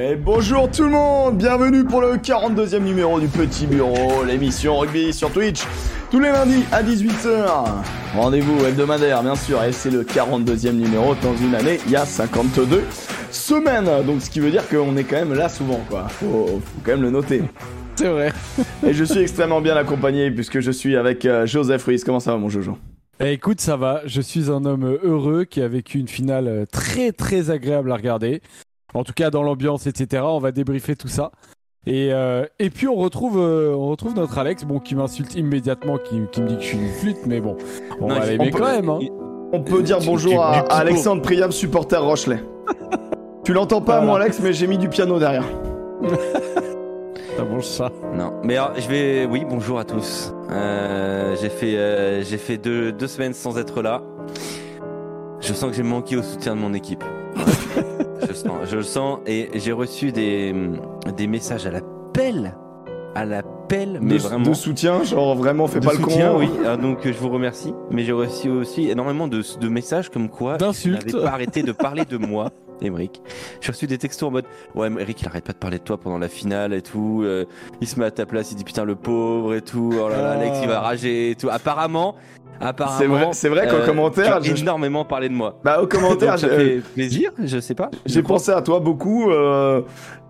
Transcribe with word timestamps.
Et 0.00 0.14
bonjour 0.14 0.70
tout 0.70 0.84
le 0.84 0.90
monde, 0.90 1.38
bienvenue 1.38 1.82
pour 1.82 2.00
le 2.00 2.18
42e 2.18 2.84
numéro 2.84 3.18
du 3.18 3.26
Petit 3.26 3.66
Bureau, 3.66 4.22
l'émission 4.22 4.78
rugby 4.78 5.12
sur 5.12 5.32
Twitch, 5.32 5.64
tous 6.12 6.20
les 6.20 6.30
lundis 6.30 6.62
à 6.70 6.84
18h. 6.84 7.64
Rendez-vous 8.14 8.64
hebdomadaire 8.64 9.24
bien 9.24 9.34
sûr, 9.34 9.60
et 9.64 9.72
c'est 9.72 9.90
le 9.90 10.04
42e 10.04 10.70
numéro 10.74 11.16
dans 11.16 11.36
une 11.36 11.52
année, 11.56 11.80
il 11.86 11.90
y 11.90 11.96
a 11.96 12.06
52 12.06 12.84
semaines, 13.32 13.90
donc 14.06 14.22
ce 14.22 14.30
qui 14.30 14.38
veut 14.38 14.52
dire 14.52 14.68
qu'on 14.68 14.96
est 14.96 15.02
quand 15.02 15.16
même 15.16 15.34
là 15.34 15.48
souvent 15.48 15.80
quoi, 15.88 16.06
faut, 16.06 16.46
faut 16.46 16.80
quand 16.84 16.92
même 16.92 17.02
le 17.02 17.10
noter. 17.10 17.42
C'est 17.96 18.06
vrai. 18.06 18.32
Et 18.86 18.92
je 18.92 19.02
suis 19.02 19.18
extrêmement 19.18 19.60
bien 19.60 19.74
accompagné 19.76 20.30
puisque 20.30 20.60
je 20.60 20.70
suis 20.70 20.94
avec 20.94 21.24
euh, 21.24 21.44
Joseph 21.44 21.84
Ruiz, 21.84 22.04
comment 22.04 22.20
ça 22.20 22.30
va 22.30 22.38
mon 22.38 22.48
Jojo? 22.48 22.78
Eh, 23.18 23.32
écoute, 23.32 23.60
ça 23.60 23.76
va. 23.76 24.02
Je 24.06 24.20
suis 24.20 24.48
un 24.48 24.64
homme 24.64 24.96
heureux 25.02 25.44
qui 25.44 25.60
a 25.60 25.66
vécu 25.66 25.98
une 25.98 26.06
finale 26.06 26.46
euh, 26.46 26.66
très 26.70 27.10
très 27.10 27.50
agréable 27.50 27.90
à 27.90 27.96
regarder. 27.96 28.40
En 28.94 29.04
tout 29.04 29.12
cas, 29.12 29.30
dans 29.30 29.42
l'ambiance, 29.42 29.86
etc. 29.86 30.22
On 30.26 30.38
va 30.38 30.50
débriefer 30.52 30.96
tout 30.96 31.08
ça. 31.08 31.30
Et, 31.86 32.10
euh, 32.12 32.44
et 32.58 32.70
puis 32.70 32.86
on 32.88 32.96
retrouve, 32.96 33.38
euh, 33.38 33.72
on 33.74 33.88
retrouve 33.88 34.14
notre 34.14 34.36
Alex, 34.38 34.64
bon, 34.64 34.78
qui 34.78 34.94
m'insulte 34.94 35.34
immédiatement, 35.36 35.96
qui, 35.98 36.20
qui 36.32 36.42
me 36.42 36.48
dit 36.48 36.56
que 36.56 36.62
je 36.62 36.66
suis 36.66 36.78
une 36.78 36.88
flûte, 36.90 37.18
mais 37.26 37.40
bon, 37.40 37.56
on 38.00 38.08
Non, 38.08 38.18
va 38.18 38.26
l'aimer 38.26 38.48
on 38.48 38.50
peut- 38.50 38.58
quand 38.58 38.72
même. 38.72 38.88
Hein. 38.90 38.98
On 39.52 39.62
peut 39.62 39.82
dire 39.82 39.98
bonjour 40.04 40.32
du- 40.32 40.38
à, 40.38 40.52
du 40.52 40.58
à 40.58 40.62
pipeau. 40.62 40.74
Alexandre 40.74 41.22
Priam, 41.22 41.50
supporter 41.52 42.02
Rochelet. 42.02 42.42
tu 43.44 43.52
l'entends 43.54 43.80
pas 43.80 43.98
Voilà. 44.00 44.06
moi 44.06 44.20
Alex, 44.20 44.40
mais 44.42 44.52
j'ai 44.52 44.66
mis 44.66 44.76
du 44.76 44.88
piano 44.90 45.18
derrière. 45.18 45.44
Ça 47.36 47.44
mange 47.44 47.64
ça. 47.64 47.90
Non, 48.14 48.32
mais 48.42 48.56
alors, 48.56 48.72
je 48.78 48.88
vais. 48.88 49.24
Oui, 49.26 49.44
bonjour 49.48 49.78
à 49.78 49.84
tous. 49.84 50.34
Euh, 50.50 51.36
j'ai 51.40 51.48
fait, 51.48 51.76
euh, 51.78 52.22
j'ai 52.22 52.36
fait 52.36 52.58
deux, 52.58 52.92
deux 52.92 53.06
semaines 53.06 53.32
sans 53.32 53.56
être 53.58 53.80
là. 53.80 54.02
Je 55.40 55.52
sens 55.54 55.70
que 55.70 55.76
j'ai 55.76 55.82
manqué 55.84 56.16
au 56.16 56.22
soutien 56.22 56.54
de 56.56 56.60
mon 56.60 56.74
équipe. 56.74 57.04
je, 58.22 58.26
le 58.28 58.34
sens, 58.34 58.52
je 58.64 58.76
le 58.76 58.82
sens 58.82 59.18
et 59.26 59.48
j'ai 59.54 59.72
reçu 59.72 60.12
des, 60.12 60.54
des 61.16 61.26
messages 61.26 61.66
à 61.66 61.70
la 61.70 61.80
pelle, 62.12 62.54
à 63.14 63.24
la 63.24 63.42
pelle, 63.42 63.98
mais 64.00 64.14
de, 64.14 64.18
vraiment. 64.18 64.48
de 64.48 64.54
soutien, 64.54 65.02
genre 65.04 65.34
vraiment 65.36 65.66
fais 65.66 65.80
de 65.80 65.86
pas 65.86 65.92
le 65.92 65.98
soutien, 65.98 66.32
con. 66.32 66.38
oui. 66.38 66.48
Ah, 66.66 66.76
donc 66.76 67.00
je 67.04 67.12
vous 67.12 67.28
remercie. 67.30 67.74
Mais 67.90 68.04
j'ai 68.04 68.12
reçu 68.12 68.48
aussi 68.48 68.88
énormément 68.90 69.28
de, 69.28 69.42
de 69.60 69.68
messages 69.68 70.08
comme 70.10 70.28
quoi 70.28 70.56
D'insultes. 70.56 71.06
n'avait 71.12 71.24
pas 71.24 71.32
arrêté 71.32 71.62
de 71.62 71.72
parler 71.72 72.04
de 72.04 72.16
moi, 72.16 72.50
Emeric. 72.80 73.20
J'ai 73.60 73.72
reçu 73.72 73.86
des 73.86 73.98
textos 73.98 74.28
en 74.28 74.30
mode 74.32 74.44
Ouais, 74.74 74.88
Eric, 75.00 75.20
il 75.22 75.28
arrête 75.28 75.44
pas 75.44 75.52
de 75.52 75.58
parler 75.58 75.78
de 75.78 75.82
toi 75.84 75.98
pendant 75.98 76.18
la 76.18 76.28
finale 76.28 76.72
et 76.72 76.82
tout. 76.82 77.22
euh, 77.24 77.44
il 77.80 77.86
se 77.88 77.98
met 77.98 78.06
à 78.06 78.10
ta 78.10 78.24
place, 78.24 78.52
il 78.52 78.56
dit 78.56 78.64
Putain, 78.64 78.84
le 78.84 78.94
pauvre 78.94 79.54
et 79.54 79.62
tout. 79.62 79.92
Oh 79.94 80.08
là 80.08 80.16
là, 80.22 80.30
Ah. 80.30 80.40
Alex, 80.40 80.58
il 80.62 80.68
va 80.68 80.80
rager 80.80 81.30
et 81.30 81.34
tout. 81.34 81.48
Apparemment, 81.50 82.14
apparemment. 82.60 82.98
C'est 82.98 83.06
vrai, 83.06 83.28
c'est 83.32 83.48
vrai 83.48 83.66
qu'en 83.68 83.76
euh, 83.82 83.86
commentaire, 83.86 84.42
je- 84.42 84.54
énormément 84.54 85.04
parlé 85.04 85.28
de 85.28 85.34
moi. 85.34 85.58
Bah 85.64 85.80
au 85.82 85.86
commentaire, 85.88 86.32
Donc, 86.32 86.38
ça 86.40 86.48
j'ai- 86.48 86.56
fait 86.56 86.82
plaisir, 86.94 87.30
je 87.42 87.58
sais 87.60 87.74
pas. 87.74 87.90
j'ai 88.06 88.22
pensé 88.22 88.50
à 88.50 88.62
toi 88.62 88.80
beaucoup. 88.80 89.30
euh, 89.30 89.82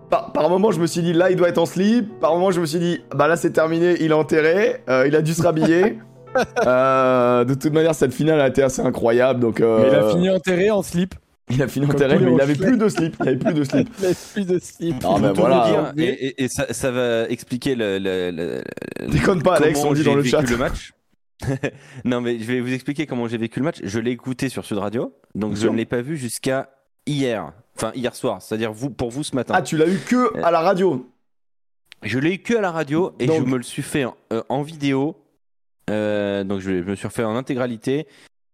par, 0.09 0.31
par 0.31 0.49
moment, 0.49 0.71
je 0.71 0.79
me 0.79 0.87
suis 0.87 1.01
dit 1.01 1.13
là, 1.13 1.29
il 1.29 1.35
doit 1.35 1.49
être 1.49 1.57
en 1.59 1.65
slip. 1.67 2.19
Par 2.19 2.33
moment, 2.33 2.49
je 2.51 2.59
me 2.61 2.65
suis 2.65 2.79
dit 2.79 3.01
bah 3.15 3.27
là, 3.27 3.35
c'est 3.35 3.51
terminé, 3.51 3.95
il 3.99 4.11
est 4.11 4.13
enterré, 4.13 4.77
euh, 4.89 5.05
il 5.07 5.15
a 5.15 5.21
dû 5.21 5.33
se 5.33 5.41
rhabiller. 5.43 5.99
Euh, 6.65 7.43
de 7.43 7.55
toute 7.55 7.73
manière, 7.73 7.95
cette 7.95 8.13
finale 8.13 8.39
a 8.39 8.47
été 8.47 8.61
assez 8.61 8.83
incroyable. 8.83 9.39
Donc, 9.39 9.61
euh, 9.61 9.79
Mais 9.81 9.87
il 9.89 9.95
a 9.95 10.09
fini 10.09 10.29
enterré 10.29 10.69
en 10.69 10.83
slip. 10.83 11.15
il 11.49 11.59
a 11.63 11.67
fini 11.67 11.87
comme 11.87 11.95
enterré, 11.95 12.19
mais 12.19 12.31
il 12.33 12.39
avait 12.41 12.53
plus 12.53 12.77
de 12.77 12.87
slip. 12.87 13.15
Il 13.21 13.27
avait 13.29 13.37
plus 13.37 13.53
de 13.55 13.63
slip. 13.63 13.89
Il 13.99 14.05
a 14.05 14.09
plus 14.33 14.45
de 14.45 14.59
slip. 14.59 15.01
Vont 15.01 15.15
tout 15.33 15.41
voilà. 15.41 15.65
Dire, 15.95 16.05
et, 16.05 16.27
et- 16.27 16.43
et 16.43 16.47
ça, 16.47 16.65
ça 16.71 16.91
va 16.91 17.23
expliquer 17.29 17.73
le, 17.73 17.97
le- 17.99 18.61
Déconne 19.11 19.41
pas, 19.41 19.55
Alex, 19.55 19.83
on 19.83 19.93
dit 19.93 20.03
j'ai 20.03 20.09
dans 20.11 20.15
le 20.15 20.23
chat. 20.23 20.41
le 20.41 20.57
match. 20.57 20.93
Non, 22.05 22.21
mais 22.21 22.39
je 22.39 22.43
vais 22.45 22.59
vous 22.61 22.73
expliquer 22.73 23.05
comment 23.05 23.27
j'ai 23.27 23.37
vécu 23.37 23.59
le 23.59 23.65
match. 23.65 23.77
Je 23.83 23.99
l'ai 23.99 24.11
écouté 24.11 24.49
sur 24.49 24.65
Sud 24.65 24.77
Radio, 24.77 25.13
donc 25.35 25.53
Bien 25.53 25.61
je 25.63 25.67
ne 25.69 25.75
l'ai 25.77 25.85
pas 25.85 26.01
vu 26.01 26.17
jusqu'à 26.17 26.69
hier. 27.05 27.53
Enfin, 27.75 27.91
hier 27.95 28.13
soir, 28.15 28.41
c'est-à-dire 28.41 28.73
vous, 28.73 28.89
pour 28.89 29.09
vous 29.09 29.23
ce 29.23 29.35
matin. 29.35 29.53
Ah, 29.55 29.61
tu 29.61 29.77
l'as 29.77 29.87
eu 29.87 29.97
que 29.99 30.37
à 30.43 30.51
la 30.51 30.59
radio. 30.59 31.09
Je 32.03 32.19
l'ai 32.19 32.35
eu 32.35 32.37
que 32.39 32.55
à 32.55 32.61
la 32.61 32.71
radio 32.71 33.13
et 33.19 33.25
Donc- 33.27 33.45
je 33.45 33.51
me 33.51 33.57
le 33.57 33.63
suis 33.63 33.81
fait 33.81 34.05
en, 34.05 34.15
euh, 34.33 34.43
en 34.49 34.61
vidéo. 34.61 35.15
Euh, 35.89 36.43
donc 36.43 36.59
je, 36.59 36.83
je 36.83 36.87
me 36.89 36.95
suis 36.95 37.07
refait 37.07 37.23
en 37.23 37.35
intégralité 37.35 38.05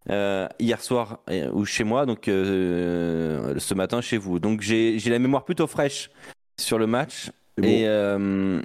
euh, 0.10 0.48
hier 0.60 0.82
soir 0.82 1.20
euh, 1.30 1.50
ou 1.52 1.66
chez 1.66 1.84
moi, 1.84 2.06
donc 2.06 2.28
euh, 2.28 3.56
ce 3.58 3.74
matin 3.74 4.00
chez 4.02 4.18
vous. 4.18 4.40
Donc 4.40 4.62
j'ai 4.62 4.98
la 5.00 5.20
mémoire 5.20 5.44
plutôt 5.44 5.68
fraîche 5.68 6.12
sur 6.60 6.78
le 6.78 6.88
match 6.88 7.32
bon. 7.58 7.64
et, 7.68 7.88
euh, 7.88 8.62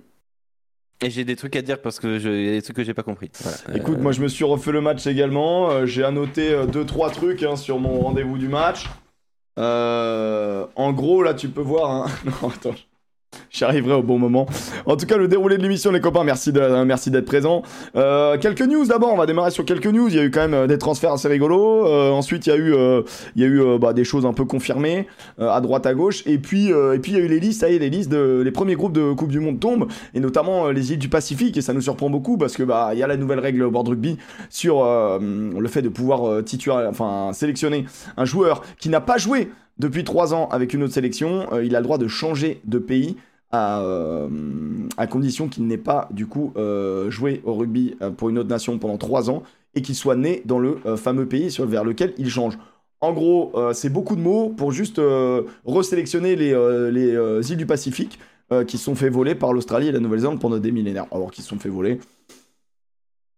et 1.02 1.10
j'ai 1.10 1.24
des 1.24 1.36
trucs 1.36 1.56
à 1.56 1.62
dire 1.62 1.80
parce 1.80 1.98
que 2.00 2.18
je- 2.18 2.28
y 2.28 2.48
a 2.48 2.52
des 2.52 2.62
trucs 2.62 2.76
que 2.76 2.84
j'ai 2.84 2.94
pas 2.94 3.02
compris. 3.02 3.30
Voilà. 3.42 3.56
Écoute, 3.74 3.98
moi 4.00 4.12
je 4.12 4.20
me 4.22 4.28
suis 4.28 4.44
refait 4.44 4.72
le 4.72 4.80
match 4.80 5.06
également. 5.06 5.70
Euh, 5.70 5.86
J'ai 5.86 6.04
annoté 6.04 6.54
2-3 6.72 7.10
trucs 7.10 7.42
hein, 7.42 7.56
sur 7.56 7.78
mon 7.78 8.00
rendez-vous 8.00 8.38
du 8.38 8.48
match. 8.48 8.86
Euh, 9.58 10.66
en 10.76 10.92
gros, 10.92 11.22
là 11.22 11.34
tu 11.34 11.48
peux 11.48 11.60
voir. 11.62 11.90
hein. 11.90 12.06
Non, 12.24 12.48
attends. 12.50 12.74
J'y 13.50 13.64
arriverai 13.64 13.94
au 13.94 14.02
bon 14.02 14.18
moment. 14.18 14.46
En 14.86 14.96
tout 14.96 15.06
cas, 15.06 15.16
le 15.16 15.28
déroulé 15.28 15.56
de 15.56 15.62
l'émission, 15.62 15.90
les 15.90 16.00
copains, 16.00 16.24
merci 16.24 16.52
euh, 16.56 16.84
merci 16.84 17.10
d'être 17.10 17.26
présents. 17.26 17.62
Euh, 17.96 18.38
quelques 18.38 18.62
news 18.62 18.86
d'abord, 18.86 19.12
on 19.12 19.16
va 19.16 19.26
démarrer 19.26 19.50
sur 19.50 19.64
quelques 19.64 19.86
news. 19.86 20.08
Il 20.08 20.14
y 20.14 20.18
a 20.18 20.24
eu 20.24 20.30
quand 20.30 20.40
même 20.40 20.54
euh, 20.54 20.66
des 20.66 20.78
transferts 20.78 21.12
assez 21.12 21.28
rigolos. 21.28 21.86
Euh, 21.86 22.10
ensuite, 22.10 22.46
il 22.46 22.50
y 22.50 22.52
a 22.52 22.56
eu, 22.56 22.74
euh, 22.74 23.02
il 23.36 23.42
y 23.42 23.44
a 23.44 23.48
eu 23.48 23.78
bah, 23.78 23.92
des 23.92 24.04
choses 24.04 24.24
un 24.26 24.32
peu 24.32 24.44
confirmées 24.44 25.06
à 25.38 25.60
droite, 25.60 25.86
à 25.86 25.94
gauche. 25.94 26.22
Et 26.26 26.38
puis, 26.38 26.68
et 26.68 26.98
puis 27.00 27.12
il 27.12 27.18
y 27.18 27.20
a 27.20 27.24
eu 27.24 27.28
les 27.28 27.40
listes, 27.40 27.60
ça 27.60 27.70
y 27.70 27.74
est, 27.76 27.78
les 27.78 27.90
listes 27.90 28.10
de, 28.10 28.48
premiers 28.52 28.74
groupes 28.74 28.92
de 28.92 29.12
Coupe 29.12 29.30
du 29.30 29.40
Monde 29.40 29.60
tombent, 29.60 29.88
et 30.14 30.20
notamment 30.20 30.68
les 30.70 30.92
îles 30.92 30.98
du 30.98 31.08
Pacifique. 31.08 31.56
Et 31.56 31.60
ça 31.62 31.72
nous 31.72 31.80
surprend 31.80 32.10
beaucoup 32.10 32.36
parce 32.36 32.56
que 32.56 32.62
bah 32.62 32.90
il 32.92 32.98
y 32.98 33.02
a 33.02 33.06
la 33.06 33.16
nouvelle 33.16 33.40
règle 33.40 33.62
au 33.62 33.70
board 33.70 33.88
rugby 33.88 34.16
sur 34.48 34.84
le 34.84 35.68
fait 35.68 35.82
de 35.82 35.88
pouvoir 35.88 36.42
titulaire- 36.44 36.88
enfin 36.88 37.32
sélectionner 37.32 37.84
un 38.16 38.24
joueur 38.24 38.62
qui 38.78 38.88
n'a 38.88 39.00
pas 39.00 39.18
joué 39.18 39.50
depuis 39.80 40.04
trois 40.04 40.34
ans 40.34 40.48
avec 40.50 40.74
une 40.74 40.82
autre 40.84 40.94
sélection. 40.94 41.46
Euh, 41.52 41.64
il 41.64 41.74
a 41.74 41.80
le 41.80 41.84
droit 41.84 41.98
de 41.98 42.06
changer 42.06 42.60
de 42.64 42.78
pays 42.78 43.16
à, 43.50 43.80
euh, 43.80 44.28
à 44.96 45.06
condition 45.08 45.48
qu'il 45.48 45.66
n'ait 45.66 45.76
pas 45.76 46.08
du 46.12 46.26
coup 46.26 46.52
euh, 46.56 47.10
joué 47.10 47.40
au 47.44 47.54
rugby 47.54 47.96
euh, 48.00 48.10
pour 48.10 48.28
une 48.28 48.38
autre 48.38 48.48
nation 48.48 48.78
pendant 48.78 48.96
trois 48.96 49.28
ans 49.30 49.42
et 49.74 49.82
qu'il 49.82 49.94
soit 49.96 50.16
né 50.16 50.42
dans 50.44 50.58
le 50.58 50.78
fameux 50.96 51.26
pays 51.26 51.50
sur, 51.50 51.66
vers 51.66 51.84
lequel 51.84 52.12
il 52.18 52.28
change. 52.28 52.58
En 53.00 53.12
gros, 53.12 53.52
c'est 53.72 53.88
beaucoup 53.88 54.16
de 54.16 54.20
mots 54.20 54.48
pour 54.50 54.72
juste 54.72 55.00
resélectionner 55.64 56.34
les, 56.34 56.52
les 56.90 57.50
îles 57.50 57.56
du 57.56 57.66
Pacifique 57.66 58.18
qui 58.66 58.78
se 58.78 58.84
sont 58.84 58.96
fait 58.96 59.08
voler 59.08 59.36
par 59.36 59.52
l'Australie 59.52 59.86
et 59.86 59.92
la 59.92 60.00
Nouvelle-Zélande 60.00 60.40
pendant 60.40 60.58
des 60.58 60.72
millénaires. 60.72 61.06
Alors 61.12 61.30
qu'ils 61.30 61.44
se 61.44 61.50
sont 61.50 61.58
fait 61.60 61.68
voler. 61.68 62.00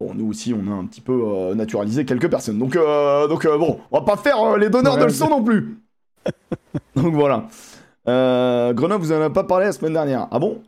Bon, 0.00 0.14
nous 0.14 0.30
aussi, 0.30 0.54
on 0.54 0.72
a 0.72 0.74
un 0.74 0.86
petit 0.86 1.02
peu 1.02 1.52
naturalisé 1.54 2.06
quelques 2.06 2.30
personnes. 2.30 2.58
Donc, 2.58 2.76
euh, 2.76 3.28
donc 3.28 3.46
bon, 3.46 3.78
on 3.90 3.98
va 3.98 4.04
pas 4.04 4.16
faire 4.16 4.56
les 4.56 4.70
donneurs 4.70 4.96
de 4.96 5.04
leçons 5.04 5.28
non 5.28 5.44
plus. 5.44 5.76
donc 6.96 7.14
voilà. 7.14 7.46
Euh, 8.08 8.72
Grenoble, 8.72 9.04
vous 9.04 9.12
en 9.12 9.20
avez 9.20 9.32
pas 9.32 9.44
parlé 9.44 9.66
la 9.66 9.72
semaine 9.72 9.92
dernière. 9.92 10.28
Ah 10.30 10.38
bon? 10.38 10.62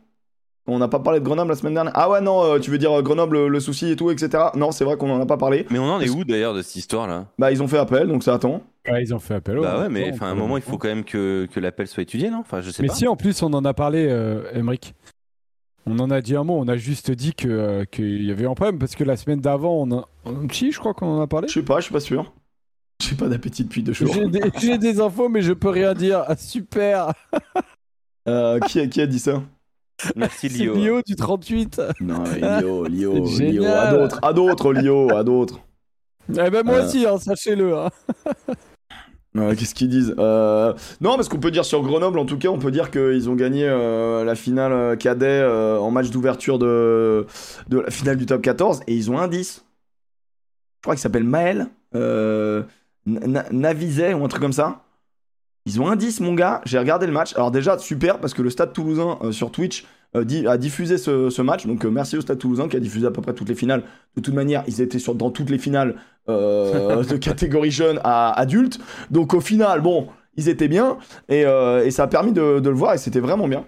On 0.67 0.79
n'a 0.79 0.87
pas 0.87 0.99
parlé 0.99 1.19
de 1.19 1.25
Grenoble 1.25 1.49
la 1.49 1.55
semaine 1.55 1.75
dernière 1.75 1.93
Ah 1.95 2.09
ouais, 2.09 2.21
non, 2.21 2.43
euh, 2.43 2.59
tu 2.59 2.71
veux 2.71 2.79
dire 2.79 2.91
euh, 2.91 3.01
Grenoble, 3.03 3.45
le, 3.45 3.59
souci 3.59 3.91
et 3.91 3.95
tout, 3.95 4.09
etc. 4.09 4.45
Non, 4.55 4.71
c'est 4.71 4.83
vrai 4.83 4.97
qu'on 4.97 5.11
en 5.11 5.21
a 5.21 5.25
pas 5.25 5.37
parlé. 5.37 5.67
Mais 5.69 5.77
on 5.77 5.85
en 5.85 5.99
est 5.99 6.09
où 6.09 6.23
d'ailleurs 6.23 6.55
de 6.55 6.63
cette 6.63 6.77
histoire 6.77 7.07
là 7.07 7.27
Bah, 7.37 7.51
ils 7.51 7.61
ont 7.61 7.67
fait 7.67 7.77
appel, 7.77 8.07
donc 8.07 8.23
ça 8.23 8.33
attend. 8.33 8.63
Ouais, 8.89 9.03
ils 9.03 9.13
ont 9.13 9.19
fait 9.19 9.35
appel. 9.35 9.59
Bah 9.59 9.79
ouais, 9.79 9.89
mais 9.89 10.11
enfin 10.11 10.27
à 10.27 10.29
un 10.29 10.35
moment 10.35 10.57
il 10.57 10.63
faut 10.63 10.77
quand 10.77 10.87
même 10.87 11.03
que, 11.03 11.47
que 11.53 11.59
l'appel 11.59 11.87
soit 11.87 12.03
étudié, 12.03 12.29
non? 12.31 12.39
Enfin 12.39 12.61
je 12.61 12.71
sais 12.71 12.81
Mais 12.81 12.87
pas. 12.87 12.95
si, 12.95 13.07
en 13.07 13.15
plus, 13.15 13.43
on 13.43 13.53
en 13.53 13.63
a 13.63 13.73
parlé, 13.73 14.07
euh, 14.09 14.51
Emmerich. 14.53 14.95
On 15.87 15.99
en 15.99 16.09
a 16.09 16.19
dit 16.21 16.35
un 16.35 16.43
mot, 16.43 16.57
on 16.57 16.67
a 16.67 16.77
juste 16.77 17.11
dit 17.11 17.35
que, 17.35 17.47
euh, 17.47 17.85
qu'il 17.85 18.25
y 18.25 18.31
avait 18.31 18.47
un 18.47 18.55
problème, 18.55 18.79
parce 18.79 18.95
que 18.95 19.03
la 19.03 19.17
semaine 19.17 19.39
d'avant, 19.39 19.83
on 19.83 19.99
a... 19.99 20.07
Si, 20.51 20.71
je 20.71 20.79
crois 20.79 20.95
qu'on 20.95 21.17
en 21.17 21.21
a 21.21 21.27
parlé. 21.27 21.47
Je 21.47 21.53
sais 21.53 21.63
pas, 21.63 21.79
je 21.79 21.85
suis 21.85 21.93
pas 21.93 21.99
sûr. 21.99 22.33
J'ai 23.01 23.15
pas 23.15 23.27
d'appétit 23.27 23.63
depuis 23.63 23.83
deux 23.83 23.93
jours. 23.93 24.13
J'ai 24.13 24.27
des, 24.27 24.41
j'ai 24.59 24.77
des 24.77 24.99
infos, 25.01 25.29
mais 25.29 25.41
je 25.41 25.53
peux 25.53 25.69
rien 25.69 25.93
dire. 25.93 26.23
Ah, 26.27 26.35
super 26.35 27.11
Euh, 28.27 28.59
qui, 28.61 28.79
a, 28.79 28.87
qui 28.87 29.01
a 29.01 29.05
dit 29.05 29.19
ça? 29.19 29.43
Merci 30.15 30.49
C'est 30.49 30.57
Lio. 30.63 30.73
Lio 30.75 31.01
du 31.05 31.15
38 31.15 31.79
Non, 32.01 32.23
Lio, 32.59 32.85
Lio, 32.87 33.25
C'est 33.27 33.51
Lio, 33.51 33.65
à 33.65 33.91
d'autres, 33.91 34.19
à 34.23 34.33
d'autres, 34.33 34.73
Lio, 34.73 35.15
à 35.15 35.23
d'autres. 35.23 35.59
Eh 36.31 36.49
ben 36.49 36.63
moi 36.65 36.77
Euh. 36.77 36.85
aussi, 36.87 37.05
hein, 37.05 37.19
sachez-le. 37.19 37.77
hein. 37.77 37.89
Euh, 39.37 39.53
Qu'est-ce 39.53 39.75
qu'ils 39.75 39.89
disent? 39.89 40.15
Euh, 40.17 40.73
Non, 41.01 41.17
parce 41.17 41.27
qu'on 41.27 41.39
peut 41.41 41.51
dire 41.51 41.65
sur 41.65 41.83
Grenoble, 41.83 42.17
en 42.19 42.25
tout 42.25 42.37
cas, 42.37 42.47
on 42.47 42.57
peut 42.57 42.71
dire 42.71 42.89
qu'ils 42.89 43.29
ont 43.29 43.35
gagné 43.35 43.67
euh, 43.67 44.23
la 44.23 44.33
finale 44.33 44.97
cadet 44.97 45.25
euh, 45.27 45.77
en 45.77 45.91
match 45.91 46.09
d'ouverture 46.09 46.57
de, 46.57 47.27
de 47.67 47.79
la 47.81 47.91
finale 47.91 48.15
du 48.15 48.25
top 48.25 48.41
14 48.41 48.79
et 48.87 48.95
ils 48.95 49.11
ont 49.11 49.19
un 49.19 49.27
10. 49.27 49.57
Je 49.57 50.81
crois 50.83 50.95
qu'il 50.95 51.01
s'appelle 51.01 51.25
Maël 51.25 51.67
euh, 51.95 52.63
Navizet 53.05 54.13
ou 54.13 54.23
un 54.23 54.27
truc 54.27 54.41
comme 54.41 54.53
ça. 54.53 54.81
Ils 55.67 55.81
ont 55.81 55.87
un 55.89 55.95
10, 55.95 56.19
mon 56.21 56.33
gars. 56.33 56.61
J'ai 56.65 56.77
regardé 56.77 57.07
le 57.07 57.11
match. 57.11 57.33
Alors, 57.35 57.49
déjà, 57.51 57.77
super 57.77 58.19
parce 58.19 58.33
que 58.33 58.41
le 58.41 58.49
stade 58.51 58.71
toulousain 58.73 59.17
euh, 59.23 59.31
sur 59.31 59.51
Twitch 59.51 59.85
euh, 60.15 60.23
di- 60.23 60.45
a 60.47 60.57
diffusé 60.57 60.97
ce, 60.99 61.29
ce 61.31 61.41
match. 61.41 61.65
Donc, 61.65 61.85
euh, 61.85 61.89
merci 61.89 62.17
au 62.17 62.21
stade 62.21 62.37
toulousain 62.37 62.67
qui 62.67 62.77
a 62.77 62.79
diffusé 62.79 63.07
à 63.07 63.11
peu 63.11 63.21
près 63.21 63.33
toutes 63.33 63.49
les 63.49 63.55
finales. 63.55 63.81
De 64.15 64.21
toute 64.21 64.33
manière, 64.33 64.63
ils 64.67 64.81
étaient 64.81 64.99
sur, 64.99 65.15
dans 65.15 65.31
toutes 65.31 65.49
les 65.49 65.57
finales 65.57 65.95
de 66.27 67.17
catégorie 67.17 67.71
jeune 67.71 67.99
à 68.03 68.31
adulte. 68.39 68.79
Donc 69.11 69.33
au 69.35 69.41
final, 69.41 69.81
bon, 69.81 70.07
ils 70.37 70.49
étaient 70.49 70.67
bien 70.67 70.97
et, 71.29 71.41
et 71.41 71.91
ça 71.91 72.03
a 72.03 72.07
permis 72.07 72.31
de, 72.31 72.59
de 72.59 72.69
le 72.69 72.75
voir 72.75 72.95
et 72.95 72.97
c'était 72.97 73.19
vraiment 73.19 73.47
bien. 73.47 73.63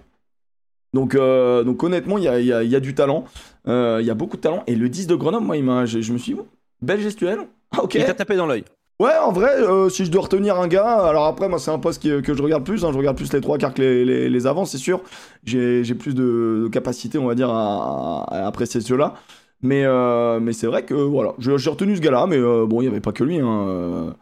Donc, 0.92 1.14
donc 1.16 1.82
honnêtement, 1.84 2.18
il 2.18 2.24
y 2.24 2.28
a, 2.28 2.40
il 2.40 2.46
y 2.46 2.52
a- 2.52 2.64
il 2.64 2.70
y 2.70 2.74
a 2.74 2.80
du 2.80 2.94
talent. 2.96 3.26
Il 3.66 4.02
y 4.04 4.10
a 4.10 4.14
beaucoup 4.14 4.36
de 4.36 4.42
talent. 4.42 4.64
Et 4.66 4.74
le 4.74 4.88
10 4.88 5.06
de 5.06 5.14
Grenoble, 5.14 5.46
moi, 5.46 5.56
il 5.56 5.86
je, 5.86 6.00
je 6.00 6.12
me 6.12 6.18
suis 6.18 6.34
dit, 6.34 6.40
oh, 6.42 6.48
belle 6.82 7.00
gestuelle. 7.00 7.40
Ah, 7.70 7.84
ok. 7.84 7.94
Il 7.94 8.04
t'a 8.04 8.14
tapé 8.14 8.34
dans 8.34 8.46
l'œil. 8.46 8.64
Ouais, 9.00 9.16
en 9.16 9.30
vrai, 9.30 9.50
euh, 9.60 9.88
si 9.88 10.04
je 10.04 10.10
dois 10.10 10.22
retenir 10.22 10.58
un 10.58 10.66
gars, 10.66 10.88
alors 11.06 11.26
après, 11.26 11.48
moi, 11.48 11.60
c'est 11.60 11.70
un 11.70 11.78
poste 11.78 12.02
qui- 12.02 12.20
que 12.20 12.34
je 12.34 12.42
regarde 12.42 12.64
plus. 12.64 12.84
hein, 12.84 12.90
je 12.92 12.98
regarde 12.98 13.16
plus 13.16 13.32
les 13.32 13.40
trois 13.40 13.56
quarts 13.56 13.72
que 13.72 13.80
les, 13.80 14.04
les, 14.04 14.28
les 14.28 14.46
avants, 14.48 14.64
c'est 14.64 14.76
sûr. 14.78 15.02
J'ai 15.44 15.84
plus 15.94 16.14
de, 16.16 16.62
de 16.64 16.68
capacité, 16.68 17.16
on 17.16 17.26
va 17.26 17.36
dire, 17.36 17.48
à, 17.50 18.24
à 18.28 18.46
apprécier 18.48 18.80
ceux-là. 18.80 19.14
Mais, 19.62 19.84
euh, 19.84 20.40
mais 20.40 20.52
c'est 20.52 20.66
vrai 20.66 20.84
que, 20.84 20.94
voilà, 20.94 21.34
j'ai 21.38 21.52
retenu 21.70 21.94
ce 21.96 22.00
gars-là, 22.00 22.26
mais 22.26 22.36
euh, 22.38 22.66
bon, 22.66 22.80
il 22.80 22.84
n'y 22.84 22.90
avait 22.90 23.00
pas 23.00 23.12
que 23.12 23.22
lui. 23.22 23.38
hein, 23.38 24.14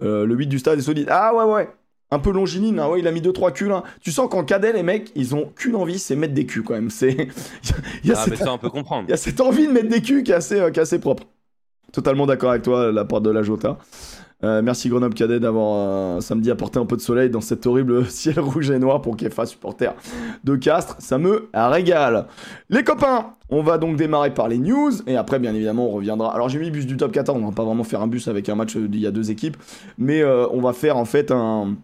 le 0.00 0.34
8 0.34 0.46
du 0.48 0.58
stade 0.58 0.78
est 0.78 0.82
solide. 0.82 1.08
Ah 1.10 1.34
ouais, 1.34 1.44
ouais. 1.44 1.68
Un 2.12 2.18
peu 2.20 2.30
longiligne, 2.32 2.78
hein, 2.80 2.88
ouais, 2.88 3.00
il 3.00 3.06
a 3.08 3.12
mis 3.12 3.20
2-3 3.20 3.52
culs. 3.52 3.72
hein. 3.72 3.82
Tu 4.00 4.12
sens 4.12 4.28
qu'en 4.30 4.44
cadet, 4.44 4.72
les 4.72 4.82
mecs, 4.84 5.12
ils 5.16 5.34
ont 5.34 5.46
qu'une 5.56 5.76
envie, 5.76 5.98
c'est 5.98 6.16
mettre 6.16 6.34
des 6.34 6.46
culs 6.46 6.62
quand 6.64 6.74
même. 6.74 6.90
C'est... 6.90 7.16
Ah, 8.10 8.14
cette- 8.14 8.28
mais 8.30 8.36
ça, 8.36 8.52
on 8.52 8.58
peut 8.58 8.70
comprendre. 8.70 9.04
il 9.08 9.10
y 9.10 9.14
a 9.14 9.16
cette 9.16 9.40
envie 9.40 9.66
de 9.68 9.72
mettre 9.72 9.88
des 9.88 10.02
culs 10.02 10.22
qui 10.24 10.32
est 10.32 10.34
assez, 10.36 10.56
qui 10.72 10.78
est 10.80 10.82
assez 10.82 11.00
propre. 11.00 11.24
Totalement 11.92 12.26
d'accord 12.26 12.50
avec 12.50 12.62
toi, 12.62 12.92
la 12.92 13.04
porte 13.04 13.22
de 13.24 13.30
la 13.30 13.42
Jota. 13.42 13.78
Euh, 14.44 14.60
merci 14.60 14.90
Grenoble 14.90 15.14
Cadet 15.14 15.40
d'avoir 15.40 15.76
euh, 15.76 16.20
samedi 16.20 16.50
apporté 16.50 16.78
un 16.78 16.84
peu 16.84 16.96
de 16.96 17.00
soleil 17.00 17.30
dans 17.30 17.40
cet 17.40 17.66
horrible 17.66 18.04
ciel 18.10 18.38
rouge 18.38 18.70
et 18.70 18.78
noir 18.78 19.00
pour 19.00 19.16
Kefa, 19.16 19.46
supporter 19.46 19.94
de 20.44 20.56
Castres. 20.56 20.96
Ça 20.98 21.16
me 21.18 21.48
régale. 21.54 22.26
Les 22.68 22.84
copains, 22.84 23.32
on 23.48 23.62
va 23.62 23.78
donc 23.78 23.96
démarrer 23.96 24.34
par 24.34 24.48
les 24.48 24.58
news 24.58 24.92
et 25.06 25.16
après, 25.16 25.38
bien 25.38 25.54
évidemment, 25.54 25.88
on 25.88 25.92
reviendra. 25.92 26.34
Alors, 26.34 26.48
j'ai 26.48 26.58
mis 26.58 26.70
bus 26.70 26.86
du 26.86 26.96
top 26.96 27.12
14. 27.12 27.40
On 27.42 27.46
va 27.46 27.54
pas 27.54 27.64
vraiment 27.64 27.84
faire 27.84 28.02
un 28.02 28.08
bus 28.08 28.28
avec 28.28 28.48
un 28.48 28.54
match 28.54 28.76
d'il 28.76 29.00
y 29.00 29.06
a 29.06 29.10
deux 29.10 29.30
équipes, 29.30 29.56
mais 29.96 30.20
euh, 30.20 30.46
on 30.50 30.60
va 30.60 30.72
faire 30.72 30.96
en 30.96 31.04
fait 31.04 31.30
un, 31.30 31.76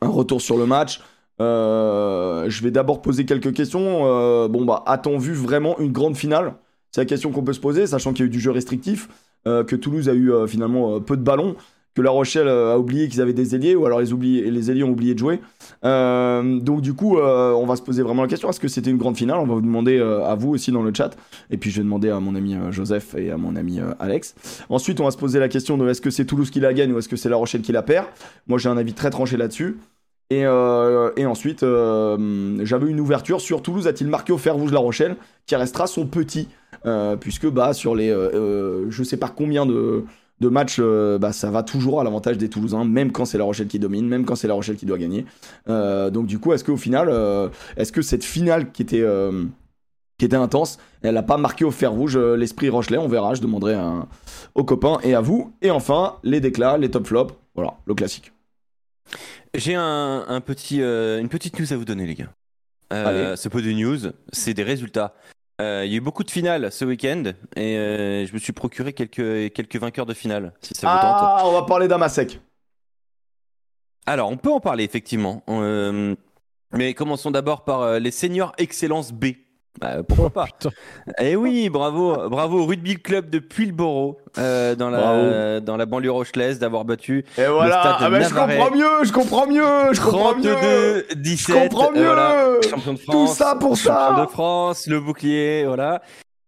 retour 0.00 0.40
sur 0.40 0.56
le 0.56 0.66
match. 0.66 1.00
Euh, 1.40 2.48
je 2.48 2.62
vais 2.62 2.70
d'abord 2.70 3.02
poser 3.02 3.24
quelques 3.24 3.52
questions. 3.52 4.02
Euh, 4.04 4.46
bon, 4.46 4.64
bah, 4.64 4.82
a-t-on 4.86 5.18
vu 5.18 5.32
vraiment 5.32 5.78
une 5.80 5.90
grande 5.90 6.16
finale? 6.16 6.54
C'est 6.90 7.00
la 7.00 7.06
question 7.06 7.30
qu'on 7.30 7.42
peut 7.42 7.52
se 7.52 7.60
poser, 7.60 7.86
sachant 7.86 8.12
qu'il 8.12 8.20
y 8.20 8.22
a 8.24 8.26
eu 8.26 8.30
du 8.30 8.40
jeu 8.40 8.50
restrictif, 8.50 9.08
euh, 9.46 9.64
que 9.64 9.76
Toulouse 9.76 10.08
a 10.08 10.12
eu 10.12 10.32
euh, 10.32 10.46
finalement 10.46 10.96
euh, 10.96 11.00
peu 11.00 11.16
de 11.16 11.22
ballons, 11.22 11.56
que 11.94 12.02
La 12.02 12.10
Rochelle 12.10 12.46
euh, 12.46 12.72
a 12.72 12.78
oublié 12.78 13.08
qu'ils 13.08 13.20
avaient 13.20 13.32
des 13.32 13.54
ailiers, 13.54 13.74
ou 13.74 13.84
alors 13.84 14.00
les, 14.00 14.12
oubliés, 14.12 14.50
les 14.50 14.70
ailiers 14.70 14.84
ont 14.84 14.90
oublié 14.90 15.14
de 15.14 15.18
jouer. 15.18 15.40
Euh, 15.84 16.60
donc, 16.60 16.82
du 16.82 16.94
coup, 16.94 17.18
euh, 17.18 17.52
on 17.52 17.66
va 17.66 17.76
se 17.76 17.82
poser 17.82 18.02
vraiment 18.02 18.22
la 18.22 18.28
question 18.28 18.48
est-ce 18.48 18.60
que 18.60 18.68
c'était 18.68 18.90
une 18.90 18.98
grande 18.98 19.16
finale? 19.16 19.38
On 19.38 19.46
va 19.46 19.54
vous 19.54 19.60
demander 19.60 20.00
à 20.00 20.34
vous 20.34 20.50
aussi 20.50 20.70
dans 20.70 20.82
le 20.82 20.92
chat. 20.94 21.16
Et 21.50 21.56
puis, 21.56 21.70
je 21.70 21.78
vais 21.78 21.82
demander 21.82 22.10
à 22.10 22.20
mon 22.20 22.34
ami 22.34 22.56
Joseph 22.70 23.14
et 23.16 23.30
à 23.30 23.36
mon 23.36 23.56
ami 23.56 23.80
Alex. 23.98 24.34
Ensuite, 24.68 25.00
on 25.00 25.04
va 25.04 25.10
se 25.10 25.16
poser 25.16 25.38
la 25.38 25.48
question 25.48 25.76
de 25.76 25.88
est-ce 25.88 26.00
que 26.00 26.10
c'est 26.10 26.24
Toulouse 26.24 26.50
qui 26.50 26.60
la 26.60 26.72
gagne 26.72 26.92
ou 26.92 26.98
est-ce 26.98 27.08
que 27.08 27.16
c'est 27.16 27.28
La 27.28 27.36
Rochelle 27.36 27.62
qui 27.62 27.72
la 27.72 27.82
perd? 27.82 28.06
Moi, 28.46 28.58
j'ai 28.58 28.68
un 28.68 28.76
avis 28.76 28.92
très 28.92 29.10
tranché 29.10 29.36
là-dessus. 29.36 29.78
Et, 30.30 30.46
ensuite, 30.46 31.60
j'avais 31.60 32.90
une 32.90 33.00
ouverture 33.00 33.40
sur 33.40 33.62
Toulouse 33.62 33.88
a-t-il 33.88 34.08
marqué 34.08 34.32
au 34.32 34.38
fer 34.38 34.54
rouge 34.54 34.72
La 34.72 34.78
Rochelle, 34.78 35.16
qui 35.46 35.56
restera 35.56 35.86
son 35.86 36.06
petit, 36.06 36.48
puisque 37.20 37.48
bah, 37.48 37.72
sur 37.72 37.94
les 37.94 38.14
je 38.88 39.02
sais 39.02 39.16
pas 39.16 39.28
combien 39.28 39.66
de, 39.66 40.04
de 40.40 40.48
matchs, 40.48 40.76
euh, 40.78 41.18
bah, 41.18 41.32
ça 41.32 41.50
va 41.50 41.62
toujours 41.62 42.00
à 42.00 42.04
l'avantage 42.04 42.38
des 42.38 42.48
Toulousains, 42.48 42.84
même 42.84 43.12
quand 43.12 43.24
c'est 43.26 43.36
La 43.38 43.44
Rochelle 43.44 43.68
qui 43.68 43.78
domine, 43.78 44.08
même 44.08 44.24
quand 44.24 44.34
c'est 44.34 44.48
La 44.48 44.54
Rochelle 44.54 44.76
qui 44.76 44.86
doit 44.86 44.98
gagner. 44.98 45.26
Euh, 45.68 46.10
donc 46.10 46.26
du 46.26 46.38
coup, 46.38 46.52
est-ce 46.52 46.64
qu'au 46.64 46.76
final, 46.78 47.08
euh, 47.10 47.48
est-ce 47.76 47.92
que 47.92 48.00
cette 48.02 48.24
finale 48.24 48.72
qui 48.72 48.82
était, 48.82 49.04
qui 50.18 50.24
était 50.24 50.36
intense, 50.36 50.78
elle 51.02 51.14
n'a 51.14 51.22
pas 51.22 51.36
marqué 51.36 51.64
au 51.64 51.70
fer 51.70 51.92
rouge 51.92 52.16
l'esprit 52.16 52.70
Rochelet? 52.70 52.98
On 52.98 53.08
verra, 53.08 53.34
je 53.34 53.42
demanderai 53.42 53.74
à- 53.74 54.06
aux 54.54 54.64
copains 54.64 54.98
et 55.02 55.14
à 55.14 55.20
vous. 55.20 55.52
Et 55.60 55.70
enfin, 55.70 56.16
les 56.22 56.40
déclats, 56.40 56.78
les 56.78 56.90
top 56.90 57.06
flops, 57.06 57.34
voilà, 57.54 57.74
le 57.84 57.94
classique. 57.94 58.32
J'ai 59.54 59.74
un, 59.74 60.24
un 60.26 60.40
petit, 60.40 60.80
une 60.80 61.28
petite 61.28 61.58
news 61.60 61.72
à 61.72 61.76
vous 61.76 61.84
donner, 61.84 62.06
les 62.06 62.14
gars. 62.14 62.32
C'est 63.36 63.50
pas 63.50 63.60
des 63.60 63.74
news, 63.74 63.98
c'est 64.32 64.54
des 64.54 64.62
résultats. 64.62 65.14
Euh, 65.60 65.84
Il 65.84 65.92
y 65.92 65.94
a 65.94 65.98
eu 65.98 66.00
beaucoup 66.00 66.24
de 66.24 66.30
finales 66.30 66.72
ce 66.72 66.84
week-end 66.84 67.24
et 67.56 67.76
euh, 67.76 68.26
je 68.26 68.32
me 68.32 68.38
suis 68.38 68.52
procuré 68.52 68.92
quelques, 68.92 69.52
quelques 69.52 69.76
vainqueurs 69.76 70.06
de 70.06 70.14
finale, 70.14 70.52
si 70.60 70.74
ça 70.74 70.86
vous 70.86 71.00
tente. 71.00 71.16
Ah, 71.20 71.42
on 71.44 71.52
va 71.52 71.62
parler 71.62 71.86
d'Amasek. 71.86 72.40
Alors, 74.06 74.30
on 74.30 74.36
peut 74.36 74.50
en 74.50 74.60
parler, 74.60 74.84
effectivement. 74.84 75.42
Euh, 75.48 76.14
mais 76.72 76.94
commençons 76.94 77.30
d'abord 77.30 77.64
par 77.64 78.00
les 78.00 78.10
seniors 78.10 78.52
Excellence 78.58 79.12
B. 79.12 79.26
Bah, 79.80 80.02
pourquoi 80.06 80.30
pas 80.30 80.44
Putain. 80.46 80.70
Eh 81.20 81.36
oui, 81.36 81.68
bravo, 81.70 82.28
bravo 82.28 82.60
au 82.60 82.66
Rugby 82.66 82.96
Club 82.96 83.30
de 83.30 83.38
Puylboro, 83.38 84.18
euh, 84.36 84.74
dans, 84.74 84.90
la, 84.90 85.60
dans 85.60 85.76
la 85.76 85.86
banlieue 85.86 86.10
rochelaise, 86.10 86.58
d'avoir 86.58 86.84
battu 86.84 87.24
Et 87.38 87.46
voilà, 87.46 87.80
stade 87.80 88.00
de 88.00 88.04
ah 88.04 88.10
bah, 88.10 88.20
je 88.20 88.34
comprends 88.34 88.70
mieux, 88.76 89.04
je 89.04 89.12
comprends 89.12 89.46
mieux, 89.46 89.92
je 89.94 90.00
comprends 90.00 90.34
mieux. 90.36 91.04
32 91.06 91.06
17 91.16 91.56
Je 91.56 91.68
comprends 91.68 91.92
mieux. 91.92 92.04
voilà, 92.04 92.46
champion 92.68 92.92
de 92.94 92.98
Tout 92.98 93.04
France 93.12 93.36
ça 93.36 93.54
pour 93.54 93.76
champion 93.76 94.16
ça. 94.16 94.22
de 94.24 94.26
France 94.30 94.86
le 94.86 95.00
bouclier 95.00 95.64
voilà 95.66 96.02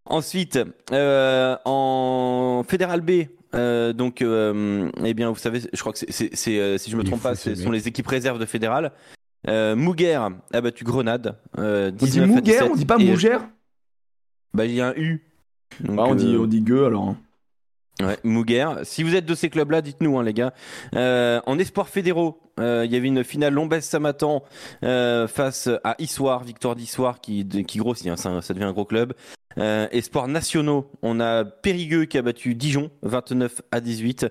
ensuite 0.04 0.58
euh, 0.92 1.56
en 1.64 2.64
fédéral 2.68 3.00
B 3.02 3.10
euh, 3.54 3.92
donc 3.92 4.20
euh, 4.20 4.90
eh 5.04 5.14
bien 5.14 5.30
vous 5.30 5.36
savez 5.36 5.60
je 5.72 5.80
crois 5.80 5.92
que 5.92 5.98
c'est, 5.98 6.34
si 6.36 6.90
je 6.90 6.96
me 6.96 7.04
trompe 7.04 7.22
pas 7.22 7.34
ce 7.34 7.54
sont 7.54 7.70
les 7.70 7.86
équipes 7.88 8.08
réserves 8.08 8.38
de 8.40 8.46
fédéral 8.46 8.90
euh, 9.48 9.74
Mouguer 9.76 10.20
a 10.52 10.60
battu 10.60 10.84
Grenade 10.84 11.36
euh, 11.58 11.90
On 11.90 11.96
dit 11.96 12.04
19 12.04 12.24
à 12.24 12.26
Mouguer, 12.34 12.52
17, 12.52 12.68
on 12.70 12.76
dit 12.76 12.84
pas 12.86 12.98
Mougère 12.98 13.48
bah 14.54 14.66
il 14.66 14.72
y 14.74 14.80
a 14.82 14.88
un 14.88 14.94
U 14.96 15.22
Donc, 15.80 15.96
Bah, 15.96 16.04
on, 16.06 16.14
dit, 16.14 16.34
euh, 16.34 16.40
on 16.40 16.46
dit 16.46 16.60
gueux 16.60 16.84
alors. 16.86 17.08
hein. 17.08 17.16
Ouais, 18.00 18.18
Mouguer. 18.24 18.66
Si 18.84 19.02
vous 19.02 19.14
êtes 19.14 19.24
de 19.26 19.34
ces 19.34 19.48
clubs-là, 19.48 19.80
dites-nous, 19.82 20.18
hein, 20.18 20.22
les 20.24 20.32
gars. 20.34 20.52
Euh, 20.94 21.40
en 21.46 21.58
espoir 21.58 21.88
fédéraux, 21.88 22.40
euh, 22.60 22.82
il 22.84 22.92
y 22.92 22.96
avait 22.96 23.08
une 23.08 23.22
finale 23.24 23.54
Lombès-Samatan 23.54 24.42
euh, 24.84 25.26
face 25.28 25.68
à 25.84 25.94
Issoire, 25.98 26.42
victoire 26.44 26.74
d'Issoire 26.74 27.20
qui, 27.20 27.46
qui 27.66 27.78
grossit, 27.78 28.08
hein, 28.08 28.16
ça, 28.16 28.40
ça 28.42 28.54
devient 28.54 28.64
un 28.66 28.72
gros 28.72 28.84
club. 28.84 29.14
Espoirs 29.56 30.28
nationaux, 30.28 30.90
on 31.02 31.20
a 31.20 31.44
Périgueux 31.44 32.06
qui 32.06 32.16
a 32.18 32.22
battu 32.22 32.54
Dijon, 32.54 32.90
29 33.02 33.60
à 33.70 33.80
18. 33.80 34.26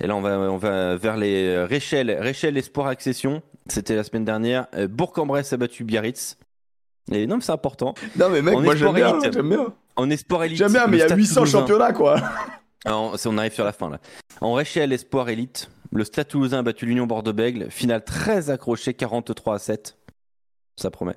Et 0.00 0.06
là, 0.06 0.14
on 0.16 0.20
va, 0.20 0.38
on 0.38 0.58
va 0.58 0.96
vers 0.96 1.16
les 1.16 1.64
Réchel, 1.64 2.10
Réchel 2.20 2.56
Espoir 2.58 2.86
Accession, 2.88 3.42
c'était 3.68 3.96
la 3.96 4.04
semaine 4.04 4.24
dernière. 4.24 4.66
Euh, 4.74 4.88
Bourg-en-Bresse 4.88 5.52
a 5.52 5.56
battu 5.56 5.84
Biarritz. 5.84 6.36
Et 7.10 7.26
non, 7.26 7.36
mais 7.36 7.42
c'est 7.42 7.52
important. 7.52 7.94
Non 8.16 8.28
mais 8.28 8.42
mec, 8.42 8.54
en 8.56 8.60
moi 8.60 8.76
j'aime 8.76 8.92
bien, 8.94 9.18
élite. 9.18 9.32
j'aime 9.34 9.48
bien. 9.48 9.72
En 9.96 10.08
espoir 10.10 10.44
élite, 10.44 10.58
J'aime 10.58 10.72
bien, 10.72 10.86
mais 10.86 10.98
il 10.98 11.00
y 11.00 11.02
a 11.02 11.06
Stade 11.06 11.18
800 11.18 11.34
Toulousain. 11.34 11.58
championnats 11.60 11.92
quoi. 11.92 12.20
Alors, 12.84 13.18
c'est- 13.18 13.28
on 13.28 13.36
arrive 13.38 13.52
sur 13.52 13.64
la 13.64 13.72
fin 13.72 13.90
là. 13.90 13.98
En 14.40 14.54
Réchelle 14.54 14.92
Espoir 14.92 15.28
Elite, 15.28 15.68
le 15.92 16.04
Stade 16.04 16.28
Toulousain 16.28 16.58
a 16.60 16.62
battu 16.62 16.86
l'Union 16.86 17.06
Bordeaux-Bègles. 17.06 17.70
Finale 17.70 18.04
très 18.04 18.50
accrochée, 18.50 18.94
43 18.94 19.56
à 19.56 19.58
7. 19.58 19.96
Ça 20.76 20.90
promet. 20.90 21.14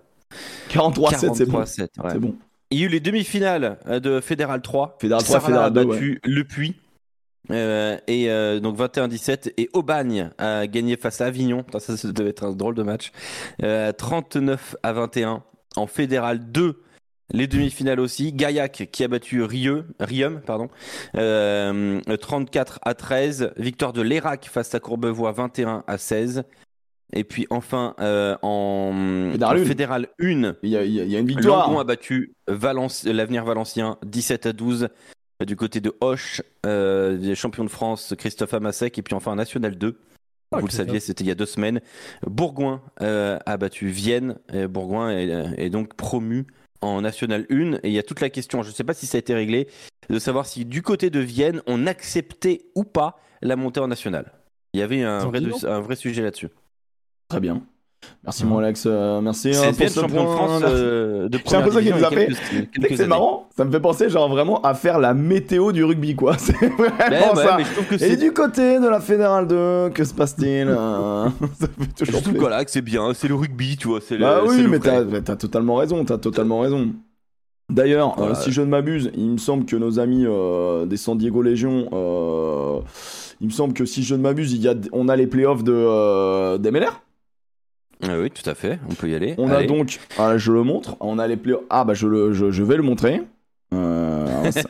43-7, 0.70 1.34
c'est 1.34 1.46
43 1.46 1.46
bon. 1.46 1.60
à 1.60 1.66
7, 1.66 1.92
ouais. 2.04 2.10
C'est 2.12 2.20
bon. 2.20 2.36
Il 2.72 2.80
y 2.80 2.84
a 2.84 2.86
eu 2.88 2.90
les 2.90 3.00
demi-finales 3.00 3.78
euh, 3.88 4.00
de 4.00 4.20
Fédéral 4.20 4.62
3. 4.62 4.98
Fédéral 5.00 5.24
3, 5.24 5.40
Sarlat 5.40 5.46
Fédéral 5.48 5.66
a 5.68 5.70
2, 5.70 5.86
battu 5.86 6.22
Le 6.24 6.44
Puy. 6.44 6.76
Euh, 7.52 7.98
et 8.08 8.30
euh, 8.30 8.60
donc 8.60 8.78
21-17 8.78 9.54
et 9.58 9.70
Aubagne 9.74 10.32
a 10.38 10.68
gagné 10.68 10.98
face 10.98 11.22
à 11.22 11.26
Avignon. 11.26 11.64
Putain, 11.64 11.80
ça, 11.80 11.98
ça 11.98 12.12
devait 12.12 12.30
être 12.30 12.46
un 12.46 12.52
drôle 12.54 12.76
de 12.76 12.84
match. 12.84 13.12
Euh, 13.64 13.92
39 13.92 14.76
à 14.84 14.94
21 14.94 15.44
en 15.76 15.88
fédéral 15.88 16.52
2 16.52 16.82
les 17.32 17.48
demi-finales 17.48 18.00
aussi. 18.00 18.34
Gaillac 18.34 18.90
qui 18.92 19.04
a 19.04 19.08
battu 19.08 19.44
Rieux, 19.44 19.86
Rium 20.00 20.42
pardon. 20.42 20.70
Euh, 21.16 22.00
34 22.20 22.80
à 22.84 22.94
13 22.94 23.54
victoire 23.58 23.94
de 23.94 24.02
l'Erac 24.02 24.48
face 24.52 24.74
à 24.75 24.80
Courbevoie 24.80 25.32
21 25.32 25.84
à 25.88 25.98
16 25.98 26.44
et 27.14 27.24
puis 27.24 27.46
enfin 27.50 27.96
euh, 28.00 28.36
en 28.42 28.92
Fédéral 29.32 29.58
en 29.58 29.60
une. 29.60 29.66
fédéral 29.66 30.08
1 30.20 30.56
Il 30.64 30.70
y 30.70 31.18
une 31.18 31.28
victoire. 31.28 31.68
Langon 31.68 31.80
a 31.80 31.84
battu 31.84 32.36
Valence, 32.48 33.06
l'avenir 33.06 33.44
valencien 33.46 33.98
17 34.06 34.46
à 34.48 34.54
12 34.54 34.90
du 35.44 35.56
côté 35.56 35.82
de 35.82 35.94
Hoche, 36.00 36.42
euh, 36.65 37.18
des 37.18 37.36
champions 37.36 37.63
de 37.63 37.70
France 37.70 38.13
Christophe 38.18 38.54
Amasek 38.54 38.98
et 38.98 39.01
puis 39.01 39.15
enfin 39.15 39.36
National 39.36 39.77
2. 39.77 40.00
Ah, 40.51 40.60
Vous 40.60 40.68
le 40.68 40.72
saviez, 40.72 41.00
c'était 41.00 41.24
il 41.24 41.27
y 41.27 41.32
a 41.32 41.36
deux 41.36 41.46
semaines. 41.46 41.82
Bourgoin 42.25 42.82
euh, 43.01 43.38
a 43.46 43.58
battu 43.58 43.88
Vienne. 43.88 44.38
Et 44.54 44.68
Bourgoin 44.68 45.12
est, 45.12 45.30
est 45.58 45.70
donc 45.70 45.96
promu 45.96 46.48
en 46.82 47.01
National 47.01 47.46
1. 47.50 47.74
Et 47.74 47.80
il 47.86 47.92
y 47.92 48.00
a 48.00 48.04
toute 48.04 48.22
la 48.22 48.30
question, 48.30 48.63
je 48.63 48.70
ne 48.70 48.74
sais 48.74 48.84
pas 48.84 48.94
si 48.94 49.08
ça 49.08 49.18
a 49.18 49.20
été 49.20 49.34
réglé, 49.34 49.68
de 50.10 50.20
savoir 50.20 50.46
si 50.46 50.63
du 50.63 50.82
côté 50.82 51.10
de 51.10 51.20
Vienne, 51.20 51.62
on 51.68 51.88
acceptait 51.88 52.62
ou 52.75 52.84
pas 52.84 53.20
la 53.42 53.56
montée 53.56 53.80
en 53.80 53.88
National. 53.88 54.32
Il 54.74 54.80
y 54.80 54.84
avait 54.84 55.04
vrai, 55.04 55.42
un 55.65 55.80
vrai 55.80 55.96
sujet 55.96 56.22
là-dessus. 56.22 56.50
Très 57.27 57.39
bien. 57.39 57.65
Merci 58.24 58.46
mon 58.46 58.58
Alex, 58.60 58.86
euh, 58.88 59.22
merci 59.22 59.54
C'est 59.54 59.68
hein, 59.68 59.72
pour 59.78 59.88
ce 59.90 60.00
champion 60.00 60.22
de 60.22 60.26
point. 60.26 60.36
France 60.36 60.60
Merci. 60.62 60.76
euh, 60.76 61.30
de 61.30 61.38
J'ai 61.38 61.44
première 61.44 61.60
l'impression 61.60 61.80
qu'il 61.82 61.94
division 61.94 62.10
nous 62.10 62.16
a 62.16 62.88
fait- 62.90 62.96
C'est 62.96 63.08
marrant, 63.08 63.50
ça 63.56 63.66
me 63.66 63.72
fait 63.72 63.80
penser 63.80 64.10
genre 64.10 64.30
vraiment 64.30 64.62
à 64.62 64.74
faire 64.74 64.98
la 65.00 65.14
météo 65.14 65.72
du 65.72 65.84
rugby 65.84 66.16
quoi. 66.16 66.36
C'est 66.40 66.54
vraiment 66.54 67.36
ça. 67.36 67.56
mais 67.58 67.64
je 67.66 67.74
que 67.88 67.96
Et 67.96 68.00
c'est 68.00 68.18
du 68.18 68.32
côté 68.34 68.80
de 68.80 68.88
la 68.88 69.00
Fédérale 69.00 69.48
2, 69.48 69.90
que 69.90 70.04
se 70.04 70.14
passe-t-il 70.14 70.68
euh, 70.68 71.26
Ça 71.60 71.68
fait 71.68 72.06
Je 72.06 72.12
trouve 72.12 72.24
c'est 72.72 72.82
bien, 72.82 73.14
c'est 73.14 73.28
le 73.28 73.36
rugby, 73.36 73.78
tu 73.78 73.88
vois. 73.88 74.00
c'est 74.02 74.18
Bah 74.18 74.42
le, 74.42 74.50
c'est 74.50 74.56
oui, 74.58 74.64
le 74.64 74.70
mais 74.70 74.80
t'as 75.22 75.36
totalement 75.36 75.76
raison, 75.76 76.04
t'as 76.04 76.18
totalement 76.18 76.62
raison. 76.62 76.90
D'ailleurs, 77.70 78.20
euh, 78.22 78.36
si 78.36 78.52
je 78.52 78.62
ne 78.62 78.68
m'abuse, 78.68 79.12
il 79.18 79.32
me 79.32 79.38
semble 79.38 79.66
que 79.66 79.76
nos 79.76 80.00
amis 80.00 80.24
euh, 80.28 80.86
des 80.86 80.98
San 80.98 81.18
Diego 81.18 81.42
Légion, 81.42 81.90
euh, 81.94 82.80
il 83.42 83.48
me 83.48 83.52
semble 83.52 83.74
que 83.74 83.86
si 83.86 84.04
je 84.04 84.14
ne 84.14 84.22
m'abuse, 84.22 84.54
a, 84.68 84.74
on 84.94 85.10
a 85.10 85.16
les 85.16 85.26
playoffs 85.26 85.64
de 85.64 86.58
d'MLR. 86.58 87.02
Ah 88.04 88.20
oui, 88.20 88.30
tout 88.32 88.48
à 88.50 88.56
fait, 88.56 88.80
on 88.90 88.94
peut 88.94 89.10
y 89.10 89.16
aller. 89.16 89.36
On 89.38 89.50
Allez. 89.50 89.66
a 89.66 89.68
donc, 89.68 90.00
ah, 90.18 90.38
je 90.38 90.52
le 90.52 90.64
montre, 90.64 90.96
on 91.00 91.18
a 91.20 91.28
les. 91.28 91.38
Ah 91.70 91.84
bah 91.86 91.94
je, 91.94 92.08
le, 92.08 92.34
je, 92.34 92.52
je 92.52 92.64
vais 92.64 92.75
le 92.78 92.84
montrer. 92.84 93.22
Euh, 93.74 94.52
ça- 94.52 94.62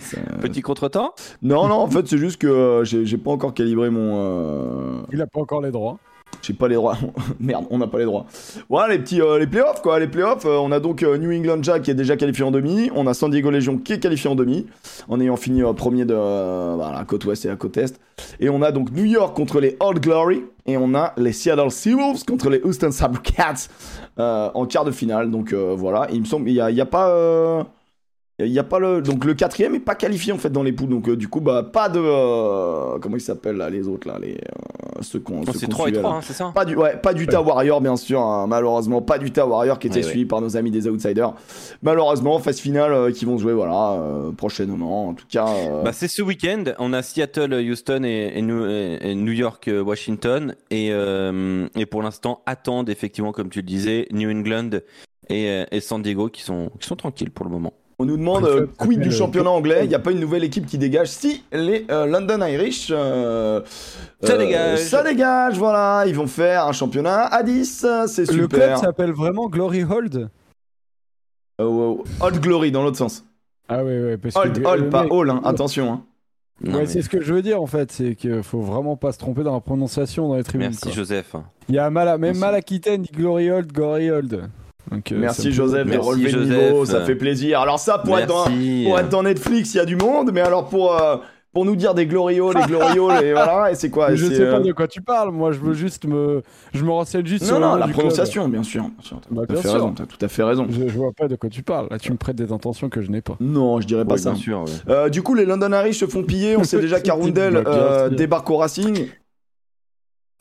c'est- 0.00 0.20
Petit 0.40 0.60
contretemps? 0.60 1.14
Non, 1.42 1.68
non, 1.68 1.76
en 1.76 1.88
fait, 1.88 2.06
c'est 2.08 2.18
juste 2.18 2.40
que 2.40 2.46
euh, 2.46 2.84
j'ai 2.84 3.06
j'ai 3.06 3.16
pas 3.18 3.30
encore 3.30 3.54
calibré 3.54 3.90
mon. 3.90 4.14
euh, 4.16 5.02
Il 5.12 5.20
a 5.22 5.26
pas 5.26 5.40
encore 5.40 5.60
les 5.62 5.70
droits. 5.70 5.98
J'ai 6.42 6.54
pas 6.54 6.68
les 6.68 6.74
droits. 6.74 6.96
Merde, 7.40 7.66
on 7.70 7.78
n'a 7.78 7.86
pas 7.86 7.98
les 7.98 8.04
droits. 8.04 8.26
Voilà 8.68 8.94
les 8.94 8.98
petits 8.98 9.20
euh, 9.20 9.38
les 9.38 9.46
playoffs 9.46 9.82
quoi. 9.82 9.98
Les 9.98 10.06
playoffs, 10.06 10.46
euh, 10.46 10.58
on 10.58 10.72
a 10.72 10.80
donc 10.80 11.02
euh, 11.02 11.18
New 11.18 11.32
England 11.32 11.62
Jack 11.62 11.82
qui 11.82 11.90
est 11.90 11.94
déjà 11.94 12.16
qualifié 12.16 12.44
en 12.44 12.50
demi. 12.50 12.90
On 12.94 13.06
a 13.06 13.14
San 13.14 13.30
Diego 13.30 13.50
Legion 13.50 13.78
qui 13.78 13.92
est 13.92 14.00
qualifié 14.00 14.30
en 14.30 14.34
demi, 14.34 14.66
en 15.08 15.20
ayant 15.20 15.36
fini 15.36 15.62
premier 15.76 16.04
de 16.04 16.14
voilà, 16.14 16.98
la 16.98 17.04
côte 17.04 17.24
ouest 17.24 17.44
et 17.44 17.48
la 17.48 17.56
côte 17.56 17.76
est. 17.76 18.00
Et 18.38 18.48
on 18.48 18.62
a 18.62 18.72
donc 18.72 18.90
New 18.92 19.04
York 19.04 19.36
contre 19.36 19.60
les 19.60 19.76
Old 19.80 20.00
Glory 20.00 20.44
et 20.66 20.76
on 20.76 20.94
a 20.94 21.12
les 21.16 21.32
Seattle 21.32 21.70
Seawolves 21.70 22.24
contre 22.24 22.50
les 22.50 22.60
Houston 22.62 22.90
Sabercats 22.90 23.68
en 24.16 24.66
quart 24.66 24.84
de 24.84 24.90
finale. 24.90 25.30
Donc 25.30 25.52
voilà, 25.52 26.08
il 26.12 26.20
me 26.20 26.26
semble 26.26 26.48
il 26.48 26.54
y 26.54 26.74
y 26.74 26.80
a 26.80 26.86
pas 26.86 27.66
il 28.46 28.52
y 28.52 28.58
a 28.58 28.64
pas 28.64 28.78
le 28.78 29.00
donc 29.02 29.24
le 29.24 29.34
quatrième 29.34 29.74
est 29.74 29.80
pas 29.80 29.94
qualifié 29.94 30.32
en 30.32 30.38
fait 30.38 30.50
dans 30.50 30.62
les 30.62 30.72
poules 30.72 30.88
donc 30.88 31.08
euh, 31.08 31.16
du 31.16 31.28
coup 31.28 31.40
bah 31.40 31.62
pas 31.62 31.88
de 31.88 32.00
euh, 32.02 32.98
comment 33.00 33.16
ils 33.16 33.20
s'appellent 33.20 33.56
là 33.56 33.70
les 33.70 33.88
autres 33.88 34.06
là 34.08 34.18
les 34.20 34.32
euh, 34.34 35.02
ceux 35.02 35.18
qu'on 35.20 35.44
ceux 35.46 35.52
C'est 35.52 35.66
qu'on 35.66 35.72
3 35.72 35.86
et 35.86 35.90
suivait, 35.92 36.02
3, 36.02 36.10
là. 36.10 36.16
hein, 36.16 36.20
c'est 36.22 36.32
ça? 36.34 36.52
Pas 36.54 36.64
du, 36.64 36.76
ouais, 36.76 36.96
pas 36.96 37.14
d'Utah 37.14 37.40
Warrior, 37.40 37.80
bien 37.80 37.96
sûr, 37.96 38.20
hein, 38.20 38.46
malheureusement. 38.46 39.00
Pas 39.00 39.16
d'Utah 39.18 39.46
Warrior 39.46 39.78
qui 39.78 39.86
était 39.86 40.00
Ouais, 40.00 40.04
ouais. 40.04 40.10
suivi 40.10 40.24
par 40.26 40.42
nos 40.42 40.58
amis 40.58 40.70
des 40.70 40.86
Outsiders. 40.88 41.32
Malheureusement, 41.82 42.38
phase 42.38 42.60
finale 42.60 42.92
euh, 42.92 43.10
qui 43.10 43.24
vont 43.24 43.38
jouer, 43.38 43.54
voilà, 43.54 43.92
euh, 43.92 44.30
prochainement. 44.32 45.08
En 45.08 45.14
tout 45.14 45.24
cas, 45.30 45.46
Bah, 45.82 45.92
c'est 45.92 46.08
ce 46.08 46.20
week-end. 46.20 46.64
On 46.78 46.92
a 46.92 47.00
Seattle, 47.02 47.54
Houston 47.54 48.02
et, 48.04 48.32
et 48.34 48.42
New, 48.42 48.66
et 48.66 49.14
New 49.14 49.32
York, 49.32 49.70
Washington. 49.72 50.54
Et, 50.70 50.88
euh, 50.92 51.66
et 51.76 51.86
pour 51.86 52.02
l'instant, 52.02 52.42
attendent 52.44 52.90
effectivement, 52.90 53.32
comme 53.32 53.48
tu 53.48 53.60
le 53.60 53.66
disais, 53.66 54.06
New 54.12 54.30
England 54.30 54.70
et, 55.30 55.64
et 55.70 55.80
San 55.80 56.02
Diego 56.02 56.28
qui 56.28 56.42
sont, 56.42 56.70
qui 56.78 56.86
sont 56.86 56.96
tranquilles 56.96 57.30
pour 57.30 57.46
le 57.46 57.52
moment. 57.52 57.72
On 58.00 58.06
nous 58.06 58.16
demande 58.16 58.44
euh, 58.46 58.66
quid 58.78 58.98
du 59.00 59.08
euh, 59.08 59.12
championnat 59.12 59.50
anglais. 59.50 59.80
Il 59.84 59.88
n'y 59.88 59.94
a 59.94 59.98
pas 59.98 60.10
une 60.10 60.20
nouvelle 60.20 60.42
équipe 60.42 60.64
qui 60.66 60.78
dégage. 60.78 61.08
Si, 61.08 61.44
les 61.52 61.86
euh, 61.90 62.06
London 62.06 62.40
Irish. 62.46 62.88
euh, 62.90 63.60
Ça 64.22 64.32
euh, 64.32 64.38
dégage. 64.38 64.78
Ça 64.78 65.02
dégage, 65.02 65.58
voilà. 65.58 66.04
Ils 66.06 66.14
vont 66.14 66.26
faire 66.26 66.66
un 66.66 66.72
championnat 66.72 67.24
à 67.26 67.42
10. 67.42 67.86
C'est 68.06 68.30
Le 68.32 68.48
club 68.48 68.76
s'appelle 68.78 69.12
vraiment 69.12 69.48
Glory 69.48 69.84
Hold? 69.84 70.30
Old 71.58 72.40
Glory 72.40 72.72
dans 72.72 72.82
l'autre 72.82 72.96
sens. 72.96 73.24
Ah 73.68 73.84
ouais, 73.84 74.00
ouais. 74.00 74.16
Parce 74.16 74.34
Old, 74.36 74.60
que, 74.62 74.66
old, 74.66 74.90
pas 74.90 75.02
mec- 75.04 75.12
All, 75.12 75.30
hein, 75.30 75.40
attention. 75.44 75.92
hein. 75.92 76.00
Non, 76.62 76.72
ouais, 76.74 76.80
mais- 76.80 76.86
c'est 76.86 77.02
ce 77.02 77.08
que 77.08 77.20
je 77.22 77.32
veux 77.34 77.42
dire 77.42 77.60
en 77.62 77.66
fait, 77.66 77.90
c'est 77.92 78.14
qu'il 78.14 78.42
faut 78.42 78.60
vraiment 78.60 78.96
pas 78.96 79.12
se 79.12 79.18
tromper 79.18 79.42
dans 79.42 79.54
la 79.54 79.60
prononciation 79.60 80.28
dans 80.28 80.34
les 80.36 80.42
tribunes. 80.44 80.68
Merci 80.68 80.82
quoi. 80.82 80.92
Joseph. 80.92 81.34
Il 81.68 81.74
y 81.74 81.78
a 81.78 81.88
mal 81.90 82.08
à, 82.08 82.12
même 82.12 82.20
Merci. 82.32 82.40
mal 82.40 82.54
Aquitaine 82.54 83.02
dit 83.02 83.10
Glory 83.12 83.50
Hold, 83.50 83.72
Glory 83.72 84.10
Hold. 84.10 84.50
Donc, 84.90 85.12
euh, 85.12 85.16
Merci 85.18 85.48
me- 85.48 85.52
Joseph 85.52 85.88
de 85.88 85.98
relever 85.98 86.32
le 86.32 86.44
niveau, 86.44 86.84
ça 86.84 87.00
fait 87.02 87.14
plaisir. 87.14 87.60
Alors 87.60 87.78
ça, 87.78 87.98
pour 87.98 88.18
être 88.18 88.26
dans. 88.28 88.44
Pour 88.44 88.98
être 88.98 89.08
dans 89.08 89.22
Netflix, 89.22 89.74
il 89.74 89.78
y 89.78 89.80
a 89.80 89.84
du 89.84 89.96
monde, 89.96 90.30
mais 90.32 90.40
alors 90.40 90.68
pour, 90.68 91.00
euh, 91.00 91.16
pour 91.52 91.64
nous 91.64 91.74
dire 91.76 91.94
des 91.94 92.06
glorios, 92.06 92.52
les 92.52 92.62
glorios, 92.62 93.10
et 93.10 93.32
voilà, 93.32 93.72
et 93.72 93.74
c'est 93.74 93.90
quoi 93.90 94.14
je 94.14 94.24
sais 94.26 94.38
pas 94.50 94.56
euh, 94.56 94.60
de 94.60 94.70
quoi 94.72 94.86
tu 94.86 95.00
parles, 95.02 95.32
moi 95.32 95.50
je 95.52 95.58
veux 95.58 95.74
juste 95.74 96.04
me. 96.06 96.42
Je 96.72 96.84
me 96.84 96.90
renseigne 96.90 97.26
juste 97.26 97.44
sur 97.44 97.58
Non, 97.58 97.70
non, 97.70 97.74
la 97.76 97.86
du 97.86 97.92
club. 97.92 98.04
prononciation, 98.04 98.48
bien 98.48 98.62
sûr. 98.62 98.82
Bien 98.82 98.90
sûr, 99.02 99.20
t'as 99.20 99.34
Bah, 99.34 99.42
tout 99.46 99.52
à 99.52 99.54
bien 99.54 99.62
fait 99.62 99.68
sûr. 99.68 99.72
raison, 99.74 99.92
t'as 99.92 100.06
tout 100.06 100.24
à 100.24 100.28
fait 100.28 100.42
raison. 100.44 100.66
Je, 100.70 100.88
je 100.88 100.96
vois 100.96 101.10
pas 101.16 101.26
de 101.28 101.34
quoi 101.36 101.48
tu 101.50 101.62
parles. 101.62 101.88
Là, 101.90 101.98
tu 101.98 102.12
me 102.12 102.16
prêtes 102.16 102.36
des 102.36 102.52
intentions 102.52 102.88
que 102.88 103.00
je 103.00 103.10
n'ai 103.10 103.20
pas. 103.20 103.36
Non, 103.40 103.80
je 103.80 103.86
dirais 103.88 104.04
pas 104.04 104.12
Ouais, 104.14 104.18
ça. 104.20 104.30
bien 104.32 104.40
sûr. 104.40 104.60
ouais. 104.60 104.70
Euh, 104.88 105.08
du 105.08 105.22
coup, 105.22 105.34
les 105.34 105.44
London 105.44 105.70
Irish 105.72 105.98
se 105.98 106.06
font 106.06 106.22
piller. 106.22 106.56
On 106.56 106.62
sait 106.64 106.78
déjà 106.80 107.00
qu'Arundel 107.00 107.62
euh, 107.66 108.08
bien 108.08 108.16
débarque 108.16 108.48
au 108.50 108.56
Racing. 108.58 109.06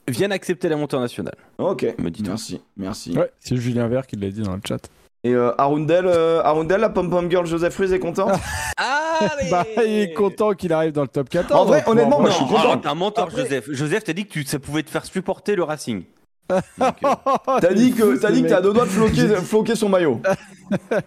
Viennent 0.10 0.32
accepter 0.32 0.70
la 0.70 0.76
montée 0.76 0.96
en 0.96 1.02
nationale. 1.02 1.36
Ok, 1.58 1.84
Me 1.98 2.10
merci, 2.28 2.62
merci. 2.78 3.18
Ouais, 3.18 3.32
c'est 3.40 3.56
Julien 3.58 3.88
Vert 3.88 4.06
qui 4.08 4.16
l'a 4.16 4.30
dit 4.30 4.42
dans 4.42 4.54
le 4.56 4.62
chat. 4.68 4.80
Et 5.26 5.34
euh, 5.34 5.52
Arundel, 5.58 6.06
euh, 6.08 6.42
Arundel, 6.44 6.80
la 6.80 6.88
pom-pom 6.90 7.30
girl 7.30 7.46
Joseph 7.46 7.76
Ruiz 7.78 7.92
est 7.92 8.00
content 8.00 8.28
Allez 8.78 9.50
Bah, 9.52 9.66
il 9.86 10.00
est 10.00 10.14
content 10.14 10.54
qu'il 10.54 10.72
arrive 10.72 10.94
dans 10.94 11.02
le 11.02 11.10
top 11.10 11.28
14. 11.28 11.60
En 11.62 11.66
vrai, 11.66 11.84
honnêtement, 11.88 12.22
moi, 12.22 12.30
je 12.30 12.36
suis 12.36 12.46
Non, 12.46 12.52
content. 12.76 12.90
un 12.90 12.96
menteur, 12.96 13.26
Après- 13.26 13.42
Joseph. 13.44 13.66
Joseph, 13.70 14.04
t'as 14.06 14.14
dit 14.14 14.26
que 14.26 14.32
tu, 14.32 14.44
ça 14.46 14.60
pouvait 14.60 14.84
te 14.84 14.90
faire 14.90 15.04
supporter 15.06 15.56
le 15.58 15.64
Racing. 15.64 16.04
Donc, 16.50 16.62
euh, 17.04 17.60
T'as 17.62 17.74
dit 17.74 17.92
que 17.92 18.18
t'as 18.18 18.32
dit 18.32 18.42
que 18.42 18.48
t'as 18.48 18.62
deux 18.62 18.74
doigts 18.74 18.86
de 18.86 18.90
floquer, 18.90 19.24
de 19.28 19.36
floquer 19.36 19.76
son 19.76 19.88
maillot. 19.90 20.20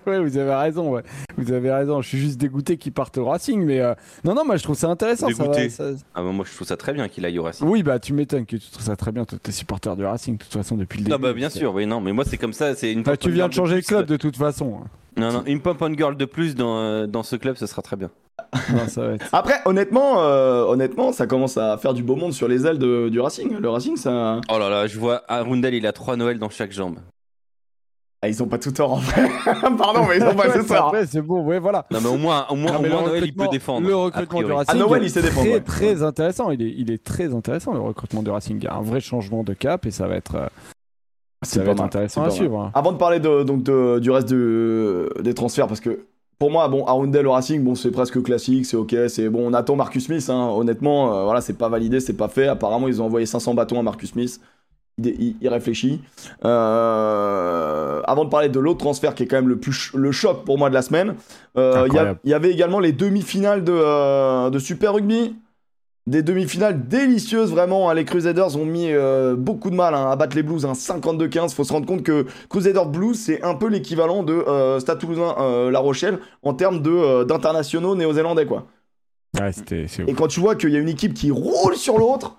Ouais, 0.07 0.21
vous 0.21 0.37
avez 0.37 0.55
raison, 0.55 0.91
ouais. 0.91 1.03
Vous 1.37 1.53
avez 1.53 1.71
raison. 1.73 2.01
Je 2.03 2.09
suis 2.09 2.19
juste 2.19 2.39
dégoûté 2.39 2.77
qu'il 2.77 2.93
parte 2.93 3.17
au 3.19 3.27
Racing, 3.27 3.65
mais 3.65 3.81
euh, 3.81 3.95
non, 4.25 4.35
non, 4.35 4.45
moi 4.45 4.57
je 4.57 4.63
trouve 4.63 4.77
ça 4.77 4.89
intéressant. 4.89 5.29
Ça 5.31 5.45
va, 5.45 5.69
ça- 5.69 5.85
ah, 6.15 6.23
bah, 6.23 6.31
moi, 6.33 6.45
je 6.49 6.55
trouve 6.55 6.67
ça 6.67 6.77
très 6.77 6.93
bien 6.93 7.09
qu'il 7.09 7.25
aille 7.25 7.39
au 7.39 7.43
Racing. 7.45 7.67
Oui, 7.69 7.83
bah 7.83 7.99
tu 7.99 8.13
m'étonnes 8.13 8.47
que 8.47 8.57
tu 8.57 8.71
trouves 8.71 8.85
ça 8.85 8.97
très 8.97 9.13
bien. 9.13 9.25
Toi, 9.25 9.39
t'es 9.43 9.53
supporter 9.53 9.95
du 9.97 10.05
Racing, 10.05 10.37
de 10.37 10.43
toute 10.43 10.53
façon, 10.53 10.77
depuis 10.77 10.99
le 10.99 11.05
début. 11.05 11.13
Non, 11.17 11.19
bah, 11.21 11.33
bien 11.33 11.51
sûr, 11.51 11.75
oui, 11.75 11.87
non, 11.87 12.01
mais 12.01 12.13
moi, 12.13 12.25
c'est 12.25 12.37
comme 12.39 12.53
ça. 12.53 12.75
C'est 12.75 12.93
une 12.93 13.03
Bah, 13.03 13.17
tu 13.17 13.31
viens 13.31 13.49
de 13.49 13.53
changer 13.55 13.77
le 13.77 13.81
plus. 13.83 13.87
club 13.89 14.07
de 14.07 14.17
toute 14.17 14.37
façon. 14.37 14.81
Non, 15.17 15.31
non, 15.31 15.43
une 15.47 15.61
pom-pom 15.61 15.95
girl 15.97 16.17
de 16.17 16.25
plus 16.25 16.55
dans, 16.55 16.79
euh, 16.79 17.07
dans 17.07 17.23
ce 17.23 17.37
club, 17.37 17.57
ce 17.57 17.67
sera 17.67 17.83
très 17.83 17.97
bien. 17.97 18.11
Non, 18.73 18.89
ça 18.89 19.07
va 19.07 19.13
être. 19.15 19.27
Après, 19.33 19.57
honnêtement, 19.67 20.23
euh, 20.23 20.65
honnêtement, 20.65 21.13
ça 21.13 21.27
commence 21.27 21.57
à 21.59 21.77
faire 21.79 21.93
du 21.95 22.03
beau 22.03 22.17
monde 22.17 22.33
sur 22.33 22.49
les 22.49 22.67
ailes 22.67 22.79
de- 22.79 23.09
du 23.11 23.21
Racing. 23.21 23.59
Le 23.59 23.69
Racing, 23.69 23.97
ça. 23.97 24.41
Oh 24.51 24.59
là 24.59 24.69
là, 24.71 24.87
je 24.87 24.99
vois 24.99 25.23
Arundel, 25.29 25.75
il 25.75 25.87
a 25.87 25.93
trois 25.93 26.17
Noël 26.17 26.39
dans 26.39 26.49
chaque 26.51 26.73
jambe. 26.73 26.97
Ah, 28.25 28.29
ils 28.29 28.41
ont 28.41 28.47
pas 28.47 28.59
tout 28.59 28.71
tort 28.71 28.93
en 28.93 28.99
fait. 28.99 29.29
Pardon, 29.77 30.07
mais 30.09 30.19
ils 30.19 30.23
ont 30.23 30.35
pas 30.37 30.49
tout 30.57 30.63
tort. 30.63 30.87
Après, 30.89 31.07
c'est 31.07 31.21
bon, 31.21 31.43
ouais, 31.45 31.59
voilà. 31.59 31.87
Non, 31.91 31.99
mais 32.01 32.09
au 32.09 32.17
moins, 32.17 32.47
au 32.51 32.55
moins, 32.55 32.73
Non, 32.73 32.79
au 32.79 32.83
moins 32.83 33.03
Noël, 33.09 33.25
il 33.25 33.35
peut 33.35 33.43
recrutement- 33.43 33.51
défendre. 33.51 33.89
Le 33.89 33.97
recrutement 33.97 34.39
du 34.39 34.45
priori. 34.45 34.65
Racing. 34.65 34.81
Ah, 34.81 34.87
Noël, 34.87 35.03
il 35.03 35.11
sait 35.11 35.23
défendre, 35.23 35.47
Très, 35.47 35.55
ouais. 35.55 35.61
très 35.61 36.03
intéressant. 36.05 36.51
Il 36.51 36.63
est, 36.63 36.73
il 36.79 36.91
est 36.93 37.03
très 37.03 37.35
intéressant, 37.35 37.73
le 37.73 37.81
recrutement 37.81 38.23
du 38.23 38.31
Racing. 38.31 38.59
Il 38.59 38.65
y 38.65 38.69
a 38.69 38.75
un 38.75 38.83
vrai 38.83 39.01
changement 39.01 39.43
de 39.43 39.55
cap 39.55 39.87
et 39.87 39.91
ça 39.91 40.07
va 40.07 40.15
être, 40.15 40.37
euh, 40.37 40.47
C'est 41.43 41.59
ça 41.59 41.65
va 41.65 41.73
être 41.73 41.83
intéressant 41.83 42.23
à 42.23 42.31
suivre. 42.31 42.61
hein. 42.61 42.71
Avant 42.75 42.93
de 42.93 42.97
parler 42.99 43.19
de, 43.19 43.43
donc 43.43 43.65
de- 43.65 43.99
du 43.99 44.11
reste 44.13 44.29
de- 44.29 45.13
des 45.21 45.35
transferts, 45.35 45.67
parce 45.67 45.81
que 45.81 46.05
pour 46.39 46.53
moi, 46.53 46.69
bon, 46.69 46.85
Arundel 46.87 47.27
au 47.27 47.33
Racing, 47.33 47.63
bon, 47.65 47.75
c'est 47.75 47.91
presque 47.91 48.23
classique, 48.23 48.67
c'est 48.67 48.77
ok, 48.77 48.95
c'est 49.09 49.29
bon. 49.31 49.49
On 49.51 49.53
attend 49.53 49.75
Marcus 49.75 50.05
Smith, 50.07 50.25
hein, 50.31 50.49
honnêtement, 50.55 51.13
euh, 51.13 51.25
voilà, 51.25 51.41
c'est 51.41 51.59
pas 51.59 51.69
validé, 51.69 51.99
c'est 51.99 52.13
pas 52.17 52.29
fait. 52.29 52.47
Apparemment, 52.47 52.87
ils 52.87 53.03
ont 53.03 53.07
envoyé 53.07 53.27
500 53.27 53.55
bâtons 53.55 53.81
à 53.81 53.83
Marcus 53.83 54.11
Smith. 54.11 54.41
Il, 54.99 55.49
réfléchit. 55.49 56.03
Euh, 56.45 58.03
avant 58.05 58.25
de 58.25 58.31
parler 58.31 58.51
de 58.51 58.61
l'autre 58.61 58.81
transfert 58.81 59.15
qui 59.15 59.23
est 59.23 59.27
quand 59.27 59.37
même 59.37 59.49
le 59.49 59.59
plus 59.59 59.91
le 59.95 60.13
choc 60.13 60.45
pour 60.45 60.59
moi 60.59 60.69
de 60.69 60.75
la 60.75 60.83
semaine, 60.83 61.15
euh, 61.57 61.89
il 62.25 62.31
y, 62.31 62.35
avait 62.35 62.51
également 62.51 62.79
les 62.79 62.93
demi-finales 62.93 63.65
de, 63.65 63.73
euh, 63.73 64.51
de 64.51 64.59
Super 64.59 64.95
Rugby. 64.95 65.37
Des 66.09 66.25
demi-finales 66.25 66.89
délicieuses, 66.89 67.53
vraiment. 67.53 67.89
hein. 67.89 67.95
Les 67.95 68.05
Crusaders 68.05 68.57
ont 68.57 68.65
mis 68.65 68.91
beaucoup 69.37 69.71
de 69.71 69.77
mal 69.77 69.95
hein, 69.95 70.11
à 70.11 70.17
battre 70.17 70.35
les 70.35 70.43
Blues, 70.43 70.67
hein, 70.67 70.73
52-15. 70.73 71.55
Faut 71.55 71.63
se 71.65 71.73
rendre 71.73 71.87
compte 71.87 72.03
que 72.03 72.27
Crusaders 72.51 72.87
Blues, 72.87 73.17
c'est 73.17 73.43
un 73.43 73.55
peu 73.55 73.69
l'équivalent 73.69 74.25
de 74.25 74.45
Stade 74.81 74.99
Toulousain 74.99 75.71
La 75.71 75.79
Rochelle 75.79 76.19
en 76.43 76.55
termes 76.55 76.83
d'internationaux 76.83 77.95
néo-zélandais, 77.95 78.47
quoi. 78.47 78.67
Ouais, 79.41 79.51
Et 80.07 80.13
quand 80.13 80.27
tu 80.27 80.41
vois 80.41 80.57
qu'il 80.57 80.71
y 80.71 80.77
a 80.77 80.81
une 80.81 80.89
équipe 80.89 81.15
qui 81.15 81.31
roule 81.31 81.77
sur 81.77 81.99
l'autre, 81.99 82.37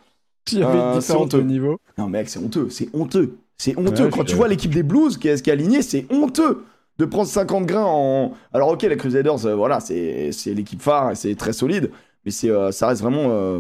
Il 0.51 0.59
y 0.59 0.63
avait 0.63 0.77
euh, 0.77 0.95
une 0.95 1.01
c'est 1.01 1.13
de 1.13 1.17
honteux. 1.17 1.41
niveau. 1.41 1.79
non, 1.97 2.09
mec, 2.09 2.29
c'est 2.29 2.39
honteux, 2.39 2.67
c'est 2.69 2.89
honteux. 2.93 3.37
C'est 3.57 3.77
honteux. 3.77 4.05
Ouais, 4.05 4.09
Quand 4.09 4.23
tu 4.25 4.35
vois 4.35 4.47
l'équipe 4.47 4.73
des 4.73 4.83
Blues 4.83 5.17
qui 5.17 5.27
est, 5.29 5.41
qui 5.41 5.49
est 5.49 5.53
alignée, 5.53 5.81
c'est 5.81 6.05
honteux 6.11 6.63
de 6.99 7.05
prendre 7.05 7.27
50 7.27 7.65
grains 7.65 7.85
en. 7.85 8.33
Alors, 8.51 8.69
ok, 8.69 8.81
les 8.83 8.97
Crusaders, 8.97 9.45
euh, 9.45 9.55
voilà, 9.55 9.79
c'est 9.79 10.31
l'équipe 10.47 10.81
phare 10.81 11.11
et 11.11 11.15
c'est 11.15 11.35
très 11.35 11.53
solide, 11.53 11.91
mais 12.25 12.31
c'est 12.31 12.49
euh, 12.49 12.71
ça 12.71 12.87
reste 12.87 13.01
vraiment 13.01 13.27
euh, 13.29 13.59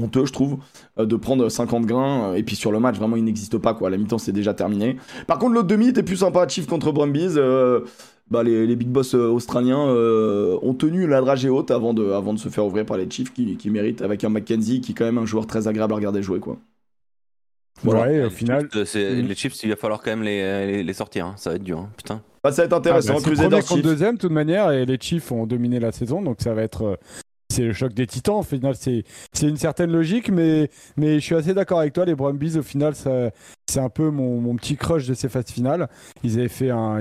honteux, 0.00 0.26
je 0.26 0.32
trouve, 0.32 0.58
de 0.98 1.16
prendre 1.16 1.48
50 1.48 1.86
grains. 1.86 2.34
et 2.34 2.42
puis 2.42 2.54
sur 2.54 2.70
le 2.70 2.78
match, 2.80 2.96
vraiment, 2.96 3.16
il 3.16 3.24
n'existe 3.24 3.58
pas, 3.58 3.74
quoi. 3.74 3.88
La 3.90 3.96
mi-temps, 3.96 4.18
c'est 4.18 4.32
déjà 4.32 4.54
terminé. 4.54 4.96
Par 5.26 5.38
contre, 5.38 5.54
l'autre 5.54 5.66
demi 5.68 5.88
était 5.88 6.02
plus 6.04 6.18
sympa. 6.18 6.46
Chief 6.46 6.66
contre 6.66 6.92
Brumbies. 6.92 7.34
euh, 7.36 7.80
bah, 8.30 8.42
les, 8.42 8.66
les 8.66 8.76
big 8.76 8.88
boss 8.88 9.14
euh, 9.14 9.28
australiens 9.28 9.88
euh, 9.88 10.58
ont 10.62 10.74
tenu 10.74 11.06
la 11.06 11.20
dragée 11.20 11.48
haute 11.48 11.70
avant 11.70 11.94
de, 11.94 12.10
avant 12.10 12.34
de 12.34 12.38
se 12.38 12.48
faire 12.48 12.66
ouvrir 12.66 12.84
par 12.84 12.96
les 12.96 13.08
Chiefs 13.10 13.32
qui, 13.32 13.56
qui 13.56 13.70
méritent, 13.70 14.02
avec 14.02 14.24
un 14.24 14.28
McKenzie 14.28 14.80
qui 14.80 14.92
est 14.92 14.94
quand 14.94 15.04
même 15.04 15.18
un 15.18 15.26
joueur 15.26 15.46
très 15.46 15.68
agréable 15.68 15.92
à 15.92 15.96
regarder 15.96 16.22
jouer, 16.22 16.40
quoi. 16.40 16.58
Voilà. 17.82 18.08
Ouais, 18.08 18.20
au 18.20 18.24
Les 18.24 18.30
final. 18.30 18.68
Euh. 18.74 19.22
Les 19.22 19.34
chips, 19.34 19.62
il 19.62 19.70
va 19.70 19.76
falloir 19.76 20.02
quand 20.02 20.10
même 20.10 20.24
les, 20.24 20.66
les, 20.66 20.82
les 20.82 20.92
sortir. 20.92 21.26
hein. 21.26 21.34
Ça 21.36 21.50
va 21.50 21.56
être 21.56 21.62
dur, 21.62 21.78
hein. 21.78 21.90
putain. 21.96 22.22
Bah, 22.42 22.50
ça 22.50 22.62
va 22.62 22.66
être 22.66 22.72
intéressant. 22.72 23.14
Ah, 23.16 23.20
bah, 23.20 23.34
premier 23.34 23.60
contre 23.62 23.82
deuxième, 23.82 24.16
de 24.16 24.20
toute 24.20 24.32
manière, 24.32 24.72
et 24.72 24.84
les 24.84 24.98
Chiefs 25.00 25.30
ont 25.30 25.46
dominé 25.46 25.78
la 25.78 25.92
saison, 25.92 26.20
donc 26.20 26.38
ça 26.40 26.54
va 26.54 26.62
être. 26.62 26.98
C'est 27.50 27.64
le 27.64 27.72
choc 27.72 27.94
des 27.94 28.06
titans. 28.06 28.36
Au 28.36 28.42
final, 28.42 28.74
c'est 28.76 29.04
une 29.42 29.56
certaine 29.56 29.90
logique, 29.90 30.30
mais, 30.30 30.68
je 30.96 31.18
suis 31.18 31.34
assez 31.34 31.54
d'accord 31.54 31.80
avec 31.80 31.94
toi. 31.94 32.04
Les 32.04 32.14
Brumbies, 32.14 32.58
au 32.58 32.62
final, 32.62 32.94
c'est 32.94 33.80
un 33.80 33.88
peu 33.88 34.10
mon, 34.10 34.54
petit 34.56 34.76
crush 34.76 35.06
de 35.06 35.14
ces 35.14 35.28
phases 35.28 35.50
finales. 35.50 35.88
Ils 36.22 36.38
avaient 36.38 36.50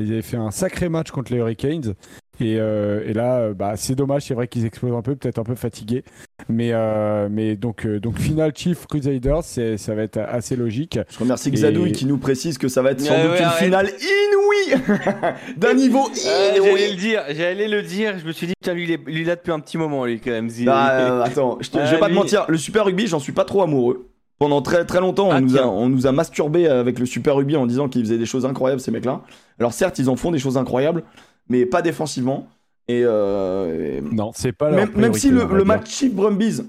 ils 0.02 0.12
avaient 0.12 0.22
fait 0.22 0.38
un 0.38 0.52
sacré 0.52 0.90
match 0.90 1.12
contre 1.12 1.34
les 1.34 1.40
Hurricanes. 1.40 1.96
Et, 2.40 2.58
euh, 2.60 3.04
et 3.06 3.14
là, 3.14 3.38
euh, 3.40 3.54
bah, 3.54 3.74
c'est 3.76 3.96
dommage. 3.96 4.24
C'est 4.24 4.34
vrai 4.34 4.48
qu'ils 4.48 4.66
explosent 4.66 4.94
un 4.96 5.02
peu, 5.02 5.16
peut-être 5.16 5.40
un 5.40 5.44
peu 5.44 5.56
fatigués. 5.56 6.04
Mais, 6.50 6.70
euh, 6.74 7.28
mais 7.32 7.56
donc, 7.56 7.86
euh, 7.86 8.00
donc 8.00 8.20
finale 8.20 8.52
Chiefs 8.56 8.86
Crusaders, 8.88 9.44
ça 9.44 9.96
va 9.96 10.04
être 10.04 10.18
assez 10.20 10.56
logique. 10.56 11.00
Je 11.10 11.20
remercie 11.20 11.50
Et- 11.50 11.54
Xadouille 11.54 11.92
qui 11.92 12.06
nous 12.06 12.18
précise 12.18 12.58
que 12.58 12.68
ça 12.68 12.82
va 12.82 12.92
être 12.92 13.02
sans 13.02 13.14
Ouais, 13.16 13.24
doute 13.24 13.32
ouais, 13.32 13.44
une 13.44 13.50
finale 13.52 13.88
inouïe 13.88 14.82
D'un 15.58 15.74
niveau 15.74 16.08
Euh, 16.10 16.52
j'allais 16.60 16.60
le 16.60 16.94
inouï 16.94 16.96
dire, 16.98 17.24
j'allais 17.30 17.68
le 17.68 17.82
dire. 17.82 18.20
Je 18.20 18.26
me 18.28 18.32
suis 18.32 18.48
dit, 18.48 18.54
putain, 18.62 18.74
lui, 18.74 18.84
il 18.84 18.92
est, 18.92 19.00
lui, 19.08 19.24
là 19.26 19.36
depuis 19.36 19.52
un 19.52 19.60
petit 19.60 19.78
moment, 19.78 20.06
lui, 20.06 20.20
quand 20.20 20.32
même. 20.32 20.50
Bah, 20.66 20.92
euh, 20.92 21.24
Attends, 21.24 21.58
je, 21.62 21.70
te- 21.70 21.78
je 21.78 21.84
vais 21.92 21.96
Ah, 21.96 22.00
pas 22.00 22.10
te 22.10 22.14
mentir, 22.14 22.46
le 22.48 22.58
Super 22.58 22.86
Rugby, 22.86 23.08
j'en 23.08 23.20
suis 23.20 23.32
pas 23.34 23.46
trop 23.46 23.62
amoureux. 23.64 24.10
Pendant 24.40 24.62
très 24.62 24.86
très 24.86 25.00
longtemps, 25.00 25.30
on, 25.30 25.32
Ah, 25.32 25.42
nous 25.42 25.58
a, 25.58 25.66
on 25.66 25.90
nous 25.90 26.06
a 26.06 26.12
masturbé 26.12 26.68
avec 26.68 27.00
le 27.00 27.08
Super 27.08 27.36
Rugby 27.38 27.56
en 27.56 27.66
disant 27.66 27.90
qu'ils 27.90 28.04
faisaient 28.04 28.20
des 28.20 28.28
choses 28.28 28.46
incroyables, 28.46 28.80
ces 28.80 28.92
mecs-là. 28.92 29.22
Alors 29.60 29.74
certes, 29.74 29.98
ils 29.98 30.10
en 30.12 30.16
font 30.16 30.30
des 30.30 30.38
choses 30.38 30.58
incroyables, 30.58 31.04
mais 31.50 31.66
pas 31.66 31.82
défensivement. 31.82 32.48
Et, 32.88 33.02
euh, 33.04 33.98
et- 33.98 34.02
Non, 34.02 34.32
c'est 34.34 34.54
pas 34.54 34.70
leur 34.70 34.80
même, 34.80 34.96
même 34.96 35.14
si 35.14 35.30
le, 35.30 35.46
match 35.64 35.90
Chiefs 35.90 36.14
Brumbies 36.14 36.62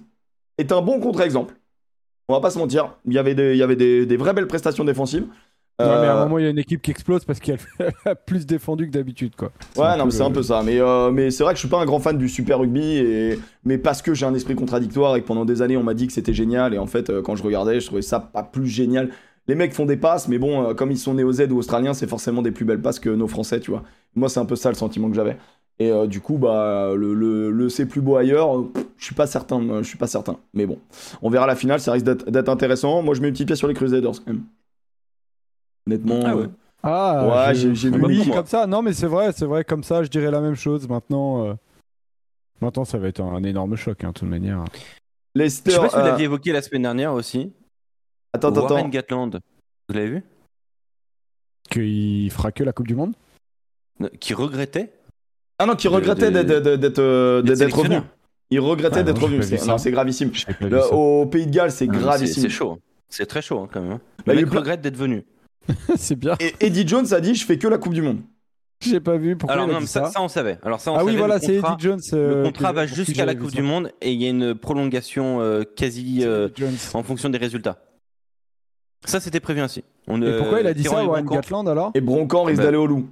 est 0.59 0.73
un 0.73 0.83
bon 0.83 1.01
contre-exemple, 1.01 1.55
on 2.29 2.35
va 2.35 2.41
pas 2.41 2.51
se 2.51 2.59
mentir, 2.59 2.95
il 3.07 3.15
y 3.15 3.19
avait 3.19 3.35
des, 3.35 3.53
il 3.53 3.59
y 3.59 3.63
avait 3.63 3.77
des, 3.77 4.07
des 4.07 4.17
vraies 4.17 4.35
belles 4.35 4.49
prestations 4.49 4.85
défensives. 4.85 5.27
Ouais, 5.81 5.87
mais 5.87 6.09
à 6.09 6.17
Euh, 6.17 6.23
un 6.23 6.25
moment, 6.25 6.39
il 6.39 6.45
y 6.45 6.47
a 6.49 6.51
une 6.51 6.59
équipe 6.59 6.83
qui 6.83 6.91
explose 6.91 7.25
parce 7.25 7.39
qu'elle 7.39 7.61
a 8.05 8.17
plus 8.17 8.47
défendu 8.47 8.87
que 8.89 8.91
d'habitude, 8.93 9.37
quoi. 9.37 9.53
Ouais, 9.77 9.97
non, 9.97 10.07
mais 10.07 10.11
c'est 10.11 10.25
un 10.25 10.33
peu 10.33 10.43
ça. 10.43 10.61
Mais, 10.65 10.81
euh, 10.81 11.13
mais 11.13 11.31
c'est 11.31 11.45
vrai 11.45 11.53
que 11.53 11.57
je 11.59 11.61
suis 11.61 11.69
pas 11.69 11.81
un 11.81 11.87
grand 11.87 12.01
fan 12.01 12.19
du 12.19 12.29
Super 12.29 12.59
Rugby, 12.59 12.97
et... 12.97 13.39
mais 13.65 13.79
parce 13.79 14.03
que 14.03 14.13
j'ai 14.13 14.27
un 14.27 14.35
esprit 14.35 14.57
contradictoire 14.57 15.15
et 15.15 15.23
que 15.23 15.27
pendant 15.27 15.45
des 15.45 15.63
années 15.63 15.77
on 15.77 15.85
m'a 15.85 15.95
dit 15.95 16.09
que 16.09 16.13
c'était 16.13 16.35
génial, 16.35 16.75
et 16.75 16.79
en 16.79 16.87
fait, 16.89 17.11
euh, 17.11 17.23
quand 17.23 17.37
je 17.37 17.45
regardais, 17.45 17.79
je 17.79 17.87
trouvais 17.87 18.03
ça 18.03 18.19
pas 18.19 18.43
plus 18.43 18.67
génial. 18.67 19.11
Les 19.47 19.55
mecs 19.55 19.73
font 19.73 19.87
des 19.87 19.97
passes, 19.97 20.27
mais 20.27 20.39
bon, 20.39 20.71
euh, 20.71 20.75
comme 20.75 20.91
ils 20.91 20.99
sont 20.99 21.15
néo-Z 21.15 21.43
ou 21.53 21.59
australiens, 21.59 21.95
c'est 21.95 22.09
forcément 22.09 22.43
des 22.43 22.51
plus 22.51 22.65
belles 22.65 22.83
passes 22.83 22.99
que 22.99 23.09
nos 23.11 23.29
Français, 23.29 23.61
tu 23.61 23.71
vois. 23.71 23.85
Moi, 24.15 24.29
c'est 24.29 24.41
un 24.41 24.47
peu 24.47 24.57
ça 24.57 24.69
le 24.71 24.75
sentiment 24.75 25.09
que 25.09 25.15
j'avais. 25.15 25.37
Et 25.81 25.93
euh, 25.93 26.07
du 26.09 26.21
coup, 26.21 26.38
bah, 26.38 26.93
le, 26.97 27.15
le, 27.15 27.50
le 27.53 27.69
c'est 27.69 27.87
plus 27.87 28.00
beau 28.00 28.17
ailleurs, 28.17 28.59
euh, 28.59 28.73
je 28.97 29.05
suis 29.05 29.15
pas 29.15 29.27
certain, 29.29 29.61
euh, 29.71 29.83
je 29.83 29.88
suis 29.88 29.99
pas 29.99 30.09
certain. 30.09 30.37
Mais 30.53 30.67
bon, 30.67 30.79
on 31.23 31.31
verra 31.31 31.47
la 31.47 31.55
finale, 31.55 31.79
ça 31.81 31.93
risque 31.93 32.07
d'être 32.07 32.49
intéressant. 32.49 33.00
Moi, 33.03 33.15
je 33.15 33.21
mets 33.21 33.29
une 33.29 33.35
petite 33.35 33.47
pièce 33.47 33.59
sur 33.61 33.69
les 33.69 33.75
Crusaders 33.75 34.11
quand 34.25 34.33
même. 34.33 34.43
Honnêtement. 35.87 36.21
Ah 36.25 36.37
ouais. 36.37 36.43
euh, 36.45 36.49
Ah, 36.83 37.47
Ouais, 37.49 37.55
j'ai- 37.55 37.73
vu 37.91 38.05
oui, 38.05 38.31
comme 38.33 38.47
ça. 38.47 38.67
Non, 38.67 38.83
mais 38.83 38.93
c'est 38.93 39.07
vrai, 39.07 39.33
c'est 39.33 39.45
vrai, 39.47 39.62
comme 39.65 39.85
ça, 39.85 40.03
je 40.03 40.09
dirais 40.09 40.31
la 40.31 40.41
même 40.41 40.55
chose. 40.57 40.88
Maintenant, 40.88 41.47
euh, 41.47 41.55
maintenant 42.61 42.85
ça 42.85 42.99
va 42.99 43.07
être 43.09 43.21
un, 43.21 43.35
un 43.35 43.43
énorme 43.45 43.77
choc, 43.77 44.03
hein, 44.03 44.09
de 44.09 44.12
toute 44.15 44.29
manière. 44.29 44.65
Leicester. 45.35 45.71
Je 45.71 45.77
sais 45.77 45.81
pas 45.83 45.88
si 45.91 45.95
vous 45.97 46.00
euh, 46.03 46.07
l'aviez 46.07 46.25
évoqué 46.25 46.53
la 46.53 46.62
semaine 46.62 46.83
dernière 46.83 47.12
aussi. 47.12 47.53
Attends, 48.33 48.49
attends, 48.49 48.62
Warren 48.62 48.79
attends. 48.79 48.88
Gatland. 48.88 49.41
Vous 49.88 49.95
l'avez 49.95 50.09
vu? 50.11 50.25
Qu'il 51.71 52.31
fera 52.33 52.50
que 52.50 52.65
la 52.65 52.73
Coupe 52.73 52.88
du 52.88 52.95
Monde? 52.97 53.15
Qui 54.21 54.35
regrettait 54.35 54.93
Ah 55.59 55.67
non, 55.67 55.75
qui 55.75 55.88
regrettait 55.88 56.31
d'être- 56.31 56.99
euh, 57.00 57.55
sélectionneur. 57.57 58.05
Il 58.50 58.61
regrettait 58.61 59.00
Ah 59.00 59.02
d'être 59.02 59.26
vu 59.28 59.43
C'est 59.43 59.59
ça. 59.59 59.67
non, 59.67 59.78
c'est 59.78 59.90
gravissime. 59.90 60.31
Le- 60.61 60.93
au 60.95 61.26
Pays 61.26 61.47
de 61.47 61.50
Galles, 61.50 61.71
c'est 61.73 61.87
Ah, 61.88 61.93
C'est 61.93 61.99
gravissime. 62.00 62.43
c'est 62.43 62.49
chaud. 62.49 62.78
C'est 63.11 63.26
très 63.26 63.43
chaud 63.43 63.59
hein, 63.61 63.69
quand 63.73 63.81
même. 63.83 63.93
hein. 63.93 64.00
Bah, 64.26 64.35
Le 64.35 64.40
il 64.40 64.47
mec 64.47 64.55
regrette 64.55 64.81
d'être 64.81 64.97
venu. 64.97 65.25
c'est 65.97 66.14
bien. 66.17 66.35
Et 66.40 66.55
Eddie 66.61 66.87
Jones 66.87 67.12
a 67.12 67.21
dit 67.21 67.35
Je 67.35 67.45
fais 67.45 67.59
que 67.59 67.67
la 67.69 67.76
Coupe 67.78 67.93
du 67.95 68.02
Monde. 68.02 68.21
J'ai 68.81 69.00
pas 69.00 69.17
vu. 69.17 69.37
Pourquoi 69.37 69.55
Alors 69.55 69.67
il 69.67 69.71
a 69.71 69.73
non, 69.75 69.78
dit 69.81 69.85
mais 69.85 69.88
ça, 69.88 70.05
ça, 70.05 70.11
ça, 70.12 70.23
on 70.23 70.28
savait. 70.28 70.59
Alors 70.62 70.81
ça 70.81 70.93
on 70.93 70.97
Ah 70.97 71.05
oui, 71.05 71.17
voilà, 71.17 71.35
le 71.37 71.40
c'est 71.40 71.57
contrat- 71.57 71.73
Eddie 71.75 71.83
Jones. 71.85 72.00
Le 72.12 72.19
euh, 72.19 72.45
contrat 72.45 72.71
que- 72.71 72.75
va 72.76 72.87
jusqu'à 72.87 73.26
la 73.26 73.35
Coupe 73.35 73.50
du 73.50 73.62
Monde 73.62 73.90
et 74.00 74.12
il 74.12 74.23
y 74.23 74.26
a 74.26 74.31
une 74.31 74.55
prolongation 74.55 75.40
euh, 75.40 75.64
quasi 75.64 76.21
euh, 76.23 76.49
en 76.95 77.02
fonction 77.02 77.28
des 77.28 77.38
résultats. 77.38 77.78
Ça 79.05 79.21
c'était 79.21 79.40
prévu 79.40 79.61
ainsi. 79.61 79.85
On, 80.07 80.23
Et 80.23 80.26
euh, 80.26 80.38
pourquoi 80.38 80.61
il 80.61 80.67
a 80.67 80.75
dit 80.75 80.85
ça, 80.85 81.02
et 81.02 81.07
Warren 81.07 81.25
Gatland, 81.26 81.69
alors? 81.69 81.90
Et 81.95 82.00
Broncan 82.00 82.45
risque 82.45 82.59
Bah. 82.59 82.64
d'aller 82.67 82.76
au 82.78 82.87
loup. 82.87 83.09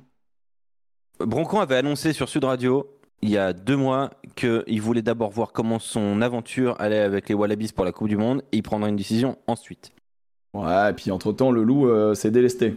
Broncan 1.19 1.61
avait 1.61 1.77
annoncé 1.77 2.13
sur 2.13 2.29
Sud 2.29 2.45
Radio 2.45 2.87
il 3.23 3.31
y 3.31 3.39
a 3.39 3.53
deux 3.53 3.77
mois 3.77 4.11
qu'il 4.35 4.81
voulait 4.81 5.03
d'abord 5.03 5.31
voir 5.31 5.53
comment 5.53 5.79
son 5.79 6.21
aventure 6.21 6.77
allait 6.79 7.01
avec 7.01 7.29
les 7.29 7.35
Wallabies 7.35 7.73
pour 7.73 7.85
la 7.85 7.93
Coupe 7.93 8.09
du 8.09 8.17
Monde 8.17 8.43
et 8.53 8.59
il 8.59 8.63
prendra 8.63 8.89
une 8.89 8.97
décision 8.97 9.39
ensuite. 9.47 9.91
Ouais, 10.53 10.91
et 10.91 10.93
puis 10.93 11.11
entre 11.11 11.33
temps, 11.33 11.51
le 11.51 11.63
loup 11.63 11.89
euh, 11.89 12.15
s'est 12.15 12.31
délesté. 12.31 12.77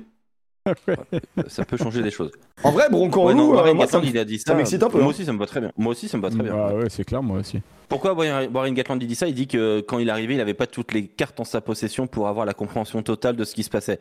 Ça 1.47 1.65
peut 1.65 1.77
changer 1.77 2.01
des 2.01 2.11
choses. 2.11 2.31
En 2.63 2.71
vrai, 2.71 2.89
Broncan 2.89 3.23
au 3.23 3.27
Ouais, 3.27 3.33
non, 3.33 3.51
loup, 3.51 3.59
euh, 3.59 3.73
moi, 3.73 3.85
Gatland, 3.85 4.05
il 4.05 4.17
a 4.17 4.25
dit 4.25 4.37
ça 4.39 4.51
ça. 4.51 4.55
m'excite 4.55 4.83
un 4.83 4.89
peu, 4.89 4.97
Moi 4.97 5.07
hein. 5.07 5.09
aussi, 5.09 5.25
ça 5.25 5.33
me 5.33 5.39
va 5.39 5.45
très 5.45 5.61
bien. 5.61 5.71
Moi 5.77 5.91
aussi, 5.91 6.07
ça 6.07 6.17
me 6.17 6.21
va 6.21 6.29
très 6.29 6.43
bien. 6.43 6.53
Bah 6.53 6.73
ouais, 6.75 6.89
c'est 6.89 7.03
clair, 7.03 7.23
moi 7.23 7.39
aussi. 7.39 7.61
Pourquoi 7.87 8.13
Warren 8.13 8.49
Warren 8.53 8.73
Gatland 8.73 9.01
il 9.01 9.07
dit 9.07 9.15
ça? 9.15 9.27
Il 9.27 9.33
dit 9.33 9.47
que 9.47 9.81
quand 9.81 9.99
il 9.99 10.07
est 10.07 10.11
arrivé, 10.11 10.35
il 10.35 10.37
n'avait 10.37 10.53
pas 10.53 10.67
toutes 10.67 10.93
les 10.93 11.07
cartes 11.07 11.39
en 11.39 11.43
sa 11.43 11.59
possession 11.61 12.07
pour 12.07 12.27
avoir 12.27 12.45
la 12.45 12.53
compréhension 12.53 13.01
totale 13.01 13.35
de 13.35 13.43
ce 13.43 13.55
qui 13.55 13.63
se 13.63 13.69
passait. 13.69 13.99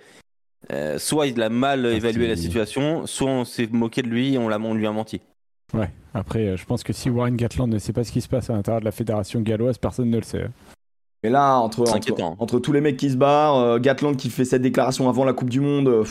Euh, 0.72 0.98
soit 0.98 1.26
il 1.28 1.40
a 1.42 1.48
mal 1.48 1.86
évalué 1.86 2.28
la 2.28 2.36
situation, 2.36 3.06
soit 3.06 3.30
on 3.30 3.44
s'est 3.44 3.68
moqué 3.72 4.02
de 4.02 4.08
lui 4.08 4.34
et 4.34 4.38
on, 4.38 4.48
l'a- 4.48 4.58
on 4.60 4.74
lui 4.74 4.86
a 4.86 4.92
menti. 4.92 5.20
Ouais. 5.72 5.90
Après, 6.14 6.46
euh, 6.46 6.56
je 6.56 6.64
pense 6.66 6.82
que 6.82 6.92
si 6.92 7.08
Warren 7.10 7.36
Gatland 7.36 7.72
ne 7.72 7.78
sait 7.78 7.92
pas 7.92 8.04
ce 8.04 8.12
qui 8.12 8.20
se 8.20 8.28
passe 8.28 8.50
à 8.50 8.54
l'intérieur 8.54 8.80
de 8.80 8.84
la 8.84 8.90
fédération 8.92 9.40
galloise, 9.40 9.78
personne 9.78 10.10
ne 10.10 10.16
le 10.16 10.22
sait. 10.22 10.46
Et 11.22 11.30
là, 11.30 11.56
entre, 11.56 11.84
C'est 11.86 11.94
entre, 12.22 12.58
tous 12.58 12.72
les 12.72 12.80
mecs 12.80 12.96
qui 12.96 13.10
se 13.10 13.16
barrent, 13.16 13.58
euh, 13.58 13.78
Gatland 13.78 14.16
qui 14.16 14.30
fait 14.30 14.44
cette 14.44 14.62
déclaration 14.62 15.08
avant 15.08 15.24
la 15.24 15.32
Coupe 15.32 15.50
du 15.50 15.60
Monde, 15.60 15.88
euh, 15.88 16.04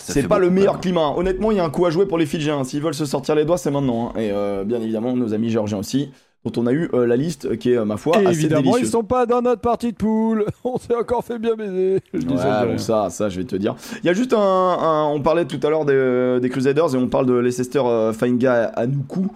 c'est 0.00 0.28
pas 0.28 0.38
le 0.38 0.48
meilleur 0.50 0.80
climat. 0.80 1.12
Honnêtement, 1.16 1.50
il 1.50 1.56
y 1.56 1.60
a 1.60 1.64
un 1.64 1.70
coup 1.70 1.84
à 1.86 1.90
jouer 1.90 2.06
pour 2.06 2.18
les 2.18 2.26
Fidjiens. 2.26 2.62
S'ils 2.64 2.80
veulent 2.80 2.94
se 2.94 3.04
sortir 3.04 3.34
les 3.34 3.44
doigts, 3.44 3.58
c'est 3.58 3.70
maintenant. 3.70 4.08
hein. 4.14 4.20
Et 4.20 4.30
euh, 4.32 4.64
bien 4.64 4.80
évidemment, 4.80 5.14
nos 5.16 5.34
amis 5.34 5.50
géorgiens 5.50 5.78
aussi, 5.78 6.10
dont 6.44 6.62
on 6.62 6.66
a 6.66 6.72
eu 6.72 6.88
euh, 6.94 7.06
la 7.06 7.16
liste 7.16 7.46
euh, 7.46 7.56
qui 7.56 7.72
est, 7.72 7.76
euh, 7.76 7.84
ma 7.84 7.96
foi, 7.96 8.18
Et 8.22 8.26
assez 8.26 8.38
évidemment, 8.38 8.60
ils 8.60 8.64
délicieuse. 8.66 8.90
sont 8.92 9.02
pas 9.02 9.26
dans 9.26 9.42
notre 9.42 9.60
partie 9.60 9.90
de 9.92 9.96
poule. 9.96 10.46
On 10.64 10.78
s'est 10.78 10.94
encore 10.94 11.24
fait 11.24 11.38
bien 11.40 11.56
baiser. 11.56 12.00
Je 12.14 12.20
dis 12.20 12.36
ça, 12.38 12.64
bon, 12.66 12.78
ça, 12.78 13.10
ça, 13.10 13.28
je 13.28 13.38
vais 13.40 13.46
te 13.46 13.56
dire. 13.56 13.74
Il 14.02 14.06
y 14.06 14.08
a 14.08 14.12
juste 14.12 14.32
un, 14.32 14.38
un- 14.38 15.06
on 15.08 15.20
parlait 15.20 15.44
tout 15.46 15.58
à 15.64 15.70
l'heure 15.70 15.84
des, 15.84 16.38
des 16.40 16.48
Crusaders 16.48 16.94
et 16.94 16.98
on 16.98 17.08
parle 17.08 17.26
de 17.26 17.34
Leicester 17.34 17.80
euh, 17.84 18.12
Fainga 18.12 18.66
Anoukou, 18.76 19.26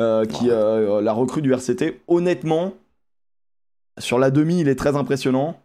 euh, 0.00 0.24
qui 0.24 0.50
euh, 0.50 1.00
la 1.00 1.12
recrue 1.12 1.40
du 1.42 1.52
RCT. 1.52 2.00
Honnêtement, 2.08 2.72
sur 3.98 4.18
la 4.18 4.30
demi, 4.30 4.60
il 4.60 4.68
est 4.68 4.74
très 4.76 4.96
impressionnant. 4.96 5.60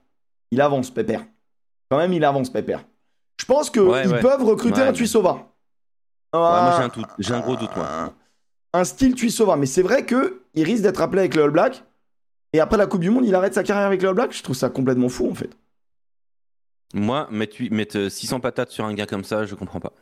Il 0.52 0.62
avance, 0.62 0.92
Pépère. 0.92 1.26
Quand 1.90 1.98
même, 1.98 2.14
il 2.14 2.24
avance, 2.24 2.50
Pépère. 2.52 2.84
Je 3.40 3.46
pense 3.46 3.70
qu'ils 3.72 3.82
Ouais, 3.82 4.06
ouais. 4.08 4.20
peuvent 4.20 4.44
recruter 4.44 4.82
Ouais, 4.82 4.88
un. 4.88 4.92
Ouais, 6.34 6.40
moi 6.40 6.90
j'ai 7.20 7.34
un, 7.34 7.40
gros 7.42 7.56
doute, 7.56 7.76
moi. 7.76 8.14
Un, 8.74 8.84
style 8.84 9.16
Tuisova. 9.16 9.56
Mais 9.56 9.66
c'est 9.66 9.82
vrai 9.82 10.06
que 10.06 10.41
il 10.56 10.64
risque 10.64 10.84
d'être 10.84 11.02
appelé 11.02 11.20
avec 11.22 11.36
le 11.36 11.44
All 11.44 11.52
Black. 11.52 11.84
Et 12.54 12.60
après 12.60 12.78
la 12.78 12.86
Coupe 12.86 13.02
du 13.02 13.10
Monde, 13.10 13.26
il 13.26 13.34
arrête 13.36 13.54
sa 13.54 13.64
carrière 13.64 13.88
avec 13.88 14.02
le 14.02 14.10
All 14.10 14.16
Black. 14.16 14.34
Je 14.36 14.44
trouve 14.44 14.56
ça 14.56 14.70
complètement 14.70 15.08
fou, 15.10 15.30
en 15.30 15.34
fait. 15.34 15.50
Moi, 16.94 17.28
mettre, 17.32 17.56
mettre 17.72 17.98
euh, 17.98 18.10
600 18.10 18.40
patates 18.42 18.70
sur 18.72 18.84
un 18.86 18.94
gars 18.94 19.06
comme 19.06 19.24
ça, 19.24 19.46
je 19.46 19.56
comprends 19.56 19.80
pas. 19.80 19.94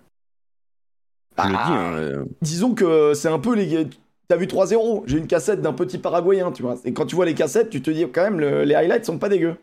Je 1.38 1.44
le 1.44 1.50
dis, 1.50 1.56
Ah. 1.58 1.72
hein, 1.72 1.94
euh, 1.94 2.26
disons 2.42 2.74
que 2.74 3.14
c'est 3.14 3.28
un 3.30 3.40
peu 3.40 3.54
les. 3.56 3.88
T'as 4.28 4.36
vu 4.38 4.48
3-0, 4.48 5.04
j'ai 5.06 5.18
une 5.18 5.28
cassette 5.28 5.62
d'un 5.62 5.74
petit 5.74 5.98
Paraguayen, 6.00 6.52
tu 6.52 6.62
vois. 6.64 6.78
Et 6.86 6.94
quand 6.94 7.06
tu 7.06 7.16
vois 7.16 7.26
les 7.26 7.34
cassettes, 7.36 7.70
tu 7.70 7.82
te 7.82 7.90
dis 7.92 8.06
quand 8.12 8.24
même, 8.24 8.40
le- 8.40 8.64
les 8.64 8.76
highlights 8.76 9.06
sont 9.06 9.18
pas 9.20 9.30
dégueux. 9.30 9.56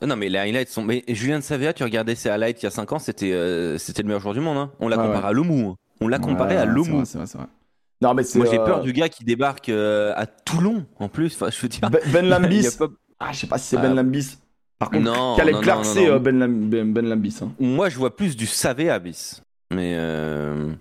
Ah 0.00 0.06
Non 0.06 0.16
mais 0.16 0.28
les 0.28 0.38
highlights 0.38 0.68
sont. 0.70 0.82
Mais 0.82 1.04
Julien 1.08 1.38
de 1.38 1.44
Savea, 1.44 1.72
tu 1.72 1.84
regardais 1.84 2.14
ses 2.14 2.28
highlights 2.30 2.60
il 2.62 2.64
y 2.64 2.66
a 2.66 2.70
5 2.70 2.92
ans, 2.92 2.98
c'était 2.98 3.32
euh, 3.32 3.78
c'était 3.78 4.02
le 4.02 4.08
meilleur 4.08 4.20
joueur 4.20 4.34
du 4.34 4.40
monde. 4.40 4.56
hein. 4.58 4.72
On 4.80 4.88
l'a 4.88 4.96
Ouais, 4.98 5.04
comparé 5.06 5.22
ouais. 5.22 5.28
à 5.28 5.32
Lomou. 5.32 5.68
hein. 5.70 5.76
On 6.00 6.08
l'a 6.08 6.18
comparé 6.18 6.54
Ouais, 6.56 6.60
à 6.60 6.64
Lomou. 6.64 7.04
C'est 7.04 7.18
vrai, 7.18 7.26
c'est 7.26 7.38
vrai. 7.38 7.46
Non, 8.04 8.14
mais. 8.14 8.22
Moi 8.34 8.46
j'ai 8.50 8.58
euh, 8.58 8.64
peur 8.64 8.80
du 8.82 8.92
gars 8.92 9.08
qui 9.08 9.24
débarque 9.24 9.68
euh, 9.70 10.12
à 10.14 10.26
Toulon 10.26 10.84
en 10.98 11.08
plus. 11.08 11.34
Enfin, 11.34 11.50
je 11.50 11.60
veux 11.60 11.68
dire. 11.68 11.88
Ben, 11.90 12.00
Ben 12.12 12.28
Lambis. 12.28 12.68
pas- 12.78 12.88
Ah, 13.18 13.32
je 13.32 13.38
sais 13.40 13.46
pas 13.46 13.58
si 13.58 13.68
c'est 13.68 13.76
Ah. 13.78 13.82
Ben 13.82 13.94
Lambis. 13.94 14.38
Par 14.78 14.90
contre, 14.90 15.04
Non, 15.04 15.36
Caleb 15.36 15.54
non, 15.54 15.60
Clark, 15.62 15.84
c'est 15.84 16.08
euh, 16.10 16.18
ben, 16.18 16.38
Lam- 16.38 16.68
ben, 16.68 16.92
Ben 16.92 17.08
Lambis. 17.08 17.38
hein. 17.42 17.52
Moi 17.58 17.88
je 17.88 17.96
vois 17.96 18.14
plus 18.14 18.36
du 18.36 18.46
Savea 18.46 18.98
bis. 18.98 19.42
Mais. 19.72 19.94
euh, 19.96 20.72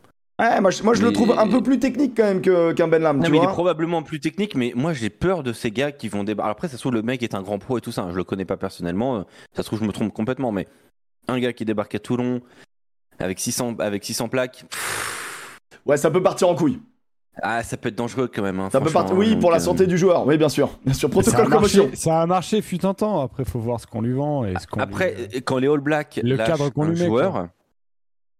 Ouais, 0.41 0.59
moi, 0.59 0.71
je, 0.71 0.81
moi, 0.83 0.95
je 0.95 1.03
le 1.03 1.13
trouve 1.13 1.37
un 1.37 1.47
peu 1.47 1.61
plus 1.61 1.77
technique 1.79 2.17
quand 2.17 2.23
même 2.23 2.41
que- 2.41 2.73
qu'un 2.73 2.87
Ben 2.87 3.01
Lam, 3.01 3.17
Non 3.17 3.23
tu 3.23 3.31
mais 3.31 3.37
il 3.37 3.43
est 3.43 3.47
probablement 3.47 4.01
plus 4.01 4.19
technique, 4.19 4.55
mais 4.55 4.73
moi 4.75 4.91
j'ai 4.91 5.11
peur 5.11 5.43
de 5.43 5.53
ces 5.53 5.69
gars 5.71 5.91
qui 5.91 6.09
vont 6.09 6.23
débarquer. 6.23 6.51
Après 6.51 6.67
ça 6.67 6.73
se 6.75 6.81
trouve 6.81 6.93
le 6.93 7.03
mec 7.03 7.21
est 7.23 7.35
un 7.35 7.41
grand 7.43 7.59
pro 7.59 7.77
et 7.77 7.81
tout 7.81 7.91
ça. 7.91 8.01
hein. 8.01 8.09
Je 8.11 8.17
le 8.17 8.23
connais 8.23 8.43
pas 8.43 8.57
personnellement. 8.57 9.17
euh, 9.17 9.21
Ça 9.55 9.61
se 9.61 9.67
trouve 9.67 9.79
je 9.79 9.85
me 9.85 9.91
trompe 9.93 10.11
complètement, 10.11 10.51
mais 10.51 10.67
un 11.27 11.39
gars 11.39 11.53
qui 11.53 11.63
débarque 11.65 11.93
à 11.95 11.99
Toulon 11.99 12.41
avec 13.19 13.39
600 13.39 13.75
avec 13.79 14.03
600 14.03 14.27
plaques. 14.27 14.65
pff, 14.69 15.59
Ouais, 15.85 15.97
ça 15.97 16.09
peut 16.09 16.23
partir 16.23 16.49
en 16.49 16.55
couille. 16.55 16.79
Ah, 17.41 17.63
ça 17.63 17.77
peut 17.77 17.89
être 17.89 17.95
dangereux 17.95 18.29
quand 18.33 18.43
même. 18.43 18.59
hein, 18.59 18.69
Ça 18.71 18.79
peut 18.79 18.91
partir. 18.91 19.15
Oui, 19.17 19.31
donc, 19.31 19.41
pour 19.41 19.49
la 19.51 19.57
euh, 19.57 19.59
santé 19.59 19.87
du 19.87 19.97
joueur. 19.97 20.25
Oui, 20.27 20.37
bien 20.37 20.49
sûr. 20.49 20.77
Bien 20.85 20.93
sûr. 20.93 21.09
Protocole 21.09 21.49
commotion. 21.49 21.83
marché, 21.85 21.97
ça 21.97 22.21
a 22.21 22.25
marché 22.27 22.61
fut 22.61 22.85
un 22.85 22.93
temps. 22.93 23.21
Après, 23.21 23.43
faut 23.43 23.59
voir 23.59 23.79
ce 23.79 23.87
qu'on 23.87 24.01
lui 24.01 24.13
vend 24.13 24.45
et 24.45 24.53
ce 24.59 24.67
qu'on 24.67 24.79
Après, 24.79 25.15
lui- 25.15 25.37
euh, 25.37 25.41
quand 25.43 25.57
les 25.57 25.67
All 25.67 25.79
Blacks 25.79 26.19
Le 26.23 26.35
lâchent 26.35 26.47
cadre 26.47 26.69
qu'on 26.69 26.83
un 26.83 26.89
lui 26.89 26.99
met, 26.99 27.05
joueur, 27.07 27.47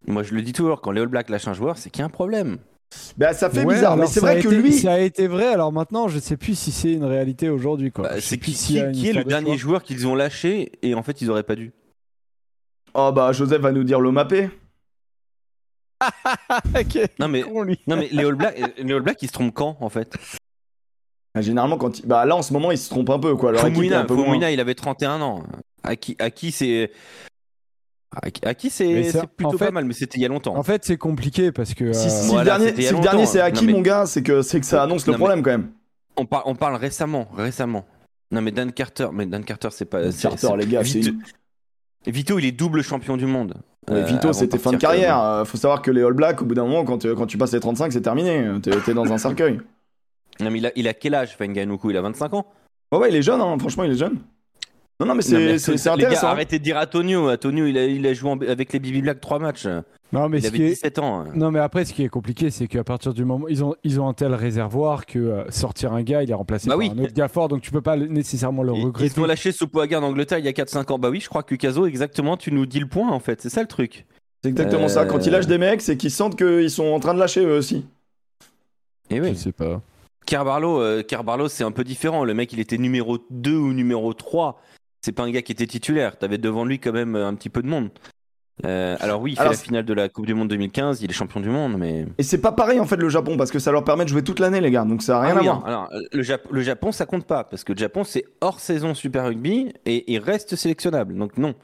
moi 0.08 0.22
je 0.22 0.36
le 0.36 0.42
dis 0.44 0.54
toujours, 0.54 0.80
quand 0.82 0.92
les 0.92 1.02
All 1.02 1.08
Blacks 1.08 1.30
lâchent 1.30 1.48
un 1.48 1.54
joueur, 1.54 1.78
c'est 1.78 1.90
qu'il 1.90 2.02
y 2.02 2.04
a 2.04 2.06
un 2.06 2.10
problème. 2.10 2.58
Bah, 3.18 3.34
ça 3.34 3.50
fait 3.50 3.66
Ouais, 3.66 3.74
bizarre. 3.74 3.98
Mais 3.98 4.06
c'est 4.06 4.20
vrai 4.20 4.40
que 4.40 4.48
été- 4.48 4.56
lui. 4.58 4.74
Ça 4.74 4.94
a 4.94 5.00
été 5.00 5.28
vrai. 5.28 5.48
Alors 5.48 5.74
maintenant, 5.74 6.08
je 6.08 6.20
sais 6.20 6.38
plus 6.38 6.54
si 6.56 6.72
c'est 6.72 6.94
une 6.94 7.06
réalité 7.06 7.50
aujourd'hui. 7.50 7.92
quoi. 7.92 8.08
Bah, 8.10 8.16
c'est 8.22 8.38
qui, 8.38 8.78
est 8.78 9.14
le 9.14 9.24
de 9.24 9.28
dernier 9.30 9.48
choix. 9.52 9.58
joueur 9.58 9.84
qu'ils 9.84 10.06
ont 10.06 10.14
lâché 10.14 10.72
et 10.84 10.94
en 10.94 11.02
fait 11.02 11.20
ils 11.22 11.32
auraient 11.32 11.42
pas 11.42 11.56
dû 11.56 11.74
Oh, 12.94 13.12
bah, 13.12 13.32
Joseph 13.32 13.60
va 13.62 13.72
nous 13.72 13.84
dire 13.84 14.00
le 14.00 14.12
Non 17.20 17.28
mais, 17.28 17.42
con, 17.42 17.62
lui. 17.64 17.80
non 17.88 17.96
mais 17.98 18.10
les 18.12 18.24
All 18.26 18.36
Blacks, 18.36 18.60
euh, 18.60 18.68
les 18.78 18.94
All 18.94 19.02
Blacks 19.02 19.22
ils 19.22 19.28
se 19.28 19.34
trompent 19.34 19.54
quand 19.54 19.78
en 19.80 19.90
fait? 19.90 20.16
Ah, 21.36 21.42
Généralement, 21.42 21.78
quand 21.78 21.98
il... 22.00 22.06
Bah, 22.06 22.26
là, 22.26 22.36
en 22.36 22.44
ce 22.44 22.54
moment, 22.54 22.70
il 22.72 22.78
se 22.78 22.90
trompe 22.90 23.10
un 23.10 23.18
peu, 23.18 23.36
quoi. 23.36 23.52
Moins- 23.54 24.06
Fomuna, 24.08 24.52
il 24.52 24.60
avait 24.60 24.76
31 24.76 25.20
ans. 25.22 25.44
À 25.82 25.96
qui, 25.96 26.16
à 26.20 26.30
qui 26.30 26.52
c'est. 26.52 26.92
À 28.22 28.30
qui, 28.30 28.46
à 28.46 28.54
qui 28.54 28.70
c'est 28.70 29.12
plutôt 29.36 29.56
en 29.56 29.58
fait- 29.58 29.66
pas 29.66 29.72
mal, 29.72 29.86
mais 29.86 29.94
c'était 29.94 30.20
il 30.20 30.22
y 30.22 30.26
a 30.26 30.28
longtemps. 30.28 30.56
En 30.56 30.62
fait, 30.62 30.86
c'est 30.86 30.98
compliqué 30.98 31.52
parce 31.52 31.74
que. 31.74 31.92
Si, 31.92 32.06
euh, 32.06 32.10
si 32.10 32.28
Voilà, 32.28 32.60
le 32.60 32.66
dernier, 32.66 32.82
si 32.84 32.94
dernier 33.02 33.26
c'est 33.26 33.42
hein. 33.42 33.46
acquis, 33.46 33.62
Non, 33.62 33.68
mais- 33.68 33.74
mon 33.74 33.82
gars, 33.82 34.06
c'est 34.06 34.22
que, 34.22 34.44
c'est 34.44 34.60
que 34.60 34.66
ça 34.68 34.84
annonce 34.84 35.08
le 35.08 35.14
mais- 35.14 35.18
problème 35.18 35.42
quand 35.42 35.50
même. 35.50 35.72
On, 36.18 36.28
par- 36.28 36.46
on 36.46 36.54
parle 36.54 36.76
récemment, 36.76 37.28
récemment. 37.36 37.86
Non 38.30 38.42
mais 38.42 38.52
Dan 38.52 38.72
Carter, 38.72 39.08
mais 39.12 39.26
Dan 39.26 39.44
Carter 39.44 39.70
c'est 39.72 39.86
pas. 39.86 40.12
Carter, 40.12 40.50
les 40.58 40.68
gars, 40.68 40.84
c'est 40.84 41.00
Vito, 41.00 41.10
une- 42.06 42.12
Vito, 42.14 42.38
il 42.40 42.46
est 42.46 42.52
double 42.52 42.84
champion 42.84 43.18
du 43.18 43.26
monde. 43.26 43.56
Ouais, 43.90 43.98
Euh, 43.98 44.04
Vito, 44.06 44.32
c'était 44.34 44.58
fin 44.58 44.72
de 44.72 44.78
carrière. 44.78 45.20
Euh, 45.22 45.46
faut 45.46 45.58
savoir 45.58 45.82
que 45.82 45.92
les 45.92 46.02
All 46.04 46.14
Blacks, 46.14 46.42
au 46.42 46.46
bout 46.46 46.56
d'un 46.56 46.64
moment, 46.64 46.84
quand, 46.86 47.00
tu- 47.00 47.14
quand 47.16 47.26
tu 47.26 47.38
passes 47.38 47.52
les 47.54 47.60
35, 47.60 47.92
c'est 47.92 48.02
terminé. 48.02 48.48
T'es 48.62 48.94
dans 48.94 49.12
un 49.12 49.18
cercueil. 49.18 49.60
Non 50.40 50.50
mais 50.50 50.58
il 50.60 50.66
a, 50.66 50.72
il 50.76 50.88
a 50.88 50.94
quel 50.94 51.14
âge, 51.14 51.36
Fenganuku 51.38 51.92
Il 51.92 51.98
a 51.98 52.02
25 52.02 52.34
ans? 52.34 52.46
Ouais, 52.92 52.98
ouais, 53.00 53.10
il 53.10 53.16
est 53.16 53.22
jeune, 53.22 53.40
hein. 53.42 53.56
franchement, 53.60 53.84
il 53.84 53.92
est 53.92 53.98
jeune. 53.98 54.18
Non, 55.04 55.10
non, 55.10 55.16
mais 55.16 55.22
c'est 55.22 55.58
c'est 55.60 55.72
les 55.74 55.78
gars, 55.84 55.94
intéressant. 55.94 56.28
arrêtez 56.28 56.60
de 56.60 56.64
dire 56.64 56.78
Antonio. 56.78 57.30
Antonio, 57.30 57.66
il 57.66 57.78
a, 57.78 57.86
il 57.86 58.06
a 58.08 58.14
joué 58.14 58.30
en- 58.32 58.40
avec 58.42 58.72
les 58.74 58.80
Bibi 58.80 59.02
Black 59.02 59.20
3 59.22 59.40
matchs. 59.40 59.68
Non, 60.12 60.30
mais 60.30 60.38
il 60.38 60.44
ce 60.44 60.48
avait 60.48 60.58
qui 60.58 60.64
est... 60.66 60.70
17 60.70 61.00
ans. 61.00 61.26
Non, 61.34 61.50
mais 61.52 61.60
après, 61.60 61.86
ce 61.86 61.94
qui 61.94 62.04
est 62.04 62.10
compliqué, 62.10 62.52
c'est 62.52 62.68
qu'à 62.68 62.84
partir 62.84 63.14
du 63.16 63.26
moment 63.26 63.48
ils 63.48 63.64
ont 63.64 63.74
ils 63.84 64.00
ont 64.00 64.08
un 64.08 64.14
tel 64.14 64.34
réservoir 64.36 65.06
que 65.08 65.18
euh, 65.18 65.50
sortir 65.50 65.92
un 65.94 66.04
gars, 66.04 66.22
il 66.22 66.30
est 66.30 66.36
remplacé 66.36 66.68
Bah 66.68 66.74
par 66.76 66.80
oui. 66.80 66.92
un 66.96 67.04
autre 67.04 67.14
gars 67.14 67.28
fort, 67.28 67.48
donc 67.48 67.62
tu 67.62 67.72
peux 67.72 67.82
pas 67.82 67.98
nécessairement 67.98 68.62
le 68.64 68.74
Ils- 68.74 68.80
Ils 68.80 68.86
regretter. 68.86 69.20
ont 69.22 69.26
lâché 69.26 69.52
Sopoaga 69.52 70.00
en 70.00 70.04
Angleterre 70.04 70.38
il 70.38 70.46
y 70.46 70.48
a 70.48 70.52
4-5 70.54 70.92
ans. 70.92 71.00
Bah 71.00 71.10
oui, 71.10 71.20
je 71.20 71.30
crois 71.30 71.42
que 71.44 71.56
Caso, 71.56 71.86
exactement, 71.88 72.38
tu 72.38 72.52
nous 72.52 72.66
dis 72.68 72.80
le 72.80 72.88
point 72.88 73.10
en 73.12 73.20
fait. 73.20 73.42
C'est 73.42 73.50
ça 73.50 73.62
le 73.62 73.68
truc. 73.68 74.06
C'est 74.44 74.50
exactement 74.50 74.88
ça. 74.88 75.06
Quand 75.06 75.26
ils 75.26 75.32
lâchent 75.32 75.48
des 75.48 75.58
mecs, 75.58 75.82
c'est 75.82 75.98
qu'ils 75.98 76.12
sentent 76.12 76.36
qu'ils 76.38 76.70
sont 76.70 76.86
en 76.86 77.00
train 77.00 77.14
de 77.16 77.20
lâcher 77.20 77.44
eux 77.44 77.58
aussi. 77.58 77.86
Et 79.10 79.18
Je 79.18 79.22
oui. 79.22 79.36
sais 79.36 79.52
pas. 79.52 79.82
Carbarlo, 80.26 80.80
euh, 80.80 81.04
c'est 81.50 81.64
un 81.64 81.72
peu 81.72 81.84
différent. 81.84 82.24
Le 82.24 82.34
mec, 82.34 82.54
il 82.54 82.60
était 82.60 82.78
numéro 82.78 83.18
2 83.30 83.56
ou 83.56 83.74
numéro 83.74 84.14
3. 84.14 84.62
C'est 85.04 85.12
pas 85.12 85.24
un 85.24 85.32
gars 85.32 85.42
qui 85.42 85.52
était 85.52 85.68
titulaire. 85.68 86.18
T'avais 86.18 86.38
devant 86.38 86.66
lui 86.66 86.80
quand 86.80 86.94
même 86.94 87.16
euh, 87.16 87.28
un 87.28 87.36
petit 87.36 87.50
peu 87.50 87.62
de 87.62 87.68
monde. 87.68 87.90
Euh, 88.66 88.96
alors 89.00 89.20
oui, 89.22 89.32
il 89.32 89.36
fait 89.36 89.42
Alors, 89.42 89.54
la 89.54 89.58
finale 89.60 89.84
de 89.84 89.94
la 89.94 90.10
Coupe 90.10 90.28
du 90.28 90.34
Monde 90.36 90.48
2015. 90.48 91.02
Il 91.02 91.10
est 91.10 91.14
champion 91.14 91.40
du 91.40 91.50
monde, 91.50 91.76
mais 91.78 92.06
Et 92.20 92.24
c'est 92.24 92.40
pas 92.40 92.52
pareil 92.52 92.80
en 92.80 92.86
fait 92.86 92.96
le 92.98 93.10
Japon 93.10 93.36
parce 93.36 93.52
que 93.52 93.58
ça 93.60 93.72
leur 93.72 93.84
permet 93.84 94.04
de 94.06 94.10
jouer 94.10 94.24
toute 94.24 94.40
l'année 94.40 94.62
les 94.62 94.70
gars. 94.72 94.86
Donc 94.86 95.02
ça 95.02 95.18
a 95.18 95.22
rien 95.22 95.34
Ah 95.36 95.40
à 95.40 95.42
voir. 95.44 95.66
alors, 95.66 95.90
le, 96.12 96.22
Jap- 96.24 96.48
le 96.52 96.62
Japon, 96.62 96.92
ça 96.92 97.06
compte 97.06 97.26
pas 97.26 97.44
parce 97.44 97.64
que 97.64 97.74
le 97.74 97.80
Japon, 97.80 98.04
c'est 98.04 98.24
hors 98.42 98.60
saison 98.60 98.94
Super 98.94 99.26
Rugby 99.26 99.74
et 99.86 100.12
il 100.14 100.20
reste 100.20 100.56
sélectionnable. 100.56 101.16
Donc 101.18 101.38
non, 101.38 101.56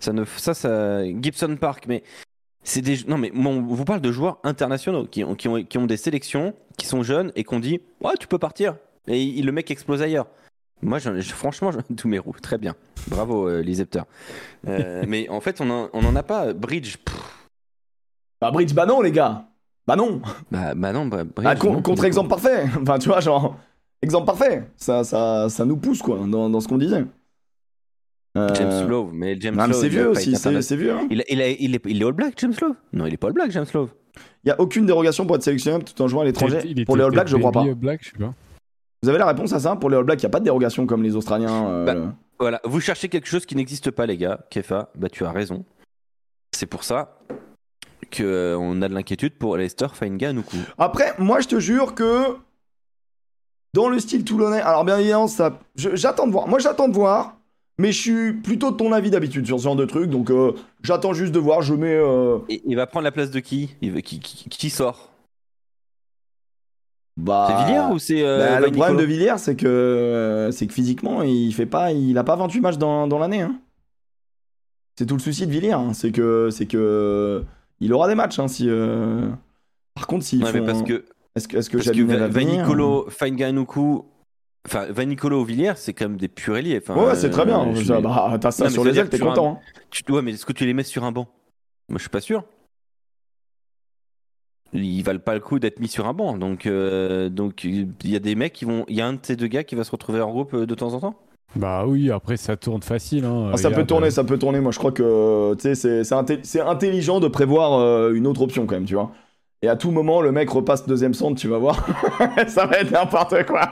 ça 0.00 0.12
ne, 0.12 0.24
ça, 0.24 0.52
ça, 0.52 1.04
Gibson 1.06 1.56
Park, 1.60 1.84
mais 1.88 2.02
c'est 2.64 2.82
des, 2.82 2.98
non 3.06 3.18
mais 3.18 3.30
bon, 3.32 3.58
on 3.58 3.62
vous 3.62 3.84
parle 3.84 4.00
de 4.00 4.10
joueurs 4.12 4.38
internationaux 4.42 5.06
qui 5.06 5.22
ont, 5.24 5.34
qui 5.36 5.46
ont, 5.48 5.62
qui 5.64 5.78
ont 5.78 5.86
des 5.86 5.96
sélections, 5.96 6.54
qui 6.76 6.86
sont 6.86 7.02
jeunes 7.04 7.30
et 7.36 7.44
qu'on 7.44 7.60
dit, 7.60 7.80
ouais, 8.02 8.14
tu 8.18 8.26
peux 8.26 8.38
partir. 8.38 8.76
Et 9.06 9.22
il- 9.22 9.46
le 9.46 9.52
mec 9.52 9.70
explose 9.70 10.02
ailleurs. 10.02 10.26
Moi, 10.82 10.98
franchement, 11.22 11.70
je, 11.72 11.78
tous 11.96 12.08
mes 12.08 12.18
roues, 12.18 12.34
très 12.42 12.58
bien. 12.58 12.74
Bravo, 13.08 13.48
euh, 13.48 13.62
les. 13.62 13.80
Euh, 14.68 15.04
mais 15.08 15.28
en 15.28 15.40
fait, 15.40 15.60
on 15.60 15.70
en, 15.70 15.88
on 15.92 16.04
en 16.04 16.16
a 16.16 16.22
pas. 16.22 16.52
Bridge, 16.52 16.96
pff, 16.98 17.16
Bah 18.40 18.50
Bridge, 18.50 18.74
bah 18.74 18.86
non 18.86 19.00
les 19.00 19.12
gars. 19.12 19.46
Bah 19.86 19.96
non. 19.96 20.20
bah, 20.50 20.74
bah 20.74 20.92
non, 20.92 21.06
bah, 21.06 21.24
Bridge, 21.24 21.44
Bah, 21.44 21.56
con- 21.56 21.72
non, 21.74 21.82
contre-exemple 21.82 22.28
parfait. 22.28 22.64
Enfin 22.82 22.98
tu 22.98 23.08
vois 23.08 23.20
genre 23.20 23.56
exemple 24.00 24.26
parfait. 24.26 24.64
Ça 24.76 25.02
ça 25.04 25.48
ça 25.48 25.64
nous 25.64 25.76
pousse 25.76 26.02
quoi 26.02 26.18
dans, 26.26 26.48
dans 26.50 26.60
ce 26.60 26.68
qu'on 26.68 26.78
disait. 26.78 27.04
Euh, 28.36 28.48
James 28.54 28.88
Love, 28.88 29.10
mais 29.12 29.38
James 29.40 29.54
non, 29.56 29.62
mais 29.66 29.72
Love, 29.72 29.80
c'est 29.80 29.88
vieux 29.88 30.08
aussi. 30.08 30.34
C'est 30.36 30.76
vieux. 30.76 30.92
hein. 30.92 31.06
Il, 31.10 31.22
il, 31.28 31.42
a- 31.42 31.48
il 31.50 31.74
est, 31.74 31.82
il 31.84 32.00
est 32.00 32.04
All 32.04 32.12
Black, 32.12 32.34
James 32.38 32.54
Love? 32.62 32.74
Non, 32.92 33.06
il 33.06 33.12
est 33.14 33.18
pas 33.18 33.26
All 33.26 33.34
Black, 33.34 33.50
James 33.50 33.66
Love. 33.74 33.90
Il 34.44 34.48
y 34.48 34.50
a 34.50 34.60
aucune 34.60 34.86
dérogation 34.86 35.26
pour 35.26 35.36
être 35.36 35.42
sélectionné 35.42 35.84
tout 35.84 36.00
en 36.02 36.08
jouant 36.08 36.22
à 36.22 36.24
l'étranger. 36.24 36.58
Pour 36.86 36.96
les 36.96 37.04
All 37.04 37.10
Blacks, 37.10 37.28
je 37.28 37.36
crois 37.36 37.52
pas. 37.52 37.62
All 37.62 37.74
Black, 37.74 38.00
je 38.02 38.10
sais 38.10 38.18
pas. 38.18 38.32
Vous 39.02 39.08
avez 39.08 39.18
la 39.18 39.26
réponse 39.26 39.52
à 39.52 39.58
ça 39.60 39.74
Pour 39.76 39.90
les 39.90 39.96
All 39.96 40.04
Blacks, 40.04 40.20
il 40.22 40.26
n'y 40.26 40.28
a 40.28 40.30
pas 40.30 40.38
de 40.38 40.44
dérogation 40.44 40.86
comme 40.86 41.02
les 41.02 41.16
Australiens. 41.16 41.66
euh, 41.68 41.84
Bah, 41.84 42.12
Voilà, 42.38 42.60
vous 42.64 42.80
cherchez 42.80 43.08
quelque 43.08 43.26
chose 43.28 43.46
qui 43.46 43.56
n'existe 43.56 43.90
pas, 43.90 44.06
les 44.06 44.16
gars. 44.16 44.40
Kefa, 44.50 44.90
bah 44.94 45.08
tu 45.08 45.24
as 45.24 45.32
raison. 45.32 45.64
C'est 46.52 46.66
pour 46.66 46.84
ça 46.84 47.18
que 48.10 48.22
euh, 48.22 48.58
on 48.58 48.80
a 48.82 48.88
de 48.88 48.94
l'inquiétude 48.94 49.34
pour 49.38 49.56
Lester 49.56 49.86
Fainga 49.92 50.32
Nuku. 50.32 50.56
Après, 50.78 51.14
moi, 51.18 51.40
je 51.40 51.48
te 51.48 51.58
jure 51.58 51.94
que 51.94 52.36
dans 53.74 53.88
le 53.88 53.98
style 53.98 54.24
toulonnais, 54.24 54.60
alors 54.60 54.84
bien 54.84 54.98
évidemment, 54.98 55.26
ça, 55.28 55.58
j'attends 55.76 56.26
de 56.26 56.32
voir. 56.32 56.46
Moi, 56.46 56.58
j'attends 56.58 56.88
de 56.88 56.94
voir, 56.94 57.36
mais 57.78 57.90
je 57.90 58.00
suis 58.00 58.32
plutôt 58.34 58.70
de 58.70 58.76
ton 58.76 58.92
avis 58.92 59.10
d'habitude 59.10 59.46
sur 59.46 59.58
ce 59.58 59.64
genre 59.64 59.76
de 59.76 59.86
truc, 59.86 60.10
donc 60.10 60.30
euh, 60.30 60.52
j'attends 60.82 61.14
juste 61.14 61.32
de 61.32 61.38
voir. 61.38 61.62
Je 61.62 61.74
mets. 61.74 61.94
euh, 61.96 62.38
Et 62.50 62.62
il 62.66 62.76
va 62.76 62.86
prendre 62.86 63.04
la 63.04 63.12
place 63.12 63.30
de 63.30 63.40
qui, 63.40 63.70
qui 64.50 64.70
sort? 64.70 65.11
Bah, 67.16 67.46
C'est 67.50 67.64
Villiers 67.64 67.92
ou 67.92 67.98
c'est 67.98 68.22
euh, 68.24 68.38
bah, 68.38 68.60
le 68.60 68.70
problème 68.72 68.96
de 68.96 69.04
Villiers, 69.04 69.38
c'est 69.38 69.56
que 69.56 69.66
euh, 69.66 70.50
c'est 70.50 70.66
que 70.66 70.72
physiquement, 70.72 71.22
il 71.22 71.52
fait 71.54 71.66
pas, 71.66 71.92
il 71.92 72.16
a 72.18 72.24
pas 72.24 72.36
28 72.36 72.60
matchs 72.60 72.78
dans, 72.78 73.06
dans 73.06 73.18
l'année. 73.18 73.42
hein. 73.42 73.58
C'est 74.98 75.06
tout 75.06 75.14
le 75.16 75.20
souci 75.20 75.46
de 75.46 75.50
Villiers, 75.52 75.72
hein, 75.72 75.92
c'est 75.94 76.12
que 76.12 76.50
c'est 76.50 76.66
que 76.66 77.44
il 77.80 77.92
aura 77.92 78.08
des 78.08 78.14
matchs. 78.14 78.38
hein, 78.38 78.48
si, 78.48 78.68
euh, 78.68 79.28
Par 79.94 80.06
contre, 80.06 80.24
Ouais, 80.42 80.52
font- 80.60 80.66
parce 80.66 80.82
que, 80.82 81.04
est-ce 81.34 81.48
que 81.48 81.56
est-ce 81.56 81.70
que 81.70 81.78
que 81.78 81.82
Va- 82.18 82.28
Vanicolo, 82.28 83.08
enfin 84.66 84.86
Vanicolo 84.90 85.44
Villiers, 85.44 85.72
c'est 85.76 85.92
quand 85.94 86.08
même 86.08 86.18
des 86.18 86.28
purs 86.28 86.56
ailiers. 86.56 86.80
Ouais, 86.88 87.14
c'est 87.14 87.30
très 87.30 87.44
bien. 87.46 87.74
Ça, 87.84 88.00
bah, 88.00 88.38
ça 88.52 88.64
Non, 88.64 88.70
sur 88.70 88.84
les 88.84 88.98
ailes, 88.98 89.08
t'es 89.08 89.18
content. 89.18 89.60
Tu- 89.90 90.04
ouais, 90.12 90.22
mais 90.22 90.32
est-ce 90.32 90.46
que 90.46 90.52
tu 90.52 90.66
les 90.66 90.74
mets 90.74 90.82
sur 90.84 91.04
un 91.04 91.12
banc? 91.12 91.26
Moi, 91.88 91.96
je 91.98 92.02
suis 92.02 92.10
pas 92.10 92.20
sûr. 92.20 92.44
Ils 94.72 95.02
valent 95.02 95.20
pas 95.20 95.34
le 95.34 95.40
coup 95.40 95.58
d'être 95.58 95.80
mis 95.80 95.88
sur 95.88 96.06
un 96.06 96.14
banc. 96.14 96.38
Donc, 96.38 96.66
euh, 96.66 97.28
donc 97.28 97.64
il 97.64 97.88
y 98.04 98.16
a 98.16 98.20
des 98.20 98.34
mecs 98.34 98.52
qui 98.52 98.64
vont. 98.64 98.84
Il 98.88 98.96
y 98.96 99.00
a 99.00 99.06
un 99.06 99.14
de 99.14 99.18
ces 99.22 99.36
deux 99.36 99.46
gars 99.46 99.64
qui 99.64 99.74
va 99.74 99.84
se 99.84 99.90
retrouver 99.90 100.20
en 100.20 100.30
groupe 100.30 100.54
euh, 100.54 100.66
de 100.66 100.74
temps 100.74 100.94
en 100.94 101.00
temps? 101.00 101.14
Bah 101.54 101.84
oui, 101.86 102.10
après 102.10 102.38
ça 102.38 102.56
tourne 102.56 102.82
facile. 102.82 103.24
Hein. 103.24 103.50
Ah, 103.52 103.56
ça 103.58 103.70
peut 103.70 103.84
tourner, 103.84 104.06
euh, 104.06 104.10
ça 104.10 104.24
peut 104.24 104.38
tourner. 104.38 104.60
Moi, 104.60 104.72
je 104.72 104.78
crois 104.78 104.92
que 104.92 105.54
tu 105.54 105.62
sais, 105.62 105.74
c'est 105.74 106.04
c'est 106.04 106.14
inté- 106.14 106.60
intelligent 106.62 107.20
de 107.20 107.28
prévoir 107.28 107.78
euh, 107.78 108.14
une 108.14 108.26
autre 108.26 108.40
option 108.42 108.66
quand 108.66 108.74
même, 108.76 108.86
tu 108.86 108.94
vois. 108.94 109.10
Et 109.60 109.68
à 109.68 109.76
tout 109.76 109.90
moment, 109.90 110.22
le 110.22 110.32
mec 110.32 110.48
repasse 110.50 110.86
deuxième 110.86 111.14
centre, 111.14 111.38
tu 111.38 111.48
vas 111.48 111.58
voir. 111.58 111.86
ça 112.48 112.66
va 112.66 112.78
être 112.78 112.90
n'importe 112.90 113.44
quoi. 113.46 113.68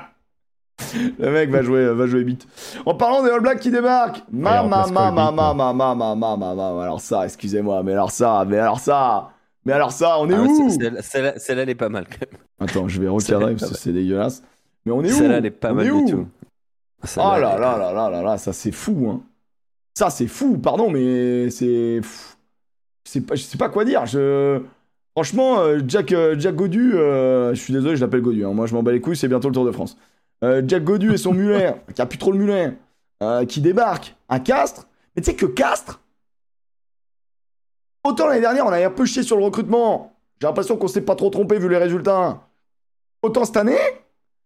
Le 1.18 1.30
mec 1.30 1.50
va 1.50 1.62
jouer, 1.62 1.92
va 1.92 2.06
jouer 2.06 2.22
vite. 2.22 2.46
En 2.86 2.94
parlant 2.94 3.22
des 3.22 3.30
All 3.30 3.40
Blacks 3.40 3.60
qui 3.60 3.70
débarquent, 3.70 4.22
ma 4.30 4.62
ma 4.62 4.86
ma 4.86 5.10
ma 5.10 5.30
ma 5.30 5.48
hein. 5.48 5.54
ma 5.54 5.74
ma 5.74 5.94
ma 5.94 6.14
ma 6.14 6.36
ma 6.36 6.54
ma. 6.54 6.82
Alors 6.82 7.00
ça, 7.00 7.24
excusez-moi, 7.24 7.82
mais 7.82 7.92
alors 7.92 8.10
ça, 8.10 8.44
mais 8.46 8.58
alors 8.58 8.78
ça, 8.78 9.30
mais 9.64 9.72
alors 9.72 9.92
ça, 9.92 10.18
on 10.20 10.28
est 10.30 10.34
Ah, 10.34 10.42
où 10.42 10.70
Celle-là, 10.70 11.38
celle-là, 11.38 11.62
elle 11.62 11.68
est 11.70 11.74
pas 11.74 11.88
mal 11.88 12.06
quand 12.06 12.26
même. 12.30 12.40
Attends, 12.60 12.88
je 12.88 13.00
vais 13.00 13.08
recadrer 13.08 13.54
parce 13.56 13.70
que 13.72 13.78
c'est 13.78 13.92
dégueulasse. 13.92 14.42
Mais 14.86 14.92
on 14.92 15.02
est 15.04 15.12
où 15.12 15.16
Celle-là, 15.16 15.38
elle 15.38 15.46
est 15.46 15.50
pas 15.50 15.72
On 15.72 15.74
mal 15.76 15.86
est 15.86 15.90
du 16.04 16.10
tout. 16.12 16.26
Oh 17.02 17.06
Celle-là, 17.06 17.38
là 17.38 17.58
là 17.58 17.78
là 17.78 17.92
là 17.92 18.10
là 18.10 18.22
là, 18.22 18.38
ça 18.38 18.52
c'est 18.52 18.72
fou, 18.72 19.08
hein. 19.10 19.22
Ça 19.94 20.10
c'est 20.10 20.26
fou, 20.28 20.56
pardon, 20.58 20.90
mais 20.90 21.50
c'est. 21.50 21.98
pff, 22.00 22.36
Je 23.06 23.10
sais 23.10 23.20
pas, 23.20 23.34
je 23.34 23.42
sais 23.42 23.58
pas 23.58 23.68
quoi 23.68 23.84
dire. 23.84 24.06
Je... 24.06 24.60
Franchement, 25.14 25.60
euh, 25.60 25.80
Jack, 25.86 26.12
euh, 26.12 26.36
Jack 26.38 26.54
Godu, 26.54 26.94
euh, 26.94 27.52
je 27.54 27.60
suis 27.60 27.72
désolé, 27.72 27.96
je 27.96 28.00
l'appelle 28.00 28.20
Godu. 28.22 28.44
hein. 28.44 28.52
Moi, 28.52 28.66
je 28.66 28.74
m'en 28.74 28.82
bats 28.82 28.92
les 28.92 29.00
couilles, 29.00 29.16
c'est 29.16 29.28
bientôt 29.28 29.48
le 29.48 29.54
Tour 29.54 29.64
de 29.66 29.72
France. 29.72 29.96
Euh, 30.44 30.62
Jack 30.66 30.84
Godu 30.84 31.12
et 31.12 31.16
son 31.18 31.32
mulet, 31.34 31.74
qui 31.94 32.00
a 32.00 32.06
plus 32.06 32.16
trop 32.18 32.32
le 32.32 32.38
mulet, 32.38 32.72
euh, 33.22 33.44
qui 33.44 33.60
débarque 33.60 34.14
à 34.28 34.38
Castres. 34.40 34.86
Mais 35.16 35.22
tu 35.22 35.30
sais 35.30 35.36
que 35.36 35.46
Castres, 35.46 36.00
autant 38.04 38.26
l'année 38.26 38.40
dernière, 38.40 38.66
on 38.66 38.70
avait 38.72 38.84
un 38.84 38.90
peu 38.90 39.04
chié 39.04 39.22
sur 39.22 39.36
le 39.36 39.44
recrutement. 39.44 40.12
J'ai 40.40 40.46
l'impression 40.46 40.76
qu'on 40.76 40.88
s'est 40.88 41.02
pas 41.02 41.14
trop 41.16 41.30
trompé 41.30 41.58
vu 41.58 41.68
les 41.68 41.76
résultats. 41.76 42.40
Autant 43.22 43.44
cette 43.44 43.56
année, 43.58 43.76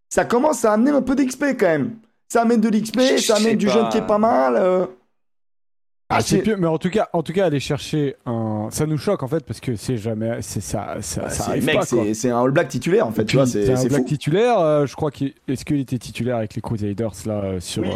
ça 0.09 0.25
commence 0.25 0.65
à 0.65 0.73
amener 0.73 0.91
un 0.91 1.03
peu 1.03 1.15
d'XP 1.15 1.45
quand 1.59 1.67
même. 1.67 1.97
Ça 2.29 2.43
amène 2.43 2.61
de 2.61 2.69
l'XP, 2.69 2.99
Je 3.01 3.17
ça 3.19 3.37
amène 3.37 3.57
du 3.57 3.67
pas. 3.67 3.73
jeune 3.73 3.89
qui 3.91 3.99
est 3.99 4.07
pas 4.07 4.19
mal. 4.19 4.57
euh. 4.57 4.87
Ah, 6.11 6.21
c'est 6.21 6.39
pieux, 6.43 6.57
mais 6.57 6.67
en 6.67 6.79
tout 6.79 6.91
cas, 6.91 7.09
en 7.13 7.23
tout 7.23 7.33
cas, 7.33 7.47
aller 7.47 7.61
chercher 7.61 8.15
un, 8.27 8.69
ça 8.71 8.87
nous 8.87 8.99
choque 8.99 9.23
en 9.23 9.29
fait 9.29 9.45
parce 9.45 9.59
que 9.59 9.75
c'est 9.75 9.97
jamais, 9.97 10.43
c'est 10.43 10.61
ça, 10.61 10.97
ça, 11.01 11.23
Bah, 11.23 11.31
ça 11.31 11.45
arrive 11.49 11.65
mec, 11.65 11.77
pas 11.77 11.87
quoi. 11.87 12.05
c'est 12.15 12.31
un 12.31 12.41
All 12.43 12.51
Black 12.51 12.69
titulaire 12.69 13.07
en 13.07 13.11
fait, 13.11 13.25
tu 13.25 13.37
vois, 13.37 13.47
c'est 13.47 13.73
un 13.73 13.77
c'est 13.77 13.89
black 13.89 14.03
fou. 14.03 14.09
titulaire. 14.09 14.59
euh, 14.61 14.87
je 14.87 14.95
crois 14.95 15.11
qu'il, 15.11 15.33
est-ce 15.49 15.65
qu'il 15.65 15.81
était 15.81 15.99
titulaire 15.99 16.37
avec 16.37 16.55
les 16.55 16.61
Crusaders 16.63 17.11
là 17.27 17.41
euh, 17.45 17.61
sur, 17.61 17.83
Oui. 17.83 17.91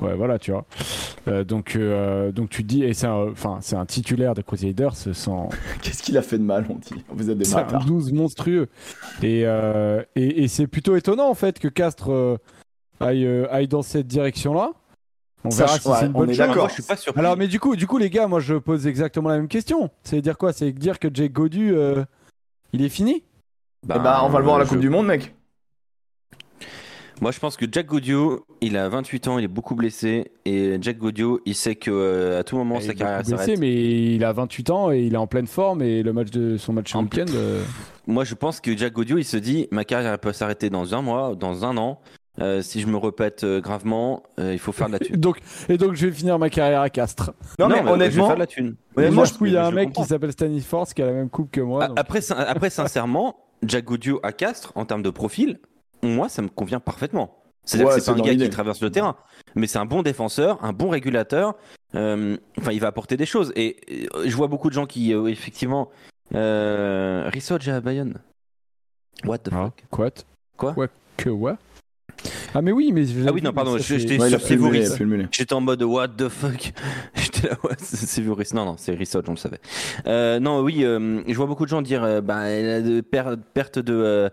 Ouais, 0.00 0.14
voilà, 0.14 0.38
tu 0.38 0.50
vois. 0.52 0.64
Euh, 1.28 1.44
donc, 1.44 1.76
euh, 1.76 2.32
donc 2.32 2.50
tu 2.50 2.62
te 2.62 2.68
dis, 2.68 2.82
et 2.84 2.94
c'est 2.94 3.06
un, 3.06 3.28
enfin, 3.30 3.58
c'est 3.60 3.76
un 3.76 3.86
titulaire 3.86 4.34
des 4.34 4.42
Crusaders 4.42 4.94
sans, 4.94 5.48
Qu'est-ce 5.82 6.02
qu'il 6.02 6.16
a 6.18 6.22
fait 6.22 6.38
de 6.38 6.42
mal, 6.44 6.66
on 6.70 6.74
dit 6.76 7.04
Vous 7.08 7.30
êtes 7.30 7.38
des 7.38 7.44
C'est 7.44 7.56
un 7.56 7.62
bâtards. 7.62 7.84
12 7.84 8.12
monstrueux. 8.12 8.68
Et, 9.22 9.42
euh, 9.46 10.02
et, 10.16 10.42
et 10.44 10.48
c'est 10.48 10.66
plutôt 10.66 10.96
étonnant 10.96 11.28
en 11.28 11.34
fait 11.34 11.58
que 11.58 11.68
Castres 11.68 12.10
euh, 12.12 12.36
aille, 13.00 13.26
euh, 13.26 13.46
aille 13.52 13.68
dans 13.68 13.82
cette 13.82 14.06
direction-là. 14.06 14.72
On 15.42 15.50
Ça, 15.50 15.64
verra 15.64 15.76
je- 15.76 15.82
si 15.82 15.88
ouais, 15.88 15.94
c'est 16.00 16.06
une 16.06 16.12
on 16.14 16.18
bonne 16.26 16.36
d'accord. 16.36 16.68
Je 16.68 16.74
suis 16.74 16.82
pas 16.82 16.96
sûr. 16.96 17.16
Alors, 17.16 17.36
mais 17.36 17.48
du 17.48 17.58
coup, 17.58 17.74
du 17.74 17.86
coup, 17.86 17.96
les 17.96 18.10
gars, 18.10 18.26
moi 18.26 18.40
je 18.40 18.54
pose 18.56 18.86
exactement 18.86 19.30
la 19.30 19.36
même 19.38 19.48
question. 19.48 19.90
C'est 20.02 20.20
dire 20.20 20.36
quoi? 20.36 20.52
C'est 20.52 20.70
dire 20.72 20.98
que 20.98 21.08
Jake 21.12 21.32
Godu, 21.32 21.72
euh, 21.74 22.04
il 22.74 22.82
est 22.84 22.90
fini? 22.90 23.22
Eh 23.84 23.98
bah, 23.98 24.20
on 24.24 24.28
va 24.28 24.38
le 24.38 24.44
voir 24.44 24.56
à 24.56 24.58
la 24.58 24.64
je- 24.66 24.70
Coupe 24.70 24.80
du 24.80 24.90
Monde, 24.90 25.06
mec. 25.06 25.34
Moi, 27.20 27.32
je 27.32 27.38
pense 27.38 27.56
que 27.58 27.66
Jack 27.70 27.86
Godio, 27.86 28.46
il 28.62 28.78
a 28.78 28.88
28 28.88 29.28
ans, 29.28 29.38
il 29.38 29.44
est 29.44 29.48
beaucoup 29.48 29.74
blessé. 29.74 30.30
Et 30.46 30.78
Jack 30.80 30.96
Godio, 30.96 31.40
il 31.44 31.54
sait 31.54 31.74
que 31.76 31.90
euh, 31.90 32.40
à 32.40 32.44
tout 32.44 32.56
moment, 32.56 32.80
sa 32.80 32.94
carrière 32.94 33.18
beaucoup 33.18 33.30
blessé, 33.32 33.44
s'arrête. 33.44 33.58
mais 33.60 34.14
il 34.14 34.24
a 34.24 34.32
28 34.32 34.70
ans 34.70 34.90
et 34.90 35.00
il 35.02 35.12
est 35.12 35.18
en 35.18 35.26
pleine 35.26 35.46
forme. 35.46 35.82
Et 35.82 36.02
le 36.02 36.12
match 36.14 36.30
de 36.30 36.56
son 36.56 36.72
match 36.72 36.94
En 36.94 37.02
week-end. 37.02 37.26
euh, 37.34 37.62
Moi, 38.06 38.24
je 38.24 38.34
pense 38.34 38.60
que 38.60 38.74
Jack 38.74 38.94
Godio, 38.94 39.18
il 39.18 39.24
se 39.24 39.36
dit 39.36 39.68
ma 39.70 39.84
carrière 39.84 40.12
elle 40.12 40.18
peut 40.18 40.32
s'arrêter 40.32 40.70
dans 40.70 40.94
un 40.94 41.02
mois, 41.02 41.34
dans 41.34 41.64
un 41.66 41.76
an. 41.76 42.00
Euh, 42.40 42.62
si 42.62 42.80
je 42.80 42.86
me 42.86 42.96
répète 42.96 43.44
euh, 43.44 43.60
gravement, 43.60 44.22
euh, 44.38 44.54
il 44.54 44.58
faut 44.58 44.72
faire 44.72 44.86
de 44.86 44.92
la 44.92 44.98
thune. 45.00 45.16
donc, 45.16 45.40
et 45.68 45.76
donc, 45.76 45.94
je 45.94 46.06
vais 46.06 46.12
finir 46.12 46.38
ma 46.38 46.48
carrière 46.48 46.80
à 46.80 46.88
Castres. 46.88 47.32
Non, 47.58 47.68
mais, 47.68 47.78
je 47.78 47.82
vais 47.82 47.90
honnêtement, 47.90 48.26
faire 48.28 48.36
de 48.36 48.40
la 48.40 48.46
thune. 48.46 48.76
honnêtement, 48.96 49.14
Moi, 49.16 49.24
je- 49.26 49.46
il 49.46 49.52
y 49.52 49.56
a 49.58 49.66
un 49.66 49.70
mec 49.72 49.88
comprends. 49.88 50.02
qui 50.04 50.08
s'appelle 50.08 50.32
Stanis 50.32 50.60
Force 50.62 50.94
qui 50.94 51.02
a 51.02 51.06
la 51.06 51.12
même 51.12 51.28
coupe 51.28 51.50
que 51.50 51.60
moi. 51.60 51.84
A- 51.84 51.88
donc- 51.88 51.98
Après, 52.00 52.20
après, 52.32 52.70
sincèrement, 52.70 53.36
Jack 53.62 53.84
Godio 53.84 54.20
à 54.22 54.32
Castres, 54.32 54.72
en 54.74 54.86
termes 54.86 55.02
de 55.02 55.10
profil, 55.10 55.58
moi, 56.02 56.28
ça 56.28 56.42
me 56.42 56.48
convient 56.48 56.80
parfaitement. 56.80 57.36
C'est-à-dire 57.64 57.88
Ouais, 57.88 57.94
que 57.96 58.00
c'est 58.00 58.12
pas 58.12 58.18
un 58.18 58.22
gars 58.22 58.34
qui 58.34 58.50
traverse 58.50 58.80
le 58.80 58.90
terrain, 58.90 59.16
mais 59.54 59.66
c'est 59.66 59.78
un 59.78 59.84
bon 59.84 60.02
défenseur, 60.02 60.58
un 60.64 60.72
bon 60.72 60.88
régulateur. 60.88 61.54
Euh, 61.94 62.36
enfin, 62.58 62.72
il 62.72 62.80
va 62.80 62.86
apporter 62.88 63.16
des 63.16 63.26
choses. 63.26 63.52
Et 63.54 63.76
euh, 64.14 64.24
je 64.26 64.34
vois 64.34 64.48
beaucoup 64.48 64.68
de 64.70 64.74
gens 64.74 64.86
qui, 64.86 65.12
euh, 65.12 65.26
effectivement, 65.26 65.90
euh, 66.34 67.28
Rissoja 67.32 67.76
à 67.76 67.80
Bayonne. 67.80 68.18
What 69.24 69.38
the 69.38 69.50
Ah, 69.52 69.64
fuck? 69.66 69.84
quoi? 69.90 70.10
Quoi? 70.56 70.88
Que 71.16 71.28
what 71.28 71.56
Ah 72.54 72.62
mais 72.62 72.72
oui, 72.72 72.90
mais 72.92 73.04
Ah 73.26 73.30
oui, 73.32 73.42
non, 73.42 73.52
pardon, 73.52 73.78
j'étais- 73.78 74.18
Ouais, 74.20 74.28
sur 74.28 74.40
mêler. 75.06 75.26
J'étais 75.30 75.52
en 75.54 75.60
mode 75.60 75.82
what 75.82 76.08
the 76.08 76.28
fuck? 76.28 76.72
J'étais 77.14 77.48
là, 77.48 77.56
ouais, 77.64 77.70
c'est 77.78 77.96
Sévoris. 78.06 78.52
Non, 78.54 78.64
non, 78.64 78.74
c'est 78.76 78.92
Rissot, 78.92 79.22
on 79.28 79.32
le 79.32 79.36
savait. 79.36 79.60
Euh, 80.06 80.40
non, 80.40 80.60
oui, 80.60 80.84
euh, 80.84 81.22
je 81.26 81.34
vois 81.36 81.46
beaucoup 81.46 81.64
de 81.64 81.70
gens 81.70 81.80
dire 81.82 82.02
euh, 82.02 82.20
bah, 82.20 82.44
de 82.48 83.00
per- 83.00 83.36
perte 83.54 83.78
de, 83.78 84.30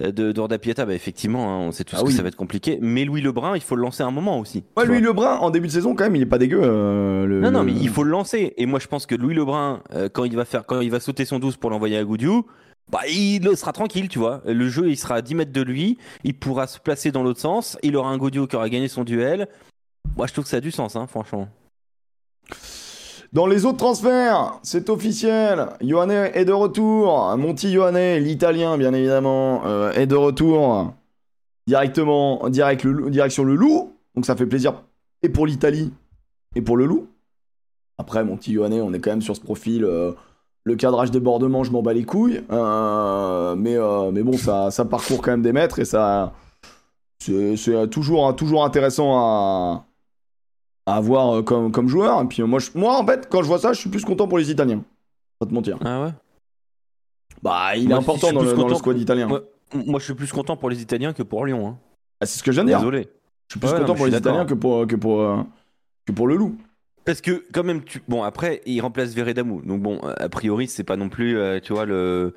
de 0.00 0.32
d'Orda 0.32 0.58
Pieta. 0.58 0.84
Bah, 0.84 0.94
effectivement, 0.94 1.48
hein, 1.54 1.66
on 1.68 1.72
sait 1.72 1.84
tous 1.84 1.96
Ah 1.98 2.02
que 2.02 2.08
oui. 2.08 2.12
ça 2.12 2.22
va 2.22 2.28
être 2.28 2.36
compliqué. 2.36 2.78
Mais 2.82 3.04
Louis 3.04 3.20
Lebrun, 3.20 3.54
il 3.54 3.62
faut 3.62 3.76
le 3.76 3.82
lancer 3.82 4.02
à 4.02 4.06
un 4.06 4.10
moment 4.10 4.38
aussi. 4.40 4.64
Ouais, 4.76 4.84
vois. 5.00 5.00
Lebrun, 5.00 5.36
en 5.36 5.50
début 5.50 5.68
de 5.68 5.72
saison, 5.72 5.94
quand 5.94 6.04
même, 6.04 6.16
il 6.16 6.22
est 6.22 6.26
pas 6.26 6.38
dégueu. 6.38 6.60
le- 6.60 7.40
Non, 7.40 7.50
non, 7.50 7.62
mais 7.62 7.72
il 7.72 7.88
faut 7.88 8.02
le 8.02 8.10
lancer. 8.10 8.54
Et 8.56 8.66
moi, 8.66 8.78
je 8.80 8.86
pense 8.88 9.06
que 9.06 9.14
Louis 9.14 9.34
Lebrun, 9.34 9.82
quand 10.12 10.24
il 10.24 10.34
va 10.36 10.44
faire, 10.44 10.66
quand 10.66 10.80
il 10.80 10.90
va 10.90 11.00
sauter 11.00 11.24
son 11.24 11.38
12 11.38 11.56
pour 11.56 11.70
l'envoyer 11.70 11.96
à 11.96 12.04
Goudiou, 12.04 12.44
bah, 12.90 13.00
il 13.08 13.56
sera 13.56 13.72
tranquille, 13.72 14.08
tu 14.08 14.18
vois. 14.18 14.42
Le 14.44 14.68
jeu, 14.68 14.90
il 14.90 14.96
sera 14.96 15.16
à 15.16 15.22
10 15.22 15.34
mètres 15.36 15.52
de 15.52 15.62
lui. 15.62 15.98
Il 16.24 16.34
pourra 16.34 16.66
se 16.66 16.78
placer 16.78 17.12
dans 17.12 17.22
l'autre 17.22 17.40
sens. 17.40 17.78
Il 17.82 17.96
aura 17.96 18.10
un 18.10 18.16
Goudiou 18.18 18.46
qui 18.46 18.56
aura 18.56 18.68
gagné 18.68 18.88
son 18.88 19.04
duel. 19.04 19.48
Moi, 20.16 20.26
je 20.26 20.32
trouve 20.32 20.44
que 20.44 20.50
ça 20.50 20.56
a 20.56 20.60
du 20.60 20.70
sens, 20.72 20.96
hein, 20.96 21.06
franchement. 21.06 21.48
Dans 23.32 23.46
les 23.46 23.64
autres 23.64 23.78
transferts, 23.78 24.58
c'est 24.64 24.90
officiel. 24.90 25.68
Ioane 25.80 26.10
est 26.10 26.44
de 26.44 26.52
retour. 26.52 27.36
Monti 27.36 27.70
Ioane, 27.70 28.18
l'italien, 28.18 28.76
bien 28.76 28.92
évidemment, 28.92 29.62
euh, 29.66 29.92
est 29.92 30.06
de 30.06 30.16
retour. 30.16 30.92
Directement, 31.68 32.48
direct 32.48 32.82
le, 32.82 33.08
direction 33.08 33.44
le 33.44 33.54
loup. 33.54 33.92
Donc 34.16 34.26
ça 34.26 34.34
fait 34.34 34.46
plaisir. 34.46 34.82
Et 35.22 35.28
pour 35.28 35.46
l'Italie, 35.46 35.92
et 36.56 36.62
pour 36.62 36.76
le 36.76 36.86
loup. 36.86 37.06
Après, 37.98 38.24
Monti 38.24 38.52
Ioane, 38.52 38.72
on 38.72 38.92
est 38.92 38.98
quand 38.98 39.10
même 39.10 39.22
sur 39.22 39.36
ce 39.36 39.40
profil. 39.40 39.84
euh, 39.84 40.12
le 40.64 40.76
cadrage 40.76 41.10
débordement, 41.10 41.64
je 41.64 41.70
m'en 41.72 41.82
bats 41.82 41.92
les 41.94 42.04
couilles. 42.04 42.42
Euh, 42.50 43.54
mais, 43.56 43.76
euh, 43.76 44.10
mais 44.12 44.22
bon, 44.22 44.36
ça, 44.36 44.70
ça 44.70 44.84
parcourt 44.84 45.22
quand 45.22 45.30
même 45.30 45.42
des 45.42 45.52
mètres 45.52 45.78
et 45.78 45.84
ça. 45.84 46.32
C'est 47.22 47.56
toujours, 47.90 48.34
toujours 48.34 48.64
intéressant 48.64 49.14
à, 49.18 49.84
à 50.86 50.96
avoir 50.96 51.36
euh, 51.36 51.42
comme, 51.42 51.70
comme 51.72 51.88
joueur. 51.88 52.22
Et 52.22 52.26
puis 52.26 52.42
moi, 52.42 52.58
je- 52.58 52.70
moi, 52.74 52.98
en 52.98 53.06
fait, 53.06 53.28
quand 53.30 53.42
je 53.42 53.46
vois 53.46 53.58
ça, 53.58 53.72
je 53.72 53.80
suis 53.80 53.90
plus 53.90 54.04
content 54.04 54.26
pour 54.28 54.38
les 54.38 54.50
Italiens. 54.50 54.82
Pas 55.38 55.46
te 55.46 55.52
mentir. 55.54 55.78
Ah 55.84 56.02
ouais? 56.04 56.10
Bah, 57.42 57.76
il 57.76 57.84
est 57.84 57.88
Moi, 57.88 57.98
important 57.98 58.32
dans 58.32 58.42
le, 58.42 58.52
dans 58.54 58.68
le 58.68 58.74
squad 58.74 58.98
italien. 58.98 59.26
Moi, 59.28 59.40
moi, 59.86 59.98
je 59.98 60.04
suis 60.04 60.14
plus 60.14 60.30
content 60.32 60.56
pour 60.56 60.68
les 60.70 60.82
Italiens 60.82 61.12
que 61.12 61.22
pour 61.22 61.46
Lyon. 61.46 61.68
Hein. 61.68 61.78
Ah, 62.20 62.26
c'est 62.26 62.38
ce 62.38 62.42
que 62.42 62.52
je 62.52 62.56
viens 62.56 62.64
de 62.64 62.68
dire. 62.68 62.78
Désolé. 62.78 63.08
Je 63.48 63.54
suis 63.54 63.60
plus 63.60 63.70
Ouais, 63.72 63.78
content 63.80 63.94
pour 63.94 64.06
les. 64.06 64.16
Italiens 64.16 64.44
que 64.44 64.54
pour, 64.54 64.86
que, 64.86 64.96
pour, 64.96 65.44
que 66.06 66.12
pour 66.12 66.26
le 66.26 66.36
loup. 66.36 66.56
Parce 67.10 67.22
que 67.22 67.42
quand 67.52 67.64
même, 67.64 67.82
tu... 67.82 68.00
bon 68.06 68.22
après, 68.22 68.60
il 68.66 68.80
remplace 68.80 69.14
Veredamou. 69.14 69.62
Donc 69.62 69.82
bon, 69.82 69.98
a 69.98 70.28
priori, 70.28 70.68
c'est 70.68 70.84
pas 70.84 70.94
non 70.96 71.08
plus, 71.08 71.36
euh, 71.36 71.58
tu 71.58 71.72
vois 71.72 71.84
le. 71.84 72.36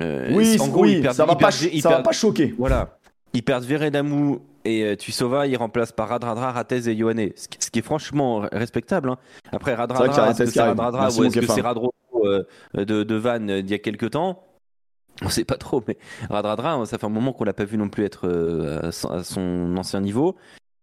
Euh, 0.00 0.32
oui, 0.34 0.56
en 0.58 0.66
gros, 0.66 0.82
oui, 0.82 0.94
ils 0.94 1.02
perdent- 1.02 1.14
ça 1.14 1.24
va, 1.24 1.34
ils 1.34 1.38
pas, 1.38 1.50
ça 1.52 1.90
va 1.90 2.02
pas 2.02 2.10
choquer. 2.10 2.52
Voilà. 2.58 2.98
Ils 3.34 3.44
perdent 3.44 3.62
Veredamou 3.62 4.40
et 4.64 4.82
euh, 4.82 4.96
Tuisova, 4.96 5.46
ils 5.46 5.56
remplacent 5.56 5.92
par 5.92 6.08
Radradra, 6.08 6.50
Ratez 6.50 6.88
et 6.88 6.94
Ioane. 6.94 7.28
Ce 7.36 7.46
qui, 7.46 7.58
ce 7.60 7.70
qui 7.70 7.78
est 7.78 7.82
franchement 7.82 8.48
respectable. 8.50 9.10
hein. 9.10 9.16
Après, 9.52 9.74
Radradra, 9.76 10.30
est-ce 10.30 10.42
que 10.42 10.50
c'est. 10.50 10.60
Radradra 10.60 11.08
ou 11.10 11.24
est-ce 11.24 11.38
que 11.38 11.46
c'est 11.46 11.60
Radro 11.60 11.94
euh, 12.24 12.42
de, 12.74 13.06
euh, 13.08 13.62
d'il 13.62 13.70
y 13.70 13.74
a 13.74 13.78
quelques 13.78 14.10
temps? 14.10 14.42
On 15.22 15.28
sait 15.28 15.44
pas 15.44 15.56
trop, 15.56 15.84
mais 15.86 15.98
Radradra, 16.30 16.84
ça 16.84 16.98
fait 16.98 17.06
un 17.06 17.10
moment 17.10 17.32
qu'on 17.32 17.44
l'a 17.44 17.52
pas 17.52 17.64
vu 17.64 17.78
non 17.78 17.88
plus 17.88 18.04
être 18.04 18.28
à 19.08 19.22
son 19.22 19.76
ancien 19.76 20.00
niveau. 20.00 20.34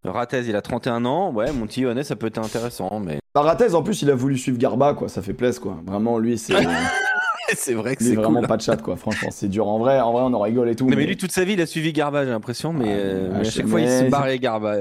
Ratez, 0.04 0.44
il 0.48 0.56
a 0.56 0.62
31 0.62 1.04
ans. 1.06 1.32
Ouais, 1.34 1.52
mon 1.52 1.66
petit 1.68 1.82
Ioane, 1.82 2.02
ça 2.04 2.16
peut 2.16 2.28
être 2.28 2.38
intéressant, 2.38 3.00
mais. 3.00 3.20
Baratez, 3.36 3.74
en 3.74 3.84
plus, 3.84 4.02
il 4.02 4.10
a 4.10 4.16
voulu 4.16 4.38
suivre 4.38 4.58
Garba, 4.58 4.94
quoi. 4.94 5.10
Ça 5.10 5.22
fait 5.22 5.34
plaisir, 5.34 5.62
quoi. 5.62 5.78
Vraiment, 5.86 6.18
lui, 6.20 6.38
c'est 6.38 6.54
c'est 7.56 7.74
vrai 7.74 7.96
que 7.96 8.04
c'est 8.04 8.16
vraiment 8.16 8.40
cool. 8.40 8.48
pas 8.48 8.58
de 8.58 8.62
chat, 8.62 8.78
quoi. 8.78 8.96
Franchement, 8.96 9.30
c'est 9.32 9.50
dur. 9.50 9.68
En 9.68 9.78
vrai, 9.80 10.00
en 10.00 10.12
vrai, 10.14 10.22
on 10.24 10.34
en 10.34 10.40
rigole 10.40 10.70
et 10.70 10.76
tout. 10.76 10.90
Non, 10.90 10.96
mais 10.96 11.06
lui, 11.06 11.18
toute 11.18 11.32
sa 11.32 11.44
vie, 11.44 11.54
il 11.54 11.62
a 11.62 11.66
suivi 11.66 11.92
Garba, 11.94 12.24
j'ai 12.24 12.32
l'impression, 12.32 12.72
mais, 12.74 12.86
Ah, 12.88 12.98
euh, 12.98 13.30
mais 13.34 13.40
à 13.40 13.44
chaque 13.52 13.68
fois, 13.68 13.82
il 13.82 13.90
se 13.90 14.04
barrait 14.10 14.40
Garba. 14.40 14.78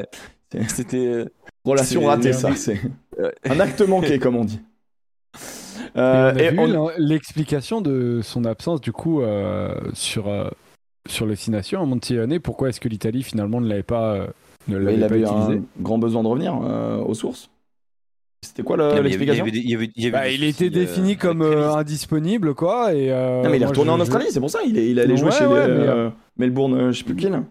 C'était. 0.68 0.96
euh, 1.06 1.24
relation 1.64 2.04
ratée, 2.06 2.32
ça. 2.32 2.54
C'est 2.54 2.80
un 3.44 3.60
acte 3.60 3.80
manqué, 3.82 4.18
comme 4.18 4.36
on 4.36 4.44
dit. 4.44 4.60
Et 5.34 5.98
Euh, 6.00 6.32
on 6.32 6.36
a 6.36 6.42
et 6.42 6.66
l'en- 6.72 6.90
l'explication 6.98 7.80
de 7.80 8.20
son 8.22 8.44
absence 8.44 8.80
du 8.80 8.92
coup 8.92 9.20
euh, 9.22 9.74
sur 9.94 10.28
euh, 10.28 10.48
sur 11.06 11.26
les 11.26 11.34
six 11.34 11.50
nations 11.50 11.82
à 11.82 11.86
Montione. 11.86 12.38
Pourquoi 12.40 12.68
est-ce 12.68 12.80
que 12.80 12.88
l'Italie 12.88 13.22
finalement 13.22 13.60
ne 13.60 13.68
l'avait 13.68 13.82
pas 13.82 14.12
euh, 14.14 14.26
ne 14.68 14.78
il 14.78 15.00
l'avait 15.00 15.20
pas 15.22 15.30
utilisé 15.30 15.52
un 15.58 15.82
grand 15.82 15.98
besoin 15.98 16.22
de 16.22 16.28
revenir 16.28 16.58
euh, 16.62 16.98
aux 17.02 17.14
sources. 17.14 17.50
C'était 18.44 18.62
quoi 18.62 18.76
le- 18.76 18.92
il 18.96 19.02
l'explication 19.02 19.44
il 19.46 20.10
Bah, 20.12 20.28
était 20.28 20.70
défini 20.70 21.14
euh, 21.14 21.16
comme 21.16 21.42
euh, 21.42 21.72
indisponible 21.74 22.54
quoi 22.54 22.94
et 22.94 23.10
euh, 23.10 23.42
Non, 23.42 23.50
mais 23.50 23.56
il 23.56 23.62
est 23.62 23.66
retourné 23.66 23.90
en 23.90 23.98
Australie, 24.00 24.26
c'est 24.30 24.40
pour 24.40 24.50
ça. 24.50 24.60
Il, 24.64 24.78
est, 24.78 24.90
il 24.90 25.00
allait 25.00 25.16
jouer 25.16 25.30
Ouais, 25.30 25.32
chez 25.36 25.46
ouais, 25.46 25.66
les, 25.66 25.74
mais, 25.74 25.88
euh, 25.88 26.10
Melbourne, 26.36 26.74
euh, 26.74 26.92
je 26.92 26.98
sais 26.98 27.04
plus 27.04 27.16
qui 27.16 27.28
là. 27.28 27.42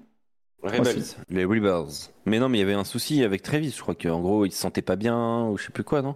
Rebels, 0.64 0.86
c'est- 1.04 1.18
les 1.30 1.46
Rebels. 1.46 1.92
Mais 2.26 2.40
non, 2.40 2.50
mais 2.50 2.58
il 2.58 2.62
y 2.62 2.64
avait 2.64 2.74
un 2.74 2.84
souci 2.84 3.24
avec 3.24 3.42
Travis. 3.44 3.74
Je 3.76 3.82
crois 3.82 3.96
qu'en 3.96 4.20
gros, 4.22 4.46
il 4.46 4.52
se 4.52 4.58
sentait 4.60 4.82
pas 4.82 4.96
bien 4.96 5.46
ou 5.48 5.58
je 5.58 5.66
sais 5.66 5.72
plus 5.72 5.84
quoi, 5.84 6.02
non? 6.02 6.16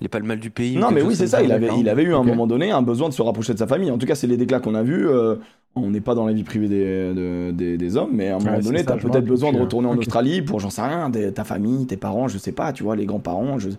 Il 0.00 0.06
est 0.06 0.08
pas 0.08 0.18
le 0.18 0.24
mal 0.26 0.40
du 0.40 0.50
pays. 0.50 0.76
Non, 0.76 0.90
mais 0.90 1.02
oui, 1.02 1.14
c'est 1.14 1.26
ça. 1.28 1.42
Il 1.42 1.52
avait, 1.52 1.66
d'accord. 1.66 1.78
il 1.80 1.88
avait 1.88 2.02
eu 2.02 2.14
à 2.14 2.18
un 2.18 2.24
moment 2.24 2.46
donné 2.46 2.70
un 2.72 2.82
besoin 2.82 3.08
de 3.08 3.14
se 3.14 3.22
rapprocher 3.22 3.52
de 3.52 3.58
sa 3.58 3.66
famille. 3.66 3.90
En 3.90 3.98
tout 3.98 4.06
cas, 4.06 4.14
c'est 4.14 4.26
les 4.26 4.36
déclats 4.36 4.58
qu'on 4.60 4.74
a 4.74 4.82
vus. 4.82 5.08
euh, 5.08 5.36
on 5.74 5.90
n'est 5.90 6.00
pas 6.00 6.14
dans 6.14 6.26
la 6.26 6.32
vie 6.32 6.44
privée 6.44 6.68
des, 6.68 7.14
de- 7.14 7.50
des, 7.52 7.76
des 7.78 7.96
hommes, 7.96 8.10
mais 8.14 8.28
à 8.28 8.36
un 8.36 8.40
moment 8.40 8.58
Ouais, 8.58 8.60
donné, 8.60 8.82
je 8.82 8.90
me 8.90 8.98
peut-être 8.98 9.24
besoin 9.24 9.52
de 9.52 9.56
plus, 9.56 9.58
retourner 9.58 9.88
en. 9.88 9.96
Australie 9.98 10.42
pour, 10.42 10.60
j'en 10.60 10.70
sais 10.70 10.82
rien, 10.82 11.10
des- 11.10 11.32
ta 11.32 11.44
famille, 11.44 11.86
tes 11.86 11.96
parents, 11.96 12.28
je 12.28 12.38
sais 12.38 12.52
pas, 12.52 12.72
tu 12.72 12.82
vois, 12.82 12.96
les 12.96 13.06
grands-parents, 13.06 13.58
je, 13.58 13.70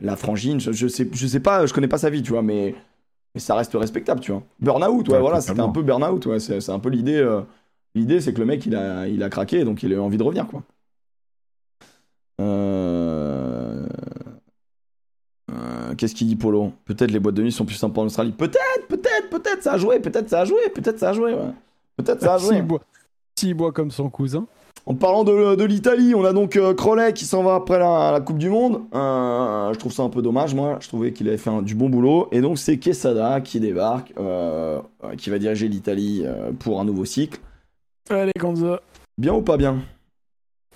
la 0.00 0.16
frangine, 0.16 0.60
je, 0.60 0.72
je 0.72 0.88
sais, 0.88 1.08
je 1.12 1.26
sais 1.26 1.40
pas, 1.40 1.66
je 1.66 1.74
connais 1.74 1.88
pas 1.88 1.98
sa 1.98 2.10
vie, 2.10 2.22
tu 2.22 2.32
vois, 2.32 2.42
mais, 2.42 2.74
mais 3.34 3.40
ça 3.40 3.54
reste 3.56 3.74
respectable, 3.74 4.20
tu 4.20 4.32
vois. 4.32 4.44
Burnout, 4.60 5.08
ouais, 5.08 5.14
Ouais, 5.14 5.20
voilà, 5.20 5.40
c'était 5.42 5.60
un 5.60 5.70
peu 5.70 5.82
burnout, 5.82 6.24
ouais, 6.26 6.40
c'est 6.40 6.60
c'est 6.60 6.72
un 6.72 6.80
peu 6.80 6.90
l'idée. 6.90 7.16
euh, 7.18 7.42
l'idée, 7.94 8.20
c'est 8.20 8.34
que 8.34 8.40
le 8.40 8.46
mec, 8.46 8.66
il 8.66 8.74
a, 8.76 9.08
il 9.08 9.22
a 9.22 9.30
craqué, 9.30 9.64
donc 9.64 9.82
il 9.84 9.92
a 9.92 9.96
eu 9.96 10.00
envie 10.00 10.18
de 10.18 10.22
revenir, 10.24 10.46
quoi. 10.48 10.64
Euh... 12.40 13.39
Euh, 15.90 15.94
Qu'est-ce 15.96 16.14
qu'il 16.14 16.26
dit 16.26 16.36
Polo 16.36 16.72
Peut-être 16.84 17.10
les 17.10 17.18
boîtes 17.20 17.34
de 17.34 17.42
nuit 17.42 17.52
sont 17.52 17.64
plus 17.64 17.76
sympas 17.76 18.00
en 18.02 18.06
Australie. 18.06 18.32
Peut-être, 18.32 18.86
peut-être, 18.88 19.28
peut-être 19.30 19.62
ça 19.62 19.72
a 19.74 19.78
joué, 19.78 19.98
peut-être 20.00 20.28
ça 20.28 20.40
a 20.40 20.44
joué, 20.44 20.60
peut-être 20.74 20.98
ça 20.98 21.10
a 21.10 21.12
joué, 21.12 21.32
ouais. 21.34 21.50
Peut-être 21.96 22.20
ça 22.20 22.34
a 22.34 22.38
joué. 22.38 22.62
S'il 23.38 23.54
boit, 23.54 23.72
comme 23.72 23.90
son 23.90 24.08
cousin. 24.10 24.46
En 24.86 24.94
parlant 24.94 25.24
de, 25.24 25.54
de 25.56 25.64
l'Italie, 25.64 26.14
on 26.14 26.24
a 26.24 26.32
donc 26.32 26.56
euh, 26.56 26.74
Crowley 26.74 27.12
qui 27.12 27.24
s'en 27.26 27.42
va 27.42 27.54
après 27.54 27.78
la, 27.78 28.10
la 28.12 28.20
Coupe 28.20 28.38
du 28.38 28.48
Monde. 28.48 28.80
Euh, 28.94 29.72
je 29.74 29.78
trouve 29.78 29.92
ça 29.92 30.02
un 30.02 30.08
peu 30.08 30.22
dommage, 30.22 30.54
moi. 30.54 30.78
Je 30.80 30.88
trouvais 30.88 31.12
qu'il 31.12 31.28
avait 31.28 31.36
fait 31.36 31.50
un- 31.50 31.62
du 31.62 31.74
bon 31.74 31.90
boulot. 31.90 32.28
Et 32.32 32.40
donc 32.40 32.58
c'est 32.58 32.78
Quesada 32.78 33.40
qui 33.42 33.60
débarque, 33.60 34.12
euh, 34.18 34.80
qui 35.18 35.28
va 35.30 35.38
diriger 35.38 35.68
l'Italie 35.68 36.24
pour 36.60 36.80
un 36.80 36.84
nouveau 36.84 37.04
cycle. 37.04 37.38
Allez 38.08 38.32
Gonza. 38.38 38.80
Bien 39.18 39.34
ou 39.34 39.42
pas 39.42 39.56
bien? 39.58 39.78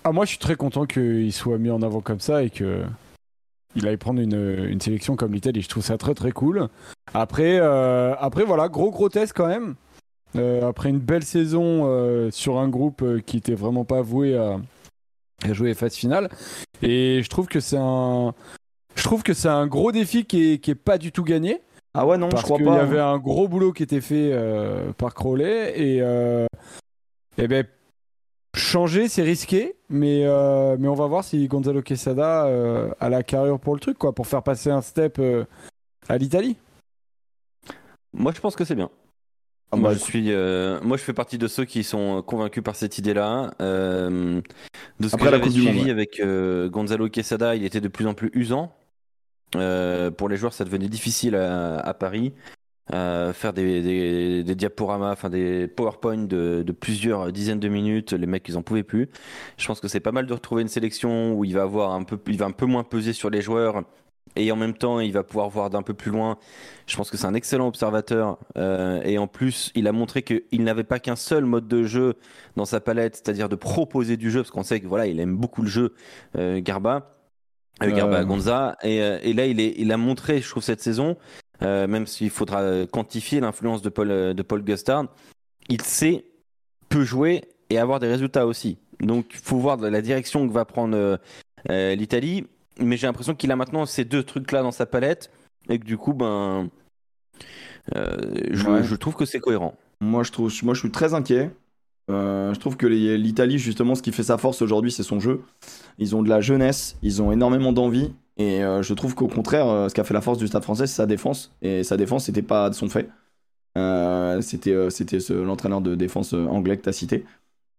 Ah 0.03 0.11
moi 0.11 0.25
je 0.25 0.29
suis 0.29 0.39
très 0.39 0.55
content 0.55 0.85
qu'il 0.85 1.33
soit 1.33 1.57
mis 1.57 1.71
en 1.71 1.81
avant 1.81 1.99
comme 1.99 2.19
ça 2.19 2.43
et 2.43 2.51
que 2.51 2.83
il 3.75 3.87
aille 3.87 3.97
prendre 3.97 4.21
une, 4.21 4.65
une 4.69 4.79
sélection 4.81 5.15
comme 5.15 5.33
l'Italie. 5.33 5.61
Je 5.61 5.69
trouve 5.69 5.83
ça 5.83 5.97
très 5.97 6.13
très 6.13 6.31
cool. 6.31 6.67
Après 7.13 7.57
euh, 7.59 8.15
après 8.19 8.43
voilà 8.43 8.69
gros 8.69 8.91
gros 8.91 9.09
test 9.09 9.33
quand 9.35 9.47
même. 9.47 9.75
Euh, 10.35 10.67
après 10.67 10.89
une 10.89 10.99
belle 10.99 11.23
saison 11.23 11.83
euh, 11.85 12.29
sur 12.31 12.57
un 12.57 12.67
groupe 12.67 13.03
qui 13.25 13.37
était 13.37 13.53
vraiment 13.53 13.85
pas 13.85 14.01
voué 14.01 14.35
à, 14.35 14.57
à 15.43 15.53
jouer 15.53 15.69
les 15.69 15.73
phases 15.75 15.95
finales. 15.95 16.29
Et 16.81 17.21
je 17.23 17.29
trouve 17.29 17.47
que 17.47 17.59
c'est 17.59 17.77
un 17.79 18.33
je 18.95 19.03
trouve 19.03 19.23
que 19.23 19.33
c'est 19.33 19.49
un 19.49 19.67
gros 19.67 19.91
défi 19.91 20.25
qui 20.25 20.53
est, 20.53 20.57
qui 20.57 20.71
est 20.71 20.75
pas 20.75 20.97
du 20.97 21.11
tout 21.11 21.23
gagné. 21.23 21.61
Ah 21.93 22.05
ouais, 22.05 22.17
non, 22.17 22.27
Parce 22.27 22.41
je 22.41 22.45
crois 22.45 22.57
qu'il 22.57 22.65
pas. 22.65 22.75
y 22.75 22.79
avait 22.79 22.99
un 22.99 23.17
gros 23.17 23.47
boulot 23.47 23.71
qui 23.71 23.83
était 23.83 24.01
fait 24.01 24.33
par 24.97 25.13
Crowley 25.13 25.73
et, 25.79 26.01
euh, 26.01 26.45
eh 27.37 27.47
ben, 27.47 27.65
changer 28.55 29.07
c'est 29.07 29.21
risqué, 29.21 29.74
mais, 29.89 30.25
euh, 30.25 30.75
mais 30.79 30.87
on 30.87 30.93
va 30.95 31.07
voir 31.07 31.23
si 31.23 31.47
Gonzalo 31.47 31.81
Quesada 31.81 32.45
euh, 32.45 32.89
a 32.99 33.09
la 33.09 33.23
carrure 33.23 33.59
pour 33.59 33.73
le 33.73 33.79
truc, 33.79 33.97
quoi, 33.97 34.13
pour 34.13 34.27
faire 34.27 34.43
passer 34.43 34.69
un 34.69 34.81
step 34.81 35.17
euh, 35.19 35.45
à 36.07 36.17
l'Italie. 36.17 36.57
Moi, 38.13 38.31
je 38.35 38.39
pense 38.41 38.55
que 38.55 38.63
c'est 38.65 38.75
bien. 38.75 38.89
Ah 39.71 39.77
moi, 39.77 39.89
bah, 39.89 39.95
je 39.95 39.99
suis, 39.99 40.31
euh, 40.31 40.79
moi, 40.81 40.95
je 40.95 41.03
fais 41.03 41.13
partie 41.13 41.37
de 41.37 41.47
ceux 41.47 41.65
qui 41.65 41.83
sont 41.83 42.21
convaincus 42.21 42.63
par 42.63 42.75
cette 42.75 42.97
idée-là. 42.97 43.53
Euh, 43.61 44.41
de 44.99 45.07
ce 45.07 45.15
Après 45.15 45.25
que 45.27 45.31
la 45.31 45.37
j'avais 45.37 45.43
Coupe 45.43 45.53
du 45.53 45.61
suivi 45.61 45.77
Monde, 45.77 45.85
ouais. 45.87 45.91
avec 45.91 46.19
euh, 46.19 46.69
Gonzalo 46.69 47.09
Quesada, 47.09 47.55
il 47.55 47.65
était 47.65 47.81
de 47.81 47.87
plus 47.87 48.07
en 48.07 48.13
plus 48.13 48.31
usant. 48.33 48.73
Euh, 49.55 50.11
pour 50.11 50.29
les 50.29 50.37
joueurs, 50.37 50.53
ça 50.53 50.65
devenait 50.65 50.87
difficile 50.89 51.35
à, 51.35 51.79
à 51.79 51.93
Paris. 51.93 52.33
Euh, 52.93 53.33
faire 53.33 53.51
des, 53.51 53.81
des, 53.81 54.43
des 54.43 54.55
diaporamas, 54.55 55.11
enfin 55.11 55.31
des 55.31 55.67
PowerPoint 55.67 56.25
de, 56.25 56.61
de 56.63 56.71
plusieurs 56.71 57.31
dizaines 57.31 57.59
de 57.59 57.67
minutes, 57.67 58.13
les 58.13 58.27
mecs 58.27 58.47
ils 58.47 58.57
en 58.57 58.61
pouvaient 58.61 58.83
plus. 58.83 59.09
Je 59.57 59.65
pense 59.65 59.79
que 59.79 59.87
c'est 59.87 59.99
pas 59.99 60.11
mal 60.11 60.27
de 60.27 60.33
retrouver 60.33 60.61
une 60.61 60.67
sélection 60.67 61.33
où 61.33 61.43
il 61.43 61.55
va 61.55 61.63
avoir 61.63 61.93
un 61.93 62.03
peu, 62.03 62.19
il 62.27 62.37
va 62.37 62.45
un 62.45 62.51
peu 62.51 62.67
moins 62.67 62.83
peser 62.83 63.13
sur 63.13 63.31
les 63.31 63.41
joueurs 63.41 63.81
et 64.35 64.51
en 64.51 64.55
même 64.55 64.75
temps 64.75 64.99
il 64.99 65.11
va 65.13 65.23
pouvoir 65.23 65.49
voir 65.49 65.71
d'un 65.71 65.81
peu 65.81 65.95
plus 65.95 66.11
loin. 66.11 66.37
Je 66.85 66.95
pense 66.95 67.09
que 67.09 67.17
c'est 67.17 67.25
un 67.25 67.33
excellent 67.33 67.67
observateur 67.67 68.37
euh, 68.55 69.01
et 69.03 69.17
en 69.17 69.25
plus 69.25 69.71
il 69.73 69.87
a 69.87 69.91
montré 69.91 70.21
qu'il 70.21 70.63
n'avait 70.63 70.83
pas 70.83 70.99
qu'un 70.99 71.15
seul 71.15 71.43
mode 71.45 71.67
de 71.67 71.83
jeu 71.85 72.13
dans 72.55 72.65
sa 72.65 72.81
palette, 72.81 73.15
c'est-à-dire 73.15 73.49
de 73.49 73.55
proposer 73.55 74.15
du 74.15 74.29
jeu 74.29 74.41
parce 74.41 74.51
qu'on 74.51 74.61
sait 74.63 74.79
que 74.79 74.85
voilà 74.87 75.07
il 75.07 75.19
aime 75.19 75.35
beaucoup 75.35 75.63
le 75.63 75.69
jeu 75.69 75.95
euh, 76.37 76.61
Garba. 76.61 77.15
Euh, 77.83 77.91
Garba. 77.91 78.23
Gonza 78.23 78.77
et, 78.83 79.01
euh, 79.01 79.17
et 79.23 79.33
là 79.33 79.47
il, 79.47 79.59
est, 79.59 79.73
il 79.77 79.91
a 79.91 79.97
montré 79.97 80.39
je 80.39 80.49
trouve 80.49 80.63
cette 80.63 80.81
saison 80.81 81.17
même 81.61 82.07
s'il 82.07 82.29
faudra 82.29 82.85
quantifier 82.87 83.39
l'influence 83.39 83.81
de 83.81 83.89
Paul, 83.89 84.11
euh, 84.11 84.33
de 84.33 84.41
Paul 84.43 84.63
Gustard, 84.63 85.05
il 85.69 85.81
sait, 85.81 86.25
peut 86.89 87.03
jouer 87.03 87.43
et 87.69 87.77
avoir 87.79 87.99
des 87.99 88.07
résultats 88.07 88.45
aussi. 88.45 88.77
Donc, 88.99 89.25
il 89.31 89.39
faut 89.39 89.57
voir 89.57 89.77
la 89.77 90.01
direction 90.01 90.47
que 90.47 90.53
va 90.53 90.65
prendre 90.65 90.95
euh, 90.95 91.17
euh, 91.69 91.95
l'Italie. 91.95 92.45
Mais 92.79 92.97
j'ai 92.97 93.07
l'impression 93.07 93.35
qu'il 93.35 93.51
a 93.51 93.55
maintenant 93.55 93.85
ces 93.85 94.03
deux 94.05 94.23
trucs-là 94.23 94.61
dans 94.61 94.71
sa 94.71 94.85
palette 94.85 95.31
et 95.69 95.79
que 95.79 95.85
du 95.85 95.97
coup, 95.97 96.13
ben, 96.13 96.69
euh, 97.95 98.17
je, 98.51 98.67
Ouais. 98.67 98.83
je 98.83 98.95
trouve 98.95 99.15
que 99.15 99.25
c'est 99.25 99.39
cohérent. 99.39 99.75
Moi, 100.01 100.23
je 100.23 100.31
trouve, 100.31 100.53
moi, 100.63 100.73
je 100.73 100.79
suis 100.81 100.91
très 100.91 101.13
inquiet. 101.13 101.51
Euh, 102.11 102.53
je 102.53 102.59
trouve 102.59 102.77
que 102.77 102.85
l'Italie, 102.85 103.57
justement, 103.57 103.95
ce 103.95 104.01
qui 104.01 104.11
fait 104.11 104.23
sa 104.23 104.37
force 104.37 104.61
aujourd'hui, 104.61 104.91
c'est 104.91 105.03
son 105.03 105.19
jeu. 105.19 105.41
Ils 105.97 106.15
ont 106.15 106.21
de 106.21 106.29
la 106.29 106.41
jeunesse, 106.41 106.97
ils 107.01 107.21
ont 107.21 107.31
énormément 107.31 107.71
d'envie. 107.73 108.13
Et 108.37 108.63
euh, 108.63 108.81
je 108.81 108.93
trouve 108.93 109.15
qu'au 109.15 109.27
contraire, 109.27 109.67
euh, 109.67 109.89
ce 109.89 109.93
qui 109.93 110.01
a 110.01 110.03
fait 110.03 110.13
la 110.13 110.21
force 110.21 110.37
du 110.37 110.47
Stade 110.47 110.63
français, 110.63 110.87
c'est 110.87 110.95
sa 110.95 111.05
défense. 111.05 111.55
Et 111.61 111.83
sa 111.83 111.97
défense, 111.97 112.25
c'était 112.25 112.41
pas 112.41 112.69
de 112.69 112.75
son 112.75 112.89
fait. 112.89 113.09
Euh, 113.77 114.41
c'était 114.41 114.71
euh, 114.73 114.89
l'entraîneur 115.45 115.81
de 115.81 115.95
défense 115.95 116.33
anglais 116.33 116.77
que 116.77 116.83
tu 116.83 116.89
as 116.89 116.93
cité. 116.93 117.25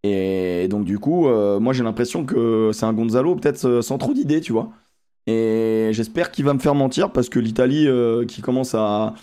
Et 0.05 0.69
donc, 0.69 0.85
du 0.85 0.99
coup, 0.99 1.29
moi, 1.61 1.73
j'ai 1.73 1.83
l'impression 1.83 2.25
que 2.25 2.71
c'est 2.73 2.87
un 2.87 2.93
Gonzalo, 2.93 3.35
peut-être 3.37 3.81
sans 3.83 3.99
trop 3.99 4.15
d'idées, 4.15 4.41
tu 4.41 4.53
vois. 4.53 4.71
Et 5.27 5.91
j'espère 5.93 6.31
qu'il 6.31 6.45
va 6.45 6.55
me 6.55 6.61
faire 6.61 6.77
mentir 6.77 7.13
parce 7.13 7.29
que 7.29 7.41
l'Italie 7.41 7.89
qui 8.29 8.41
commence 8.41 8.75
à, 8.75 9.15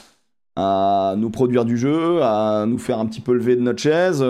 à 0.57 1.15
nous 1.17 1.29
produire 1.29 1.63
du 1.63 1.77
jeu, 1.77 2.21
à 2.21 2.65
nous 2.67 2.79
faire 2.79 2.99
un 2.99 3.05
petit 3.05 3.21
peu 3.21 3.33
lever 3.33 3.55
de 3.55 3.61
notre 3.61 3.81
chaise. 3.81 4.25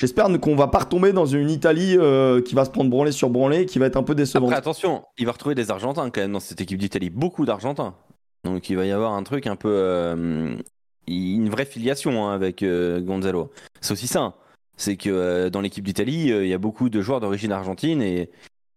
J'espère 0.00 0.28
qu'on 0.40 0.54
va 0.54 0.68
pas 0.68 0.78
retomber 0.80 1.12
dans 1.12 1.26
une 1.26 1.50
Italie 1.50 1.96
euh, 1.98 2.40
qui 2.40 2.54
va 2.54 2.64
se 2.64 2.70
prendre 2.70 2.88
branlé 2.88 3.10
sur 3.10 3.30
branlé, 3.30 3.66
qui 3.66 3.78
va 3.80 3.86
être 3.86 3.96
un 3.96 4.04
peu 4.04 4.14
décevante. 4.14 4.50
Après, 4.50 4.58
attention, 4.58 5.02
il 5.18 5.26
va 5.26 5.32
retrouver 5.32 5.54
des 5.56 5.70
Argentins 5.72 6.08
quand 6.10 6.20
même 6.20 6.32
dans 6.32 6.40
cette 6.40 6.60
équipe 6.60 6.78
d'Italie. 6.78 7.10
Beaucoup 7.10 7.44
d'Argentins. 7.44 7.94
Donc, 8.44 8.70
il 8.70 8.76
va 8.76 8.86
y 8.86 8.92
avoir 8.92 9.14
un 9.14 9.22
truc 9.24 9.46
un 9.48 9.56
peu. 9.56 9.68
euh, 9.72 10.56
une 11.08 11.48
vraie 11.50 11.64
filiation 11.64 12.26
hein, 12.28 12.34
avec 12.34 12.62
euh, 12.62 13.00
Gonzalo. 13.00 13.50
C'est 13.80 13.92
aussi 13.92 14.06
ça. 14.06 14.20
hein. 14.20 14.34
C'est 14.76 14.96
que 14.96 15.48
dans 15.48 15.60
l'équipe 15.60 15.82
d'Italie, 15.84 16.28
il 16.28 16.46
y 16.46 16.54
a 16.54 16.58
beaucoup 16.58 16.88
de 16.90 17.00
joueurs 17.00 17.18
d'origine 17.18 17.50
argentine 17.50 18.00
et, 18.00 18.30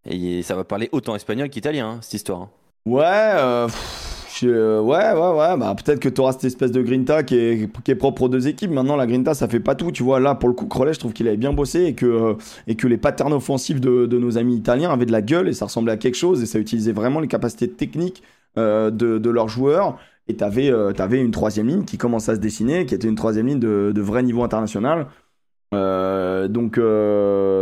et 0.09 0.41
ça 0.41 0.55
va 0.55 0.63
parler 0.63 0.89
autant 0.93 1.15
espagnol 1.15 1.49
qu'italien, 1.49 1.87
hein, 1.87 1.99
cette 2.01 2.15
histoire. 2.15 2.41
hein. 2.41 2.49
Ouais, 2.87 3.03
euh, 3.05 3.67
pff, 3.67 4.20
euh, 4.47 4.79
ouais, 4.81 5.11
ouais, 5.13 5.37
ouais. 5.37 5.57
Bah, 5.57 5.75
peut-être 5.75 5.99
que 5.99 6.09
tu 6.09 6.21
auras 6.21 6.33
cette 6.33 6.45
espèce 6.45 6.71
de 6.71 6.81
grinta 6.81 7.23
qui 7.23 7.35
est, 7.35 7.69
qui 7.83 7.91
est 7.91 7.95
propre 7.95 8.23
aux 8.23 8.29
deux 8.29 8.47
équipes. 8.47 8.71
Maintenant, 8.71 8.95
la 8.95 9.07
grinta, 9.07 9.33
ça 9.33 9.47
fait 9.47 9.59
pas 9.59 9.75
tout. 9.75 9.91
Tu 9.91 10.03
vois, 10.03 10.19
là, 10.19 10.35
pour 10.35 10.49
le 10.49 10.55
coup, 10.55 10.65
Crowley, 10.65 10.93
je 10.93 10.99
trouve 10.99 11.13
qu'il 11.13 11.27
avait 11.27 11.37
bien 11.37 11.53
bossé 11.53 11.83
et 11.85 11.93
que, 11.93 12.05
euh, 12.05 12.33
et 12.67 12.75
que 12.75 12.87
les 12.87 12.97
patterns 12.97 13.33
offensifs 13.33 13.81
de, 13.81 14.05
de 14.05 14.17
nos 14.17 14.37
amis 14.37 14.55
italiens 14.55 14.91
avaient 14.91 15.05
de 15.05 15.11
la 15.11 15.21
gueule 15.21 15.47
et 15.47 15.53
ça 15.53 15.65
ressemblait 15.65 15.93
à 15.93 15.97
quelque 15.97 16.15
chose 16.15 16.41
et 16.41 16.45
ça 16.45 16.59
utilisait 16.59 16.91
vraiment 16.91 17.19
les 17.19 17.27
capacités 17.27 17.69
techniques 17.69 18.23
euh, 18.57 18.91
de, 18.91 19.17
de 19.17 19.29
leurs 19.29 19.49
joueurs. 19.49 19.97
Et 20.27 20.35
tu 20.35 20.43
avais, 20.43 20.69
une 21.19 21.31
troisième 21.31 21.67
ligne 21.67 21.83
qui 21.83 21.97
commençait 21.97 22.31
à 22.31 22.35
se 22.35 22.39
dessiner, 22.39 22.85
qui 22.85 22.95
était 22.95 23.07
une 23.07 23.15
troisième 23.15 23.47
ligne 23.47 23.59
de, 23.59 23.91
de 23.93 24.01
vrai 24.01 24.23
niveau 24.23 24.43
international. 24.43 25.07
Donc, 25.73 26.79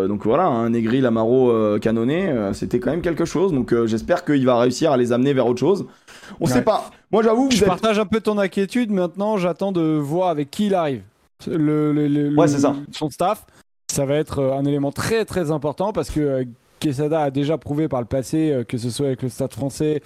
donc 0.10 0.26
voilà, 0.26 0.48
un 0.48 0.72
Negri, 0.72 1.00
Lamaro, 1.00 1.52
euh, 1.52 1.80
Canoné, 1.80 2.30
euh, 2.30 2.52
c'était 2.52 2.80
quand 2.80 2.92
même 2.92 3.02
quelque 3.02 3.26
chose. 3.26 3.54
Donc 3.54 3.74
j'espère 3.86 4.26
qu'il 4.26 4.46
va 4.46 4.60
réussir 4.60 4.92
à 4.92 4.98
les 4.98 5.14
amener 5.14 5.34
vers 5.34 5.48
autre 5.48 5.60
chose. 5.60 5.86
On 6.40 6.46
Ouais. 6.46 6.52
sait 6.52 6.62
pas. 6.62 6.90
Moi 7.12 7.24
j'avoue, 7.24 7.50
Je 7.52 7.58
êtes. 7.62 7.66
partage 7.68 8.00
un 8.00 8.06
peu 8.06 8.20
ton 8.22 8.38
inquiétude. 8.38 8.92
Maintenant, 8.92 9.38
j'attends 9.38 9.72
de 9.72 9.82
voir 9.82 10.30
avec 10.30 10.50
qui 10.52 10.68
il 10.68 10.76
arrive. 10.76 11.02
Le, 11.48 11.92
le- 11.94 12.08
le- 12.08 12.36
Ouais, 12.38 12.48
c'est 12.48 12.60
ça. 12.60 12.76
Son 12.92 13.10
staff, 13.10 13.46
ça 13.92 14.06
va 14.06 14.16
être 14.16 14.40
euh, 14.40 14.54
un 14.54 14.66
élément 14.66 14.92
très 14.92 15.26
très 15.26 15.52
important 15.52 15.94
parce 15.94 16.10
que 16.12 16.20
euh, 16.20 16.44
Quesada 16.80 17.24
a 17.24 17.32
déjà 17.32 17.58
prouvé 17.58 17.88
par 17.90 18.00
le 18.00 18.06
passé, 18.08 18.52
euh, 18.52 18.64
que 18.64 18.78
ce 18.78 18.90
soit 18.90 19.08
avec 19.08 19.22
le 19.22 19.30
Stade 19.30 19.54
français 19.54 20.02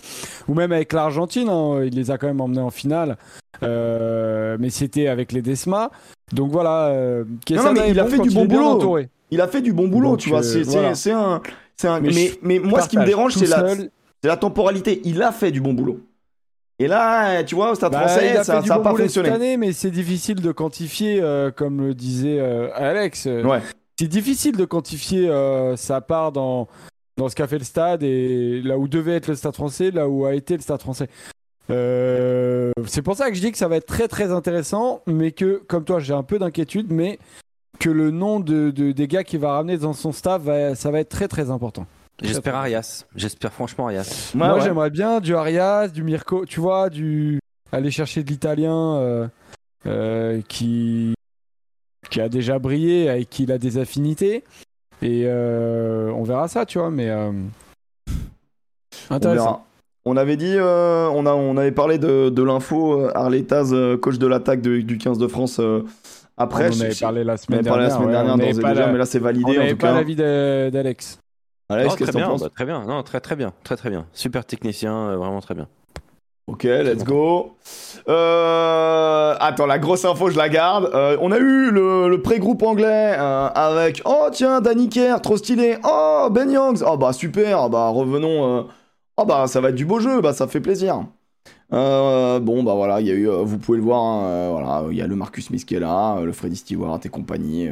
ou 0.47 0.53
même 0.55 0.71
avec 0.71 0.91
l'Argentine, 0.93 1.47
hein, 1.49 1.83
il 1.83 1.93
les 1.95 2.09
a 2.11 2.17
quand 2.17 2.25
même 2.27 2.41
emmenés 2.41 2.61
en 2.61 2.71
finale. 2.71 3.17
Euh, 3.61 4.57
mais 4.59 4.69
c'était 4.69 5.07
avec 5.07 5.31
les 5.31 5.41
Desma. 5.41 5.91
Donc 6.31 6.51
voilà, 6.51 6.87
euh, 6.87 7.23
mais 7.49 7.55
est 7.55 7.89
il 7.91 7.99
a 7.99 8.03
bon 8.03 8.09
fait 8.09 8.19
du 8.19 8.29
bon 8.31 8.45
boulot. 8.45 8.99
Il 9.31 9.41
a 9.41 9.47
fait 9.47 9.61
du 9.61 9.73
bon 9.73 9.87
boulot, 9.87 10.11
Donc, 10.11 10.19
tu 10.19 10.29
vois. 10.29 10.39
euh, 10.39 10.41
c'est 10.43 10.63
voilà. 10.63 10.89
un. 10.89 11.41
un- 11.85 11.99
Mais 11.99 12.09
mais, 12.09 12.27
je 12.27 12.35
mais 12.43 12.59
moi, 12.59 12.81
ce 12.81 12.89
qui 12.89 12.97
me 12.97 13.05
dérange, 13.05 13.33
c'est 13.35 13.47
la, 13.47 13.63
la 14.23 14.37
temporalité. 14.37 15.01
Il 15.05 15.21
a 15.23 15.31
fait 15.31 15.51
du 15.51 15.61
bon 15.61 15.73
boulot. 15.73 15.99
Et 16.83 16.87
là, 16.87 17.43
tu 17.43 17.55
vois, 17.55 17.71
au 17.71 17.75
Stade 17.75 17.93
Bah, 17.93 18.07
français, 18.07 18.43
ça 18.43 18.55
n'a 18.61 18.77
bon 18.77 18.83
pas 18.83 18.89
fonctionné. 18.95 19.29
cette 19.29 19.35
année, 19.35 19.57
mais 19.57 19.71
c'est 19.71 19.91
difficile 19.91 20.41
de 20.41 20.51
quantifier, 20.51 21.19
euh, 21.21 21.49
comme 21.51 21.79
le 21.81 21.93
disait 21.93 22.39
euh, 22.39 22.69
Alex. 22.75 23.25
Ouais. 23.25 23.59
C'est 23.99 24.07
difficile 24.07 24.57
de 24.57 24.65
quantifier 24.65 25.29
euh, 25.29 25.75
sa 25.77 26.01
part 26.01 26.31
dans, 26.33 26.67
dans 27.17 27.29
ce 27.29 27.35
qu'a 27.35 27.47
fait 27.47 27.59
le 27.59 27.63
stade 27.63 28.03
et 28.03 28.61
là 28.63 28.77
où 28.77 28.87
devait 28.87 29.15
être 29.15 29.27
le 29.27 29.35
stade 29.35 29.53
français, 29.55 29.91
là 29.91 30.09
où 30.09 30.25
a 30.25 30.33
été 30.33 30.55
le 30.55 30.61
stade 30.61 30.81
français. 30.81 31.07
C'est 31.69 33.01
pour 33.01 33.15
ça 33.15 33.29
que 33.29 33.35
je 33.35 33.41
dis 33.41 33.51
que 33.51 33.57
ça 33.57 33.67
va 33.67 33.77
être 33.77 33.85
très 33.87 34.07
très 34.07 34.31
intéressant, 34.31 35.01
mais 35.07 35.31
que, 35.31 35.61
comme 35.67 35.85
toi, 35.85 35.99
j'ai 35.99 36.13
un 36.13 36.23
peu 36.23 36.37
d'inquiétude, 36.39 36.87
mais 36.91 37.17
que 37.79 37.89
le 37.89 38.11
nom 38.11 38.39
de, 38.39 38.71
de- 38.71 38.91
des 38.91 39.07
gars 39.07 39.23
qu'il 39.23 39.39
va 39.39 39.53
ramener 39.53 39.77
dans 39.77 39.93
son 39.93 40.11
staff, 40.11 40.41
va- 40.41 40.75
ça 40.75 40.91
va 40.91 40.99
être 40.99 41.09
très 41.09 41.27
très 41.27 41.49
important. 41.49 41.85
J'espère 42.21 42.55
Arias. 42.55 43.05
J'espère 43.15 43.51
franchement 43.53 43.85
Arias. 43.85 44.31
Moi, 44.35 44.53
ouais. 44.55 44.61
j'aimerais 44.61 44.89
bien 44.89 45.19
du 45.19 45.35
Arias, 45.35 45.87
du 45.89 46.03
Mirko, 46.03 46.45
tu 46.45 46.59
vois, 46.59 46.89
du 46.89 47.39
aller 47.71 47.91
chercher 47.91 48.23
de 48.23 48.29
l'italien 48.29 48.95
euh, 48.97 49.27
euh, 49.87 50.41
qui 50.47 51.13
qui 52.09 52.21
a 52.21 52.29
déjà 52.29 52.59
brillé, 52.59 53.09
avec 53.09 53.29
qui 53.29 53.43
il 53.43 53.51
a 53.51 53.57
des 53.57 53.77
affinités, 53.79 54.43
et 55.01 55.23
euh, 55.25 56.11
on 56.11 56.23
verra 56.23 56.47
ça, 56.47 56.65
tu 56.65 56.77
vois, 56.77 56.91
mais 56.91 57.09
euh, 57.09 57.31
On 59.09 59.15
intéressant. 59.15 59.43
verra. 59.43 59.65
On 60.05 60.17
avait 60.17 60.35
dit, 60.37 60.53
euh, 60.55 61.07
on, 61.13 61.25
a, 61.25 61.31
on 61.33 61.55
avait 61.57 61.71
parlé 61.71 61.97
de, 61.97 62.29
de 62.29 62.43
l'info 62.43 63.07
Arletaz, 63.15 63.73
coach 64.01 64.17
de 64.17 64.27
l'attaque 64.27 64.61
du 64.61 64.97
15 64.97 65.17
de 65.17 65.27
France. 65.27 65.59
euh, 65.59 65.81
après, 66.37 66.65
on 66.65 66.69
en 66.69 66.71
je- 66.73 66.83
avait 66.85 66.95
parlé 66.95 67.23
la 67.23 67.33
on 67.33 67.37
semaine 67.37 67.59
avait 67.59 67.69
parlé 67.69 67.87
dernière. 67.87 67.89
la 67.89 67.95
semaine 67.95 68.07
ouais, 68.07 68.11
dernière 68.13 68.33
on 68.57 68.61
pas 68.61 68.69
déjà, 68.73 68.85
la- 68.85 68.91
mais 68.91 68.97
là 68.97 69.05
c'est 69.05 69.19
on 69.19 69.23
validé 69.23 69.51
en 69.51 69.53
n'avait 69.53 69.71
tout 69.71 69.77
pas 69.77 69.87
cas. 69.87 69.93
l'avis 69.95 70.15
d'Alex. 70.15 71.19
Non, 71.69 71.77
qu'est-ce 71.95 72.11
très 72.11 72.19
bien, 72.19 72.35
bah, 72.35 72.49
très 72.53 72.65
bien. 72.65 72.85
Non, 72.85 73.03
très 73.03 73.19
très 73.19 73.35
bien, 73.35 73.53
très 73.63 73.75
très 73.77 73.89
bien. 73.89 74.05
Super 74.13 74.45
technicien, 74.45 74.93
euh, 74.93 75.17
vraiment 75.17 75.39
très 75.41 75.55
bien. 75.55 75.67
Ok, 76.45 76.63
let's 76.63 77.05
go. 77.05 77.55
Euh, 78.09 79.35
Attends, 79.39 79.65
la 79.65 79.79
grosse 79.79 80.03
info, 80.03 80.29
je 80.29 80.37
la 80.37 80.49
garde. 80.49 80.91
Euh, 80.93 81.17
on 81.21 81.31
a 81.31 81.37
eu 81.37 81.71
le, 81.71 82.09
le 82.09 82.21
pré-groupe 82.21 82.63
anglais 82.63 83.15
euh, 83.17 83.47
avec 83.47 84.01
Oh 84.03 84.27
tiens, 84.31 84.59
Danny 84.59 84.89
Kerr, 84.89 85.21
trop 85.21 85.37
stylé. 85.37 85.77
Oh, 85.85 86.27
Ben 86.29 86.51
Youngs. 86.51 86.83
Oh 86.85 86.97
bah 86.97 87.13
super, 87.13 87.69
bah 87.69 87.87
revenons. 87.87 88.67
Oh 89.15 89.25
bah 89.25 89.47
ça 89.47 89.61
va 89.61 89.69
être 89.69 89.75
du 89.75 89.85
beau 89.85 89.99
jeu, 89.99 90.19
bah 90.19 90.33
ça 90.33 90.47
fait 90.47 90.59
plaisir. 90.59 91.05
Bon 91.71 92.63
bah 92.63 92.73
voilà, 92.75 92.99
il 92.99 93.07
y 93.07 93.11
a 93.11 93.15
eu, 93.15 93.27
vous 93.27 93.57
pouvez 93.57 93.77
le 93.77 93.83
voir, 93.83 94.01
hein, 94.03 94.51
voilà, 94.51 94.83
il 94.91 94.97
y 94.97 95.01
a 95.01 95.07
le 95.07 95.15
Marcus 95.15 95.45
Smith 95.45 95.65
qui 95.65 95.75
est 95.75 95.79
là, 95.79 96.19
le 96.21 96.31
Freddy 96.33 96.57
Stewart 96.57 96.99
et 97.03 97.09
compagnie. 97.09 97.69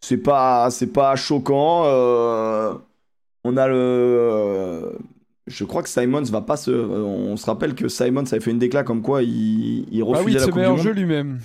c'est 0.00 0.18
pas, 0.18 0.70
c'est 0.70 0.88
pas 0.92 1.14
choquant. 1.14 1.84
On 3.48 3.56
a 3.56 3.66
le, 3.68 3.74
euh, 3.76 4.90
je 5.46 5.64
crois 5.64 5.82
que 5.82 5.88
Simons 5.88 6.22
va 6.22 6.40
pas 6.40 6.56
se. 6.56 6.70
euh, 6.70 6.86
On 7.02 7.36
se 7.36 7.46
rappelle 7.46 7.74
que 7.74 7.88
Simons 7.88 8.24
avait 8.30 8.40
fait 8.40 8.50
une 8.50 8.58
déclat 8.58 8.82
comme 8.82 9.02
quoi 9.02 9.22
il, 9.22 9.86
il 9.92 10.02
Ah 10.02 10.04
refusait 10.04 10.24
oui, 10.24 10.32
la 10.34 10.44
Coupe 10.46 10.62
du 10.62 10.68
Monde, 10.68 10.78
jeu 10.78 10.92
lui-même. 10.92 11.38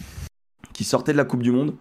qui 0.73 0.83
sortait 0.83 1.11
de 1.13 1.17
la 1.17 1.25
Coupe 1.25 1.43
du 1.43 1.51
Monde. 1.51 1.73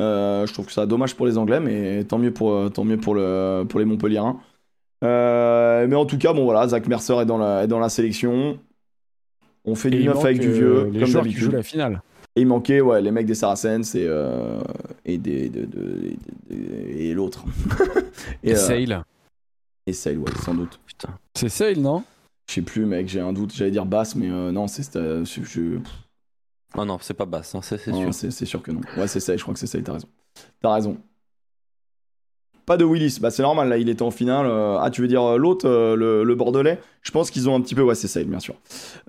Euh, 0.00 0.46
je 0.46 0.52
trouve 0.52 0.66
que 0.66 0.72
ça 0.72 0.86
dommage 0.86 1.14
pour 1.14 1.26
les 1.26 1.36
Anglais, 1.38 1.60
mais 1.60 2.04
tant 2.04 2.18
mieux 2.18 2.32
pour, 2.32 2.70
tant 2.72 2.84
mieux 2.84 2.96
pour, 2.96 3.14
le, 3.14 3.64
pour 3.68 3.78
les 3.78 3.84
Montpelliérains. 3.86 4.38
Euh, 5.04 5.86
mais 5.88 5.96
en 5.96 6.06
tout 6.06 6.16
cas, 6.18 6.32
bon 6.32 6.44
voilà, 6.44 6.66
Zach 6.68 6.86
Mercer 6.86 7.14
est 7.20 7.26
dans 7.26 7.38
la, 7.38 7.64
est 7.64 7.66
dans 7.66 7.78
la 7.80 7.88
sélection. 7.88 8.58
On 9.64 9.74
fait 9.74 9.88
Et 9.88 9.92
du 9.98 10.04
neuf 10.04 10.24
avec 10.24 10.40
du 10.40 10.50
vieux, 10.50 10.88
les 10.92 11.00
comme 11.00 11.08
joueurs 11.08 11.24
qui 11.24 11.30
jouent 11.32 11.50
d'habitude. 11.50 11.52
la 11.52 11.62
finale. 11.62 12.02
Et 12.34 12.40
il 12.40 12.46
manquait 12.46 12.80
ouais, 12.80 13.02
les 13.02 13.10
mecs 13.10 13.26
des 13.26 13.34
Saracens 13.34 13.94
et, 13.94 14.06
euh, 14.08 14.58
et, 15.04 15.18
des, 15.18 15.48
de- 15.50 15.66
de- 15.66 16.14
de- 16.50 16.56
et 16.96 17.12
l'autre. 17.14 17.44
et, 18.42 18.52
euh, 18.54 18.56
Sale. 18.56 19.04
Et 19.86 19.92
Sale, 19.92 20.18
ouais, 20.18 20.30
sans 20.44 20.54
doute. 20.54 20.78
Putain. 20.86 21.18
C'est 21.34 21.48
Sale, 21.48 21.78
non? 21.78 22.04
Je 22.48 22.54
sais 22.54 22.62
plus, 22.62 22.84
mec, 22.86 23.08
j'ai 23.08 23.20
un 23.20 23.32
doute. 23.32 23.54
J'allais 23.54 23.70
dire 23.70 23.86
basse, 23.86 24.14
mais 24.14 24.28
euh, 24.30 24.52
non, 24.52 24.66
c'est 24.66 24.96
euh, 24.96 25.24
je- 25.24 25.78
Oh 26.74 26.84
non, 26.84 26.98
c'est 27.00 27.14
pas 27.14 27.26
basse, 27.26 27.54
hein, 27.54 27.60
c'est 27.62 27.78
sûr. 27.92 28.14
c'est 28.14 28.46
sûr 28.46 28.62
que 28.62 28.70
non. 28.72 28.80
Ouais, 28.96 29.06
c'est 29.06 29.20
ça, 29.20 29.36
je 29.36 29.42
crois 29.42 29.52
que 29.54 29.60
c'est 29.60 29.66
ça, 29.66 29.80
t'as 29.82 29.92
raison. 29.92 30.08
T'as 30.60 30.74
raison. 30.74 30.98
Pas 32.64 32.76
de 32.76 32.84
Willis, 32.84 33.18
bah 33.20 33.30
c'est 33.32 33.42
normal, 33.42 33.68
là 33.68 33.76
il 33.76 33.88
était 33.88 34.02
en 34.02 34.10
finale. 34.12 34.46
euh, 34.46 34.78
Ah, 34.80 34.90
tu 34.90 35.00
veux 35.02 35.08
dire 35.08 35.22
euh, 35.22 35.36
l'autre, 35.36 35.68
euh, 35.68 35.96
le, 35.96 36.22
le 36.22 36.34
Bordelais 36.36 36.78
Je 37.02 37.10
pense 37.10 37.30
qu'ils 37.30 37.48
ont 37.48 37.56
un 37.56 37.60
petit 37.60 37.74
peu. 37.74 37.82
Ouais, 37.82 37.96
c'est 37.96 38.06
ça, 38.06 38.22
bien 38.22 38.38
sûr. 38.38 38.54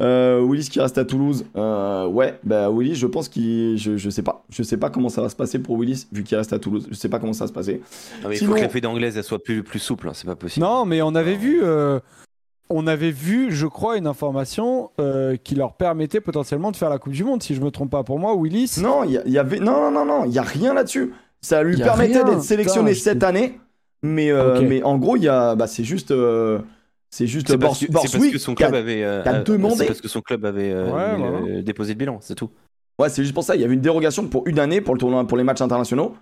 Euh, 0.02 0.42
Willis 0.42 0.70
qui 0.72 0.80
reste 0.82 0.98
à 0.98 1.06
Toulouse. 1.06 1.46
Euh, 1.56 2.08
ouais, 2.08 2.40
bah 2.44 2.70
Willis, 2.72 2.96
je 2.96 3.06
pense 3.06 3.30
qu'il. 3.30 3.78
Je, 3.78 3.96
je 3.98 4.10
sais 4.10 4.24
pas. 4.24 4.44
Je 4.50 4.64
sais 4.64 4.78
pas 4.78 4.90
comment 4.90 5.10
ça 5.10 5.22
va 5.22 5.30
se 5.30 5.36
passer 5.36 5.60
pour 5.60 5.78
Willis, 5.78 6.08
vu 6.12 6.24
qu'il 6.24 6.36
reste 6.38 6.52
à 6.54 6.58
Toulouse. 6.60 6.88
Je 6.90 6.96
sais 6.96 7.10
pas 7.10 7.20
comment 7.20 7.34
ça 7.34 7.44
va 7.44 7.48
se 7.50 7.54
passer. 7.54 7.82
Non, 8.24 8.30
mais 8.30 8.36
il 8.36 8.40
Sinon- 8.40 8.52
faut 8.52 8.58
que 8.58 8.62
la 8.64 8.70
feuille 8.70 8.82
d'anglaise 8.82 9.18
elle 9.18 9.24
soit 9.24 9.44
plus, 9.44 9.62
plus 9.64 9.80
souple, 9.80 10.08
hein, 10.10 10.14
c'est 10.16 10.26
pas 10.26 10.36
possible. 10.36 10.66
Non, 10.66 10.86
mais 10.86 11.02
on 11.04 11.14
avait 11.14 11.36
vu, 11.36 11.60
euh, 11.64 12.00
on 12.70 12.88
avait 12.88 13.12
vu, 13.12 13.52
je 13.52 13.68
crois, 13.68 13.98
une 13.98 14.08
information 14.08 14.90
euh, 15.00 15.36
qui 15.36 15.54
leur 15.54 15.74
permettait 15.74 16.22
potentiellement 16.22 16.72
de 16.72 16.76
faire 16.76 16.90
la 16.90 16.98
Coupe 16.98 17.14
du 17.14 17.24
Monde, 17.24 17.44
si 17.44 17.54
je 17.54 17.62
me 17.62 17.70
trompe 17.70 17.92
pas. 17.92 18.04
Pour 18.04 18.18
moi, 18.18 18.34
Willis. 18.36 18.78
Non, 18.82 19.04
il 19.04 19.12
y, 19.12 19.18
a- 19.20 19.24
il 19.28 19.32
y 19.32 19.38
avait. 19.38 19.60
Non, 19.60 19.92
non, 19.92 19.92
non, 19.92 20.06
non, 20.06 20.26
il 20.26 20.32
y 20.32 20.40
a 20.40 20.44
rien 20.44 20.74
là-dessus. 20.74 21.14
Ça 21.44 21.62
lui 21.62 21.78
permettait 21.78 22.24
d'être 22.24 22.42
sélectionné 22.42 22.92
putain, 22.94 23.04
cette 23.04 23.24
année, 23.24 23.60
mais, 24.02 24.32
euh, 24.32 24.62
mais 24.68 24.82
en 24.82 24.98
gros, 24.98 25.16
il 25.18 25.24
y 25.24 25.28
a. 25.28 25.54
Bah, 25.56 25.68
c'est 25.68 25.84
juste. 25.84 26.10
euh, 26.12 26.60
c'est 27.10 27.28
juste 27.28 27.48
C'est 27.48 27.60
parce, 27.60 27.74
que- 27.80 27.86
c'est 27.86 27.92
parce 27.92 28.12
Borswick 28.12 28.34
que 28.34 28.40
son 28.40 28.56
club 28.56 28.74
avait 28.74 29.04
demandé. 29.46 29.76
c'est 29.76 29.86
parce 29.86 30.02
que 30.02 30.08
son 30.08 30.22
club 30.22 30.46
avait 30.46 30.72
euh, 30.72 30.88
euh, 31.60 31.62
déposé 31.62 31.94
le 31.94 32.00
bilan, 32.00 32.18
c'est 32.22 32.34
tout. 32.34 32.50
Ouais, 32.98 33.10
c'est 33.10 33.22
juste 33.22 33.36
pour 33.36 33.44
ça. 33.44 33.56
Il 33.56 33.62
y 33.62 33.66
avait 33.66 33.74
une 33.76 33.82
dérogation 33.82 34.28
pour 34.28 34.48
une 34.48 34.58
année 34.58 34.82
pour 34.82 34.96
le 34.96 35.00
tournoi, 35.00 35.28
pour 35.28 35.38
les 35.38 35.44
matchs 35.44 35.62
internationaux. 35.62 36.16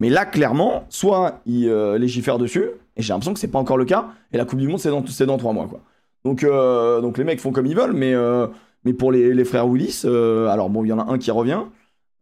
Mais 0.00 0.10
là, 0.10 0.26
clairement, 0.26 0.84
soit 0.90 1.40
ils 1.44 1.68
euh, 1.68 1.98
légifèrent 1.98 2.38
dessus, 2.38 2.66
et 2.96 3.02
j'ai 3.02 3.12
l'impression 3.12 3.34
que 3.34 3.40
c'est 3.40 3.48
pas 3.48 3.58
encore 3.58 3.76
le 3.78 3.84
cas, 3.84 4.06
et 4.32 4.36
la 4.36 4.44
Coupe 4.44 4.60
du 4.60 4.68
Monde, 4.68 4.78
c'est 4.78 4.90
dans, 4.90 5.04
c'est 5.06 5.26
dans 5.26 5.38
trois 5.38 5.52
mois, 5.52 5.66
quoi. 5.66 5.80
Donc, 6.24 6.44
euh, 6.44 7.00
donc 7.00 7.18
les 7.18 7.24
mecs 7.24 7.40
font 7.40 7.50
comme 7.50 7.66
ils 7.66 7.74
veulent, 7.74 7.94
mais, 7.94 8.14
euh, 8.14 8.46
mais 8.84 8.92
pour 8.92 9.10
les, 9.10 9.34
les 9.34 9.44
frères 9.44 9.66
Willis, 9.66 10.02
euh, 10.04 10.46
alors 10.48 10.70
bon, 10.70 10.84
il 10.84 10.88
y 10.88 10.92
en 10.92 11.00
a 11.00 11.10
un 11.12 11.18
qui 11.18 11.32
revient. 11.32 11.62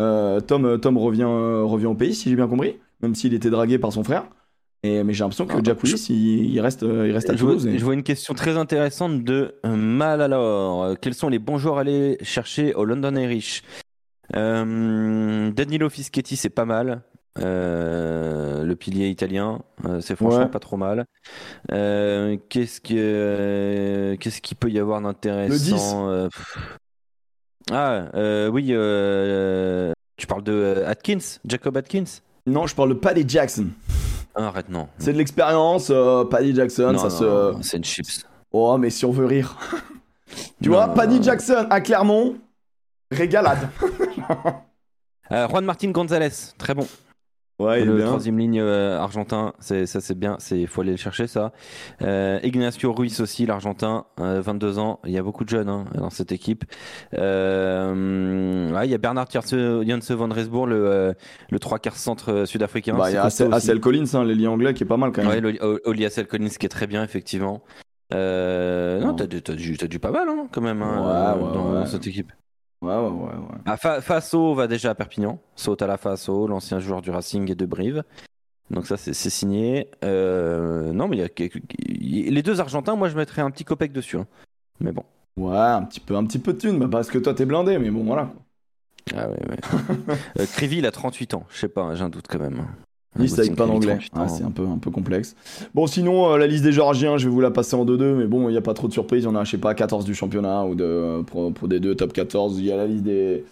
Euh, 0.02 0.40
Tom, 0.40 0.78
Tom 0.80 0.98
revient, 0.98 1.22
euh, 1.26 1.62
revient 1.64 1.86
au 1.86 1.94
pays, 1.94 2.14
si 2.14 2.28
j'ai 2.30 2.36
bien 2.36 2.48
compris, 2.48 2.76
même 3.00 3.14
s'il 3.14 3.32
était 3.34 3.50
dragué 3.50 3.78
par 3.78 3.92
son 3.92 4.04
frère. 4.04 4.24
Et, 4.82 5.02
mais 5.02 5.14
j'ai 5.14 5.24
l'impression 5.24 5.46
que 5.46 5.54
Ah, 5.56 5.60
Jack 5.64 5.82
Willis, 5.82 6.06
il, 6.10 6.50
il 6.52 6.60
reste, 6.60 6.82
euh, 6.82 7.08
il 7.08 7.12
reste 7.12 7.30
à 7.30 7.34
Je 7.36 7.42
vois, 7.42 7.52
Toulouse. 7.52 7.66
et- 7.66 7.78
je 7.78 7.84
vois 7.84 7.94
une 7.94 8.02
question 8.02 8.34
très 8.34 8.56
intéressante 8.56 9.24
de 9.24 9.54
euh, 9.64 9.74
Malalor. 9.74 10.82
Euh, 10.84 10.94
Quels 11.00 11.14
sont 11.14 11.28
les 11.30 11.38
bons 11.38 11.58
joueurs 11.58 11.78
à 11.78 11.80
aller 11.80 12.18
chercher 12.22 12.74
au 12.74 12.84
London 12.84 13.14
Irish? 13.16 13.62
Euh, 14.34 15.50
Danilo 15.50 15.88
Fischetti, 15.88 16.36
c'est 16.36 16.50
pas 16.50 16.64
mal. 16.66 17.02
Euh, 17.38 18.64
le 18.64 18.76
pilier 18.76 19.08
italien, 19.08 19.60
euh, 19.86 20.00
c'est 20.00 20.16
franchement 20.16 20.40
Ouais. 20.40 20.48
pas 20.50 20.58
trop 20.58 20.76
mal. 20.78 21.04
Euh, 21.72 22.36
qu'est-ce 22.48 22.80
que 22.80 22.94
euh, 22.96 24.16
qu'est-ce 24.16 24.40
qu'il 24.40 24.56
peut 24.56 24.70
y 24.70 24.78
avoir 24.78 25.00
d'intéressant 25.02 26.08
euh. 26.08 26.28
Ah 27.70 28.04
euh, 28.14 28.48
oui, 28.48 28.68
euh, 28.70 29.92
tu 30.16 30.26
parles 30.26 30.42
de 30.44 30.52
euh, 30.52 30.88
Atkins, 30.88 31.18
Jacob 31.44 31.76
Atkins? 31.76 32.04
Non, 32.46 32.66
je 32.66 32.74
parle 32.74 32.90
de 32.90 32.94
Paddy 32.94 33.24
Jackson. 33.26 33.66
Ah, 34.34 34.46
arrête 34.48 34.68
non. 34.68 34.88
C'est 34.98 35.12
de 35.12 35.18
l'expérience, 35.18 35.88
euh, 35.90 36.24
Paddy 36.24 36.54
Jackson, 36.54 36.92
Non, 36.92 36.98
ça 36.98 37.24
non, 37.24 37.60
se. 37.60 37.68
c'est 37.68 37.76
une 37.78 37.84
chips. 37.84 38.24
Oh, 38.52 38.76
mais 38.78 38.90
si 38.90 39.04
on 39.04 39.10
veut 39.10 39.26
rire. 39.26 39.56
tu 40.62 40.68
Non, 40.68 40.76
vois, 40.76 40.88
Paddy. 40.94 41.22
Jackson 41.22 41.66
à 41.70 41.80
Clermont, 41.80 42.36
régalade. 43.10 43.68
Euh, 45.32 45.48
Juan 45.48 45.64
Martin 45.64 45.90
Gonzalez, 45.90 46.52
très 46.56 46.72
bon. 46.72 46.86
Ouais, 47.58 47.80
il 47.80 47.82
est 47.84 47.86
le 47.86 47.96
bien. 47.96 48.06
troisième 48.06 48.38
ligne 48.38 48.60
euh, 48.60 48.98
argentin, 49.00 49.54
c'est 49.60 49.86
ça 49.86 50.02
c'est 50.02 50.14
bien, 50.18 50.36
c'est 50.38 50.66
faut 50.66 50.82
aller 50.82 50.90
le 50.90 50.96
chercher 50.98 51.26
ça. 51.26 51.52
Euh, 52.02 52.38
Ignacio 52.42 52.92
Ruiz 52.92 53.20
aussi, 53.22 53.46
l'argentin, 53.46 54.04
euh, 54.20 54.42
22 54.42 54.78
ans. 54.78 55.00
Il 55.06 55.12
y 55.12 55.16
a 55.18 55.22
beaucoup 55.22 55.44
de 55.44 55.48
jeunes 55.48 55.70
hein, 55.70 55.86
dans 55.94 56.10
cette 56.10 56.32
équipe. 56.32 56.64
Euh, 57.14 58.72
ouais, 58.74 58.86
il 58.86 58.90
y 58.90 58.94
a 58.94 58.98
Bernard 58.98 59.28
Janse 59.30 60.10
van 60.10 60.28
Resbourg, 60.28 60.66
le 60.66 60.86
euh, 60.86 61.12
le 61.50 61.58
trois 61.58 61.78
quarts 61.78 61.96
centre 61.96 62.30
euh, 62.32 62.44
sud-africain. 62.46 62.94
Bah, 62.96 63.10
il 63.10 63.14
y 63.14 63.16
a 63.16 63.24
Assel, 63.24 63.80
Collins, 63.80 64.04
hein, 64.14 64.24
l'ailier 64.24 64.46
anglais, 64.48 64.74
qui 64.74 64.82
est 64.82 64.86
pas 64.86 64.96
mal 64.96 65.12
quand 65.12 65.24
même. 65.24 65.44
Ouais, 65.44 65.58
Oli 65.84 66.04
Assel 66.04 66.26
Collins 66.26 66.48
qui 66.48 66.66
est 66.66 66.70
très 66.70 66.86
bien 66.86 67.02
effectivement. 67.04 67.62
Euh, 68.14 69.00
non, 69.00 69.08
Non. 69.08 69.14
t'as 69.14 69.26
du, 69.26 69.40
du, 69.40 69.88
du 69.88 69.98
pas 69.98 70.12
mal 70.12 70.28
hein, 70.28 70.46
quand 70.52 70.60
même 70.60 70.82
hein, 70.82 71.34
Ouais, 71.36 71.54
dans 71.54 71.86
cette 71.86 72.06
équipe. 72.06 72.32
Ouais, 72.86 72.94
ouais, 72.94 73.08
ouais. 73.10 73.34
ouais. 73.34 73.58
Ah, 73.66 73.76
Fa- 73.76 74.00
Faso 74.00 74.54
va 74.54 74.66
déjà 74.66 74.90
à 74.90 74.94
Perpignan. 74.94 75.38
Saute 75.56 75.82
à 75.82 75.86
la 75.86 75.96
Faso, 75.96 76.46
l'ancien 76.46 76.78
joueur 76.78 77.02
du 77.02 77.10
Racing 77.10 77.50
et 77.50 77.54
de 77.54 77.66
Brive. 77.66 78.04
Donc 78.70 78.86
ça, 78.86 78.96
c'est 78.96 79.12
signé. 79.14 79.90
Euh, 80.04 80.92
non, 80.92 81.08
mais 81.08 81.16
il 81.16 81.20
y 81.20 81.22
a 81.22 81.28
quelques- 81.28 81.62
les 81.78 82.42
deux 82.42 82.60
Argentins, 82.60 82.96
moi, 82.96 83.08
je 83.08 83.16
mettrais 83.16 83.42
un 83.42 83.50
petit 83.50 83.64
copec 83.64 83.92
dessus. 83.92 84.16
hein. 84.18 84.26
Mais 84.80 84.92
bon. 84.92 85.04
Ouais, 85.36 85.56
un 85.56 85.82
petit 85.84 86.00
peu, 86.00 86.16
un 86.16 86.24
petit 86.24 86.38
peu 86.38 86.52
de 86.52 86.58
thune, 86.58 86.78
bah, 86.78 86.88
parce 86.90 87.08
que 87.10 87.18
toi 87.18 87.34
t'es 87.34 87.44
blindé, 87.44 87.78
mais 87.78 87.90
bon, 87.90 88.04
voilà. 88.04 88.32
Ah 89.14 89.28
ouais, 89.28 89.38
ouais. 89.48 89.58
euh, 90.40 90.46
Krivy, 90.54 90.78
il 90.78 90.86
a 90.86 90.90
38 90.90 91.34
ans. 91.34 91.44
Je 91.50 91.58
sais 91.58 91.68
pas, 91.68 91.94
j'ai 91.94 92.02
un 92.02 92.08
doute 92.08 92.26
quand 92.28 92.38
même. 92.40 92.66
Liste 93.22 93.38
avec 93.38 93.54
Krivy, 93.54 93.70
d'anglais. 93.70 93.98
38 93.98 94.12
Ah, 94.14 94.28
c'est 94.28 94.44
un 94.44 94.50
peu, 94.50 94.66
un 94.66 94.78
peu 94.78 94.90
complexe. 94.90 95.34
Bon, 95.74 95.86
sinon, 95.86 96.32
euh, 96.32 96.38
la 96.38 96.46
liste 96.46 96.64
des 96.64 96.72
Géorgiens, 96.72 97.16
je 97.18 97.28
vais 97.28 97.34
vous 97.34 97.40
la 97.40 97.50
passer 97.50 97.74
en 97.76 97.84
2-2, 97.84 98.14
mais 98.14 98.26
bon, 98.26 98.48
il 98.48 98.52
n'y 98.52 98.58
a 98.58 98.62
pas 98.62 98.74
trop 98.74 98.88
de 98.88 98.92
surprises. 98.92 99.22
Il 99.24 99.26
y 99.26 99.28
en 99.28 99.34
a, 99.36 99.44
je 99.44 99.52
sais 99.52 99.58
pas, 99.58 99.74
14 99.74 100.04
du 100.04 100.14
championnat 100.14 100.64
ou 100.64 100.74
de, 100.74 101.22
pour, 101.26 101.52
pour 101.52 101.68
des 101.68 101.80
deux 101.80 101.94
top 101.94 102.12
14. 102.12 102.58
Il 102.58 102.64
y 102.66 102.72
a 102.72 102.76
la 102.76 102.86
liste 102.86 103.04
des, 103.04 103.44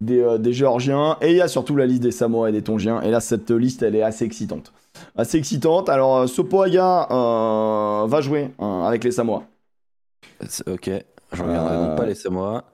des, 0.00 0.20
euh, 0.20 0.38
des 0.38 0.52
Géorgiens 0.52 1.16
et 1.20 1.30
il 1.30 1.36
y 1.36 1.40
a 1.40 1.48
surtout 1.48 1.76
la 1.76 1.86
liste 1.86 2.02
des 2.02 2.10
Samoa 2.12 2.48
et 2.50 2.52
des 2.52 2.62
Tongiens. 2.62 3.00
Et 3.02 3.10
là, 3.10 3.20
cette 3.20 3.50
liste, 3.50 3.82
elle 3.82 3.96
est 3.96 4.02
assez 4.02 4.24
excitante. 4.24 4.72
Assez 5.16 5.38
excitante. 5.38 5.88
Alors, 5.88 6.18
euh, 6.18 6.26
Sopoaga 6.26 7.08
euh, 7.10 8.06
va 8.06 8.20
jouer 8.20 8.50
euh, 8.60 8.82
avec 8.82 9.04
les 9.04 9.10
Samoa. 9.12 9.44
Ok, 10.66 10.90
je 11.32 11.42
regarderai 11.42 11.74
Euh, 11.76 11.86
donc 11.88 11.96
pas 11.96 12.06
les 12.06 12.14
Samoa. 12.14 12.64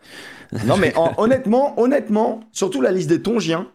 Non, 0.66 0.76
mais 0.76 0.96
en- 0.96 1.12
honnêtement, 1.18 1.78
honnêtement, 1.80 2.40
surtout 2.52 2.80
la 2.80 2.92
liste 2.92 3.08
des 3.08 3.20
Tongiens, 3.22 3.66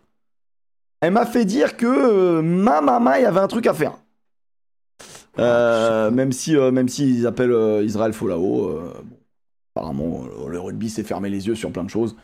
elle 1.01 1.11
m'a 1.11 1.25
fait 1.25 1.45
dire 1.45 1.77
que 1.77 1.85
euh, 1.85 2.41
ma 2.41 2.81
maman, 2.81 3.15
il 3.15 3.23
y 3.23 3.25
avait 3.25 3.39
un 3.39 3.47
truc 3.47 3.67
à 3.67 3.73
faire. 3.73 3.93
Euh, 5.39 6.11
même 6.11 6.31
si, 6.31 6.55
euh, 6.55 6.71
même 6.71 6.89
s'ils 6.89 7.25
appellent 7.25 7.51
euh, 7.51 7.83
Israël 7.83 8.13
Folao, 8.13 8.79
bon, 9.03 9.17
apparemment, 9.75 10.23
le 10.47 10.59
rugby 10.59 10.89
s'est 10.89 11.03
fermé 11.03 11.29
les 11.29 11.47
yeux 11.47 11.55
sur 11.55 11.71
plein 11.71 11.83
de 11.83 11.89
choses. 11.89 12.15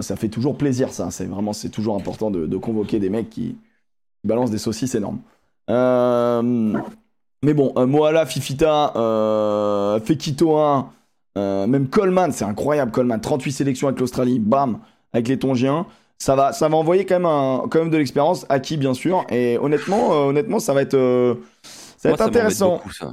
Ça 0.00 0.16
fait 0.16 0.28
toujours 0.28 0.56
plaisir, 0.56 0.90
ça. 0.94 1.10
C'est 1.10 1.26
vraiment, 1.26 1.52
c'est 1.52 1.68
toujours 1.68 1.94
important 1.94 2.30
de, 2.30 2.46
de 2.46 2.56
convoquer 2.56 2.98
des 3.00 3.10
mecs 3.10 3.28
qui 3.28 3.58
balancent 4.24 4.50
des 4.50 4.56
saucisses 4.56 4.94
énormes. 4.94 5.20
Mais 5.68 7.52
bon, 7.52 7.74
Moala, 7.86 8.24
Fifita, 8.24 8.92
Fekitoa, 10.02 10.90
euh, 11.36 11.66
même 11.66 11.88
Coleman, 11.88 12.32
c'est 12.32 12.44
incroyable, 12.44 12.92
Coleman, 12.92 13.20
38 13.20 13.52
sélections 13.52 13.88
avec 13.88 14.00
l'Australie, 14.00 14.38
bam, 14.38 14.78
avec 15.12 15.28
les 15.28 15.38
Tongiens. 15.38 15.86
Ça 16.18 16.36
va, 16.36 16.52
ça 16.52 16.68
va 16.68 16.76
envoyer 16.76 17.04
quand 17.04 17.16
même, 17.16 17.26
un, 17.26 17.64
quand 17.70 17.80
même 17.80 17.90
de 17.90 17.96
l'expérience, 17.98 18.46
acquis 18.48 18.76
bien 18.76 18.94
sûr. 18.94 19.24
Et 19.30 19.58
honnêtement, 19.58 20.12
euh, 20.12 20.28
honnêtement, 20.28 20.58
ça 20.58 20.72
va 20.72 20.82
être, 20.82 20.94
euh, 20.94 21.34
ça 21.62 22.08
va 22.08 22.10
Moi, 22.10 22.14
être 22.14 22.28
intéressant. 22.28 22.76
beaucoup, 22.76 22.92
ça. 22.92 23.12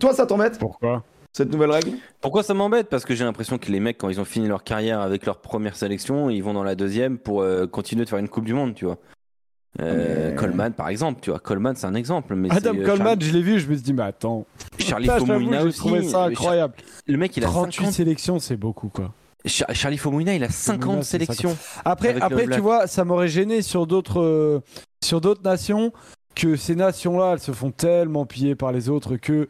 Toi, 0.00 0.14
ça 0.14 0.24
t'embête 0.26 0.58
Pourquoi? 0.58 1.02
cette 1.32 1.52
nouvelle 1.52 1.70
règle? 1.72 1.92
Pourquoi 2.20 2.42
ça 2.42 2.54
m'embête? 2.54 2.88
Parce 2.88 3.04
que 3.04 3.14
j'ai 3.14 3.24
l'impression 3.24 3.58
que 3.58 3.70
les 3.70 3.80
mecs, 3.80 3.98
quand 3.98 4.08
ils 4.08 4.20
ont 4.20 4.24
fini 4.24 4.46
leur 4.48 4.62
carrière 4.64 5.00
avec 5.00 5.26
leur 5.26 5.38
première 5.38 5.76
sélection, 5.76 6.30
ils 6.30 6.40
vont 6.42 6.54
dans 6.54 6.62
la 6.64 6.74
deuxième 6.76 7.18
pour 7.18 7.42
euh, 7.42 7.66
continuer 7.66 8.04
de 8.04 8.08
faire 8.08 8.18
une 8.20 8.28
Coupe 8.28 8.44
du 8.44 8.54
Monde, 8.54 8.74
tu 8.74 8.84
vois. 8.86 8.96
Euh, 9.80 10.30
Mais- 10.30 10.36
Coleman, 10.36 10.72
par 10.72 10.88
exemple, 10.88 11.18
tu 11.20 11.30
vois. 11.30 11.40
Coleman, 11.40 11.74
c'est 11.74 11.86
un 11.86 11.94
exemple. 11.96 12.34
Mais 12.36 12.48
Adam 12.52 12.70
euh, 12.76 12.86
Coleman, 12.86 13.06
Charlie, 13.20 13.26
je 13.26 13.32
l'ai 13.32 13.42
vu, 13.42 13.58
je 13.58 13.68
me 13.68 13.74
suis 13.74 13.82
dit, 13.82 13.92
mais 13.92 14.04
attends. 14.04 14.46
Charlie 14.78 15.06
j'avoue, 15.06 15.26
Fomoina 15.26 15.60
j'ai 15.62 15.66
aussi. 15.66 15.78
trouvé 15.78 16.02
ça 16.04 16.24
incroyable. 16.26 16.74
Char- 16.78 16.86
Le 17.08 17.16
mec, 17.18 17.36
il 17.36 17.42
a 17.44 17.48
38 17.48 17.76
50... 17.86 17.92
sélections, 17.92 18.38
c'est 18.38 18.56
beaucoup, 18.56 18.88
quoi. 18.88 19.12
Char- 19.46 19.74
Charlie 19.74 19.98
Fomoina, 19.98 20.34
il 20.34 20.42
a 20.44 20.48
50 20.48 20.80
Fomoina, 20.82 21.02
c'est 21.02 21.10
sélections. 21.18 21.56
Après, 21.84 22.08
Avec 22.10 22.20
le 22.20 22.26
après 22.26 22.46
Black. 22.46 22.58
tu 22.58 22.62
vois, 22.62 22.86
ça 22.86 23.04
m'aurait 23.04 23.28
gêné 23.28 23.60
sur 23.62 23.86
d'autres 23.86 24.20
euh, 24.20 24.60
sur 25.04 25.20
d'autres 25.20 25.42
nations 25.42 25.92
que 26.34 26.56
ces 26.56 26.74
nations-là, 26.74 27.32
elles 27.34 27.40
se 27.40 27.52
font 27.52 27.70
tellement 27.70 28.24
piller 28.26 28.54
par 28.54 28.72
les 28.72 28.88
autres 28.88 29.16
que 29.16 29.48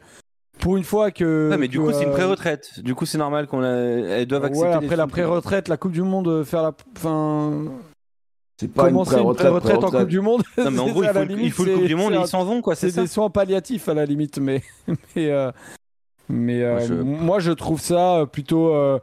pour 0.59 0.77
une 0.77 0.85
fois 0.85 1.11
que. 1.11 1.49
Ouais, 1.51 1.57
mais 1.59 1.69
du 1.69 1.79
que, 1.79 1.85
coup, 1.85 1.93
c'est 1.93 2.03
une 2.05 2.11
euh, 2.11 2.13
pré-retraite. 2.13 2.81
Du 2.81 2.95
coup, 2.95 3.07
c'est 3.07 3.19
normal 3.19 3.47
qu'on 3.47 3.63
elles 3.63 4.27
doivent 4.27 4.45
accepter. 4.45 4.69
Ouais, 4.69 4.75
après 4.75 4.97
la 4.97 5.07
pré-retraite, 5.07 5.69
la 5.69 5.77
Coupe 5.77 5.93
du 5.93 6.03
Monde, 6.03 6.29
euh, 6.29 6.45
faire 6.45 6.63
la. 6.63 6.73
Enfin. 6.97 7.65
C'est 8.61 8.69
pas 8.69 8.85
Commencer 8.85 9.13
une 9.17 9.35
pré-retraite, 9.35 9.47
pré-retraite 9.63 9.85
en. 9.85 9.91
Coupe 10.01 10.09
du 10.09 10.21
Monde. 10.21 10.43
Non, 10.59 10.71
mais 10.71 10.79
en 10.81 10.87
c'est 10.87 10.93
gros, 10.93 11.03
il 11.03 11.07
faut, 11.09 11.13
la 11.15 11.25
le- 11.25 11.31
il 11.33 11.37
limite, 11.37 11.53
faut 11.55 11.65
le 11.65 11.73
Coupe 11.73 11.83
c'est- 11.83 11.89
du 11.89 11.95
Monde 11.97 12.13
et 12.13 12.17
c'est 12.17 12.23
ils 12.23 12.29
s'en 12.29 12.45
vont, 12.45 12.63
quoi. 12.63 12.75
C'est 12.77 12.95
des 12.95 13.07
soins 13.07 13.31
palliatifs 13.31 13.89
à 13.89 13.95
la 13.95 14.05
limite, 14.07 14.39
mais. 14.39 14.63
mais 14.89 14.97
euh, 15.31 15.51
mais 16.29 16.63
euh, 16.63 16.73
Moi, 16.73 16.81
je- 16.87 16.95
moi, 16.95 17.39
je 17.41 17.51
trouve 17.53 17.81
ça 17.81 18.17
euh, 18.21 18.27
plutôt. 18.27 18.75
euh, 18.75 18.99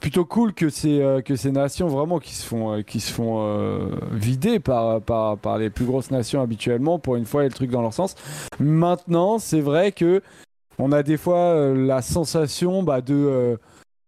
Plutôt 0.00 0.24
cool 0.24 0.54
que 0.54 0.70
ces, 0.70 1.02
euh, 1.02 1.20
que 1.20 1.36
ces 1.36 1.52
nations 1.52 1.86
vraiment 1.86 2.18
qui 2.18 2.34
se 2.34 2.46
font, 2.46 2.72
euh, 2.72 2.80
qui 2.82 3.00
se 3.00 3.12
font 3.12 3.40
euh, 3.42 3.90
vider 4.12 4.58
par, 4.58 5.02
par, 5.02 5.36
par 5.36 5.58
les 5.58 5.68
plus 5.68 5.84
grosses 5.84 6.10
nations 6.10 6.40
habituellement, 6.40 6.98
pour 6.98 7.16
une 7.16 7.26
fois, 7.26 7.44
et 7.44 7.48
le 7.48 7.52
truc 7.52 7.70
dans 7.70 7.82
leur 7.82 7.92
sens. 7.92 8.14
Maintenant, 8.58 9.38
c'est 9.38 9.60
vrai 9.60 9.92
que 9.92 10.22
on 10.78 10.92
a 10.92 11.02
des 11.02 11.18
fois 11.18 11.74
la 11.74 12.00
sensation 12.00 12.82
bah, 12.82 13.02
de, 13.02 13.58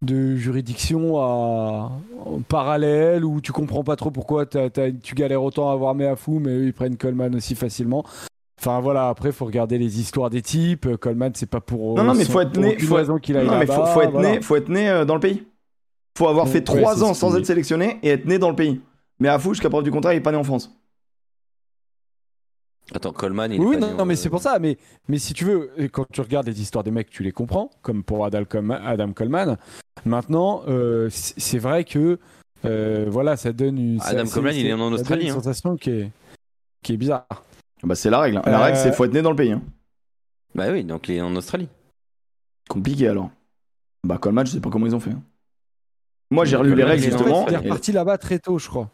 de 0.01 0.35
juridiction 0.35 1.21
à, 1.21 1.91
en 2.25 2.39
parallèle 2.47 3.23
où 3.23 3.39
tu 3.39 3.51
comprends 3.51 3.83
pas 3.83 3.95
trop 3.95 4.09
pourquoi 4.09 4.47
tu 4.47 5.13
galères 5.13 5.43
autant 5.43 5.69
à 5.69 5.73
avoir 5.73 5.93
Meafou, 5.93 6.39
mais 6.39 6.49
eux 6.49 6.65
ils 6.65 6.73
prennent 6.73 6.97
Coleman 6.97 7.35
aussi 7.35 7.53
facilement. 7.53 8.03
Enfin 8.59 8.79
voilà, 8.79 9.09
après 9.09 9.31
faut 9.31 9.45
regarder 9.45 9.77
les 9.77 9.99
histoires 9.99 10.31
des 10.31 10.41
types. 10.41 10.95
Coleman, 10.97 11.33
c'est 11.35 11.49
pas 11.49 11.61
pour. 11.61 11.97
Non, 11.97 12.03
non, 12.03 12.15
mais 12.15 12.25
faut 12.25 12.39
être 12.39 12.57
né- 12.57 12.79
faut 12.79 13.19
qu'il 13.19 13.37
aille 13.37 13.45
Non, 13.45 13.59
mais 13.59 13.67
faut, 13.67 13.85
faut 13.85 14.01
être 14.01 14.11
voilà. 14.11 14.31
né, 14.31 14.41
faut 14.41 14.55
être 14.55 14.69
né 14.69 15.03
dans 15.05 15.13
le 15.13 15.19
pays. 15.19 15.43
Faut 16.17 16.27
avoir 16.27 16.47
fait 16.47 16.59
Ouais, 16.69 16.81
3 16.81 16.95
c'est 16.97 17.03
ans 17.03 17.13
sans 17.13 17.35
être 17.37 17.45
sélectionné 17.45 17.99
et 18.03 18.09
être 18.09 18.25
né 18.25 18.37
dans 18.37 18.49
le 18.49 18.55
pays. 18.55 18.81
Mais 19.19 19.29
à 19.29 19.39
fou, 19.39 19.53
jusqu'à 19.53 19.69
preuve 19.69 19.83
du 19.83 19.91
contraire, 19.91 20.13
il 20.13 20.17
est 20.17 20.21
pas 20.21 20.31
né 20.31 20.37
en 20.37 20.43
France. 20.43 20.75
Attends, 22.93 23.13
Coleman, 23.13 23.51
il 23.51 23.55
est 23.61 23.65
Oui, 23.65 23.77
pas 23.79 23.87
non, 23.87 23.97
non, 23.97 24.05
mais 24.05 24.15
c'est 24.15 24.29
pour 24.29 24.41
ça. 24.41 24.59
Mais, 24.59 24.77
mais 25.07 25.17
si 25.17 25.33
tu 25.33 25.45
veux, 25.45 25.71
et 25.77 25.89
quand 25.89 26.05
tu 26.11 26.21
regardes 26.21 26.47
les 26.47 26.61
histoires 26.61 26.83
des 26.83 26.91
mecs, 26.91 27.09
tu 27.09 27.23
les 27.23 27.31
comprends, 27.31 27.69
comme 27.81 28.03
pour 28.03 28.25
Adam 28.25 28.43
Coleman. 28.45 28.81
Adam 28.85 29.13
Coleman. 29.13 29.57
Maintenant, 30.05 30.63
euh, 30.67 31.07
c'est 31.11 31.59
vrai 31.59 31.85
que 31.85 32.19
euh, 32.65 33.05
voilà, 33.09 33.37
ça 33.37 33.53
donne 33.53 33.77
une. 33.77 34.01
Adam 34.01 34.25
c'est- 34.25 34.33
Coleman, 34.33 34.55
il 34.55 34.67
est 34.67 34.73
en 34.73 34.91
Australie, 34.91 35.25
Une 35.25 35.31
hein. 35.31 35.35
sensation 35.35 35.77
qui 35.77 35.89
est, 35.91 36.11
qui 36.83 36.93
est 36.93 36.97
bizarre. 36.97 37.25
Bah, 37.83 37.95
c'est 37.95 38.09
la 38.09 38.19
règle. 38.19 38.37
hein. 38.37 38.41
La 38.45 38.59
Euh, 38.59 38.63
règle, 38.63 38.77
c'est 38.77 38.91
faut 38.93 39.05
être 39.05 39.13
né 39.13 39.21
dans 39.21 39.31
le 39.31 39.35
pays. 39.35 39.51
hein. 39.53 39.61
Bah 40.53 40.65
oui, 40.71 40.83
donc 40.83 41.07
il 41.09 41.15
est 41.15 41.21
en 41.21 41.35
Australie. 41.35 41.67
Compliqué 42.69 43.07
alors. 43.07 43.31
Bah, 44.03 44.17
Coleman, 44.17 44.45
je 44.45 44.51
sais 44.51 44.59
pas 44.61 44.69
comment 44.69 44.85
ils 44.85 44.95
ont 44.95 44.99
fait. 44.99 45.11
hein. 45.11 45.23
Moi, 46.33 46.45
j'ai 46.45 46.55
relu 46.57 46.73
les 46.75 46.83
règles 46.83 47.03
justement. 47.03 47.45
Il 47.47 47.53
est 47.53 47.57
reparti 47.57 47.91
là-bas 47.91 48.17
très 48.17 48.39
tôt, 48.39 48.57
je 48.57 48.67
crois. 48.67 48.89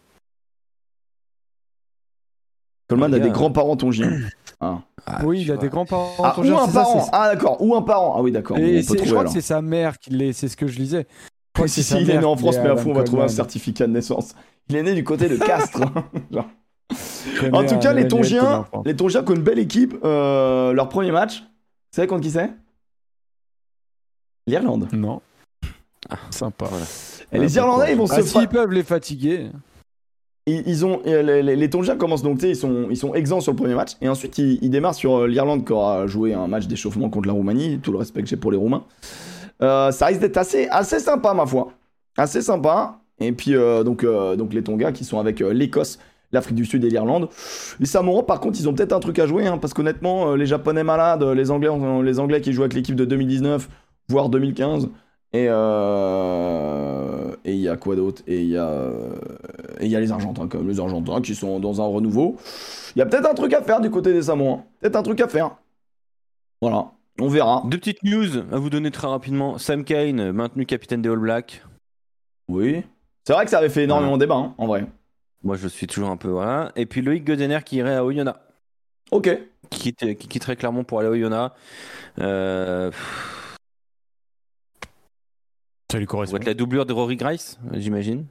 Coleman 2.87 3.13
a 3.13 3.17
Les 3.17 3.23
des 3.23 3.29
grands-parents 3.29 3.77
tongiens. 3.77 4.11
Ah. 4.61 4.81
Ah, 5.05 5.21
oui, 5.23 5.39
il 5.43 5.51
a 5.51 5.53
vois. 5.53 5.63
des 5.63 5.69
grands-parents. 5.69 6.15
Ah, 6.21 6.33
tongiens, 6.35 6.55
ou 6.55 6.57
un 6.57 6.67
ça, 6.67 6.81
parent. 6.81 7.09
Ah, 7.13 7.33
d'accord. 7.33 7.61
Ou 7.61 7.75
un 7.77 7.81
parent. 7.81 8.15
Ah 8.17 8.21
oui, 8.21 8.33
d'accord. 8.33 8.57
Bon, 8.57 8.61
Et 8.65 8.79
on 8.79 8.81
c'est- 8.81 8.97
peut 8.97 9.05
je 9.05 9.09
crois 9.11 9.23
que 9.23 9.29
c'est 9.29 9.39
sa 9.39 9.61
mère 9.61 9.97
qui 9.99 10.09
l'est, 10.09 10.33
c'est 10.33 10.49
ce 10.49 10.57
que 10.57 10.67
je 10.67 10.77
lisais. 10.77 11.07
Je 11.57 11.65
si, 11.67 11.81
si, 11.81 11.95
il 12.01 12.09
est 12.11 12.17
né 12.17 12.25
en 12.25 12.35
France, 12.35 12.57
mais 12.61 12.67
à 12.69 12.75
fond, 12.75 12.91
on 12.91 12.93
va 12.93 13.03
trouver 13.05 13.23
un 13.23 13.29
certificat 13.29 13.87
de 13.87 13.93
naissance. 13.93 14.35
Il 14.67 14.75
est 14.75 14.83
né 14.83 14.93
du 14.95 15.05
côté 15.05 15.29
de 15.29 15.37
Castres. 15.45 15.79
En 17.53 17.65
tout 17.65 17.79
cas, 17.79 17.93
les 17.93 18.09
Tongiens, 18.09 18.65
les 18.83 18.95
Tongiens 18.97 19.23
qui 19.23 19.31
ont 19.31 19.35
une 19.35 19.43
belle 19.43 19.59
équipe. 19.59 19.95
euh, 20.03 20.73
leur 20.73 20.89
premier 20.89 21.11
match, 21.13 21.39
vous 21.41 21.95
savez 21.95 22.07
contre 22.09 22.23
qui 22.23 22.31
c'est? 22.31 22.51
L'Irlande. 24.45 24.89
Non. 24.91 25.21
Ah. 26.09 26.15
Sympa. 26.29 26.65
Voilà. 26.69 26.85
Et 27.31 27.39
les 27.39 27.55
Irlandais, 27.55 27.91
ils 27.91 27.97
vont 27.97 28.05
Ah, 28.09 28.15
se 28.17 28.21
s'ils 28.23 28.47
peuvent 28.47 28.71
les 28.71 28.83
fatiguer. 28.83 29.47
ils, 30.47 30.63
ils 30.67 30.85
ont 30.85 31.01
euh, 31.05 31.21
les, 31.21 31.43
les- 31.43 31.55
les 31.55 31.69
Tongiens 31.69 31.97
commencent 31.97 32.23
donc, 32.23 32.35
tu 32.39 32.41
sais, 32.45 32.49
ils 32.51 32.55
sont 32.55 32.87
ils 32.89 32.97
sont 32.97 33.13
exempts 33.13 33.41
sur 33.41 33.51
le 33.51 33.57
premier 33.57 33.75
match 33.75 33.91
et 34.01 34.07
ensuite 34.09 34.37
ils, 34.37 34.57
ils 34.61 34.69
démarrent 34.69 34.95
sur 34.95 35.15
euh, 35.21 35.27
l'Irlande 35.27 35.65
qui 35.65 35.73
aura 35.73 36.07
joué 36.07 36.33
un 36.33 36.47
match 36.47 36.67
d'échauffement 36.67 37.09
contre 37.09 37.27
la 37.27 37.33
Roumanie. 37.33 37.79
Tout 37.83 37.91
le 37.91 37.97
respect 37.97 38.21
que 38.23 38.27
j'ai 38.29 38.37
pour 38.37 38.51
les 38.51 38.57
Roumains. 38.57 38.83
Euh, 39.61 39.91
ça 39.91 40.05
risque 40.07 40.21
d'être 40.21 40.37
assez 40.37 40.67
assez 40.69 40.99
sympa 40.99 41.33
ma 41.33 41.45
foi, 41.45 41.73
assez 42.17 42.41
sympa. 42.41 42.99
Et 43.19 43.33
puis 43.33 43.53
euh, 43.55 43.83
donc 43.83 44.03
euh, 44.05 44.35
donc 44.37 44.53
les 44.53 44.63
Tonga 44.63 44.91
qui 44.93 45.03
sont 45.03 45.19
avec 45.19 45.41
euh, 45.41 45.51
l'Écosse. 45.53 45.99
L'Afrique 46.31 46.57
du 46.57 46.65
Sud 46.65 46.85
et 46.85 46.89
l'Irlande. 46.91 47.27
Les 47.79 47.87
Samoans, 47.87 48.21
par 48.21 48.39
contre, 48.39 48.59
ils 48.59 48.69
ont 48.69 48.73
peut-être 48.75 48.93
un 48.93 48.99
truc 48.99 49.17
à 49.17 49.25
jouer, 49.25 49.47
hein, 49.47 49.57
parce 49.57 49.73
qu'honnêtement, 49.73 50.29
euh, 50.33 50.35
les 50.37 50.45
Japonais 50.45 50.83
malades, 50.83 51.23
les 51.23 51.49
Anglais, 51.49 51.69
les 52.03 52.19
Anglais 52.19 52.39
qui 52.39 52.53
jouent 52.53 52.61
avec 52.61 52.75
l'équipe 52.75 52.95
de 52.95 53.03
2019, 53.03 53.67
voire 54.09 54.29
2015, 54.29 54.89
et 55.33 55.45
euh, 55.49 57.35
et 57.45 57.53
il 57.53 57.59
y 57.59 57.69
a 57.69 57.77
quoi 57.77 57.95
d'autre? 57.95 58.21
Et 58.27 58.41
il 58.41 58.49
y 58.49 58.57
a 58.57 58.67
euh, 58.67 59.15
et 59.79 59.85
il 59.85 59.91
y 59.91 59.95
a 59.95 59.99
les 59.99 60.11
Argentins, 60.11 60.47
comme 60.47 60.67
les 60.67 60.79
Argentins 60.79 61.21
qui 61.21 61.35
sont 61.35 61.59
dans 61.59 61.81
un 61.81 61.85
renouveau. 61.87 62.37
Il 62.95 62.99
y 62.99 63.01
a 63.01 63.05
peut-être 63.05 63.29
un 63.29 63.33
truc 63.33 63.53
à 63.53 63.61
faire 63.61 63.79
du 63.81 63.89
côté 63.89 64.13
des 64.13 64.23
Samoans. 64.23 64.65
Peut-être 64.79 64.95
un 64.95 65.03
truc 65.03 65.21
à 65.21 65.27
faire. 65.27 65.55
Voilà, 66.61 66.91
on 67.19 67.27
verra. 67.29 67.63
Deux 67.67 67.77
petites 67.77 68.03
news 68.03 68.39
à 68.51 68.57
vous 68.57 68.69
donner 68.69 68.91
très 68.91 69.07
rapidement. 69.07 69.57
Sam 69.57 69.83
Kane, 69.83 70.31
maintenu 70.31 70.65
capitaine 70.65 71.01
des 71.01 71.09
All 71.09 71.19
Blacks. 71.19 71.63
Oui. 72.49 72.83
C'est 73.25 73.33
vrai 73.33 73.45
que 73.45 73.51
ça 73.51 73.59
avait 73.59 73.69
fait 73.69 73.83
énormément 73.83 74.17
débat, 74.17 74.35
hein, 74.35 74.55
en 74.57 74.65
vrai. 74.67 74.87
Moi, 75.43 75.55
je 75.55 75.67
suis 75.67 75.87
toujours 75.87 76.09
un 76.09 76.17
peu. 76.17 76.29
Voilà. 76.29 76.71
Et 76.75 76.85
puis 76.85 77.01
Loïc 77.01 77.23
Godener 77.23 77.59
qui 77.63 77.77
irait 77.77 77.95
à 77.95 78.03
Oyonnax. 78.03 78.39
Ok. 79.11 79.29
Qui, 79.69 79.79
quitte- 79.79 80.17
qui 80.17 80.27
quitterait 80.27 80.55
Clermont 80.55 80.83
pour 80.83 80.99
aller 80.99 81.07
à 81.07 81.11
Oyonnax. 81.11 81.55
Euh, 82.19 82.89
pff, 82.89 83.38
Ça 85.91 85.97
lui 85.97 86.05
ça 86.05 86.07
va 86.07 86.11
correspond. 86.11 86.37
être 86.37 86.45
la 86.45 86.53
doublure 86.53 86.85
de 86.85 86.93
Rory 86.93 87.15
Grice, 87.15 87.57
j'imagine. 87.73 88.25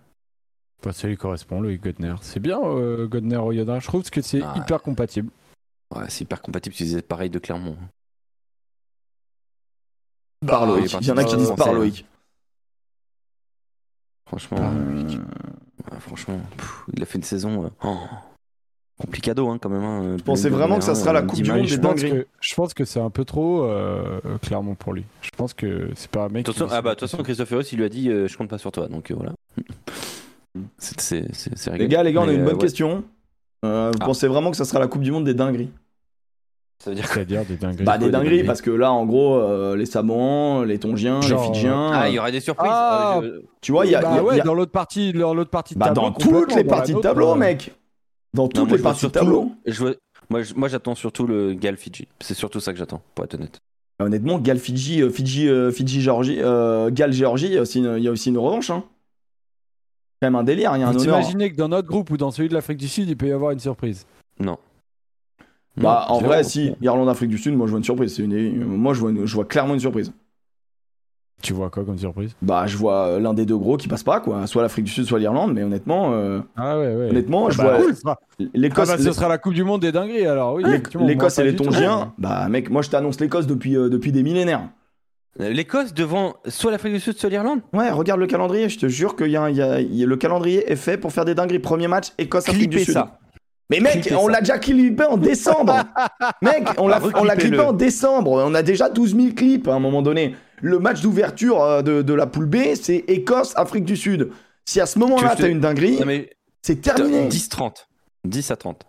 Bah, 0.82 0.92
ça 0.92 1.08
lui 1.08 1.16
correspond, 1.16 1.60
Loïc 1.60 1.82
Godner. 1.82 2.14
C'est 2.22 2.38
bien, 2.40 2.60
euh, 2.62 3.08
Godner 3.08 3.36
Oyonnax. 3.36 3.82
Je 3.84 3.88
trouve 3.88 4.08
que 4.08 4.22
c'est 4.22 4.40
Ah. 4.42 4.54
hyper 4.56 4.80
compatible. 4.82 5.30
Ouais, 5.94 6.04
c'est 6.08 6.22
hyper 6.22 6.40
compatible 6.40 6.74
si 6.76 6.84
vous 6.84 6.96
êtes 6.96 7.08
pareil 7.08 7.30
de 7.30 7.38
Clermont. 7.40 7.76
Par 10.46 10.62
il 10.62 10.64
est 10.64 10.76
Loïc. 10.76 10.96
Il 11.00 11.06
y 11.06 11.10
en 11.10 11.16
a 11.16 11.24
qui 11.24 11.36
disent 11.36 11.52
par. 11.56 11.72
Loïc. 11.72 12.06
Franchement, 14.28 14.58
Ah, 14.60 14.70
euh, 14.74 15.04
ouais, 15.92 16.00
franchement, 16.00 16.38
pff, 16.56 16.84
il 16.92 17.02
a 17.02 17.06
fait 17.06 17.16
une 17.18 17.24
saison. 17.24 17.64
euh, 17.64 17.68
oh, 17.82 17.96
complicado 18.98 19.48
hein, 19.48 19.58
quand 19.60 19.68
même. 19.68 19.82
Hein, 19.84 20.16
Je 20.18 20.22
pensais 20.22 20.48
vraiment 20.48 20.78
que 20.78 20.84
ça 20.84 20.94
sera 20.94 21.12
la 21.12 21.22
Coupe 21.22 21.40
du 21.42 21.50
Monde 21.50 21.66
je, 21.66 21.76
des 21.76 21.80
pense 21.80 21.94
dingueries. 22.00 22.10
que, 22.22 22.26
je 22.40 22.54
pense 22.54 22.74
que 22.74 22.84
c'est 22.84 23.00
un 23.00 23.10
peu 23.10 23.24
trop, 23.24 23.64
euh, 23.64 24.18
clairement, 24.42 24.74
pour 24.74 24.92
lui. 24.92 25.04
Je 25.22 25.30
pense 25.36 25.54
que 25.54 25.88
c'est 25.94 26.10
pas 26.10 26.24
un 26.24 26.28
mec. 26.28 26.44
De 26.46 26.50
qui 26.52 26.58
toute 26.58 26.68
façon, 26.68 26.76
ah 26.78 26.82
bah, 26.82 26.94
de 26.94 26.94
se 26.96 27.00
toute 27.00 27.08
façon, 27.10 27.16
mettre 27.18 27.26
Christophe 27.44 27.72
il 27.72 27.78
lui 27.78 27.84
a 27.84 27.88
dit 27.88 28.10
euh, 28.10 28.26
Je 28.28 28.36
compte 28.36 28.48
pas 28.48 28.58
sur 28.58 28.72
toi. 28.72 28.88
Donc 28.88 29.10
euh, 29.10 29.14
voilà. 29.14 29.32
C'est- 30.78 31.00
C'est 31.00 31.34
c'est- 31.34 31.56
c'est 31.56 31.70
réglé. 31.70 31.86
Les 31.86 31.88
gars, 31.92 32.02
les 32.02 32.12
gars, 32.12 32.20
on 32.22 32.28
a 32.28 32.32
une 32.32 32.40
euh, 32.40 32.44
bonne 32.44 32.54
ouais. 32.54 32.58
question. 32.60 33.04
Euh, 33.64 33.90
vous 33.92 33.98
Ah. 34.00 34.06
pensez 34.06 34.26
vraiment 34.28 34.50
que 34.50 34.56
ça 34.56 34.64
sera 34.64 34.78
la 34.80 34.86
Coupe 34.86 35.02
du 35.02 35.10
Monde 35.12 35.24
des 35.24 35.34
dingueries? 35.34 35.70
Ça 36.82 36.90
veut 36.90 36.96
dire. 36.96 37.06
C'est-à-dire 37.08 37.44
des 37.44 37.56
dingueries. 37.56 37.84
Bah 37.84 37.98
des 37.98 38.06
des 38.06 38.10
dingueries 38.12 38.44
parce 38.44 38.62
que 38.62 38.70
là 38.70 38.92
en 38.92 39.04
gros 39.04 39.36
euh, 39.36 39.76
les 39.76 39.84
Samoans, 39.86 40.62
les 40.62 40.78
Tongiens, 40.78 41.20
Genre, 41.20 41.42
les 41.42 41.46
Fidjiens, 41.54 41.90
Ah, 41.92 42.08
il 42.08 42.14
y 42.14 42.18
euh, 42.18 42.20
aurait 42.20 42.30
des 42.32 42.40
surprises. 42.40 42.70
Ah, 42.72 43.18
Euh, 43.20 43.40
je- 43.42 43.46
tu 43.60 43.72
vois 43.72 43.84
il 43.86 43.90
y 43.92 43.94
a, 43.96 44.00
bah 44.00 44.08
il 44.12 44.16
y 44.16 44.18
a- 44.18 44.22
ouais, 44.22 44.34
il 44.34 44.38
y 44.38 44.40
a- 44.40 44.44
dans 44.44 44.54
l'autre 44.54 44.70
partie, 44.70 45.12
dans 45.12 45.34
l'autre 45.34 45.50
partie 45.50 45.74
de 45.74 45.80
bah, 45.80 45.86
tableau. 45.86 46.02
dans 46.02 46.12
toutes 46.12 46.54
les 46.54 46.62
parties 46.64 46.94
de 46.94 47.00
tableau 47.00 47.32
euh, 47.32 47.34
mec. 47.34 47.74
Dans 48.34 48.44
Non, 48.44 48.48
toutes 48.48 48.68
moi, 48.68 48.76
les 48.76 48.82
parties 48.82 48.96
de 48.96 49.00
surtout- 49.00 49.18
tableau. 49.18 49.52
je 49.66 49.84
Moi, 50.30 50.42
je- 50.42 50.54
moi, 50.54 50.68
j'attends 50.68 50.94
surtout 50.94 51.26
le 51.26 51.54
Gal 51.54 51.76
Fidji. 51.78 52.06
C'est 52.20 52.34
surtout 52.34 52.60
ça 52.60 52.72
que 52.72 52.78
j'attends, 52.78 53.00
pour 53.14 53.24
être 53.24 53.34
honnête. 53.34 53.60
Euh, 54.02 54.04
Honnêtement, 54.06 54.38
Gal 54.38 54.58
Fidji, 54.58 55.00
euh, 55.02 55.08
Fidji, 55.10 55.48
euh, 55.48 55.72
Fidji, 55.72 56.02
Géorgie, 56.02 56.38
euh, 56.40 56.90
Gal 56.90 57.12
Géorgie, 57.12 57.46
il 57.46 57.52
y 57.54 57.58
a 57.58 57.62
aussi 57.62 57.78
une, 57.78 57.94
il 57.96 58.02
y 58.04 58.08
a 58.08 58.10
aussi 58.10 58.28
une 58.28 58.36
revanche. 58.38 58.68
Hein. 58.70 58.84
Quand 60.20 60.26
même 60.26 60.34
un 60.36 60.44
délire, 60.44 60.76
il 60.76 60.80
y 60.80 60.82
a 60.82 60.88
un 60.88 60.92
Vous 60.92 61.02
honneur. 61.02 61.18
imaginez 61.20 61.50
que 61.50 61.56
dans 61.56 61.68
notre 61.68 61.88
groupe 61.88 62.10
ou 62.10 62.16
dans 62.18 62.30
celui 62.30 62.48
de 62.50 62.54
l'Afrique 62.54 62.76
du 62.78 62.88
Sud, 62.88 63.08
il 63.08 63.16
peut 63.16 63.28
y 63.28 63.32
avoir 63.32 63.52
une 63.52 63.58
surprise 63.60 64.04
Non. 64.38 64.58
Bah 65.76 66.06
Non, 66.08 66.16
en 66.16 66.20
vrai 66.20 66.42
si 66.44 66.72
Irlande 66.82 67.08
Afrique 67.08 67.30
du 67.30 67.38
Sud, 67.38 67.54
moi 67.54 67.66
je 67.66 67.70
vois 67.70 67.78
une 67.78 67.84
surprise. 67.84 68.14
C'est 68.16 68.22
une- 68.24 68.34
euh, 68.34 68.64
Moi 68.66 68.94
je 68.94 69.00
vois, 69.00 69.10
une- 69.10 69.24
je 69.26 69.34
vois 69.34 69.44
clairement 69.46 69.74
une 69.74 69.80
surprise. 69.80 70.12
Tu 71.40 71.52
vois 71.52 71.70
quoi 71.70 71.84
comme 71.84 71.98
surprise? 71.98 72.34
Bah 72.42 72.64
je 72.66 72.76
vois 72.76 73.06
euh, 73.06 73.20
l'un 73.20 73.32
des 73.32 73.46
deux 73.46 73.56
gros 73.56 73.76
qui 73.76 73.86
passe 73.86 74.02
pas 74.02 74.18
quoi, 74.18 74.46
soit 74.48 74.62
l'Afrique 74.62 74.86
du 74.86 74.90
Sud, 74.90 75.04
soit 75.04 75.20
l'Irlande. 75.20 75.52
Mais 75.54 75.62
honnêtement, 75.62 76.10
euh, 76.12 76.40
Ah 76.56 76.78
ouais, 76.78 76.86
ouais. 76.94 77.10
honnêtement, 77.10 77.46
Ah 77.46 77.50
je 77.50 77.58
bah, 77.58 77.64
vois 77.64 77.76
cool, 77.78 77.94
ça. 77.94 78.18
Ah 78.40 78.44
l'Écosse. 78.54 78.88
bah, 78.88 78.98
ce 78.98 79.12
sera 79.12 79.28
la 79.28 79.38
Coupe 79.38 79.54
du 79.54 79.62
Monde 79.62 79.80
des 79.82 79.92
dingueries 79.92 80.26
alors, 80.26 80.54
oui. 80.54 80.64
L'Écosse 81.00 81.38
et 81.38 81.44
les 81.44 81.54
tout. 81.54 81.64
Tongiens, 81.64 82.12
bah 82.18 82.48
mec, 82.48 82.70
moi 82.70 82.82
je 82.82 82.90
t'annonce 82.90 83.20
l'Écosse 83.20 83.46
depuis, 83.46 83.76
euh, 83.76 83.88
depuis 83.88 84.10
des 84.10 84.22
millénaires. 84.24 84.68
L'Écosse 85.38 85.94
devant 85.94 86.34
soit 86.48 86.72
l'Afrique 86.72 86.94
du 86.94 87.00
Sud, 87.00 87.16
soit 87.16 87.30
l'Irlande? 87.30 87.60
Ouais, 87.72 87.90
regarde 87.90 88.18
le 88.18 88.26
calendrier, 88.26 88.68
je 88.68 88.78
te 88.80 88.88
jure 88.88 89.14
que 89.14 89.22
y 89.24 89.36
a, 89.36 89.48
y 89.50 89.62
a- 89.62 89.80
y 89.80 90.02
a- 90.02 90.06
le 90.06 90.16
calendrier 90.16 90.68
est 90.70 90.74
fait 90.76 90.96
pour 90.98 91.12
faire 91.12 91.24
des 91.24 91.36
dingueries. 91.36 91.60
Premier 91.60 91.86
match, 91.86 92.08
Écosse-Afrique 92.18 92.70
du 92.70 92.80
Sud. 92.80 92.94
ça. 92.94 93.18
Mais 93.70 93.78
mec, 93.78 94.12
on 94.18 94.26
l'a 94.26 94.40
déjà 94.40 94.58
clippé 94.58 95.04
en 95.04 95.16
décembre. 95.16 95.76
mec, 96.42 96.66
on 96.78 96.88
l'a, 96.88 97.00
on 97.14 97.22
l'a 97.22 97.36
clippé 97.36 97.60
en 97.60 97.72
décembre. 97.72 98.32
On 98.44 98.54
a 98.54 98.62
déjà 98.62 98.88
12 98.88 99.14
000 99.14 99.34
clips 99.36 99.68
à 99.68 99.74
un 99.74 99.78
moment 99.78 100.02
donné. 100.02 100.34
Le 100.62 100.78
match 100.78 101.00
d'ouverture 101.02 101.62
euh, 101.62 101.82
de, 101.82 102.02
de 102.02 102.14
la 102.14 102.26
poule 102.26 102.46
B, 102.46 102.56
c'est 102.80 103.04
Écosse-Afrique 103.08 103.84
du 103.84 103.96
Sud. 103.96 104.30
Si 104.64 104.80
à 104.80 104.86
ce 104.86 104.98
moment-là, 104.98 105.34
Tu 105.36 105.42
te- 105.42 105.48
une 105.48 105.60
dinguerie, 105.60 105.98
c'est 106.62 106.80
terminé. 106.80 107.28
10-30. 107.28 107.86
10 108.24 108.50
à 108.50 108.56
30. 108.56 108.82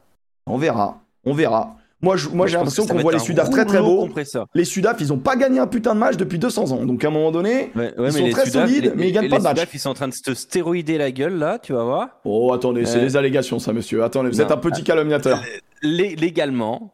On 0.47 0.57
verra. 0.57 1.01
On 1.25 1.33
verra. 1.33 1.75
Moi, 2.01 2.15
je- 2.15 2.29
moi 2.29 2.47
j'ai 2.47 2.55
l'impression 2.55 2.87
qu'on 2.87 2.97
voit 2.99 3.11
les 3.11 3.19
Sudaf 3.19 3.49
très 3.49 3.65
très 3.65 3.79
beaux. 3.79 4.07
Les 4.55 4.63
Sudaf, 4.65 4.97
ils 5.01 5.11
ont 5.11 5.17
pas 5.19 5.35
gagné 5.35 5.59
un 5.59 5.67
putain 5.67 5.93
de 5.93 5.99
match 5.99 6.15
depuis 6.15 6.39
200 6.39 6.71
ans. 6.71 6.85
Donc 6.85 7.03
à 7.03 7.09
un 7.09 7.11
moment 7.11 7.29
donné. 7.31 7.71
Ouais, 7.75 7.87
ouais, 7.87 7.93
Ils 7.97 8.01
mais 8.03 8.11
sont 8.11 8.25
les 8.25 8.31
très 8.31 8.43
Sudaf- 8.45 8.51
solides, 8.67 8.83
les- 8.85 8.91
mais 8.95 9.09
ils 9.09 9.11
gagnent 9.11 9.23
les 9.25 9.29
pas 9.29 9.37
de 9.39 9.43
match. 9.43 9.57
Sudaf, 9.57 9.73
ils 9.73 9.79
sont 9.79 9.89
en 9.89 9.93
train 9.93 10.07
de 10.07 10.13
se 10.13 10.33
stéroïder 10.33 10.97
la 10.97 11.11
gueule 11.11 11.37
là, 11.37 11.59
tu 11.59 11.73
vas 11.73 11.83
voir. 11.83 12.07
Oh, 12.23 12.53
attendez, 12.53 12.85
c'est 12.85 12.99
Euh, 12.99 13.01
des 13.01 13.17
allégations, 13.17 13.59
ça, 13.59 13.73
monsieur. 13.73 14.01
Attendez, 14.03 14.29
vous 14.29 14.37
non. 14.37 14.43
êtes 14.45 14.51
un 14.51 14.57
petit 14.57 14.83
calomniateur. 14.83 15.41
Lé- 15.81 16.15
légalement, 16.15 16.93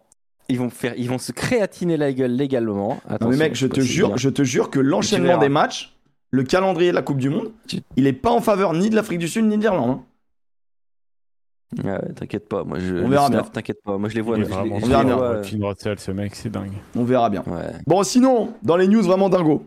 ils 0.49 0.57
vont 0.59 0.69
faire, 0.69 0.93
ils 0.97 1.09
vont 1.09 1.17
se 1.17 1.31
créatiner 1.31 1.97
la 1.97 2.11
gueule 2.13 2.31
légalement. 2.35 2.99
Non, 3.21 3.29
mais 3.29 3.37
mec, 3.37 3.55
je 3.55 3.67
te 3.67 3.79
jure, 3.81 4.09
bien. 4.09 4.17
je 4.17 4.29
te 4.29 4.43
jure 4.43 4.69
que 4.69 4.79
l'enchaînement 4.79 5.37
des 5.37 5.49
matchs, 5.49 5.95
le 6.31 6.43
calendrier 6.43 6.91
de 6.91 6.95
la 6.95 7.01
Coupe 7.01 7.17
du 7.17 7.29
Monde, 7.29 7.51
Tu- 7.67 7.81
il 7.95 8.07
est 8.07 8.13
pas 8.13 8.31
en 8.31 8.41
faveur 8.41 8.73
ni 8.73 8.89
de 8.89 8.95
l'Afrique 8.95 9.19
du 9.19 9.27
Sud 9.27 9.45
ni 9.45 9.57
de 9.57 9.61
l'Irlande. 9.61 9.89
hein. 9.91 10.03
Ah 11.83 11.87
ouais, 12.01 12.13
t'inquiète 12.13 12.47
pas, 12.47 12.63
moi 12.63 12.79
je. 12.79 12.95
On 12.95 13.01
les 13.03 13.09
verra 13.09 13.29
bien. 13.29 13.41
T'inquiète 13.41 13.81
pas, 13.83 13.97
moi 13.97 14.07
je 14.07 14.15
les 14.15 14.21
vois. 14.21 14.37
Je 14.37 14.41
les- 14.43 14.47
On 14.53 14.79
verra 14.79 15.03
bien. 15.03 15.17
ce 15.99 16.11
mec, 16.11 16.35
c'est 16.35 16.49
dingue. 16.49 16.71
On 16.95 17.03
verra 17.03 17.29
bien. 17.29 17.43
Ouais. 17.47 17.73
Bon, 17.85 18.03
sinon, 18.03 18.53
dans 18.63 18.77
les 18.77 18.87
news 18.87 19.01
vraiment 19.01 19.29
dingo, 19.29 19.65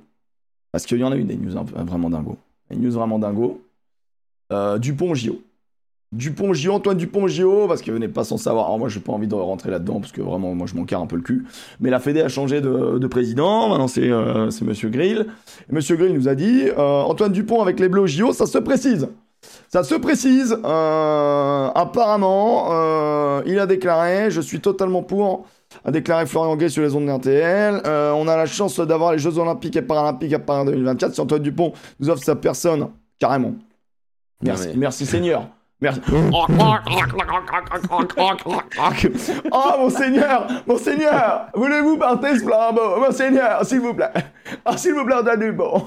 parce 0.72 0.86
qu'il 0.86 0.98
y 0.98 1.04
en 1.04 1.12
a 1.12 1.16
eu 1.16 1.24
des 1.24 1.36
news 1.36 1.56
peu- 1.64 1.82
vraiment 1.82 2.08
dingo. 2.08 2.36
Les 2.70 2.76
news 2.76 2.92
vraiment 2.92 3.18
dingo. 3.18 3.60
Euh, 4.52 4.78
Dupont 4.78 5.14
JO. 5.14 5.42
Dupont 6.12 6.54
JO, 6.54 6.72
Antoine 6.72 6.96
Dupont 6.96 7.28
JO, 7.28 7.66
parce 7.68 7.82
que 7.82 7.90
vous 7.90 7.98
n'êtes 7.98 8.14
pas 8.14 8.24
sans 8.24 8.38
savoir. 8.38 8.66
Alors, 8.66 8.78
moi, 8.78 8.88
j'ai 8.88 9.00
pas 9.00 9.12
envie 9.12 9.26
de 9.26 9.34
rentrer 9.34 9.70
là-dedans, 9.70 10.00
parce 10.00 10.11
que 10.12 10.22
vraiment, 10.22 10.54
moi, 10.54 10.66
je 10.66 10.74
m'en 10.74 10.84
carre 10.84 11.02
un 11.02 11.06
peu 11.06 11.16
le 11.16 11.22
cul. 11.22 11.44
Mais 11.80 11.90
la 11.90 12.00
Fédé 12.00 12.22
a 12.22 12.28
changé 12.28 12.62
de, 12.62 12.98
de 12.98 13.06
président. 13.06 13.68
Maintenant, 13.68 13.88
c'est 13.88 14.11
euh, 14.11 14.48
c'est 14.50 14.64
Monsieur 14.64 14.88
Grill. 14.88 15.26
Et 15.70 15.74
Monsieur 15.74 15.96
Grill 15.96 16.14
nous 16.14 16.26
a 16.28 16.34
dit 16.34 16.62
euh, 16.66 17.02
Antoine 17.02 17.32
Dupont 17.32 17.61
avec 17.61 17.78
les 17.78 17.88
Bleus 17.90 18.06
JO, 18.06 18.32
ça 18.32 18.46
se 18.46 18.56
précise. 18.56 19.09
Ça 19.68 19.84
se 19.84 19.94
précise. 19.96 20.56
Euh, 20.64 21.68
apparemment, 21.74 22.68
euh, 22.72 23.42
il 23.46 23.59
a 23.59 23.66
déclaré 23.66 24.30
Je 24.30 24.40
suis 24.40 24.61
totalement 24.61 25.02
pour 25.02 25.44
a 25.84 25.90
déclaré 25.90 26.24
Florian 26.24 26.56
Gay 26.56 26.70
sur 26.70 26.82
les 26.82 26.94
ondes 26.94 27.04
d'RTL. 27.04 27.82
On 27.84 28.26
a 28.26 28.36
la 28.36 28.46
chance 28.46 28.80
d'avoir 28.80 29.12
les 29.12 29.18
Jeux 29.18 29.36
Olympiques 29.36 29.76
et 29.76 29.82
Paralympiques 29.82 30.32
à 30.32 30.38
Paris 30.38 30.64
2024. 30.64 31.14
Si 31.14 31.20
Antoine 31.20 31.42
Dupont 31.42 31.74
nous 32.00 32.09
offre 32.09 32.24
sa 32.24 32.34
personne, 32.34 32.88
carrément. 33.18 33.52
Merci, 34.42 34.68
mais- 34.68 34.74
merci 34.76 35.04
Seigneur. 35.04 35.46
Merci. 35.80 36.00
Oh 39.52 39.72
mon 39.78 39.90
Seigneur, 39.90 40.46
mon 40.66 40.76
Seigneur, 40.76 41.46
voulez-vous 41.54 41.96
porter 41.96 42.38
ce 42.38 42.44
flambeau, 42.44 43.00
mon 43.00 43.12
Seigneur, 43.12 43.64
s'il 43.64 43.80
vous 43.80 43.94
plaît. 43.94 44.10
Ah, 44.64 44.76
s'il 44.76 44.94
vous 44.94 45.04
plaît, 45.04 45.16
Antoine 45.16 45.40
Dupont. 45.40 45.84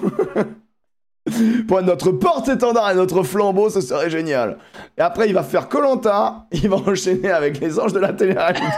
Pour 1.68 1.82
notre 1.84 2.12
porte-étendard 2.12 2.92
et 2.92 2.96
notre 2.96 3.24
flambeau, 3.24 3.70
ce 3.70 3.82
serait 3.82 4.10
génial. 4.10 4.58
Et 4.98 5.02
après, 5.02 5.28
il 5.28 5.34
va 5.34 5.44
faire 5.44 5.70
Colanta, 5.70 6.46
il 6.52 6.70
va 6.70 6.78
enchaîner 6.78 7.32
avec 7.32 7.60
les 7.60 7.80
anges 7.80 7.94
de 7.94 8.00
la 8.00 8.14
télé-réalité. 8.14 8.66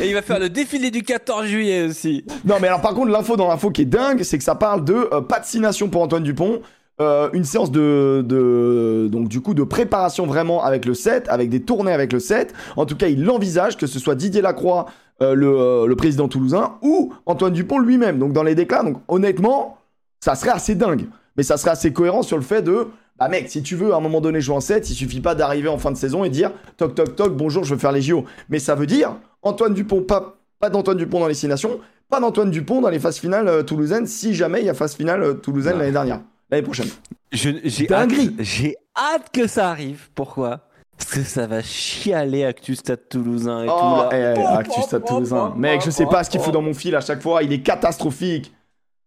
Et 0.00 0.08
il 0.08 0.14
va 0.14 0.22
faire 0.22 0.38
le 0.38 0.50
défilé 0.50 0.90
du 0.90 1.02
14 1.02 1.46
juillet 1.46 1.86
aussi. 1.86 2.24
Non, 2.44 2.56
mais 2.60 2.68
alors 2.68 2.80
par 2.80 2.94
contre, 2.94 3.10
l'info 3.10 3.36
dans 3.36 3.48
l'info 3.48 3.70
qui 3.70 3.82
est 3.82 3.86
dingue, 3.86 4.22
c'est 4.22 4.38
que 4.38 4.44
ça 4.44 4.54
parle 4.54 4.84
de 4.84 4.94
euh, 4.94 5.20
vaccination 5.28 5.88
pour 5.88 6.02
Antoine 6.02 6.22
Dupont. 6.22 6.60
Euh, 7.00 7.30
une 7.32 7.44
séance 7.44 7.70
de, 7.70 8.24
de 8.26 9.08
donc 9.08 9.28
du 9.28 9.40
coup 9.40 9.54
de 9.54 9.62
préparation 9.62 10.26
vraiment 10.26 10.64
avec 10.64 10.84
le 10.84 10.94
7, 10.94 11.28
avec 11.28 11.48
des 11.48 11.62
tournées 11.62 11.92
avec 11.92 12.12
le 12.12 12.18
7. 12.18 12.52
En 12.76 12.86
tout 12.86 12.96
cas, 12.96 13.06
il 13.06 13.22
l'envisage 13.22 13.76
que 13.76 13.86
ce 13.86 14.00
soit 14.00 14.16
Didier 14.16 14.42
Lacroix, 14.42 14.86
euh, 15.22 15.34
le, 15.34 15.46
euh, 15.46 15.86
le 15.86 15.94
président 15.94 16.26
toulousain, 16.26 16.72
ou 16.82 17.12
Antoine 17.26 17.52
Dupont 17.52 17.78
lui-même. 17.78 18.18
Donc 18.18 18.32
dans 18.32 18.42
les 18.42 18.56
déclats, 18.56 18.82
donc 18.82 18.96
honnêtement, 19.06 19.78
ça 20.18 20.34
serait 20.34 20.50
assez 20.50 20.74
dingue, 20.74 21.06
mais 21.36 21.44
ça 21.44 21.56
serait 21.56 21.70
assez 21.70 21.92
cohérent 21.92 22.22
sur 22.22 22.36
le 22.36 22.42
fait 22.42 22.62
de 22.62 22.88
Bah 23.16 23.28
mec, 23.28 23.48
si 23.48 23.62
tu 23.62 23.76
veux 23.76 23.92
à 23.92 23.98
un 23.98 24.00
moment 24.00 24.20
donné 24.20 24.40
jouer 24.40 24.56
en 24.56 24.60
7, 24.60 24.90
il 24.90 24.94
suffit 24.94 25.20
pas 25.20 25.36
d'arriver 25.36 25.68
en 25.68 25.78
fin 25.78 25.92
de 25.92 25.96
saison 25.96 26.24
et 26.24 26.30
dire 26.30 26.50
toc 26.76 26.96
toc 26.96 27.14
toc, 27.14 27.36
bonjour, 27.36 27.62
je 27.62 27.74
veux 27.74 27.80
faire 27.80 27.92
les 27.92 28.02
JO. 28.02 28.24
Mais 28.48 28.58
ça 28.58 28.74
veut 28.74 28.86
dire 28.86 29.14
Antoine 29.42 29.72
Dupont, 29.72 30.02
pas, 30.02 30.36
pas 30.58 30.68
d'Antoine 30.68 30.96
Dupont 30.96 31.20
dans 31.20 31.28
les 31.28 31.34
6 31.34 31.46
nations, 31.46 31.78
pas 32.10 32.18
d'Antoine 32.18 32.50
Dupont 32.50 32.80
dans 32.80 32.90
les 32.90 32.98
phases 32.98 33.18
finales 33.18 33.64
toulousaines, 33.64 34.08
si 34.08 34.34
jamais 34.34 34.62
il 34.62 34.66
y 34.66 34.68
a 34.70 34.74
phase 34.74 34.96
finale 34.96 35.38
toulousaine 35.40 35.78
l'année 35.78 35.92
dernière, 35.92 36.22
l'année 36.50 36.62
prochaine. 36.62 36.88
Je- 37.32 37.50
J'ai 37.64 37.90
hâte, 37.92 38.08
Dinguerie. 38.08 38.34
j'ai 38.38 38.76
hâte 38.96 39.30
que 39.32 39.46
ça 39.46 39.70
arrive. 39.70 40.08
Pourquoi? 40.14 40.60
Parce 40.96 41.10
que 41.12 41.22
ça 41.22 41.46
va 41.46 41.62
chialer 41.62 42.44
Actu 42.44 42.74
Stade 42.74 43.08
Toulousain 43.08 43.64
et 43.64 43.68
Oh, 43.70 43.78
tout 43.78 44.16
là. 44.16 44.34
eh, 44.36 44.40
Actu 44.58 44.82
Stade 44.82 45.04
Toulousain. 45.04 45.54
Mec, 45.56 45.82
je 45.84 45.90
sais 45.90 46.06
pas 46.06 46.24
ce 46.24 46.30
qu'il 46.30 46.40
fout 46.40 46.52
dans 46.52 46.62
mon 46.62 46.74
fil 46.74 46.94
à 46.96 47.00
chaque 47.00 47.22
fois, 47.22 47.42
il 47.42 47.52
est 47.52 47.60
catastrophique. 47.60 48.52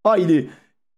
Oh, 0.06 0.14
il 0.18 0.32
est. 0.32 0.48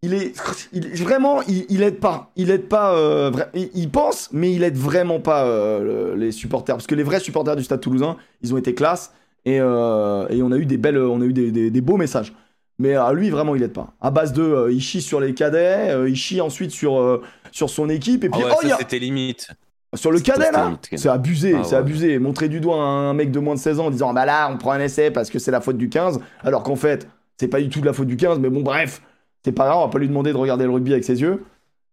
Il 0.05 0.13
est, 0.13 0.33
il 0.73 0.85
est- 0.87 1.01
vraiment, 1.01 1.41
il, 1.43 1.65
il 1.69 1.81
aide 1.81 1.99
pas. 2.01 2.29
Il 2.35 2.51
aide 2.51 2.67
pas. 2.67 2.93
euh, 2.93 3.31
vra- 3.31 3.47
il, 3.53 3.69
il 3.73 3.89
pense, 3.89 4.29
mais 4.33 4.51
il 4.53 4.61
aide 4.63 4.75
vraiment 4.75 5.21
pas 5.21 5.45
euh, 5.45 6.11
le- 6.13 6.15
les 6.19 6.33
supporters. 6.33 6.75
Parce 6.75 6.87
que 6.87 6.93
les 6.95 7.03
vrais 7.03 7.21
supporters 7.21 7.55
du 7.55 7.63
Stade 7.63 7.79
Toulousain, 7.79 8.17
ils 8.41 8.53
ont 8.53 8.57
été 8.57 8.75
classe 8.75 9.13
et, 9.45 9.59
euh, 9.61 10.27
et 10.29 10.43
on 10.43 10.51
a 10.51 10.57
eu 10.57 10.65
des 10.65 10.77
belles, 10.77 10.97
on 10.97 11.21
a 11.21 11.23
eu 11.25 11.31
des, 11.31 11.51
des- 11.51 11.71
des 11.71 11.81
beaux 11.81 11.95
messages. 11.95 12.33
Mais 12.79 12.95
à 12.95 13.13
lui, 13.13 13.29
vraiment, 13.29 13.55
il 13.55 13.63
aide 13.63 13.73
pas. 13.73 13.93
À 14.01 14.09
base 14.11 14.33
de, 14.33 14.41
euh, 14.41 14.71
il 14.71 14.81
chie 14.81 15.01
sur 15.01 15.19
les 15.19 15.33
cadets, 15.33 15.91
euh, 15.91 16.09
il 16.09 16.15
chie 16.15 16.41
ensuite 16.41 16.71
sur 16.71 16.99
euh, 16.99 17.21
sur 17.51 17.69
son 17.69 17.87
équipe 17.89 18.23
et 18.23 18.29
Ah 18.31 18.35
puis 18.35 18.43
ouais, 18.45 18.51
oh, 18.63 18.67
a- 18.73 18.77
c'était 18.79 18.97
limite. 18.99 19.47
sur 19.93 20.11
le 20.11 20.19
cadet 20.19 20.51
là, 20.51 20.77
c'est 20.95 21.07
abusé, 21.09 21.53
Ah 21.55 21.63
c'est 21.63 21.71
ouais. 21.75 21.77
abusé. 21.81 22.17
Montrer 22.19 22.49
du 22.49 22.59
doigt 22.59 22.77
un 22.81 23.13
mec 23.13 23.29
de 23.31 23.39
moins 23.39 23.53
de 23.53 23.59
16 23.59 23.79
ans 23.79 23.85
en 23.87 23.91
disant 23.91 24.11
bah 24.13 24.25
là 24.25 24.49
on 24.51 24.57
prend 24.57 24.71
un 24.71 24.79
essai 24.79 25.11
parce 25.11 25.29
que 25.29 25.37
c'est 25.37 25.51
la 25.51 25.61
faute 25.61 25.77
du 25.77 25.87
15, 25.89 26.19
alors 26.43 26.63
qu'en 26.63 26.75
fait 26.75 27.07
c'est 27.39 27.47
pas 27.47 27.61
du 27.61 27.69
tout 27.69 27.79
de 27.79 27.85
la 27.85 27.93
faute 27.93 28.07
du 28.07 28.17
15, 28.17 28.39
mais 28.39 28.49
bon 28.49 28.61
bref, 28.61 29.01
c'est 29.45 29.51
pas 29.51 29.65
grave, 29.65 29.77
on 29.77 29.85
va 29.85 29.91
pas 29.91 29.99
lui 29.99 30.07
demander 30.07 30.31
de 30.33 30.37
regarder 30.37 30.63
le 30.65 30.71
rugby 30.71 30.93
avec 30.93 31.03
ses 31.03 31.21
yeux. 31.21 31.43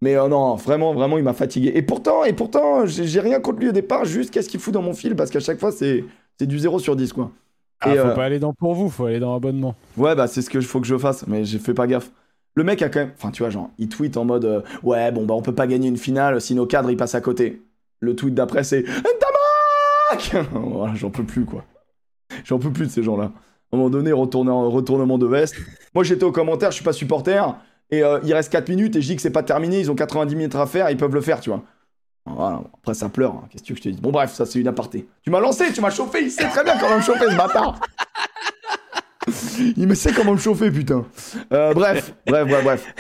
Mais 0.03 0.17
euh, 0.17 0.29
non, 0.29 0.55
vraiment, 0.55 0.95
vraiment, 0.95 1.19
il 1.19 1.25
m'a 1.25 1.35
fatigué. 1.35 1.73
Et 1.75 1.83
pourtant, 1.83 2.25
et 2.25 2.33
pourtant, 2.33 2.87
j'ai 2.87 3.21
rien 3.21 3.39
contre 3.39 3.59
lui 3.61 3.69
au 3.69 3.73
départ, 3.73 4.07
juste 4.07 4.31
qu'est-ce 4.31 4.49
qu'il 4.49 4.61
fout 4.61 4.73
dans 4.73 4.81
mon 4.81 4.95
fil, 4.95 5.15
parce 5.15 5.29
qu'à 5.31 5.41
chaque 5.41 5.61
fois 5.61 5.73
c'est 5.73 6.05
c'est 6.39 6.47
du 6.47 6.59
0 6.59 6.79
sur 6.79 6.97
10 6.97 7.13
quoi. 7.13 7.31
Ah, 7.81 7.95
Et, 7.95 7.99
faut 7.99 8.09
euh, 8.09 8.15
pas 8.15 8.25
aller 8.25 8.39
dans 8.39 8.53
pour 8.53 8.75
vous, 8.75 8.91
faut 8.91 9.07
aller 9.07 9.21
dans 9.21 9.35
abonnement. 9.35 9.75
Ouais, 9.97 10.15
bah 10.15 10.27
c'est 10.27 10.43
ce 10.43 10.51
qu'il 10.51 10.63
faut 10.63 10.81
que 10.81 10.87
je 10.87 10.99
fasse, 10.99 11.27
mais 11.27 11.45
j'ai 11.45 11.59
fait 11.59 11.75
pas 11.75 11.87
gaffe. 11.87 12.11
Le 12.55 12.65
mec 12.65 12.83
a 12.83 12.89
quand 12.89 13.01
même. 13.01 13.13
Enfin, 13.17 13.31
tu 13.31 13.43
vois, 13.43 13.51
genre, 13.51 13.71
il 13.79 13.89
tweet 13.89 14.17
en 14.17 14.25
mode 14.25 14.45
euh, 14.45 14.61
Ouais, 14.83 15.11
bon, 15.13 15.25
bah 15.25 15.35
on 15.35 15.43
peut 15.43 15.55
pas 15.55 15.67
gagner 15.67 15.89
une 15.89 15.97
finale 15.97 16.41
si 16.41 16.55
nos 16.55 16.67
cadres 16.67 16.91
ils 16.91 16.97
passent 16.97 17.15
à 17.15 17.21
côté. 17.21 17.63
Le 18.01 18.17
tweet 18.17 18.35
d'après 18.35 18.65
c'est 18.65 18.83
Ntamak 18.83 20.47
Voilà, 20.53 20.95
j'en 20.95 21.11
peux 21.11 21.25
plus 21.25 21.45
quoi. 21.45 21.65
J'en 22.45 22.59
peux 22.59 22.73
plus 22.73 22.87
de 22.87 22.91
ces 22.91 23.03
gens-là. 23.03 23.25
À 23.73 23.77
un 23.77 23.79
moment 23.79 23.91
donné, 23.91 24.13
retourner 24.13 24.51
en- 24.51 24.69
retournement 24.71 25.19
de 25.19 25.27
veste. 25.27 25.57
Moi 25.95 26.05
j'étais 26.05 26.25
au 26.25 26.33
commentaire, 26.33 26.71
je 26.71 26.77
suis 26.77 26.85
pas 26.85 26.93
supporter, 26.93 27.55
et 27.91 28.03
euh, 28.03 28.19
il 28.25 28.33
reste 28.35 28.51
4 28.53 28.69
minutes 28.69 28.97
et 28.97 29.03
je 29.03 29.07
dis 29.09 29.17
que 29.17 29.23
c'est 29.23 29.31
pas 29.31 29.43
terminé, 29.43 29.79
ils 29.81 29.91
ont 29.91 29.95
90 29.95 30.35
minutes 30.37 30.55
à 30.55 30.67
faire, 30.67 30.91
ils 30.91 30.97
peuvent 30.97 31.15
le 31.15 31.21
faire, 31.21 31.41
tu 31.41 31.51
vois. 31.51 31.63
Voilà, 32.27 32.61
après 32.75 32.95
ça 32.95 33.09
pleure, 33.09 33.33
hein. 33.33 33.45
qu'est-ce 33.51 33.63
que 33.63 33.67
tu 33.69 33.73
veux 33.73 33.77
que 33.79 33.83
je 33.85 33.89
te 33.89 33.93
dise? 33.95 34.01
Bon, 34.01 34.11
bref, 34.13 34.33
ça 34.33 34.47
c'est 34.47 34.61
une 34.61 34.69
aparté. 34.69 35.09
Tu 35.23 35.31
m'as 35.31 35.41
lancé, 35.41 35.73
tu 35.73 35.81
m'as 35.81 35.91
chauffé, 35.91 36.23
il 36.23 36.31
sait 36.31 36.49
très 36.49 36.63
bien 36.65 36.79
comment 36.79 36.97
me 36.97 37.03
chauffer 37.03 37.31
ce 37.31 37.37
bâtard 37.37 37.81
Il 39.77 39.87
me 39.87 39.95
sait 39.95 40.13
comment 40.13 40.33
me 40.33 40.39
chauffer, 40.39 40.71
putain. 40.71 41.05
Euh, 41.53 41.73
bref, 41.75 42.15
bref, 42.27 42.49
bref, 42.49 42.65
bref. 42.65 42.95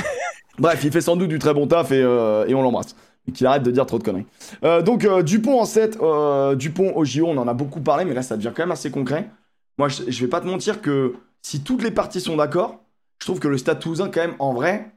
Bref, 0.59 0.85
il 0.85 0.93
fait 0.93 1.01
sans 1.01 1.16
doute 1.16 1.29
du 1.29 1.39
très 1.39 1.55
bon 1.55 1.66
taf 1.66 1.91
et, 1.93 2.03
euh, 2.03 2.47
et 2.47 2.55
on 2.55 2.62
l'embrasse. 2.62 2.95
Et 3.29 3.33
qu'il 3.33 3.47
arrête 3.47 3.62
de 3.62 3.71
dire 3.71 3.87
trop 3.87 3.99
de 3.99 4.03
conneries. 4.05 4.27
Euh, 4.64 4.83
donc, 4.83 5.07
Dupont 5.23 5.61
en 5.61 5.64
7, 5.64 5.99
euh, 6.01 6.55
Dupont 6.55 6.93
au 6.97 7.05
JO, 7.05 7.27
on 7.27 7.37
en 7.39 7.49
a 7.49 7.55
beaucoup 7.55 7.81
parlé, 7.81 8.05
mais 8.05 8.14
là, 8.14 8.23
ça 8.23 8.37
devient 8.37 8.53
quand 8.55 8.62
même 8.62 8.73
assez 8.73 8.91
concret. 8.91 9.31
Moi, 9.79 9.89
je, 9.89 10.03
je 10.09 10.21
vais 10.21 10.29
pas 10.29 10.41
te 10.41 10.47
mentir 10.47 10.81
que 10.83 11.14
si 11.43 11.62
toutes 11.62 11.83
les 11.83 11.91
parties 11.91 12.21
sont 12.21 12.37
d'accord, 12.37 12.81
je 13.21 13.27
trouve 13.27 13.39
que 13.41 13.49
le 13.49 13.59
Stade 13.59 13.79
Toulousain, 13.81 14.09
quand 14.11 14.21
même, 14.21 14.35
en 14.39 14.53
vrai, 14.53 14.93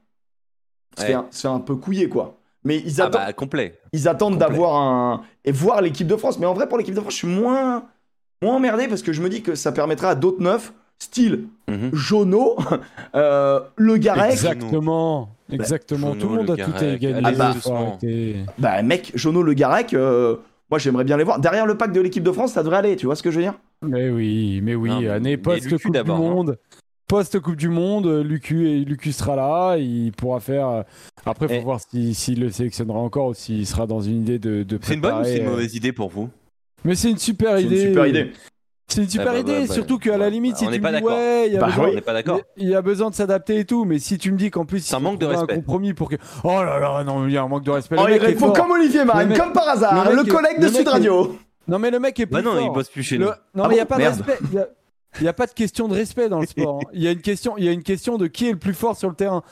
se, 0.97 1.01
Ouais. 1.01 1.07
fait, 1.07 1.13
un, 1.13 1.25
se 1.31 1.41
fait 1.41 1.47
un 1.47 1.59
peu 1.59 1.75
couiller, 1.75 2.09
quoi. 2.09 2.37
Mais 2.65 2.77
ils 2.85 3.01
Ah 3.01 3.05
attendent, 3.05 3.21
bah 3.25 3.33
complet. 3.33 3.79
ils 3.91 4.07
attendent 4.07 4.33
complet. 4.33 4.47
d'avoir 4.49 4.75
un. 4.81 5.21
et 5.45 5.51
voir 5.51 5.81
l'équipe 5.81 6.07
de 6.07 6.15
France. 6.15 6.39
Mais 6.39 6.45
en 6.45 6.53
vrai, 6.53 6.67
pour 6.69 6.77
l'équipe 6.77 6.93
de 6.95 6.99
France, 7.01 7.13
je 7.13 7.17
suis 7.19 7.27
moins, 7.27 7.85
moins 8.41 8.55
emmerdé 8.55 8.87
parce 8.87 9.01
que 9.01 9.11
je 9.13 9.21
me 9.21 9.29
dis 9.29 9.41
que 9.41 9.55
ça 9.55 9.71
permettra 9.71 10.09
à 10.09 10.15
d'autres 10.15 10.41
neufs, 10.41 10.73
style 10.99 11.45
Mhm. 11.69 11.89
Jono, 11.93 12.55
euh, 13.15 13.59
Le 13.77 13.97
Garec. 13.97 14.31
Exactement, 14.31 15.29
exactement. 15.51 16.09
Jono, 16.13 16.21
Tout 16.21 16.29
le 16.29 16.35
monde 16.35 16.47
le 16.47 16.53
a 16.53 16.65
tout 16.65 16.71
Garec, 16.99 17.55
doucement. 17.55 17.87
arrêter. 17.87 18.35
Bah, 18.57 18.81
mec, 18.81 19.11
Jono, 19.15 19.41
Le 19.43 19.53
Garec, 19.53 19.93
euh, 19.93 20.37
moi 20.69 20.77
j'aimerais 20.79 21.03
bien 21.03 21.17
les 21.17 21.23
voir. 21.23 21.39
Derrière 21.39 21.65
le 21.65 21.75
pack 21.77 21.91
de 21.93 22.01
l'équipe 22.01 22.23
de 22.23 22.31
France, 22.31 22.53
ça 22.53 22.63
devrait 22.63 22.77
aller, 22.77 22.95
tu 22.95 23.05
vois 23.05 23.15
ce 23.15 23.23
que 23.23 23.31
je 23.31 23.37
veux 23.37 23.43
dire? 23.43 23.53
Mais 23.81 24.09
oui, 24.09 24.61
mais 24.63 24.75
oui, 24.75 24.89
Non, 24.89 25.11
année 25.11 25.31
mais 25.31 25.37
post 25.37 25.65
Lucu 25.65 25.87
Coupe 25.87 25.97
du 25.97 26.03
Monde. 26.11 26.57
Post 27.13 27.39
Coupe 27.41 27.57
du 27.57 27.69
Monde, 27.69 28.07
Lucu 28.25 28.67
et 28.71 28.79
Lucu 28.83 29.11
sera 29.11 29.35
là, 29.35 29.77
il 29.77 30.11
pourra 30.13 30.39
faire. 30.39 30.67
euh, 30.67 30.81
Après, 31.27 31.47
faut 31.47 31.53
Et- 31.53 31.59
voir 31.59 31.79
s'il 31.79 32.15
s'il 32.15 32.39
le 32.39 32.49
sélectionnera 32.49 32.97
encore 32.97 33.27
ou 33.27 33.33
s'il 33.35 33.67
sera 33.67 33.85
dans 33.85 34.01
une 34.01 34.21
idée 34.23 34.39
de. 34.39 34.63
de 34.63 34.79
C'est 34.81 34.95
une 34.95 35.01
bonne 35.01 35.21
ou 35.21 35.23
c'est 35.23 35.37
une 35.37 35.45
euh, 35.45 35.51
mauvaise 35.51 35.75
idée 35.75 35.91
pour 35.93 36.09
vous? 36.09 36.29
Mais 36.83 36.95
c'est 36.95 37.11
une 37.11 37.19
super 37.19 37.57
C'est 37.57 37.61
une 37.65 37.67
idée. 37.71 37.81
super 37.89 38.07
idée. 38.07 38.31
C'est 38.87 39.03
une 39.03 39.09
super 39.11 39.27
Ah 39.29 39.33
bah, 39.33 39.39
idée, 39.41 39.53
bah, 39.59 39.65
bah, 39.67 39.73
surtout 39.75 39.99
qu'à 39.99 40.17
la 40.17 40.25
ouais, 40.25 40.31
limite, 40.31 40.53
bah, 40.53 40.57
si 40.57 40.63
on 40.65 40.71
tu 40.71 40.79
me 40.81 40.89
dis 40.99 41.03
ouais, 41.03 41.47
il 41.49 41.53
y 41.53 41.57
a 41.57 41.59
Bah 41.59 41.67
besoin, 41.67 41.83
oui. 41.85 41.91
On 41.91 41.95
n'est 41.95 42.01
pas 42.01 42.13
d'accord 42.13 42.39
il 42.57 42.67
y 42.67 42.73
a 42.73 42.81
besoin 42.81 43.11
de 43.11 43.15
s'adapter 43.15 43.59
et 43.59 43.65
tout, 43.65 43.85
mais 43.85 43.99
si 43.99 44.17
tu 44.17 44.31
me 44.31 44.37
dis 44.39 44.49
qu'en 44.49 44.65
plus, 44.65 44.79
C'est 44.79 44.95
un 44.95 44.97
faut 44.97 45.03
manque 45.03 45.19
de 45.19 45.27
respect. 45.27 45.53
un 45.53 45.55
compromis 45.57 45.93
pour 45.93 46.09
que. 46.09 46.15
Oh 46.43 46.63
là 46.63 46.79
là, 46.79 47.03
non, 47.03 47.27
il 47.27 47.33
y 47.33 47.37
a 47.37 47.43
un 47.43 47.47
manque 47.47 47.63
de 47.63 47.69
respect. 47.69 47.95
Oh, 47.99 48.07
le 48.07 48.15
il 48.15 48.21
mec 48.23 48.39
fort. 48.39 48.53
comme 48.53 48.71
Olivier 48.71 49.05
Marine, 49.05 49.29
mec- 49.29 49.37
comme 49.37 49.53
par 49.53 49.69
hasard, 49.69 50.03
le 50.05 50.15
le, 50.15 50.23
mec 50.23 50.27
est- 50.27 50.35
collègue 50.35 50.57
de 50.59 50.65
le 50.65 50.71
Sud 50.71 50.87
est- 50.87 50.89
Radio. 50.89 51.37
Non, 51.67 51.77
mais 51.77 51.91
le 51.91 51.99
mec 51.99 52.19
est 52.19 52.25
plus 52.25 52.33
Bah 52.33 52.41
non, 52.41 52.53
fort. 52.53 52.61
il 52.65 52.73
bosse 52.73 52.89
plus 52.89 53.03
chez 53.03 53.17
Le- 53.17 53.25
nous. 53.27 53.31
Non, 53.53 53.65
Ah 53.65 53.67
mais 53.67 53.75
il 53.75 53.77
n'y 53.77 53.81
a 53.81 53.85
bon 53.85 53.89
pas 53.89 53.97
Merde. 53.99 54.17
de 54.17 54.23
respect. 54.23 54.45
Y 54.51 54.57
a- 54.57 54.67
Il 55.19 55.23
n'y 55.23 55.29
a 55.29 55.33
pas 55.33 55.45
de 55.47 55.51
question 55.53 55.87
de 55.87 55.93
respect 55.95 56.29
dans 56.29 56.39
le 56.39 56.45
sport. 56.47 56.79
hein. 56.83 56.89
Il 56.93 57.01
y 57.03 57.07
a 57.07 57.11
une 57.11 57.21
question, 57.21 57.55
il 57.57 57.65
y 57.65 57.67
a 57.69 57.71
une 57.71 57.83
question 57.83 58.17
de 58.17 58.27
qui 58.27 58.47
est 58.47 58.51
le 58.51 58.57
plus 58.59 58.73
fort 58.73 58.95
sur 58.97 59.09
le 59.09 59.15
terrain. 59.15 59.43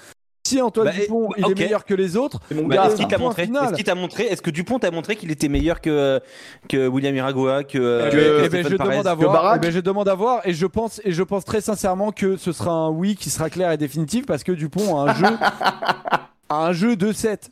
Si 0.48 0.60
Antoine 0.60 0.88
Bah, 0.88 0.94
Dupont 0.94 1.28
bah, 1.30 1.36
il 1.38 1.46
ok. 1.46 1.52
est 1.52 1.64
meilleur 1.64 1.86
que 1.86 1.94
les 1.94 2.18
autres, 2.18 2.40
Bah, 2.52 2.88
est-ce 2.88 2.96
qu'il 2.96 3.08
t'a 3.08 3.20
montré. 3.20 3.44
Est-ce 3.44 3.74
qu'il 3.74 3.84
t'a 3.84 3.94
montré 3.94 4.24
Est-ce 4.24 4.42
que 4.42 4.50
Dupont 4.50 4.80
t'a 4.80 4.90
montré 4.90 5.16
qu'il 5.16 5.30
était 5.32 5.50
meilleur 5.50 5.82
que 5.82 6.20
que 6.68 6.88
William 6.88 7.16
Iragua, 7.16 7.64
que, 7.64 7.78
euh, 7.78 8.10
Que- 8.10 8.16
que 8.16 8.46
eh 8.46 8.50
ben, 8.50 8.68
je 8.68 8.76
demande 8.76 9.06
à 9.08 9.14
voir. 9.14 9.56
Eh 9.56 9.60
ben, 9.60 9.72
je 9.72 9.80
demande 9.80 10.10
à 10.10 10.16
voir 10.16 10.42
et 10.46 10.54
je 10.54 10.66
pense 10.66 11.00
et 11.06 11.12
je 11.12 11.22
pense 11.22 11.46
très 11.46 11.62
sincèrement 11.62 12.12
que 12.12 12.38
ce 12.38 12.52
sera 12.54 12.72
un 12.72 12.90
oui 12.90 13.16
qui 13.16 13.30
sera 13.30 13.52
clair 13.52 13.72
et 13.72 13.78
définitif 13.78 14.26
parce 14.26 14.44
que 14.44 14.52
Dupont 14.52 15.00
a 15.00 15.12
un 15.12 15.14
jeu 15.14 15.38
a 16.50 16.66
un 16.68 16.72
jeu 16.74 16.96
de 16.96 17.12
7. 17.14 17.52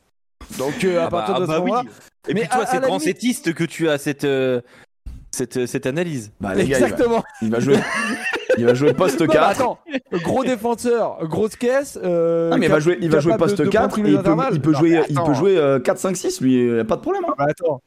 Donc 0.58 0.84
euh, 0.84 1.00
à 1.00 1.04
Ah 1.06 1.10
bah- 1.10 1.18
partir 1.18 1.36
ah 1.36 1.40
de 1.42 1.46
ce 1.46 1.48
bah 1.52 1.60
oui. 1.60 1.70
moment-là, 1.72 1.90
Et 2.28 2.34
Mais 2.34 2.40
puis 2.42 2.50
toi, 2.50 2.66
c'est 2.66 2.80
grand 2.80 2.98
limite- 2.98 3.02
sétiste 3.04 3.54
que 3.54 3.64
tu 3.66 3.88
as 3.88 3.98
cette 4.00 4.24
euh, 4.24 4.62
cette 5.32 5.66
cette 5.68 5.86
analyse. 5.86 6.32
Bah, 6.42 6.56
les 6.56 6.66
gars, 6.68 6.78
il 6.78 6.82
va, 6.82 6.88
exactement. 6.88 7.24
il 7.42 7.50
va 7.52 7.60
jouer. 7.60 7.78
Il 8.58 8.66
va 8.66 8.74
jouer 8.74 8.94
poste 8.94 9.20
Non, 9.22 9.28
mais 9.28 9.34
4. 9.34 9.50
attends, 9.50 9.80
gros 10.14 10.44
défenseur, 10.44 11.26
grosse 11.28 11.56
caisse. 11.56 11.98
euh, 12.04 12.50
Ah, 12.54 12.58
mais 12.58 12.66
il 12.66 12.72
va 12.72 12.80
jouer, 12.80 12.98
il 13.00 13.10
va 13.10 13.20
jouer 13.20 13.34
de- 13.34 13.38
poste 13.38 13.58
de 13.58 13.66
4 13.66 13.84
contrôler 13.96 14.10
et 14.10 14.14
il 14.14 14.22
peut, 14.22 14.36
il 14.52 14.62
peut 14.62 14.72
Non, 14.72 14.80
jouer, 14.80 15.02
il 15.10 15.16
peut 15.22 15.34
jouer 15.34 15.58
euh, 15.58 15.80
4-5-6, 15.80 16.42
lui, 16.42 16.66
y 16.76 16.80
a 16.80 16.84
pas 16.86 16.96
de 16.98 17.02
problème. 17.02 17.24
hein. 17.28 17.34
Bah, 17.38 17.46
attends. 17.50 17.82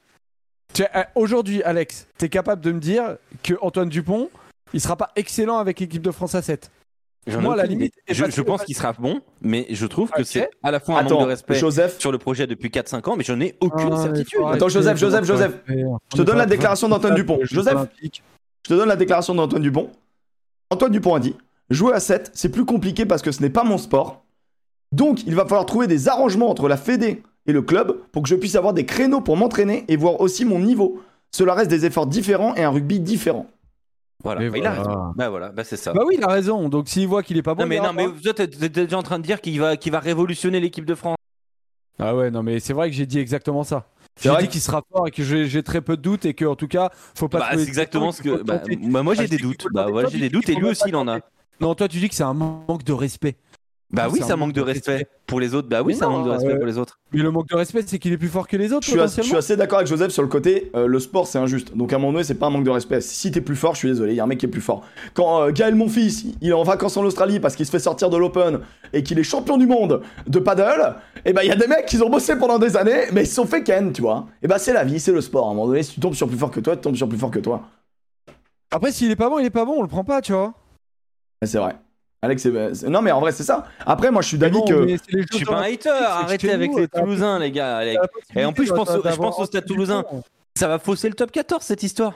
Euh, 0.80 1.02
Aujourd'hui, 1.16 1.62
Alex, 1.64 2.06
t'es 2.16 2.28
capable 2.28 2.62
de 2.62 2.72
me 2.72 2.80
dire 2.80 3.16
que 3.42 3.54
Antoine 3.60 3.88
Dupont, 3.90 4.30
il 4.72 4.80
sera 4.80 4.96
pas 4.96 5.10
excellent 5.16 5.58
avec 5.58 5.80
l'équipe 5.80 6.00
de 6.02 6.10
France 6.10 6.34
à 6.34 6.40
7 6.42 6.60
J'en 6.62 6.70
ai 6.70 6.81
Moi, 7.26 7.52
à 7.52 7.56
la 7.56 7.62
aucune 7.62 7.78
limite, 7.78 7.94
je, 8.08 8.24
je 8.28 8.42
pense 8.42 8.64
qu'il 8.64 8.74
sera 8.74 8.92
bon, 8.94 9.20
mais 9.40 9.66
je 9.70 9.86
trouve 9.86 10.10
que 10.10 10.24
c'est 10.24 10.50
à 10.62 10.70
la 10.72 10.80
fois 10.80 10.96
un 10.98 11.02
manque 11.02 11.12
Attends, 11.12 11.22
de 11.22 11.26
respect 11.28 11.54
Joseph, 11.54 11.98
sur 12.00 12.10
le 12.10 12.18
projet 12.18 12.48
depuis 12.48 12.68
4-5 12.68 13.08
ans, 13.10 13.16
mais 13.16 13.22
j'en 13.22 13.40
ai 13.40 13.56
aucune 13.60 13.90
Ah, 13.92 14.02
certitude. 14.02 14.40
Attends, 14.50 14.68
Joseph, 14.68 14.98
Joseph, 14.98 15.24
Joseph. 15.24 15.62
Je 15.68 16.16
te 16.16 16.22
donne 16.22 16.38
la 16.38 16.46
déclaration 16.46 16.88
d'Antoine 16.88 17.14
Dupont. 17.14 17.38
Joseph, 17.42 17.78
je 18.02 18.08
te 18.68 18.74
donne 18.74 18.88
la 18.88 18.96
déclaration 18.96 19.34
d'Antoine 19.34 19.62
Dupont. 19.62 19.90
Antoine 20.70 20.90
Dupont 20.92 21.14
a 21.14 21.20
dit 21.20 21.36
Jouer 21.70 21.94
à 21.94 22.00
7, 22.00 22.32
c'est 22.34 22.48
plus 22.50 22.64
compliqué 22.64 23.06
parce 23.06 23.22
que 23.22 23.30
ce 23.30 23.40
n'est 23.40 23.50
pas 23.50 23.64
mon 23.64 23.78
sport. 23.78 24.24
Donc, 24.90 25.24
il 25.26 25.34
va 25.34 25.44
falloir 25.44 25.64
trouver 25.64 25.86
des 25.86 26.08
arrangements 26.08 26.50
entre 26.50 26.68
la 26.68 26.76
Fédé 26.76 27.22
et 27.46 27.52
le 27.52 27.62
club 27.62 27.98
pour 28.10 28.22
que 28.22 28.28
je 28.28 28.34
puisse 28.34 28.56
avoir 28.56 28.74
des 28.74 28.84
créneaux 28.84 29.20
pour 29.20 29.36
m'entraîner 29.36 29.84
et 29.88 29.96
voir 29.96 30.20
aussi 30.20 30.44
mon 30.44 30.58
niveau. 30.58 31.00
Cela 31.30 31.54
reste 31.54 31.70
des 31.70 31.86
efforts 31.86 32.06
différents 32.06 32.54
et 32.56 32.62
un 32.62 32.70
rugby 32.70 33.00
différent. 33.00 33.46
Voilà, 34.24 34.42
Et 34.42 34.50
bah, 34.50 34.58
il 34.58 34.66
a 34.66 34.74
voilà. 34.74 34.88
raison. 34.88 35.12
Bah 35.16 35.30
voilà, 35.30 35.48
bah 35.50 35.64
c'est 35.64 35.76
ça. 35.76 35.92
Bah 35.92 36.02
oui, 36.06 36.14
il 36.18 36.24
a 36.24 36.28
raison. 36.28 36.68
Donc 36.68 36.88
s'il 36.88 37.08
voit 37.08 37.22
qu'il 37.22 37.36
est 37.36 37.42
pas 37.42 37.54
bon, 37.54 37.62
non 37.62 37.68
mais 37.68 37.76
il 37.76 37.82
non 37.82 37.92
mais 37.92 38.06
vous 38.06 38.28
êtes 38.28 38.36
t'es 38.36 38.68
déjà 38.68 38.96
en 38.98 39.02
train 39.02 39.18
de 39.18 39.24
dire 39.24 39.40
qu'il 39.40 39.58
va 39.60 39.76
qu'il 39.76 39.92
va 39.92 40.00
révolutionner 40.00 40.60
l'équipe 40.60 40.84
de 40.84 40.94
France. 40.94 41.16
Ah 41.98 42.14
ouais, 42.14 42.30
non 42.30 42.42
mais 42.42 42.60
c'est 42.60 42.72
vrai 42.72 42.88
que 42.90 42.96
j'ai 42.96 43.06
dit 43.06 43.18
exactement 43.18 43.64
ça. 43.64 43.86
J'ai 44.20 44.34
dit 44.36 44.48
qu'il 44.48 44.60
sera 44.60 44.82
fort 44.92 45.08
et 45.08 45.10
que 45.10 45.22
j'ai 45.22 45.62
très 45.62 45.80
peu 45.80 45.96
de 45.96 46.02
doutes 46.02 46.26
et 46.26 46.34
que 46.34 46.44
en 46.44 46.54
tout 46.54 46.68
cas, 46.68 46.90
faut 47.14 47.28
pas. 47.28 47.38
Bah, 47.38 47.48
c'est 47.54 47.62
exactement 47.62 48.12
ce 48.12 48.22
que 48.22 48.42
bah, 48.42 48.62
moi 49.02 49.14
Ah, 49.16 49.22
j'ai 49.22 49.28
des 49.28 49.36
qu'il 49.36 49.46
doutes. 49.46 49.66
Bah 49.72 49.86
Toi, 49.88 50.06
j'ai 50.06 50.18
des 50.18 50.28
doutes 50.28 50.48
et 50.48 50.54
lui 50.54 50.66
aussi 50.66 50.84
il 50.88 50.96
en 50.96 51.08
a. 51.08 51.20
Non, 51.60 51.74
toi 51.74 51.88
tu 51.88 51.98
dis 51.98 52.08
que 52.08 52.14
c'est 52.14 52.22
un 52.22 52.34
manque 52.34 52.84
de 52.84 52.92
respect. 52.92 53.36
Bah 53.92 54.08
oui, 54.10 54.20
C'est 54.22 54.28
ça 54.28 54.36
manque 54.36 54.54
de 54.54 54.62
respect 54.62 54.92
respect. 54.92 55.08
pour 55.26 55.38
les 55.38 55.54
autres. 55.54 55.68
Bah 55.68 55.82
oui, 55.82 55.94
ça 55.94 56.08
manque 56.08 56.24
de 56.24 56.30
respect 56.30 56.52
euh, 56.52 56.56
pour 56.56 56.64
les 56.64 56.78
autres. 56.78 56.98
Mais 57.12 57.20
le 57.20 57.30
manque 57.30 57.46
de 57.48 57.54
respect, 57.56 57.82
c'est 57.86 57.98
qu'il 57.98 58.10
est 58.12 58.16
plus 58.16 58.28
fort 58.28 58.48
que 58.48 58.56
les 58.56 58.72
autres 58.72 58.86
Je 58.86 58.90
suis, 58.92 58.98
as- 58.98 59.04
je 59.04 59.08
suis 59.08 59.16
potentiellement. 59.16 59.38
assez 59.40 59.56
d'accord 59.58 59.78
avec 59.80 59.88
Joseph 59.88 60.10
sur 60.12 60.22
le 60.22 60.28
côté, 60.28 60.70
euh, 60.74 60.86
le 60.86 60.98
sport 60.98 61.26
c'est 61.26 61.38
injuste. 61.38 61.76
Donc 61.76 61.92
à 61.92 61.96
un 61.96 61.98
moment 61.98 62.12
donné, 62.12 62.24
c'est 62.24 62.36
pas 62.36 62.46
un 62.46 62.50
manque 62.50 62.64
de 62.64 62.70
respect. 62.70 63.02
Si 63.02 63.30
t'es 63.30 63.42
plus 63.42 63.54
fort, 63.54 63.74
je 63.74 63.80
suis 63.80 63.88
désolé, 63.88 64.12
il 64.12 64.16
y 64.16 64.20
a 64.20 64.24
un 64.24 64.26
mec 64.26 64.38
qui 64.38 64.46
est 64.46 64.48
plus 64.48 64.62
fort. 64.62 64.82
Quand 65.12 65.42
euh, 65.42 65.50
Gaël 65.52 65.74
Monfils, 65.74 66.34
il 66.40 66.48
est 66.48 66.52
en 66.54 66.62
vacances 66.62 66.96
en 66.96 67.04
Australie 67.04 67.38
parce 67.38 67.54
qu'il 67.54 67.66
se 67.66 67.70
fait 67.70 67.78
sortir 67.78 68.08
de 68.08 68.16
l'Open 68.16 68.60
et 68.94 69.02
qu'il 69.02 69.18
est 69.18 69.22
champion 69.24 69.58
du 69.58 69.66
monde 69.66 70.00
de 70.26 70.38
paddle, 70.38 70.96
et 71.26 71.34
ben 71.34 71.42
il 71.42 71.48
y 71.48 71.52
a 71.52 71.56
des 71.56 71.66
mecs 71.66 71.84
qui 71.84 72.00
ont 72.02 72.08
bossé 72.08 72.36
pendant 72.36 72.58
des 72.58 72.78
années, 72.78 73.04
mais 73.12 73.24
ils 73.24 73.26
se 73.26 73.34
sont 73.34 73.46
fait 73.46 73.62
ken, 73.62 73.92
tu 73.92 74.00
vois. 74.00 74.26
Et 74.42 74.48
ben 74.48 74.56
c'est 74.56 74.72
la 74.72 74.84
vie, 74.84 75.00
c'est 75.00 75.12
le 75.12 75.20
sport. 75.20 75.48
À 75.48 75.50
un 75.50 75.54
moment 75.54 75.66
donné, 75.66 75.82
si 75.82 75.92
tu 75.94 76.00
tombes 76.00 76.14
sur 76.14 76.28
plus 76.28 76.38
fort 76.38 76.50
que 76.50 76.60
toi, 76.60 76.76
tu 76.76 76.80
tombes 76.82 76.96
sur 76.96 77.08
plus 77.10 77.18
fort 77.18 77.30
que 77.30 77.40
toi. 77.40 77.62
Après, 78.70 78.90
s'il 78.90 79.10
est 79.10 79.16
pas 79.16 79.28
bon, 79.28 79.38
il 79.38 79.44
est 79.44 79.50
pas 79.50 79.66
bon, 79.66 79.74
on 79.78 79.82
le 79.82 79.88
prend 79.88 80.02
pas, 80.04 80.22
tu 80.22 80.32
vois. 80.32 80.54
Mais 81.42 81.46
c'est 81.48 81.58
vrai. 81.58 81.74
Alex, 82.24 82.42
c'est- 82.42 82.88
non 82.88 83.02
mais 83.02 83.10
en 83.10 83.20
vrai 83.20 83.32
c'est 83.32 83.42
ça. 83.42 83.64
Après 83.84 84.10
moi 84.12 84.22
je 84.22 84.28
suis 84.28 84.38
d'avis 84.38 84.58
bon, 84.58 84.64
que 84.64 84.74
mais 84.74 84.96
c'est 84.96 85.12
les 85.16 85.24
Je 85.28 85.36
suis 85.36 85.44
pas 85.44 85.56
un 85.58 85.62
hater, 85.72 85.88
arrêtez 85.90 86.52
avec 86.52 86.70
les 86.76 86.86
Toulousains, 86.86 87.38
les 87.40 87.50
gars. 87.50 87.80
possibilité 87.80 88.40
Et 88.40 88.44
en 88.44 88.52
plus, 88.52 88.66
je 88.66 88.72
pense 88.72 88.90
au- 88.90 89.02
je 89.04 89.16
pense 89.16 89.38
au 89.40 89.44
Stade 89.44 89.66
Toulousain. 89.66 90.04
pont. 90.08 90.22
Ça 90.56 90.68
va 90.68 90.78
fausser 90.78 91.08
le 91.08 91.14
top 91.14 91.32
14 91.32 91.62
cette 91.64 91.82
histoire. 91.82 92.12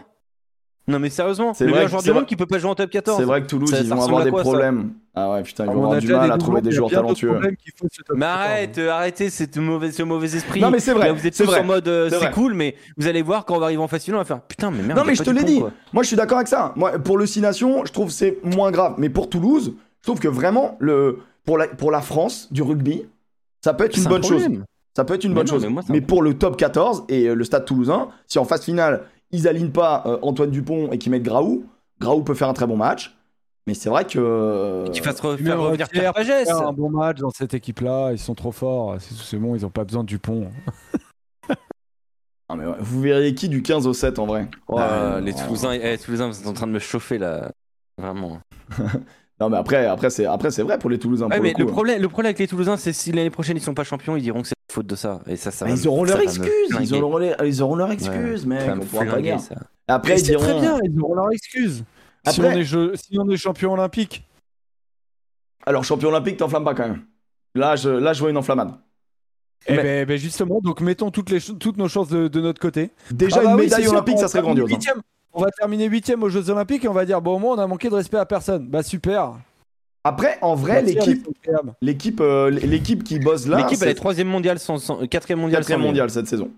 Non 0.88 1.00
mais 1.00 1.10
sérieusement, 1.10 1.52
C'est 1.52 1.64
le 1.64 1.72
vrai 1.72 1.88
joueur 1.88 2.00
du 2.00 2.12
monde 2.12 2.26
qui 2.26 2.36
peut 2.36 2.46
pas 2.46 2.58
jouer 2.58 2.70
en 2.70 2.76
top 2.76 2.88
14. 2.90 3.18
c'est 3.18 3.24
vrai 3.24 3.42
que 3.42 3.48
Toulouse 3.48 3.68
Ça- 3.70 3.80
ils 3.80 3.88
ça 3.88 3.94
vont 3.96 4.04
avoir 4.04 4.22
des 4.22 4.30
quoi, 4.30 4.42
problèmes. 4.42 4.92
Ah 5.16 5.32
ouais 5.32 5.42
putain 5.42 5.64
ils 5.64 5.70
On 5.70 5.72
vont 5.72 5.80
a 5.82 5.84
avoir 5.86 5.98
du 6.00 6.06
mal 6.12 6.30
à 6.30 6.38
trouver 6.38 6.60
des 6.60 6.70
joueurs 6.70 6.90
talentueux. 6.90 7.40
Mais 7.42 7.56
14. 7.56 8.22
arrête, 8.22 8.78
euh, 8.78 8.90
arrêtez 8.92 9.28
cette 9.30 9.56
mauvaise, 9.56 9.96
ce 9.96 10.04
mauvais 10.04 10.36
esprit. 10.36 10.60
Non 10.60 10.70
mais 10.70 10.78
c'est 10.78 10.92
vrai. 10.92 11.06
Là, 11.08 11.12
vous 11.14 11.26
êtes 11.26 11.36
tous 11.36 11.42
vrai. 11.42 11.58
en 11.60 11.64
mode 11.64 11.88
euh, 11.88 12.08
C'est 12.10 12.30
cool, 12.30 12.54
mais 12.54 12.76
vous 12.96 13.08
allez 13.08 13.22
voir 13.22 13.44
quand 13.44 13.56
on 13.56 13.58
va 13.58 13.64
arriver 13.66 13.82
en 13.82 13.88
finale, 13.88 14.14
on 14.14 14.18
va 14.18 14.24
faire 14.24 14.40
putain, 14.42 14.70
mais 14.70 14.82
merde. 14.84 15.00
Non 15.00 15.04
mais 15.04 15.16
je 15.16 15.24
te 15.24 15.30
l'ai 15.30 15.42
dit. 15.42 15.60
Moi 15.92 16.04
je 16.04 16.06
suis 16.06 16.16
d'accord 16.16 16.38
avec 16.38 16.46
ça. 16.46 16.72
Moi 16.76 16.92
pour 17.00 17.18
le 17.18 17.26
6 17.26 17.40
Nations 17.40 17.84
je 17.84 17.90
trouve 17.92 18.06
que 18.08 18.12
c'est 18.14 18.38
moins 18.44 18.70
grave. 18.70 18.94
Mais 18.98 19.08
pour 19.08 19.28
Toulouse 19.28 19.74
je 20.06 20.12
trouve 20.12 20.20
que 20.20 20.28
vraiment 20.28 20.76
le 20.78 21.18
pour 21.44 21.58
la 21.58 21.66
pour 21.66 21.90
la 21.90 22.00
France 22.00 22.52
du 22.52 22.62
rugby 22.62 23.04
ça 23.60 23.74
peut 23.74 23.84
être 23.84 23.96
une 23.96 24.06
un 24.06 24.10
bonne 24.10 24.22
chose. 24.22 24.46
Ça 24.96 25.04
peut 25.04 25.14
être 25.14 25.24
une 25.24 25.30
Mais 25.32 25.40
bonne 25.42 25.46
non, 25.48 25.52
chose. 25.54 25.62
mais 25.64 25.68
moi, 25.68 25.82
pour 26.06 26.22
le 26.22 26.38
top 26.38 26.56
14 26.56 27.04
et 27.08 27.26
euh, 27.28 27.34
le 27.34 27.42
stade 27.44 27.64
toulousain, 27.64 28.08
si 28.28 28.38
en 28.38 28.44
phase 28.44 28.62
finale, 28.64 29.02
ils 29.32 29.48
alignent 29.48 29.72
pas 29.72 30.04
euh, 30.06 30.18
Antoine 30.22 30.50
Dupont 30.50 30.90
et 30.92 30.98
qu'ils 30.98 31.10
mettent 31.10 31.24
Graou, 31.24 31.64
Graou 32.00 32.22
peut 32.22 32.34
faire 32.34 32.48
un 32.48 32.52
très 32.54 32.66
bon 32.68 32.76
match. 32.76 33.16
Mais 33.66 33.74
c'est 33.74 33.90
vrai 33.90 34.04
que. 34.06 34.18
euh, 34.20 34.86
Qu'il 34.90 35.02
fasse 35.02 35.20
Mais 35.24 35.30
re- 35.30 35.44
faire 35.44 35.60
revenir 35.60 35.88
Pierre 35.88 36.14
Pagès. 36.14 36.48
un 36.48 36.72
bon 36.72 36.88
match 36.90 37.18
dans 37.18 37.30
cette 37.30 37.52
équipe-là. 37.52 38.12
Ils 38.12 38.18
sont 38.20 38.36
trop 38.36 38.52
forts. 38.52 38.96
C'est 39.00 39.36
bon, 39.38 39.56
ils 39.56 39.66
ont 39.66 39.70
pas 39.70 39.84
besoin 39.84 40.04
du 40.04 40.18
pont. 40.20 40.48
mais 42.56 42.64
ouais, 42.64 42.76
vous 42.78 43.00
verriez 43.00 43.34
qui 43.34 43.48
du 43.48 43.62
15 43.62 43.86
au 43.86 43.92
7 43.92 44.18
en 44.20 44.26
vrai? 44.26 44.48
Oh, 44.68 44.76
Ah, 44.78 45.18
les. 45.20 45.34
Toulousains, 45.34 45.72
eh, 45.72 45.78
les 45.90 45.98
Toulousains, 45.98 46.28
vous 46.28 46.40
êtes 46.40 46.46
en 46.46 46.52
train 46.52 46.68
de 46.68 46.72
me 46.72 46.78
chauffer 46.78 47.18
là. 47.18 47.50
Vraiment. 47.98 48.38
Non, 49.40 49.50
mais 49.50 49.58
après, 49.58 49.84
après 49.86 50.08
c'est 50.10 50.24
après, 50.24 50.50
c'est 50.50 50.62
vrai 50.62 50.78
pour 50.78 50.88
les 50.88 50.98
Toulousains. 50.98 51.26
Ouais, 51.26 51.36
pour 51.36 51.42
mais 51.42 51.50
le, 51.50 51.54
coup, 51.54 51.60
le 51.62 51.68
hein. 51.68 51.72
problème, 51.72 52.02
le 52.02 52.08
problème 52.08 52.28
avec 52.30 52.38
les 52.38 52.46
Toulousains, 52.48 52.76
c'est 52.78 52.92
si 52.94 53.12
l'année 53.12 53.28
prochaine 53.30 53.56
ils 53.56 53.62
sont 53.62 53.74
pas 53.74 53.84
champions, 53.84 54.16
ils 54.16 54.22
diront 54.22 54.40
que 54.42 54.48
c'est 54.48 54.54
la 54.68 54.74
faute 54.74 54.86
de 54.86 54.96
ça. 54.96 55.20
Et 55.26 55.36
ça, 55.36 55.50
ça 55.50 55.66
Mais 55.66 55.72
va 55.72 55.76
ils 55.76 55.88
auront 55.88 56.06
ça 56.06 56.14
leur 56.14 56.22
excuse. 56.22 56.50
Ils 56.80 56.94
auront, 56.94 57.18
les- 57.18 57.34
ils 57.44 57.62
auront 57.62 57.76
leur 57.76 57.90
excuse, 57.92 58.46
On 58.48 58.78
pourra 58.80 59.04
pas 59.04 59.20
dire. 59.20 59.38
ça. 59.40 59.56
Après, 59.88 60.14
Mais 60.14 60.20
ils 60.20 60.24
c'est 60.24 60.30
diront. 60.32 60.42
très 60.44 60.60
bien, 60.60 60.78
ils 60.82 61.00
auront 61.00 61.14
leur 61.14 61.30
excuse. 61.32 61.84
Si, 62.28 62.40
on 62.40 62.44
est 62.50 62.64
jeu- 62.64 62.92
si 62.96 63.18
on 63.18 63.28
est 63.30 63.36
champion 63.36 63.72
olympique. 63.74 64.24
Alors, 65.66 65.84
champion 65.84 66.08
olympique, 66.08 66.36
t'enflammes 66.38 66.64
pas 66.64 66.74
quand 66.74 66.88
même. 66.88 67.02
Là, 67.54 67.76
je, 67.76 67.88
là, 67.90 68.12
je 68.12 68.20
vois 68.20 68.30
une 68.30 68.36
enflammade. 68.36 68.72
Eh 69.66 69.74
Mais- 69.76 69.82
ben, 69.82 70.06
ben 70.06 70.16
justement, 70.18 70.60
donc 70.60 70.80
mettons 70.80 71.10
toutes, 71.10 71.30
les, 71.30 71.40
toutes 71.40 71.76
nos 71.76 71.88
chances 71.88 72.08
de, 72.08 72.28
de 72.28 72.40
notre 72.40 72.60
côté. 72.60 72.90
Déjà, 73.10 73.38
Ah 73.40 73.44
bah 73.44 73.50
une 73.50 73.56
oui, 73.56 73.62
médaille 73.62 73.88
olympique, 73.88 74.18
ça 74.18 74.28
serait 74.28 74.42
grandiose. 74.42 74.70
hein. 74.70 74.74
huitième. 74.74 75.02
On 75.38 75.42
va 75.42 75.50
terminer 75.50 75.84
huitième 75.84 76.22
aux 76.22 76.30
Jeux 76.30 76.48
Olympiques 76.48 76.84
et 76.86 76.88
on 76.88 76.94
va 76.94 77.04
dire 77.04 77.20
bon, 77.20 77.36
au 77.36 77.38
moins 77.38 77.56
on 77.56 77.58
a 77.58 77.66
manqué 77.66 77.90
de 77.90 77.94
respect 77.94 78.16
à 78.16 78.24
personne. 78.24 78.66
Bah 78.68 78.82
super. 78.82 79.34
Après, 80.02 80.38
en 80.40 80.54
vrai, 80.54 80.82
l'équipe, 80.82 82.20
euh, 82.20 82.48
l'équipe 82.50 83.04
qui 83.04 83.18
bosse 83.18 83.46
là, 83.46 83.58
L'équipe, 83.58 83.82
elle 83.82 83.88
est 83.88 83.94
troisième 83.94 84.28
mondiale, 84.28 84.58
sans, 84.58 84.78
sans- 84.78 85.02
euh, 85.02 85.06
quatrième 85.06 85.40
mondiale. 85.40 85.60
quatrième 85.60 85.82
mondiale 85.82 86.08
cette 86.10 86.28
saison. 86.28 86.50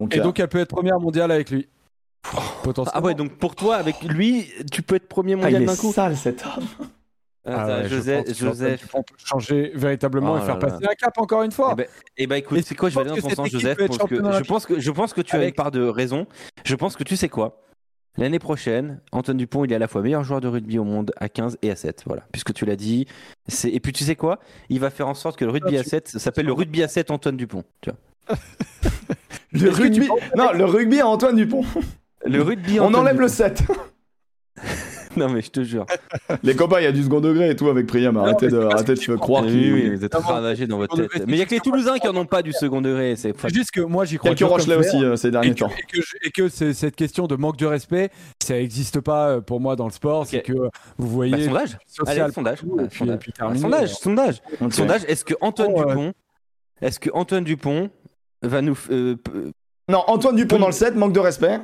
Donc, 0.00 0.16
Et 0.16 0.20
euh, 0.20 0.22
donc 0.22 0.40
elle 0.40 0.48
peut 0.48 0.58
être 0.58 0.70
première 0.70 0.98
mondiale 0.98 1.30
avec 1.30 1.50
lui. 1.50 1.68
Potentiellement. 2.64 3.00
Ah 3.00 3.06
ouais, 3.06 3.14
donc 3.14 3.34
pour 3.38 3.54
toi, 3.54 3.76
avec 3.76 4.02
lui, 4.02 4.50
tu 4.72 4.82
peux 4.82 4.96
être 4.96 5.06
premier 5.06 5.34
ah, 5.34 5.36
mondial 5.36 5.62
il 5.62 5.66
d'un 5.66 5.74
est 5.74 5.76
coup. 5.80 5.92
sale 5.92 6.16
cet 6.16 6.44
homme. 6.44 6.64
Ah 7.46 7.62
Attends, 7.62 7.76
ouais, 7.82 7.88
je 7.88 7.96
Joseph, 7.96 8.36
Joseph. 8.38 8.80
Dupont 8.80 9.02
peut 9.02 9.14
changer 9.24 9.70
véritablement 9.74 10.32
Oh 10.32 10.38
et 10.38 10.40
faire 10.40 10.58
là 10.58 10.66
là. 10.66 10.72
passer 10.72 10.84
un 10.90 10.94
cap 10.94 11.16
encore 11.18 11.42
une 11.44 11.52
fois. 11.52 11.70
Eh 11.72 11.76
ben, 11.76 11.86
eh 12.16 12.26
ben, 12.26 12.36
écoute, 12.36 12.58
Et 12.58 12.62
c'est 12.62 12.74
quoi 12.74 12.88
Je 12.88 12.94
vais 12.96 13.02
aller 13.02 13.20
dans 13.20 13.28
ton 13.28 13.34
sens, 13.34 13.48
Joseph, 13.50 13.76
que 13.78 13.84
je 13.92 14.42
pense 14.44 14.66
que 14.66 14.80
je 14.80 14.90
pense 14.90 15.12
que 15.12 15.20
tu 15.20 15.36
as 15.36 15.44
une 15.44 15.52
part 15.54 15.70
de 15.70 15.82
raison. 15.86 16.26
Je 16.64 16.74
pense 16.74 16.96
que 16.96 17.04
tu 17.04 17.16
sais 17.16 17.28
quoi? 17.28 17.60
L'année 18.18 18.40
prochaine, 18.40 19.00
Antoine 19.12 19.36
Dupont, 19.36 19.64
il 19.64 19.72
est 19.72 19.76
à 19.76 19.78
la 19.78 19.86
fois 19.86 20.02
meilleur 20.02 20.24
joueur 20.24 20.40
de 20.40 20.48
rugby 20.48 20.78
au 20.78 20.84
monde 20.84 21.12
à 21.18 21.28
15 21.28 21.58
et 21.62 21.70
à 21.70 21.76
7, 21.76 22.02
voilà. 22.04 22.24
Puisque 22.32 22.52
tu 22.52 22.64
l'as 22.66 22.74
dit, 22.74 23.06
c'est 23.46 23.70
et 23.70 23.78
puis 23.78 23.92
tu 23.92 24.02
sais 24.02 24.16
quoi? 24.16 24.40
Il 24.68 24.80
va 24.80 24.90
faire 24.90 25.06
en 25.06 25.14
sorte 25.14 25.38
que 25.38 25.44
le 25.44 25.52
rugby 25.52 25.76
Ah, 25.76 25.80
à 25.80 25.84
7 25.84 26.08
ça 26.08 26.18
s'appelle 26.18 26.46
le 26.46 26.52
rugby 26.52 26.82
à 26.82 26.88
7 26.88 27.12
Antoine 27.12 27.36
Dupont, 27.36 27.62
tu 27.80 27.90
vois. 27.90 28.38
Le 29.52 29.70
rugby, 29.70 30.08
non, 30.36 30.52
le 30.52 30.64
rugby 30.64 31.00
à 31.00 31.06
Antoine 31.06 31.36
Dupont. 31.36 31.64
Le 32.26 32.42
rugby 32.42 32.80
On 32.80 32.86
Antoine 32.86 33.02
enlève 33.02 33.20
le 33.20 33.26
Dupont. 33.26 33.36
7. 33.36 33.62
Non 35.26 35.28
mais 35.28 35.42
je 35.42 35.50
te 35.50 35.62
jure. 35.62 35.84
Les 36.42 36.54
copains, 36.54 36.80
il 36.80 36.84
y 36.84 36.86
a 36.86 36.92
du 36.92 37.02
second 37.02 37.20
degré 37.20 37.50
et 37.50 37.56
tout 37.56 37.68
avec 37.68 37.86
Priam. 37.86 38.16
Arrêtez 38.16 38.48
de, 38.48 38.58
arrêtez 38.58 38.94
de 38.94 39.16
croire 39.16 39.44
Oui, 39.44 39.90
vous 39.96 40.04
êtes 40.04 40.14
ravagés 40.14 40.66
dans 40.66 40.78
votre 40.78 40.96
tête. 40.96 41.26
Mais 41.26 41.34
il 41.34 41.38
y 41.38 41.42
a 41.42 41.46
que 41.46 41.54
les 41.54 41.60
Toulousains 41.60 41.98
qui 41.98 42.08
en 42.08 42.16
ont 42.16 42.26
pas 42.26 42.42
du 42.42 42.52
second 42.52 42.80
degré, 42.80 43.16
c'est 43.16 43.34
juste 43.52 43.70
que 43.72 43.80
moi 43.80 44.04
j'y 44.04 44.16
crois 44.18 44.34
Quelques 44.34 44.48
Rochelet 44.48 44.76
aussi 44.76 45.02
euh, 45.04 45.16
ces 45.16 45.28
Et 45.28 45.30
derniers 45.30 45.54
que, 45.54 45.60
temps. 45.60 45.70
et 46.22 46.30
que, 46.30 46.48
cette 46.48 46.96
question 46.96 47.26
de 47.26 47.36
manque 47.36 47.56
de 47.56 47.66
respect, 47.66 48.10
ça 48.42 48.54
n'existe 48.54 49.00
pas 49.00 49.28
euh, 49.28 49.40
pour 49.40 49.60
moi 49.60 49.76
dans 49.76 49.86
le 49.86 49.92
sport. 49.92 50.26
C'est 50.26 50.42
que 50.42 50.52
euh, 50.52 50.68
vous 50.98 51.08
voyez. 51.08 51.32
Bah, 51.32 51.44
sondage 51.44 51.78
Allez, 52.06 52.32
sondage. 52.32 52.58
sondage. 52.60 53.60
sondage, 53.60 53.94
sondage. 53.94 54.42
Sondage, 54.70 55.02
est-ce 55.08 55.24
que 55.24 55.34
Antoine 55.40 55.74
Dupont 55.74 56.12
est-ce 56.80 57.00
que 57.00 57.10
Antoine 57.12 57.44
Dupont 57.44 57.90
va 58.42 58.62
nous 58.62 58.76
Non, 59.88 60.04
Antoine 60.06 60.36
Dupont 60.36 60.58
dans 60.58 60.66
le 60.66 60.72
7, 60.72 60.94
manque 60.94 61.12
de 61.12 61.20
respect 61.20 61.60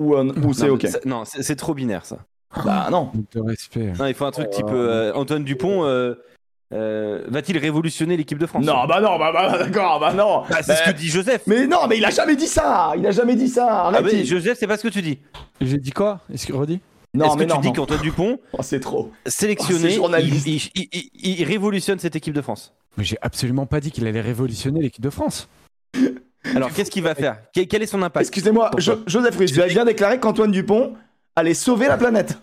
Ou, 0.00 0.14
euh, 0.14 0.32
ou 0.44 0.52
c'est 0.54 0.70
ok? 0.70 0.86
ça- 0.86 1.00
Non, 1.04 1.24
c'est 1.24 1.56
trop 1.56 1.74
binaire 1.74 2.04
ça. 2.06 2.18
Bah 2.64 2.88
non. 2.90 3.10
De 3.34 3.40
respect. 3.40 3.92
Non, 3.98 4.06
il 4.06 4.14
faut 4.14 4.24
un 4.24 4.30
truc 4.30 4.48
Oh, 4.50 4.54
type 4.56 4.66
euh, 4.70 5.12
Antoine 5.14 5.44
Dupont 5.44 5.84
euh, 5.84 6.14
euh, 6.72 7.24
va-t-il 7.28 7.58
révolutionner 7.58 8.16
l'équipe 8.16 8.38
de 8.38 8.46
France? 8.46 8.64
Non, 8.64 8.86
bah 8.86 9.00
non, 9.00 9.18
bah, 9.18 9.30
bah 9.32 9.58
d'accord, 9.58 10.00
bah 10.00 10.12
non. 10.12 10.42
Bah, 10.48 10.56
c'est 10.62 10.74
ce 10.74 10.84
Bah, 10.84 10.92
que 10.92 10.96
dit 10.98 11.08
Joseph. 11.08 11.42
Mais 11.46 11.66
non, 11.66 11.86
mais 11.88 11.98
il 11.98 12.04
a 12.04 12.10
jamais 12.10 12.34
dit 12.36 12.46
ça 12.48 12.92
Il 12.96 13.06
a 13.06 13.10
jamais 13.12 13.36
dit 13.36 13.48
ça 13.48 13.66
Ah 13.68 13.86
Arrête 13.88 14.04
mais 14.04 14.24
Joseph, 14.24 14.56
c'est 14.58 14.66
pas 14.66 14.76
ce 14.76 14.82
que 14.82 14.88
tu 14.92 15.02
dis. 15.02 15.18
J'ai 15.60 15.76
dit 15.78 15.92
quoi? 15.92 16.20
Est-ce 16.32 16.46
que 16.46 16.52
redis? 16.52 16.80
Non, 17.14 17.26
Est-ce 17.26 17.36
mais 17.36 17.44
que 17.46 17.50
tu 17.50 17.54
non, 17.56 17.60
dis 17.62 17.68
non. 17.68 17.72
qu'Antoine 17.74 18.00
Dupont, 18.02 18.38
Oh, 18.52 18.58
c'est 18.62 18.80
trop. 18.80 19.12
sélectionné, 19.26 19.84
Oh, 19.84 19.88
c'est 19.88 19.94
journaliste. 19.94 20.46
il, 20.46 20.56
il- 20.74 20.88
il- 21.14 21.40
il 21.40 21.44
révolutionne 21.44 21.98
cette 21.98 22.16
équipe 22.16 22.34
de 22.34 22.42
France? 22.42 22.74
Mais 22.98 23.04
j'ai 23.04 23.16
absolument 23.22 23.66
pas 23.66 23.80
dit 23.80 23.90
qu'il 23.90 24.06
allait 24.06 24.20
révolutionner 24.20 24.80
l'équipe 24.80 25.02
de 25.04 25.10
France. 25.10 25.48
Alors 26.54 26.72
qu'est-ce 26.72 26.90
qu'il 26.90 27.02
va 27.02 27.14
faire? 27.14 27.38
Quel, 27.52 27.66
quel 27.68 27.82
est 27.82 27.86
son 27.86 28.02
impact? 28.02 28.26
Excusez-moi, 28.26 28.70
Jo- 28.78 29.02
Joseph 29.06 29.36
Ruiz, 29.36 29.52
vous 29.52 29.60
avez 29.60 29.72
bien 29.72 29.84
déclaré 29.84 30.18
qu'Antoine 30.20 30.50
Dupont 30.52 30.94
allait 31.36 31.54
sauver 31.54 31.86
la 31.86 31.96
planète. 31.96 32.36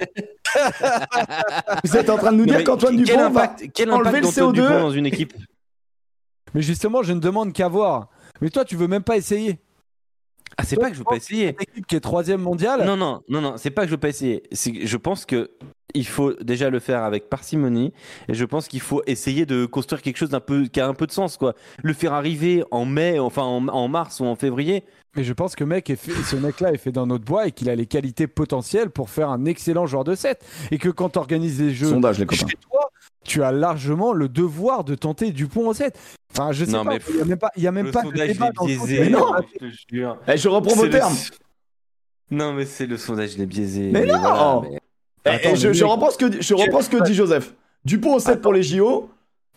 vous 1.84 1.98
êtes 1.98 2.10
en 2.10 2.18
train 2.18 2.32
de 2.32 2.38
nous 2.38 2.46
dire 2.46 2.64
qu'Antoine 2.64 2.96
quel 2.98 3.06
Dupont 3.06 3.20
va... 3.20 3.26
impact, 3.26 3.72
quel 3.74 3.92
enlever 3.92 4.20
impact 4.20 4.24
le 4.38 4.42
d'Antoine 4.42 4.52
CO2? 4.52 4.54
Dupont 4.54 4.82
dans 4.82 4.92
une 4.92 5.06
équipe 5.06 5.34
Mais 6.54 6.62
justement, 6.62 7.04
je 7.04 7.14
ne 7.14 7.20
demande 7.20 7.54
qu'à 7.54 7.68
voir. 7.68 8.10
Mais 8.42 8.50
toi, 8.50 8.64
tu 8.64 8.76
veux 8.76 8.88
même 8.88 9.04
pas 9.04 9.18
essayer. 9.18 9.60
Ah, 10.58 10.64
c'est 10.64 10.76
pas 10.76 10.90
que 10.90 10.94
je 10.94 11.00
veux 11.00 11.06
pas 11.06 11.16
essayer. 11.16 11.48
Cette 11.48 11.70
équipe 11.70 11.88
qui 11.88 11.96
est 11.96 12.00
troisième 12.00 12.42
mondiale. 12.42 12.86
Non, 12.86 12.96
non, 12.96 13.24
non, 13.28 13.42
non, 13.42 13.58
c'est 13.58 13.72
pas 13.72 13.82
que 13.82 13.88
je 13.88 13.94
veux 13.94 14.00
pas 14.00 14.10
essayer. 14.10 14.44
Je 14.52 14.98
pense 14.98 15.26
que 15.26 15.50
il 15.94 16.08
faut 16.08 16.34
déjà 16.42 16.70
le 16.70 16.80
faire 16.80 17.04
avec 17.04 17.30
parcimonie 17.30 17.94
et 18.28 18.34
je 18.34 18.46
pense 18.46 18.68
qu'il 18.68 18.82
faut 18.82 19.02
essayer 19.08 19.46
de 19.46 19.66
construire 19.66 20.02
quelque 20.02 20.18
chose 20.18 20.30
d'un 20.30 20.40
peu 20.40 20.66
qui 20.66 20.80
a 20.82 20.88
un 20.88 20.94
peu 20.94 21.06
de 21.08 21.12
sens 21.12 21.38
quoi. 21.38 21.54
Le 21.84 21.94
faire 21.94 22.14
arriver 22.14 22.64
en 22.72 22.86
mai, 22.86 23.20
enfin 23.20 23.44
en, 23.44 23.68
en 23.68 23.88
mars 23.88 24.20
ou 24.20 24.26
en 24.26 24.36
février. 24.36 24.84
Mais 25.16 25.24
je 25.24 25.32
pense 25.34 25.56
que 25.56 25.64
mec 25.64 25.90
est 25.92 25.96
fait- 25.96 26.12
ce 26.24 26.36
mec-là 26.36 26.74
est 26.74 26.78
fait 26.78 26.92
dans 26.92 27.06
notre 27.06 27.24
bois 27.24 27.48
et 27.48 27.52
qu'il 27.52 27.70
a 27.70 27.76
les 27.76 27.86
qualités 27.86 28.26
potentielles 28.26 28.90
pour 28.90 29.12
faire 29.12 29.30
un 29.30 29.46
excellent 29.46 29.86
joueur 29.86 30.04
de 30.04 30.16
7. 30.16 30.44
Et 30.72 30.80
que 30.80 30.90
quand 30.90 31.10
tu 31.12 31.20
organises 31.20 31.62
les 31.62 31.72
jeux 31.72 31.90
Sondage, 31.90 32.18
les 32.18 32.26
copains. 32.26 32.48
chez 32.48 32.58
toi, 32.58 32.90
tu 33.24 33.44
as 33.44 33.52
largement 33.52 34.12
le 34.14 34.28
devoir 34.28 34.84
de 34.84 34.96
tenter 34.96 35.32
Dupont 35.32 35.68
au 35.68 35.74
7. 35.76 35.96
Enfin, 36.32 36.52
je 36.52 36.66
sais 36.66 36.72
Non, 36.72 36.84
pas, 36.84 36.94
mais 36.94 37.00
il 37.10 37.16
n'y 37.18 37.22
a 37.22 37.26
même 37.26 37.38
pas, 37.38 37.52
il 37.56 37.62
y 37.64 37.68
a 37.68 37.72
même 37.72 37.86
le 37.86 37.92
pas 37.92 38.02
de 38.02 38.08
sondage 38.08 38.28
débat 38.30 38.50
dans 38.56 38.66
biaisé. 38.66 39.00
Mais 39.02 39.10
non. 39.10 39.26
je 39.54 39.60
te 39.60 39.74
jure. 39.92 40.18
Eh, 40.28 40.36
je 40.38 40.50
reprends 40.50 40.82
le- 40.82 40.90
termes. 40.90 41.14
Non 42.32 42.54
mais 42.54 42.66
c'est 42.66 42.88
le 42.88 42.98
sondage 42.98 43.36
il 43.36 43.42
est 43.42 43.46
biaisé. 43.46 43.90
Mais 43.92 44.06
non. 44.08 44.18
voilà, 44.20 44.62
mais- 44.64 44.80
Attends, 45.26 45.50
eh, 45.54 45.56
je, 45.56 45.74
je 45.74 45.84
reprends 45.86 46.12
ce 46.12 46.18
que, 46.18 46.42
je 46.42 46.54
reprends 46.54 46.82
ce 46.82 46.90
que 46.90 47.02
dit 47.04 47.14
Joseph. 47.14 47.54
Dupont 47.86 48.16
au 48.16 48.20
7 48.20 48.42
pour 48.42 48.54
les 48.54 48.64
JO, 48.64 49.10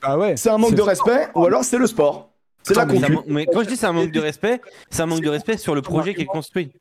Ah 0.02 0.18
ouais. 0.18 0.36
c'est 0.36 0.50
un 0.50 0.58
manque 0.58 0.74
de 0.74 0.82
respect 0.82 1.28
ou 1.34 1.44
alors 1.44 1.64
c'est 1.64 1.78
le 1.78 1.86
sport. 1.86 2.30
C'est 2.62 2.74
la 2.74 2.84
mais 2.86 2.98
mais 3.28 3.46
quand 3.46 3.62
je 3.62 3.68
dis 3.68 3.76
c'est 3.76 3.86
un 3.86 3.92
manque 3.92 4.10
de 4.10 4.20
respect, 4.20 4.60
c'est 4.90 5.02
un 5.02 5.06
manque 5.06 5.20
de 5.22 5.28
respect 5.28 5.56
sur 5.56 5.74
le 5.74 5.82
projet 5.82 6.14
qui 6.14 6.22
est 6.22 6.26
construit. 6.26 6.72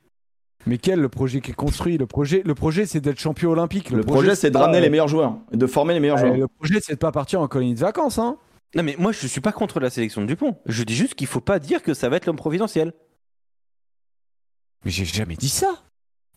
Mais 0.67 0.79
quel 0.79 0.99
le 0.99 1.09
projet 1.09 1.41
qui 1.41 1.51
est 1.51 1.55
construit? 1.55 1.97
Le 1.99 2.07
projet, 2.07 2.41
le 2.43 2.55
projet 2.55 2.87
c'est 2.87 2.99
d'être 2.99 3.19
champion 3.19 3.51
olympique. 3.51 3.91
Le 3.91 4.01
projet, 4.01 4.33
c'est 4.33 4.49
de 4.49 4.57
ramener 4.57 4.81
les 4.81 4.89
meilleurs 4.89 5.07
joueurs 5.07 5.35
de 5.51 5.67
former 5.67 5.93
les 5.93 5.99
meilleurs 5.99 6.17
Ouais, 6.17 6.27
joueurs. 6.27 6.37
Le 6.39 6.47
projet, 6.47 6.79
c'est 6.81 6.93
de 6.93 6.97
pas 6.97 7.11
partir 7.11 7.39
en 7.41 7.47
colonie 7.47 7.75
de 7.75 7.79
vacances. 7.79 8.17
Hein. 8.17 8.37
Non 8.73 8.81
mais 8.81 8.95
moi 8.97 9.11
je 9.11 9.27
suis 9.27 9.41
pas 9.41 9.51
contre 9.51 9.79
la 9.79 9.91
sélection 9.91 10.21
de 10.21 10.25
Dupont. 10.25 10.57
Je 10.65 10.83
dis 10.83 10.95
juste 10.95 11.13
qu'il 11.13 11.27
faut 11.27 11.39
pas 11.39 11.59
dire 11.59 11.83
que 11.83 11.93
ça 11.93 12.09
va 12.09 12.17
être 12.17 12.25
l'homme 12.25 12.35
providentiel. 12.35 12.93
Mais 14.83 14.91
j'ai 14.91 15.05
jamais 15.05 15.35
dit 15.35 15.49
ça. 15.49 15.83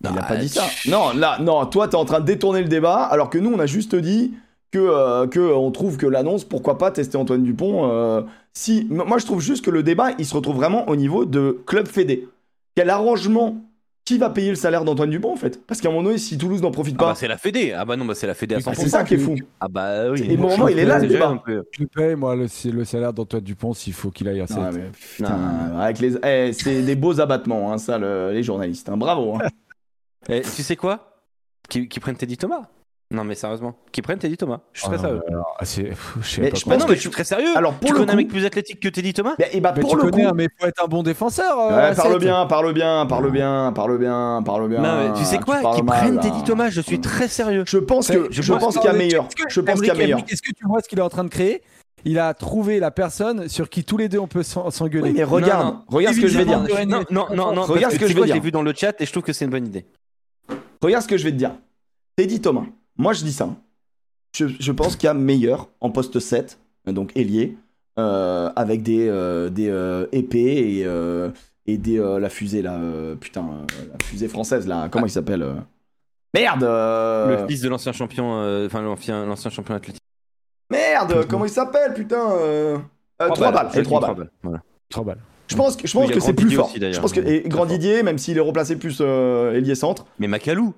Il 0.00 0.06
a 0.08 0.12
Bah, 0.12 0.22
pas 0.28 0.36
dit 0.36 0.48
ça. 0.48 0.64
tu- 0.80 0.90
Non, 0.90 1.12
là, 1.14 1.38
non, 1.40 1.66
toi, 1.66 1.88
t'es 1.88 1.96
en 1.96 2.04
train 2.04 2.20
de 2.20 2.24
détourner 2.26 2.62
le 2.62 2.68
débat, 2.68 3.02
alors 3.02 3.30
que 3.30 3.38
nous, 3.38 3.52
on 3.52 3.58
a 3.58 3.66
juste 3.66 3.94
dit 3.96 4.32
que, 4.70 4.78
euh, 4.78 5.26
que 5.26 5.40
on 5.40 5.70
trouve 5.70 5.96
que 5.96 6.06
l'annonce, 6.06 6.44
pourquoi 6.44 6.78
pas 6.78 6.90
tester 6.90 7.16
Antoine 7.16 7.42
Dupont. 7.42 7.90
euh, 7.90 8.22
si, 8.52 8.86
moi, 8.90 9.18
je 9.18 9.24
trouve 9.26 9.40
juste 9.40 9.64
que 9.64 9.70
le 9.70 9.82
débat, 9.82 10.10
il 10.18 10.24
se 10.26 10.34
retrouve 10.34 10.56
vraiment 10.56 10.88
au 10.88 10.96
niveau 10.96 11.24
de 11.24 11.58
club 11.66 11.86
fédé. 11.88 12.28
Quel 12.76 12.90
arrangement 12.90 13.56
Qui 14.04 14.16
va 14.16 14.30
payer 14.30 14.48
le 14.48 14.54
salaire 14.56 14.84
d'Antoine 14.86 15.10
Dupont, 15.10 15.32
en 15.32 15.36
fait? 15.36 15.60
Parce 15.66 15.82
qu'à 15.82 15.88
un 15.88 15.92
moment 15.92 16.04
donné, 16.04 16.16
si 16.16 16.38
Toulouse 16.38 16.62
n'en 16.62 16.70
profite 16.70 16.94
Ah 16.98 17.02
bah 17.02 17.08
pas, 17.10 17.14
c'est 17.14 17.28
la 17.28 17.36
Fédé. 17.36 17.74
Ah 17.76 17.84
bah 17.84 17.94
non 17.96 18.06
bah 18.06 18.14
c'est 18.14 18.26
la 18.26 18.32
Fédé 18.32 18.54
à 18.54 18.58
Mais 18.58 18.62
100%. 18.62 18.74
c'est 18.74 18.88
ça 18.88 19.04
qui 19.04 19.14
est 19.14 19.18
fou. 19.18 19.34
Ah 19.60 19.68
bah 19.68 20.10
oui. 20.10 20.24
Et 20.30 20.36
bon, 20.38 20.48
moment, 20.48 20.68
il 20.68 20.78
est 20.78 20.86
là, 20.86 20.98
le 20.98 21.08
débat. 21.08 21.42
Je 21.72 21.84
paye 21.84 22.14
moi 22.14 22.34
le, 22.34 22.46
le 22.72 22.84
salaire 22.86 23.12
d'Antoine 23.12 23.42
Dupont 23.42 23.74
s'il 23.74 23.92
faut 23.92 24.10
qu'il 24.10 24.26
aille 24.28 24.40
à 24.40 24.46
7. 24.46 24.56
Ouais, 24.56 24.70
mais 24.72 24.90
putain, 25.16 25.36
Non. 25.36 25.78
avec 25.80 25.98
les, 25.98 26.14
eh, 26.24 26.52
c'est 26.54 26.80
des 26.80 26.96
beaux 26.96 27.20
abattements, 27.20 27.70
hein, 27.70 27.76
ça, 27.76 27.98
le- 27.98 28.30
les 28.32 28.42
journalistes. 28.42 28.88
hein. 28.88 28.96
Bravo. 28.96 29.34
hein. 29.34 29.38
Eh, 30.28 30.42
tu 30.42 30.62
sais 30.62 30.76
quoi? 30.76 31.14
Qui, 31.68 31.88
qui 31.88 32.00
prennent 32.00 32.16
Teddy 32.16 32.36
Thomas? 32.36 32.62
Non, 33.10 33.24
mais 33.24 33.34
sérieusement. 33.34 33.74
Qui 33.90 34.02
prennent 34.02 34.18
Teddy 34.18 34.36
Thomas? 34.36 34.60
Je 34.74 34.80
suis 34.80 34.88
Ah 34.92 34.96
très 34.98 35.02
non, 35.02 35.08
sérieux. 35.14 35.22
alors, 35.28 35.56
ah, 35.58 35.64
je 35.64 35.66
sais 35.66 35.82
Mais 36.42 36.50
pas 36.50 36.56
je 36.58 36.64
quoi. 36.64 36.72
Pense 36.74 36.80
non, 36.82 36.86
que 36.86 36.90
mais 36.90 36.94
tu- 36.94 36.94
je 36.96 37.00
suis 37.00 37.10
très 37.10 37.24
sérieux. 37.24 37.56
Alors 37.56 37.72
pour 37.74 37.86
tu 37.88 37.92
le 37.94 37.98
connais 38.00 38.12
un 38.12 38.14
coup, 38.14 38.18
mec 38.18 38.28
plus 38.28 38.44
athlétique 38.44 38.80
que 38.80 38.88
Teddy 38.88 39.14
Thomas? 39.14 39.34
Bah, 39.38 39.46
et 39.50 39.60
bah 39.60 39.72
Mais 39.74 39.80
pour 39.80 39.90
tu 39.90 39.96
le 39.96 40.02
connais, 40.10 40.24
coup, 40.24 40.28
hein, 40.38 40.46
faut 40.60 40.66
être 40.66 40.84
un 40.84 40.88
bon 40.88 41.02
défenseur. 41.02 41.58
euh, 41.58 41.68
Ouais, 41.90 41.94
parle 41.94 42.18
bien, 42.18 42.44
parle 42.44 42.72
bien, 42.74 43.06
parle 43.06 43.30
bien, 43.30 43.72
parle 43.74 43.98
bien, 43.98 44.42
parle 44.44 44.68
bien. 44.68 44.82
Non, 44.82 45.08
mais 45.08 45.18
tu 45.18 45.24
sais 45.24 45.38
quoi? 45.38 45.74
Qui 45.74 45.82
prennent. 45.82 46.20
Teddy 46.20 46.42
Thomas. 46.44 46.68
Je 46.68 46.82
suis 46.82 47.00
très 47.00 47.28
sérieux. 47.28 47.64
Je 47.66 47.78
pense 47.78 48.08
que 48.08 48.26
Je 48.30 48.42
je 48.42 48.52
pense 48.52 48.76
qu'il 48.76 48.84
y 48.84 48.88
a 48.88 48.92
meilleur. 48.92 49.24
Est-ce 49.24 49.36
que- 49.36 49.48
Je 49.50 49.60
pense 49.62 49.78
qu'il 49.78 49.88
y 49.88 49.90
a 49.90 49.94
meilleur. 49.94 50.18
Est-ce 50.28 50.42
que 50.42 50.52
tu 50.52 50.66
vois 50.66 50.82
ce 50.82 50.88
qu'il 50.88 50.98
est 50.98 51.02
en 51.02 51.08
train 51.08 51.24
de 51.24 51.30
créer? 51.30 51.62
Il 52.04 52.18
a 52.18 52.32
trouvé 52.34 52.78
la 52.78 52.90
personne 52.90 53.48
sur 53.48 53.68
qui 53.70 53.82
tous 53.84 53.96
les 53.96 54.08
deux 54.08 54.18
on 54.20 54.28
peut 54.28 54.42
s'en- 54.44 54.70
s'engueuler. 54.70 55.10
Oui, 55.10 55.14
mais 55.16 55.24
regarde, 55.24 55.64
Non, 55.66 55.72
non. 55.72 55.82
regarde 55.88 56.14
ce 56.14 56.20
que 56.20 56.28
je 56.28 56.38
vais 56.38 56.44
dire. 56.44 56.60
Non, 56.86 57.04
non, 57.10 57.26
non, 57.34 57.52
non. 57.54 57.62
Regarde 57.62 57.94
ce 57.94 57.98
que 57.98 58.06
je 58.06 58.14
l'ai 58.14 58.24
dire. 58.24 58.40
vu 58.42 58.50
dans 58.52 58.62
le 58.62 58.72
chat 58.76 59.00
et 59.00 59.06
je 59.06 59.10
trouve 59.10 59.24
que 59.24 59.32
c'est 59.32 59.46
une 59.46 59.50
bonne 59.50 59.66
idée. 59.66 59.86
Regarde 60.82 61.02
ce 61.02 61.08
que 61.08 61.16
je 61.16 61.24
vais 61.24 61.32
te 61.32 61.36
dire. 61.36 61.52
Teddy 62.16 62.40
Thomas. 62.40 62.64
Moi, 62.96 63.12
je 63.12 63.22
dis 63.24 63.32
ça. 63.32 63.48
Je, 64.36 64.46
je 64.46 64.72
pense 64.72 64.96
qu'il 64.96 65.06
y 65.06 65.10
a 65.10 65.14
meilleur 65.14 65.68
en 65.80 65.90
poste 65.90 66.18
7, 66.20 66.58
donc 66.86 67.16
ailier, 67.16 67.56
euh, 67.98 68.50
avec 68.56 68.82
des, 68.82 69.08
euh, 69.08 69.48
des 69.48 69.68
euh, 69.68 70.06
épées 70.12 70.78
et, 70.78 70.84
euh, 70.86 71.30
et 71.66 71.78
des, 71.78 71.98
euh, 71.98 72.18
la 72.18 72.28
fusée, 72.28 72.62
là. 72.62 72.74
euh, 72.78 73.14
putain, 73.16 73.42
euh, 73.48 73.84
la 73.92 74.04
fusée 74.04 74.28
française, 74.28 74.66
là. 74.66 74.88
Comment 74.90 75.06
il 75.06 75.10
s'appelle 75.10 75.42
euh? 75.42 75.54
Merde 76.34 76.62
euh, 76.62 77.40
Le 77.42 77.46
fils 77.48 77.62
de 77.62 77.68
l'ancien 77.68 77.92
champion, 77.92 78.40
euh, 78.40 78.66
enfin 78.66 78.82
l'ancien 78.82 79.24
l'ancien 79.24 79.50
champion 79.50 79.74
athlétique. 79.74 80.02
Merde 80.70 81.26
Comment 81.26 81.46
il 81.46 81.50
s'appelle, 81.50 81.94
putain 81.94 82.30
euh... 82.32 82.78
euh, 83.22 83.28
Trois 83.30 83.50
balles, 83.50 83.68
c'est 83.72 83.82
Joachim 83.82 83.98
trois 83.98 84.00
balles. 84.00 84.14
Trois 84.14 84.26
Voilà. 84.42 84.62
Trois 84.90 85.04
balles. 85.04 85.20
Je 85.50 85.56
pense 85.56 85.76
que, 85.76 85.86
je 85.88 85.92
pense 85.92 86.10
que 86.10 86.20
c'est 86.20 86.32
plus 86.34 86.50
fort. 86.50 86.66
aussi, 86.70 86.92
je 86.92 87.00
pense 87.00 87.12
que 87.12 87.20
et 87.20 87.42
Grand 87.48 87.58
fort. 87.60 87.66
Didier, 87.68 88.02
même 88.02 88.18
s'il 88.18 88.36
est 88.36 88.40
replacé 88.40 88.76
plus 88.76 88.98
euh, 89.00 89.54
ailier 89.54 89.74
centre, 89.74 90.06
Mais 90.18 90.28
Macalou. 90.28 90.74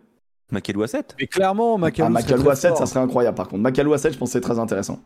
Macalou 0.53 0.83
à 0.83 0.89
7. 0.89 1.17
Mais 1.21 1.27
clairement, 1.27 1.79
Macalou. 1.79 2.07
ah, 2.07 2.11
Macalou 2.11 2.43
très 2.43 2.51
à 2.53 2.55
7, 2.57 2.69
fort. 2.71 2.79
ça 2.79 2.87
serait 2.87 3.01
incroyable 3.01 3.37
par 3.37 3.49
contre. 3.49 3.63
Macalou 3.63 3.93
à 3.95 3.99
7, 3.99 4.13
je 4.15 4.19
pense 4.19 4.29
que 4.31 4.33
c'est 4.35 4.41
très 4.41 4.59
intéressant. 4.59 5.01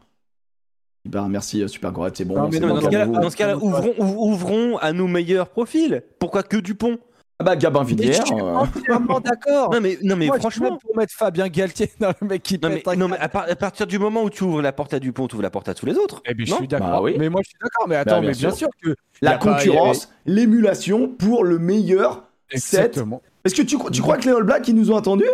Bah, 1.07 1.27
merci, 1.29 1.63
euh, 1.63 1.69
Super 1.69 1.93
Gorette, 1.93 2.17
c'est 2.17 2.25
bon. 2.25 2.35
Non, 2.37 2.49
mais 2.49 2.55
c'est 2.57 2.61
non, 2.61 2.69
Non, 2.69 2.75
bon, 2.81 2.81
mais 2.81 2.83
dans 2.83 2.91
ce 2.91 2.91
cas-là, 2.91 3.05
calmez-vous. 3.05 3.23
dans 3.23 3.31
ce 3.31 3.37
cas-là, 3.37 3.57
ouvrons, 3.59 3.95
ouv- 3.99 4.17
ouvrons 4.33 4.77
à 4.79 4.93
nos 4.95 5.07
meilleurs 5.07 5.49
profils. 5.49 6.03
Pourquoi 6.19 6.43
que 6.43 6.57
Dupont? 6.57 6.97
Ah 6.99 7.14
bah, 7.45 7.55
Gabin 7.57 7.81
Mais 7.83 7.87
Villiers. 7.87 8.13
je 8.15 8.23
suis 8.25 8.35
euh, 8.35 8.43
entièrement 8.43 9.21
d'accord. 9.25 9.73
Non 9.73 9.81
mais 9.81 9.99
non 10.03 10.17
mais 10.17 10.27
Moi, 10.27 10.39
franchement. 10.39 10.77
pour 10.79 10.97
mettre 10.97 11.13
Fabien 11.15 11.49
Galtier 11.49 11.91
dans 12.01 12.13
le 12.21 12.27
mec 12.27 12.43
qui 12.43 12.59
Non 12.61 12.71
mais, 12.71 12.97
non, 12.97 13.09
mais 13.09 13.19
à, 13.19 13.29
par- 13.29 13.49
à 13.49 13.55
partir 13.55 13.87
du 13.87 13.99
moment 13.99 14.23
où 14.25 14.31
tu 14.31 14.43
ouvres 14.45 14.63
la 14.63 14.73
porte 14.73 14.93
à 14.95 14.99
Dupont, 14.99 15.29
tu 15.29 15.35
ouvres 15.37 15.43
la 15.43 15.51
porte 15.51 15.69
à 15.69 15.75
tous 15.75 15.87
les 15.87 15.95
autres. 15.97 16.23
Eh 16.27 16.35
ben, 16.35 16.45
je 16.47 16.55
suis 16.55 16.67
d'accord. 16.69 16.89
Bah 16.91 17.03
oui. 17.03 17.15
Mais 17.19 17.29
moi, 17.29 17.41
je 17.45 17.51
suis 17.51 17.59
d'accord. 17.63 17.87
Mais 17.89 17.97
attends, 17.97 18.21
bien 18.21 18.31
mais 18.31 18.37
bien 18.37 18.51
sûr. 18.51 18.57
sûr 18.59 18.69
que. 18.83 18.95
la 19.23 19.37
concurrence, 19.39 20.09
l'émulation 20.27 21.09
pour 21.09 21.45
le 21.45 21.59
meilleur 21.59 22.25
y 22.53 22.57
a- 22.57 22.61
7. 22.61 22.81
Exactement. 22.81 23.23
Est-ce 23.45 23.55
que 23.55 23.63
tu, 23.63 23.77
tu 23.93 24.01
crois 24.03 24.17
que 24.17 24.25
les 24.29 24.35
All 24.35 24.43
Blacks, 24.45 24.67
ils 24.69 24.75
nous 24.75 24.91
ont 24.91 24.97
attendus? 24.97 25.29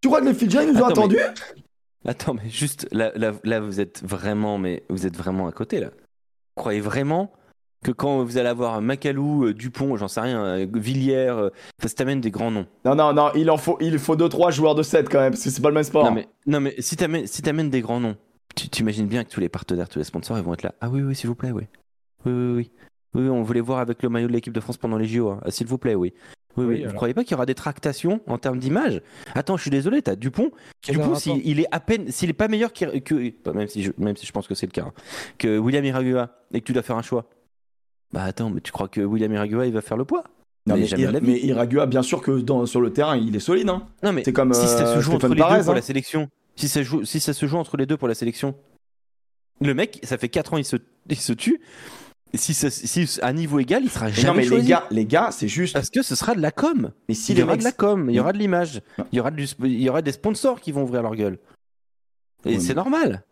Tu 0.00 0.08
crois 0.08 0.20
que 0.20 0.26
les 0.26 0.34
Fidjiens, 0.34 0.62
ils 0.62 0.72
nous 0.72 0.80
ont 0.80 0.86
Attends, 0.86 1.02
attendus? 1.02 1.18
Attends 2.06 2.34
mais 2.34 2.50
juste 2.50 2.86
là, 2.92 3.12
là, 3.14 3.32
là, 3.44 3.60
vous 3.60 3.80
êtes 3.80 4.02
vraiment 4.04 4.58
mais 4.58 4.82
vous 4.90 5.06
êtes 5.06 5.16
vraiment 5.16 5.46
à 5.46 5.52
côté 5.52 5.80
là. 5.80 5.86
Vous 5.86 6.60
croyez 6.62 6.80
vraiment 6.80 7.32
que 7.84 7.92
quand 7.92 8.24
vous 8.24 8.36
allez 8.38 8.48
avoir 8.48 8.80
Macalou, 8.80 9.44
euh, 9.46 9.54
Dupont, 9.54 9.96
j'en 9.96 10.08
sais 10.08 10.20
rien, 10.20 10.44
euh, 10.44 10.66
Villiers, 10.74 11.28
euh, 11.28 11.50
ça 11.80 11.88
t'amène 11.90 12.20
des 12.20 12.32
grands 12.32 12.50
noms. 12.50 12.66
Non, 12.84 12.96
non, 12.96 13.12
non, 13.12 13.30
il 13.36 13.48
en 13.50 13.56
faut, 13.56 13.76
il 13.80 13.98
faut 14.00 14.16
2-3 14.16 14.50
joueurs 14.50 14.74
de 14.74 14.82
7 14.82 15.08
quand 15.08 15.20
même, 15.20 15.32
parce 15.32 15.44
que 15.44 15.50
c'est 15.50 15.62
pas 15.62 15.68
le 15.68 15.74
même 15.74 15.84
sport. 15.84 16.04
Non 16.04 16.10
mais 16.10 16.26
non 16.46 16.58
mais 16.60 16.74
si 16.80 16.96
t'amènes 16.96 17.26
si 17.28 17.42
t'amènes 17.42 17.70
des 17.70 17.80
grands 17.82 18.00
noms, 18.00 18.16
tu 18.56 18.68
t'imagines 18.68 19.06
bien 19.06 19.22
que 19.22 19.30
tous 19.30 19.40
les 19.40 19.48
partenaires, 19.48 19.88
tous 19.88 19.98
les 20.00 20.04
sponsors, 20.04 20.36
ils 20.38 20.42
vont 20.44 20.54
être 20.54 20.62
là. 20.64 20.74
Ah 20.80 20.88
oui 20.90 21.02
oui 21.02 21.14
s'il 21.14 21.28
vous 21.28 21.34
plaît 21.36 21.52
oui. 21.52 21.64
Oui 22.26 22.32
oui 22.32 22.52
oui. 22.56 22.70
Oui, 23.16 23.22
oui, 23.22 23.28
on 23.28 23.42
voulait 23.44 23.60
voir 23.60 23.78
avec 23.78 24.02
le 24.02 24.08
maillot 24.08 24.26
de 24.26 24.32
l'équipe 24.32 24.52
de 24.52 24.58
France 24.58 24.76
pendant 24.76 24.96
les 24.98 25.06
JO. 25.06 25.30
hein. 25.30 25.38
Ah, 25.44 25.52
S'il 25.52 25.68
vous 25.68 25.78
plaît, 25.78 25.94
oui. 25.94 26.12
Oui, 26.56 26.64
Oui, 26.64 26.64
oui. 26.66 26.76
Vous 26.78 26.82
alors. 26.86 26.94
croyez 26.96 27.14
pas 27.14 27.22
qu'il 27.22 27.30
y 27.30 27.34
aura 27.34 27.46
des 27.46 27.54
tractations 27.54 28.20
en 28.26 28.38
termes 28.38 28.58
d'image? 28.58 29.02
Attends, 29.36 29.56
je 29.56 29.62
suis 29.62 29.70
désolé, 29.70 30.02
t'as 30.02 30.16
Dupont. 30.16 30.50
Dupont, 30.88 31.14
s'il 31.14 31.40
il 31.46 31.60
est 31.60 31.68
à 31.70 31.78
peine, 31.78 32.10
s'il 32.10 32.28
est 32.30 32.32
pas 32.32 32.48
meilleur 32.48 32.72
que, 32.72 33.52
même 33.52 33.68
si 33.68 33.84
je, 33.84 33.92
même 33.98 34.16
si 34.16 34.26
je 34.26 34.32
pense 34.32 34.48
que 34.48 34.56
c'est 34.56 34.66
le 34.66 34.72
cas, 34.72 34.86
hein, 34.88 34.92
que 35.38 35.58
William 35.58 35.84
Iragua 35.84 36.30
et 36.52 36.60
que 36.60 36.64
tu 36.64 36.72
dois 36.72 36.82
faire 36.82 36.96
un 36.96 37.02
choix. 37.02 37.26
Bah 38.12 38.24
attends, 38.24 38.50
mais 38.50 38.60
tu 38.60 38.70
crois 38.72 38.88
que 38.88 39.00
William 39.00 39.32
Iragua 39.32 39.66
il 39.66 39.72
va 39.72 39.80
faire 39.80 39.96
le 39.96 40.04
poids? 40.04 40.24
Non, 40.66 40.76
mais 40.76 40.86
mais, 40.96 41.20
mais 41.20 41.40
Iragua, 41.40 41.84
bien 41.86 42.02
sûr 42.02 42.22
que 42.22 42.40
dans, 42.40 42.64
sur 42.64 42.80
le 42.80 42.90
terrain, 42.92 43.16
il 43.16 43.36
est 43.36 43.40
solide. 43.40 43.68
Hein. 43.68 43.86
Non 44.02 44.12
mais 44.12 44.24
C'est 44.24 44.32
comme 44.32 44.54
si 44.54 44.66
ça 44.66 44.86
euh, 44.86 44.94
se 44.96 45.00
joue 45.00 45.12
entre 45.12 45.28
les 45.28 45.34
deux 45.34 45.62
pour 45.62 45.72
hein. 45.72 45.74
la 45.74 45.82
sélection, 45.82 46.28
si 46.56 46.68
ça 46.68 46.82
joue, 46.82 47.04
si 47.04 47.20
ça 47.20 47.32
se 47.34 47.46
joue 47.46 47.58
entre 47.58 47.76
les 47.76 47.86
deux 47.86 47.96
pour 47.98 48.08
la 48.08 48.14
sélection, 48.14 48.54
le 49.60 49.74
mec, 49.74 50.00
ça 50.04 50.16
fait 50.16 50.28
4 50.28 50.54
ans, 50.54 50.56
il 50.56 50.64
se, 50.64 50.76
il 51.08 51.16
se 51.18 51.32
tue. 51.32 51.60
Si, 52.32 52.52
ça- 52.54 52.70
si 52.70 53.06
à 53.22 53.32
niveau 53.32 53.60
égal, 53.60 53.84
il 53.84 53.90
sera 53.90 54.06
Mais 54.06 54.12
jamais 54.12 54.44
non, 54.44 54.50
mais 54.50 54.62
les 54.62 54.66
gars, 54.66 54.84
les 54.90 55.06
gars, 55.06 55.30
c'est 55.30 55.46
juste. 55.46 55.74
Parce 55.74 55.90
que 55.90 56.02
ce 56.02 56.16
sera 56.16 56.34
de 56.34 56.40
la 56.40 56.50
com. 56.50 56.90
Mais 57.08 57.14
si 57.14 57.32
il 57.32 57.38
y 57.38 57.42
aura 57.42 57.52
mecs. 57.52 57.60
de 57.60 57.64
la 57.64 57.72
com, 57.72 58.10
il 58.10 58.16
y 58.16 58.20
aura 58.20 58.32
de 58.32 58.38
l'image, 58.38 58.80
il 59.12 59.16
y 59.16 59.20
aura 59.20 59.30
du, 59.30 59.46
il 59.62 59.80
y 59.80 59.88
aura 59.88 60.02
des 60.02 60.10
sponsors 60.12 60.60
qui 60.60 60.72
vont 60.72 60.82
ouvrir 60.82 61.02
leur 61.02 61.14
gueule. 61.14 61.38
Et 62.44 62.58
c'est 62.58 62.68
mais- 62.68 62.74
normal. 62.74 63.22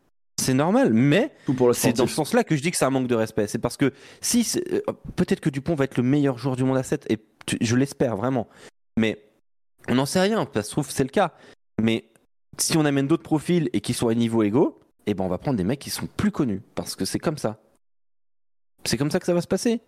C'est 0.40 0.54
normal, 0.54 0.92
mais 0.92 1.32
c'est 1.72 1.92
dans 1.96 2.06
ce 2.06 2.14
sens-là 2.14 2.42
que 2.42 2.56
je 2.56 2.62
dis 2.62 2.70
que 2.70 2.76
c'est 2.76 2.84
un 2.84 2.90
manque 2.90 3.06
de 3.06 3.14
respect. 3.14 3.46
C'est 3.46 3.58
parce 3.58 3.76
que 3.76 3.92
si 4.20 4.46
euh, 4.72 4.80
peut-être 5.16 5.40
que 5.40 5.50
Dupont 5.50 5.74
va 5.74 5.84
être 5.84 5.96
le 5.96 6.02
meilleur 6.02 6.38
joueur 6.38 6.56
du 6.56 6.64
monde 6.64 6.76
à 6.78 6.82
7 6.82 7.06
et 7.10 7.18
tu- 7.46 7.58
je 7.60 7.76
l'espère 7.76 8.16
vraiment. 8.16 8.48
Mais 8.98 9.22
on 9.88 9.94
n'en 9.94 10.06
sait 10.06 10.20
rien, 10.20 10.46
ça 10.54 10.62
se 10.62 10.70
trouve 10.70 10.90
c'est 10.90 11.04
le 11.04 11.10
cas. 11.10 11.32
Mais 11.80 12.04
si 12.58 12.76
on 12.76 12.84
amène 12.84 13.06
d'autres 13.06 13.22
profils 13.22 13.68
et 13.72 13.80
qui 13.80 13.94
sont 13.94 14.08
à 14.08 14.14
niveau 14.14 14.42
égaux, 14.42 14.80
eh 15.06 15.14
ben 15.14 15.22
on 15.24 15.28
va 15.28 15.38
prendre 15.38 15.56
des 15.56 15.64
mecs 15.64 15.78
qui 15.80 15.90
sont 15.90 16.08
plus 16.16 16.30
connus 16.32 16.62
parce 16.74 16.96
que 16.96 17.04
c'est 17.04 17.18
comme 17.18 17.38
ça. 17.38 17.60
C'est 18.84 18.96
comme 18.96 19.10
ça 19.10 19.20
que 19.20 19.26
ça 19.26 19.34
va 19.34 19.40
se 19.42 19.46
passer. 19.46 19.80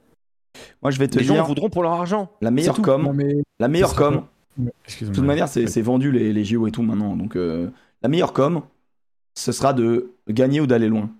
Moi, 0.83 0.93
je 0.93 0.99
vais 1.01 1.09
te 1.09 1.19
Les 1.19 1.25
gens 1.25 1.43
voudront 1.43 1.69
pour 1.69 1.83
leur 1.83 1.93
argent. 1.93 2.31
la 2.41 2.51
meilleure 2.53 2.81
com. 2.81 3.03
Non, 3.03 3.13
mais. 3.13 3.35
La 3.59 3.67
meilleure 3.69 3.95
com. 3.97 4.25
De 4.57 4.71
toute 5.07 5.19
manière, 5.25 5.49
c'est 5.49 5.67
c'est 5.67 5.83
vendu 5.83 6.13
les, 6.13 6.33
les 6.33 6.45
JO 6.45 6.69
et 6.69 6.71
tout 6.71 6.83
maintenant. 6.83 7.17
Donc, 7.17 7.35
euh, 7.35 7.71
la 8.03 8.09
meilleure 8.09 8.33
com, 8.33 8.63
ce 9.35 9.53
sera 9.53 9.73
de 9.73 10.11
gagner 10.29 10.61
ou 10.61 10.67
d'aller 10.67 10.89
loin. 10.89 11.11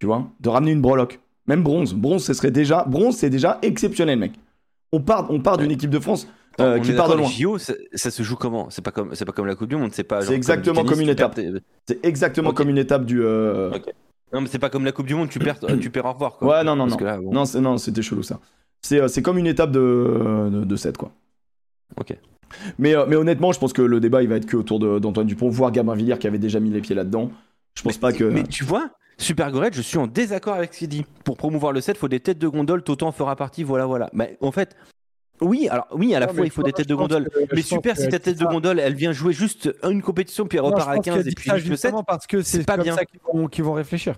Tu 0.00 0.06
vois? 0.06 0.28
De 0.40 0.48
ramener 0.48 0.72
une 0.72 0.80
breloque. 0.80 1.20
Même 1.46 1.62
bronze. 1.62 1.94
Bronze, 1.94 2.24
ce 2.24 2.32
serait 2.34 2.50
déjà. 2.50 2.84
Bronze, 2.84 3.16
c'est 3.16 3.30
déjà 3.30 3.58
exceptionnel, 3.62 4.18
mec. 4.18 4.32
On 4.92 5.00
part, 5.00 5.30
on 5.30 5.40
part 5.40 5.58
d'une 5.58 5.70
équipe 5.70 5.90
de 5.90 5.98
France 5.98 6.26
euh, 6.60 6.78
qui 6.80 6.92
part 6.92 7.08
de 7.08 7.14
loin. 7.14 7.28
JO, 7.28 7.58
ça, 7.58 7.74
ça 7.94 8.10
se 8.10 8.22
joue 8.22 8.36
comment? 8.36 8.70
C'est 8.70 8.80
pas 8.82 8.92
comme, 8.92 9.14
c'est 9.14 9.24
pas 9.24 9.32
comme 9.32 9.46
la 9.46 9.54
Coupe 9.56 9.68
du 9.68 9.76
Monde, 9.76 9.90
c'est 9.92 10.04
pas. 10.04 10.22
C'est 10.22 10.34
exactement 10.34 10.84
comme 10.84 11.00
une 11.00 11.08
étape. 11.08 11.38
C'est 11.86 12.04
exactement 12.04 12.52
comme 12.52 12.70
une 12.70 12.78
étape 12.78 13.04
du. 13.04 13.22
euh, 13.22 13.70
Non, 14.32 14.40
mais 14.40 14.46
c'est 14.48 14.58
pas 14.58 14.70
comme 14.70 14.84
la 14.84 14.92
Coupe 14.92 15.06
du 15.06 15.14
Monde, 15.14 15.28
tu 15.28 15.38
perds, 15.38 15.58
tu 15.80 15.90
perds 15.90 16.06
au 16.06 16.12
revoir. 16.12 16.36
Quoi. 16.36 16.48
Ouais, 16.58 16.64
non, 16.64 16.76
non, 16.76 16.84
Parce 16.84 16.92
non. 16.92 16.98
que 16.98 17.04
là, 17.04 17.18
bon, 17.20 17.32
Non, 17.32 17.44
c'est- 17.44 17.60
non, 17.60 17.76
c'était 17.76 18.02
chelou 18.02 18.22
ça. 18.22 18.40
C'est 18.82 19.00
euh, 19.00 19.08
c'est 19.08 19.20
comme 19.22 19.36
une 19.38 19.46
étape 19.46 19.70
de, 19.72 20.48
de, 20.50 20.64
de 20.64 20.76
7, 20.76 20.96
quoi. 20.96 21.10
Ok. 22.00 22.16
Mais, 22.78 22.94
euh, 22.96 23.04
mais 23.08 23.16
honnêtement, 23.16 23.52
je 23.52 23.58
pense 23.58 23.72
que 23.72 23.82
le 23.82 24.00
débat, 24.00 24.22
il 24.22 24.28
va 24.28 24.36
être 24.36 24.46
que 24.46 24.56
autour 24.56 24.78
d'Antoine 25.00 25.26
Dupont, 25.26 25.48
voire 25.48 25.72
Gabin 25.72 25.94
Villiers 25.94 26.18
qui 26.18 26.26
avait 26.26 26.38
déjà 26.38 26.60
mis 26.60 26.70
les 26.70 26.80
pieds 26.80 26.94
là-dedans. 26.94 27.30
Je 27.76 27.82
pense 27.82 27.98
pas 27.98 28.12
que. 28.12 28.24
Mais 28.24 28.44
tu 28.44 28.64
vois, 28.64 28.90
Super 29.18 29.50
Gorette, 29.52 29.74
je 29.74 29.82
suis 29.82 29.98
en 29.98 30.06
désaccord 30.06 30.54
avec 30.54 30.74
ce 30.74 30.78
qu'il 30.80 30.88
dit. 30.88 31.04
Pour 31.24 31.36
promouvoir 31.36 31.72
le 31.72 31.80
set, 31.80 31.96
faut 31.96 32.08
des 32.08 32.20
têtes 32.20 32.38
de 32.38 32.48
gondole, 32.48 32.82
Totan 32.82 33.12
fera 33.12 33.36
partie, 33.36 33.62
voilà, 33.64 33.86
voilà. 33.86 34.10
Mais 34.12 34.36
en 34.40 34.52
fait, 34.52 34.76
oui, 35.40 35.68
alors 35.68 35.86
oui, 35.92 36.14
à 36.14 36.20
la 36.20 36.26
Non, 36.26 36.32
fois, 36.32 36.42
mais 36.42 36.46
il 36.46 36.50
faut 36.50 36.62
des 36.62 36.72
têtes 36.72 36.88
de 36.88 36.94
gondole. 36.94 37.28
que- 37.28 37.54
Mais 37.54 37.62
super, 37.62 37.96
si 37.96 38.08
ta 38.08 38.18
tête 38.20 38.38
de 38.38 38.44
gondole, 38.44 38.78
elle 38.78 38.94
vient 38.94 39.12
jouer 39.12 39.32
juste 39.32 39.72
une 39.82 40.00
compétition, 40.02 40.46
puis 40.46 40.58
elle 40.58 40.64
Non, 40.64 40.70
repart 40.70 40.88
à 40.90 40.94
pense 40.94 41.04
15 41.04 41.14
qu'elle 41.24 41.28
et 41.28 41.34
puis 41.34 41.50
juste 41.50 41.54
le 41.68 41.76
7. 41.76 41.90
justement 41.90 42.02
parce 42.04 42.26
que 42.26 42.42
c'est 42.42 42.64
pas 42.64 42.76
comme 42.76 42.84
bien. 42.84 42.94
ça 42.94 43.04
qu'ils 43.04 43.20
vont, 43.32 43.48
qu'ils 43.48 43.64
vont 43.64 43.72
réfléchir. 43.72 44.14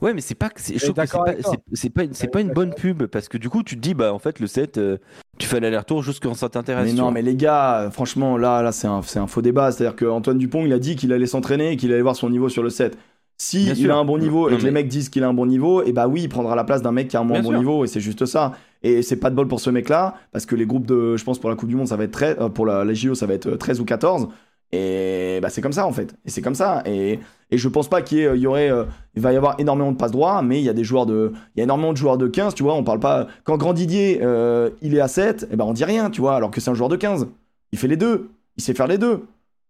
Ouais, 0.00 0.12
mais 0.12 0.20
c'est 0.20 0.34
pas, 0.34 0.50
que 0.50 0.60
c'est- 0.60 0.74
je 0.74 0.78
suis 0.78 0.92
trouve 0.92 0.96
que 1.04 1.08
c'est 1.10 1.16
d'accord 1.16 1.24
pas, 1.24 2.02
pas, 2.22 2.28
pas 2.28 2.40
une 2.40 2.52
bonne 2.52 2.74
pub 2.74 3.04
parce 3.06 3.28
que 3.28 3.38
du 3.38 3.48
coup, 3.48 3.62
tu 3.62 3.76
te 3.76 3.80
dis, 3.80 3.94
bah 3.94 4.12
en 4.12 4.18
fait, 4.18 4.40
le 4.40 4.46
7, 4.46 4.76
euh, 4.78 4.98
tu 5.38 5.46
fais 5.46 5.60
l'aller-retour 5.60 6.02
juste 6.02 6.22
quand 6.22 6.34
ça 6.34 6.48
t'intéresse. 6.48 6.86
Mais 6.86 6.98
non, 6.98 7.10
mais 7.10 7.22
les 7.22 7.34
gars, 7.36 7.80
euh, 7.80 7.90
franchement, 7.90 8.36
là, 8.36 8.62
là 8.62 8.72
c'est 8.72 8.86
un, 8.86 9.02
c'est 9.02 9.18
un 9.18 9.26
faux 9.26 9.42
débat. 9.42 9.70
C'est-à-dire 9.72 9.96
qu'Antoine 9.96 10.38
Dupont, 10.38 10.64
il 10.64 10.72
a 10.72 10.78
dit 10.78 10.96
qu'il 10.96 11.12
allait 11.12 11.26
s'entraîner 11.26 11.72
et 11.72 11.76
qu'il 11.76 11.92
allait 11.92 12.02
voir 12.02 12.16
son 12.16 12.30
niveau 12.30 12.48
sur 12.48 12.62
le 12.62 12.70
7. 12.70 12.96
Si 13.38 13.64
Bien 13.64 13.74
il 13.74 13.82
sûr. 13.82 13.94
a 13.94 13.98
un 13.98 14.04
bon 14.06 14.16
niveau 14.16 14.48
et 14.48 14.56
que 14.56 14.62
les 14.62 14.70
mecs 14.70 14.88
disent 14.88 15.10
qu'il 15.10 15.22
a 15.22 15.28
un 15.28 15.34
bon 15.34 15.44
niveau, 15.44 15.82
et 15.82 15.92
bah 15.92 16.08
oui, 16.08 16.22
il 16.22 16.28
prendra 16.30 16.56
la 16.56 16.64
place 16.64 16.80
d'un 16.80 16.92
mec 16.92 17.08
qui 17.08 17.18
a 17.18 17.20
un 17.20 17.24
moins 17.24 17.34
Bien 17.40 17.42
bon 17.42 17.50
sûr. 17.50 17.58
niveau, 17.58 17.84
et 17.84 17.86
c'est 17.86 18.00
juste 18.00 18.24
ça. 18.24 18.52
Et 18.82 19.02
c'est 19.02 19.16
pas 19.16 19.28
de 19.28 19.34
bol 19.34 19.46
pour 19.46 19.60
ce 19.60 19.68
mec-là, 19.68 20.14
parce 20.32 20.46
que 20.46 20.54
les 20.54 20.64
groupes 20.64 20.86
de, 20.86 21.16
je 21.18 21.24
pense 21.24 21.38
pour 21.38 21.50
la 21.50 21.56
Coupe 21.56 21.68
du 21.68 21.76
Monde, 21.76 21.88
ça 21.88 21.96
va 21.96 22.04
être 22.04 22.12
très, 22.12 22.40
euh, 22.40 22.48
pour 22.48 22.64
la, 22.64 22.82
les 22.84 22.94
JO, 22.94 23.14
ça 23.14 23.26
va 23.26 23.34
être 23.34 23.46
euh, 23.48 23.56
13 23.56 23.80
ou 23.80 23.84
14. 23.84 24.28
Et 24.72 25.38
bah 25.40 25.48
c'est 25.48 25.60
comme 25.60 25.72
ça 25.72 25.86
en 25.86 25.92
fait. 25.92 26.14
Et 26.24 26.30
c'est 26.30 26.42
comme 26.42 26.54
ça. 26.54 26.82
Et, 26.86 27.20
et 27.50 27.58
je 27.58 27.68
pense 27.68 27.88
pas 27.88 28.02
qu'il 28.02 28.18
y, 28.18 28.24
euh, 28.24 28.48
aurait, 28.48 28.70
euh, 28.70 28.84
il 29.14 29.22
va 29.22 29.32
y 29.32 29.36
avoir 29.36 29.60
énormément 29.60 29.92
de 29.92 29.96
passes 29.96 30.10
droits, 30.10 30.42
mais 30.42 30.60
il 30.60 30.64
y 30.64 30.68
a 30.68 30.72
des 30.72 30.84
joueurs 30.84 31.06
de, 31.06 31.32
il 31.54 31.58
y 31.58 31.60
a 31.60 31.64
énormément 31.64 31.92
de 31.92 31.96
joueurs 31.96 32.18
de 32.18 32.26
15, 32.26 32.54
tu 32.54 32.62
vois. 32.62 32.74
On 32.74 32.84
parle 32.84 33.00
pas. 33.00 33.28
Quand 33.44 33.56
Grand 33.56 33.72
Didier, 33.72 34.20
euh, 34.22 34.70
il 34.82 34.94
est 34.94 35.00
à 35.00 35.08
7, 35.08 35.48
et 35.52 35.56
ben 35.56 35.64
on 35.64 35.72
dit 35.72 35.84
rien, 35.84 36.10
tu 36.10 36.20
vois, 36.20 36.34
alors 36.36 36.50
que 36.50 36.60
c'est 36.60 36.70
un 36.70 36.74
joueur 36.74 36.88
de 36.88 36.96
15. 36.96 37.28
Il 37.72 37.78
fait 37.78 37.88
les 37.88 37.96
deux. 37.96 38.30
Il 38.56 38.62
sait 38.62 38.74
faire 38.74 38.88
les 38.88 38.98
deux. 38.98 39.26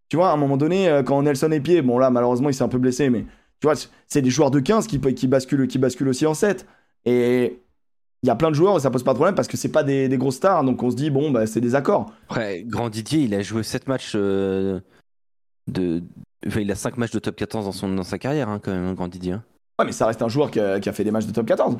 Tu 0.08 0.16
vois, 0.16 0.30
à 0.30 0.32
un 0.32 0.36
moment 0.36 0.56
donné, 0.56 1.02
quand 1.04 1.20
Nelson 1.22 1.50
est 1.50 1.60
pied, 1.60 1.82
bon 1.82 1.98
là, 1.98 2.10
malheureusement, 2.10 2.48
il 2.48 2.54
s'est 2.54 2.62
un 2.62 2.68
peu 2.68 2.78
blessé, 2.78 3.10
mais 3.10 3.22
tu 3.60 3.66
vois, 3.66 3.74
c'est 4.06 4.22
des 4.22 4.30
joueurs 4.30 4.52
de 4.52 4.60
15 4.60 4.86
qui, 4.86 5.00
qui, 5.00 5.14
qui 5.14 5.26
basculent 5.78 6.08
aussi 6.08 6.26
en 6.26 6.34
7. 6.34 6.66
Et 7.04 7.58
il 8.22 8.26
y 8.26 8.30
a 8.30 8.34
plein 8.36 8.50
de 8.50 8.54
joueurs, 8.54 8.76
et 8.76 8.80
ça 8.80 8.90
pose 8.90 9.02
pas 9.04 9.12
de 9.12 9.16
problème 9.18 9.34
parce 9.34 9.48
que 9.48 9.56
c'est 9.56 9.70
pas 9.70 9.82
des, 9.84 10.08
des 10.08 10.18
grosses 10.18 10.36
stars, 10.36 10.64
donc 10.64 10.82
on 10.82 10.90
se 10.90 10.96
dit, 10.96 11.10
bon, 11.10 11.30
bah, 11.30 11.46
c'est 11.46 11.60
des 11.60 11.74
accords. 11.74 12.12
Après, 12.28 12.62
Grand 12.64 12.88
Didier, 12.88 13.20
il 13.20 13.34
a 13.34 13.42
joué 13.42 13.62
7 13.62 13.86
matchs 13.88 14.12
euh, 14.16 14.80
de. 15.68 16.02
Enfin, 16.46 16.60
il 16.60 16.70
a 16.70 16.74
5 16.74 16.96
matchs 16.96 17.10
de 17.12 17.18
top 17.18 17.36
14 17.36 17.64
dans, 17.66 17.72
son, 17.72 17.88
dans 17.94 18.02
sa 18.02 18.18
carrière, 18.18 18.48
hein, 18.48 18.60
quand 18.62 18.70
même, 18.72 18.94
Grand 18.94 19.08
Didier. 19.08 19.32
hein. 19.32 19.44
Ouais, 19.78 19.84
mais 19.86 19.92
ça 19.92 20.06
reste 20.06 20.22
un 20.22 20.28
joueur 20.28 20.50
qui 20.50 20.58
a, 20.60 20.80
qui 20.80 20.88
a 20.88 20.92
fait 20.92 21.04
des 21.04 21.10
matchs 21.10 21.26
de 21.26 21.32
top 21.32 21.46
14. 21.46 21.76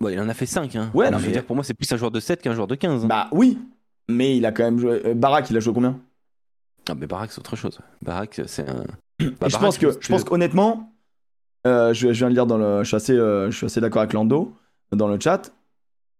Bon, 0.00 0.08
il 0.08 0.20
en 0.20 0.28
a 0.28 0.34
fait 0.34 0.46
5. 0.46 0.76
Hein. 0.76 0.90
Ouais, 0.92 1.10
non, 1.10 1.18
je 1.18 1.22
veux 1.22 1.28
mais- 1.28 1.32
dire, 1.34 1.44
pour 1.46 1.56
moi, 1.56 1.64
c'est 1.64 1.74
plus 1.74 1.90
un 1.92 1.96
joueur 1.96 2.10
de 2.10 2.20
7 2.20 2.42
qu'un 2.42 2.54
joueur 2.54 2.66
de 2.66 2.74
15. 2.74 3.04
hein. 3.04 3.08
Bah 3.08 3.28
oui, 3.32 3.58
mais 4.08 4.36
il 4.36 4.44
a 4.46 4.52
quand 4.52 4.64
même 4.64 4.78
joué. 4.78 5.00
euh, 5.06 5.14
Barak, 5.14 5.48
il 5.50 5.56
a 5.56 5.60
joué 5.60 5.72
combien? 5.72 5.98
Ah, 6.88 6.94
mais 6.94 7.06
Barak, 7.06 7.32
c'est 7.32 7.38
autre 7.38 7.56
chose. 7.56 7.78
Barak, 8.02 8.40
c'est 8.46 8.68
un. 8.68 8.84
Et 9.20 9.30
Bah, 9.40 9.48
je 9.48 9.56
pense 9.58 9.78
que, 9.78 9.86
parce 9.86 9.98
je 10.00 10.08
pense 10.08 10.24
qu'honnêtement, 10.24 10.92
euh, 11.66 11.92
je, 11.94 12.12
je 12.12 12.18
viens 12.18 12.28
de 12.30 12.34
lire 12.34 12.46
dans 12.46 12.58
le, 12.58 12.82
je 12.82 12.88
suis 12.88 12.96
assez, 12.96 13.14
je 13.14 13.50
suis 13.52 13.66
assez 13.66 13.80
d'accord 13.80 14.00
avec 14.02 14.12
Lando 14.14 14.52
dans 14.92 15.08
le 15.08 15.18
chat. 15.20 15.52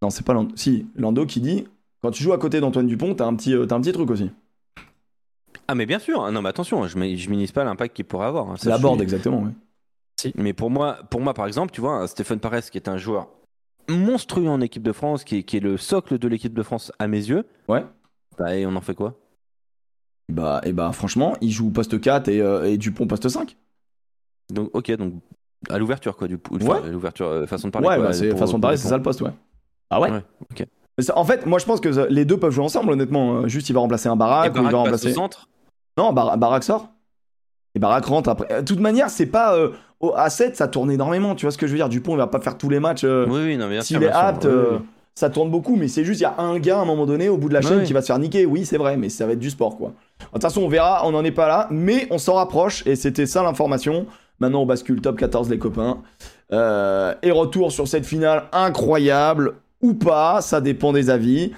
Non, 0.01 0.09
c'est 0.09 0.25
pas 0.25 0.33
Lando. 0.33 0.55
Si, 0.55 0.87
Lando 0.95 1.25
qui 1.25 1.41
dit 1.41 1.65
quand 2.01 2.11
tu 2.11 2.23
joues 2.23 2.33
à 2.33 2.37
côté 2.39 2.59
d'Antoine 2.59 2.87
Dupont, 2.87 3.13
t'as 3.13 3.25
un 3.25 3.35
petit, 3.35 3.53
euh, 3.53 3.65
t'as 3.65 3.75
un 3.75 3.81
petit 3.81 3.91
truc 3.91 4.09
aussi. 4.09 4.31
Ah, 5.67 5.75
mais 5.75 5.85
bien 5.85 5.99
sûr. 5.99 6.29
Non, 6.31 6.41
mais 6.41 6.49
attention, 6.49 6.87
je 6.87 6.97
ne 6.97 7.01
minimise 7.03 7.51
pas 7.51 7.63
l'impact 7.63 7.95
qu'il 7.95 8.05
pourrait 8.05 8.25
avoir. 8.27 8.49
hein. 8.49 8.57
Ça, 8.57 8.69
La 8.69 8.77
board, 8.77 8.95
suis- 8.95 9.03
exactement. 9.03 9.43
ouais. 9.43 10.31
Mais 10.35 10.53
pour 10.53 10.69
moi, 10.69 10.97
pour 11.09 11.21
moi, 11.21 11.33
par 11.33 11.47
exemple, 11.47 11.71
tu 11.71 11.81
vois, 11.81 12.07
Stéphane 12.07 12.39
Pares, 12.39 12.61
qui 12.71 12.77
est 12.77 12.87
un 12.89 12.97
joueur 12.97 13.27
monstrueux 13.89 14.47
en 14.49 14.61
équipe 14.61 14.83
de 14.83 14.91
France, 14.91 15.23
qui 15.23 15.37
est, 15.37 15.43
qui 15.43 15.57
est 15.57 15.61
le 15.61 15.77
socle 15.77 16.17
de 16.19 16.27
l'équipe 16.27 16.53
de 16.53 16.63
France 16.63 16.91
à 16.99 17.07
mes 17.07 17.17
yeux. 17.17 17.45
Ouais. 17.67 17.83
Bah, 18.37 18.55
et 18.55 18.65
on 18.65 18.75
en 18.75 18.81
fait 18.81 18.93
quoi? 18.95 19.15
Bah, 20.29 20.61
et 20.63 20.73
bah, 20.73 20.91
franchement, 20.93 21.35
il 21.41 21.51
joue 21.51 21.69
poste 21.71 21.99
4 21.99 22.27
et, 22.29 22.39
euh, 22.41 22.63
et 22.69 22.77
Dupont 22.77 23.07
poste 23.07 23.27
5. 23.29 23.57
Donc, 24.49 24.69
ok, 24.73 24.91
donc 24.93 25.13
à 25.69 25.77
l'ouverture, 25.77 26.15
quoi, 26.17 26.27
du 26.27 26.37
coup. 26.37 26.55
Ouais. 26.57 26.63
Enfin, 26.69 26.87
à 26.87 26.89
l'ouverture, 26.89 27.27
euh, 27.27 27.45
façon 27.45 27.67
de 27.67 27.71
parler. 27.71 27.87
Ouais, 27.87 27.95
quoi, 27.97 28.05
bah, 28.07 28.13
c'est 28.13 28.29
pour- 28.29 28.39
façon 28.39 28.57
de 28.57 28.61
parler, 28.61 28.77
c'est 28.77 28.87
ça 28.87 28.97
le 28.97 29.03
poste, 29.03 29.21
ouais. 29.21 29.31
Ah 29.89 29.99
ouais, 29.99 30.11
Ouais, 30.11 30.23
ok. 30.51 30.65
En 31.15 31.25
fait, 31.25 31.45
moi 31.45 31.57
je 31.57 31.65
pense 31.65 31.79
que 31.79 31.89
les 32.09 32.25
deux 32.25 32.37
peuvent 32.37 32.51
jouer 32.51 32.63
ensemble, 32.65 32.91
honnêtement. 32.91 33.37
Euh, 33.41 33.47
Juste, 33.47 33.69
il 33.69 33.73
va 33.73 33.79
remplacer 33.79 34.07
un 34.09 34.15
Barak 34.15 34.53
ou 34.55 34.59
il 34.59 34.69
va 34.69 34.77
remplacer. 34.77 35.09
au 35.11 35.13
centre 35.13 35.47
Non, 35.97 36.13
Bar- 36.13 36.37
Barak 36.37 36.63
sort. 36.63 36.89
Et 37.75 37.79
Barak 37.79 38.05
rentre 38.05 38.29
après. 38.29 38.47
Euh, 38.51 38.61
De 38.61 38.65
toute 38.65 38.79
manière, 38.79 39.09
c'est 39.09 39.25
pas. 39.25 39.55
euh, 39.55 39.69
au- 39.99 40.13
à 40.15 40.29
7, 40.29 40.55
ça 40.57 40.67
tourne 40.67 40.91
énormément. 40.91 41.33
Tu 41.35 41.45
vois 41.45 41.51
ce 41.51 41.57
que 41.57 41.65
je 41.67 41.71
veux 41.71 41.77
dire 41.77 41.89
Dupont, 41.89 42.13
il 42.13 42.17
va 42.17 42.27
pas 42.27 42.39
faire 42.39 42.57
tous 42.57 42.69
les 42.69 42.79
matchs. 42.79 43.03
euh, 43.03 43.25
Oui, 43.29 43.41
oui, 43.45 43.57
non, 43.57 43.65
mais 43.67 43.75
bien 43.75 43.81
S'il 43.81 44.03
est 44.03 44.09
apte, 44.09 44.43
Oui, 44.45 44.51
euh, 44.51 44.77
ça 45.15 45.29
tourne 45.29 45.49
beaucoup. 45.49 45.75
Mais 45.75 45.87
c'est 45.87 46.03
juste, 46.03 46.19
il 46.19 46.23
y 46.23 46.27
a 46.27 46.35
un 46.37 46.59
gars 46.59 46.77
à 46.77 46.81
un 46.81 46.85
moment 46.85 47.05
donné 47.05 47.29
au 47.29 47.37
bout 47.37 47.49
de 47.49 47.53
la 47.53 47.61
chaîne 47.61 47.79
Ouais. 47.79 47.83
qui 47.83 47.93
va 47.93 48.01
se 48.01 48.07
faire 48.07 48.19
niquer. 48.19 48.45
Oui, 48.45 48.65
c'est 48.65 48.77
vrai, 48.77 48.97
mais 48.97 49.09
ça 49.09 49.25
va 49.25 49.31
être 49.33 49.39
du 49.39 49.49
sport, 49.49 49.77
quoi. 49.77 49.93
De 50.19 50.25
toute 50.33 50.41
façon, 50.41 50.61
on 50.61 50.67
verra. 50.67 51.01
On 51.07 51.11
n'en 51.11 51.23
est 51.23 51.31
pas 51.31 51.47
là. 51.47 51.67
Mais 51.71 52.07
on 52.11 52.17
s'en 52.17 52.33
rapproche. 52.35 52.85
Et 52.85 52.95
c'était 52.95 53.25
ça 53.25 53.41
l'information. 53.43 54.05
Maintenant, 54.41 54.63
on 54.63 54.65
bascule 54.65 55.01
top 55.01 55.19
14, 55.19 55.51
les 55.51 55.59
copains. 55.59 55.99
Euh, 56.51 57.13
et 57.21 57.29
retour 57.29 57.71
sur 57.71 57.87
cette 57.87 58.07
finale 58.07 58.45
incroyable. 58.51 59.53
Ou 59.83 59.93
pas, 59.93 60.41
ça 60.41 60.61
dépend 60.61 60.91
des 60.93 61.11
avis. 61.11 61.51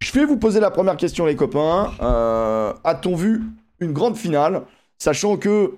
Je 0.00 0.12
vais 0.12 0.26
vous 0.26 0.36
poser 0.36 0.60
la 0.60 0.70
première 0.70 0.98
question, 0.98 1.24
les 1.24 1.36
copains. 1.36 1.90
Euh, 2.02 2.74
A-t-on 2.84 3.16
vu 3.16 3.44
une 3.80 3.92
grande 3.94 4.16
finale, 4.16 4.62
sachant 4.98 5.38
que 5.38 5.76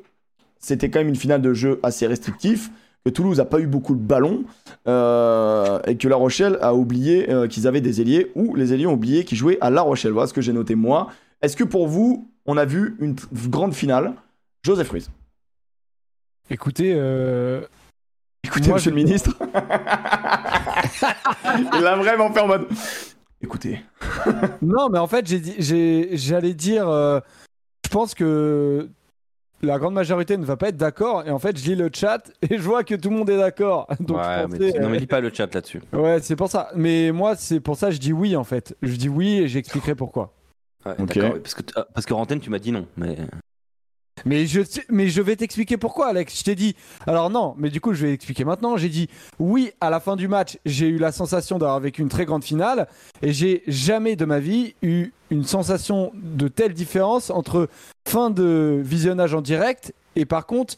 c'était 0.58 0.90
quand 0.90 0.98
même 0.98 1.08
une 1.08 1.16
finale 1.16 1.40
de 1.40 1.54
jeu 1.54 1.78
assez 1.84 2.08
restrictif, 2.08 2.72
que 3.04 3.10
Toulouse 3.10 3.38
a 3.38 3.44
pas 3.44 3.60
eu 3.60 3.68
beaucoup 3.68 3.94
de 3.94 4.00
ballons, 4.00 4.42
euh, 4.88 5.78
et 5.86 5.96
que 5.96 6.08
La 6.08 6.16
Rochelle 6.16 6.58
a 6.62 6.74
oublié 6.74 7.28
qu'ils 7.48 7.68
avaient 7.68 7.80
des 7.80 8.00
ailiers, 8.00 8.32
ou 8.34 8.56
les 8.56 8.72
ailiers 8.72 8.86
ont 8.86 8.94
oublié 8.94 9.24
qu'ils 9.24 9.38
jouaient 9.38 9.58
à 9.60 9.70
La 9.70 9.82
Rochelle? 9.82 10.12
Voilà 10.12 10.26
ce 10.26 10.34
que 10.34 10.40
j'ai 10.40 10.52
noté 10.52 10.74
moi. 10.74 11.10
Est-ce 11.42 11.56
que 11.56 11.64
pour 11.64 11.86
vous, 11.86 12.28
on 12.44 12.56
a 12.56 12.64
vu 12.64 12.96
une 12.98 13.14
grande 13.48 13.72
finale? 13.72 14.14
Joseph 14.64 14.90
Ruiz. 14.90 15.10
Écoutez, 16.50 16.92
euh, 16.96 17.62
Écoutez, 18.42 18.68
Moi, 18.68 18.76
monsieur 18.76 18.90
je- 18.90 18.96
le 18.96 19.02
ministre. 19.02 19.36
Il 21.78 21.86
a 21.86 21.96
vraiment 21.96 22.32
fait 22.32 22.40
en 22.40 22.46
mode. 22.48 22.66
Écoutez. 23.42 23.80
non, 24.62 24.88
mais 24.90 24.98
en 24.98 25.06
fait, 25.06 25.26
j'ai 25.26 25.38
dit- 25.40 25.54
j'ai- 25.58 26.16
j'allais 26.16 26.54
dire, 26.54 26.88
euh, 26.88 27.20
je 27.84 27.90
pense 27.90 28.14
que 28.14 28.88
la 29.62 29.78
grande 29.78 29.94
majorité 29.94 30.36
ne 30.38 30.44
va 30.44 30.56
pas 30.56 30.68
être 30.68 30.76
d'accord. 30.76 31.26
Et 31.26 31.30
en 31.30 31.38
fait, 31.38 31.56
je 31.58 31.64
lis 31.66 31.76
le 31.76 31.90
chat 31.92 32.30
et 32.42 32.56
je 32.56 32.62
vois 32.62 32.82
que 32.82 32.94
tout 32.94 33.10
le 33.10 33.16
monde 33.16 33.30
est 33.30 33.36
d'accord. 33.36 33.86
Donc, 34.00 34.16
Ouais, 34.18 34.24
je 34.24 34.46
mais, 34.46 34.58
pensais, 34.70 34.80
non, 34.80 34.88
mais 34.88 34.96
euh, 34.96 35.00
lis 35.00 35.06
pas 35.06 35.20
le 35.20 35.30
chat 35.32 35.52
là-dessus. 35.54 35.82
ouais, 35.92 36.18
c'est 36.22 36.36
pour 36.36 36.48
ça. 36.48 36.70
Mais 36.74 37.12
moi, 37.12 37.36
c'est 37.36 37.60
pour 37.60 37.76
ça 37.76 37.88
que 37.88 37.92
je 37.94 38.00
dis 38.00 38.12
oui, 38.12 38.36
en 38.36 38.44
fait. 38.44 38.74
Je 38.82 38.96
dis 38.96 39.08
oui 39.08 39.40
et 39.40 39.48
j'expliquerai 39.48 39.94
pourquoi. 39.94 40.32
Ouais, 40.86 40.94
parce 40.96 41.54
que, 41.54 41.62
parce 41.94 42.06
que 42.06 42.14
Rantaine, 42.14 42.40
tu 42.40 42.48
m'as 42.50 42.58
dit 42.58 42.72
non. 42.72 42.86
Mais... 42.96 43.16
Mais 44.24 44.46
je, 44.46 44.60
mais 44.88 45.08
je 45.08 45.22
vais 45.22 45.36
t'expliquer 45.36 45.76
pourquoi, 45.76 46.08
Alex. 46.08 46.38
Je 46.38 46.44
t'ai 46.44 46.54
dit. 46.54 46.76
Alors 47.06 47.30
non, 47.30 47.54
mais 47.58 47.70
du 47.70 47.80
coup, 47.80 47.92
je 47.94 48.04
vais 48.04 48.12
expliquer 48.12 48.44
maintenant. 48.44 48.76
J'ai 48.76 48.88
dit 48.88 49.08
oui 49.38 49.72
à 49.80 49.90
la 49.90 50.00
fin 50.00 50.16
du 50.16 50.28
match. 50.28 50.58
J'ai 50.64 50.88
eu 50.88 50.98
la 50.98 51.12
sensation 51.12 51.58
d'avoir 51.58 51.80
vécu 51.80 52.02
une 52.02 52.08
très 52.08 52.24
grande 52.24 52.44
finale, 52.44 52.88
et 53.22 53.32
j'ai 53.32 53.62
jamais 53.66 54.16
de 54.16 54.24
ma 54.24 54.40
vie 54.40 54.74
eu 54.82 55.10
une 55.30 55.44
sensation 55.44 56.12
de 56.14 56.48
telle 56.48 56.74
différence 56.74 57.30
entre 57.30 57.68
fin 58.08 58.30
de 58.30 58.80
visionnage 58.82 59.34
en 59.34 59.40
direct 59.40 59.94
et 60.16 60.24
par 60.24 60.46
contre 60.46 60.76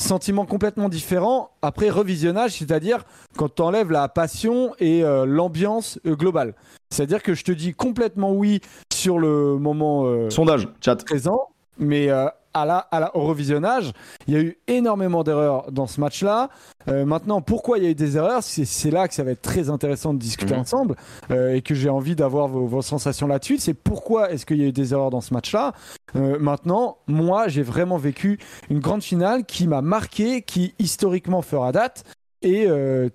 sentiment 0.00 0.44
complètement 0.46 0.88
différent 0.88 1.50
après 1.62 1.88
revisionnage, 1.88 2.58
c'est-à-dire 2.58 3.04
quand 3.36 3.54
tu 3.54 3.62
enlèves 3.62 3.90
la 3.90 4.08
passion 4.08 4.74
et 4.80 5.04
euh, 5.04 5.24
l'ambiance 5.24 5.98
euh, 6.06 6.16
globale. 6.16 6.54
C'est-à-dire 6.90 7.22
que 7.22 7.34
je 7.34 7.44
te 7.44 7.52
dis 7.52 7.72
complètement 7.72 8.32
oui 8.32 8.60
sur 8.92 9.18
le 9.18 9.58
moment 9.58 10.04
euh, 10.06 10.28
Sondage, 10.30 10.68
chat. 10.80 10.96
présent, 11.04 11.48
mais 11.78 12.08
à 12.54 12.64
la, 12.66 12.78
à 12.78 13.00
la, 13.00 13.16
au 13.16 13.22
revisionnage, 13.22 13.92
il 14.26 14.34
y 14.34 14.36
a 14.36 14.40
eu 14.40 14.58
énormément 14.66 15.22
d'erreurs 15.24 15.70
dans 15.72 15.86
ce 15.86 16.00
match-là. 16.00 16.50
Euh, 16.88 17.04
maintenant, 17.04 17.40
pourquoi 17.40 17.78
il 17.78 17.84
y 17.84 17.86
a 17.86 17.90
eu 17.90 17.94
des 17.94 18.16
erreurs? 18.16 18.42
C'est 18.42 18.90
là 18.90 19.08
que 19.08 19.14
ça 19.14 19.22
va 19.24 19.30
être 19.32 19.42
très 19.42 19.70
intéressant 19.70 20.14
de 20.14 20.18
discuter 20.18 20.54
Mhm. 20.54 20.60
ensemble 20.60 20.96
euh, 21.30 21.54
et 21.54 21.62
que 21.62 21.74
j'ai 21.74 21.88
envie 21.88 22.14
d'avoir 22.16 22.48
vos, 22.48 22.66
vos 22.66 22.82
sensations 22.82 23.26
là-dessus. 23.26 23.58
C'est 23.58 23.74
pourquoi 23.74 24.30
est-ce 24.32 24.44
qu'il 24.46 24.58
y 24.58 24.64
a 24.64 24.66
eu 24.66 24.72
des 24.72 24.92
erreurs 24.92 25.10
dans 25.10 25.20
ce 25.20 25.32
match-là? 25.34 25.72
Euh, 26.16 26.38
Maintenant, 26.38 26.98
moi, 27.06 27.48
j'ai 27.48 27.62
vraiment 27.62 27.96
vécu 27.96 28.38
une 28.70 28.80
grande 28.80 29.02
finale 29.02 29.44
qui 29.44 29.66
m'a 29.66 29.80
marqué, 29.82 30.42
qui 30.42 30.74
historiquement 30.78 31.42
fera 31.42 31.72
date. 31.72 32.04
Et 32.44 32.66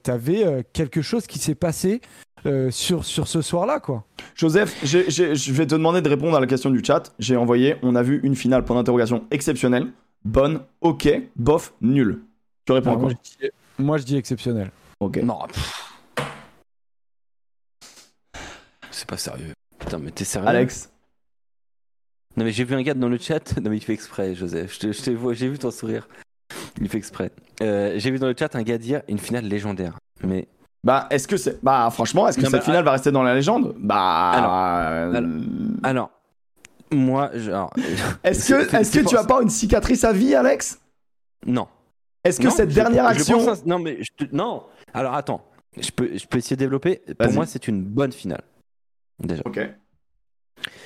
tu 0.04 0.10
avais 0.12 0.66
quelque 0.72 1.02
chose 1.02 1.28
qui 1.28 1.38
s'est 1.38 1.54
passé 1.54 2.00
euh, 2.48 2.72
sur, 2.72 3.06
sur 3.06 3.28
ce 3.28 3.42
soir-là, 3.42 3.80
quoi. 3.80 4.06
Joseph, 4.36 4.78
je 4.84 5.52
vais 5.52 5.66
te 5.68 5.76
demander 5.76 6.02
de 6.02 6.10
répondre 6.10 6.38
à 6.38 6.40
la 6.40 6.48
question 6.48 6.70
du 6.70 6.84
chat. 6.84 7.14
J'ai 7.20 7.36
envoyé, 7.36 7.76
on 7.82 7.96
a 7.96 8.04
vu 8.04 8.20
une 8.24 8.36
finale, 8.36 8.64
point 8.64 8.76
d'interrogation, 8.76 9.26
exceptionnelle, 9.32 9.92
bonne, 10.24 10.62
ok, 10.82 11.10
bof, 11.36 11.74
nul. 11.82 12.22
Tu 12.66 12.72
réponds 12.74 12.90
à 12.90 12.94
Alors, 12.94 13.02
quoi 13.02 13.10
moi, 13.10 13.20
je 13.24 13.46
dis, 13.46 13.52
moi, 13.80 13.98
je 13.98 14.04
dis 14.04 14.18
exceptionnel. 14.18 14.72
Ok. 15.00 15.18
Non. 15.18 15.40
C'est 18.92 19.08
pas 19.08 19.18
sérieux. 19.18 19.54
Putain, 19.78 20.00
mais 20.00 20.12
t'es 20.12 20.24
sérieux 20.24 20.48
Alex, 20.48 20.90
Non, 22.36 22.44
mais 22.46 22.52
j'ai 22.52 22.64
vu 22.64 22.76
un 22.76 22.82
gars 22.82 22.94
dans 22.94 23.10
le 23.10 23.18
chat. 23.18 23.54
Non, 23.62 23.70
mais 23.70 23.78
il 23.78 23.84
fait 23.84 23.94
exprès, 23.94 24.36
Joseph. 24.36 24.74
Je 24.74 24.80
te, 24.80 24.92
je 24.92 25.02
te 25.02 25.12
vois, 25.12 25.34
j'ai 25.34 25.48
vu 25.50 25.58
ton 25.60 25.72
sourire. 25.72 26.08
Il 26.82 26.90
fait 26.90 26.98
exprès. 26.98 27.32
Euh, 27.62 27.94
j'ai 27.98 28.12
vu 28.12 28.20
dans 28.20 28.28
le 28.28 28.36
chat 28.38 28.56
un 28.56 28.64
gars 28.64 28.78
dire 28.78 29.02
une 29.08 29.20
finale 29.20 29.46
légendaire. 29.46 29.98
Mais 30.24 30.48
bah, 30.84 31.08
est-ce 31.10 31.28
que 31.28 31.38
c'est. 31.38 31.62
Bah, 31.64 31.90
franchement, 31.92 32.28
est-ce 32.28 32.38
que 32.38 32.44
Non, 32.44 32.50
cette 32.50 32.60
bah, 32.62 32.66
finale 32.66 32.84
va 32.86 32.92
rester 32.92 33.12
dans 33.12 33.24
la 33.24 33.34
légende? 33.36 33.76
Bah. 33.78 34.30
Alors, 34.32 34.54
euh, 34.54 35.14
alors, 35.14 35.30
alors, 35.84 36.12
moi, 36.92 37.32
genre. 37.38 37.72
Est-ce 38.24 38.42
c'est- 38.42 38.68
que, 38.68 38.76
est-ce 38.78 39.00
que 39.00 39.06
tu 39.06 39.18
as 39.18 39.24
pas 39.26 39.42
une 39.42 39.50
cicatrice 39.50 40.04
à 40.04 40.14
vie, 40.14 40.34
Alex? 40.36 40.80
Non. 41.46 41.68
Est-ce 42.24 42.40
que 42.40 42.46
Non, 42.46 42.52
cette 42.52 42.70
dernière 42.70 43.06
je 43.14 43.20
action. 43.20 43.46
Non, 43.66 43.80
mais 43.80 43.98
je 44.04 44.26
te- 44.26 44.36
non. 44.36 44.64
Alors 44.94 45.14
attends, 45.16 45.42
je 45.80 45.90
peux, 45.92 46.10
je 46.18 46.26
peux 46.26 46.38
essayer 46.38 46.56
de 46.56 46.62
développer. 46.62 47.02
Pour 47.20 47.32
moi, 47.34 47.46
c'est 47.46 47.68
une 47.68 47.84
bonne 47.84 48.12
finale. 48.12 48.42
Déjà. 49.20 49.42
Ok. 49.46 49.60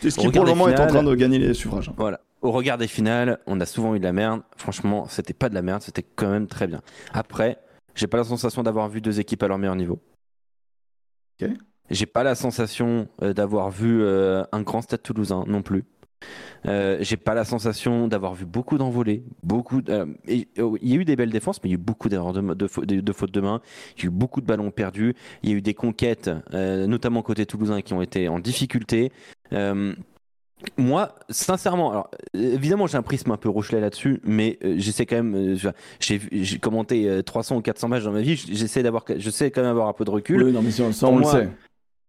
C'est 0.02 0.10
ce 0.10 0.20
qui 0.20 0.30
pour 0.30 0.44
le 0.44 0.50
moment 0.50 0.68
est 0.68 0.80
en 0.80 0.88
train 0.88 1.04
de 1.04 1.16
gagner 1.16 1.40
les 1.40 1.54
suffrages. 1.54 1.90
hein? 1.90 1.94
Voilà. 1.98 2.20
Au 2.42 2.52
regard 2.52 2.78
des 2.78 2.88
finales, 2.88 3.40
on 3.46 3.60
a 3.60 3.66
souvent 3.66 3.94
eu 3.96 4.00
de 4.00 4.04
la 4.04 4.14
merde. 4.14 4.42
Franchement, 4.58 5.06
c'était 5.08 5.34
pas 5.34 5.48
de 5.50 5.54
la 5.54 5.62
merde, 5.62 5.82
c'était 5.84 6.04
quand 6.04 6.30
même 6.30 6.48
très 6.48 6.66
bien. 6.68 6.82
Après, 7.14 7.60
j'ai 7.96 8.08
pas 8.08 8.18
la 8.18 8.24
sensation 8.24 8.64
d'avoir 8.64 8.90
vu 8.90 9.02
deux 9.02 9.20
équipes 9.20 9.44
à 9.44 9.48
leur 9.48 9.58
meilleur 9.58 9.76
niveau. 9.76 10.00
J'ai 11.90 12.06
pas 12.06 12.24
la 12.24 12.36
sensation 12.36 13.08
euh, 13.22 13.34
d'avoir 13.34 13.70
vu 13.70 14.02
euh, 14.02 14.44
un 14.52 14.62
grand 14.62 14.82
stade 14.82 15.02
toulousain 15.04 15.44
non 15.48 15.62
plus. 15.62 15.84
Euh, 16.68 16.98
j'ai 17.02 17.18
pas 17.18 17.34
la 17.34 17.44
sensation 17.44 18.08
d'avoir 18.08 18.36
vu 18.36 18.46
beaucoup 18.46 18.78
d'envolées, 18.78 19.24
beaucoup. 19.44 19.82
de- 19.82 19.92
euh, 19.92 20.06
et, 20.28 20.48
euh, 20.60 20.78
il 20.82 20.90
y 20.90 20.94
a 20.94 20.98
eu 20.98 21.06
des 21.06 21.16
belles 21.16 21.32
défenses, 21.32 21.60
mais 21.64 21.70
il 21.70 21.74
y 21.74 21.76
a 21.76 21.80
eu 21.80 21.84
beaucoup 21.84 22.08
d'erreurs 22.08 22.34
de, 22.34 22.42
de, 22.42 23.02
de- 23.02 23.14
fautes 23.14 23.32
de 23.32 23.42
main. 23.42 23.62
Il 23.98 24.04
y 24.04 24.06
a 24.06 24.08
eu 24.08 24.12
beaucoup 24.12 24.40
de 24.40 24.46
ballons 24.46 24.70
perdus. 24.72 25.16
Il 25.44 25.50
y 25.50 25.54
a 25.54 25.56
eu 25.56 25.62
des 25.62 25.74
conquêtes, 25.74 26.30
notamment 26.54 27.24
côté 27.24 27.46
toulousain, 27.48 27.82
qui 27.82 27.94
ont 27.94 28.02
été 28.04 28.30
en 28.30 28.40
difficulté. 28.40 29.12
Moi, 30.78 31.16
sincèrement, 31.30 31.92
alors 31.92 32.12
euh, 32.36 32.54
évidemment, 32.54 32.88
j'ai 32.88 32.98
un 32.98 33.02
prisme 33.02 33.32
un 33.32 33.38
peu 33.38 33.50
Rochelet 33.50 33.80
là-dessus, 33.82 34.20
mais 34.24 34.58
euh, 34.64 34.76
j'essaie 34.78 35.06
quand 35.06 35.16
même. 35.16 35.36
euh, 35.36 35.72
j'ai 36.00 36.58
commenté 36.60 37.10
euh, 37.10 37.22
300 37.22 37.58
ou 37.58 37.62
400 37.62 37.88
matchs 37.88 38.04
dans 38.04 38.12
ma 38.12 38.22
vie. 38.22 38.36
J'essaie 38.36 38.84
d'avoir, 38.84 39.04
je 39.18 39.30
sais 39.30 39.52
quand 39.52 39.62
même 39.62 39.72
avoir 39.72 39.88
un 39.88 39.94
peu 39.94 40.06
de 40.06 40.12
recul. 40.12 40.44
Oui, 40.44 40.52
non, 40.52 40.62
mais 40.62 40.72
ça, 40.72 40.92
ça, 40.94 41.08
Pour 41.08 41.16
on 41.16 41.18
le 41.18 41.24
moi, 41.24 41.32
sait. 41.32 41.50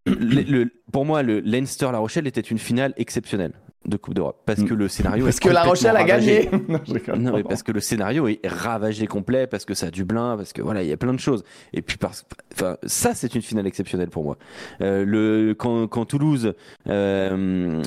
Le- 0.07 0.43
le- 0.43 0.71
pour 0.93 1.05
moi, 1.05 1.23
le 1.23 1.41
Leinster-La 1.41 1.99
Rochelle 1.99 2.27
était 2.27 2.41
une 2.41 2.59
finale 2.59 2.93
exceptionnelle 2.97 3.53
de 3.85 3.97
Coupe 3.97 4.15
d'Europe 4.15 4.43
parce 4.47 4.63
que 4.63 4.75
le 4.75 4.87
scénario. 4.89 5.25
Parce 5.25 5.39
est 5.39 5.41
que 5.41 5.49
La 5.49 5.63
Rochelle 5.65 5.97
a 5.97 6.01
ravagé. 6.01 6.49
gagné. 6.51 6.65
non, 6.69 6.81
je 6.87 6.93
rigole. 6.95 7.19
Non, 7.19 7.33
mais 7.37 7.43
parce 7.45 7.63
que 7.63 7.73
le 7.73 7.81
scénario 7.81 8.27
est 8.29 8.41
ravagé 8.45 9.07
complet, 9.07 9.47
parce 9.47 9.65
que 9.65 9.75
ça 9.75 9.87
a 9.87 9.91
du 9.91 10.05
blin, 10.05 10.37
parce 10.37 10.53
que 10.53 10.61
voilà, 10.63 10.83
il 10.83 10.89
y 10.89 10.93
a 10.93 10.97
plein 10.97 11.15
de 11.15 11.19
choses. 11.21 11.43
Et 11.73 11.83
puis, 11.83 11.97
parce, 11.99 12.25
enfin, 12.53 12.77
ça, 12.85 13.15
c'est 13.15 13.35
une 13.35 13.43
finale 13.43 13.67
exceptionnelle 13.67 14.11
pour 14.11 14.25
moi. 14.25 14.37
Euh, 14.81 15.05
le, 15.05 15.55
quand, 15.55 15.87
quand 15.89 16.05
Toulouse 16.05 16.55
euh, 16.89 17.83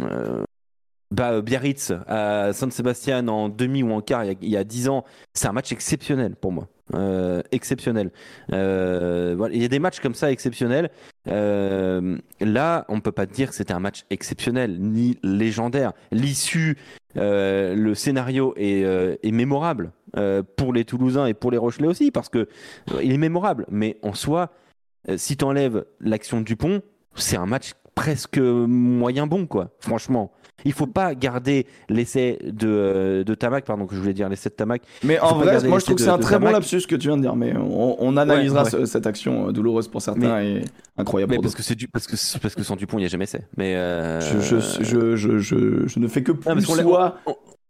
euh, 1.11 1.15
bat 1.15 1.41
Biarritz 1.41 1.91
à 2.07 2.51
San 2.53 2.71
Sébastien 2.71 3.27
en 3.27 3.49
demi 3.49 3.83
ou 3.83 3.91
en 3.91 4.01
quart 4.01 4.23
il 4.25 4.27
y 4.27 4.31
a, 4.31 4.35
il 4.41 4.49
y 4.49 4.57
a 4.57 4.63
10 4.63 4.89
ans, 4.89 5.03
c'est 5.33 5.47
un 5.47 5.53
match 5.53 5.71
exceptionnel 5.71 6.35
pour 6.35 6.51
moi. 6.51 6.67
euh, 6.93 7.41
exceptionnel. 7.51 8.11
Euh, 8.53 9.49
il 9.51 9.61
y 9.61 9.65
a 9.65 9.67
des 9.67 9.79
matchs 9.79 9.99
comme 9.99 10.13
ça 10.13 10.31
exceptionnels. 10.31 10.89
Euh, 11.27 12.17
là, 12.39 12.85
on 12.89 12.99
peut 13.01 13.11
pas 13.11 13.25
dire 13.25 13.49
que 13.49 13.55
c'était 13.55 13.73
un 13.73 13.79
match 13.79 14.03
exceptionnel 14.11 14.77
ni 14.79 15.17
légendaire. 15.23 15.93
L'issue, 16.11 16.77
euh, 17.17 17.73
le 17.75 17.95
scénario 17.95 18.53
est, 18.57 18.83
euh, 18.83 19.15
mémorable 19.23 19.91
euh, 20.17 20.43
pour 20.57 20.73
les 20.73 20.85
Toulousains 20.85 21.25
et 21.25 21.33
pour 21.33 21.49
les 21.51 21.57
Rochelais 21.57 21.87
aussi 21.87 22.11
parce 22.11 22.29
que 22.29 22.47
euh, 22.93 23.03
il 23.03 23.11
est 23.13 23.17
mémorable. 23.17 23.65
Mais 23.69 23.97
en 24.03 24.13
soi, 24.13 24.51
euh, 25.09 25.17
si 25.17 25.37
tu 25.37 25.43
enlèves 25.45 25.85
l'action 25.99 26.41
Dupont, 26.41 26.81
c'est 27.15 27.37
un 27.37 27.45
match 27.47 27.71
presque 27.95 28.37
moyen 28.37 29.25
bon, 29.25 29.47
quoi. 29.47 29.71
Franchement, 29.79 30.31
il 30.65 30.73
faut 30.73 30.87
pas 30.87 31.15
garder 31.15 31.65
l'essai 31.89 32.39
de, 32.43 32.67
euh, 32.67 33.23
de 33.23 33.33
Tamac, 33.35 33.63
pardon, 33.65 33.85
que 33.85 33.95
je 33.95 34.01
voulais 34.01 34.13
dire 34.13 34.27
l'essai 34.27 34.49
de 34.49 34.55
Tamac. 34.55 34.81
Mais 35.03 35.19
en 35.19 35.35
vrai, 35.37 35.63
moi 35.67 35.79
je 35.79 35.85
trouve 35.85 35.95
que 35.95 36.01
c'est 36.01 36.09
un 36.09 36.17
très 36.17 36.39
bon 36.39 36.51
lapsus 36.51 36.81
que 36.87 36.95
tu 36.95 37.07
viens 37.07 37.17
de 37.17 37.21
dire, 37.21 37.35
mais 37.35 37.55
on, 37.55 37.95
on 38.03 38.17
analysera 38.17 38.63
Ouais, 38.63 38.69
ce- 38.69 38.85
cette 38.85 39.07
action 39.07 39.47
euh, 39.47 39.51
douloureuse 39.51 39.87
pour 39.87 40.01
certains 40.01 40.41
et 40.41 40.61
incroyable 40.97 41.33
Mais 41.35 41.39
parce 41.41 41.55
que 41.55 41.63
c'est 41.63 41.75
du, 41.75 41.87
parce 41.87 42.07
que 42.07 42.15
parce 42.39 42.55
que 42.55 42.63
sans 42.63 42.75
Dupont, 42.75 42.97
il 42.97 43.01
n'y 43.01 43.05
a 43.05 43.09
jamais 43.09 43.23
essai. 43.25 43.41
Mais 43.57 43.75
euh, 43.75 44.19
Je, 44.21 44.59
je, 44.83 45.15
je, 45.15 45.37
je, 45.87 45.99
ne 45.99 46.07
fais 46.07 46.23
que 46.23 46.31
plus 46.31 46.53
l'a- 46.55 46.61
soit. 46.83 47.19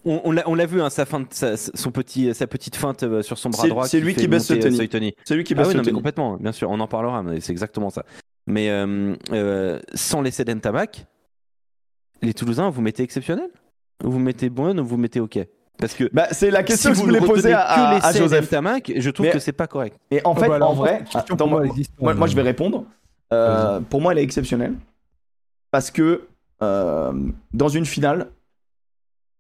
on, 0.05 0.21
on 0.45 0.55
l'a 0.55 0.65
vu, 0.65 0.81
hein, 0.81 0.89
sa 0.89 1.05
feinte, 1.05 1.33
sa, 1.33 1.57
son 1.57 1.91
petit, 1.91 2.33
sa 2.33 2.47
petite 2.47 2.75
feinte 2.75 3.03
sur 3.23 3.37
son 3.37 3.49
bras 3.49 3.67
droit. 3.67 3.87
c'est 3.87 3.99
lui 3.99 4.13
fait 4.13 4.21
qui 4.21 4.27
baisse 4.27 4.49
le. 4.51 4.71
Soitoni. 4.71 5.13
C'est 5.25 5.35
lui 5.35 5.43
qui 5.43 5.53
Ah 5.53 5.57
baisse 5.57 5.67
oui, 5.69 5.73
non, 5.73 5.79
mais 5.79 5.85
tennis. 5.85 5.97
complètement, 5.97 6.37
bien 6.37 6.51
sûr, 6.51 6.69
on 6.69 6.79
en 6.79 6.87
parlera, 6.87 7.23
mais 7.23 7.39
c'est 7.41 7.51
exactement 7.51 7.89
ça. 7.89 8.03
Mais 8.47 8.69
euh, 8.69 9.15
euh, 9.31 9.79
sans 9.95 10.21
l'essai 10.21 10.45
d'Entamac, 10.45 11.07
les 12.21 12.33
Toulousains, 12.33 12.69
vous 12.69 12.81
mettez 12.81 13.03
exceptionnel? 13.03 13.49
Vous 14.03 14.19
mettez 14.19 14.49
bon 14.49 14.77
ou 14.79 14.85
vous 14.85 14.97
mettez 14.97 15.19
OK 15.19 15.39
Parce 15.77 15.93
que 15.93 16.09
Bah, 16.13 16.27
c'est 16.31 16.51
la 16.51 16.63
question 16.63 16.89
que 16.91 16.95
si 16.95 17.01
vous 17.01 17.07
voulais 17.07 17.21
poser 17.21 17.53
à, 17.53 17.99
Joseph. 18.13 18.45
d'Entamac, 18.49 18.91
je 18.95 19.09
trouve 19.09 19.27
Mais- 19.27 19.31
que 19.31 19.39
c'est 19.39 19.53
pas 19.53 19.67
correct. 19.67 19.97
Et 20.11 20.21
en 20.25 20.35
fait, 20.35 20.45
Oh, 20.45 20.49
bah, 20.49 20.55
alors, 20.55 20.71
en 20.71 20.73
vrai, 20.73 21.03
attends, 21.13 21.47
moi, 21.47 21.63
moi 21.99 22.27
je 22.27 22.35
vais 22.35 22.41
répondre. 22.41 22.85
Euh, 23.33 23.79
pour 23.81 24.01
moi, 24.01 24.11
elle 24.11 24.19
est 24.19 24.23
exceptionnelle. 24.23 24.75
Parce 25.71 25.91
que 25.91 26.27
euh, 26.61 27.13
dans 27.53 27.67
une 27.69 27.85
finale, 27.85 28.27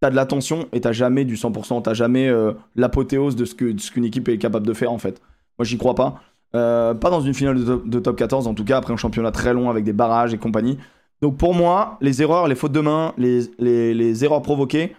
t'as 0.01 0.09
de 0.09 0.15
la 0.15 0.25
tension 0.25 0.67
et 0.73 0.81
t'as 0.81 0.91
jamais 0.91 1.25
du 1.25 1.35
100%. 1.35 1.81
T'as 1.83 1.93
jamais 1.93 2.27
euh, 2.27 2.53
l'apothéose 2.75 3.35
de 3.35 3.45
ce 3.45 3.55
que 3.55 3.71
de 3.71 3.79
ce 3.79 3.91
qu'une 3.91 4.05
équipe 4.05 4.27
est 4.29 4.37
capable 4.37 4.67
de 4.67 4.73
faire, 4.73 4.91
en 4.91 4.97
fait. 4.97 5.21
Moi, 5.57 5.65
j'y 5.65 5.77
crois 5.77 5.95
pas. 5.95 6.21
Euh, 6.55 6.93
pas 6.93 7.09
dans 7.09 7.21
une 7.21 7.33
finale 7.33 7.57
de 7.57 7.63
top, 7.65 7.87
de 7.87 7.99
top 7.99 8.15
14, 8.17 8.47
en 8.47 8.53
tout 8.53 8.63
cas, 8.65 8.77
après 8.77 8.93
un 8.93 8.97
championnat 8.97 9.31
très 9.31 9.53
long 9.53 9.69
avec 9.69 9.83
des 9.83 9.93
barrages 9.93 10.33
et 10.33 10.37
compagnie. 10.37 10.77
Donc, 11.21 11.37
pour 11.37 11.53
moi, 11.53 11.97
les 12.01 12.21
erreurs, 12.21 12.47
les 12.47 12.55
fautes 12.55 12.71
de 12.73 12.81
main, 12.81 13.13
les, 13.17 13.41
les, 13.57 13.93
les 13.93 14.23
erreurs 14.25 14.41
provoquées 14.41 14.95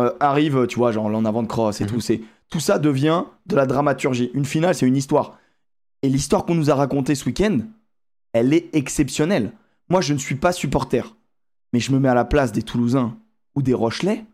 euh, 0.00 0.12
arrivent, 0.20 0.66
tu 0.66 0.76
vois, 0.78 0.92
genre 0.92 1.08
l'en 1.08 1.24
avant 1.24 1.42
de 1.42 1.48
cross 1.48 1.80
et 1.80 1.84
Mhm. 1.84 1.90
tout. 1.90 2.00
C'est 2.00 2.20
Tout 2.50 2.60
ça 2.60 2.78
devient 2.78 3.24
de 3.46 3.56
la 3.56 3.66
dramaturgie. 3.66 4.30
Une 4.34 4.44
finale, 4.44 4.74
c'est 4.74 4.86
une 4.86 4.96
histoire. 4.96 5.38
Et 6.02 6.08
l'histoire 6.08 6.44
qu'on 6.44 6.54
nous 6.54 6.70
a 6.70 6.74
racontée 6.74 7.14
ce 7.14 7.24
week-end, 7.24 7.58
elle 8.32 8.52
est 8.52 8.74
exceptionnelle. 8.74 9.52
Moi, 9.88 10.00
je 10.00 10.12
ne 10.12 10.18
suis 10.18 10.34
pas 10.34 10.52
supporter, 10.52 11.16
mais 11.72 11.80
je 11.80 11.92
me 11.92 11.98
mets 11.98 12.08
à 12.08 12.14
la 12.14 12.24
place 12.24 12.52
des 12.52 12.62
Toulousains 12.62 13.16
ou 13.54 13.62
des 13.62 13.74
Rochelais. 13.74 14.24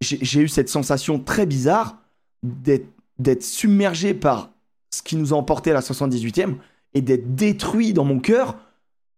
J'ai 0.00 0.40
eu 0.40 0.48
cette 0.48 0.68
sensation 0.68 1.18
très 1.18 1.46
bizarre 1.46 1.96
d'être 2.42 2.88
d'être 3.18 3.42
submergé 3.42 4.12
par 4.12 4.50
ce 4.90 5.02
qui 5.02 5.16
nous 5.16 5.32
a 5.32 5.36
emporté 5.38 5.70
à 5.70 5.74
la 5.74 5.80
78e 5.80 6.56
et 6.92 7.00
d'être 7.00 7.34
détruit 7.34 7.94
dans 7.94 8.04
mon 8.04 8.18
cœur, 8.18 8.56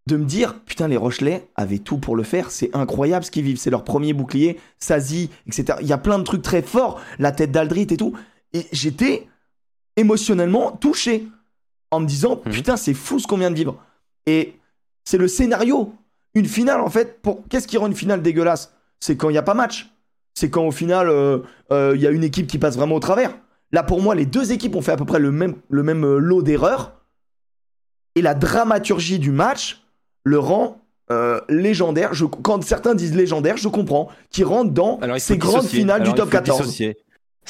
de 0.09 0.17
me 0.17 0.25
dire 0.25 0.55
putain, 0.65 0.89
les 0.89 0.97
Rochelais 0.97 1.49
avaient 1.55 1.79
tout 1.79 1.99
pour 1.99 2.17
le 2.17 2.25
faire, 2.25 2.51
c'est 2.51 2.75
incroyable 2.75 3.25
ce 3.25 3.31
qu'ils 3.31 3.45
vivent, 3.45 3.59
c'est 3.59 3.71
leur 3.71 3.85
premier 3.85 4.13
bouclier, 4.13 4.59
Sazi, 4.79 5.31
etc. 5.47 5.79
Il 5.83 5.87
y 5.87 5.93
a 5.93 5.99
plein 5.99 6.19
de 6.19 6.25
trucs 6.25 6.43
très 6.43 6.63
forts, 6.63 7.01
la 7.19 7.31
tête 7.31 7.53
d'Aldrit 7.53 7.87
et 7.91 7.97
tout. 7.97 8.15
Et 8.53 8.67
j'étais 8.73 9.29
émotionnellement 9.97 10.73
touché 10.73 11.27
en 11.91 12.01
me 12.01 12.07
disant 12.07 12.41
Mhm. 12.45 12.53
putain, 12.53 12.77
c'est 12.77 12.95
fou 12.95 13.19
ce 13.19 13.27
qu'on 13.27 13.37
vient 13.39 13.51
de 13.51 13.57
vivre. 13.57 13.77
Et 14.27 14.55
c'est 15.05 15.19
le 15.19 15.29
scénario. 15.29 15.93
Une 16.35 16.47
finale, 16.47 16.81
en 16.81 16.91
fait, 16.91 17.21
pour 17.23 17.47
qu'est-ce 17.49 17.67
qui 17.67 17.77
rend 17.79 17.87
une 17.87 17.95
finale 17.95 18.23
dégueulasse? 18.23 18.75
C'est 19.01 19.17
quand 19.17 19.29
il 19.29 19.33
n'y 19.33 19.39
a 19.39 19.43
pas 19.43 19.55
match. 19.55 19.91
C'est 20.35 20.51
quand 20.51 20.65
au 20.67 20.71
final, 20.71 21.09
euh, 21.09 21.39
euh, 21.73 21.93
il 21.95 22.01
y 22.01 22.07
a 22.07 22.11
une 22.11 22.25
équipe 22.25 22.47
qui 22.47 22.59
passe 22.59 22.77
vraiment 22.77 22.97
au 22.97 23.01
travers. 23.01 23.37
Là, 23.73 23.83
pour 23.83 24.01
moi, 24.01 24.15
les 24.15 24.27
deux 24.27 24.53
équipes 24.53 24.77
ont 24.77 24.83
fait 24.83 24.93
à 24.93 24.97
peu 24.97 25.05
près 25.05 25.19
le 25.19 25.33
même, 25.33 25.57
le 25.69 25.83
même 25.83 26.05
euh, 26.05 26.19
lot 26.19 26.43
d'erreurs. 26.43 26.95
Et 28.15 28.23
la 28.23 28.35
dramaturgie 28.35 29.19
du 29.19 29.31
match 29.31 29.83
le 30.25 30.39
rend 30.39 30.79
euh, 31.11 31.41
légendaire. 31.49 32.13
Je, 32.15 32.25
quand 32.27 32.63
certains 32.63 32.95
disent 32.95 33.15
légendaire, 33.15 33.57
je 33.57 33.69
comprends. 33.69 34.09
Qui 34.31 34.45
rentre 34.45 34.73
dans 34.73 34.99
Alors, 35.01 35.19
ces 35.19 35.39
grandes 35.39 35.61
dissocier. 35.63 35.81
finales 35.81 36.03
Alors, 36.03 36.15
du 36.15 36.19
top 36.21 36.27
faut 36.29 36.33
14. 36.33 36.61
dissocier. 36.61 36.97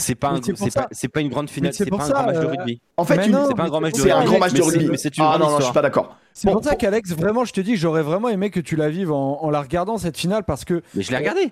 C'est 0.01 0.14
pas, 0.14 0.29
un- 0.29 0.41
pas, 0.41 1.21
une 1.21 1.29
grande 1.29 1.51
finale, 1.51 1.75
c'est 1.75 1.85
pas 1.91 1.97
un 1.97 2.09
grand 2.09 2.23
match 2.27 2.37
de 2.39 2.47
rugby. 2.47 2.81
En 2.97 3.05
fait, 3.05 3.27
une- 3.27 3.37
C'est 3.49 3.55
pas 3.57 3.64
un 3.64 3.69
grand 3.69 3.81
match 3.81 3.95
de 3.95 3.99
c'est 3.99 4.11
un 4.12 4.16
rugby, 4.19 4.31
grand 4.31 4.39
match 4.39 4.53
de 4.53 4.59
mais 4.59 4.62
c'est- 4.62 4.71
rugby. 4.71 4.89
mais 4.93 4.97
c'est 4.97 5.16
une 5.19 5.25
Ah 5.25 5.31
grande 5.31 5.41
non, 5.41 5.51
non, 5.51 5.59
je 5.59 5.64
suis 5.64 5.73
pas 5.73 5.83
d'accord. 5.83 6.16
C'est 6.35 6.47
Bon, 6.47 6.53
pour 6.55 6.62
ça 6.64 6.77
qu'Alex, 6.77 7.11
vraiment, 7.16 7.45
je 7.45 7.53
te 7.53 7.61
dis, 7.61 7.75
j'aurais 7.75 8.03
vraiment 8.03 8.29
aimé 8.29 8.51
que 8.51 8.61
tu 8.61 8.77
la 8.77 8.91
vives 8.91 9.11
en, 9.11 9.43
en 9.43 9.51
la 9.51 9.61
regardant 9.61 9.99
cette 9.99 10.16
finale 10.16 10.45
parce 10.45 10.64
que. 10.64 10.83
Mais 10.95 11.03
je 11.03 11.11
l'ai 11.11 11.16
regardé. 11.16 11.51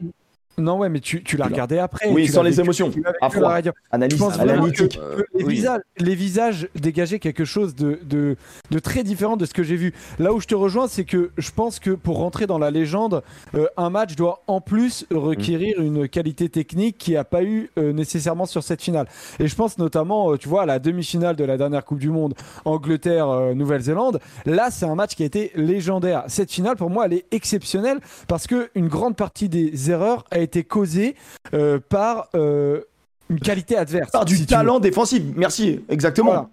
Non, 0.58 0.78
ouais, 0.78 0.88
mais 0.88 1.00
tu, 1.00 1.22
tu 1.22 1.36
l'as 1.36 1.46
regardé 1.46 1.78
après. 1.78 2.08
Oui, 2.08 2.28
sans 2.28 2.42
les 2.42 2.50
vécu, 2.50 2.62
émotions, 2.62 2.90
à 3.20 3.30
froid. 3.30 3.54
Analyse 3.90 4.22
analytique. 4.38 4.96
que, 4.96 5.00
Euh, 5.00 5.16
que 5.16 5.38
les, 5.38 5.44
oui. 5.44 5.54
visages, 5.54 5.80
les 5.98 6.14
visages 6.14 6.68
dégageaient 6.74 7.18
quelque 7.18 7.44
chose 7.44 7.74
de, 7.74 7.98
de, 8.04 8.36
de 8.70 8.78
très 8.78 9.02
différent 9.04 9.36
de 9.36 9.44
ce 9.44 9.52
que 9.52 9.62
j'ai 9.62 9.76
vu. 9.76 9.92
Là 10.18 10.32
où 10.32 10.40
je 10.40 10.46
te 10.46 10.54
rejoins, 10.54 10.88
c'est 10.88 11.04
que 11.04 11.30
je 11.36 11.50
pense 11.50 11.78
que 11.78 11.90
pour 11.90 12.16
rentrer 12.18 12.46
dans 12.46 12.58
la 12.58 12.70
légende, 12.70 13.22
euh, 13.54 13.66
un 13.76 13.90
match 13.90 14.16
doit 14.16 14.42
en 14.46 14.60
plus 14.62 15.06
requérir 15.12 15.80
une 15.80 16.08
qualité 16.08 16.48
technique 16.48 16.96
qui 16.98 17.12
n'a 17.12 17.24
pas 17.24 17.42
eu 17.42 17.70
euh, 17.78 17.92
nécessairement 17.92 18.46
sur 18.46 18.62
cette 18.62 18.80
finale. 18.82 19.06
Et 19.38 19.48
je 19.48 19.54
pense 19.54 19.76
notamment, 19.78 20.32
euh, 20.32 20.38
tu 20.38 20.48
vois, 20.48 20.62
à 20.62 20.66
la 20.66 20.78
demi-finale 20.78 21.36
de 21.36 21.44
la 21.44 21.56
dernière 21.58 21.84
Coupe 21.84 21.98
du 21.98 22.10
Monde, 22.10 22.34
Angleterre-Nouvelle-Zélande. 22.64 24.20
Là, 24.46 24.70
c'est 24.70 24.86
un 24.86 24.94
match 24.94 25.14
qui 25.14 25.22
a 25.22 25.26
été 25.26 25.52
légendaire. 25.54 26.24
Cette 26.28 26.50
finale, 26.50 26.76
pour 26.76 26.90
moi, 26.90 27.06
elle 27.06 27.12
est 27.14 27.26
exceptionnelle 27.30 27.98
parce 28.28 28.46
que 28.46 28.70
une 28.74 28.88
grande 28.88 29.16
partie 29.16 29.48
des 29.48 29.90
erreurs 29.90 30.24
a 30.30 30.38
été 30.38 30.45
causée 30.64 31.16
euh, 31.54 31.78
par 31.78 32.28
euh, 32.34 32.82
une 33.28 33.40
qualité 33.40 33.76
adverse. 33.76 34.10
Par 34.10 34.24
du 34.24 34.36
si 34.36 34.46
talent 34.46 34.80
défensif. 34.80 35.22
Merci, 35.34 35.80
exactement. 35.88 36.30
Voilà. 36.30 36.48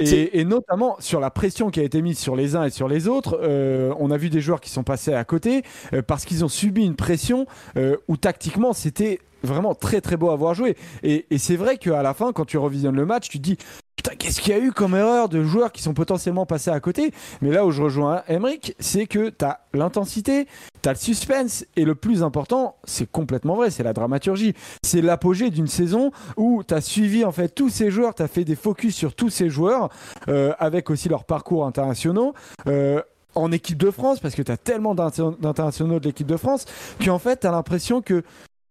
Et, 0.00 0.40
et 0.40 0.44
notamment 0.44 0.96
sur 0.98 1.20
la 1.20 1.30
pression 1.30 1.70
qui 1.70 1.80
a 1.80 1.82
été 1.82 2.00
mise 2.00 2.18
sur 2.18 2.34
les 2.36 2.56
uns 2.56 2.64
et 2.64 2.70
sur 2.70 2.88
les 2.88 3.06
autres, 3.06 3.38
euh, 3.42 3.92
on 3.98 4.10
a 4.10 4.16
vu 4.16 4.30
des 4.30 4.40
joueurs 4.40 4.60
qui 4.60 4.70
sont 4.70 4.82
passés 4.82 5.12
à 5.12 5.24
côté 5.24 5.62
euh, 5.92 6.02
parce 6.02 6.24
qu'ils 6.24 6.44
ont 6.44 6.48
subi 6.48 6.84
une 6.84 6.96
pression 6.96 7.46
euh, 7.76 7.96
où 8.08 8.16
tactiquement 8.16 8.72
c'était 8.72 9.20
vraiment 9.42 9.74
très 9.74 10.00
très 10.00 10.16
beau 10.16 10.30
à 10.30 10.36
voir 10.36 10.54
jouer. 10.54 10.76
Et, 11.02 11.26
c'est 11.38 11.56
vrai 11.56 11.78
qu'à 11.78 12.02
la 12.02 12.14
fin, 12.14 12.32
quand 12.32 12.44
tu 12.44 12.58
revisionnes 12.58 12.96
le 12.96 13.06
match, 13.06 13.28
tu 13.28 13.38
te 13.38 13.42
dis 13.42 13.56
putain 13.96 14.14
qu'est-ce 14.16 14.40
qu'il 14.40 14.54
y 14.54 14.56
a 14.56 14.60
eu 14.60 14.72
comme 14.72 14.94
erreur 14.94 15.28
de 15.28 15.42
joueurs 15.42 15.72
qui 15.72 15.82
sont 15.82 15.92
potentiellement 15.94 16.46
passés 16.46 16.70
à 16.70 16.80
côté? 16.80 17.12
Mais 17.42 17.50
là 17.50 17.66
où 17.66 17.70
je 17.70 17.82
rejoins 17.82 18.22
Emric, 18.28 18.74
c'est 18.78 19.06
que 19.06 19.28
tu 19.28 19.44
as 19.44 19.60
l'intensité, 19.74 20.46
tu 20.82 20.88
as 20.88 20.92
le 20.92 20.98
suspense 20.98 21.66
et 21.76 21.84
le 21.84 21.94
plus 21.94 22.22
important, 22.22 22.76
c'est 22.84 23.10
complètement 23.10 23.56
vrai, 23.56 23.70
c'est 23.70 23.82
la 23.82 23.92
dramaturgie. 23.92 24.54
C'est 24.82 25.02
l'apogée 25.02 25.50
d'une 25.50 25.66
saison 25.66 26.12
où 26.36 26.62
tu 26.66 26.72
as 26.72 26.80
suivi 26.80 27.24
en 27.24 27.32
fait 27.32 27.48
tous 27.48 27.68
ces 27.68 27.90
joueurs, 27.90 28.14
tu 28.14 28.22
as 28.22 28.28
fait 28.28 28.44
des 28.44 28.56
focus 28.56 28.94
sur 28.94 29.14
tous 29.14 29.28
ces 29.30 29.50
joueurs 29.50 29.90
euh, 30.28 30.52
avec 30.58 30.88
aussi 30.90 31.08
leurs 31.08 31.24
parcours 31.24 31.66
internationaux. 31.66 32.34
euh, 32.66 33.02
en 33.36 33.52
équipe 33.52 33.78
de 33.78 33.92
France, 33.92 34.18
parce 34.18 34.34
que 34.34 34.42
tu 34.42 34.50
as 34.50 34.56
tellement 34.56 34.92
d'inter- 34.94 35.30
d'internationaux 35.38 36.00
de 36.00 36.06
l'équipe 36.06 36.26
de 36.26 36.36
France, 36.36 36.64
qu'en 37.04 37.20
fait, 37.20 37.38
tu 37.38 37.46
as 37.46 37.52
l'impression 37.52 38.02
que 38.02 38.24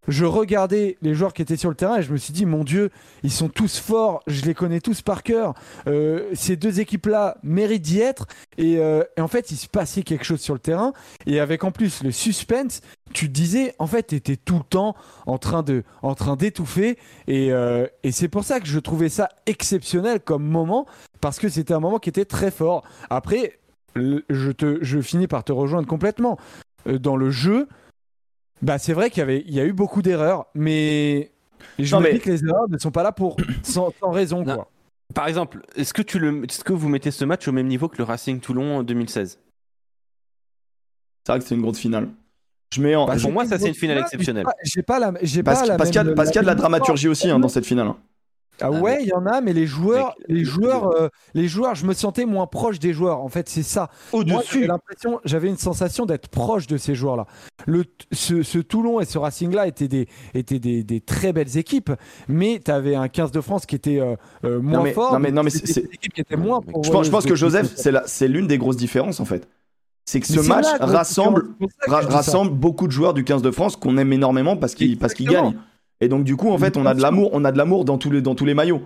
je 0.10 0.26
regardais 0.26 0.98
les 1.02 1.14
joueurs 1.14 1.34
qui 1.34 1.42
étaient 1.42 1.58
sur 1.58 1.70
le 1.70 1.76
terrain 1.76 1.98
et 1.98 2.04
je 2.04 2.12
me 2.12 2.18
suis 2.18 2.34
dit, 2.34 2.46
mon 2.46 2.64
Dieu, 2.64 2.90
ils 3.24 3.32
sont 3.32 3.50
tous 3.50 3.80
forts, 3.80 4.22
je 4.28 4.44
les 4.46 4.54
connais 4.54 4.82
tous 4.82 5.02
par 5.02 5.24
cœur. 5.24 5.54
Euh, 5.88 6.30
ces 6.34 6.56
deux 6.56 6.80
équipes-là 6.80 7.38
méritent 7.44 7.84
d'y 7.84 8.00
être. 8.00 8.28
Et, 8.58 8.78
euh, 8.80 9.04
et 9.18 9.22
en 9.22 9.28
fait, 9.28 9.52
il 9.52 9.58
se 9.58 9.68
passait 9.68 10.04
quelque 10.04 10.26
chose 10.26 10.42
sur 10.42 10.54
le 10.54 10.60
terrain. 10.60 10.94
Et 11.26 11.40
avec 11.40 11.64
en 11.64 11.72
plus 11.72 12.04
le 12.04 12.12
suspense, 12.12 12.82
tu 13.14 13.30
disais, 13.30 13.76
en 13.80 13.88
fait, 13.88 14.08
tu 14.08 14.16
étais 14.16 14.36
tout 14.36 14.58
le 14.58 14.64
temps 14.64 14.96
en 15.26 15.38
train 15.38 15.64
de, 15.64 15.84
en 16.02 16.16
train 16.16 16.36
d'étouffer. 16.36 16.98
Et, 17.28 17.52
euh, 17.52 17.88
et 18.04 18.12
c'est 18.12 18.30
pour 18.30 18.44
ça 18.44 18.60
que 18.60 18.68
je 18.68 18.80
trouvais 18.80 19.10
ça 19.10 19.30
exceptionnel 19.46 20.20
comme 20.20 20.44
moment, 20.44 20.86
parce 21.22 21.40
que 21.40 21.50
c'était 21.50 21.74
un 21.74 21.80
moment 21.80 22.00
qui 22.00 22.10
était 22.10 22.26
très 22.26 22.52
fort. 22.52 22.84
Après, 23.10 23.60
je, 23.96 24.52
te, 24.52 24.80
je 24.82 25.02
finis 25.02 25.28
par 25.28 25.44
te 25.44 25.52
rejoindre 25.52 25.88
complètement. 25.88 26.38
Dans 26.86 27.18
le 27.18 27.30
jeu, 27.30 27.68
bah, 28.62 28.78
c'est 28.78 28.94
vrai 28.94 29.10
qu'il 29.10 29.20
y, 29.20 29.22
avait, 29.22 29.44
il 29.48 29.54
y 29.54 29.60
a 29.60 29.66
eu 29.66 29.74
beaucoup 29.74 30.02
d'erreurs, 30.02 30.48
mais 30.56 31.32
je 31.78 31.94
Non, 31.96 32.02
me 32.02 32.08
mais- 32.08 32.14
dis 32.14 32.20
que 32.20 32.30
les 32.30 32.44
erreurs 32.44 32.70
ne 32.70 32.78
sont 32.78 32.92
pas 32.92 33.04
là 33.04 33.12
pour 33.12 33.38
sans, 33.64 33.92
sans 34.00 34.12
raison. 34.12 34.44
Non. 34.44 34.56
Quoi. 34.56 34.72
Par 35.16 35.28
exemple, 35.28 35.62
est-ce 35.76 35.94
que, 35.94 36.02
tu 36.02 36.20
le, 36.20 36.44
est-ce 36.46 36.64
que 36.64 36.74
vous 36.74 36.88
mettez 36.90 37.12
ce 37.12 37.26
match 37.26 37.48
au 37.48 37.52
même 37.52 37.68
niveau 37.68 37.88
que 37.88 37.98
le 37.98 38.04
Racing 38.04 38.40
Toulon 38.40 38.78
en 38.78 38.84
2016 38.84 39.40
C'est 41.26 41.32
vrai 41.32 41.40
que 41.40 41.46
c'est 41.46 41.56
une 41.56 41.62
grosse 41.62 41.80
finale. 41.80 42.10
Je 42.74 42.82
mets 42.82 42.96
en. 42.96 43.08
Bah, 43.08 43.16
pour 43.20 43.32
moi, 43.32 43.46
ça, 43.46 43.58
c'est 43.58 43.68
une 43.68 43.74
finale 43.74 43.98
J'ai 43.98 44.02
pas- 44.02 44.06
exceptionnelle. 44.08 44.46
J'ai 44.64 44.84
pas 44.84 45.00
la, 45.00 45.14
j'ai 45.24 45.42
parce 45.42 45.62
pas 45.62 45.66
la 45.68 45.78
parce 45.78 45.90
qu'il 45.90 45.96
y 45.96 46.00
a, 46.00 46.04
même- 46.04 46.14
parce 46.16 46.30
qu'il 46.30 46.36
y 46.36 46.40
a 46.40 46.42
de 46.44 46.48
la 46.48 46.54
même 46.54 46.60
dramaturgie 46.60 47.08
aussi 47.08 47.30
hein, 47.30 47.40
dans 47.40 47.50
cette 47.50 47.66
finale. 47.66 47.94
Ah 48.62 48.72
ouais, 48.72 49.00
il 49.02 49.08
y 49.08 49.14
en 49.14 49.26
a, 49.26 49.42
mais 49.42 49.54
les 49.54 49.66
joueurs, 49.68 50.16
Mec, 50.20 50.28
les 50.30 50.40
le- 50.40 50.46
joueurs, 50.46 50.88
euh, 51.00 51.08
les 51.34 51.48
joueurs, 51.48 51.76
je 51.76 51.86
me 51.86 51.94
sentais 51.94 52.26
moins 52.26 52.48
proche 52.48 52.80
des 52.80 52.94
joueurs. 52.94 53.22
En 53.22 53.30
fait, 53.30 53.48
c'est 53.50 53.64
ça. 53.64 53.90
Au-dessus. 54.12 54.66
l'impression, 54.68 55.20
j'avais 55.26 55.48
une 55.50 55.58
sensation 55.58 56.06
d'être 56.06 56.28
proche 56.30 56.68
de 56.68 56.78
ces 56.78 56.96
joueurs-là. 56.96 57.26
Le, 57.66 57.84
ce, 58.12 58.44
ce 58.44 58.60
Toulon 58.60 59.00
et 59.00 59.06
ce 59.06 59.18
Racing-là 59.18 59.68
étaient 59.68 59.88
des, 59.88 60.08
étaient 60.34 60.60
des, 60.60 60.84
des 60.84 61.02
très 61.02 61.34
belles 61.34 61.58
équipes, 61.58 61.92
mais 62.28 62.62
tu 62.64 62.72
avais 62.72 62.96
un 62.96 63.08
15 63.08 63.32
de 63.32 63.42
France 63.42 63.66
qui 63.66 63.76
était 63.76 64.00
euh, 64.00 64.16
euh, 64.46 64.60
moins 64.62 64.84
mais- 64.84 64.94
fort. 64.94 65.14
non, 65.14 65.20
mais- 65.20 65.32
non, 65.32 65.44
mais 65.44 65.50
c'est- 65.50 65.88
moins. 66.38 66.60
Je 66.66 66.72
pense, 66.72 66.86
je 66.86 66.90
pourvoyeuses 66.90 67.10
pense 67.12 67.26
que 67.26 67.36
Joseph, 67.36 67.74
c'est 68.06 68.28
l'une 68.28 68.48
des 68.48 68.58
grosses 68.58 68.78
différences 68.78 69.20
en 69.20 69.26
fait. 69.26 69.48
C'est 70.06 70.20
que 70.22 70.26
Mais 70.32 70.42
ce 70.42 70.48
match 70.48 70.66
rassemble, 70.80 72.50
beaucoup 72.54 72.88
de 72.88 72.92
joueurs 72.92 73.14
du 73.14 73.24
15 73.24 73.42
de 73.44 73.52
France 73.52 73.76
qu'on 73.76 73.98
aime 73.98 74.12
énormément 74.12 74.58
parce 74.58 74.74
qu'ils 74.74 74.98
parce 74.98 75.14
qu'ils 75.14 75.28
Exactement. 75.28 75.52
gagnent. 75.52 75.62
Et 76.02 76.08
donc 76.08 76.24
du 76.24 76.36
coup, 76.36 76.50
en 76.50 76.58
fait, 76.58 76.78
on 76.78 76.86
a 76.86 76.94
de 76.94 77.02
l'amour, 77.02 77.30
on 77.34 77.44
a 77.46 77.52
de 77.52 77.58
l'amour 77.58 77.86
dans 77.86 77.98
tous 77.98 78.12
les 78.12 78.22
dans 78.22 78.36
tous 78.36 78.46
les 78.46 78.54
maillots. 78.54 78.82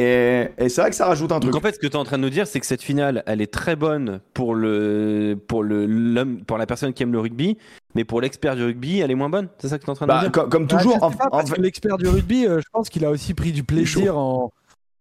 Et, 0.00 0.48
et 0.58 0.68
c'est 0.68 0.80
vrai 0.80 0.90
que 0.90 0.96
ça 0.96 1.06
rajoute 1.06 1.30
un 1.30 1.38
truc. 1.38 1.52
Donc 1.52 1.60
en 1.62 1.64
fait, 1.64 1.74
ce 1.74 1.78
que 1.78 1.86
tu 1.86 1.92
es 1.92 1.96
en 1.96 2.02
train 2.02 2.18
de 2.18 2.22
nous 2.22 2.30
dire, 2.30 2.48
c'est 2.48 2.58
que 2.58 2.66
cette 2.66 2.82
finale, 2.82 3.22
elle 3.26 3.40
est 3.40 3.52
très 3.52 3.76
bonne 3.76 4.18
pour 4.32 4.56
le 4.56 5.38
pour 5.46 5.62
le 5.62 5.86
l'homme 5.86 6.44
pour 6.44 6.58
la 6.58 6.66
personne 6.66 6.92
qui 6.92 7.04
aime 7.04 7.12
le 7.12 7.20
rugby, 7.20 7.56
mais 7.94 8.04
pour 8.04 8.20
l'expert 8.20 8.56
du 8.56 8.64
rugby, 8.64 8.98
elle 8.98 9.12
est 9.12 9.14
moins 9.14 9.28
bonne. 9.30 9.48
C'est 9.58 9.68
ça 9.68 9.78
que 9.78 9.84
tu 9.84 9.88
es 9.88 9.92
en 9.92 9.94
train 9.94 10.06
de 10.06 10.08
Bah, 10.08 10.16
nous 10.24 10.30
dire 10.30 10.32
co- 10.32 10.48
comme 10.48 10.64
Ah, 10.72 10.76
toujours, 10.78 10.94
je 10.94 10.98
sais 10.98 11.04
en- 11.04 11.10
pas, 11.12 11.26
en 11.26 11.30
parce 11.30 11.50
fait- 11.50 11.56
que 11.56 11.62
l'expert 11.62 11.96
du 11.96 12.08
rugby, 12.08 12.44
euh, 12.46 12.58
je 12.58 12.66
pense 12.72 12.88
qu'il 12.88 13.04
a 13.04 13.10
aussi 13.10 13.34
pris 13.34 13.52
du 13.52 13.62
plaisir 13.62 14.18
en, 14.18 14.52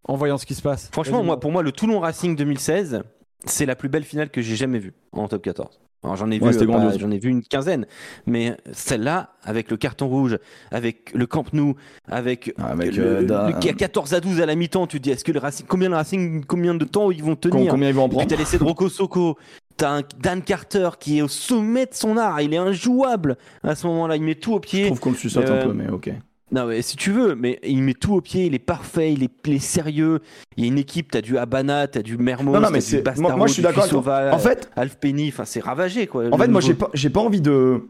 en 0.07 0.15
voyant 0.15 0.37
ce 0.37 0.45
qui 0.45 0.53
se 0.53 0.61
passe. 0.61 0.89
Franchement, 0.91 1.23
moi, 1.23 1.39
pour 1.39 1.51
moi, 1.51 1.63
le 1.63 1.71
Toulon 1.71 1.99
Racing 1.99 2.35
2016, 2.35 3.01
c'est 3.45 3.65
la 3.65 3.75
plus 3.75 3.89
belle 3.89 4.03
finale 4.03 4.29
que 4.29 4.43
j'ai 4.43 4.55
jamais 4.55 4.77
vue 4.77 4.93
en 5.11 5.27
top 5.27 5.41
14. 5.41 5.79
Alors 6.03 6.15
j'en 6.17 6.29
ai 6.31 6.39
Ouais, 6.39 6.49
euh, 6.55 6.97
j'en 6.99 7.11
ai 7.11 7.17
vu 7.19 7.29
une 7.29 7.41
quinzaine, 7.43 7.85
mais 8.25 8.57
celle-là, 8.73 9.29
avec 9.43 9.71
le 9.71 9.77
carton 9.77 10.07
rouge, 10.07 10.37
avec 10.71 11.11
le 11.13 11.25
Camp 11.25 11.45
Nou, 11.53 11.75
avec 12.09 12.53
Avec, 12.57 12.95
le, 12.95 13.03
euh, 13.05 13.23
Da- 13.23 13.47
le- 13.47 13.59
qui 13.59 13.69
a 13.69 13.73
14 13.73 14.13
à 14.13 14.19
12 14.19 14.41
à 14.41 14.45
la 14.45 14.55
mi-temps, 14.55 14.85
tu 14.87 14.97
te 14.99 15.03
dis, 15.03 15.11
est-ce 15.11 15.23
que 15.23 15.31
le 15.31 15.39
Racing, 15.39 15.65
combien 15.67 15.89
le 15.89 15.95
Racing, 15.95 16.43
combien 16.45 16.75
de 16.75 16.85
temps 16.85 17.09
ils 17.11 17.23
vont 17.23 17.35
tenir 17.35 17.71
combien 17.71 17.89
ils 17.89 17.95
vont 17.95 18.03
en 18.03 18.09
prendre 18.09 18.27
t'as 18.27 18.35
laissé 18.35 18.57
de 18.57 18.63
Rocco 18.63 18.89
Soko, 18.89 19.37
t'as 19.77 19.99
un 19.99 20.01
Dan 20.19 20.41
Carter 20.41 20.89
qui 20.99 21.19
est 21.19 21.21
au 21.21 21.27
sommet 21.29 21.85
de 21.85 21.93
son 21.93 22.17
art, 22.17 22.41
il 22.41 22.53
est 22.53 22.57
injouable 22.57 23.37
à 23.63 23.75
ce 23.75 23.87
moment-là, 23.87 24.15
il 24.17 24.23
met 24.23 24.35
tout 24.35 24.53
au 24.53 24.57
Je 24.57 24.59
pied. 24.61 24.85
trouve 24.87 24.99
qu'on 24.99 25.11
le 25.11 25.15
suçote 25.17 25.49
un 25.49 25.53
Euh, 25.53 25.67
peu, 25.67 25.73
mais 25.73 25.89
ok. 25.89 26.11
Non, 26.53 26.67
mais 26.67 26.83
si 26.83 26.95
tu 26.95 27.11
veux, 27.11 27.33
mais 27.33 27.59
il 27.63 27.81
met 27.81 27.95
tout 27.95 28.13
au 28.13 28.21
pied, 28.21 28.45
il 28.45 28.53
est 28.53 28.59
parfait, 28.59 29.11
il 29.11 29.23
est, 29.23 29.31
il 29.45 29.53
est 29.53 29.59
sérieux. 29.59 30.19
Il 30.55 30.63
y 30.63 30.67
a 30.67 30.71
une 30.71 30.77
équipe, 30.77 31.09
t'as 31.11 31.21
du 31.21 31.37
Abana, 31.39 31.87
t'as 31.87 32.03
du 32.03 32.15
Mermoz, 32.15 32.61
t'as 32.61 32.69
du 32.69 33.01
Bastaro, 33.01 33.37
moi, 33.37 33.47
je 33.47 33.53
suis 33.53 33.63
d'accord. 33.63 34.07
En 34.07 34.37
fait, 34.37 34.69
Alf 34.75 34.97
Penny, 34.97 35.29
enfin 35.29 35.45
c'est 35.45 35.61
ravagé 35.61 36.05
quoi. 36.05 36.25
En 36.31 36.37
fait, 36.37 36.47
moi, 36.47 36.61
j'ai 36.61 36.75
pas, 36.75 36.91
j'ai 36.93 37.09
pas 37.09 37.21
envie 37.21 37.41
de, 37.41 37.87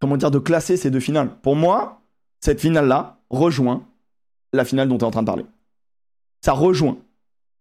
comment 0.00 0.16
dire, 0.16 0.30
de 0.30 0.38
classer 0.38 0.76
ces 0.76 0.90
deux 0.90 1.00
finales. 1.00 1.30
Pour 1.42 1.56
moi, 1.56 2.00
cette 2.38 2.60
finale-là 2.60 3.18
rejoint 3.28 3.82
la 4.52 4.64
finale 4.64 4.88
dont 4.88 4.98
tu 4.98 5.04
es 5.04 5.06
en 5.06 5.10
train 5.10 5.22
de 5.22 5.26
parler. 5.26 5.44
Ça 6.42 6.52
rejoint. 6.52 6.96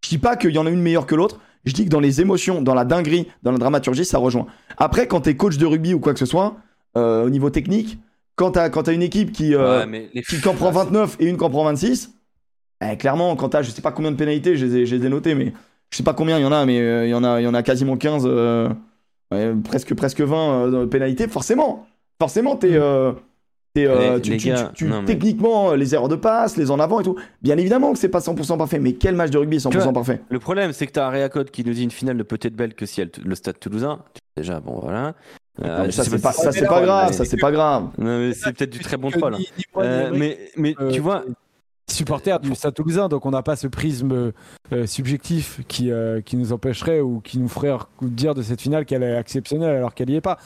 Je 0.04 0.10
dis 0.10 0.20
pas 0.20 0.36
qu'il 0.38 0.52
y 0.52 0.60
en 0.60 0.66
a 0.68 0.70
une 0.70 0.82
meilleure 0.82 1.08
que 1.08 1.16
l'autre. 1.16 1.40
Je 1.66 1.74
dis 1.74 1.86
que 1.86 1.90
dans 1.90 2.00
les 2.00 2.22
émotions, 2.22 2.62
dans 2.62 2.76
la 2.76 2.86
dinguerie, 2.86 3.28
dans 3.44 3.52
la 3.52 3.58
dramaturgie, 3.58 4.06
ça 4.06 4.20
rejoint. 4.20 4.46
Après, 4.78 5.08
quand 5.08 5.22
t'es 5.22 5.36
coach 5.36 5.58
de 5.58 5.66
rugby 5.66 5.94
ou 5.94 6.00
quoi 6.00 6.14
que 6.14 6.20
ce 6.20 6.26
soit, 6.26 6.56
euh, 6.98 7.26
au 7.26 7.30
niveau 7.30 7.50
technique, 7.50 8.00
quand 8.40 8.52
t'as, 8.52 8.70
quand 8.70 8.84
t'as 8.84 8.94
une 8.94 9.02
équipe 9.02 9.34
qui, 9.34 9.54
euh, 9.54 9.80
Ouais, 9.82 9.86
mais 9.86 10.10
les 10.14 10.22
qui 10.22 10.48
en 10.48 10.54
prend 10.54 10.72
29 10.72 11.18
et 11.20 11.26
une 11.26 11.38
qui 11.38 11.44
en 11.44 11.50
prend 11.50 11.66
26, 11.66 12.14
eh, 12.82 12.96
clairement, 12.96 13.36
quand 13.36 13.50
t'as, 13.50 13.64
je 13.64 13.70
sais 13.70 13.82
pas 13.82 13.92
combien 13.92 14.12
de 14.12 14.16
pénalités, 14.16 14.56
je 14.56 14.66
les 14.66 14.76
ai, 14.78 14.86
je 14.86 14.96
les 14.96 15.06
ai 15.06 15.10
notées, 15.10 15.36
mais 15.36 15.52
je 15.92 15.98
sais 15.98 16.04
pas 16.04 16.14
combien 16.14 16.38
il 16.40 16.44
y 16.44 16.46
en 16.46 16.52
a, 16.54 16.66
mais 16.66 16.80
euh, 16.80 17.06
il 17.06 17.10
y 17.10 17.14
en 17.14 17.26
a, 17.26 17.42
y 17.42 17.48
en 17.48 17.54
a 17.54 17.64
quasiment 17.64 17.98
15, 17.98 18.24
euh, 18.26 18.70
ouais, 19.34 19.54
presque, 19.66 19.94
presque 19.94 20.22
20 20.22 20.74
euh, 20.74 20.86
pénalités, 20.88 21.28
forcément. 21.28 21.86
Forcément, 22.18 22.56
t'es, 22.56 22.70
euh, 22.76 23.12
t'es, 23.74 23.86
euh, 23.88 24.20
tu, 24.22 24.32
les 24.32 24.38
tu- 24.38 24.48
gars, 24.48 24.72
tu- 24.74 24.86
non, 24.86 25.02
mais- 25.02 25.08
techniquement, 25.08 25.74
les 25.74 25.94
erreurs 25.94 26.08
de 26.08 26.16
passe, 26.16 26.56
les 26.56 26.72
en 26.72 26.80
avant 26.80 27.02
et 27.02 27.04
tout. 27.04 27.18
Bien 27.42 27.58
évidemment 27.58 27.92
que 27.92 28.00
c'est 28.00 28.08
pas 28.08 28.22
100% 28.22 28.58
parfait, 28.58 28.80
mais 28.80 28.94
quel 28.94 29.16
match 29.16 29.32
de 29.32 29.38
rugby 29.38 29.58
est 29.58 29.60
100% 29.60 29.72
Tu 29.72 29.84
vois, 29.84 29.92
parfait? 29.92 30.22
Le 30.30 30.40
problème, 30.40 30.72
c'est 30.72 30.88
que 30.88 30.94
t'as 30.94 31.08
un 31.08 31.10
Réacode 31.10 31.52
qui 31.52 31.66
nous 31.66 31.74
dit 31.74 31.84
une 31.84 31.92
finale 31.92 32.16
ne 32.16 32.24
peut 32.24 32.40
être 32.42 32.56
belle 32.56 32.74
que 32.74 32.86
si 32.86 33.02
elle, 33.02 33.12
le 33.22 33.36
Stade 33.36 33.60
Toulousain. 33.60 34.00
Déjà, 34.38 34.62
bon 34.62 34.80
voilà. 34.82 35.14
Euh, 35.64 35.92
ça, 35.92 36.04
c'est 36.04 36.22
pas, 36.22 36.32
ça, 36.32 36.52
c'est 36.52 36.66
pas 36.68 36.82
grave, 36.82 37.12
ça, 37.14 37.26
c'est 37.26 37.38
pas 37.38 37.52
grave. 37.52 37.90
C'est 38.34 38.54
peut-être 38.54 38.70
du 38.70 38.80
très 38.80 38.98
bon 38.98 39.12
troll. 39.12 39.36
hein. 39.36 39.40
Euh, 39.78 40.12
mais 40.14 40.38
mais 40.56 40.76
euh, 40.80 40.92
tu 40.92 41.00
vois, 41.02 41.24
supporters 41.92 42.40
du 42.40 42.56
Stade 42.56 42.74
Toulousain, 42.74 43.10
donc 43.10 43.26
on 43.26 43.32
n'a 43.32 43.42
pas 43.42 43.56
ce 43.56 43.68
prisme 43.68 44.32
euh, 44.72 44.86
subjectif 44.86 45.62
qui, 45.68 45.92
euh, 45.92 46.22
qui 46.22 46.38
nous 46.38 46.54
empêcherait 46.54 47.02
ou 47.02 47.20
qui 47.20 47.40
nous 47.40 47.50
ferait 47.50 47.76
dire 48.02 48.36
de 48.36 48.42
cette 48.42 48.62
finale 48.62 48.86
qu'elle 48.86 49.04
est 49.04 49.18
exceptionnelle 49.20 49.76
alors 49.76 49.94
qu'elle 49.94 50.10
n'y 50.10 50.16
est 50.16 50.22
pas. 50.22 50.38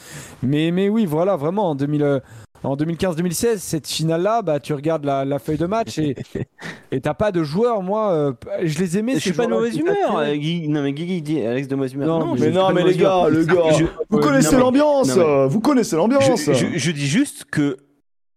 Mais, 0.42 0.72
mais 0.72 0.90
oui, 0.90 1.06
voilà, 1.06 1.36
vraiment, 1.36 1.70
en, 1.72 1.76
2000, 1.76 2.04
euh, 2.04 2.20
en 2.64 2.76
2015-2016, 2.76 3.58
cette 3.58 3.88
finale-là, 3.88 4.42
bah, 4.42 4.60
tu 4.60 4.74
regardes 4.74 5.04
la, 5.06 5.26
la 5.26 5.40
feuille 5.40 5.58
de 5.58 5.66
match 5.66 5.98
et 6.00 6.16
et 6.92 7.02
t'as 7.02 7.14
pas 7.14 7.32
de 7.32 7.44
joueurs, 7.44 7.82
moi, 7.82 8.12
euh, 8.14 8.34
je 8.64 8.80
les 8.80 8.98
aimais. 8.98 9.14
je 9.16 9.20
suis 9.20 9.32
pas 9.34 9.46
de 9.46 9.52
mauvaise 9.52 9.78
humeur. 9.78 10.18
euh, 10.18 10.36
Guy- 10.36 10.68
Non 10.70 10.82
mais 10.84 10.94
Guigui 10.94 11.22
dit 11.22 11.42
Alex 11.42 11.68
de 11.68 11.76
mauvaise 11.76 11.94
humeur. 11.94 12.08
Non, 12.20 12.36
Mais 12.36 12.50
non, 12.52 12.72
mais 12.72 12.84
les 12.84 12.96
gars, 12.96 13.28
les 13.30 13.46
gars, 13.46 13.72
Je- 13.78 13.86
vous 14.10 14.18
euh, 14.18 14.22
connaissez 14.22 14.52
non, 14.52 14.58
mais- 14.58 14.60
l'ambiance, 14.80 15.16
non, 15.18 15.44
mais- 15.44 15.48
vous 15.50 15.60
connaissez 15.60 15.96
l'ambiance. 15.96 16.50
Je, 16.52 16.92
dis 16.92 17.08
juste 17.08 17.46
que, 17.52 17.78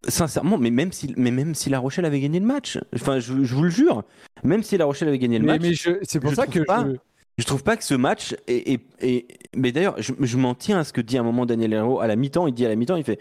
sincèrement, 0.08 0.58
mais 0.58 0.70
même 0.70 0.92
si, 0.92 1.12
mais 1.16 1.30
même 1.30 1.54
si 1.54 1.70
La 1.70 1.78
Rochelle 1.78 2.04
avait 2.04 2.20
gagné 2.20 2.40
le 2.40 2.46
match, 2.46 2.78
enfin, 2.94 3.18
je, 3.18 3.44
je 3.44 3.54
vous 3.54 3.62
le 3.62 3.70
jure, 3.70 4.02
même 4.44 4.62
si 4.62 4.76
La 4.76 4.84
Rochelle 4.84 5.08
avait 5.08 5.18
gagné 5.18 5.38
le 5.38 5.44
Mais, 5.46 5.58
match, 5.58 5.86
mais 5.88 5.98
c'est 6.02 6.20
pour 6.20 6.30
je 6.30 6.36
ça 6.36 6.46
que 6.46 6.60
pas. 6.60 6.84
je- 6.88 6.96
je 7.38 7.44
trouve 7.44 7.62
pas 7.62 7.76
que 7.76 7.84
ce 7.84 7.94
match 7.94 8.34
est. 8.48 8.72
est- 8.74 8.80
est- 9.02 9.26
Mais 9.54 9.70
d'ailleurs, 9.72 9.94
je, 9.98 10.12
je 10.20 10.36
m'en 10.36 10.54
tiens 10.54 10.78
à 10.78 10.84
ce 10.84 10.92
que 10.92 11.00
dit 11.00 11.16
à 11.18 11.20
un 11.20 11.24
moment 11.24 11.44
Daniel 11.46 11.72
Hero 11.74 12.00
à 12.00 12.06
la 12.06 12.16
mi-temps. 12.16 12.46
Il 12.46 12.54
dit 12.54 12.64
à 12.64 12.68
la 12.70 12.76
mi-temps, 12.76 12.96
il 12.96 13.04
fait. 13.04 13.18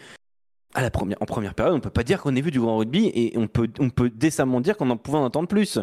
À 0.76 0.82
la 0.82 0.92
première, 0.92 1.18
en 1.22 1.26
première 1.26 1.56
période, 1.56 1.74
on 1.74 1.80
peut 1.80 1.90
pas 1.90 2.04
dire 2.04 2.22
qu'on 2.22 2.36
ait 2.36 2.42
vu 2.42 2.52
du 2.52 2.60
grand 2.60 2.78
rugby 2.78 3.10
et 3.14 3.34
on 3.38 3.48
peut, 3.48 3.70
on 3.80 3.90
peut 3.90 4.10
décemment 4.10 4.60
dire 4.60 4.76
qu'on 4.76 4.90
en 4.90 4.98
pouvait 4.98 5.18
en 5.18 5.24
entendre 5.24 5.48
plus. 5.48 5.80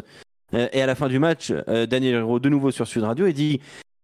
Euh, 0.53 0.67
et 0.71 0.81
à 0.81 0.85
la 0.85 0.93
fin 0.95 1.07
du 1.07 1.19
match, 1.19 1.51
euh, 1.67 1.85
Daniel 1.85 2.15
Hero, 2.15 2.39
de 2.39 2.47
nouveau 2.47 2.69
sur 2.71 2.87
Sud 2.87 3.03
Radio, 3.03 3.25
il 3.25 3.33
dit 3.33 3.59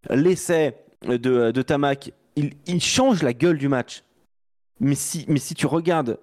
l'essai 0.10 0.76
de, 1.07 1.52
de 1.52 1.61
Tamac, 1.61 2.11
il, 2.36 2.53
il 2.66 2.82
change 2.82 3.22
la 3.24 3.34
gueule 3.34 3.57
du 3.57 3.68
match. 3.68 4.03
Mais 4.80 4.95
si, 4.95 5.26
mais 5.28 5.40
si 5.40 5.53
tu 5.53 5.68
regardes 5.68 6.20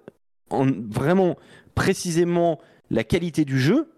en, 0.49 0.67
vraiment 0.89 1.37
précisément 1.75 2.59
la 2.89 3.03
qualité 3.03 3.45
du 3.45 3.59
jeu, 3.59 3.89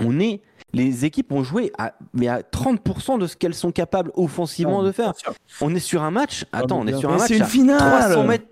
on 0.00 0.20
est, 0.20 0.40
les 0.72 1.04
équipes 1.04 1.32
ont 1.32 1.42
joué 1.42 1.72
à, 1.76 1.94
mais 2.12 2.28
à 2.28 2.40
30% 2.40 3.18
de 3.18 3.26
ce 3.26 3.36
qu'elles 3.36 3.54
sont 3.54 3.72
capables 3.72 4.12
offensivement 4.14 4.82
Non, 4.82 4.86
de 4.86 4.92
faire. 4.92 5.12
On 5.60 5.74
est 5.74 5.80
sur 5.80 6.02
un 6.02 6.10
match, 6.10 6.44
attends, 6.52 6.80
on 6.80 6.86
est 6.86 6.96
sur 6.96 7.10
un 7.10 7.18
match 7.18 7.28
c'est 7.28 7.38
une 7.38 7.44
finale 7.44 7.78
300 7.78 8.24
mètres. 8.24 8.46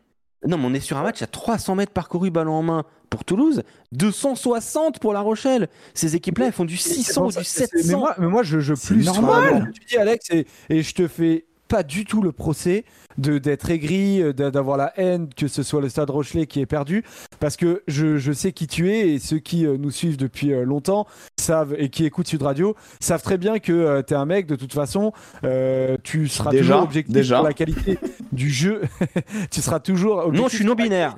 Non, 0.46 0.58
mais 0.58 0.64
on 0.66 0.74
est 0.74 0.80
sur 0.80 0.96
un 0.96 1.02
match 1.02 1.22
à 1.22 1.26
300 1.26 1.74
mètres 1.74 1.92
parcourus 1.92 2.30
ballon 2.30 2.54
en 2.54 2.62
main 2.62 2.84
pour 3.10 3.24
Toulouse, 3.24 3.62
260 3.92 4.98
pour 4.98 5.12
La 5.12 5.20
Rochelle. 5.20 5.68
Ces 5.94 6.16
équipes-là, 6.16 6.46
elles 6.46 6.52
font 6.52 6.64
du 6.64 6.76
C'est 6.76 6.94
600 6.94 7.20
pour 7.22 7.28
ou 7.30 7.38
du 7.38 7.44
c'est- 7.44 7.66
700. 7.66 7.88
Mais 7.88 7.94
moi, 7.98 8.14
mais 8.18 8.26
moi, 8.26 8.42
je, 8.42 8.60
je 8.60 8.74
plus 8.74 9.04
normal. 9.04 9.70
tu 9.74 9.84
dis, 9.86 9.96
Alex, 9.96 10.30
et, 10.30 10.46
et 10.68 10.82
je 10.82 10.94
te 10.94 11.06
fais 11.08 11.44
pas 11.68 11.82
du 11.82 12.04
tout 12.04 12.22
le 12.22 12.32
procès 12.32 12.84
de 13.18 13.38
d'être 13.38 13.70
aigri, 13.70 14.20
euh, 14.22 14.32
d'a- 14.32 14.50
d'avoir 14.50 14.76
la 14.76 14.92
haine 14.96 15.28
que 15.34 15.48
ce 15.48 15.62
soit 15.62 15.80
le 15.80 15.88
Stade 15.88 16.10
Rochelet 16.10 16.46
qui 16.46 16.60
est 16.60 16.66
perdu, 16.66 17.02
parce 17.40 17.56
que 17.56 17.82
je, 17.88 18.18
je 18.18 18.32
sais 18.32 18.52
qui 18.52 18.66
tu 18.66 18.90
es 18.90 19.10
et 19.10 19.18
ceux 19.18 19.38
qui 19.38 19.66
euh, 19.66 19.76
nous 19.78 19.90
suivent 19.90 20.18
depuis 20.18 20.52
euh, 20.52 20.64
longtemps 20.64 21.06
savent 21.38 21.74
et 21.78 21.88
qui 21.88 22.04
écoutent 22.04 22.28
Sud 22.28 22.42
Radio 22.42 22.74
savent 23.00 23.22
très 23.22 23.38
bien 23.38 23.58
que 23.58 24.02
tu 24.06 24.12
es 24.14 24.16
un 24.16 24.26
mec 24.26 24.46
de 24.46 24.56
toute 24.56 24.72
façon, 24.72 25.12
euh, 25.44 25.96
tu 26.02 26.28
seras 26.28 26.50
Déjà, 26.50 26.64
toujours 26.74 26.82
objectif 26.84 27.14
déjà. 27.14 27.36
sur 27.36 27.44
la 27.44 27.52
qualité 27.54 27.98
du 28.32 28.50
jeu, 28.50 28.82
tu 29.50 29.60
seras 29.62 29.80
toujours 29.80 30.18
objectif 30.18 30.40
non, 30.42 30.48
je 30.48 30.56
suis 30.56 30.64
non 30.64 30.74
binaire. 30.74 31.16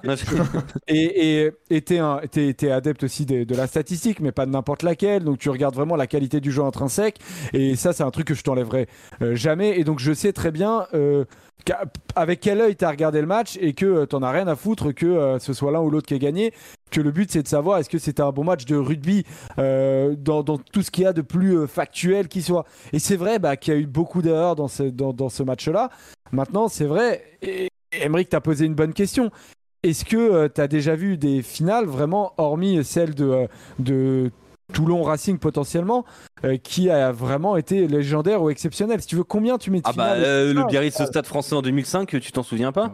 et 0.86 1.50
et- 1.70 1.80
t'es 1.82 1.98
un- 1.98 2.20
t'es- 2.30 2.52
t'es 2.54 2.70
adepte 2.70 3.02
aussi 3.04 3.24
de, 3.26 3.44
de 3.44 3.54
la 3.54 3.66
statistique, 3.66 4.20
mais 4.20 4.32
pas 4.32 4.46
de 4.46 4.50
n'importe 4.50 4.82
laquelle. 4.82 5.24
Donc 5.24 5.38
tu 5.38 5.50
regardes 5.50 5.74
vraiment 5.74 5.96
la 5.96 6.06
qualité 6.06 6.40
du 6.40 6.52
jeu 6.52 6.62
intrinsèque. 6.62 7.18
Et 7.52 7.76
ça, 7.76 7.92
c'est 7.92 8.02
un 8.02 8.10
truc 8.10 8.26
que 8.26 8.34
je 8.34 8.42
t'enlèverai 8.42 8.86
jamais. 9.32 9.78
Et 9.78 9.84
donc 9.84 9.98
je 9.98 10.12
sais 10.12 10.32
très 10.39 10.52
bien 10.52 10.86
euh, 10.94 11.24
avec 12.15 12.39
quel 12.39 12.60
œil 12.60 12.77
t'as 12.77 12.90
regardé 12.90 13.20
le 13.20 13.27
match 13.27 13.59
et 13.60 13.73
que 13.73 13.85
euh, 13.85 14.06
t'en 14.06 14.23
as 14.23 14.31
rien 14.31 14.47
à 14.47 14.55
foutre 14.55 14.94
que 14.94 15.05
euh, 15.05 15.40
ce 15.40 15.52
soit 15.52 15.73
l'un 15.73 15.81
ou 15.81 15.90
l'autre 15.90 16.06
qui 16.06 16.15
ait 16.15 16.20
gagné. 16.20 16.55
Que 16.93 17.01
le 17.01 17.10
but 17.10 17.31
c'est 17.31 17.43
de 17.43 17.48
savoir 17.48 17.78
est-ce 17.78 17.90
que 17.90 17.98
c'était 17.98 18.23
un 18.23 18.31
bon 18.31 18.44
match 18.44 18.65
de 18.65 18.77
rugby 18.77 19.24
euh, 19.59 20.15
dans, 20.16 20.44
tout 20.44 20.82
ce 20.82 20.93
qu'il 20.93 21.02
y 21.02 21.06
a 21.06 21.12
de 21.12 21.23
plus 21.23 21.59
euh, 21.59 21.66
factuel 21.66 22.28
qui 22.28 22.43
soit. 22.43 22.65
Et 22.93 23.01
c'est 23.01 23.16
vrai 23.16 23.40
bah, 23.40 23.56
qu'il 23.56 23.74
y 23.74 23.77
a 23.77 23.81
eu 23.81 23.86
beaucoup 23.86 24.23
d'erreurs 24.23 24.55
dans 24.55 24.69
ce, 24.69 24.85
dans, 24.85 25.28
ce 25.28 25.43
match-là. 25.43 25.90
Maintenant, 26.31 26.69
c'est 26.69 26.86
vrai. 26.86 27.24
Et, 27.43 27.69
Emmerich 27.90 28.28
t'a 28.28 28.40
posé 28.40 28.65
une 28.65 28.74
bonne 28.74 28.93
question. 28.93 29.31
Est-ce 29.82 30.05
que 30.05 30.47
tu 30.48 30.60
as 30.60 30.69
déjà 30.69 30.94
vu 30.94 31.16
des 31.16 31.43
finales 31.43 31.86
vraiment, 31.86 32.32
hormis 32.36 32.85
celle 32.85 33.15
de, 33.15 33.24
euh, 33.24 33.47
de 33.78 34.31
Toulon 34.72 35.02
Racing 35.02 35.38
potentiellement, 35.38 36.04
euh, 36.44 36.56
qui 36.56 36.90
a 36.90 37.10
vraiment 37.12 37.56
été 37.56 37.86
légendaire 37.88 38.42
ou 38.42 38.50
exceptionnelle 38.50 39.00
Si 39.00 39.06
tu 39.06 39.16
veux, 39.16 39.24
combien 39.24 39.58
tu 39.58 39.70
mets 39.70 39.78
de 39.78 39.84
Ah 39.86 39.92
bah, 39.92 40.12
euh, 40.12 40.52
le 40.52 40.60
Ah, 40.62 40.66
Biarritz 40.66 41.00
au 41.00 41.06
Stade 41.06 41.26
français 41.26 41.54
en 41.54 41.62
2005, 41.62 42.08
tu 42.20 42.32
t'en 42.32 42.42
souviens 42.42 42.70
pas 42.72 42.92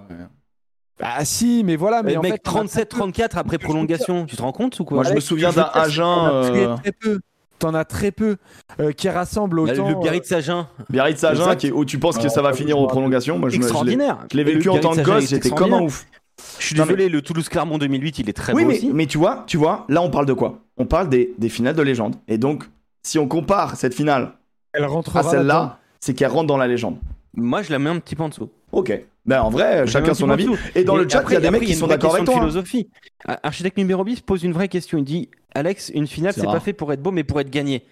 Bah 1.01 1.24
si, 1.24 1.62
mais 1.64 1.76
voilà. 1.76 2.02
Mais 2.02 2.16
en 2.16 2.22
mec, 2.22 2.32
fait, 2.34 2.38
t'en 2.38 2.60
as 2.60 2.68
très 2.68 2.84
peu. 2.86 2.96
37-34 2.98 3.36
après 3.36 3.59
prolongation, 3.59 4.24
tu 4.26 4.36
te 4.36 4.42
rends 4.42 4.52
compte 4.52 4.78
ou 4.78 4.84
quoi 4.84 4.98
Moi, 4.98 5.05
je 5.05 5.14
me 5.14 5.20
souviens 5.20 5.52
d'un 5.52 5.68
Agen. 5.74 6.05
t'en 6.05 6.26
as 6.40 6.42
très, 6.51 6.64
euh, 6.66 6.76
peu. 7.01 7.20
T'en 7.59 7.74
as 7.74 7.84
très 7.84 8.10
peu 8.12 8.36
euh, 8.80 8.92
qui 8.92 9.09
rassemblent 9.09 9.64
Bah, 9.64 9.72
autant. 9.72 9.88
Le 9.88 9.94
Biarritz 9.96 10.30
Agen, 10.32 10.66
Biarritz 10.90 11.24
Agen, 11.24 11.42
Exact. 11.42 11.56
qui 11.60 11.66
est 11.68 11.72
où 11.72 11.84
tu 11.84 11.98
penses 11.98 12.18
que 12.18 12.28
ça 12.28 12.42
va 12.42 12.52
finir 12.52 12.78
aux 12.78 12.86
prolongations. 12.86 13.38
Moi, 13.38 13.48
je 13.48 13.56
extraordinaire. 13.56 14.18
je 14.30 14.36
l'ai 14.36 14.44
vécu 14.44 14.68
en 14.68 14.78
tant 14.78 14.92
que 14.94 15.01
gosse, 15.02 15.28
j'étais 15.28 15.51
comme 15.51 15.74
un 15.74 15.80
ouf. 15.82 16.06
Je 16.59 16.66
suis 16.66 16.77
Non, 16.77 16.85
désolé, 16.85 17.09
le 17.09 17.23
Toulouse-Clermont 17.23 17.78
2008, 17.78 18.19
il 18.19 18.28
est 18.28 18.32
très 18.32 18.52
oui, 18.52 18.62
beau 18.65 18.70
mais, 18.70 18.77
aussi. 18.77 18.90
mais 18.93 19.06
tu 19.06 19.19
vois, 19.19 19.44
tu 19.47 19.56
vois, 19.56 19.85
là 19.89 20.02
on 20.02 20.11
parle 20.11 20.27
de 20.27 20.32
quoi? 20.32 20.61
On 20.77 20.86
parle 20.86 21.09
des, 21.09 21.32
des 21.39 21.48
finales 21.48 21.77
de 21.77 21.82
légende. 21.82 22.16
Et 22.28 22.39
donc, 22.39 22.65
si 23.02 23.19
on 23.19 23.28
compare 23.28 23.77
cette 23.77 23.94
finale 23.94 24.32
Elle 24.73 24.85
rentrera 24.86 25.20
à 25.20 25.23
celle-là, 25.23 25.78
c'est 26.01 26.15
qu'elle 26.15 26.31
rentre 26.31 26.47
dans 26.48 26.56
la 26.56 26.66
légende. 26.66 26.97
Moi, 27.36 27.62
je 27.62 27.70
la 27.73 27.78
mets 27.78 27.90
un 27.90 27.98
petit 27.98 28.16
peu 28.16 28.23
en 28.24 28.28
dessous. 28.28 28.51
Ok. 28.73 28.93
Ben 29.27 29.40
en 29.40 29.48
vrai, 29.51 29.86
Je 29.86 29.90
chacun 29.93 30.11
un 30.11 30.15
son 30.15 30.28
avis. 30.31 30.47
Et 30.74 30.85
dans 30.85 30.97
Et 30.98 31.05
le 31.05 31.09
chat, 31.09 31.24
il 31.28 31.32
y 31.32 31.36
a 31.36 31.40
des 31.40 31.51
mecs 31.51 31.62
qui 31.65 31.74
sont 31.74 31.86
d'accord 31.86 32.15
avec 32.15 32.24
toi. 32.27 32.35
de 32.35 32.39
hein. 32.39 32.43
philosophie. 32.43 32.89
Ar- 33.27 33.39
Architecte 33.43 33.78
numéro 33.78 34.05
10 34.05 34.20
pose 34.20 34.43
une 34.44 34.52
vraie 34.52 34.69
question. 34.69 34.98
Il 34.98 35.05
dit 35.05 35.31
Alex, 35.55 35.90
une 35.94 36.06
finale, 36.06 36.32
C'est 36.35 36.44
pas 36.44 36.61
fait 36.61 36.73
pour 36.73 36.93
être 36.93 37.01
beau, 37.02 37.11
mais 37.11 37.24
pour 37.24 37.40
être 37.40 37.51
gagné. 37.51 37.85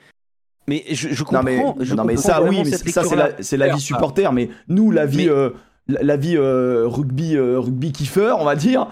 Mais 0.69 0.85
je, 0.91 1.09
je 1.11 1.25
comprends. 1.25 1.39
Non 1.39 1.75
mais, 1.79 1.85
je 1.85 1.95
non 1.95 2.05
mais 2.05 2.15
comprends 2.15 2.29
ça 2.29 2.43
oui, 2.43 2.59
mais 2.65 2.71
ça 2.93 3.03
c'est 3.41 3.57
la, 3.57 3.75
vie 3.75 3.81
supporter, 3.81 4.33
mais 4.33 4.49
nous 4.69 4.91
la 4.93 5.07
vie, 5.07 5.25
Mais- 5.27 5.29
euh, 5.31 5.51
la, 5.89 6.17
vie 6.17 6.37
euh, 6.37 6.85
rugby, 6.87 7.37
euh, 7.37 7.59
rugby 7.59 7.93
kiffeur, 7.93 8.41
on 8.41 8.45
va 8.45 8.57
dire, 8.57 8.89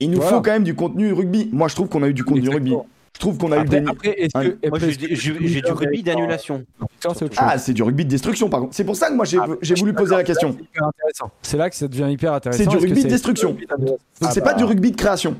il 0.00 0.10
nous 0.10 0.16
Voilà. 0.16 0.30
faut 0.36 0.42
quand 0.42 0.50
même 0.52 0.64
du 0.64 0.74
contenu 0.74 1.12
rugby. 1.12 1.48
Moi 1.52 1.68
je 1.68 1.74
trouve 1.74 1.88
qu'on 1.88 2.02
a 2.02 2.08
eu 2.08 2.14
du 2.14 2.24
contenu 2.24 2.48
rugby. 2.48 2.74
Je 3.14 3.20
trouve 3.20 3.36
qu'on 3.36 3.52
a 3.52 3.62
eu 3.62 3.66
des... 3.66 3.84
après, 3.86 4.14
est-ce 4.18 4.32
que. 4.32 4.68
Moi, 4.68 4.78
j'ai 4.80 5.60
du 5.60 5.70
rugby 5.70 6.02
d'annulation. 6.02 6.64
Ça, 6.98 7.10
c'est 7.14 7.24
autre 7.26 7.34
chose. 7.34 7.44
Ah 7.46 7.58
c'est 7.58 7.74
du 7.74 7.82
rugby 7.82 8.04
de 8.06 8.10
destruction 8.10 8.48
par 8.48 8.60
contre. 8.60 8.74
C'est 8.74 8.84
pour 8.84 8.96
ça 8.96 9.10
que 9.10 9.14
moi 9.14 9.24
j'ai 9.26 9.38
Ah, 9.38 9.46
j'ai 9.60 9.74
voulu 9.74 9.92
poser 9.92 10.16
la 10.16 10.24
question. 10.24 10.52
C'est 10.56 10.64
hyper 10.64 10.86
intéressant. 10.86 11.30
C'est 11.42 11.56
là 11.58 11.68
que 11.70 11.76
ça 11.76 11.88
devient 11.88 12.08
hyper 12.10 12.32
intéressant. 12.32 12.62
C'est 12.64 12.68
du 12.70 12.76
rugby 12.78 13.04
de 13.04 13.08
destruction. 13.08 13.56
Donc 13.78 13.98
c'est 14.32 14.40
pas 14.42 14.54
du 14.54 14.64
rugby 14.64 14.90
de 14.90 14.96
création. 14.96 15.36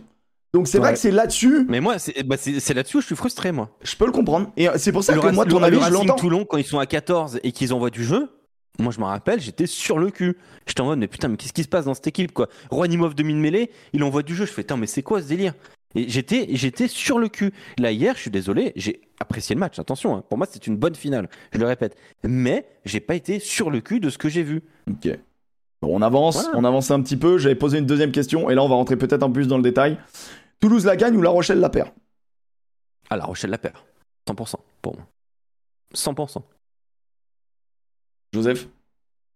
Donc 0.55 0.69
c'est 0.69 0.77
vrai 0.79 0.89
Ouais. 0.89 0.95
que 0.95 1.01
c'est 1.01 1.11
là-dessus, 1.11 1.65
Mais 1.67 1.81
moi, 1.81 1.99
c'est 1.99 2.23
bah, 2.25 2.37
c'est- 2.39 2.75
là-dessus 2.75 2.99
où 2.99 3.01
je 3.01 3.07
suis 3.07 3.17
frustré, 3.17 3.53
moi. 3.53 3.71
je 3.83 3.97
peux 3.97 4.05
le 4.05 4.13
comprendre. 4.13 4.51
Et 4.59 4.69
euh, 4.69 4.73
c'est 4.77 4.93
pour 4.93 5.03
ça 5.03 5.15
Le 5.15 5.21
que 5.23 5.29
moi 5.29 5.47
ton 5.47 5.63
avis 5.63 5.81
je 5.83 5.91
l'entends. 5.91 6.15
Toulon, 6.15 6.45
quand 6.45 6.59
ils 6.59 6.65
sont 6.65 6.79
à 6.79 6.85
14 6.85 7.41
et 7.43 7.53
qu'ils 7.53 7.73
envoient 7.73 7.89
du 7.89 8.05
jeu, 8.05 8.29
moi 8.79 8.93
je 8.93 9.01
me 9.01 9.05
rappelle, 9.05 9.41
j'étais 9.41 9.67
sur 9.67 9.99
le 9.99 10.11
cul. 10.11 10.37
J'étais 10.67 10.81
en 10.81 10.87
mode, 10.87 10.99
mais 10.99 11.09
putain, 11.09 11.29
mais 11.29 11.37
qu'est-ce 11.37 11.53
qui 11.53 11.63
se 11.63 11.69
passe 11.69 11.85
dans 11.85 11.95
cette 11.95 12.07
équipe, 12.07 12.33
quoi? 12.33 12.49
Rouanimov 12.71 13.15
demi-mêlée, 13.15 13.71
il 13.93 14.03
envoie 14.05 14.23
du 14.23 14.35
jeu. 14.35 14.47
Je 14.47 14.53
fais, 14.53 14.63
putain, 14.63 14.77
mais 14.77 14.87
c'est 14.87 15.03
quoi 15.03 15.21
ce 15.23 15.29
délire? 15.29 15.55
Et 15.95 16.09
j'étais, 16.09 16.47
j'étais 16.53 16.89
sur 16.89 17.19
le 17.19 17.29
cul. 17.29 17.53
Là, 17.79 17.93
hier, 17.93 18.15
je 18.17 18.21
suis 18.23 18.31
désolé, 18.31 18.73
j'ai 18.77 19.03
apprécié 19.21 19.55
le 19.55 19.61
match, 19.61 19.79
attention, 19.79 20.17
hein. 20.17 20.25
pour 20.29 20.39
moi 20.39 20.47
c'est 20.51 20.67
une 20.67 20.77
bonne 20.77 20.95
finale, 20.95 21.29
je 21.53 21.59
le 21.59 21.67
répète. 21.67 21.97
Mais 22.25 22.67
j'ai 22.87 23.01
pas 23.01 23.15
été 23.15 23.39
sur 23.41 23.71
le 23.71 23.81
cul 23.83 24.01
de 24.01 24.09
ce 24.09 24.17
que 24.17 24.29
j'ai 24.31 24.43
vu. 24.43 24.63
Ok. 24.91 25.09
Bon, 25.83 25.97
on 25.97 26.01
avance, 26.01 26.43
Voilà. 26.45 26.59
on 26.59 26.65
avance 26.65 26.91
un 26.91 27.03
petit 27.03 27.17
peu. 27.19 27.37
J'avais 27.39 27.57
posé 27.57 27.79
une 27.79 27.87
deuxième 27.87 28.11
question 28.13 28.49
et 28.49 28.55
là 28.55 28.63
on 28.63 28.69
va 28.69 28.77
rentrer 28.77 28.97
peut-être 28.97 29.23
un 29.23 29.27
peu 29.27 29.35
plus 29.35 29.49
dans 29.49 29.57
le 29.59 29.63
détail. 29.63 29.99
Toulouse 30.61 30.87
la 30.87 30.97
gagne 30.97 31.17
ou 31.17 31.23
La 31.23 31.31
Rochelle 31.31 31.59
la 31.61 31.69
perd? 31.71 31.91
Ah, 33.11 33.17
La 33.17 33.25
Rochelle 33.25 33.51
la 33.51 33.59
perd. 33.59 33.75
100% 34.29 34.55
pour 34.81 34.97
moi. 34.97 35.07
100%. 35.95 36.43
Joseph 38.33 38.69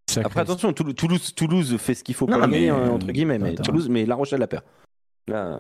Sacré. 0.09 0.27
Après, 0.27 0.41
attention, 0.41 0.73
Toulouse, 0.73 1.77
fait 1.79 1.95
ce 1.95 2.05
qu'il 2.05 2.15
faut 2.15 2.27
Non, 2.27 2.33
pour 2.35 2.41
la 2.43 2.47
mais- 2.47 2.53
gagner, 2.67 2.71
hein, 2.71 2.91
entre 2.91 3.07
guillemets, 3.09 3.39
mais. 3.39 3.55
Toulouse, 3.57 3.89
mais 3.89 4.07
La 4.07 4.15
Rochelle 4.15 4.41
la 4.41 4.47
perd. 4.47 4.65
Là, 5.29 5.59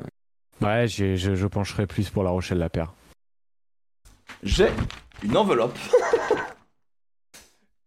Ouais, 0.62 0.86
j'ai- 0.88 1.16
je, 1.16 1.34
je 1.34 1.46
pencherai 1.46 1.86
plus 1.86 2.08
pour 2.08 2.22
La 2.22 2.30
Rochelle 2.30 2.58
la 2.58 2.70
paire. 2.70 2.94
J'ai 4.42 4.68
une 5.22 5.36
enveloppe. 5.36 5.76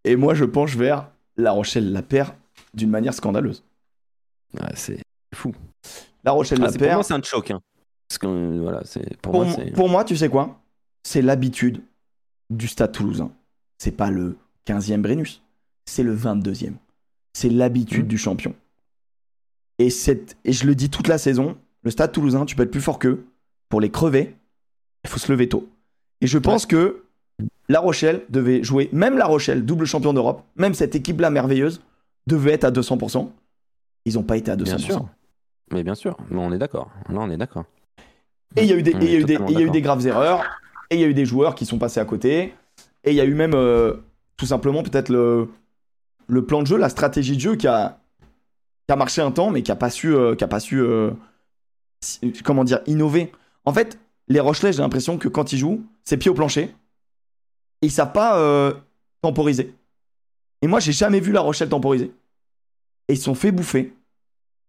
et 0.04 0.16
moi 0.16 0.34
je 0.34 0.46
penche 0.46 0.76
vers 0.76 1.10
La 1.38 1.52
Rochelle 1.52 1.92
la 1.92 2.02
perd 2.04 2.34
d'une 2.74 2.90
manière 2.90 3.14
scandaleuse. 3.14 3.64
ouais, 4.54 4.70
c'est 4.76 5.02
fou. 5.34 5.54
La 6.24 6.32
Rochelle 6.32 6.60
Ah, 6.62 6.66
la 6.66 6.72
c'est- 6.72 6.78
pour 6.78 6.86
perd. 6.88 6.96
moi, 6.98 7.04
c'est 7.04 7.14
un 7.14 7.22
choc. 7.24 7.50
Hein. 7.52 7.62
Parce 8.08 8.18
que, 8.20 8.28
euh, 8.28 8.60
voilà, 8.62 8.82
c'est 8.84 9.18
pour, 9.22 9.32
Pour, 9.32 9.46
moi, 9.46 9.56
pour 9.74 9.90
moi, 9.90 10.04
tu 10.04 10.18
sais 10.18 10.30
quoi? 10.30 10.60
C'est 11.04 11.22
l'habitude 11.22 11.82
du 12.50 12.68
stade 12.68 12.92
toulousain. 12.92 13.32
C'est 13.78 13.92
pas 13.96 14.10
le 14.12 14.36
15e 14.70 15.02
Brennus, 15.02 15.42
c'est 15.86 16.04
le 16.04 16.16
22e. 16.16 16.74
C'est 17.34 17.50
l'habitude 17.50 18.04
Mhm. 18.04 18.08
du 18.10 18.18
champion. 18.18 18.54
Et, 19.80 19.90
cette, 19.90 20.38
et 20.46 20.52
je 20.54 20.66
le 20.68 20.76
dis 20.76 20.90
toute 20.90 21.08
la 21.08 21.18
saison, 21.18 21.58
le 21.84 21.92
stade 21.92 22.12
toulousain, 22.12 22.46
tu 22.46 22.56
peux 22.56 22.64
être 22.64 22.72
plus 22.72 22.82
fort 22.82 23.00
qu'eux. 23.00 23.26
Pour 23.70 23.82
les 23.82 23.90
crever, 23.90 24.36
il 25.04 25.10
faut 25.10 25.20
se 25.20 25.32
lever 25.32 25.48
tôt. 25.48 25.68
Et 26.22 26.28
je 26.28 26.38
pense 26.38 26.66
que 26.66 27.04
La 27.70 27.80
Rochelle 27.80 28.24
devait 28.30 28.64
jouer, 28.64 28.90
même 28.92 29.18
La 29.18 29.26
Rochelle, 29.26 29.64
double 29.66 29.86
champion 29.86 30.12
d'Europe, 30.14 30.44
même 30.56 30.74
cette 30.74 30.96
équipe-là 30.96 31.30
merveilleuse, 31.30 31.82
devait 32.28 32.52
être 32.54 32.64
à 32.66 32.72
200%. 32.72 33.32
Ils 34.06 34.16
n'ont 34.16 34.24
pas 34.24 34.38
été 34.38 34.52
à 34.52 34.56
200%. 34.58 34.66
Bien 34.66 34.78
sûr. 34.80 35.08
Mais 35.72 35.84
bien 35.84 35.96
sûr, 35.96 36.18
mais 36.32 36.40
on 36.40 36.52
est 36.52 36.58
d'accord. 36.58 36.92
Là, 37.10 37.20
on 37.20 37.30
est 37.30 37.38
d'accord. 37.38 37.66
Et 38.56 38.64
il 38.64 38.66
y 38.66 38.70
y 38.70 38.74
a 38.74 38.78
eu 38.78 38.82
y 38.84 39.64
a 39.64 39.70
des 39.70 39.82
graves 39.82 40.06
erreurs. 40.08 40.44
Et 40.90 40.96
il 40.96 41.02
y 41.02 41.04
a 41.04 41.08
eu 41.08 41.14
des 41.14 41.26
joueurs 41.26 41.54
qui 41.54 41.66
sont 41.68 41.78
passés 41.78 42.00
à 42.00 42.06
côté. 42.06 42.54
Et 43.04 43.12
il 43.12 43.14
y 43.16 43.22
a 43.22 43.26
eu 43.26 43.36
même, 43.36 43.54
euh, 43.54 43.94
tout 44.40 44.46
simplement, 44.46 44.84
peut-être 44.84 45.10
le, 45.10 45.50
plan 46.46 46.62
de 46.62 46.68
jeu, 46.68 46.78
la 46.78 46.88
stratégie 46.88 47.36
de 47.36 47.42
jeu 47.42 47.56
qui 47.58 47.68
a, 47.68 48.00
qui 48.88 48.94
a 48.94 48.96
marché 48.96 49.22
un 49.22 49.32
temps, 49.32 49.52
mais 49.52 49.64
qui 49.64 49.72
a 49.72 49.76
pas 49.76 49.90
su, 49.90 50.16
euh, 50.16 50.34
a 50.40 50.48
pas 50.48 50.62
su 50.62 50.80
euh, 50.80 51.12
si- 52.02 52.32
comment 52.44 52.64
dire, 52.64 52.80
innover. 52.88 53.34
En 53.66 53.74
fait, 53.74 54.00
les 54.30 54.40
Rochelais, 54.40 54.72
j'ai 54.72 54.82
l'impression 54.82 55.18
que 55.18 55.28
quand 55.28 55.52
ils 55.52 55.60
jouent, 55.60 55.84
c'est 56.06 56.16
pied 56.16 56.32
au 56.32 56.34
plancher. 56.34 56.74
Et 57.82 57.88
ils 57.88 57.92
savent 57.92 58.14
pas 58.14 58.40
euh. 58.40 58.74
Et 60.62 60.68
moi, 60.68 60.80
j'ai 60.80 60.94
jamais 60.94 61.20
vu 61.20 61.34
la 61.34 61.42
Rochelle 61.42 61.68
temporiser. 61.68 62.14
Et 63.10 63.14
ils 63.14 63.18
se 63.18 63.24
sont 63.26 63.36
fait 63.36 63.52
bouffer. 63.52 63.94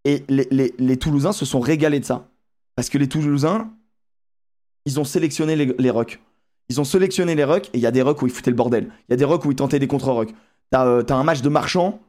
Et 0.05 0.25
les, 0.29 0.49
les- 0.51 0.75
les 0.77 0.97
Toulousains 0.97 1.33
se 1.33 1.45
sont 1.45 1.61
régalés 1.61 2.01
de 2.01 2.05
ça. 2.05 2.27
Parce 2.75 2.89
que 2.89 2.99
les 2.99 3.09
Toulousains, 3.09 3.71
ils 4.85 4.99
ont 4.99 5.05
sélectionné 5.05 5.55
les, 5.55 5.67
les 5.79 5.91
rucks. 5.91 6.21
Ils 6.71 6.81
ont 6.81 6.85
sélectionné 6.85 7.35
les 7.35 7.45
rucks 7.45 7.67
et 7.75 7.79
il 7.79 7.81
y 7.81 7.87
a 7.87 7.91
des 7.91 8.01
rucks 8.01 8.23
où 8.23 8.27
ils 8.27 8.33
foutaient 8.33 8.51
le 8.51 8.57
bordel. 8.57 8.85
Il 9.09 9.13
y 9.13 9.15
a 9.15 9.17
des 9.17 9.25
rucks 9.27 9.45
où 9.45 9.51
ils 9.51 9.57
tentaient 9.57 9.79
des 9.79 9.87
contre-rucks. 9.89 10.33
T'as 10.71 10.87
euh, 10.87 11.03
un 11.11 11.25
match 11.25 11.43
de 11.43 11.49
Marchand, 11.51 12.01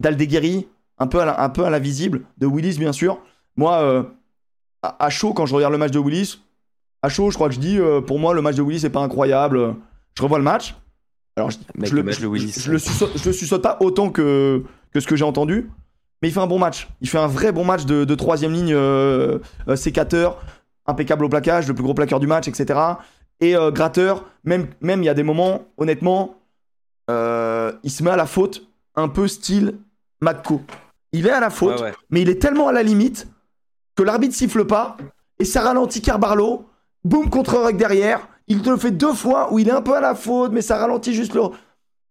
d'Aldeguerri, 0.00 0.66
un, 0.98 1.06
peu 1.06 1.20
à 1.20 1.24
la- 1.26 1.42
un 1.42 1.48
peu 1.50 1.64
à 1.64 1.70
la 1.70 1.78
visible, 1.78 2.22
de 2.38 2.46
Willis 2.46 2.78
bien 2.78 2.92
sûr. 2.92 3.18
Moi, 3.56 3.74
euh, 3.82 4.02
à, 4.82 5.04
à 5.04 5.10
chaud, 5.10 5.32
quand 5.34 5.46
je 5.46 5.54
regarde 5.54 5.72
le 5.72 5.78
match 5.78 5.90
de 5.92 5.98
Willis, 5.98 6.40
à 7.02 7.08
chaud, 7.08 7.30
je 7.30 7.36
crois 7.36 7.48
que 7.48 7.54
je 7.54 7.60
dis, 7.60 7.78
euh, 7.78 8.00
pour 8.00 8.18
moi, 8.18 8.34
le 8.34 8.42
match 8.42 8.56
de 8.56 8.62
Willis 8.62 8.82
n'est 8.82 8.90
pas 8.90 9.00
incroyable. 9.02 9.74
Je 10.16 10.22
revois 10.22 10.38
le 10.38 10.44
match. 10.44 10.74
Alors, 11.36 11.50
je, 11.50 11.58
le 11.94 12.02
match 12.02 12.18
je- 12.18 12.26
Willis, 12.26 12.54
je 12.58 12.72
le 12.72 12.78
suçote, 12.78 13.10
je 13.16 13.26
le 13.26 13.32
suçote 13.34 13.62
pas 13.62 13.76
autant 13.80 14.08
que, 14.10 14.64
que 14.92 15.00
ce 15.00 15.06
que 15.06 15.14
j'ai 15.16 15.24
entendu. 15.24 15.70
Mais 16.22 16.28
il 16.28 16.32
fait 16.32 16.40
un 16.40 16.46
bon 16.46 16.58
match. 16.58 16.88
Il 17.02 17.08
fait 17.10 17.18
un 17.18 17.26
vrai 17.26 17.52
bon 17.52 17.64
match 17.66 17.84
de, 17.84 18.04
de 18.04 18.14
troisième 18.14 18.52
ligne 18.54 18.72
euh, 18.72 19.38
sécateur, 19.74 20.38
impeccable 20.86 21.26
au 21.26 21.28
plaquage, 21.28 21.68
le 21.68 21.74
plus 21.74 21.82
gros 21.84 21.92
plaqueur 21.92 22.18
du 22.20 22.26
match, 22.26 22.48
etc. 22.48 22.80
Et 23.40 23.54
euh, 23.56 23.70
gratteur, 23.70 24.24
même 24.44 24.68
même 24.80 25.02
il 25.02 25.06
y 25.06 25.10
a 25.10 25.14
des 25.14 25.22
moments, 25.22 25.66
honnêtement, 25.76 26.36
euh, 27.10 27.72
il 27.82 27.90
se 27.90 28.02
met 28.02 28.10
à 28.10 28.16
la 28.16 28.26
faute, 28.26 28.66
un 28.94 29.08
peu 29.08 29.28
style 29.28 29.74
Matko. 30.20 30.62
Il 31.12 31.26
est 31.26 31.30
à 31.30 31.40
la 31.40 31.50
faute, 31.50 31.80
Ouais, 31.80 31.86
ouais. 31.86 31.92
mais 32.10 32.22
il 32.22 32.28
est 32.28 32.40
tellement 32.40 32.68
à 32.68 32.72
la 32.72 32.82
limite 32.82 33.28
que 33.94 34.02
l'arbitre 34.02 34.34
siffle 34.34 34.64
pas 34.66 34.96
et 35.38 35.44
ça 35.44 35.60
ralentit 35.62 36.00
Carbarlo. 36.02 36.64
Boum 37.04 37.30
contre 37.30 37.56
Ruck 37.58 37.76
derrière. 37.76 38.26
Il 38.48 38.62
te 38.62 38.70
le 38.70 38.76
fait 38.76 38.90
deux 38.90 39.12
fois 39.12 39.52
où 39.52 39.58
il 39.58 39.68
est 39.68 39.72
un 39.72 39.82
peu 39.82 39.94
à 39.94 40.00
la 40.00 40.14
faute, 40.14 40.52
mais 40.52 40.62
ça 40.62 40.76
ralentit 40.78 41.14
juste 41.14 41.34
le. 41.34 41.42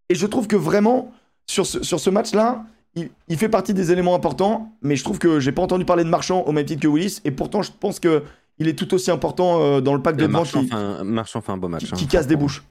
Et 0.09 0.15
je 0.15 0.25
trouve 0.27 0.47
que 0.47 0.55
vraiment, 0.55 1.11
sur 1.47 1.65
ce, 1.65 1.83
sur 1.83 1.99
ce 1.99 2.09
match-là, 2.09 2.63
il, 2.95 3.09
il 3.27 3.37
fait 3.37 3.49
partie 3.49 3.73
des 3.73 3.91
éléments 3.91 4.15
importants, 4.15 4.71
mais 4.81 4.95
je 4.95 5.03
trouve 5.03 5.19
que 5.19 5.39
j'ai 5.39 5.51
pas 5.51 5.61
entendu 5.61 5.83
parler 5.85 6.03
de 6.03 6.09
Marchand 6.09 6.43
au 6.43 6.51
même 6.53 6.65
titre 6.65 6.81
que 6.81 6.87
Willis, 6.87 7.19
et 7.25 7.31
pourtant 7.31 7.61
je 7.61 7.71
pense 7.77 7.99
que 7.99 8.23
il 8.59 8.67
est 8.67 8.77
tout 8.77 8.93
aussi 8.93 9.11
important 9.11 9.61
euh, 9.61 9.81
dans 9.81 9.93
le 9.93 10.01
pack 10.01 10.15
de 10.17 10.23
Et 10.23 10.27
devant 10.27 10.39
Marchand, 10.39 10.61
qui, 10.61 10.67
fait 10.69 10.75
un, 10.75 11.03
Marchand 11.03 11.41
fait 11.41 11.51
un 11.51 11.57
beau 11.57 11.67
match. 11.67 11.85
qui- 11.91 12.03
hein, 12.03 12.07
casse 12.09 12.27
des 12.27 12.35
bouches. 12.35 12.63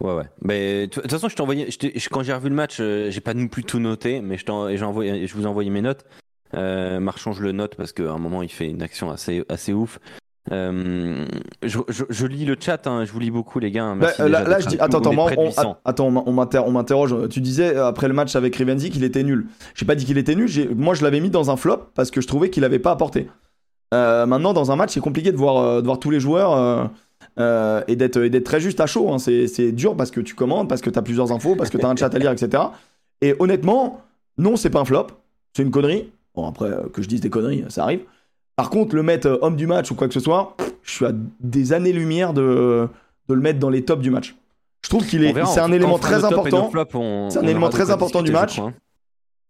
Ouais, 0.00 0.14
ouais. 0.14 0.24
Mais 0.42 0.86
de 0.86 0.90
toute 0.92 1.10
façon, 1.10 1.28
je 1.28 1.36
quand 2.10 2.22
j'ai 2.22 2.32
revu 2.34 2.48
le 2.48 2.54
match, 2.54 2.76
euh, 2.80 3.10
j'ai 3.10 3.20
pas 3.20 3.32
non 3.34 3.48
plus 3.48 3.64
tout 3.64 3.78
noté, 3.78 4.20
mais 4.20 4.36
je, 4.36 4.44
envoyé, 4.84 5.26
je 5.26 5.34
vous 5.34 5.44
ai 5.44 5.46
envoyé 5.46 5.70
mes 5.70 5.80
notes. 5.82 6.04
Euh, 6.54 7.00
Marchand, 7.00 7.32
je 7.32 7.42
le 7.42 7.52
note 7.52 7.74
parce 7.76 7.92
qu'à 7.92 8.12
un 8.12 8.18
moment, 8.18 8.42
il 8.42 8.50
fait 8.50 8.68
une 8.68 8.82
action 8.82 9.10
assez, 9.10 9.44
assez 9.48 9.72
ouf. 9.72 9.98
Euh, 10.52 11.24
je, 11.62 11.78
je- 11.88 12.04
je 12.10 12.26
lis 12.26 12.44
le 12.44 12.56
chat, 12.60 12.86
hein, 12.86 13.04
je 13.06 13.12
vous 13.12 13.18
lis 13.20 13.30
beaucoup, 13.30 13.58
les 13.60 13.70
gars. 13.70 13.94
Merci 13.94 14.20
Bah, 14.20 14.28
là, 14.28 14.60
je 14.60 14.66
dis, 14.68 14.74
attends, 14.78 14.98
attends, 14.98 15.08
on 15.08 15.12
est 15.12 15.16
moi, 15.16 15.24
près 15.26 15.36
de 15.36 15.40
on, 15.40 15.46
800. 15.46 15.78
attends, 15.84 16.06
on 16.26 16.32
m'inter- 16.32 16.58
on 16.66 16.70
m'interroge. 16.70 17.28
Tu 17.30 17.40
disais 17.40 17.74
euh, 17.74 17.86
après 17.86 18.08
le 18.08 18.14
match 18.14 18.36
avec 18.36 18.54
Rivenzi 18.56 18.90
qu'il 18.90 19.04
était 19.04 19.22
nul. 19.22 19.46
J'ai 19.74 19.86
pas 19.86 19.94
dit 19.94 20.04
qu'il 20.04 20.18
était 20.18 20.34
nul. 20.34 20.50
Moi, 20.76 20.94
je 20.94 21.02
l'avais 21.02 21.20
mis 21.20 21.30
dans 21.30 21.50
un 21.50 21.56
flop 21.56 21.78
parce 21.94 22.10
que 22.10 22.20
je 22.20 22.26
trouvais 22.26 22.50
qu'il 22.50 22.64
avait 22.64 22.78
pas 22.78 22.90
apporté. 22.90 23.28
Euh, 23.94 24.26
maintenant, 24.26 24.52
dans 24.52 24.70
un 24.72 24.76
match, 24.76 24.92
c'est 24.92 25.00
compliqué 25.00 25.30
de 25.32 25.36
voir, 25.36 25.56
euh, 25.58 25.80
de 25.80 25.86
voir 25.86 25.98
tous 25.98 26.10
les 26.10 26.20
joueurs 26.20 26.90
euh, 27.38 27.82
et 27.88 27.96
d'être 27.96 28.44
très 28.44 28.60
juste 28.60 28.80
à 28.80 28.86
chaud. 28.86 29.10
hein. 29.12 29.18
C'est 29.18 29.72
dur 29.72 29.96
parce 29.96 30.10
que 30.10 30.20
tu 30.20 30.34
commandes, 30.34 30.68
parce 30.68 30.80
que 30.80 30.90
tu 30.90 30.98
as 30.98 31.02
plusieurs 31.02 31.32
infos, 31.32 31.54
parce 31.56 31.70
que 31.70 31.78
tu 31.78 31.86
as 31.86 31.88
un 31.88 31.96
chat 31.96 32.12
à 32.14 32.18
lire, 32.18 32.32
etc. 32.32 32.62
Et 33.22 33.34
honnêtement, 33.38 34.00
non, 34.36 34.56
c'est 34.56 34.70
pas 34.70 34.80
un 34.80 34.84
flop. 34.84 35.06
C'est 35.56 35.62
une 35.62 35.70
connerie. 35.70 36.10
Bon, 36.34 36.48
après, 36.48 36.70
que 36.92 37.00
je 37.00 37.08
dise 37.08 37.20
des 37.20 37.30
conneries, 37.30 37.64
ça 37.68 37.84
arrive. 37.84 38.00
Par 38.56 38.70
contre, 38.70 38.94
le 38.96 39.02
mettre 39.02 39.38
homme 39.42 39.56
du 39.56 39.66
match 39.66 39.90
ou 39.90 39.94
quoi 39.94 40.08
que 40.08 40.14
ce 40.14 40.20
soit, 40.20 40.56
je 40.82 40.90
suis 40.92 41.06
à 41.06 41.12
des 41.40 41.72
années-lumière 41.72 42.32
de, 42.32 42.88
de 43.28 43.34
le 43.34 43.40
mettre 43.40 43.58
dans 43.60 43.70
les 43.70 43.84
tops 43.84 44.02
du 44.02 44.10
match. 44.10 44.34
Je 44.82 44.88
trouve 44.88 45.06
qu'il 45.06 45.24
est, 45.24 45.32
c'est 45.46 45.60
un 45.60 45.72
élément 45.72 45.98
très 45.98 46.16
important. 46.24 46.70
C'est 47.30 47.38
un 47.38 47.42
élément 47.44 47.68
très 47.70 47.90
important 47.90 48.22
du 48.22 48.32
match. 48.32 48.60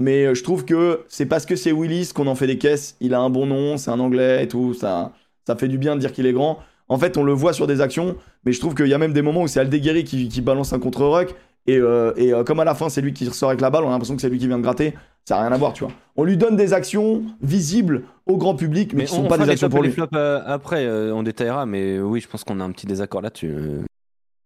Mais 0.01 0.27
euh, 0.27 0.35
je 0.35 0.43
trouve 0.43 0.65
que 0.65 1.05
c'est 1.09 1.27
parce 1.27 1.47
que 1.47 1.57
c'est 1.57 1.73
Willis 1.73 2.11
qu'on 2.15 2.27
en 2.27 2.35
fait 2.35 2.47
des 2.47 2.59
caisses. 2.59 2.97
Il 3.01 3.15
a 3.15 3.21
un 3.21 3.31
bon 3.31 3.47
nom, 3.47 3.77
c'est 3.77 3.91
un 3.91 4.01
anglais 4.01 4.43
et 4.45 4.49
tout. 4.49 4.75
Ça, 4.75 5.12
ça 5.47 5.57
fait 5.57 5.69
du 5.69 5.79
bien 5.79 5.95
de 5.95 6.01
dire 6.01 6.12
qu'il 6.12 6.27
est 6.27 6.33
grand. 6.33 6.59
En 6.89 6.99
fait, 6.99 7.16
on 7.16 7.23
le 7.23 7.33
voit 7.33 7.53
sur 7.53 7.66
des 7.66 7.81
actions, 7.81 8.16
mais 8.45 8.53
je 8.53 8.61
trouve 8.61 8.75
qu'il 8.75 8.89
y 8.89 8.95
a 8.95 8.99
même 8.99 9.12
des 9.12 9.23
moments 9.23 9.43
où 9.43 9.49
c'est 9.49 9.61
Aldeguerri 9.61 10.05
qui, 10.05 10.29
qui 10.29 10.41
balance 10.43 10.73
un 10.75 10.79
contre-ruck 10.79 11.35
Et, 11.66 11.79
euh, 11.79 12.12
et 12.16 12.35
euh, 12.35 12.45
comme 12.45 12.61
à 12.61 12.65
la 12.65 12.75
fin, 12.75 12.91
c'est 12.91 13.01
lui 13.01 13.15
qui 13.15 13.27
ressort 13.27 13.49
avec 13.49 13.62
la 13.62 13.71
balle, 13.71 13.85
on 13.85 13.89
a 13.89 13.93
l'impression 13.93 14.15
que 14.16 14.21
c'est 14.21 14.29
lui 14.29 14.39
qui 14.39 14.47
vient 14.49 14.59
de 14.59 14.62
gratter. 14.62 14.95
Ça 15.25 15.37
n'a 15.37 15.43
rien 15.43 15.53
à 15.53 15.57
voir, 15.57 15.73
tu 15.73 15.85
vois. 15.85 15.93
On 16.16 16.25
lui 16.25 16.37
donne 16.37 16.57
des 16.57 16.75
actions 16.75 17.25
visibles 17.41 18.03
au 18.27 18.37
grand 18.37 18.55
public, 18.55 18.93
mais, 18.93 19.07
qui 19.07 19.12
on 19.15 19.23
sont 19.23 19.27
pas 19.27 19.39
des 19.39 19.49
actions 19.49 19.71
pour 19.71 19.79
et 19.79 19.83
les 19.83 19.89
lui. 19.89 19.95
flops 19.95 20.12
euh, 20.15 20.43
après, 20.45 20.87
on 21.12 21.23
détaillera, 21.23 21.65
mais 21.65 21.99
oui, 22.01 22.21
je 22.21 22.29
pense 22.29 22.45
qu'on 22.45 22.61
a 22.61 22.65
un 22.65 22.73
petit 22.73 22.87
désaccord 22.87 23.23
là-dessus, 23.23 23.55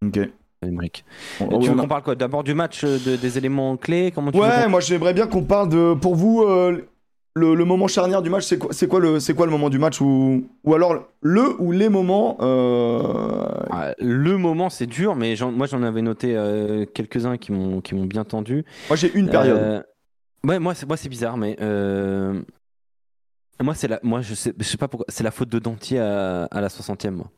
Ok. 0.05 0.21
On- 1.41 1.59
tu 1.61 1.69
veux 1.69 1.77
qu'on 1.77 1.89
parle 1.89 2.03
quoi 2.03 2.15
D'abord 2.15 2.43
du 2.45 2.55
match, 2.55 2.83
euh, 2.85 2.99
de- 2.99 3.17
des 3.17 3.39
éléments 3.39 3.77
clés 3.77 4.11
Comment 4.15 4.33
tu 4.33 4.39
veux 4.39 4.43
Ouais, 4.45 4.69
moi 4.69 4.81
j'aimerais 4.81 5.15
bien 5.15 5.27
qu'on 5.27 5.45
parle 5.45 5.69
de. 5.69 5.95
Pour 5.95 6.17
vous, 6.17 6.43
euh, 6.43 6.83
le, 7.37 7.55
le 7.55 7.65
moment 7.65 7.87
charnière 7.87 8.23
du 8.23 8.31
match, 8.31 8.45
c'est 8.45 8.59
quoi, 8.59 8.71
quoi, 8.89 8.99
le, 9.01 9.35
quoi 9.35 9.47
le 9.47 9.53
moment 9.53 9.71
du 9.71 9.79
match 9.79 10.01
ou, 10.01 10.49
ou 10.65 10.75
alors 10.75 10.97
le 11.21 11.61
ou 11.61 11.71
les 11.71 11.89
moments. 11.89 12.37
euh, 12.41 13.03
Ah, 13.71 13.95
le 14.01 14.37
moment, 14.37 14.69
c'est 14.71 14.87
dur, 14.87 15.15
mais 15.15 15.37
moi 15.53 15.67
j'en 15.69 15.83
avais 15.85 16.03
noté 16.03 16.37
euh, 16.37 16.85
quelques-uns 16.87 17.37
qui 17.37 17.53
m'ont 17.53 17.81
bien 18.07 18.25
tendu. 18.25 18.65
Moi 18.89 18.97
j'ai 18.97 19.13
une 19.15 19.29
période. 19.31 19.85
Ouais, 20.45 20.59
moi 20.59 20.75
c'est 20.75 21.09
bizarre, 21.09 21.37
mais 21.37 21.57
moi 23.63 23.75
c'est 23.75 23.89
la 23.89 24.01
moi 24.03 24.21
je 24.23 24.35
sais 24.35 24.53
je 24.59 24.65
sais 24.65 24.77
pas 24.77 24.89
pourquoi 24.89 25.07
c'est 25.09 25.25
la 25.25 25.31
faute 25.31 25.49
de 25.49 25.59
Dantier 25.59 25.99
à, 26.01 26.45
à 26.45 26.61
la 26.61 26.69
60e 26.69 27.11
moi. 27.11 27.31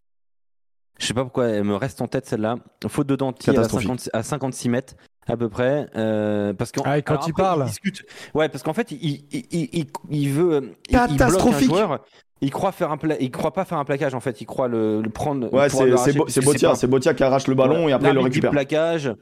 Je 1.01 1.07
sais 1.07 1.15
pas 1.15 1.23
pourquoi 1.25 1.47
elle 1.49 1.65
me 1.65 1.75
reste 1.75 2.01
en 2.03 2.07
tête 2.07 2.27
celle-là. 2.27 2.57
Faute 2.89 3.07
de 3.07 3.17
Dantier 3.17 3.51
à, 3.53 3.55
Catastrophique. 3.57 3.89
50 3.89 4.11
à 4.13 4.23
56 4.23 4.69
mètres 4.69 4.95
à 5.27 5.37
peu 5.37 5.49
près 5.49 5.87
euh, 5.97 6.53
parce 6.53 6.73
qu'en 6.73 6.83
Ah, 6.85 6.99
et 6.99 7.03
quand 7.03 7.15
alors 7.15 7.25
il 7.27 7.31
après, 7.31 7.43
parle. 7.43 7.65
discute. 7.65 8.05
Ouais, 8.35 8.49
parce 8.49 8.63
qu'en 8.63 8.73
fait 8.75 8.91
il 8.93 8.99
il, 9.03 9.25
il, 9.51 9.69
il, 9.73 9.87
il 10.11 10.29
veut 10.31 10.61
il- 10.89 10.93
il, 10.93 10.97
bloque 10.97 11.11
un 11.11 11.17
Catastrophique. 11.17 11.69
joueur. 11.69 12.05
Il 12.43 12.51
croit 12.51 12.73
faire 12.73 12.91
un 12.91 12.97
pla- 12.97 13.19
il 13.21 13.31
croit 13.31 13.53
pas 13.53 13.65
faire 13.65 13.79
un 13.79 13.85
plaquage 13.85 14.15
en 14.15 14.21
fait, 14.21 14.41
il 14.41 14.47
croit 14.47 14.69
le, 14.69 15.03
le 15.03 15.11
prendre 15.11 15.53
Ouais, 15.53 15.69
c'est, 15.69 15.97
c'est, 16.29 16.41
Botia, 16.45 16.75
c'est 16.75 16.87
Botia 16.87 17.15
qui 17.15 17.23
arrache 17.23 17.47
le 17.49 17.55
ballon 17.55 17.89
et 17.89 17.93
après 17.93 18.11
il 18.11 18.15
le 18.15 18.21
récupère. 18.21 18.51
plaquage. 18.51 19.13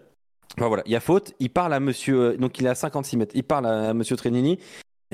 Enfin, 0.56 0.68
voilà, 0.68 0.82
il 0.86 0.92
y 0.92 0.96
a 0.96 1.00
faute. 1.00 1.34
Il 1.40 1.50
parle 1.50 1.74
à 1.74 1.78
monsieur. 1.80 2.20
euh, 2.20 2.36
Donc 2.36 2.58
il 2.58 2.66
est 2.66 2.70
à 2.70 2.74
56 2.74 3.16
mètres. 3.16 3.32
Il 3.36 3.44
parle 3.44 3.66
à, 3.66 3.92
monsieur 3.94 4.16
Trenini. 4.16 4.58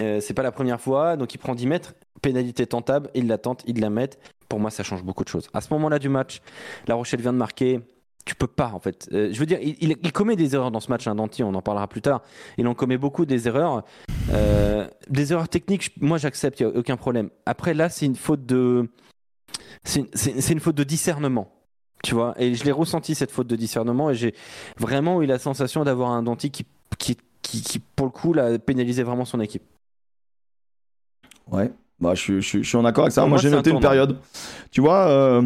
Euh, 0.01 0.21
c'est 0.21 0.35
pas 0.35 0.43
la 0.43 0.53
première 0.53 0.81
fois. 0.81 1.17
Donc 1.17 1.35
il 1.35 1.39
prend 1.39 1.55
10 1.55 1.67
mètres. 1.67 1.95
Pénalité 2.23 2.67
tentable. 2.67 3.11
Il 3.15 3.27
la 3.27 3.39
tente. 3.39 3.63
Il 3.67 3.81
la 3.81 3.91
met. 3.91 4.11
Pour 4.49 4.61
moi, 4.61 4.71
ça 4.71 4.83
change 4.83 5.03
beaucoup 5.05 5.25
de 5.25 5.29
choses. 5.29 5.49
À 5.55 5.61
ce 5.61 5.73
moment-là 5.75 5.99
du 5.99 6.09
match, 6.09 6.41
La 6.87 6.95
Rochelle 6.95 7.21
vient 7.21 7.33
de 7.33 7.39
marquer. 7.39 7.81
Tu 8.25 8.35
peux 8.35 8.47
pas 8.47 8.71
en 8.73 8.81
fait. 8.81 9.07
Euh, 9.13 9.29
je 9.33 9.39
veux 9.39 9.45
dire, 9.45 9.59
il, 9.61 10.13
commet 10.13 10.35
des 10.35 10.55
erreurs 10.55 10.71
dans 10.71 10.81
ce 10.81 10.91
match, 10.91 11.07
hein, 11.07 11.15
Danti, 11.15 11.43
on 11.43 11.53
en 11.55 11.61
parlera 11.61 11.87
plus 11.89 12.01
tard. 12.01 12.23
Il 12.57 12.67
en 12.67 12.75
commet 12.75 12.97
beaucoup 12.97 13.27
des 13.27 13.49
erreurs. 13.49 13.85
Euh, 14.31 14.87
des 15.11 15.33
erreurs 15.33 15.49
techniques, 15.51 15.91
moi 16.01 16.17
j'accepte, 16.17 16.59
il 16.61 16.67
n'y 16.67 16.73
a 16.73 16.79
aucun 16.79 16.97
problème. 16.97 17.29
Après 17.45 17.75
là, 17.75 17.91
c'est 17.91 18.07
une 18.07 18.17
faute 18.17 18.47
de. 18.47 18.89
C'est 19.85 20.01
une- 20.01 20.09
c'est- 20.15 20.41
c'est 20.41 20.55
une 20.55 20.61
faute 20.61 20.75
de 20.77 20.85
discernement. 20.85 21.53
Tu 22.03 22.15
vois, 22.15 22.35
et 22.39 22.55
je 22.55 22.65
l'ai 22.65 22.73
ressenti 22.73 23.15
cette 23.15 23.31
faute 23.31 23.47
de 23.47 23.57
discernement 23.57 24.09
et 24.11 24.15
j'ai 24.15 24.35
vraiment 24.79 25.21
eu 25.23 25.27
la 25.27 25.39
sensation 25.39 25.85
d'avoir 25.85 26.11
un 26.11 26.23
Danti 26.23 26.51
qui, 26.51 26.65
qui, 26.99 27.19
qui, 27.43 27.61
qui, 27.63 27.79
pour 27.79 28.07
le 28.07 28.13
coup, 28.13 28.33
l'a 28.33 28.59
pénalisé 28.59 29.03
vraiment 29.03 29.25
son 29.27 29.41
équipe. 29.41 29.63
Ouais, 31.51 31.73
bah, 32.01 32.15
je, 32.15 32.21
suis- 32.21 32.43
je, 32.43 32.47
suis- 32.49 32.63
je 32.65 32.69
suis 32.69 32.77
en 32.79 32.85
accord 32.85 33.05
avec 33.05 33.13
ça. 33.13 33.23
Moi, 33.23 33.31
moi, 33.31 33.39
j'ai 33.39 33.49
un 33.49 33.57
noté 33.59 33.71
une 33.71 33.77
période. 33.81 34.19
Tu 34.71 34.81
vois, 34.81 35.09
euh, 35.09 35.43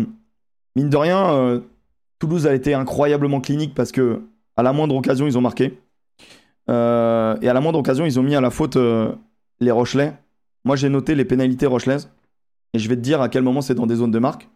mine 0.77 0.89
de 0.91 0.97
rien, 0.97 1.31
euh, 1.35 1.61
Toulouse 2.19 2.47
a 2.47 2.55
été 2.55 2.75
incroyablement 2.75 3.41
clinique 3.41 3.75
parce 3.75 3.93
que 3.93 4.23
à 4.57 4.63
la 4.63 4.73
moindre 4.73 4.95
occasion, 4.97 5.27
ils 5.27 5.37
ont 5.39 5.41
marqué. 5.43 5.79
Euh, 6.71 7.37
et 7.41 7.49
à 7.49 7.53
la 7.53 7.61
moindre 7.61 7.79
occasion, 7.79 8.05
ils 8.05 8.19
ont 8.19 8.23
mis 8.23 8.35
à 8.35 8.41
la 8.41 8.51
faute 8.51 8.77
les 9.61 9.71
Rochelais. 9.71 10.15
Moi, 10.65 10.77
j'ai 10.77 10.89
noté 10.89 11.15
les 11.15 11.25
pénalités 11.25 11.67
rochelaises. 11.67 12.11
Et 12.75 12.79
je 12.79 12.89
vais 12.89 12.97
te 12.97 13.01
dire 13.01 13.23
à 13.23 13.29
quel 13.29 13.43
moment 13.43 13.61
c'est 13.63 13.75
dans 13.75 13.87
des 13.87 13.95
zones 13.97 14.11
de 14.11 14.19
marque. 14.19 14.49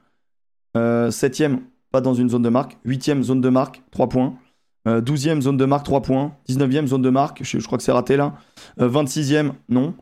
Septième, 1.10 1.60
pas 1.90 2.01
dans 2.01 2.14
une 2.14 2.28
zone 2.28 2.43
de 2.43 2.48
marque. 2.48 2.77
Huitième, 2.85 3.23
zone 3.23 3.40
de 3.40 3.48
marque, 3.48 3.82
3 3.90 4.09
points. 4.09 4.35
Euh, 4.89 5.01
douzième, 5.01 5.40
zone 5.40 5.56
de 5.56 5.64
marque, 5.64 5.85
3 5.85 6.02
points. 6.02 6.32
19e, 6.48 6.86
zone 6.86 7.02
de 7.02 7.10
marque, 7.10 7.43
je, 7.44 7.59
je 7.59 7.64
crois 7.66 7.78
que 7.78 7.85
c'est 7.85 7.93
raté 7.93 8.16
là. 8.16 8.35
Euh, 8.81 8.89
26e, 8.89 9.52
non. 9.69 9.94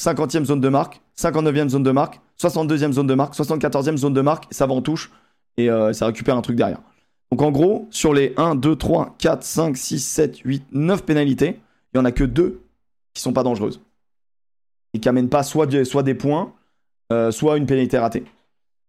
50e 0.00 0.44
zone 0.44 0.60
de 0.60 0.68
marque, 0.68 1.00
59e 1.16 1.68
zone 1.68 1.82
de 1.82 1.90
marque, 1.90 2.20
62e 2.40 2.92
zone 2.92 3.06
de 3.06 3.14
marque, 3.14 3.34
74e 3.34 3.96
zone 3.96 4.14
de 4.14 4.20
marque, 4.20 4.46
ça 4.50 4.66
va 4.66 4.74
en 4.74 4.82
touche 4.82 5.10
et 5.56 5.70
euh, 5.70 5.92
ça 5.92 6.06
récupère 6.06 6.36
un 6.36 6.42
truc 6.42 6.56
derrière. 6.56 6.80
Donc 7.30 7.42
en 7.42 7.50
gros, 7.50 7.88
sur 7.90 8.14
les 8.14 8.32
1, 8.36 8.54
2, 8.54 8.76
3, 8.76 9.16
4, 9.18 9.42
5, 9.42 9.76
6, 9.76 9.98
7, 10.00 10.38
8, 10.44 10.64
9 10.72 11.04
pénalités, 11.04 11.60
il 11.92 11.98
n'y 11.98 12.00
en 12.00 12.04
a 12.04 12.12
que 12.12 12.24
deux 12.24 12.62
qui 13.12 13.22
sont 13.22 13.32
pas 13.32 13.42
dangereuses. 13.42 13.80
Et 14.94 15.00
qui 15.00 15.08
amènent 15.08 15.28
pas 15.28 15.42
soit, 15.42 15.66
des- 15.66 16.14
points, 16.14 16.52
euh, 17.12 17.30
soit 17.30 17.56
une 17.58 17.66
pénalité 17.66 17.98
ratée. 17.98 18.24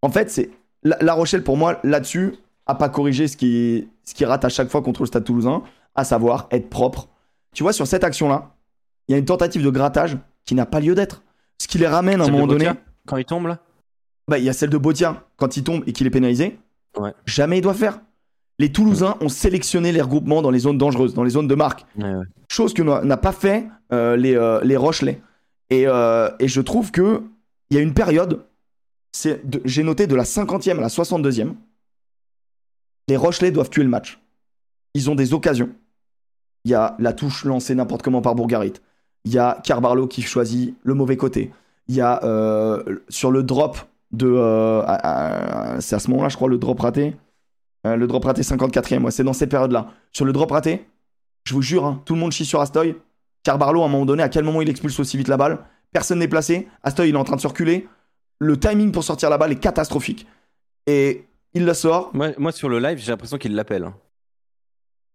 En 0.01 0.09
fait, 0.09 0.29
c'est 0.29 0.51
la, 0.83 1.13
Rochelle, 1.13 1.43
pour 1.43 1.57
moi, 1.57 1.79
là-dessus, 1.83 2.35
a 2.65 2.75
pas 2.75 2.87
corrigé 2.87 3.27
ce 3.27 3.35
qui, 3.35 3.89
ce 4.05 4.13
qui 4.13 4.23
rate 4.23 4.45
à 4.45 4.49
chaque 4.49 4.69
fois 4.69 4.81
contre 4.81 5.01
le 5.01 5.07
Stade 5.07 5.25
toulousain, 5.25 5.63
à 5.95 6.05
savoir 6.05 6.47
être 6.51 6.69
propre. 6.69 7.09
Tu 7.53 7.63
vois, 7.63 7.73
sur 7.73 7.87
cette 7.87 8.03
action-là, 8.05 8.51
il 9.07 9.11
y 9.11 9.15
a 9.15 9.17
une 9.17 9.25
tentative 9.25 9.63
de 9.63 9.69
grattage 9.69 10.17
qui 10.49 10.55
n'a 10.55 10.65
pas 10.65 10.79
lieu 10.79 10.95
d'être. 10.95 11.21
Ce 11.59 11.67
qui 11.67 11.77
les 11.77 11.85
ramène 11.85 12.21
à 12.21 12.23
un 12.23 12.31
moment 12.31 12.47
donné. 12.47 12.71
Quand 13.05 13.17
il 13.17 13.25
tombe 13.25 13.45
là? 13.45 13.59
Bah, 14.27 14.39
il 14.39 14.43
y 14.43 14.49
a 14.49 14.53
celle 14.53 14.71
de 14.71 14.79
Botia, 14.79 15.27
quand 15.37 15.57
il 15.57 15.63
tombe 15.63 15.83
et 15.85 15.93
qu'il 15.93 16.07
est 16.07 16.09
pénalisé. 16.09 16.57
Ouais. 16.97 17.13
Jamais 17.27 17.59
il 17.59 17.61
doit 17.61 17.75
faire. 17.75 18.01
Les 18.57 18.71
Toulousains 18.71 19.15
ont 19.21 19.29
sélectionné 19.29 19.91
les 19.91 20.01
regroupements 20.01 20.41
dans 20.41 20.49
les 20.49 20.57
zones 20.57 20.79
dangereuses, 20.79 21.13
dans 21.13 21.21
les 21.21 21.29
zones 21.29 21.47
de 21.47 21.53
marque. 21.53 21.85
Ouais, 21.95 22.15
ouais. 22.15 22.25
Chose 22.47 22.73
que 22.73 22.81
n'a 22.81 23.17
pas 23.17 23.31
fait 23.31 23.67
euh, 23.93 24.15
les, 24.15 24.35
euh, 24.35 24.59
les 24.63 24.75
Rochelais. 24.75 25.21
Et, 25.69 25.83
euh, 25.85 26.31
et 26.39 26.47
je 26.47 26.61
trouve 26.61 26.89
que 26.89 27.21
il 27.69 27.75
y 27.75 27.79
a 27.79 27.83
une 27.83 27.93
période, 27.93 28.43
j'ai 29.65 29.83
noté 29.83 30.07
de 30.07 30.15
la 30.15 30.23
50e 30.23 30.79
à 30.79 30.81
la 30.81 30.87
62e, 30.87 31.53
les 33.07 33.17
Rochelais 33.17 33.51
doivent 33.51 33.69
tuer 33.69 33.83
le 33.83 33.89
match. 33.89 34.19
Ils 34.95 35.11
ont 35.11 35.15
des 35.15 35.35
occasions. 35.35 35.69
Il 36.65 36.71
y 36.71 36.73
a 36.73 36.95
la 36.97 37.13
touche 37.13 37.45
lancée 37.45 37.75
n'importe 37.75 38.01
comment 38.01 38.23
par 38.23 38.33
Bourgarit. 38.33 38.73
Il 39.25 39.33
y 39.33 39.37
a 39.39 39.59
Carbarlo 39.63 40.07
qui 40.07 40.21
choisit 40.21 40.75
le 40.83 40.93
mauvais 40.93 41.17
côté. 41.17 41.51
Il 41.87 41.95
y 41.95 42.01
a 42.01 42.23
euh, 42.23 42.83
sur 43.09 43.31
le 43.31 43.43
drop 43.43 43.77
de. 44.11 44.27
euh, 44.27 45.79
c'est 45.79 45.95
à 45.95 45.99
ce 45.99 46.09
moment-là, 46.11 46.29
je 46.29 46.35
crois, 46.35 46.49
le 46.49 46.57
drop 46.57 46.79
raté. 46.79 47.15
Euh, 47.87 47.95
le 47.95 48.07
drop 48.07 48.25
raté 48.25 48.41
54e, 48.41 49.03
ouais, 49.03 49.11
c'est 49.11 49.23
dans 49.23 49.33
cette 49.33 49.49
période-là. 49.51 49.87
Sur 50.11 50.25
le 50.25 50.33
drop 50.33 50.51
raté, 50.51 50.85
je 51.45 51.53
vous 51.53 51.61
jure, 51.61 51.85
hein, 51.85 52.01
tout 52.05 52.13
le 52.13 52.19
monde 52.19 52.31
chie 52.31 52.45
sur 52.45 52.61
Astoy. 52.61 52.95
Carbarlo, 53.43 53.81
à 53.81 53.85
un 53.85 53.89
moment 53.89 54.05
donné, 54.05 54.21
à 54.23 54.29
quel 54.29 54.43
moment 54.43 54.61
il 54.61 54.69
expulse 54.69 54.99
aussi 54.99 55.17
vite 55.17 55.27
la 55.29 55.37
balle? 55.37 55.59
Personne 55.91 56.19
n'est 56.19 56.27
placé. 56.27 56.67
Astoy, 56.83 57.09
il 57.09 57.15
est 57.15 57.17
en 57.17 57.23
train 57.23 57.35
de 57.37 57.41
circuler. 57.41 57.87
Le 58.39 58.57
timing 58.59 58.91
pour 58.91 59.03
sortir 59.03 59.29
la 59.29 59.37
balle 59.37 59.51
est 59.53 59.59
catastrophique. 59.59 60.27
Et 60.87 61.25
il 61.53 61.65
la 61.65 61.73
sort, 61.73 62.11
Moi, 62.13 62.29
moi, 62.37 62.51
sur 62.51 62.69
le 62.69 62.79
live, 62.79 62.97
j'ai 62.99 63.11
l'impression 63.11 63.37
qu'il 63.37 63.55
l'appelle. 63.55 63.83
hein. 63.85 63.93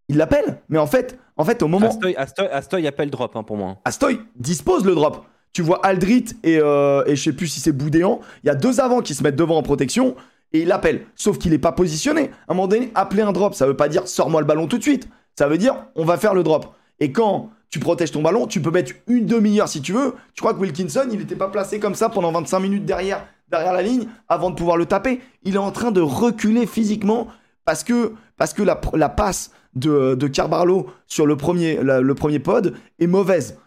Il 0.08 0.16
l'appelle. 0.16 0.60
Mais 0.68 0.78
en 0.78 0.86
fait, 0.86 1.18
en 1.36 1.44
fait, 1.44 1.62
au 1.62 1.68
moment. 1.68 1.88
Astoy, 1.88 2.14
Astoy, 2.16 2.46
Astoy 2.46 2.86
appelle 2.86 3.10
drop 3.10 3.36
hein, 3.36 3.42
pour 3.42 3.56
moi. 3.56 3.78
Astoy 3.84 4.20
dispose 4.36 4.84
le 4.84 4.94
drop. 4.94 5.24
Tu 5.52 5.62
vois 5.62 5.84
Aldrit 5.86 6.24
et, 6.42 6.58
euh, 6.58 7.04
et 7.06 7.14
je 7.14 7.22
sais 7.22 7.32
plus 7.32 7.46
si 7.46 7.60
c'est 7.60 7.72
Boudéan. 7.72 8.20
Il 8.42 8.48
y 8.48 8.50
a 8.50 8.54
deux 8.54 8.80
avants 8.80 9.00
qui 9.00 9.14
se 9.14 9.22
mettent 9.22 9.36
devant 9.36 9.56
en 9.56 9.62
protection 9.62 10.16
et 10.52 10.62
il 10.62 10.72
appelle. 10.72 11.06
Sauf 11.14 11.38
qu'il 11.38 11.52
n'est 11.52 11.58
pas 11.58 11.72
positionné. 11.72 12.30
À 12.48 12.52
un 12.52 12.54
moment 12.54 12.66
donné, 12.66 12.90
appeler 12.94 13.22
un 13.22 13.32
drop, 13.32 13.54
ça 13.54 13.66
veut 13.66 13.76
pas 13.76 13.88
dire 13.88 14.08
sors-moi 14.08 14.40
le 14.40 14.46
ballon 14.46 14.66
tout 14.66 14.78
de 14.78 14.82
suite. 14.82 15.08
Ça 15.36 15.46
veut 15.46 15.58
dire 15.58 15.86
on 15.94 16.04
va 16.04 16.16
faire 16.16 16.34
le 16.34 16.42
drop. 16.42 16.74
Et 16.98 17.12
quand 17.12 17.50
tu 17.70 17.80
protèges 17.80 18.12
ton 18.12 18.22
ballon, 18.22 18.46
tu 18.46 18.60
peux 18.60 18.70
mettre 18.70 18.92
une 19.08 19.26
demi-heure 19.26 19.68
si 19.68 19.80
tu 19.80 19.92
veux. 19.92 20.14
Tu 20.34 20.40
crois 20.40 20.54
que 20.54 20.60
Wilkinson, 20.60 21.08
il 21.10 21.18
n'était 21.18 21.34
pas 21.36 21.48
placé 21.48 21.80
comme 21.80 21.94
ça 21.94 22.08
pendant 22.08 22.30
25 22.30 22.60
minutes 22.60 22.84
derrière, 22.84 23.26
derrière 23.48 23.72
la 23.72 23.82
ligne 23.82 24.06
avant 24.28 24.50
de 24.50 24.54
pouvoir 24.54 24.76
le 24.76 24.86
taper. 24.86 25.20
Il 25.42 25.54
est 25.56 25.58
en 25.58 25.72
train 25.72 25.90
de 25.90 26.00
reculer 26.00 26.66
physiquement 26.66 27.28
parce 27.64 27.82
que, 27.82 28.12
parce 28.36 28.52
que 28.52 28.62
la, 28.62 28.80
la 28.92 29.08
passe 29.08 29.50
de, 29.74 30.14
de 30.14 30.26
Carbarlo 30.28 30.86
sur 31.06 31.26
le 31.26 31.36
premier, 31.36 31.82
la- 31.82 32.00
le 32.00 32.14
premier 32.14 32.38
pod 32.38 32.74
est 32.98 33.06
mauvaise. 33.06 33.58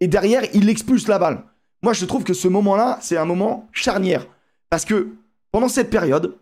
Et 0.00 0.08
derrière, 0.08 0.42
il 0.54 0.68
expulse 0.68 1.08
la 1.08 1.18
balle. 1.18 1.42
Moi, 1.82 1.92
je 1.92 2.04
trouve 2.04 2.24
que 2.24 2.34
ce 2.34 2.48
moment-là, 2.48 2.98
c'est 3.00 3.16
un 3.16 3.24
moment 3.24 3.68
charnière. 3.72 4.26
Parce 4.70 4.84
que 4.84 5.08
pendant 5.52 5.68
cette 5.68 5.90
période, 5.90 6.34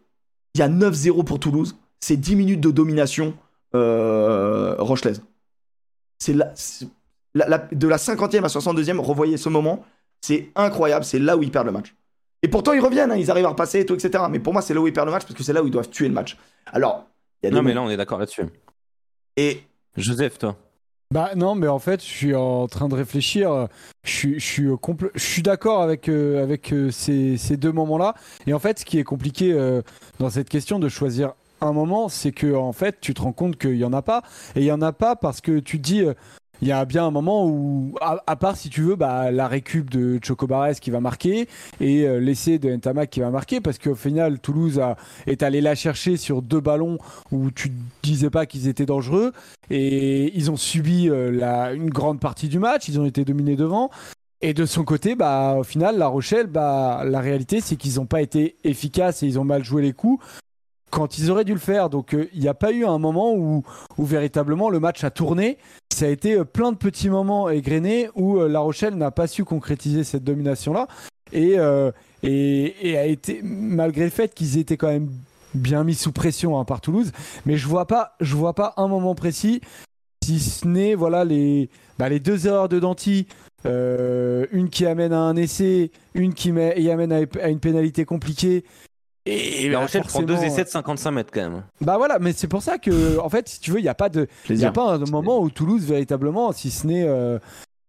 il 0.54 0.60
y 0.60 0.62
a 0.62 0.68
9-0 0.68 1.24
pour 1.24 1.38
Toulouse. 1.40 1.76
C'est 2.00 2.16
10 2.16 2.36
minutes 2.36 2.60
de 2.60 2.70
domination 2.70 3.34
euh, 3.74 4.74
rochelaise. 4.78 5.22
C'est 6.18 6.32
la, 6.34 6.52
c'est- 6.54 6.86
la- 7.34 7.48
la- 7.48 7.58
de 7.70 7.88
la 7.88 7.96
50e 7.96 8.44
à 8.44 8.48
62e, 8.48 8.98
revoyez 8.98 9.36
ce 9.36 9.48
moment. 9.48 9.84
C'est 10.20 10.50
incroyable. 10.54 11.04
C'est 11.04 11.18
là 11.18 11.36
où 11.36 11.42
ils 11.42 11.50
perdent 11.50 11.66
le 11.66 11.72
match. 11.72 11.94
Et 12.42 12.48
pourtant, 12.48 12.72
ils 12.72 12.80
reviennent. 12.80 13.10
hein, 13.10 13.16
ils 13.16 13.30
arrivent 13.30 13.46
à 13.46 13.50
repasser 13.50 13.80
et 13.80 13.86
tout, 13.86 13.94
etc. 13.94 14.24
Mais 14.30 14.38
pour 14.38 14.52
moi, 14.52 14.62
c'est 14.62 14.74
là 14.74 14.80
où 14.80 14.86
ils 14.86 14.92
perdent 14.92 15.08
le 15.08 15.12
match 15.12 15.24
parce 15.24 15.34
que 15.34 15.42
c'est 15.42 15.52
là 15.52 15.62
où 15.62 15.66
ils 15.66 15.70
doivent 15.70 15.88
tuer 15.90 16.08
le 16.08 16.14
match. 16.14 16.36
Alors, 16.66 17.06
il 17.42 17.46
y 17.46 17.48
a 17.48 17.50
des 17.50 17.56
Non, 17.56 17.62
mais 17.62 17.74
là, 17.74 17.82
on 17.82 17.90
est 17.90 17.96
d'accord 17.96 18.18
là-dessus. 18.18 18.42
Et 19.36 19.62
Joseph, 19.96 20.38
toi 20.38 20.56
Bah 21.12 21.30
non, 21.36 21.54
mais 21.54 21.68
en 21.68 21.78
fait, 21.78 22.00
je 22.00 22.06
suis 22.08 22.34
en 22.34 22.66
train 22.66 22.88
de 22.88 22.94
réfléchir. 22.94 23.68
Je 24.04 24.10
suis, 24.10 24.34
je 24.40 24.44
suis, 24.44 24.66
euh, 24.66 24.74
compl- 24.76 25.10
je 25.14 25.22
suis 25.24 25.42
d'accord 25.42 25.82
avec, 25.82 26.08
euh, 26.08 26.42
avec 26.42 26.72
euh, 26.72 26.90
ces, 26.90 27.36
ces 27.36 27.56
deux 27.56 27.72
moments-là. 27.72 28.14
Et 28.46 28.52
en 28.54 28.58
fait, 28.58 28.78
ce 28.80 28.84
qui 28.84 28.98
est 28.98 29.04
compliqué 29.04 29.52
euh, 29.52 29.82
dans 30.18 30.30
cette 30.30 30.48
question 30.48 30.78
de 30.78 30.88
choisir 30.88 31.34
un 31.60 31.72
moment, 31.72 32.08
c'est 32.08 32.32
que 32.32 32.54
en 32.54 32.72
fait, 32.72 33.00
tu 33.00 33.14
te 33.14 33.22
rends 33.22 33.32
compte 33.32 33.56
qu'il 33.56 33.76
y 33.76 33.84
en 33.84 33.92
a 33.92 34.02
pas. 34.02 34.22
Et 34.56 34.60
il 34.60 34.66
y 34.66 34.72
en 34.72 34.82
a 34.82 34.92
pas 34.92 35.16
parce 35.16 35.40
que 35.40 35.58
tu 35.58 35.78
te 35.78 35.82
dis, 35.82 36.02
euh, 36.02 36.14
il 36.64 36.68
y 36.68 36.72
a 36.72 36.86
bien 36.86 37.04
un 37.04 37.10
moment 37.10 37.46
où, 37.46 37.94
à, 38.00 38.36
part 38.36 38.56
si 38.56 38.70
tu 38.70 38.80
veux, 38.80 38.96
bah, 38.96 39.30
la 39.30 39.48
récup 39.48 39.90
de 39.90 40.18
Chocobares 40.24 40.80
qui 40.80 40.90
va 40.90 40.98
marquer 40.98 41.46
et 41.78 42.08
euh, 42.08 42.18
l'essai 42.18 42.58
de 42.58 42.74
Ntamak 42.74 43.10
qui 43.10 43.20
va 43.20 43.28
marquer, 43.28 43.60
parce 43.60 43.76
qu'au 43.76 43.94
final, 43.94 44.38
Toulouse 44.38 44.80
a, 44.80 44.96
est 45.26 45.42
allé 45.42 45.60
la 45.60 45.74
chercher 45.74 46.16
sur 46.16 46.40
deux 46.40 46.60
ballons 46.60 46.96
où 47.30 47.50
tu 47.50 47.70
disais 48.02 48.30
pas 48.30 48.46
qu'ils 48.46 48.66
étaient 48.66 48.86
dangereux 48.86 49.32
et 49.68 50.34
ils 50.34 50.50
ont 50.50 50.56
subi 50.56 51.10
euh, 51.10 51.30
la, 51.30 51.74
une 51.74 51.90
grande 51.90 52.18
partie 52.18 52.48
du 52.48 52.58
match, 52.58 52.88
ils 52.88 52.98
ont 52.98 53.04
été 53.04 53.26
dominés 53.26 53.56
devant. 53.56 53.90
Et 54.40 54.54
de 54.54 54.64
son 54.64 54.84
côté, 54.84 55.16
bah, 55.16 55.56
au 55.58 55.64
final, 55.64 55.98
La 55.98 56.06
Rochelle, 56.06 56.46
bah, 56.46 57.02
la 57.04 57.20
réalité, 57.20 57.60
c'est 57.60 57.76
qu'ils 57.76 57.96
n'ont 57.96 58.06
pas 58.06 58.22
été 58.22 58.56
efficaces 58.64 59.22
et 59.22 59.26
ils 59.26 59.38
ont 59.38 59.44
mal 59.44 59.64
joué 59.64 59.82
les 59.82 59.92
coups 59.92 60.24
quand 60.90 61.18
ils 61.18 61.30
auraient 61.30 61.44
dû 61.44 61.52
le 61.52 61.58
faire. 61.58 61.90
Donc 61.90 62.14
euh, 62.14 62.28
il 62.32 62.40
n'y 62.40 62.48
a 62.48 62.54
pas 62.54 62.72
eu 62.72 62.84
un 62.84 62.98
moment 62.98 63.34
où, 63.34 63.64
véritablement 63.98 64.70
le 64.70 64.80
match 64.80 65.04
a 65.04 65.10
tourné. 65.10 65.58
Ça 65.92 66.06
a 66.06 66.08
été 66.08 66.34
euh, 66.34 66.44
plein 66.44 66.72
de 66.72 66.76
petits 66.76 67.10
moments 67.10 67.50
égrenés 67.50 68.08
où 68.14 68.38
euh, 68.38 68.48
La 68.48 68.60
Rochelle 68.60 68.94
n'a 68.94 69.10
pas 69.10 69.26
su 69.26 69.44
concrétiser 69.44 70.04
cette 70.04 70.24
domination-là. 70.24 70.88
Et, 71.32 71.56
et, 72.22 72.96
a 72.96 73.06
été, 73.06 73.40
malgré 73.42 74.04
le 74.04 74.10
fait 74.10 74.34
qu'ils 74.34 74.56
étaient 74.56 74.76
quand 74.76 74.88
même 74.88 75.10
bien 75.52 75.82
mis 75.82 75.94
sous 75.94 76.12
pression 76.12 76.60
hein, 76.60 76.64
par 76.64 76.80
Toulouse, 76.80 77.10
mais 77.44 77.56
je 77.56 77.66
vois 77.66 77.86
pas, 77.86 78.14
je 78.20 78.36
vois 78.36 78.54
pas 78.54 78.72
un 78.76 78.86
moment 78.86 79.16
précis, 79.16 79.60
si 80.22 80.38
ce 80.38 80.68
n'est 80.68 80.94
voilà 80.94 81.24
les, 81.24 81.70
bah, 81.98 82.08
deux 82.20 82.46
erreurs 82.46 82.68
de 82.68 82.78
Danti, 82.78 83.26
une 83.64 84.68
qui 84.70 84.86
amène 84.86 85.12
à 85.12 85.18
un 85.18 85.34
essai, 85.34 85.90
une 86.14 86.34
qui 86.34 86.50
amène 86.50 87.10
à 87.10 87.48
une 87.48 87.58
pénalité 87.58 88.04
compliquée, 88.04 88.64
et 89.26 89.70
La 89.70 89.80
Rochelle 89.80 90.02
prend 90.02 90.22
deux 90.22 90.42
essais 90.42 90.64
de 90.64 90.68
55 90.68 91.10
mètres 91.10 91.30
quand 91.32 91.48
même. 91.48 91.62
Bah 91.80 91.96
voilà, 91.96 92.18
mais 92.18 92.32
c'est 92.32 92.48
pour 92.48 92.62
ça 92.62 92.78
que, 92.78 93.18
en 93.18 93.28
fait, 93.30 93.48
si 93.48 93.60
tu 93.60 93.70
veux, 93.70 93.78
il 93.78 93.82
n'y 93.82 93.88
a 93.88 93.94
pas 93.94 94.10
de, 94.10 94.26
il 94.50 94.64
a 94.64 94.72
pas 94.72 94.94
un 94.94 94.98
moment 95.10 95.40
où 95.40 95.50
Toulouse 95.50 95.84
véritablement, 95.84 96.52
si 96.52 96.70
ce 96.70 96.86
n'est 96.86 97.04
euh, 97.06 97.38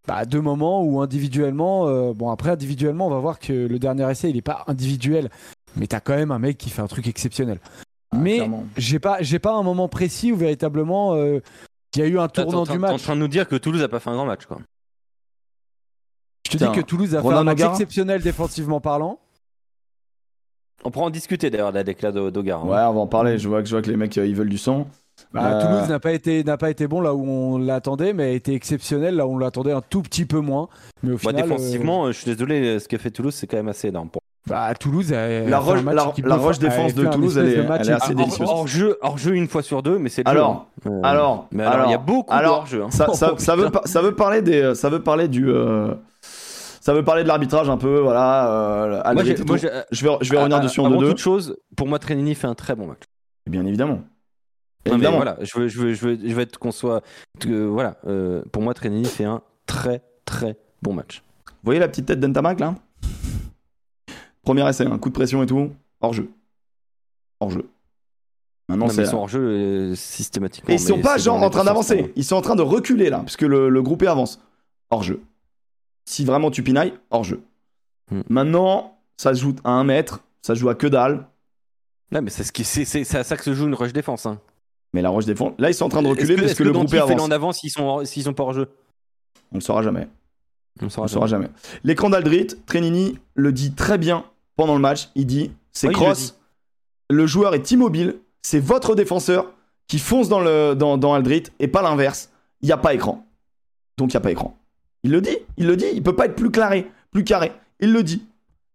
bah, 0.07 0.26
deux 0.26 0.40
moments 0.40 0.84
où 0.84 1.02
individuellement, 1.02 1.88
euh, 1.88 2.14
bon 2.14 2.30
après 2.30 2.52
individuellement, 2.52 3.07
on 3.07 3.10
va 3.10 3.20
voir 3.20 3.40
que 3.40 3.52
le 3.52 3.80
dernier 3.80 4.10
essai, 4.10 4.30
il 4.30 4.36
n'est 4.36 4.41
pas 4.41 4.64
individuel, 4.68 5.30
mais 5.76 5.88
tu 5.88 5.95
as 5.95 5.99
quand 5.99 6.16
même 6.16 6.32
un 6.32 6.40
mec 6.40 6.57
qui 6.57 6.70
fait 6.70 6.82
un 6.82 6.88
truc 6.88 7.07
exceptionnel. 7.07 7.60
Ah, 8.12 8.18
mais 8.18 8.49
j'ai 8.78 8.99
pas, 8.99 9.18
j'ai 9.22 9.40
pas 9.40 9.53
un 9.53 9.64
moment 9.64 9.90
précis 9.90 10.32
où 10.32 10.38
véritablement 10.38 11.16
euh, 11.16 11.41
il 11.95 11.99
y 11.99 12.03
a 12.03 12.07
eu 12.07 12.18
un 12.18 12.30
tournant 12.30 12.64
du 12.64 12.78
match. 12.78 12.91
Tu 12.91 12.95
en 12.95 13.03
train 13.03 13.16
de 13.16 13.22
nous 13.22 13.28
dire 13.28 13.48
que 13.48 13.56
Toulouse 13.57 13.84
a 13.84 13.90
pas 13.90 13.99
fait 13.99 14.10
un 14.10 14.16
grand 14.16 14.26
match, 14.26 14.45
quoi. 14.45 14.60
Je 16.45 16.52
te 16.52 16.64
dis 16.64 16.72
que 16.72 16.82
Toulouse 16.82 17.16
a 17.16 17.22
fait 17.22 17.28
un 17.28 17.44
match 17.44 17.62
exceptionnel 17.62 18.22
défensivement 18.22 18.80
parlant. 18.80 19.20
On 20.86 20.91
pourra 20.91 21.07
en 21.07 21.10
discuter 21.10 21.49
d'ailleurs 21.49 21.72
de 21.72 21.78
la 21.78 21.84
déclat 21.84 22.12
d'Ogar. 22.12 22.64
Hein. 22.64 22.68
Ouais, 22.68 22.82
on 22.90 22.94
va 22.94 22.99
en 23.02 23.07
parler. 23.07 23.40
Je 23.40 23.49
vois 23.49 23.64
que, 23.64 23.68
je 23.68 23.74
vois 23.74 23.82
que 23.82 23.90
les 23.90 23.98
mecs 23.98 24.16
euh, 24.20 24.28
ils 24.28 24.36
veulent 24.36 24.49
du 24.49 24.60
sang. 24.60 24.88
Bah, 25.34 25.41
euh, 25.45 25.62
Toulouse 25.62 25.90
n'a 25.90 25.99
pas 25.99 26.12
été 26.12 26.44
n'a 26.44 26.57
pas 26.57 26.70
été 26.70 26.88
bon 26.88 27.02
là 27.02 27.16
où 27.16 27.26
on 27.28 27.57
l'attendait, 27.57 28.14
mais 28.14 28.24
a 28.26 28.30
été 28.30 28.53
exceptionnel 28.53 29.16
là 29.16 29.26
où 29.26 29.34
on 29.34 29.38
l'attendait 29.40 29.72
un 29.72 29.82
tout 29.82 30.03
petit 30.03 30.26
peu 30.26 30.40
moins. 30.40 30.70
Mais 31.02 31.14
au 31.14 31.18
final, 31.18 31.41
défensivement, 31.41 32.06
euh, 32.06 32.12
je 32.12 32.20
suis 32.20 32.32
désolé, 32.32 32.80
ce 32.80 32.88
qu'a 32.88 32.99
fait 32.99 33.10
Toulouse, 33.10 33.34
c'est 33.34 33.48
quand 33.48 33.57
même 33.57 33.68
assez 33.68 33.88
énorme. 33.88 34.10
Bah, 34.48 34.76
Toulouse, 34.76 35.12
la 35.12 35.57
roche, 35.57 35.82
la, 35.84 36.36
roche 36.36 36.60
défense 36.60 36.94
de 36.94 37.06
Toulouse, 37.07 37.36
elle 37.40 37.48
est, 37.48 37.91
assez 37.91 38.14
délicieuse. 38.14 38.48
Hors 38.48 38.68
jeu, 38.68 38.99
hors 39.02 39.18
jeu 39.18 39.34
une 39.34 39.48
fois 39.48 39.64
sur 39.64 39.82
deux, 39.82 39.98
mais 39.98 40.10
c'est 40.10 40.28
alors, 40.28 40.68
alors, 41.02 41.48
alors, 41.57 41.88
il 41.88 41.91
y 41.91 41.95
a 41.95 41.98
beaucoup 41.98 42.32
hors 42.32 42.68
jeu. 42.68 42.84
Hein. 42.84 42.91
Ça, 42.91 43.12
ça, 43.14 43.34
ça, 43.38 43.56
veut, 43.56 43.72
ça 43.86 44.03
veut 44.03 44.14
parler 44.14 44.44
des, 44.44 44.76
ça 44.76 44.90
veut 44.90 45.02
parler 45.02 45.28
du. 45.28 45.52
Ça 46.86 46.94
veut 46.94 47.03
parler 47.03 47.24
de 47.24 47.28
l'arbitrage 47.28 47.68
un 47.68 47.78
peu, 47.78 47.98
voilà. 47.98 48.48
Euh, 49.07 49.14
moi, 49.16 49.24
je 49.24 49.34
vais, 49.34 50.18
je 50.22 50.32
vais 50.32 50.38
revenir 50.38 50.60
dessus 50.60 50.82
en 50.82 50.91
deux. 50.91 51.10
toute 51.10 51.18
chose, 51.18 51.57
pour 51.76 51.88
moi, 51.88 51.98
Trenini 51.98 52.36
fait 52.36 52.45
un 52.45 52.53
très 52.53 52.76
bon 52.76 52.86
match. 52.86 52.99
Bien 53.49 53.66
évidemment. 53.66 54.02
évidemment. 54.86 55.16
voilà, 55.16 55.36
je 55.41 55.57
veux, 55.57 55.68
je 55.68 55.80
veux, 55.80 55.94
je 55.94 56.07
veux, 56.07 56.20
je 56.22 56.36
veux 56.36 56.41
être 56.44 56.60
qu'on 56.60 56.70
soit, 56.70 57.02
voilà. 57.44 57.98
Euh, 58.06 58.44
pour 58.52 58.62
moi, 58.62 58.76
Trenini 58.76 59.06
fait 59.06 59.24
un 59.24 59.41
très, 59.66 60.03
très 60.26 60.60
bon 60.84 60.94
match. 60.94 61.24
Vous 61.48 61.53
voyez 61.64 61.80
la 61.80 61.88
petite 61.88 62.06
tête 62.06 62.20
d'Entamac 62.20 62.60
là? 62.60 62.76
Premier 64.44 64.70
essai, 64.70 64.86
un 64.86 64.99
coup 64.99 65.10
de 65.10 65.16
pression 65.16 65.41
et 65.41 65.48
tout, 65.48 65.72
hors 66.02 66.14
jeu, 66.14 66.30
hors 67.40 67.49
jeu. 67.49 67.68
Maintenant, 68.70 68.90
ils 68.90 69.07
sont 69.07 69.18
hors 69.18 69.28
jeu 69.28 69.41
euh, 69.41 69.95
systématiquement. 69.95 70.70
Et 70.70 70.76
ils 70.76 70.80
sont 70.80 71.02
pas 71.02 71.18
genre 71.18 71.41
en 71.41 71.49
train 71.49 71.64
d'avancer, 71.64 72.14
ils 72.16 72.24
sont 72.24 72.36
en 72.36 72.41
train 72.41 72.56
de 72.56 72.62
reculer 72.62 73.10
là, 73.10 73.22
puisque 73.22 73.41
le, 73.41 73.70
le 73.70 73.82
groupe 73.82 74.03
avance. 74.03 74.40
Hors 74.91 75.02
jeu 75.02 75.20
si 76.06 76.23
vraiment 76.23 76.52
tu 76.52 76.64
pinailles, 76.64 76.94
hors 77.10 77.23
jeu. 77.23 77.41
Hmm. 78.11 78.22
Maintenant, 78.30 78.98
ça 79.18 79.34
se 79.34 79.41
joue 79.41 79.56
à 79.64 79.72
un 79.72 79.84
mètre, 79.84 80.22
ça 80.41 80.56
se 80.56 80.60
joue 80.60 80.69
à 80.69 80.76
que 80.76 80.88
dalle. 80.88 81.27
Là, 82.11 82.22
mais 82.22 82.30
c'est 82.30 82.44
ce 82.44 82.52
qui, 82.52 82.64
c'est, 82.64 83.15
à 83.15 83.23
ça 83.23 83.36
que 83.36 83.44
se 83.44 83.53
joue 83.53 83.65
une 83.65 83.73
rush 83.73 83.91
défense. 83.91 84.26
Hein. 84.26 84.40
Mais 84.94 85.02
la 85.02 85.10
rush 85.10 85.26
défense, 85.26 85.53
là 85.57 85.69
ils 85.69 85.73
sont 85.73 85.86
en 85.86 85.90
train 85.90 86.03
de 86.03 86.07
reculer 86.07 86.36
parce 86.36 86.53
que, 86.53 86.64
le 86.64 86.72
groupe 86.72 86.94
avance. 86.94 87.22
en 87.22 87.32
avance 87.32 87.60
s'ils 87.60 87.72
sont, 87.72 88.06
s'ils 88.06 88.23
sont 88.23 88.34
pas 88.34 88.44
hors 88.44 88.53
jeu? 88.53 88.69
On 89.52 89.56
le 89.56 89.61
saura 89.61 89.82
jamais. 89.82 90.07
On 90.82 90.86
le 90.86 90.90
saura, 90.90 91.27
jamais. 91.27 91.49
L'écran 91.84 92.10
d'Aldrit, 92.10 92.48
Trenini 92.65 93.18
le 93.34 93.52
dit 93.52 93.73
très 93.73 93.98
bien 93.98 94.26
pendant 94.56 94.76
le 94.76 94.82
match. 94.82 95.10
Il 95.15 95.26
dit 95.26 95.52
c'est 95.72 95.90
cross. 95.90 96.38
Le, 97.10 97.27
joueur 97.27 97.56
est 97.56 97.72
immobile. 97.72 98.18
C'est 98.41 98.60
votre 98.60 98.95
défenseur 98.95 99.52
qui 99.88 99.99
fonce 99.99 100.30
dans, 100.30 100.40
le, 100.40 100.73
dans, 100.73 100.98
dans 100.98 101.14
Aldrit 101.14 101.44
et 101.60 101.68
pas 101.68 101.82
l'inverse. 101.82 102.30
Il 102.61 102.65
n'y 102.68 102.72
a 102.72 102.77
pas 102.77 102.94
écran. 102.94 103.26
Donc 103.98 104.11
il 104.11 104.15
n'y 104.15 104.18
a 104.18 104.22
pas 104.22 104.32
écran. 104.32 104.57
Il 105.06 105.11
le 105.11 105.22
dit, 105.22 105.38
il 105.57 105.68
le 105.68 105.77
dit, 105.77 105.86
il 105.94 106.02
peut 106.02 106.15
pas 106.15 106.26
être 106.26 106.36
plus 106.36 106.49
carré, 106.49 106.90
plus 107.11 107.23
carré. 107.23 107.52
Il 107.80 107.94
le 107.94 108.02
dit. 108.02 108.26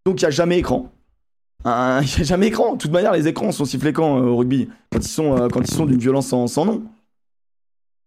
Donc 0.04 0.20
il 0.20 0.24
n'y 0.24 0.28
a 0.28 0.30
jamais 0.30 0.58
écran. 0.58 0.92
Il 1.64 1.68
n'y 1.68 1.72
a 1.72 2.22
jamais 2.22 2.46
écran. 2.46 2.74
De 2.74 2.78
toute 2.78 2.92
manière, 2.92 3.12
les 3.12 3.26
écrans 3.26 3.52
sont 3.52 3.64
sifflés 3.64 3.92
quand 3.92 4.16
euh, 4.16 4.28
au 4.28 4.36
rugby? 4.36 4.68
Quand 4.92 5.00
ils 5.00 5.08
sont, 5.08 5.36
euh, 5.36 5.64
sont 5.64 5.84
d'une 5.84 5.98
violence 5.98 6.28
sans, 6.28 6.64
nom. 6.64 6.84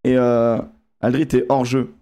Et 0.06 0.18
euh, 0.18 0.58
Aldrit 1.02 1.28
est 1.34 1.46
hors 1.50 1.66
jeu. 1.66 1.94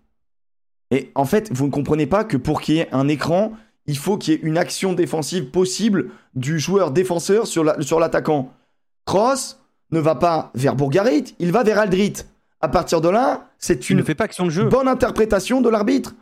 Et 0.92 1.12
en 1.16 1.26
fait, 1.26 1.52
vous 1.52 1.66
ne 1.66 1.72
comprenez 1.72 2.06
pas 2.06 2.24
que 2.24 2.38
pour 2.38 2.62
qu'il 2.62 2.76
y 2.76 2.80
ait 2.80 2.88
un 2.94 3.08
écran, 3.08 3.52
il 3.88 3.98
faut 3.98 4.18
qu'il 4.18 4.34
y 4.34 4.38
ait 4.38 4.40
une 4.44 4.58
action 4.58 4.94
défensive 4.94 5.50
possible 5.50 6.12
du 6.36 6.58
joueur 6.58 6.92
défenseur 6.92 7.48
sur 7.48 7.64
l'attaquant. 7.64 8.54
La, 8.54 8.62
Cross 9.06 9.60
ne 9.90 10.00
va 10.00 10.16
pas 10.16 10.52
vers 10.54 10.76
Bourgarit, 10.76 11.36
il 11.40 11.52
va 11.52 11.64
vers 11.64 11.80
Aldrit. 11.80 12.14
À 12.62 12.70
partir 12.70 13.02
de 13.02 13.10
là, 13.10 13.50
c'est 13.58 13.90
une 13.90 13.98
ne 13.98 14.04
fait 14.04 14.14
pas 14.14 14.26
action 14.26 14.46
de 14.46 14.52
jeu. 14.52 14.66
bonne 14.66 14.88
interprétation 14.88 15.62
de 15.62 15.70
l'arbitre. 15.70 16.14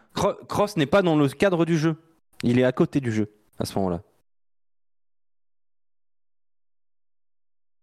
Cross 0.47 0.77
n'est 0.77 0.85
pas 0.85 1.01
dans 1.01 1.17
le 1.17 1.27
cadre 1.27 1.65
du 1.65 1.77
jeu. 1.77 1.95
Il 2.43 2.59
est 2.59 2.63
à 2.63 2.71
côté 2.71 3.01
du 3.01 3.11
jeu 3.11 3.29
à 3.59 3.65
ce 3.65 3.77
moment-là. 3.77 4.01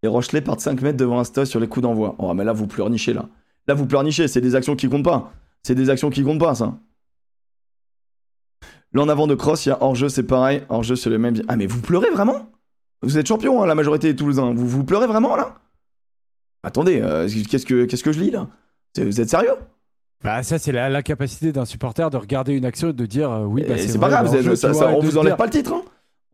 Et 0.02 0.08
Rochelet 0.08 0.40
part 0.40 0.56
de 0.56 0.60
5 0.60 0.80
mètres 0.82 0.96
devant 0.96 1.18
Insta 1.18 1.44
sur 1.44 1.60
les 1.60 1.68
coups 1.68 1.82
d'envoi. 1.82 2.14
Oh, 2.18 2.32
mais 2.32 2.44
là, 2.44 2.52
vous 2.52 2.66
pleurnichez, 2.66 3.12
là. 3.12 3.28
Là, 3.66 3.74
vous 3.74 3.86
pleurnichez. 3.86 4.28
C'est 4.28 4.40
des 4.40 4.54
actions 4.54 4.76
qui 4.76 4.88
comptent 4.88 5.04
pas. 5.04 5.32
C'est 5.62 5.74
des 5.74 5.90
actions 5.90 6.10
qui 6.10 6.22
comptent 6.22 6.40
pas, 6.40 6.54
ça. 6.54 6.78
Là, 8.92 9.02
en 9.02 9.08
avant 9.08 9.26
de 9.26 9.34
Cross, 9.34 9.66
il 9.66 9.70
y 9.70 9.72
a 9.72 9.82
hors-jeu, 9.82 10.08
c'est 10.08 10.22
pareil. 10.22 10.62
Hors-jeu, 10.68 10.96
c'est 10.96 11.10
le 11.10 11.18
même. 11.18 11.34
Ah, 11.48 11.56
mais 11.56 11.66
vous 11.66 11.82
pleurez 11.82 12.10
vraiment? 12.10 12.50
Vous 13.02 13.18
êtes 13.18 13.26
champion, 13.26 13.62
hein, 13.62 13.66
la 13.66 13.74
majorité 13.74 14.12
des 14.12 14.16
Toulousains. 14.16 14.54
Vous, 14.54 14.66
vous 14.66 14.84
pleurez 14.84 15.06
vraiment, 15.06 15.36
là? 15.36 15.58
Attendez, 16.66 17.00
euh, 17.00 17.28
qu'est-ce 17.48 17.64
que 17.64 17.84
qu'est-ce 17.84 18.02
que 18.02 18.10
je 18.10 18.18
lis 18.18 18.32
là? 18.32 18.48
Vous 18.98 19.20
êtes 19.20 19.30
sérieux? 19.30 19.54
Bah 20.24 20.42
ça 20.42 20.58
c'est 20.58 20.72
la, 20.72 21.02
capacité 21.04 21.52
d'un 21.52 21.64
supporter 21.64 22.10
de 22.10 22.16
regarder 22.16 22.54
une 22.54 22.64
action 22.64 22.90
et 22.90 22.92
de 22.92 23.06
dire 23.06 23.30
euh, 23.30 23.44
oui 23.44 23.64
bah, 23.68 23.76
c'est 23.78 24.00
pas 24.00 24.08
grave, 24.08 24.56
ça, 24.56 24.88
on 24.88 25.00
vous 25.00 25.16
enlève 25.16 25.36
pas 25.36 25.44
le 25.44 25.52
titre. 25.52 25.74
Hein 25.74 25.82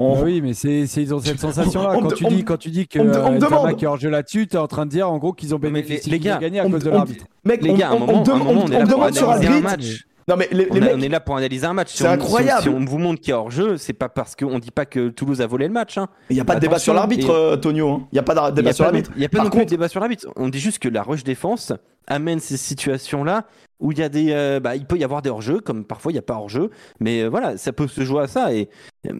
bah 0.00 0.22
oui, 0.24 0.40
mais 0.40 0.54
c'est, 0.54 0.84
ils 0.84 1.14
ont 1.14 1.20
cette 1.20 1.38
sensation-là. 1.48 1.98
Quand, 2.00 2.08
tu 2.12 2.24
dis, 2.24 2.44
quand 2.44 2.56
tu 2.56 2.70
dis 2.70 2.88
que 2.88 2.98
on, 2.98 3.04
on 3.04 3.94
euh, 3.94 4.10
là-dessus, 4.10 4.46
t'es 4.46 4.56
en 4.56 4.66
train 4.66 4.86
de 4.86 4.90
dire 4.90 5.10
en 5.10 5.18
gros 5.18 5.34
qu'ils 5.34 5.54
ont 5.54 5.58
bénéficié, 5.58 6.10
les, 6.10 6.18
gars, 6.18 6.38
gagné 6.38 6.60
à 6.60 6.68
cause 6.68 6.82
de 6.82 6.90
l'arbitre. 6.90 7.26
Mec, 7.44 7.62
les 7.62 7.74
gars, 7.74 7.92
on, 7.92 8.08
on, 8.08 8.22
demande 8.22 9.14
sur 9.14 9.30
un 9.30 9.60
match. 9.60 10.06
Non 10.28 10.36
mais 10.36 10.48
les, 10.52 10.68
on, 10.70 10.98
on, 10.98 11.00
est 11.00 11.08
là 11.08 11.20
pour 11.20 11.36
analyser 11.36 11.66
un 11.66 11.72
match. 11.72 11.90
C'est 11.92 12.06
incroyable. 12.06 12.62
Si 12.62 12.68
on, 12.68 12.84
vous 12.84 12.98
montre 12.98 13.20
qu'il 13.20 13.30
y 13.30 13.32
a 13.32 13.38
hors 13.38 13.50
jeu, 13.50 13.76
c'est 13.76 13.92
pas 13.92 14.08
parce 14.08 14.36
qu'on 14.36 14.58
dit 14.58 14.70
pas 14.70 14.86
que 14.86 15.08
Toulouse 15.08 15.40
a 15.40 15.46
volé 15.46 15.66
le 15.66 15.72
match. 15.72 15.98
Hein. 15.98 16.08
Il 16.30 16.34
n'y 16.34 16.40
a 16.40 16.44
pas 16.44 16.54
de 16.54 16.60
débat 16.60 16.78
sur 16.78 16.94
l'arbitre, 16.94 17.30
euh, 17.30 17.56
Tonio. 17.56 17.90
Hein. 17.90 18.08
Il 18.12 18.14
n'y 18.14 18.18
a 18.18 18.22
pas 18.22 18.50
de 18.50 18.54
débat 18.54 18.72
sur 18.72 18.84
l'arbitre. 18.84 19.10
Il 19.16 19.20
n'y 19.20 19.24
a 19.24 19.28
pas 19.28 19.42
non 19.42 19.50
plus 19.50 19.64
de 19.64 19.70
débat 19.70 19.88
sur 19.88 20.00
l'arbitre. 20.00 20.28
On 20.36 20.48
dit 20.48 20.60
juste 20.60 20.78
que 20.78 20.88
la 20.88 21.02
rush 21.02 21.24
défense 21.24 21.72
amène 22.06 22.40
ces 22.40 22.56
situations-là 22.56 23.46
où 23.80 23.92
il 23.92 23.98
y 23.98 24.02
a 24.02 24.08
des, 24.08 24.28
euh, 24.30 24.60
bah, 24.60 24.76
il 24.76 24.86
peut 24.86 24.96
y 24.96 25.04
avoir 25.04 25.22
des 25.22 25.30
hors-jeux, 25.30 25.60
comme 25.60 25.84
parfois 25.84 26.12
il 26.12 26.14
n'y 26.14 26.20
a 26.20 26.22
pas 26.22 26.34
hors-jeu, 26.34 26.70
mais 27.00 27.22
euh, 27.22 27.28
voilà, 27.28 27.56
ça 27.56 27.72
peut 27.72 27.88
se 27.88 28.02
jouer 28.02 28.22
à 28.22 28.26
ça. 28.28 28.54
Et 28.54 28.68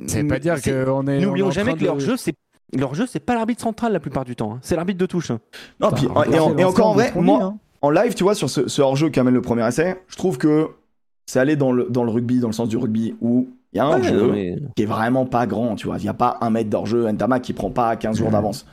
c'est 0.06 0.24
pas 0.24 0.38
dire 0.38 0.60
qu'on 0.62 1.06
est. 1.08 1.20
N'oublions 1.20 1.50
jamais 1.50 1.74
que 1.74 1.80
les 1.80 1.88
hors-jeux, 1.88 2.16
c'est 2.16 2.34
leur 2.74 2.94
jeu, 2.94 3.06
c'est 3.06 3.20
pas 3.20 3.34
l'arbitre 3.34 3.60
central 3.60 3.92
la 3.92 4.00
plupart 4.00 4.24
du 4.24 4.36
temps. 4.36 4.54
Hein. 4.54 4.58
C'est 4.62 4.76
l'arbitre 4.76 4.98
de 4.98 5.06
touche. 5.06 5.30
Non, 5.80 5.90
puis, 5.90 6.06
et, 6.32 6.64
encore 6.64 6.86
en 6.86 6.94
vrai, 6.94 7.12
moi, 7.14 7.42
hein. 7.42 7.58
en 7.82 7.90
live, 7.90 8.14
tu 8.14 8.22
vois, 8.22 8.34
sur 8.34 8.48
ce, 8.48 8.68
ce 8.68 8.80
hors-jeu 8.80 9.10
qui 9.10 9.20
amène 9.20 9.34
le 9.34 9.42
premier 9.42 9.66
essai, 9.66 10.02
je 10.08 10.16
trouve 10.16 10.38
que 10.38 10.70
c'est 11.26 11.40
aller 11.40 11.56
dans 11.56 11.72
le, 11.72 11.86
dans 11.88 12.04
le 12.04 12.10
rugby, 12.10 12.40
dans 12.40 12.48
le 12.48 12.52
sens 12.52 12.68
du 12.68 12.76
rugby, 12.76 13.14
où 13.20 13.48
il 13.72 13.78
y 13.78 13.80
a 13.80 13.86
un 13.86 14.02
jeu 14.02 14.56
qui 14.76 14.82
est 14.82 14.86
vraiment 14.86 15.24
pas 15.24 15.46
grand, 15.46 15.76
tu 15.76 15.86
vois. 15.86 15.96
Il 15.98 16.02
n'y 16.02 16.08
a 16.08 16.14
pas 16.14 16.36
un 16.40 16.50
mètre 16.50 16.68
d'hors-jeu, 16.68 17.10
Ntama 17.10 17.40
qui 17.40 17.52
prend 17.52 17.70
pas 17.70 17.96
15 17.96 18.18
jours 18.18 18.30
d'avance. 18.30 18.66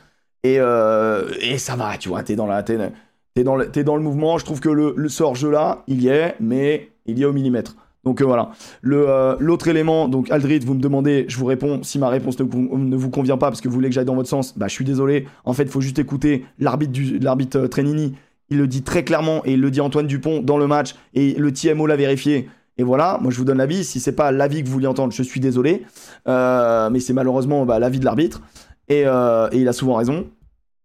Et, 0.44 0.58
euh, 0.60 1.30
et 1.42 1.58
ça 1.58 1.76
va, 1.76 1.98
tu 1.98 2.10
vois, 2.10 2.24
t'es 2.24 2.36
dans, 2.36 2.48
la, 2.48 2.60
es, 2.60 3.44
dans, 3.44 3.56
le, 3.56 3.78
es 3.78 3.84
dans 3.84 3.96
le 3.96 4.04
mouvement. 4.04 4.38
Je 4.38 4.46
trouve 4.46 4.60
que 4.60 4.70
le, 4.70 4.94
le 4.96 5.22
hors-jeu 5.22 5.52
là, 5.52 5.84
il 5.88 6.02
y 6.02 6.08
est, 6.08 6.36
mais 6.40 6.92
il 7.06 7.18
y 7.18 7.24
est 7.24 7.26
au 7.26 7.34
millimètre. 7.34 7.76
Donc 8.04 8.22
euh, 8.22 8.26
voilà. 8.26 8.52
Euh, 8.86 9.36
l'autre 9.40 9.68
élément, 9.68 10.08
donc 10.08 10.32
Aldrid, 10.32 10.64
vous 10.64 10.74
me 10.74 10.82
demandez, 10.82 11.26
je 11.28 11.38
vous 11.38 11.46
réponds. 11.46 11.84
Si 11.84 12.00
ma 12.00 12.10
réponse 12.10 12.40
ne, 12.40 12.96
vous 12.96 13.10
convient 13.10 13.38
pas 13.38 13.48
parce 13.48 13.62
que 13.62 13.68
vous 13.68 13.74
voulez 13.74 13.90
que 13.90 13.96
j'aille 13.96 14.06
dans 14.06 14.16
votre 14.16 14.30
sens, 14.30 14.58
bah 14.58 14.68
je 14.68 14.74
suis 14.74 14.86
désolé. 14.86 15.28
En 15.44 15.54
fait, 15.54 15.64
il 15.64 15.70
faut 15.70 15.82
juste 15.82 16.00
écouter 16.00 16.46
l'arbitre 16.60 16.92
du 16.92 17.20
l'arbitre 17.20 17.68
Trenini 17.68 18.16
il 18.50 18.58
le 18.58 18.68
dit 18.68 18.82
très 18.84 19.04
clairement 19.04 19.42
et 19.46 19.54
il 19.54 19.62
le 19.62 19.72
dit 19.72 19.82
Antoine 19.82 20.08
Dupont 20.08 20.42
dans 20.42 20.58
le 20.58 20.68
match 20.68 20.96
et 21.14 21.34
le 21.34 21.52
TMO 21.52 21.86
l'a 21.88 21.96
vérifié. 21.96 22.50
Et 22.78 22.84
voilà, 22.84 23.20
moi 23.22 23.32
je 23.32 23.38
vous 23.38 23.44
donne 23.46 23.58
l'avis. 23.58 23.84
Si 23.84 24.00
c'est 24.00 24.14
pas 24.14 24.32
l'avis 24.32 24.64
que 24.64 24.68
vous 24.68 24.74
vouliez 24.74 24.88
entendre, 24.88 25.14
je 25.14 25.24
suis 25.24 25.40
désolé, 25.40 25.84
Euh, 26.28 26.90
mais 26.90 27.00
c'est 27.00 27.14
malheureusement 27.14 27.66
bah, 27.66 27.80
l'avis 27.80 28.00
de 28.00 28.06
l'arbitre 28.06 28.42
et, 28.88 29.04
euh, 29.06 29.50
et 29.52 29.60
il 29.60 29.68
a 29.68 29.74
souvent 29.74 29.96
raison. 29.96 30.28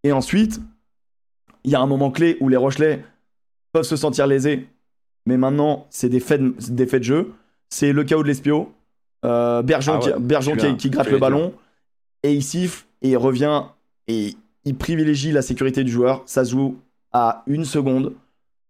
Et 0.03 0.12
ensuite, 0.12 0.61
il 1.65 1.70
y 1.70 1.74
a 1.74 1.81
un 1.81 1.86
moment 1.86 2.11
clé 2.11 2.36
où 2.41 2.49
les 2.49 2.57
Rochelais 2.57 3.03
peuvent 3.73 3.85
se 3.85 3.97
sentir 3.97 4.27
lésés, 4.27 4.69
mais 5.27 5.36
maintenant 5.36 5.86
c'est 5.91 6.09
des 6.09 6.20
faits 6.20 6.41
de, 6.43 6.55
des 6.70 6.86
faits 6.86 7.01
de 7.01 7.05
jeu. 7.05 7.32
C'est 7.70 7.93
le 7.93 8.05
chaos 8.05 8.23
de 8.23 8.28
l'Espio, 8.28 8.73
euh, 9.24 9.62
Bergeon, 9.62 9.95
Ah 9.95 10.05
ouais, 10.05 10.12
qui, 10.12 10.20
Bergeon 10.20 10.53
qui, 10.53 10.61
celui-là, 10.61 10.77
qui 10.77 10.91
gratte 10.91 11.11
le 11.11 11.19
ballon 11.19 11.53
et 12.23 12.32
il 12.35 12.43
siffle 12.43 12.85
et 13.03 13.11
il 13.11 13.16
revient 13.16 13.62
et 14.07 14.35
il 14.65 14.74
privilégie 14.77 15.32
la 15.32 15.43
sécurité 15.43 15.85
du 15.85 15.91
joueur. 15.93 16.23
Ça 16.27 16.45
se 16.45 16.51
joue 16.53 16.77
à 17.15 17.45
une 17.47 17.65
seconde. 17.65 18.12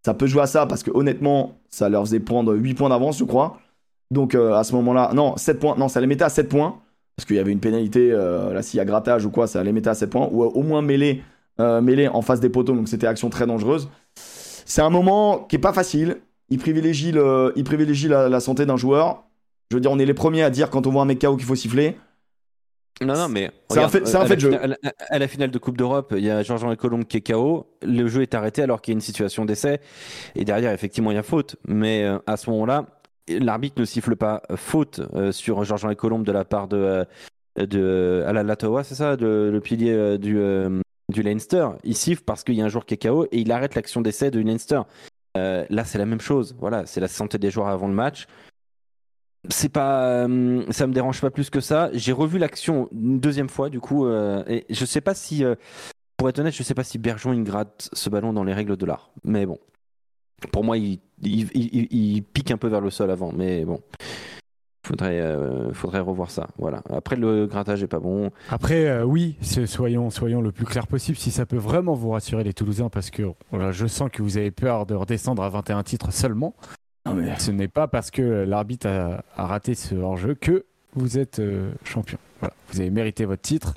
Ça 0.05 0.15
peut 0.15 0.27
jouer 0.27 0.43
à 0.43 0.47
ça 0.47 0.67
parce 0.67 0.85
que 0.85 0.91
honnêtement, 0.95 1.59
ça 1.71 1.89
leur 1.89 2.03
faisait 2.05 2.21
prendre 2.21 2.55
8 2.55 2.75
points 2.75 2.91
d'avance, 2.91 3.19
je 3.19 3.25
crois. 3.25 3.59
Donc 4.13 4.37
euh, 4.37 4.55
à 4.55 4.63
ce 4.63 4.75
moment-là, 4.75 5.11
non, 5.15 5.37
7 5.37 5.59
points, 5.59 5.75
non, 5.77 5.89
ça 5.89 6.01
les 6.01 6.07
mettait 6.07 6.25
à 6.25 6.29
7 6.29 6.49
points 6.49 6.79
parce 7.17 7.27
qu'il 7.27 7.37
y 7.37 7.39
avait 7.39 7.53
une 7.53 7.61
pénalité, 7.61 8.11
euh, 8.13 8.53
là 8.53 8.63
s'il 8.63 8.79
y 8.79 8.81
a 8.81 8.85
grattage 8.85 9.25
ou 9.25 9.31
quoi, 9.31 9.47
ça 9.47 9.65
les 9.65 9.73
mettait 9.73 9.89
à 9.89 9.95
7 9.95 10.11
points 10.11 10.29
ou 10.31 10.45
au 10.45 10.63
moins 10.63 10.83
mêlé, 10.83 11.23
euh, 11.59 11.81
mêlé 11.81 12.07
en 12.07 12.21
face 12.23 12.39
des 12.39 12.51
poteaux, 12.51 12.75
donc 12.75 12.89
c'était 12.89 13.07
action 13.07 13.31
très 13.31 13.47
dangereuse. 13.47 13.89
C'est 14.15 14.83
un 14.83 14.91
moment 14.91 15.39
qui 15.49 15.57
est 15.57 15.61
pas 15.61 15.73
facile. 15.73 16.19
Il 16.51 16.59
privilégie, 16.59 17.11
le, 17.11 17.53
il 17.57 17.65
la 18.11 18.41
santé 18.41 18.67
d'un 18.67 18.77
joueur. 18.77 19.25
Je 19.71 19.77
veux 19.77 19.81
dire, 19.81 19.91
on 19.91 19.99
est 19.99 20.07
les 20.07 20.15
premiers 20.15 20.43
à 20.43 20.51
dire 20.51 20.69
quand 20.71 20.87
on 20.87 20.91
voit 20.91 21.03
un 21.03 21.07
mec 21.07 21.21
KO 21.21 21.37
qu'il 21.37 21.47
faut 21.47 21.55
siffler. 21.55 21.97
Non, 23.03 23.15
non, 23.15 23.29
mais. 23.29 23.51
C'est 23.71 23.81
un 23.81 23.89
fait- 23.89 24.03
un 24.03 24.23
fait 24.25 24.29
la 24.29 24.35
de 24.37 24.41
jeu. 24.41 24.51
finale- 24.53 24.79
À 24.83 24.87
la, 24.87 24.93
à 25.09 25.19
la 25.19 25.29
finale 25.29 25.51
de 25.51 25.59
Coupe 25.59 25.77
d'Europe, 25.77 26.15
il 26.17 26.25
y 26.25 26.31
a 26.31 26.43
Jean-Jean 26.43 26.75
Colombe 26.77 27.05
qui 27.05 27.17
est 27.17 27.21
KO. 27.33 27.67
Le 27.83 28.07
jeu 28.07 28.23
est 28.23 28.35
arrêté 28.35 28.63
alors 28.63 28.81
qu'il 28.81 28.93
y 28.93 28.95
a 28.95 28.97
une 28.97 29.01
situation 29.01 29.45
d'essai. 29.45 29.81
Et 30.37 30.45
derrière, 30.45 30.73
effectivement, 30.73 31.11
il 31.11 31.15
y 31.15 31.19
a 31.19 31.23
faute. 31.25 31.57
Mais 31.67 32.05
euh, 32.05 32.19
à 32.27 32.37
ce 32.37 32.49
moment-là, 32.51 32.87
l'arbitre 33.29 33.81
ne 33.81 33.85
siffle 33.85 34.15
pas 34.17 34.43
faute 34.57 35.01
euh, 35.15 35.33
sur 35.33 35.65
Jean-Jean 35.65 35.93
Colombe 35.95 36.25
de 36.25 36.33
la 36.33 36.45
part 36.45 36.69
de. 36.69 36.77
euh, 36.77 37.05
de 37.57 38.25
Alan 38.27 38.55
c'est 38.83 38.95
ça, 38.95 39.17
de- 39.17 39.51
le 39.53 39.61
pilier 39.61 39.93
euh, 39.93 40.19
du, 40.19 40.39
euh, 40.39 40.81
du 41.13 41.23
Leinster. 41.23 41.69
Il 41.85 41.97
siffle 41.97 42.23
parce 42.25 42.43
qu'il 42.45 42.55
y 42.55 42.63
a 42.63 42.65
un 42.65 42.69
joueur 42.69 42.85
qui 42.87 42.95
est 42.95 43.03
KO 43.07 43.25
et 43.27 43.39
il 43.41 43.51
arrête 43.53 43.75
l'action 43.75 44.01
d'essai 44.01 44.31
de 44.31 44.41
Leinster. 44.41 44.81
Euh, 45.37 45.65
là, 45.69 45.85
c'est 45.85 45.99
la 45.99 46.07
même 46.07 46.21
chose. 46.21 46.57
Voilà, 46.61 46.87
c'est 46.87 47.01
la 47.01 47.09
santé 47.09 47.39
des 47.39 47.51
joueurs 47.51 47.69
avant 47.69 47.89
le 47.89 47.95
match. 47.95 48.27
C'est 49.51 49.69
pas, 49.69 50.27
euh, 50.27 50.65
ça 50.71 50.87
me 50.87 50.93
dérange 50.93 51.21
pas 51.21 51.31
plus 51.31 51.51
que 51.51 51.61
ça. 51.61 51.91
J'ai 51.93 52.13
revu 52.13 52.39
l'action 52.39 52.89
une 52.93 53.21
deuxième 53.21 53.49
fois, 53.49 53.69
du 53.69 53.81
coup, 53.81 54.07
euh, 54.07 54.43
et 54.47 54.65
je 54.71 54.85
sais 54.85 55.01
pas 55.01 55.15
si, 55.15 55.45
euh, 55.45 55.55
pour 56.17 56.29
être 56.29 56.39
honnête, 56.39 56.55
je 56.55 56.63
sais 56.63 56.75
pas 56.75 56.85
si 56.85 56.99
Bergeron 56.99 57.35
il 57.35 57.45
gratte 57.45 57.91
ce 57.93 58.09
ballon 58.09 58.33
dans 58.33 58.45
les 58.45 58.55
règles 58.55 58.77
de 58.77 58.87
l'art. 58.87 59.11
Mais 59.23 59.45
bon, 59.45 59.59
pour 60.51 60.65
moi, 60.65 60.79
il, 60.79 60.99
pique 62.33 62.51
un 62.51 62.57
peu 62.57 62.69
vers 62.69 62.81
le 62.81 62.91
sol 62.91 63.11
avant. 63.11 63.33
Mais 63.37 63.67
bon, 63.67 63.81
faudrait, 64.87 65.37
faudrait 65.75 66.01
revoir 66.01 66.31
ça. 66.31 66.49
Voilà. 66.57 66.83
Après, 66.91 67.17
le 67.17 67.47
grattage 67.47 67.83
est 67.83 67.89
pas 67.89 68.01
bon. 68.01 68.31
Après, 68.49 69.03
oui, 69.03 69.37
soyons, 69.67 70.09
soyons 70.09 70.41
le 70.41 70.53
plus 70.53 70.65
clair 70.65 70.87
possible 70.87 71.19
si 71.19 71.31
ça 71.31 71.45
peut 71.45 71.59
vraiment 71.59 71.95
vous 71.95 72.11
rassurer 72.11 72.45
les 72.45 72.55
Toulousains, 72.55 72.89
parce 72.89 73.11
que 73.11 73.25
je 73.73 73.87
sens 73.87 74.09
que 74.11 74.23
vous 74.23 74.39
avez 74.39 74.51
peur 74.51 74.87
de 74.87 74.95
redescendre 74.95 75.43
à 75.43 75.51
21 75.51 75.83
titres 75.83 76.13
seulement. 76.13 76.55
Non, 77.07 77.15
mais 77.15 77.35
Ce 77.39 77.51
n'est 77.51 77.69
pas 77.69 77.87
parce 77.87 78.11
que 78.11 78.45
l'arbitre 78.45 78.87
a, 78.89 79.23
a 79.37 79.47
raté 79.47 79.75
ce 79.75 79.95
hors-jeu 79.95 80.35
que 80.35 80.65
vous 80.95 81.19
êtes 81.19 81.39
euh, 81.39 81.71
champion. 81.85 82.19
Voilà. 82.41 82.55
Vous 82.71 82.81
avez 82.81 82.91
mérité 82.91 83.25
votre 83.25 83.43
titre. 83.43 83.75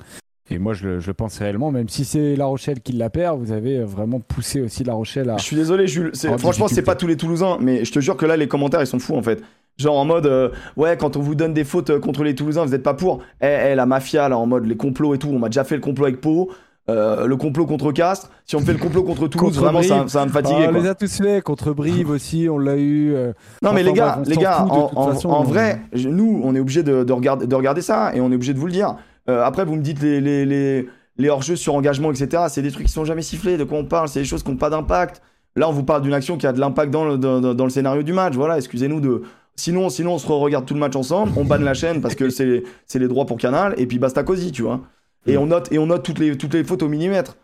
Et 0.50 0.58
moi, 0.58 0.72
je 0.72 0.88
le, 0.88 1.00
je 1.00 1.08
le 1.08 1.14
pense 1.14 1.38
réellement, 1.38 1.70
même 1.70 1.90
si 1.90 2.06
c'est 2.06 2.34
La 2.34 2.46
Rochelle 2.46 2.80
qui 2.80 2.92
la 2.92 3.10
perd, 3.10 3.38
vous 3.38 3.52
avez 3.52 3.80
euh, 3.80 3.84
vraiment 3.84 4.18
poussé 4.18 4.62
aussi 4.62 4.82
La 4.82 4.94
Rochelle 4.94 5.28
à. 5.28 5.36
Je 5.36 5.42
suis 5.42 5.56
désolé, 5.56 5.86
Jules. 5.86 6.12
Franchement, 6.38 6.68
c'est 6.68 6.82
pas 6.82 6.94
tous 6.94 7.06
les 7.06 7.18
Toulousains, 7.18 7.58
mais 7.60 7.84
je 7.84 7.92
te 7.92 8.00
jure 8.00 8.16
que 8.16 8.24
là, 8.24 8.36
les 8.36 8.48
commentaires, 8.48 8.80
ils 8.80 8.86
sont 8.86 8.98
fous 8.98 9.14
en 9.16 9.22
fait. 9.22 9.42
Genre 9.76 9.96
en 9.96 10.06
mode, 10.06 10.26
euh, 10.26 10.48
ouais, 10.76 10.96
quand 10.96 11.16
on 11.16 11.20
vous 11.20 11.34
donne 11.34 11.52
des 11.52 11.64
fautes 11.64 11.98
contre 12.00 12.24
les 12.24 12.34
Toulousains, 12.34 12.64
vous 12.64 12.74
êtes 12.74 12.82
pas 12.82 12.94
pour. 12.94 13.20
Eh, 13.42 13.46
eh, 13.46 13.74
la 13.74 13.84
mafia, 13.84 14.28
là, 14.30 14.38
en 14.38 14.46
mode 14.46 14.64
les 14.64 14.76
complots 14.76 15.14
et 15.14 15.18
tout. 15.18 15.28
On 15.28 15.38
m'a 15.38 15.48
déjà 15.50 15.64
fait 15.64 15.74
le 15.76 15.82
complot 15.82 16.06
avec 16.06 16.20
Pau, 16.20 16.50
euh, 16.90 17.26
le 17.26 17.36
complot 17.36 17.66
contre 17.66 17.92
Castres. 17.92 18.30
Si 18.46 18.56
on 18.56 18.60
me 18.60 18.64
fait 18.64 18.72
le 18.72 18.78
complot 18.78 19.02
contre 19.02 19.28
Toulouse, 19.28 19.48
Contre 19.56 19.60
vraiment, 19.60 19.82
ça, 19.82 20.04
va 20.06 20.24
me 20.24 20.30
Ah, 20.30 20.32
fatiguer. 20.32 20.66
on 20.68 20.72
quoi. 20.72 20.80
les 20.80 20.88
a 20.88 20.94
tous 20.94 21.16
fait 21.18 21.42
contre 21.42 21.72
Brive 21.72 22.08
aussi, 22.10 22.48
on 22.50 22.58
l'a 22.58 22.76
eu. 22.76 23.12
euh, 23.14 23.32
Non, 23.62 23.72
mais 23.72 23.82
les 23.82 23.92
gars, 23.92 24.16
bref, 24.16 24.26
on 24.26 24.30
les 24.30 24.36
gars, 24.36 24.58
de 24.64 24.70
en, 24.70 24.88
toute 24.88 24.98
en- 24.98 25.08
façon, 25.12 25.28
en 25.30 25.40
on- 25.40 25.44
vrai, 25.44 25.80
nous, 25.94 26.40
on 26.44 26.54
est 26.54 26.60
obligé 26.60 26.82
de, 26.82 27.04
de 27.04 27.12
regarder, 27.12 27.46
de 27.46 27.54
regarder 27.54 27.82
ça 27.82 28.12
et 28.14 28.20
on 28.20 28.30
est 28.32 28.34
obligé 28.34 28.54
de 28.54 28.58
vous 28.58 28.66
le 28.66 28.72
dire. 28.72 28.96
Euh, 29.28 29.44
après, 29.44 29.64
vous 29.64 29.74
me 29.76 29.82
dites 29.82 30.00
les, 30.02 30.20
les, 30.22 30.46
les, 30.46 30.88
les 31.18 31.28
hors-jeux 31.28 31.56
sur 31.56 31.74
engagement, 31.74 32.10
etc. 32.10 32.44
C'est 32.48 32.62
des 32.62 32.70
trucs 32.70 32.86
qui 32.86 32.92
sont 32.92 33.04
jamais 33.04 33.22
sifflés. 33.22 33.56
De 33.58 33.64
quoi 33.64 33.78
on 33.78 33.84
parle 33.84 34.08
C'est 34.08 34.20
des 34.20 34.24
choses 34.26 34.42
qui 34.42 34.50
n'ont 34.50 34.56
pas 34.56 34.70
d'impact. 34.70 35.20
Là, 35.56 35.68
on 35.68 35.72
vous 35.72 35.82
parle 35.82 36.02
d'une 36.02 36.14
action 36.14 36.36
qui 36.38 36.46
a 36.46 36.52
de 36.52 36.60
l'impact 36.60 36.90
dans 36.90 37.04
le, 37.04 37.18
dans, 37.18 37.40
dans 37.54 37.64
le 37.64 37.70
scénario 37.70 38.02
du 38.02 38.12
match. 38.14 38.34
Voilà, 38.34 38.56
excusez-nous 38.56 39.00
de. 39.00 39.22
Sinon, 39.56 39.88
sinon, 39.90 40.12
on 40.14 40.18
se 40.18 40.26
regarde 40.28 40.64
tout 40.66 40.74
le 40.74 40.78
match 40.80 40.94
ensemble, 40.94 41.32
on 41.36 41.44
banne 41.44 41.64
la 41.64 41.74
chaîne 41.74 42.00
parce 42.00 42.14
que 42.14 42.30
c'est 42.30 42.62
c'est 42.86 43.00
les 43.00 43.08
droits 43.08 43.26
pour 43.26 43.38
Canal, 43.38 43.74
et 43.76 43.86
puis 43.86 43.98
basta 43.98 44.22
cosy, 44.22 44.52
tu 44.52 44.62
vois. 44.62 44.80
Et 45.26 45.36
on 45.36 45.46
note, 45.46 45.70
et 45.72 45.78
on 45.78 45.86
note 45.86 46.04
toutes, 46.04 46.18
les, 46.18 46.36
toutes 46.38 46.54
les 46.54 46.64
fautes 46.64 46.82
au 46.82 46.88
millimètre. 46.88 47.36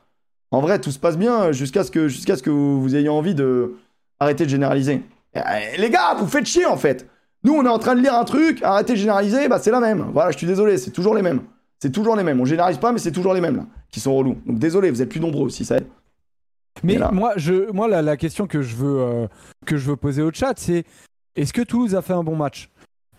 En 0.50 0.60
vrai, 0.60 0.80
tout 0.80 0.90
se 0.90 0.98
passe 0.98 1.18
bien 1.18 1.52
jusqu'à 1.52 1.84
ce 1.84 1.90
que, 1.90 2.08
jusqu'à 2.08 2.36
ce 2.36 2.42
que 2.42 2.50
vous, 2.50 2.80
vous 2.80 2.96
ayez 2.96 3.08
envie 3.08 3.34
de 3.34 3.74
arrêter 4.20 4.44
de 4.44 4.50
généraliser. 4.50 5.02
Eh, 5.34 5.40
les 5.78 5.90
gars, 5.90 6.14
vous 6.14 6.26
faites 6.28 6.46
chier 6.46 6.64
en 6.66 6.76
fait. 6.76 7.08
Nous, 7.42 7.52
on 7.52 7.64
est 7.64 7.68
en 7.68 7.78
train 7.78 7.94
de 7.94 8.00
lire 8.00 8.14
un 8.14 8.24
truc, 8.24 8.62
arrêtez 8.62 8.92
de 8.94 8.98
généraliser, 8.98 9.48
bah 9.48 9.58
c'est 9.58 9.70
la 9.72 9.80
même. 9.80 10.06
Voilà, 10.12 10.30
je 10.30 10.38
suis 10.38 10.46
désolé, 10.46 10.78
c'est 10.78 10.92
toujours 10.92 11.14
les 11.14 11.22
mêmes. 11.22 11.40
C'est 11.78 11.90
toujours 11.90 12.16
les 12.16 12.22
mêmes. 12.22 12.40
On 12.40 12.46
généralise 12.46 12.78
pas, 12.78 12.92
mais 12.92 12.98
c'est 12.98 13.12
toujours 13.12 13.34
les 13.34 13.40
mêmes 13.42 13.56
là, 13.56 13.66
qui 13.90 14.00
sont 14.00 14.14
relous. 14.14 14.36
Donc 14.46 14.58
désolé, 14.58 14.90
vous 14.90 15.02
êtes 15.02 15.10
plus 15.10 15.20
nombreux 15.20 15.44
aussi, 15.44 15.64
ça 15.64 15.76
aide. 15.76 15.86
Mais 16.82 16.96
là- 16.96 17.10
moi, 17.12 17.34
je, 17.36 17.70
moi 17.72 17.86
la, 17.88 18.00
la 18.00 18.16
question 18.16 18.46
que 18.46 18.62
je 18.62 18.76
veux, 18.76 19.00
euh, 19.00 19.26
que 19.66 19.76
je 19.76 19.90
veux 19.90 19.96
poser 19.96 20.22
au 20.22 20.32
chat, 20.32 20.54
c'est 20.56 20.84
est-ce 21.36 21.52
que 21.52 21.62
Toulouse 21.62 21.94
a 21.94 22.00
fait 22.02 22.12
un 22.14 22.22
bon 22.22 22.36
match? 22.36 22.70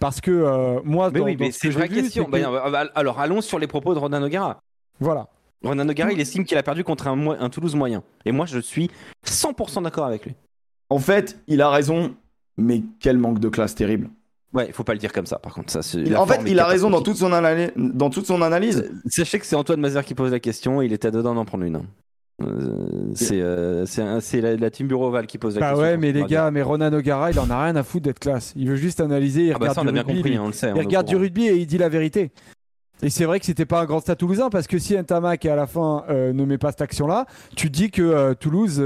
Parce 0.05 0.21
que 0.21 0.29
euh, 0.29 0.81
moi, 0.83 1.09
Mais 1.11 1.17
dans, 1.19 1.25
oui, 1.25 1.35
dans 1.35 1.45
mais 1.45 1.51
ce 1.51 1.57
c'est 1.61 1.67
que 1.69 1.73
une 1.73 1.79
vraie 1.79 1.87
j'ai 1.89 1.95
vu, 1.95 2.01
question. 2.03 2.29
c'est 2.31 2.39
que- 2.43 2.71
Bah, 2.71 2.85
alors, 2.93 3.19
allons 3.19 3.41
sur 3.41 3.57
les 3.57 3.65
propos 3.65 3.95
de 3.95 3.99
Ronan 3.99 4.21
O'Gara. 4.21 4.59
Voilà. 4.99 5.29
Ronan 5.63 5.89
O'Gara, 5.89 6.11
il 6.11 6.19
estime 6.21 6.45
qu'il 6.45 6.55
a 6.59 6.61
perdu 6.61 6.83
contre 6.83 7.07
un, 7.07 7.49
Toulouse 7.49 7.73
moyen. 7.73 8.03
Et 8.23 8.31
moi, 8.31 8.45
je 8.45 8.59
suis 8.59 8.91
100% 9.25 9.81
d'accord 9.81 10.05
avec 10.05 10.23
lui. 10.25 10.35
En 10.91 10.99
fait, 10.99 11.39
il 11.47 11.59
a 11.59 11.71
raison, 11.71 12.13
mais 12.55 12.83
quel 12.99 13.17
manque 13.17 13.39
de 13.39 13.49
classe 13.49 13.73
terrible. 13.73 14.11
Ouais, 14.53 14.67
il 14.67 14.73
faut 14.73 14.83
pas 14.83 14.93
le 14.93 14.99
dire 14.99 15.11
comme 15.11 15.25
ça, 15.25 15.39
par 15.39 15.55
contre. 15.55 15.71
Ça, 15.71 15.81
c'est- 15.81 15.97
Il- 15.97 16.11
la 16.11 16.21
en 16.21 16.27
fait, 16.27 16.39
il 16.45 16.59
a 16.59 16.67
raison 16.67 16.91
dans 16.91 17.01
toute 17.01 17.17
son, 17.17 17.31
analy- 17.31 17.71
dans 17.75 18.11
toute 18.11 18.27
son 18.27 18.43
analyse. 18.43 18.87
Sachez 19.07 19.39
que 19.39 19.45
c'est 19.47 19.55
Antoine 19.55 19.81
Mazer 19.81 20.05
qui 20.05 20.13
pose 20.13 20.31
la 20.31 20.39
question, 20.39 20.83
il 20.83 20.93
était 20.93 21.09
dedans 21.09 21.33
d'en 21.33 21.45
prendre 21.45 21.63
une. 21.63 21.81
Hein. 22.39 22.45
Euh, 22.45 23.11
c'est 23.15 23.39
euh, 23.41 23.85
c'est 23.85 24.41
la, 24.41 24.55
la 24.55 24.69
team 24.69 24.87
Bureau 24.87 25.07
Oval 25.07 25.25
qui 25.27 25.37
pose 25.37 25.55
la 25.55 25.61
Bah 25.61 25.69
question. 25.69 25.83
ouais, 25.85 25.97
mais 25.97 26.07
les 26.11 26.19
dire. 26.21 26.27
gars, 26.27 26.51
mais 26.51 26.61
Ronan 26.61 26.91
O'Gara, 26.93 27.31
il 27.31 27.39
en 27.39 27.49
a 27.49 27.63
rien 27.63 27.75
à 27.75 27.83
foutre 27.83 28.03
d'être 28.05 28.19
classe. 28.19 28.53
Il 28.55 28.69
veut 28.69 28.75
juste 28.75 28.99
analyser, 28.99 29.45
il 29.45 29.51
Ah 29.51 29.53
bah 29.53 29.59
regarde 29.69 29.75
ça, 29.75 29.81
on 29.81 29.85
a 29.85 29.87
du 29.87 29.93
bien 29.93 30.03
rugby, 30.03 30.15
compris, 30.21 30.35
hein, 30.37 30.41
on 30.43 30.47
le 30.47 30.53
sait. 30.53 30.69
Il 30.69 30.73
au 30.73 30.83
regarde 30.83 31.07
du 31.07 31.15
rugby 31.15 31.47
et 31.47 31.55
il 31.55 31.65
dit 31.67 31.77
la 31.77 31.89
vérité. 31.89 32.31
Et 33.01 33.09
c'est 33.09 33.25
vrai 33.25 33.41
que 33.41 33.45
c'était 33.45 33.65
pas 33.65 33.81
un 33.81 33.85
grand 33.85 33.99
stade 33.99 34.17
toulousain 34.17 34.49
parce 34.49 34.67
que 34.67 34.79
si 34.79 34.95
Ntamak 34.97 35.45
à 35.45 35.55
la 35.57 35.67
fin 35.67 36.05
euh, 36.09 36.31
ne 36.31 36.45
met 36.45 36.57
pas 36.57 36.71
cette 36.71 36.81
action-là, 36.81 37.25
tu 37.55 37.69
dis 37.69 37.91
que 37.91 38.01
euh, 38.01 38.33
Toulouse, 38.35 38.79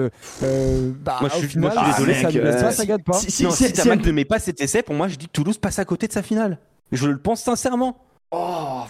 euh, 0.43 0.91
bah, 1.03 1.17
Moi, 1.21 1.29
je 1.29 1.35
au 1.35 1.39
suis- 1.39 1.47
final, 1.47 1.71
moi, 1.75 1.83
je 1.85 1.91
suis 1.91 1.93
ah, 1.93 1.97
désolé, 1.99 2.13
ça 2.15 2.27
mec, 2.27 2.35
euh, 2.37 2.61
pas, 2.61 2.71
ça 2.71 2.85
gagne 2.85 3.03
pas. 3.03 3.13
Si, 3.13 3.29
si, 3.31 3.43
non, 3.43 3.51
si- 3.51 3.65
si 3.65 3.69
si 3.69 3.73
Tamac 3.73 3.99
elle- 4.01 4.07
ne 4.07 4.11
met 4.11 4.25
pas 4.25 4.39
cet 4.39 4.61
essai, 4.61 4.81
pour 4.81 4.95
moi, 4.95 5.07
je 5.09 5.15
dis 5.15 5.27
que 5.27 5.31
Toulouse 5.31 5.59
passe 5.59 5.77
à 5.77 5.85
côté 5.85 6.07
de 6.07 6.11
sa 6.13 6.23
finale. 6.23 6.57
Je 6.91 7.07
le 7.07 7.19
pense 7.19 7.41
sincèrement. 7.43 7.97
Oh, 8.31 8.81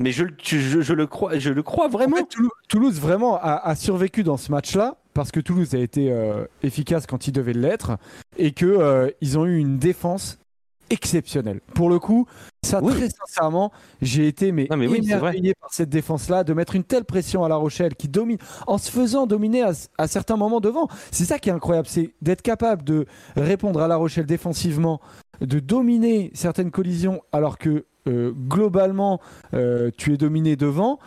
Mais 0.00 0.12
je, 0.12 0.24
le- 0.24 0.34
je, 0.42 0.80
je 0.80 0.92
le 0.94 1.06
crois, 1.06 1.38
je 1.38 1.50
le 1.50 1.62
crois 1.62 1.86
En 1.86 1.90
vraiment. 1.90 2.16
fait, 2.16 2.24
Toulou- 2.24 2.50
Toulouse 2.68 2.98
vraiment 2.98 3.36
a, 3.36 3.52
a 3.56 3.74
survécu 3.76 4.22
dans 4.22 4.36
ce 4.38 4.50
match-là 4.50 4.96
parce 5.14 5.30
que 5.30 5.40
Toulouse 5.40 5.74
a 5.74 5.78
été 5.78 6.10
euh, 6.10 6.44
efficace 6.62 7.06
quand 7.06 7.26
il 7.26 7.32
devait 7.32 7.52
l'être 7.52 7.98
et 8.38 8.52
que 8.52 8.64
euh, 8.66 9.10
ils 9.20 9.38
ont 9.38 9.44
eu 9.46 9.58
une 9.58 9.78
défense 9.78 10.38
exceptionnelle. 10.88 11.60
Pour 11.74 11.88
le 11.88 11.98
coup, 11.98 12.26
ça 12.64 12.80
Oui. 12.82 12.92
très 12.92 13.08
sincèrement, 13.10 13.70
j'ai 14.02 14.26
été 14.26 14.50
mais, 14.52 14.66
Non, 14.70 14.76
mais 14.76 14.88
oui, 14.88 14.98
émerveillé 15.04 15.54
par 15.60 15.72
cette 15.72 15.88
défense-là, 15.88 16.42
de 16.44 16.52
mettre 16.52 16.74
une 16.74 16.82
telle 16.84 17.04
pression 17.04 17.44
à 17.44 17.48
La 17.48 17.56
Rochelle 17.56 17.94
qui 17.94 18.08
domine 18.08 18.38
en 18.66 18.76
se 18.78 18.90
faisant 18.90 19.26
dominer 19.26 19.62
à, 19.62 19.70
à 19.98 20.08
certains 20.08 20.36
moments 20.36 20.60
devant. 20.60 20.88
C'est 21.12 21.24
ça 21.24 21.38
qui 21.38 21.48
est 21.48 21.52
incroyable, 21.52 21.86
c'est 21.88 22.12
d'être 22.22 22.42
capable 22.42 22.82
de 22.82 23.06
répondre 23.36 23.80
à 23.80 23.86
La 23.88 23.96
Rochelle 23.96 24.26
défensivement, 24.26 25.00
de 25.40 25.60
dominer 25.60 26.30
certaines 26.34 26.70
collisions 26.72 27.22
alors 27.32 27.56
que 27.58 27.84
globalement 28.06 29.20
euh, 29.54 29.90
tu 29.96 30.12
es 30.12 30.16
dominé 30.16 30.56
devant. 30.56 30.98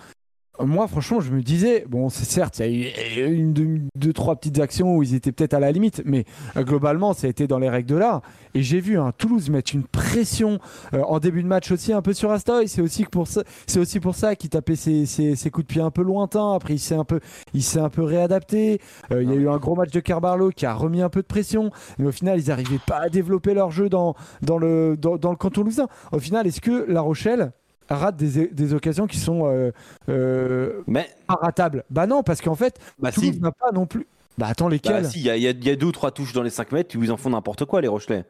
Moi, 0.59 0.87
franchement, 0.87 1.19
je 1.19 1.31
me 1.31 1.41
disais, 1.41 1.83
bon, 1.89 2.09
c'est 2.09 2.25
certes, 2.25 2.59
il 2.59 2.81
y 2.83 3.21
a 3.21 3.27
eu 3.27 3.33
une, 3.33 3.53
deux, 3.95 4.13
trois 4.13 4.35
petites 4.35 4.59
actions 4.59 4.95
où 4.95 5.01
ils 5.01 5.15
étaient 5.15 5.31
peut-être 5.31 5.55
à 5.55 5.59
la 5.59 5.71
limite, 5.71 6.03
mais 6.05 6.25
euh, 6.55 6.63
globalement, 6.63 7.13
ça 7.13 7.25
a 7.25 7.29
été 7.31 7.47
dans 7.47 7.57
les 7.57 7.69
règles 7.69 7.89
de 7.89 7.95
l'art. 7.95 8.21
Et 8.53 8.61
j'ai 8.61 8.79
vu 8.79 8.99
un 8.99 9.11
Toulouse 9.11 9.49
mettre 9.49 9.73
une 9.73 9.83
pression 9.83 10.59
euh, 10.93 11.01
en 11.01 11.17
début 11.17 11.41
de 11.41 11.47
match 11.47 11.71
aussi 11.71 11.91
un 11.91 12.03
peu 12.03 12.13
sur 12.13 12.29
Astoy. 12.29 12.67
C'est 12.67 12.81
aussi 12.81 13.03
pour 13.05 13.27
ça, 13.27 13.43
c'est 13.65 13.79
aussi 13.79 13.99
pour 13.99 14.13
ça 14.13 14.35
qu'il 14.35 14.51
tapait 14.51 14.75
ses, 14.75 15.07
ses, 15.07 15.49
coups 15.49 15.65
de 15.65 15.73
pied 15.73 15.81
un 15.81 15.89
peu 15.89 16.03
lointains. 16.03 16.53
Après, 16.53 16.75
il 16.75 16.79
s'est 16.79 16.93
un 16.93 17.03
peu, 17.03 18.03
réadapté. 18.03 18.79
Euh, 19.11 19.23
il 19.23 19.29
y 19.29 19.31
a 19.31 19.35
eu 19.35 19.49
un 19.49 19.57
gros 19.57 19.75
match 19.75 19.89
de 19.89 20.01
Carbarlo 20.01 20.51
qui 20.51 20.67
a 20.67 20.75
remis 20.75 21.01
un 21.01 21.09
peu 21.09 21.23
de 21.23 21.27
pression, 21.27 21.71
mais 21.97 22.05
au 22.05 22.11
final, 22.11 22.39
ils 22.39 22.49
n'arrivaient 22.49 22.79
pas 22.85 22.97
à 22.97 23.09
développer 23.09 23.55
leur 23.55 23.71
jeu 23.71 23.89
dans, 23.89 24.15
le, 24.47 24.97
dans, 24.97 25.35
camp 25.35 25.49
toulousain. 25.49 25.87
Au 26.11 26.19
final, 26.19 26.45
est-ce 26.45 26.61
que 26.61 26.85
La 26.87 27.01
Rochelle 27.01 27.53
rate 27.89 28.15
des, 28.17 28.47
des 28.47 28.73
occasions 28.73 29.07
qui 29.07 29.17
sont 29.17 29.43
euh, 29.45 29.71
euh, 30.09 30.81
Mais 30.87 31.09
pas 31.27 31.35
ratables 31.35 31.83
Bah 31.89 32.07
non, 32.07 32.23
parce 32.23 32.41
qu'en 32.41 32.55
fait, 32.55 32.79
bah 32.99 33.11
Toulouse 33.11 33.33
si. 33.33 33.39
n'a 33.41 33.51
pas 33.51 33.71
non 33.73 33.85
plus. 33.85 34.07
Bah 34.37 34.47
attends, 34.49 34.65
Bah, 34.65 34.71
lesquels 34.71 35.05
si, 35.05 35.19
il 35.19 35.25
y 35.25 35.29
a, 35.29 35.37
y 35.37 35.43
y 35.43 35.77
deux 35.77 35.85
ou 35.87 35.91
trois 35.91 36.11
touches 36.11 36.33
dans 36.33 36.41
les 36.43 36.49
5 36.49 36.71
mètres 36.71 36.97
où 36.97 37.03
ils 37.03 37.11
en 37.11 37.17
font 37.17 37.29
n'importe 37.29 37.65
quoi, 37.65 37.81
les 37.81 37.87
Rochelais. 37.87 38.25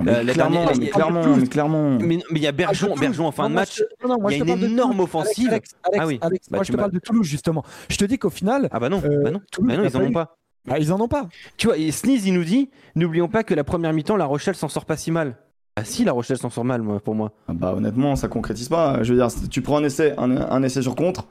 Mais 0.00 0.12
Euh, 0.14 0.22
la 0.22 0.32
clairement, 0.32 0.64
dernière- 0.64 0.78
mais 0.78 0.84
la- 0.86 0.90
clairement, 0.92 1.36
mais 1.36 1.46
clairement. 1.46 1.98
Mais 2.00 2.18
il 2.32 2.38
y 2.38 2.46
a 2.46 2.52
Bergeon, 2.52 2.86
Toulouse. 2.88 3.00
Bergeon 3.00 3.26
en 3.26 3.32
fin 3.32 3.44
Non, 3.44 3.48
de 3.50 3.54
match. 3.54 3.76
je 3.78 3.82
te- 3.82 4.06
non, 4.06 4.14
non, 4.14 4.20
moi, 4.20 4.32
il 4.32 4.46
y 4.46 4.50
a 4.50 4.54
une 4.54 4.62
énorme 4.62 5.00
offensive. 5.00 5.48
Alex, 5.48 5.70
Alex, 5.82 5.98
Ah 6.00 6.06
oui. 6.06 6.18
Alex, 6.22 6.46
Bah, 6.50 6.58
moi 6.58 6.64
je 6.64 6.72
te 6.72 6.76
parle 6.76 6.92
de 6.92 6.98
Toulouse 7.00 7.26
justement. 7.26 7.64
Je 7.88 7.96
te 7.96 8.04
dis 8.04 8.18
qu'au 8.18 8.30
final, 8.30 8.68
Ah 8.70 8.78
bah 8.78 8.88
non, 8.90 9.02
Euh, 9.04 9.22
bah 9.24 9.30
non, 9.32 9.40
Toulouse 9.50 9.70
bah 9.76 9.76
non 9.82 9.88
ils 9.88 9.96
en 9.96 10.00
ont 10.02 10.08
eu- 10.08 10.12
pas. 10.12 10.36
bah, 10.66 10.78
ils 10.78 10.92
en 10.92 11.00
ont 11.00 11.08
pas. 11.08 11.28
Tu 11.56 11.66
vois, 11.66 11.76
et 11.78 11.90
Sneeze, 11.90 12.26
il 12.26 12.34
nous 12.34 12.44
dit 12.44 12.70
n'oublions 12.94 13.26
pas 13.28 13.42
que 13.42 13.54
la 13.54 13.64
première 13.64 13.92
mi-temps, 13.92 14.16
La 14.16 14.26
Rochelle 14.26 14.54
s'en 14.54 14.68
sort 14.68 14.84
pas 14.84 14.96
si 14.96 15.10
mal. 15.10 15.36
Ah 15.78 15.84
si, 15.84 16.04
La 16.04 16.10
Rochelle 16.10 16.38
s'en 16.38 16.50
sort 16.50 16.64
mal, 16.64 16.82
moi, 16.82 16.98
pour 16.98 17.14
moi. 17.14 17.30
Ah 17.46 17.52
Bah 17.54 17.72
honnêtement, 17.76 18.16
ça 18.16 18.26
concrétise 18.26 18.68
pas. 18.68 19.04
Je 19.04 19.12
veux 19.12 19.18
dire, 19.18 19.28
tu 19.48 19.62
prends 19.62 19.76
un 19.76 19.84
essai, 19.84 20.12
un, 20.18 20.62
essai 20.64 20.82
sur 20.82 20.96
contre, 20.96 21.28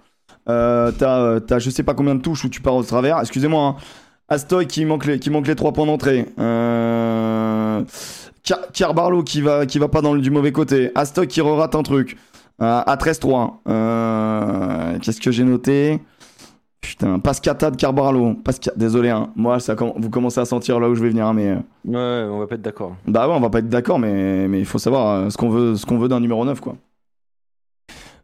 euh, 0.48 0.92
t'as, 0.98 1.20
euh, 1.20 1.40
t'as 1.42 1.60
je 1.60 1.70
sais 1.70 1.84
pas 1.84 1.94
combien 1.94 2.16
de 2.16 2.22
touches 2.22 2.46
où 2.46 2.50
tu 2.50 2.62
pars 2.62 2.76
au 2.76 2.84
travers. 2.84 3.20
Excusez-moi, 3.20 3.62
hein. 3.62 3.76
Astoy 4.30 4.68
qui 4.68 4.86
manque 4.86 5.06
les, 5.06 5.20
qui 5.20 5.30
trois 5.56 5.74
points 5.74 5.86
d'entrée. 5.86 6.28
Euh... 6.40 7.84
Car- 8.44 8.72
Carbarlo 8.74 9.24
qui 9.24 9.42
va, 9.42 9.66
qui 9.66 9.80
va 9.80 9.90
pas 9.90 10.02
dans 10.02 10.16
du 10.16 10.32
mauvais 10.32 10.52
côté. 10.54 10.92
Astoy 10.96 11.28
qui 11.28 11.42
rate 11.42 11.76
un 11.76 11.84
truc. 11.84 12.18
Euh, 12.62 12.82
à 12.86 12.96
13-3. 12.96 13.60
Euh... 13.68 15.00
Qu'est-ce 15.00 15.20
que 15.22 15.32
j'ai 15.32 15.44
noté? 15.44 16.00
Putain, 16.90 17.20
Pascata 17.20 17.70
de 17.72 17.76
Carbarlo. 17.76 18.34
Pasca... 18.36 18.72
Désolé, 18.76 19.10
hein. 19.10 19.30
moi, 19.36 19.60
ça, 19.60 19.76
vous 19.76 20.10
commencez 20.10 20.40
à 20.40 20.46
sentir 20.46 20.80
là 20.80 20.90
où 20.90 20.96
je 20.96 21.02
vais 21.04 21.10
venir, 21.10 21.26
hein, 21.28 21.34
mais. 21.34 21.48
euh, 21.50 21.58
Ouais, 21.86 22.30
on 22.32 22.40
va 22.40 22.48
pas 22.48 22.56
être 22.56 22.62
d'accord. 22.62 22.96
bah 23.08 23.28
ouais, 23.28 23.34
on 23.36 23.40
va 23.40 23.50
pas 23.50 23.60
être 23.60 23.70
d'accord, 23.70 24.00
mais 24.00 24.48
mais 24.48 24.60
il 24.60 24.66
faut 24.66 24.78
savoir 24.80 25.08
euh, 25.26 25.30
ce 25.30 25.38
qu'on 25.38 25.50
veut, 25.50 25.76
ce 25.76 25.86
qu'on 25.86 25.98
veut 25.98 26.08
d'un 26.08 26.20
numéro 26.20 26.44
9, 26.46 26.60
quoi. 26.62 26.76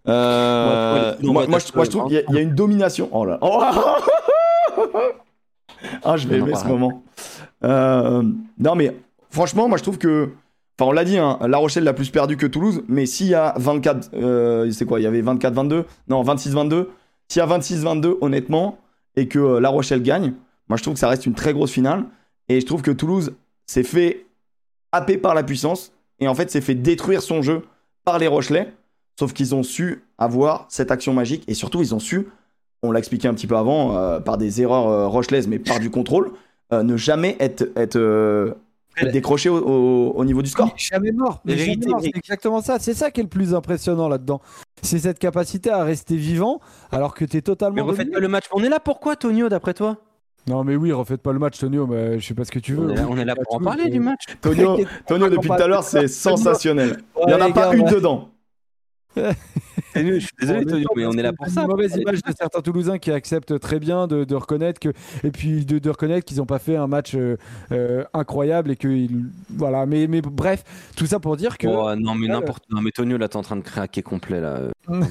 Euh, 0.07 1.13
Ouais, 1.21 1.27
ouais, 1.27 1.33
moi, 1.33 1.43
je, 1.45 1.49
moi, 1.49 1.59
je 1.59 1.77
ouais, 1.79 1.87
trouve 1.87 2.05
qu'il 2.05 2.15
y, 2.15 2.17
a- 2.19 2.23
il 2.29 2.35
y 2.35 2.37
a 2.37 2.41
une 2.41 2.55
domination. 2.55 3.09
Oh 3.11 3.25
là. 3.25 3.37
Oh 3.41 3.61
ah, 6.03 6.17
je 6.17 6.27
vais 6.27 6.37
aimer 6.37 6.55
ce 6.55 6.65
moment. 6.67 7.03
Euh, 7.63 8.23
non, 8.59 8.75
mais 8.75 8.95
franchement, 9.29 9.67
moi, 9.67 9.77
je 9.77 9.83
trouve 9.83 9.97
que. 9.97 10.29
Enfin, 10.79 10.89
on 10.89 10.91
l'a 10.93 11.03
dit, 11.05 11.17
hein, 11.19 11.37
La 11.47 11.57
Rochelle 11.57 11.83
l'a 11.83 11.93
plus 11.93 12.09
perdu 12.09 12.35
que 12.35 12.47
Toulouse, 12.47 12.83
mais 12.87 13.05
s'il 13.05 13.27
y 13.27 13.35
a 13.35 13.53
24. 13.57 14.09
euh, 14.15 14.71
c'est 14.71 14.85
quoi 14.85 14.99
Il 14.99 15.03
y 15.03 15.07
avait 15.07 15.21
24-22 15.21 15.83
Non, 16.07 16.23
26-22. 16.23 16.87
S'il 17.33 17.39
y 17.39 17.43
a 17.43 17.47
26-22, 17.47 18.17
honnêtement, 18.21 18.77
et 19.15 19.27
que 19.27 19.39
euh, 19.39 19.59
La 19.59 19.69
Rochelle 19.69 20.03
gagne, 20.03 20.33
moi, 20.69 20.77
je 20.77 20.83
trouve 20.83 20.93
que 20.93 20.99
ça 20.99 21.09
reste 21.09 21.25
une 21.25 21.33
très 21.33 21.51
grosse 21.51 21.71
finale. 21.71 22.05
Et 22.47 22.61
je 22.61 22.65
trouve 22.67 22.83
que 22.83 22.91
Toulouse 22.91 23.33
s'est 23.65 23.81
fait 23.81 24.27
happé 24.91 25.17
par 25.17 25.33
la 25.33 25.41
puissance 25.41 25.91
et 26.19 26.27
en 26.27 26.35
fait 26.35 26.51
s'est 26.51 26.61
fait 26.61 26.75
détruire 26.75 27.23
son 27.23 27.41
jeu 27.41 27.63
par 28.05 28.19
les 28.19 28.27
Rochelais. 28.27 28.71
Sauf 29.17 29.33
qu'ils 29.33 29.55
ont 29.55 29.63
su 29.63 30.03
avoir 30.19 30.67
cette 30.69 30.91
action 30.91 31.11
magique 31.11 31.43
et 31.47 31.55
surtout 31.55 31.81
ils 31.81 31.95
ont 31.95 31.99
su, 31.99 32.27
on 32.83 32.91
l'a 32.91 32.99
expliqué 32.99 33.27
un 33.27 33.33
petit 33.33 33.47
peu 33.47 33.57
avant, 33.57 33.97
euh, 33.97 34.19
par 34.19 34.37
des 34.37 34.61
erreurs 34.61 34.87
euh, 34.87 35.07
rochelaises 35.07 35.47
mais 35.47 35.57
par 35.57 35.79
du 35.79 35.89
contrôle, 35.89 36.33
ne 36.71 36.97
jamais 36.97 37.35
être, 37.39 37.67
être, 37.75 38.55
décroché 39.11 39.49
au, 39.49 39.57
au- 39.57 40.11
au 40.15 40.25
niveau 40.25 40.41
du 40.41 40.49
score. 40.49 40.69
Jamais 40.77 41.11
mort. 41.11 41.41
Mais 41.45 41.53
jamais 41.57 41.65
vérité, 41.65 41.89
mort, 41.89 41.99
c'est 42.01 42.11
exactement 42.17 42.61
ça. 42.61 42.77
C'est 42.79 42.93
ça 42.93 43.11
qui 43.11 43.19
est 43.21 43.23
le 43.23 43.29
plus 43.29 43.53
impressionnant 43.55 44.07
là-dedans. 44.07 44.41
C'est 44.81 44.99
cette 44.99 45.19
capacité 45.19 45.69
à 45.69 45.83
rester 45.83 46.15
vivant 46.15 46.59
alors 46.91 47.13
que 47.13 47.25
tu 47.25 47.37
es 47.37 47.41
totalement. 47.41 47.75
Mais 47.75 47.81
refaites 47.81 48.11
pas 48.11 48.19
le 48.19 48.27
match. 48.27 48.45
On 48.51 48.63
est 48.63 48.69
là 48.69 48.79
pourquoi, 48.79 49.15
Tonio, 49.15 49.49
d'après 49.49 49.73
toi? 49.73 49.97
Non, 50.45 50.65
mais 50.65 50.75
oui, 50.75 50.91
refaites 50.91 51.21
pas 51.21 51.31
le 51.31 51.39
match, 51.39 51.57
Tonio. 51.57 51.87
Mais 51.87 52.19
je 52.19 52.27
sais 52.27 52.33
pas 52.33 52.43
ce 52.43 52.51
que 52.51 52.59
tu 52.59 52.73
veux. 52.73 52.85
on 52.85 52.89
est, 52.89 52.95
là, 52.95 53.07
on 53.09 53.17
est 53.17 53.25
là 53.25 53.35
pour 53.35 53.55
en 53.55 53.59
parler 53.59 53.89
du 53.89 53.99
match. 54.01 54.23
Tonio, 54.41 54.77
Tonio 55.07 55.29
depuis 55.29 55.47
tout 55.47 55.53
à 55.53 55.67
l'heure 55.67 55.83
c'est 55.83 56.07
sensationnel. 56.09 56.97
Il 57.21 57.27
n'y 57.27 57.33
en 57.33 57.41
a 57.41 57.49
pas 57.51 57.73
une 57.75 57.85
dedans. 57.85 58.29
Je 59.95 60.19
suis 60.19 60.29
désolé, 60.39 60.65
Tonio, 60.65 60.87
mais 60.95 61.05
on 61.05 61.11
est 61.13 61.21
là 61.21 61.33
pour 61.33 61.47
ça. 61.47 61.61
Une 61.61 61.67
mauvaise 61.67 61.95
image 61.95 62.23
de 62.23 62.31
certains 62.37 62.61
Toulousains 62.61 62.97
qui 62.97 63.11
acceptent 63.11 63.59
très 63.59 63.79
bien 63.79 64.07
de, 64.07 64.23
de 64.23 64.35
reconnaître 64.35 64.79
que 64.79 64.89
et 65.23 65.31
puis 65.31 65.65
de, 65.65 65.77
de 65.79 65.89
reconnaître 65.89 66.25
qu'ils 66.25 66.37
n'ont 66.37 66.45
pas 66.47 66.59
fait 66.59 66.75
un 66.75 66.87
match 66.87 67.13
euh, 67.15 67.37
euh, 67.71 68.03
incroyable 68.13 68.71
et 68.71 68.75
que 68.75 68.87
ils- 68.87 69.29
voilà. 69.49 69.85
Mais 69.85 70.07
mais 70.07 70.21
bref, 70.21 70.63
tout 70.95 71.05
ça 71.05 71.19
pour 71.19 71.37
dire 71.37 71.57
que 71.57 71.67
Oh, 71.67 71.93
non, 71.95 72.15
mais 72.15 72.27
n'importe. 72.27 72.63
Non, 72.71 72.81
mais 72.81 72.91
Tonio, 72.91 73.17
là, 73.17 73.27
t'es 73.27 73.37
en 73.37 73.41
train 73.43 73.55
de 73.55 73.61
craquer 73.61 74.01
complet, 74.01 74.41
là. 74.41 74.57
Euh. 74.89 75.01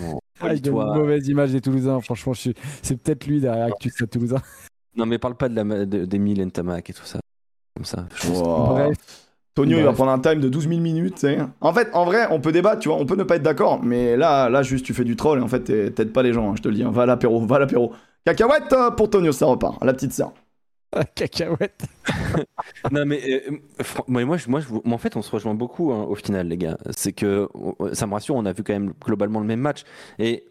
Ah, 0.41 0.55
il 0.55 0.61
Toi. 0.63 0.93
une 0.97 1.01
mauvaise 1.03 1.29
image 1.29 1.53
des 1.53 1.61
Toulousains. 1.61 2.01
Franchement, 2.01 2.35
suis- 2.35 2.55
c'est 2.83 2.97
peut-être 2.97 3.27
lui 3.27 3.41
derrière 3.41 3.67
Actus 3.67 3.95
Toulousain. 4.11 4.43
Non, 4.97 5.07
mais 5.07 5.19
parle 5.19 5.37
pas 5.37 5.49
de 5.49 5.55
la, 5.55 5.87
de, 5.87 6.05
d'Emile 6.05 6.45
Ntamak 6.45 6.91
et 6.91 6.93
tout 6.93 7.05
ça. 7.05 7.21
Comme 7.77 7.85
ça. 7.85 8.07
je 8.17 8.27
pense. 8.29 8.39
Wow. 8.39 8.67
Bref. 8.67 9.22
Tonio, 9.55 9.77
il 9.77 9.81
va 9.83 9.87
Bref. 9.89 9.97
prendre 9.97 10.13
un 10.13 10.19
time 10.19 10.41
de 10.41 10.49
12 10.49 10.69
000 10.69 10.81
minutes. 10.81 11.15
tu 11.17 11.21
sais. 11.21 11.39
En 11.61 11.73
fait, 11.75 11.89
en 11.93 12.05
vrai, 12.07 12.27
on 12.31 12.41
peut 12.41 12.53
débattre, 12.53 12.81
tu 12.81 12.89
vois, 12.89 12.97
on 12.99 13.05
peut 13.07 13.17
ne 13.17 13.23
pas 13.25 13.37
être 13.37 13.43
d'accord, 13.43 13.83
mais 13.83 14.17
là, 14.17 14.49
là, 14.49 14.63
juste, 14.63 14.85
tu 14.87 14.95
fais 14.95 15.05
du 15.05 15.15
troll 15.17 15.39
et 15.41 15.43
en 15.43 15.49
fait, 15.49 15.65
t'aides 15.95 16.13
pas 16.13 16.23
les 16.23 16.33
gens, 16.33 16.51
hein, 16.51 16.55
je 16.57 16.63
te 16.63 16.69
le 16.69 16.75
dis. 16.75 16.83
hein. 16.83 16.91
Va 16.91 17.03
à 17.03 17.07
l'apéro, 17.07 17.45
va 17.45 17.57
à 17.57 17.59
l'apéro. 17.59 17.93
Cacahuète 18.25 18.73
euh, 18.73 18.91
pour 18.93 19.11
Tonio, 19.11 19.31
ça 19.33 19.47
repart. 19.47 19.83
La 19.85 19.93
petite 19.93 20.13
sœur. 20.13 20.33
Cacahuète. 21.15 21.85
Non, 22.91 23.05
mais 23.07 23.21
euh, 23.49 23.51
moi, 24.09 24.25
moi, 24.25 24.37
je- 24.37 24.49
moi, 24.49 24.61
en 24.95 24.99
fait, 24.99 25.17
on 25.17 25.23
se 25.23 25.31
rejoint 25.31 25.55
beaucoup 25.55 25.93
hein, 25.93 26.05
au 26.05 26.15
final, 26.15 26.49
les 26.49 26.57
gars. 26.57 26.79
C'est 26.97 27.13
que 27.13 27.49
euh, 27.81 27.95
ça 27.95 28.07
me 28.07 28.13
rassure, 28.15 28.35
on 28.37 28.45
a 28.47 28.53
vu 28.53 28.63
quand 28.63 28.73
même 28.73 28.93
globalement 29.05 29.41
le 29.41 29.47
même 29.47 29.61
match. 29.61 29.83
Et 30.19 30.45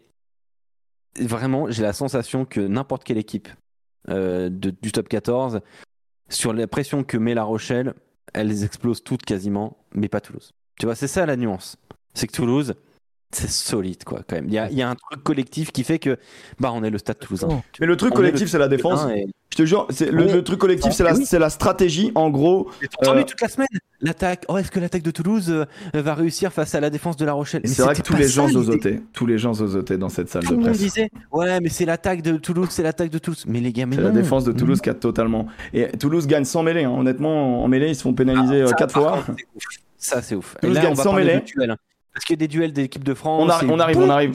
vraiment, 1.20 1.70
j'ai 1.70 1.82
la 1.82 1.92
sensation 1.92 2.44
que 2.44 2.60
n'importe 2.60 3.04
quelle 3.04 3.18
équipe 3.18 3.48
euh, 4.08 4.48
de- 4.50 4.70
du 4.70 4.92
top 4.92 5.08
14, 5.08 5.60
sur 6.28 6.52
la 6.52 6.66
pression 6.66 7.04
que 7.04 7.16
met 7.16 7.34
La 7.34 7.44
Rochelle, 7.44 7.94
elles 8.32 8.64
explosent 8.64 9.04
toutes 9.04 9.24
quasiment, 9.24 9.76
mais 9.94 10.08
pas 10.08 10.20
Toulouse. 10.20 10.54
Tu 10.78 10.86
vois, 10.86 10.94
c'est 10.94 11.08
ça 11.08 11.26
la 11.26 11.36
nuance. 11.36 11.76
C'est 12.14 12.26
que 12.26 12.32
Toulouse, 12.32 12.74
c'est 13.32 13.48
solide, 13.50 14.04
quoi, 14.04 14.20
quand 14.28 14.36
même. 14.36 14.46
Il 14.48 14.54
y 14.54 14.58
a, 14.58 14.70
il 14.70 14.76
y 14.76 14.82
a 14.82 14.88
un 14.90 14.94
truc 14.94 15.22
collectif 15.22 15.72
qui 15.72 15.84
fait 15.84 15.98
que, 15.98 16.18
bah, 16.60 16.70
on 16.74 16.82
est 16.84 16.90
le 16.90 16.98
stade 16.98 17.18
toulousain. 17.18 17.62
Mais 17.80 17.86
le 17.86 17.96
truc 17.96 18.12
On 18.12 18.16
collectif, 18.16 18.42
le- 18.42 18.46
c'est 18.48 18.58
la 18.58 18.68
défense. 18.68 19.06
Et- 19.14 19.26
Je 19.50 19.56
te 19.58 19.66
jure, 19.66 19.86
c'est 19.90 20.10
le, 20.10 20.38
On 20.38 20.42
truc 20.42 20.58
collectif, 20.58 20.92
c'est 20.92 21.04
la, 21.04 21.14
Oui. 21.14 21.26
c'est 21.26 21.38
la 21.38 21.50
stratégie. 21.50 22.10
En 22.14 22.30
gros, 22.30 22.70
entendu 23.02 23.20
Euh, 23.20 23.24
toute 23.24 23.40
la 23.42 23.48
semaine 23.48 23.68
l'attaque. 24.00 24.44
Oh, 24.48 24.56
est-ce 24.56 24.70
que 24.70 24.80
l'attaque 24.80 25.02
de 25.02 25.10
Toulouse 25.10 25.50
euh, 25.50 25.64
va 25.92 26.14
réussir 26.14 26.52
face 26.54 26.74
à 26.74 26.80
la 26.80 26.88
défense 26.88 27.16
de 27.18 27.26
La 27.26 27.34
Rochelle? 27.34 27.60
C'est 27.66 27.82
vrai 27.82 27.94
que 27.94 28.00
tous 28.02 28.16
les 28.16 28.28
gens 28.28 28.48
zozotaient. 28.48 29.02
Tous 29.12 29.26
les 29.26 29.36
gens 29.36 29.52
zozotaient 29.52 29.98
dans 29.98 30.08
cette 30.08 30.30
salle 30.30 30.42
Tout 30.42 30.48
de 30.48 30.52
le 30.54 30.56
monde 30.60 30.68
presse. 30.70 30.78
disait 30.78 31.10
ouais, 31.32 31.60
mais 31.60 31.68
c'est 31.68 31.84
l'attaque 31.84 32.22
de 32.22 32.38
Toulouse, 32.38 32.68
c'est 32.70 32.82
l'attaque 32.82 33.10
de 33.10 33.18
Toulouse. 33.18 33.44
Mais 33.46 33.60
les 33.60 33.72
gars, 33.74 33.84
mais 33.84 33.96
C'est 33.96 34.02
non. 34.02 34.08
la 34.08 34.14
défense 34.14 34.44
de 34.44 34.52
Toulouse 34.52 34.80
qui 34.80 34.88
a 34.88 34.94
totalement. 34.94 35.46
Et 35.74 35.88
Toulouse 35.98 36.26
gagne 36.26 36.44
sans 36.44 36.62
mêlée. 36.62 36.84
hein. 36.84 36.90
Honnêtement, 36.98 37.62
en 37.62 37.68
mêlée, 37.68 37.88
ils 37.90 37.96
se 37.96 38.02
font 38.02 38.14
pénaliser 38.14 38.62
Ah, 38.62 38.66
ça, 38.68 38.74
4 38.74 38.94
par 38.94 39.02
fois. 39.02 39.22
contre. 39.26 39.38
Ça, 39.98 40.22
c'est 40.22 40.34
ouf. 40.34 40.56
Toulouse 40.62 40.76
là, 40.76 40.82
gagne 40.82 40.92
on 40.92 40.94
va 40.94 41.02
sans 41.02 41.12
mêlée. 41.12 41.42
hein. 41.68 41.76
Parce 42.14 42.24
qu'il 42.24 42.34
y 42.34 42.38
a 42.38 42.42
des 42.44 42.48
duels 42.48 42.72
d'équipe 42.72 43.04
de 43.04 43.14
France. 43.14 43.40
On 43.42 43.70
on 43.70 43.78
arrive, 43.80 43.98
on 43.98 44.10
arrive. 44.10 44.34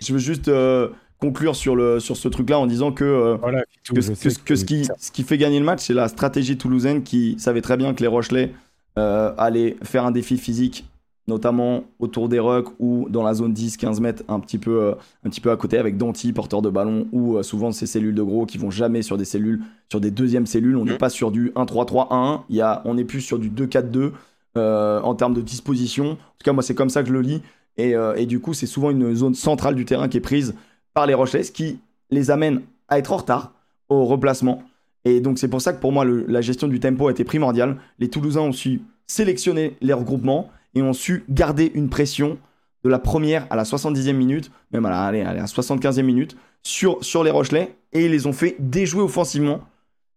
Je 0.00 0.12
veux 0.12 0.18
juste 0.18 0.48
euh, 0.48 0.88
conclure 1.18 1.54
sur, 1.56 1.76
le, 1.76 2.00
sur 2.00 2.16
ce 2.16 2.28
truc-là 2.28 2.58
en 2.58 2.66
disant 2.66 2.92
que, 2.92 3.04
euh, 3.04 3.36
Voilà. 3.40 3.62
que, 3.84 3.92
que- 3.94 4.42
que 4.44 4.54
ce, 4.56 4.64
qui, 4.64 4.88
ce 4.98 5.10
qui 5.10 5.22
fait 5.22 5.38
gagner 5.38 5.58
le 5.58 5.64
match, 5.64 5.80
c'est 5.84 5.94
la 5.94 6.08
stratégie 6.08 6.56
toulousaine 6.56 7.02
qui 7.02 7.36
savait 7.38 7.60
très 7.60 7.76
bien 7.76 7.92
que 7.94 8.00
les 8.02 8.06
Rochelais 8.08 8.52
euh, 8.98 9.32
allaient 9.38 9.76
faire 9.82 10.04
un 10.06 10.10
défi 10.10 10.36
physique, 10.38 10.84
notamment 11.28 11.84
autour 11.98 12.28
des 12.28 12.38
rucks 12.40 12.68
ou 12.78 13.06
dans 13.10 13.22
la 13.22 13.34
zone 13.34 13.52
10-15 13.52 14.00
mètres, 14.00 14.22
un 14.28 14.40
petit, 14.40 14.58
peu, 14.58 14.82
euh, 14.82 14.94
un 15.24 15.30
petit 15.30 15.40
peu 15.40 15.50
à 15.50 15.56
côté, 15.56 15.78
avec 15.78 15.96
Danti, 15.96 16.32
porteur 16.32 16.62
de 16.62 16.70
ballon, 16.70 17.06
ou 17.12 17.36
euh, 17.36 17.42
souvent 17.42 17.72
ces 17.72 17.86
cellules 17.86 18.14
de 18.14 18.22
gros 18.22 18.46
qui 18.46 18.58
vont 18.58 18.70
jamais 18.70 19.02
sur 19.02 19.16
des 19.16 19.24
cellules, 19.24 19.60
sur 19.90 20.00
des 20.00 20.10
deuxièmes 20.10 20.46
cellules. 20.46 20.76
On 20.76 20.84
n'est 20.84 20.92
Mhm. 20.92 20.98
pas 20.98 21.10
sur 21.10 21.30
du 21.30 21.50
1-3-3-1, 21.54 22.42
il 22.48 22.56
y 22.56 22.60
a, 22.60 22.82
on 22.84 22.96
est 22.98 23.04
plus 23.04 23.20
sur 23.20 23.38
du 23.38 23.48
2-4-2 23.50 23.96
euh, 23.98 24.12
en 24.56 25.14
termes 25.14 25.34
de 25.34 25.40
disposition. 25.40 26.12
En 26.12 26.14
tout 26.14 26.44
cas, 26.44 26.52
moi, 26.52 26.62
c'est 26.62 26.74
comme 26.74 26.90
ça 26.90 27.02
que 27.02 27.08
je 27.08 27.12
le 27.12 27.20
lis. 27.20 27.42
Et, 27.76 27.94
euh, 27.94 28.24
du 28.26 28.40
coup, 28.40 28.54
c'est 28.54 28.66
souvent 28.66 28.90
une 28.90 29.14
zone 29.14 29.34
centrale 29.34 29.74
du 29.74 29.84
terrain 29.84 30.08
qui 30.08 30.18
est 30.18 30.22
prise 30.22 30.54
par 30.94 31.06
les 31.06 31.14
Rochelais, 31.14 31.42
ce 31.42 31.52
qui 31.52 31.80
les 32.10 32.30
amène 32.30 32.62
à 32.88 32.98
être 32.98 33.12
en 33.12 33.16
retard 33.16 33.52
au 33.88 34.04
replacement. 34.04 34.62
Et 35.04 35.20
donc, 35.20 35.38
c'est 35.38 35.48
pour 35.48 35.60
ça 35.60 35.72
que 35.72 35.80
pour 35.80 35.92
moi, 35.92 36.04
la 36.04 36.40
gestion 36.40 36.68
du 36.68 36.80
tempo 36.80 37.10
été 37.10 37.24
primordiale. 37.24 37.76
Les 37.98 38.08
Toulousains 38.08 38.42
ont 38.42 38.52
su 38.52 38.82
sélectionner 39.06 39.76
les 39.80 39.92
regroupements 39.92 40.50
et 40.74 40.82
ont 40.82 40.92
su 40.92 41.24
garder 41.28 41.70
une 41.74 41.88
pression 41.88 42.38
de 42.84 42.88
la 42.88 42.98
première 42.98 43.46
à 43.50 43.56
la 43.56 43.64
70e 43.64 44.12
minute, 44.12 44.50
même 44.72 44.86
à 44.86 45.12
la 45.12 45.44
75e 45.44 46.02
minute, 46.02 46.36
sur, 46.62 47.02
sur 47.04 47.24
les 47.24 47.30
Rochelais. 47.30 47.74
Et 47.92 48.04
ils 48.04 48.10
les 48.10 48.26
ont 48.26 48.32
fait 48.32 48.56
déjouer 48.58 49.02
offensivement. 49.02 49.60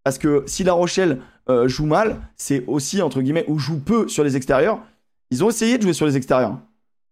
Parce 0.05 0.17
que 0.17 0.43
si 0.45 0.63
La 0.63 0.71
Rochelle 0.73 1.19
euh, 1.49 1.67
joue 1.67 1.85
mal, 1.85 2.17
c'est 2.37 2.63
aussi, 2.67 3.01
entre 3.01 3.21
guillemets, 3.21 3.43
ou 3.49 3.59
joue 3.59 3.79
peu 3.79 4.07
sur 4.07 4.23
les 4.23 4.37
extérieurs. 4.37 4.79
Ils 5.31 5.43
ont 5.43 5.49
essayé 5.49 5.77
de 5.77 5.83
jouer 5.83 5.93
sur 5.93 6.05
les 6.05 6.15
extérieurs. 6.15 6.57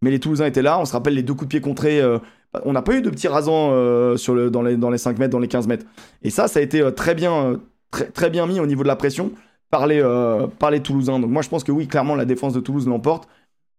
Mais 0.02 0.12
les 0.12 0.20
Toulousains 0.20 0.46
étaient 0.46 0.62
là. 0.62 0.80
On 0.80 0.86
se 0.86 0.94
rappelle 0.94 1.16
les 1.16 1.24
deux 1.24 1.34
coups 1.34 1.46
de 1.46 1.50
pied 1.50 1.60
contrés. 1.62 2.00
euh, 2.00 2.20
on 2.66 2.72
n'a 2.72 2.82
pas 2.84 2.94
eu 2.94 3.02
de 3.02 3.10
petits 3.10 3.28
rasants 3.28 3.72
euh, 3.72 4.16
sur 4.16 4.36
le, 4.36 4.50
dans, 4.52 4.62
les, 4.62 4.78
dans 4.78 4.92
les 4.92 4.98
5 5.00 5.18
mètres, 5.18 5.32
dans 5.32 5.40
les 5.40 5.48
15 5.48 5.68
mètres. 5.68 5.86
Et 6.22 6.30
ça, 6.30 6.48
ça 6.48 6.60
a 6.60 6.62
été 6.62 6.82
euh, 6.82 6.92
très, 6.92 7.16
bien, 7.16 7.34
euh, 7.34 7.58
très, 7.92 8.06
très 8.06 8.30
bien 8.30 8.46
mis 8.46 8.60
au 8.60 8.68
niveau 8.68 8.84
de 8.84 8.88
la 8.88 8.96
pression 8.96 9.32
par 9.72 9.88
les, 9.88 10.00
euh, 10.02 10.46
par 10.60 10.70
les 10.70 10.80
Toulousains. 10.82 11.20
Donc 11.20 11.32
moi, 11.32 11.42
je 11.42 11.50
pense 11.50 11.64
que 11.64 11.72
oui, 11.72 11.88
clairement, 11.88 12.14
la 12.16 12.26
défense 12.26 12.54
de 12.54 12.60
Toulouse 12.60 12.88
l'emporte 12.88 13.28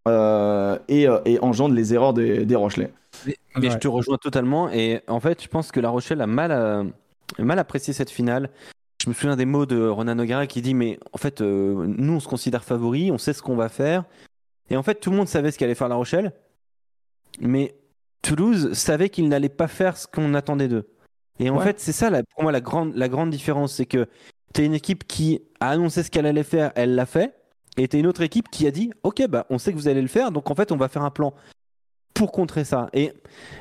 euh, 0.09 0.77
et, 0.89 1.07
euh, 1.09 1.19
et 1.25 1.39
engendre 1.41 1.75
les 1.75 1.95
erreurs 1.95 2.15
des, 2.15 2.45
des 2.45 2.57
Rochelais. 2.57 2.93
Mais, 3.27 3.37
mais 3.57 3.67
Ouais. 3.69 3.73
je 3.73 3.79
te 3.79 3.87
rejoins 3.89 4.19
totalement. 4.19 4.69
Et 4.71 5.03
en 5.07 5.21
fait, 5.21 5.41
je 5.43 5.49
pense 5.49 5.71
que 5.71 5.79
La 5.79 5.91
Rochelle 5.91 6.21
a 6.21 6.27
mal, 6.27 6.51
à- 6.51 6.83
mal 7.39 7.59
apprécié 7.61 7.93
cette 7.95 8.11
finale. 8.11 8.51
Je 9.05 9.11
me 9.11 9.15
souviens 9.15 9.37
des 9.37 9.45
mots 9.45 9.67
de 9.67 9.87
Ronan 9.87 10.15
Nogara 10.15 10.47
qui 10.47 10.63
dit 10.63 10.73
Mais 10.73 10.99
en 11.13 11.19
fait, 11.19 11.43
euh, 11.43 11.85
nous, 11.87 12.15
on 12.15 12.21
se 12.21 12.29
considère 12.29 12.65
favoris, 12.65 13.11
on 13.11 13.19
sait 13.19 13.35
ce 13.35 13.43
qu'on 13.43 13.55
va 13.57 13.69
faire. 13.69 14.05
Et 14.71 14.77
en 14.79 14.83
fait, 14.83 14.95
tout 14.95 15.11
le 15.11 15.17
monde 15.19 15.29
savait 15.29 15.51
ce 15.51 15.59
qu'allait 15.59 15.75
faire 15.75 15.89
La 15.89 15.97
Rochelle. 15.97 16.33
Mais 17.41 17.75
Toulouse 18.23 18.73
savait 18.73 19.11
qu'il 19.11 19.29
n'allait 19.29 19.51
pas 19.51 19.69
faire 19.69 19.99
ce 19.99 20.07
qu'on 20.07 20.33
attendait 20.33 20.69
d'eux. 20.69 20.89
Et 21.39 21.51
en 21.51 21.59
Ouais. 21.59 21.65
fait, 21.65 21.81
c'est 21.81 21.93
ça 21.93 22.09
la- 22.09 22.23
pour 22.23 22.45
moi 22.45 22.53
la 22.53 22.61
grande, 22.63 22.95
la 22.95 23.09
grande 23.11 23.29
différence, 23.31 23.75
c'est 23.75 23.85
que 23.87 24.07
tu 24.55 24.65
une 24.65 24.73
équipe 24.73 25.07
qui 25.07 25.43
a 25.61 25.71
annoncé 25.71 26.03
ce 26.03 26.11
qu'elle 26.11 26.25
allait 26.27 26.45
faire, 26.45 26.73
elle 26.77 26.95
l'a 26.95 27.05
fait, 27.07 27.35
et 27.77 27.89
tu 27.89 27.99
une 27.99 28.07
autre 28.07 28.23
équipe 28.23 28.49
qui 28.51 28.67
a 28.67 28.71
dit, 28.71 28.91
ok, 29.03 29.27
bah 29.29 29.45
on 29.51 29.59
sait 29.59 29.73
que 29.73 29.77
vous 29.77 29.89
allez 29.89 30.01
le 30.01 30.07
faire, 30.09 30.31
donc 30.31 30.49
en 30.51 30.55
fait 30.55 30.71
on 30.73 30.77
va 30.77 30.89
faire 30.89 31.03
un 31.03 31.11
plan 31.11 31.35
pour 32.15 32.31
contrer 32.33 32.65
ça. 32.65 32.89
Et, 32.93 33.13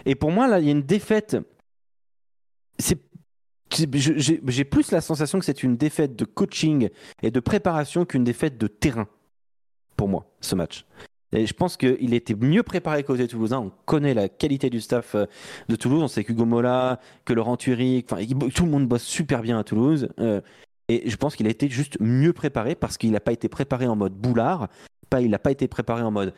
et 0.05 0.13
pour 0.15 0.31
moi 0.31 0.47
là, 0.47 0.59
il 0.59 0.65
y 0.65 0.69
a 0.69 0.71
une 0.71 0.83
défaite. 0.83 1.35
C'est 2.77 2.99
j'ai 3.75 4.63
plus 4.63 4.91
la 4.91 5.01
sensation 5.01 5.39
que 5.39 5.45
c'est 5.45 5.63
une 5.63 5.77
défaite 5.77 6.15
de 6.15 6.25
coaching 6.25 6.89
et 7.21 7.31
de 7.31 7.39
préparation 7.39 8.05
qu'une 8.05 8.23
défaite 8.23 8.57
de 8.57 8.67
terrain 8.67 9.07
pour 9.95 10.07
moi 10.07 10.25
ce 10.41 10.55
match. 10.55 10.85
Et 11.35 11.47
je 11.47 11.53
pense 11.53 11.77
qu'il 11.77 12.13
était 12.13 12.35
mieux 12.35 12.63
préparé 12.63 13.03
qu'aux 13.03 13.17
Toulousains. 13.17 13.59
On 13.59 13.71
connaît 13.85 14.13
la 14.13 14.29
qualité 14.29 14.69
du 14.69 14.79
staff 14.79 15.15
euh, 15.15 15.25
de 15.67 15.75
Toulouse. 15.75 16.03
On 16.03 16.07
sait 16.07 16.23
qu'Hugo 16.23 16.45
Mola, 16.45 16.99
que 17.25 17.33
Laurent 17.33 17.57
Thury, 17.57 18.05
enfin, 18.09 18.23
tout 18.53 18.65
le 18.65 18.71
monde 18.71 18.87
bosse 18.87 19.03
super 19.03 19.41
bien 19.41 19.57
à 19.57 19.63
Toulouse. 19.63 20.09
Euh, 20.19 20.41
et 20.89 21.09
je 21.09 21.15
pense 21.15 21.35
qu'il 21.35 21.47
a 21.47 21.49
été 21.49 21.69
juste 21.69 21.97
mieux 21.99 22.33
préparé 22.33 22.75
parce 22.75 22.97
qu'il 22.97 23.11
n'a 23.11 23.19
pas 23.19 23.31
été 23.31 23.49
préparé 23.49 23.87
en 23.87 23.95
mode 23.95 24.13
boulard. 24.13 24.67
Pas, 25.09 25.21
il 25.21 25.31
n'a 25.31 25.39
pas 25.39 25.51
été 25.51 25.67
préparé 25.67 26.03
en 26.03 26.11
mode 26.11 26.33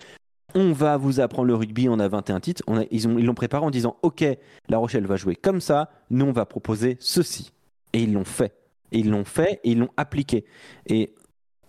on 0.56 0.72
va 0.72 0.98
vous 0.98 1.20
apprendre 1.20 1.48
le 1.48 1.56
rugby, 1.56 1.88
on 1.90 2.00
a 2.00 2.08
21 2.08 2.40
titres. 2.40 2.64
Ils 2.92 3.08
ont- 3.08 3.18
ils 3.18 3.26
l'ont 3.26 3.34
préparé 3.36 3.64
en 3.66 3.70
disant 3.72 3.98
ok, 4.02 4.26
La 4.70 4.78
Rochelle 4.78 5.06
va 5.06 5.16
jouer 5.18 5.36
comme 5.36 5.62
ça, 5.62 5.90
nous 6.10 6.26
on 6.26 6.32
va 6.32 6.46
proposer 6.46 6.98
ceci. 7.00 7.52
Et 7.94 8.00
ils 8.04 8.14
l'ont 8.14 8.26
fait. 8.26 8.54
Et 8.92 9.00
ils 9.00 9.10
l'ont 9.10 9.26
fait 9.26 9.60
et 9.64 9.72
ils 9.72 9.80
l'ont 9.80 9.90
appliqué. 9.98 10.46
Et 10.88 11.14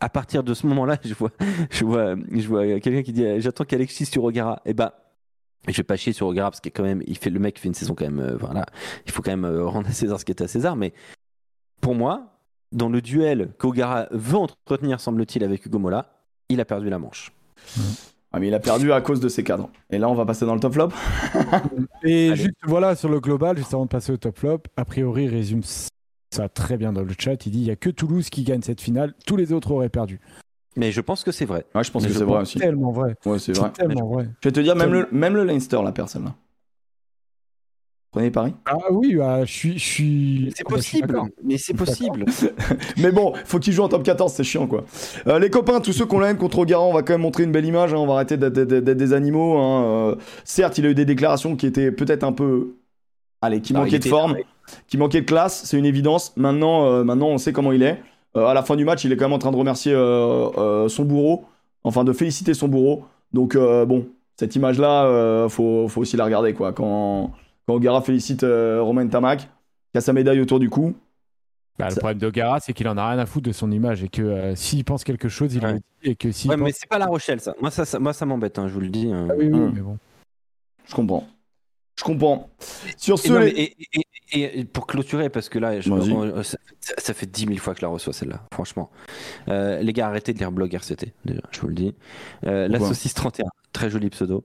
à 0.00 0.08
partir 0.08 0.42
de 0.44 0.54
ce 0.54 0.66
moment-là, 0.66 0.98
je 1.04 1.14
vois, 1.14 1.30
je 1.70 1.84
vois, 1.84 2.14
je 2.30 2.46
vois 2.48 2.64
quelqu'un 2.80 3.02
qui 3.02 3.12
dit 3.12 3.40
j'attends 3.40 3.64
qu'Alexis 3.64 4.06
sur 4.06 4.24
Ogara. 4.24 4.60
Et 4.64 4.74
bah, 4.74 4.94
je 5.68 5.72
vais 5.76 5.82
pas 5.82 5.96
chier 5.96 6.12
sur 6.12 6.26
Ogara 6.28 6.50
parce 6.50 6.60
que 6.60 6.82
même, 6.82 7.02
il 7.06 7.18
fait 7.18 7.30
le 7.30 7.40
mec 7.40 7.58
fait 7.58 7.68
une 7.68 7.74
saison 7.74 7.94
quand 7.94 8.04
même. 8.04 8.20
euh, 8.20 8.36
voilà, 8.36 8.66
il 9.06 9.10
faut 9.12 9.22
quand 9.22 9.30
même 9.32 9.44
euh, 9.46 9.64
rendre 9.66 9.88
à 9.88 9.92
César 9.92 10.20
ce 10.20 10.24
qui 10.24 10.30
est 10.32 10.42
à 10.42 10.46
César. 10.48 10.76
Mais 10.76 10.92
pour 11.80 11.94
moi, 11.94 12.38
dans 12.72 12.88
le 12.88 13.00
duel 13.00 13.52
qu'Ogara 13.58 14.06
veut 14.10 14.36
entretenir, 14.36 15.00
semble-t-il, 15.00 15.42
avec 15.44 15.64
Hugo 15.66 15.78
Mola, 15.78 16.12
il 16.48 16.60
a 16.60 16.64
perdu 16.64 16.88
la 16.90 16.98
manche. 16.98 17.32
Ah, 18.36 18.38
mais 18.38 18.48
il 18.48 18.54
a 18.54 18.60
perdu 18.60 18.92
à 18.92 19.00
cause 19.00 19.18
de 19.20 19.30
ses 19.30 19.42
cadres. 19.42 19.70
Et 19.88 19.96
là, 19.96 20.10
on 20.10 20.14
va 20.14 20.26
passer 20.26 20.44
dans 20.44 20.52
le 20.52 20.60
top 20.60 20.74
flop. 20.74 20.88
Et 22.02 22.28
Allez. 22.32 22.36
juste 22.36 22.56
voilà 22.64 22.94
sur 22.94 23.08
le 23.08 23.18
global, 23.18 23.56
juste 23.56 23.72
avant 23.72 23.84
de 23.84 23.88
passer 23.88 24.12
au 24.12 24.18
top 24.18 24.36
flop, 24.36 24.58
a 24.76 24.84
priori 24.84 25.24
il 25.24 25.30
résume 25.30 25.62
ça 25.64 26.50
très 26.50 26.76
bien 26.76 26.92
dans 26.92 27.00
le 27.02 27.14
chat. 27.18 27.46
Il 27.46 27.52
dit 27.52 27.60
il 27.60 27.64
y 27.64 27.70
a 27.70 27.76
que 27.76 27.88
Toulouse 27.88 28.28
qui 28.28 28.42
gagne 28.42 28.60
cette 28.60 28.82
finale, 28.82 29.14
tous 29.26 29.36
les 29.36 29.54
autres 29.54 29.70
auraient 29.70 29.88
perdu. 29.88 30.20
Mais 30.76 30.92
je 30.92 31.00
pense 31.00 31.24
que 31.24 31.32
c'est 31.32 31.46
vrai. 31.46 31.64
Ouais, 31.74 31.82
je 31.82 31.90
pense 31.90 32.02
Mais 32.02 32.10
que 32.10 32.14
c'est 32.14 32.24
vrai 32.24 32.42
aussi. 32.42 32.58
Tellement 32.58 32.92
vrai. 32.92 33.14
Ouais, 33.24 33.38
c'est 33.38 33.56
vrai. 33.56 33.70
Tellement 33.72 34.06
vrai. 34.06 34.28
Je 34.42 34.48
vais 34.50 34.52
te 34.52 34.60
dire, 34.60 34.76
même 34.76 34.92
le, 34.92 35.08
même 35.12 35.34
le 35.34 35.44
Leinster, 35.44 35.80
la 35.82 35.92
personne 35.92 36.24
là. 36.24 36.34
Prenez 38.16 38.30
Paris. 38.30 38.54
Ah 38.64 38.78
oui, 38.92 39.14
bah, 39.16 39.44
je 39.44 39.52
suis, 39.52 39.78
je 39.78 39.84
suis. 39.84 40.52
C'est 40.56 40.62
ah 40.64 40.70
bah, 40.70 40.76
possible, 40.76 41.20
mais 41.44 41.58
c'est 41.58 41.74
possible. 41.74 42.24
Mais 42.96 43.12
bon, 43.12 43.34
faut 43.44 43.58
qu'il 43.58 43.74
joue 43.74 43.82
en 43.82 43.90
top 43.90 44.04
14, 44.04 44.32
c'est 44.32 44.42
chiant 44.42 44.66
quoi. 44.66 44.84
Euh, 45.26 45.38
les 45.38 45.50
copains, 45.50 45.80
tous 45.80 45.92
ceux 45.92 46.06
qu'on 46.06 46.20
l'aime 46.20 46.38
contre 46.38 46.64
Garant, 46.64 46.88
on 46.88 46.94
va 46.94 47.02
quand 47.02 47.12
même 47.12 47.20
montrer 47.20 47.42
une 47.42 47.52
belle 47.52 47.66
image. 47.66 47.92
hein, 47.92 47.98
on 47.98 48.06
va 48.06 48.14
arrêter 48.14 48.38
d'être 48.38 48.54
des 48.58 49.12
animaux. 49.12 49.58
hein, 49.58 49.84
euh. 49.84 50.14
certes, 50.44 50.78
il 50.78 50.86
a 50.86 50.88
eu 50.88 50.94
des 50.94 51.04
déclarations 51.04 51.56
qui 51.56 51.66
étaient 51.66 51.92
peut-être 51.92 52.24
un 52.24 52.32
peu. 52.32 52.76
Allez, 53.42 53.60
qui 53.60 53.74
Non, 53.74 53.80
manquaient 53.80 53.98
de 53.98 54.08
forme, 54.08 54.36
qui 54.88 54.96
manquaient 54.96 55.20
de 55.20 55.26
classe, 55.26 55.64
c'est 55.66 55.76
une 55.78 55.84
évidence. 55.84 56.32
Maintenant, 56.38 56.86
euh, 56.86 57.04
maintenant, 57.04 57.28
on 57.28 57.36
sait 57.36 57.52
comment 57.52 57.72
il 57.72 57.82
est. 57.82 58.00
Euh, 58.34 58.46
à 58.46 58.54
la 58.54 58.62
fin 58.62 58.76
du 58.76 58.86
match, 58.86 59.04
il 59.04 59.12
est 59.12 59.16
quand 59.18 59.26
même 59.26 59.34
en 59.34 59.38
train 59.38 59.52
de 59.52 59.56
remercier 59.58 59.92
euh, 59.92 60.48
euh, 60.56 60.88
son 60.88 61.04
bourreau, 61.04 61.44
enfin 61.84 62.02
de 62.02 62.14
féliciter 62.14 62.54
son 62.54 62.68
bourreau. 62.68 63.04
Donc 63.34 63.56
euh, 63.56 63.84
bon, 63.84 64.06
cette 64.40 64.56
image-là, 64.56 65.04
euh, 65.04 65.48
faut, 65.50 65.86
faut 65.88 66.00
aussi 66.00 66.16
la 66.16 66.24
regarder 66.24 66.54
quoi. 66.54 66.72
Quand, 66.72 67.32
quand 67.66 67.74
Ogara 67.74 68.00
félicite 68.02 68.44
euh, 68.44 68.80
Romain 68.82 69.06
Tamac, 69.08 69.40
qui 69.40 69.98
a 69.98 70.00
sa 70.00 70.12
médaille 70.12 70.40
autour 70.40 70.60
du 70.60 70.70
cou. 70.70 70.94
Bah, 71.78 71.88
le 71.90 71.96
problème 71.96 72.18
d'Ogara, 72.18 72.58
c'est 72.60 72.72
qu'il 72.72 72.88
en 72.88 72.96
a 72.96 73.10
rien 73.10 73.18
à 73.18 73.26
foutre 73.26 73.48
de 73.48 73.52
son 73.52 73.70
image 73.70 74.02
et 74.02 74.08
que 74.08 74.22
euh, 74.22 74.54
s'il 74.54 74.82
pense 74.84 75.04
quelque 75.04 75.28
chose, 75.28 75.54
il 75.54 75.62
Ouais. 75.64 75.72
le 75.74 75.78
dit 75.78 75.84
et 76.10 76.16
que 76.16 76.32
s'il 76.32 76.50
Ouais, 76.50 76.56
pense... 76.56 76.64
mais 76.64 76.72
c'est 76.72 76.88
pas 76.88 76.98
La 76.98 77.06
Rochelle, 77.06 77.40
ça. 77.40 77.54
Moi, 77.60 77.70
ça, 77.70 77.84
ça, 77.84 77.98
moi, 77.98 78.14
ça 78.14 78.24
m'embête, 78.24 78.58
hein, 78.58 78.66
je 78.68 78.72
vous 78.72 78.80
le 78.80 78.88
dis. 78.88 79.10
hein. 79.12 79.28
Ah 79.30 79.34
oui, 79.36 79.48
oui, 79.52 79.58
Hum. 79.58 79.72
mais 79.74 79.80
bon. 79.82 79.98
Je 80.86 80.94
comprends. 80.94 81.26
Je 81.98 82.04
comprends. 82.04 82.48
Sur 82.96 83.16
Et, 83.16 83.18
ce, 83.18 83.32
non, 83.32 83.40
les- 83.40 83.44
mais- 83.46 83.60
et- 83.60 83.76
et- 83.92 84.02
et- 84.32 84.60
et 84.60 84.64
pour 84.64 84.86
clôturer, 84.86 85.28
parce 85.28 85.48
que 85.50 85.58
là, 85.58 85.78
je- 85.80 85.90
on- 85.90 86.42
ça, 86.42 86.56
ça 86.80 87.14
fait 87.14 87.26
10 87.26 87.46
000 87.46 87.58
fois 87.58 87.74
que 87.74 87.80
je 87.80 87.84
la 87.84 87.90
reçois 87.90 88.12
celle-là, 88.14 88.42
franchement. 88.54 88.90
Euh, 89.48 89.80
les 89.82 89.92
gars, 89.92 90.06
arrêtez 90.08 90.32
de 90.32 90.38
lire 90.38 90.52
blog 90.52 90.72
RCT, 90.74 91.12
déjà, 91.26 91.40
je 91.50 91.60
vous 91.60 91.68
le 91.68 91.74
dis. 91.74 91.94
Euh, 92.46 92.68
la 92.68 92.78
saucisse 92.80 93.12
31, 93.14 93.46
très 93.72 93.90
joli 93.90 94.08
pseudo. 94.10 94.44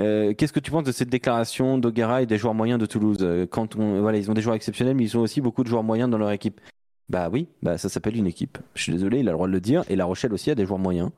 Euh, 0.00 0.34
Qu'est-ce 0.34 0.52
que 0.52 0.60
tu 0.60 0.70
penses 0.70 0.84
de 0.84 0.92
cette 0.92 1.08
déclaration 1.10 1.78
d'Ogara 1.78 2.22
et 2.22 2.26
des 2.26 2.38
joueurs 2.38 2.54
moyens 2.54 2.80
de 2.80 2.86
Toulouse? 2.86 3.18
Euh, 3.20 3.46
Quand 3.46 3.76
on, 3.76 4.00
voilà, 4.00 4.18
ils 4.18 4.30
ont 4.30 4.34
des 4.34 4.40
joueurs 4.42 4.56
exceptionnels, 4.56 4.94
mais 4.96 5.04
ils 5.04 5.16
ont 5.16 5.20
aussi 5.20 5.40
beaucoup 5.40 5.62
de 5.62 5.68
joueurs 5.68 5.82
moyens 5.82 6.10
dans 6.10 6.18
leur 6.18 6.30
équipe. 6.30 6.60
Bah 7.08 7.28
oui, 7.32 7.48
bah 7.62 7.76
ça 7.76 7.88
s'appelle 7.88 8.16
une 8.16 8.26
équipe. 8.26 8.58
Je 8.74 8.82
suis 8.84 8.92
désolé, 8.92 9.18
il 9.20 9.28
a 9.28 9.32
le 9.32 9.36
droit 9.36 9.48
de 9.48 9.52
le 9.52 9.60
dire. 9.60 9.82
Et 9.88 9.96
La 9.96 10.04
Rochelle 10.04 10.32
aussi 10.32 10.50
a 10.50 10.54
des 10.54 10.64
joueurs 10.66 10.78
moyens. 10.78 11.10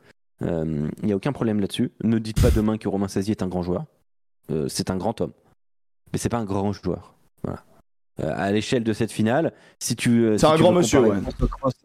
Euh, 0.43 0.89
Il 1.03 1.07
n'y 1.07 1.13
a 1.13 1.17
aucun 1.17 1.33
problème 1.33 1.61
là-dessus. 1.61 1.93
Ne 2.03 2.19
dites 2.19 2.41
pas 2.41 2.51
demain 2.51 2.79
que 2.79 2.89
Romain 2.89 3.09
Sazier 3.09 3.33
est 3.33 3.43
un 3.43 3.49
grand 3.49 3.63
joueur. 3.63 3.85
Euh, 4.51 4.67
c'est 4.69 4.91
un 4.91 4.97
grand 4.97 5.21
homme. 5.21 5.33
Mais 6.13 6.19
c'est 6.19 6.29
pas 6.31 6.39
un 6.39 6.45
grand 6.45 6.73
joueur. 6.73 7.15
Voilà. 7.43 7.63
Euh, 8.21 8.33
à 8.37 8.53
l'échelle 8.53 8.85
de 8.85 8.93
cette 8.93 9.11
finale, 9.13 9.53
si 9.79 9.97
tu. 9.97 10.25
euh, 10.25 10.33
C'est 10.37 10.47
si 10.47 10.53
un 10.53 10.57
tu 10.57 10.63
grand 10.63 10.73
monsieur, 10.73 11.01
ouais. 11.01 11.17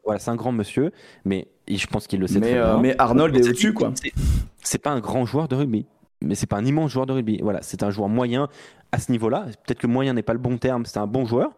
Voilà, 0.04 0.20
c'est 0.20 0.30
un 0.32 0.36
grand 0.36 0.52
monsieur, 0.52 0.92
mais 1.24 1.48
je 1.70 1.88
pense 1.88 2.08
qu'il 2.08 2.20
le 2.20 2.28
sait 2.28 2.40
mais, 2.40 2.50
très 2.52 2.58
euh, 2.60 2.74
bien. 2.74 2.82
mais 2.82 2.96
Arnold 2.98 3.36
est 3.36 3.48
au-dessus, 3.48 3.74
quoi. 3.74 3.94
C'est 4.62 4.78
pas 4.82 4.92
un 4.92 5.00
grand 5.00 5.26
joueur 5.26 5.48
de 5.48 5.56
rugby, 5.56 5.86
mais 6.24 6.36
c'est 6.36 6.48
pas 6.48 6.58
un 6.58 6.66
immense 6.66 6.92
joueur 6.92 7.06
de 7.06 7.14
rugby. 7.14 7.40
Voilà, 7.42 7.62
c'est 7.62 7.84
un 7.84 7.90
joueur 7.90 8.10
moyen 8.10 8.50
à 8.92 9.00
ce 9.00 9.12
niveau-là. 9.12 9.46
Peut-être 9.66 9.80
que 9.80 9.88
moyen 9.88 10.14
n'est 10.14 10.24
pas 10.24 10.34
le 10.34 10.40
bon 10.40 10.58
terme, 10.58 10.86
c'est 10.86 11.00
un 11.00 11.08
bon 11.08 11.26
joueur. 11.26 11.52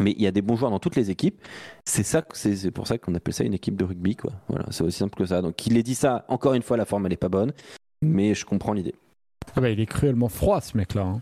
Mais 0.00 0.12
il 0.16 0.22
y 0.22 0.26
a 0.26 0.30
des 0.30 0.40
bons 0.40 0.56
joueurs 0.56 0.70
dans 0.70 0.78
toutes 0.78 0.96
les 0.96 1.10
équipes. 1.10 1.42
C'est 1.84 2.02
ça, 2.02 2.24
c'est 2.32 2.70
pour 2.70 2.86
ça 2.86 2.96
qu'on 2.96 3.14
appelle 3.14 3.34
ça 3.34 3.44
une 3.44 3.52
équipe 3.52 3.76
de 3.76 3.84
rugby, 3.84 4.16
quoi. 4.16 4.32
Voilà, 4.48 4.64
c'est 4.70 4.84
aussi 4.84 4.98
simple 4.98 5.16
que 5.16 5.26
ça. 5.26 5.42
Donc, 5.42 5.66
il 5.66 5.76
ait 5.76 5.82
dit 5.82 5.94
ça. 5.94 6.24
Encore 6.28 6.54
une 6.54 6.62
fois, 6.62 6.78
la 6.78 6.86
forme 6.86 7.04
elle 7.06 7.12
est 7.12 7.16
pas 7.16 7.28
bonne, 7.28 7.52
mais 8.00 8.34
je 8.34 8.46
comprends 8.46 8.72
l'idée. 8.72 8.94
Ah 9.54 9.60
bah, 9.60 9.68
il 9.68 9.80
est 9.80 9.86
cruellement 9.86 10.28
froid, 10.28 10.60
ce 10.62 10.76
mec-là. 10.78 11.02
hein. 11.02 11.20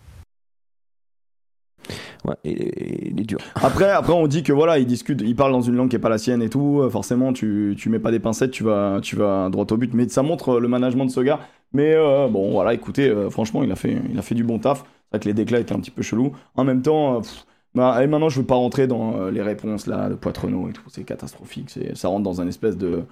Ouais, 2.25 2.37
il 2.45 3.19
est 3.19 3.25
dur. 3.25 3.39
Après, 3.55 3.91
après, 3.91 4.13
on 4.13 4.27
dit 4.27 4.43
que 4.43 4.53
voilà, 4.53 4.79
il 4.79 4.87
discute, 4.87 5.21
il 5.23 5.35
parle 5.35 5.53
dans 5.53 5.63
une 5.63 5.75
langue 5.75 5.89
qui 5.89 5.97
est 5.97 6.01
pas 6.01 6.11
la 6.11 6.19
sienne 6.19 6.43
et 6.43 6.51
tout. 6.51 6.87
Forcément, 6.91 7.33
tu, 7.33 7.75
tu 7.79 7.89
mets 7.89 7.99
pas 7.99 8.11
des 8.11 8.21
pincettes, 8.21 8.51
tu 8.51 8.63
vas, 8.63 9.01
tu 9.03 9.17
vas 9.17 9.49
droit 9.49 9.65
au 9.69 9.77
but. 9.79 9.95
Mais 9.95 10.07
ça 10.09 10.23
montre 10.23 10.61
le 10.61 10.69
management 10.69 11.07
de 11.07 11.11
ce 11.11 11.21
gars. 11.21 11.41
Mais 11.73 11.95
euh, 11.95 12.29
bon, 12.29 12.53
voilà, 12.53 12.75
écoutez, 12.75 13.09
euh, 13.09 13.31
franchement, 13.31 13.63
il 13.63 13.71
a 13.71 13.77
fait, 13.77 13.97
il 14.11 14.19
a 14.19 14.23
fait 14.23 14.35
du 14.35 14.45
bon 14.45 14.59
taf. 14.59 14.79
C'est 14.79 15.17
vrai 15.17 15.21
que 15.21 15.29
les 15.29 15.35
déclats 15.35 15.61
étaient 15.61 15.73
un 15.73 15.81
petit 15.81 15.91
peu 15.91 16.03
chelous. 16.03 16.33
En 16.57 16.65
même 16.65 16.83
temps, 16.83 17.17
euh, 17.17 17.21
pff, 17.21 17.47
bah, 17.75 18.03
et 18.03 18.07
maintenant, 18.07 18.29
je 18.29 18.41
veux 18.41 18.47
pas 18.47 18.57
rentrer 18.57 18.87
dans 18.87 19.31
les 19.31 19.43
réponses 19.43 19.87
là, 19.87 20.09
de 20.09 20.15
Poitrenaud 20.15 20.69
et 20.69 20.73
tout. 20.73 20.83
C'est 20.89 21.05
catastrophique. 21.05 21.71
C'est, 21.71 21.97
ça 21.97 22.09
rentre 22.09 22.25
dans 22.25 22.41
un 22.41 22.49
espèce 22.49 22.77
de, 22.77 23.05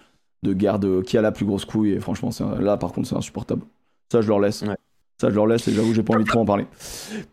de 0.43 0.53
guerre 0.53 0.81
de 0.81 1.01
qui 1.01 1.17
a 1.17 1.23
la 1.23 1.31
plus 1.31 1.45
grosse 1.45 1.65
couille. 1.65 1.93
Et 1.93 2.01
franchement, 2.01 2.31
là, 2.59 2.77
par 2.77 2.93
contre, 2.93 3.09
c'est 3.09 3.17
insupportable. 3.17 3.63
Ça, 4.11 4.21
je 4.21 4.29
leur 4.29 4.41
laisse. 4.41 4.63
Ouais. 4.63 4.77
Ça, 5.21 5.31
je 5.31 5.35
leur 5.35 5.47
laisse 5.47 5.67
et 5.67 5.73
j'avoue, 5.73 5.95
j'ai 5.95 6.05
pas 6.05 6.15
envie 6.15 6.25
de 6.25 6.29
trop 6.29 6.41
en 6.41 6.45
parler. 6.45 6.67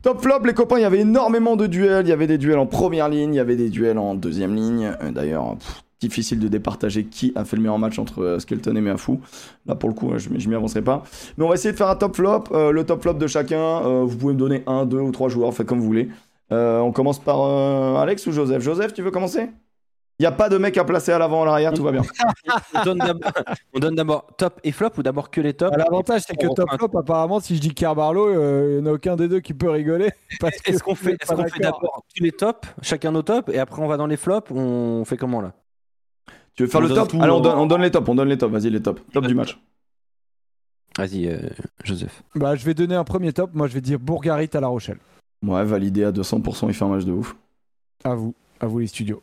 Top 0.01 0.19
flop, 0.21 0.39
les 0.43 0.53
copains, 0.53 0.77
il 0.77 0.81
y 0.81 0.85
avait 0.85 1.01
énormément 1.01 1.55
de 1.55 1.67
duels. 1.67 2.05
Il 2.05 2.09
y 2.09 2.13
avait 2.13 2.25
des 2.27 2.39
duels 2.39 2.57
en 2.57 2.65
première 2.65 3.09
ligne, 3.09 3.33
il 3.33 3.37
y 3.37 3.39
avait 3.39 3.55
des 3.55 3.69
duels 3.69 3.99
en 3.99 4.15
deuxième 4.15 4.55
ligne. 4.55 4.91
D'ailleurs, 5.11 5.55
difficile 5.99 6.39
de 6.39 6.47
départager 6.47 7.05
qui 7.05 7.31
a 7.35 7.45
fait 7.45 7.55
le 7.55 7.61
meilleur 7.61 7.79
match 7.79 7.97
entre 7.99 8.21
euh, 8.23 8.39
Skelton 8.39 8.75
et 8.75 8.81
Meafou. 8.81 9.21
Là, 9.65 9.75
pour 9.75 9.89
le 9.89 9.95
coup, 9.95 10.11
je, 10.17 10.29
je 10.37 10.49
m'y 10.49 10.55
avancerai 10.55 10.81
pas. 10.81 11.03
Mais 11.37 11.45
on 11.45 11.47
va 11.49 11.55
essayer 11.55 11.71
de 11.71 11.77
faire 11.77 11.89
un 11.89 11.95
top 11.95 12.15
flop. 12.15 12.43
Euh, 12.51 12.71
le 12.71 12.83
top 12.85 13.01
flop 13.01 13.13
de 13.13 13.27
chacun, 13.27 13.57
euh, 13.85 14.03
vous 14.05 14.17
pouvez 14.17 14.33
me 14.33 14.39
donner 14.39 14.63
un, 14.67 14.85
deux 14.85 14.99
ou 14.99 15.11
trois 15.11 15.29
joueurs, 15.29 15.53
faites 15.53 15.67
comme 15.67 15.79
vous 15.79 15.85
voulez. 15.85 16.09
Euh, 16.51 16.79
on 16.79 16.91
commence 16.91 17.19
par 17.19 17.41
euh, 17.41 17.95
Alex 17.95 18.27
ou 18.27 18.31
Joseph? 18.31 18.61
Joseph, 18.61 18.93
tu 18.93 19.01
veux 19.01 19.11
commencer? 19.11 19.49
Il 20.19 20.23
n'y 20.23 20.27
a 20.27 20.31
pas 20.31 20.47
de 20.47 20.57
mec 20.57 20.77
à 20.77 20.85
placer 20.85 21.11
à 21.11 21.17
l'avant, 21.19 21.41
à 21.43 21.45
l'arrière, 21.45 21.73
tout 21.73 21.83
va 21.83 21.91
bien. 21.91 22.01
On 23.73 23.79
donne 23.79 23.95
d'abord- 23.95 24.27
top 24.37 24.59
et 24.63 24.71
flop 24.71 24.91
ou 24.97 25.03
d'abord 25.03 25.29
que 25.29 25.41
les 25.41 25.53
tops? 25.53 25.71
Bah, 25.75 25.83
L'avantage, 25.83 26.21
c'est 26.25 26.35
que 26.35 26.47
Top 26.53 26.69
Flop, 26.77 26.97
apparemment, 26.97 27.39
si 27.39 27.55
je 27.55 27.61
dis 27.61 27.73
Carbarlo, 27.73 28.27
euh, 28.29 28.77
il 28.77 28.83
n'y 28.83 28.87
en 28.89 28.91
a 28.91 28.95
aucun 28.95 29.15
des 29.17 29.27
deux 29.27 29.41
qui 29.41 29.53
peut 29.53 29.69
rigoler. 29.69 30.11
parce 30.39 30.55
que 30.57 30.71
Est-ce 30.71 30.83
qu'on 30.83 30.95
fait, 30.95 31.17
fait 31.21 31.59
d'abord 31.61 32.05
tous 32.15 32.23
les 32.23 32.31
tops, 32.31 32.67
chacun 32.81 33.11
nos 33.11 33.23
tops, 33.23 33.51
et 33.53 33.59
après 33.59 33.81
on 33.81 33.87
va 33.87 33.97
dans 33.97 34.07
les 34.07 34.17
flops 34.17 34.51
On 34.51 35.03
fait 35.05 35.17
comment 35.17 35.41
là? 35.41 35.51
Tu 36.55 36.63
veux 36.63 36.69
faire 36.69 36.81
On 36.81 36.83
le 36.83 36.93
top 36.93 37.13
Allez, 37.19 37.31
on 37.31 37.39
donne, 37.41 37.57
on 37.57 37.65
donne 37.65 37.81
les 37.81 37.91
tops, 37.91 38.07
on 38.09 38.15
donne 38.15 38.29
les 38.29 38.37
tops, 38.37 38.51
vas-y 38.51 38.69
les 38.69 38.81
tops. 38.81 39.01
Top 39.11 39.25
du 39.27 39.35
match. 39.35 39.59
Vas-y, 40.97 41.27
euh, 41.27 41.49
Joseph. 41.83 42.23
Bah, 42.35 42.55
je 42.55 42.63
vais 42.65 42.73
donner 42.73 42.95
un 42.95 43.03
premier 43.03 43.33
top. 43.33 43.53
Moi, 43.53 43.67
je 43.67 43.73
vais 43.73 43.81
dire 43.81 43.99
Bourgarit 43.99 44.49
à 44.53 44.59
La 44.61 44.67
Rochelle. 44.67 44.99
Ouais, 45.45 45.63
validé 45.65 46.05
à 46.05 46.11
200%, 46.11 46.67
il 46.69 46.73
fait 46.73 46.85
un 46.85 46.87
match 46.87 47.03
de 47.03 47.11
ouf. 47.11 47.35
À 48.03 48.15
vous. 48.15 48.33
À 48.61 48.67
vous, 48.67 48.79
les 48.79 48.87
studios. 48.87 49.21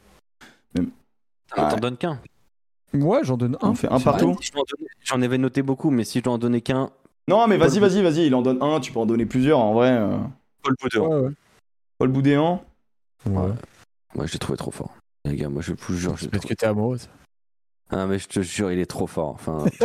Ouais. 0.77 0.85
t'en 1.57 1.77
donne 1.77 1.97
qu'un. 1.97 2.21
Ouais, 2.93 3.21
j'en 3.23 3.39
donne 3.39 3.57
un. 3.63 3.71
On 3.71 3.75
fait 3.75 3.91
un 3.91 3.99
partout. 4.01 4.37
J'en 5.05 5.23
avais 5.23 5.39
noté 5.39 5.63
beaucoup, 5.63 5.91
mais 5.91 6.05
si 6.05 6.19
je 6.19 6.25
dois 6.25 6.35
en 6.35 6.39
donner 6.39 6.61
qu'un, 6.61 6.91
Non, 7.27 7.47
mais 7.49 7.57
vas-y, 7.57 7.79
vas-y, 7.79 8.03
vas-y, 8.03 8.27
il 8.27 8.35
en 8.35 8.43
donne 8.43 8.63
un, 8.63 8.81
tu 8.81 8.93
peux 8.93 8.99
en 9.01 9.07
donner 9.07 9.25
plusieurs 9.25 9.59
en 9.59 9.73
vrai. 9.73 9.91
euh. 9.93 10.19
Paul 10.63 10.75
Boudin. 10.81 11.01
Ouais, 11.01 11.21
ouais. 11.29 11.33
Paul 11.99 12.09
Boudéan, 12.09 12.65
Ouais. 13.25 13.53
Moi, 14.15 14.27
je 14.27 14.33
l'ai 14.33 14.39
trouvé 14.39 14.59
trop 14.59 14.71
fort. 14.71 14.95
Les 15.25 15.37
gars, 15.37 15.49
moi, 15.49 15.63
je 15.63 15.73
vous 15.73 15.95
jure, 15.97 16.17
que 16.17 16.55
t'es 16.55 16.67
amoureuse. 16.67 17.09
Ah, 17.93 18.07
mais 18.07 18.19
je 18.19 18.27
te 18.29 18.41
jure, 18.41 18.73
il 18.73 18.79
est 18.79 18.87
trop 18.87 19.07
fort. 19.07 19.31
Enfin, 19.31 19.65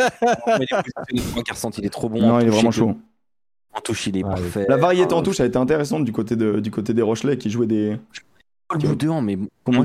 il 0.60 0.64
est 0.64 1.84
il 1.84 1.90
trop 1.90 2.10
bon. 2.10 2.22
non, 2.22 2.36
En 2.36 2.40
il 2.40 2.44
est 2.44 2.46
touche, 2.48 2.56
vraiment 2.56 2.72
chaud. 2.72 2.96
En 3.74 3.82
touche, 3.82 4.08
il 4.08 4.18
est 4.18 4.24
Ah, 4.26 4.30
parfait. 4.30 4.66
La 4.70 4.78
variété 4.78 5.14
en 5.14 5.20
Ah, 5.20 5.24
touche 5.24 5.40
a 5.40 5.46
été 5.46 5.58
intéressante 5.58 6.04
du 6.06 6.12
côté, 6.12 6.36
de, 6.36 6.60
du 6.60 6.72
côté 6.72 6.94
des 6.94 7.02
Rochelais 7.02 7.38
qui 7.38 7.50
jouaient 7.50 7.68
des. 7.68 7.98
Le 8.74 8.78
bout 8.80 8.96
de 8.96 9.08
hand, 9.08 9.24
mais 9.26 9.38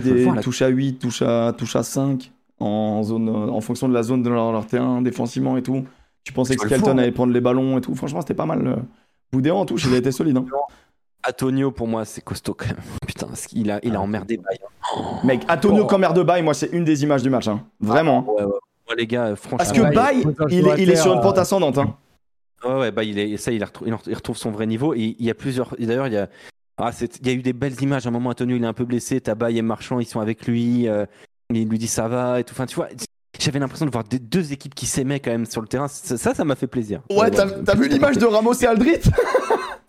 veux 0.08 0.14
des 0.14 0.24
voir 0.24 0.36
la- 0.36 0.42
touche 0.42 0.62
à 0.62 0.68
8, 0.68 0.98
touche 0.98 1.22
à, 1.22 1.52
touche 1.56 1.76
à 1.76 1.82
5 1.82 2.32
en, 2.58 3.02
zone, 3.02 3.28
en 3.28 3.60
fonction 3.60 3.88
de 3.88 3.94
la 3.94 4.02
zone 4.02 4.22
de 4.22 4.28
leur, 4.30 4.50
leur 4.52 4.66
terrain, 4.66 5.02
défensivement 5.02 5.56
et 5.56 5.62
tout. 5.62 5.84
Tu 6.24 6.32
pensais 6.32 6.56
que 6.56 6.64
Skelton 6.66 6.98
allait 6.98 7.12
prendre 7.12 7.32
les 7.32 7.40
ballons 7.40 7.78
et 7.78 7.80
tout. 7.80 7.94
Franchement, 7.94 8.20
c'était 8.20 8.34
pas 8.34 8.46
mal. 8.46 8.66
euh. 8.66 8.76
Boudéan 9.32 9.58
en 9.60 9.66
touche, 9.66 9.84
il 9.86 9.94
a 9.94 9.96
été 9.98 10.12
solide. 10.12 10.36
hein. 10.36 10.44
Antonio, 11.28 11.70
pour 11.70 11.86
moi, 11.88 12.04
c'est 12.04 12.22
costaud 12.22 12.54
quand 12.54 12.66
même. 12.66 12.76
Putain, 13.06 13.28
il 13.52 13.70
a, 13.70 13.78
il 13.82 13.94
a 13.94 14.00
emmerdé 14.00 14.36
Baye. 14.38 14.58
Mec, 15.24 15.42
Antonio 15.48 15.86
Oh. 15.90 16.12
De 16.12 16.22
Baye, 16.22 16.42
moi, 16.42 16.54
c'est 16.54 16.70
une 16.72 16.84
des 16.84 17.02
images 17.02 17.22
du 17.22 17.30
match. 17.30 17.48
hein. 17.48 17.64
Vraiment. 17.80 18.24
Ouais, 18.34 18.42
ouais. 18.42 18.50
Moi, 18.86 18.96
les 18.96 19.06
gars, 19.06 19.36
franchement. 19.36 19.58
Parce 19.58 19.72
que 19.72 19.80
Baye, 19.82 20.24
Baye, 20.24 20.34
il 20.50 20.66
est, 20.66 20.82
il 20.82 20.90
est 20.90 20.98
à 20.98 21.02
sur 21.02 21.12
une 21.14 21.20
pente 21.20 21.38
euh, 21.38 21.42
ascendante. 21.42 21.78
hein. 21.78 21.94
Ouais, 22.64 22.74
ouais, 22.78 22.90
bah, 22.90 23.04
il 23.04 23.18
est, 23.18 23.36
ça, 23.36 23.50
il, 23.52 23.62
retrouve 23.64 24.36
son 24.36 24.50
vrai 24.50 24.66
niveau. 24.66 24.94
Et 24.94 25.16
il 25.18 25.24
y 25.24 25.30
a 25.30 25.34
plusieurs. 25.34 25.74
D'ailleurs, 25.78 26.06
il 26.08 26.14
y 26.14 26.18
a. 26.18 26.28
Ah, 26.78 26.90
c'est- 26.92 27.18
il 27.20 27.26
y 27.26 27.30
a 27.30 27.34
eu 27.34 27.42
des 27.42 27.52
belles 27.52 27.80
images. 27.82 28.06
À 28.06 28.08
un 28.08 28.12
moment, 28.12 28.30
Antonio, 28.30 28.56
il 28.56 28.62
est 28.62 28.66
un 28.66 28.72
peu 28.72 28.84
blessé. 28.84 29.20
Tabaye 29.20 29.58
et 29.58 29.62
Marchand, 29.62 30.00
ils 30.00 30.06
sont 30.06 30.20
avec 30.20 30.46
lui. 30.46 30.88
euh, 30.88 31.06
il 31.54 31.68
lui 31.68 31.78
dit 31.78 31.86
ça 31.88 32.08
va 32.08 32.40
et 32.40 32.44
tout. 32.44 32.52
Enfin, 32.54 32.66
tu 32.66 32.74
vois, 32.76 32.88
j'avais 33.38 33.58
l'impression 33.58 33.84
de 33.86 33.90
voir 33.90 34.04
des- 34.04 34.18
deux 34.18 34.52
équipes 34.52 34.74
qui 34.74 34.86
s'aimaient 34.86 35.20
quand 35.20 35.30
même 35.30 35.44
sur 35.46 35.60
le 35.60 35.68
terrain. 35.68 35.86
Ça, 35.88 36.16
ça 36.34 36.44
m'a 36.44 36.54
fait 36.56 36.66
plaisir. 36.66 37.02
Ouais, 37.10 37.30
t'as 37.30 37.46
t'as 37.46 37.74
vu 37.74 37.88
l'image 37.88 38.16
de 38.18 38.24
Ramos 38.26 38.54
et 38.54 38.66
Aldrit 38.66 39.00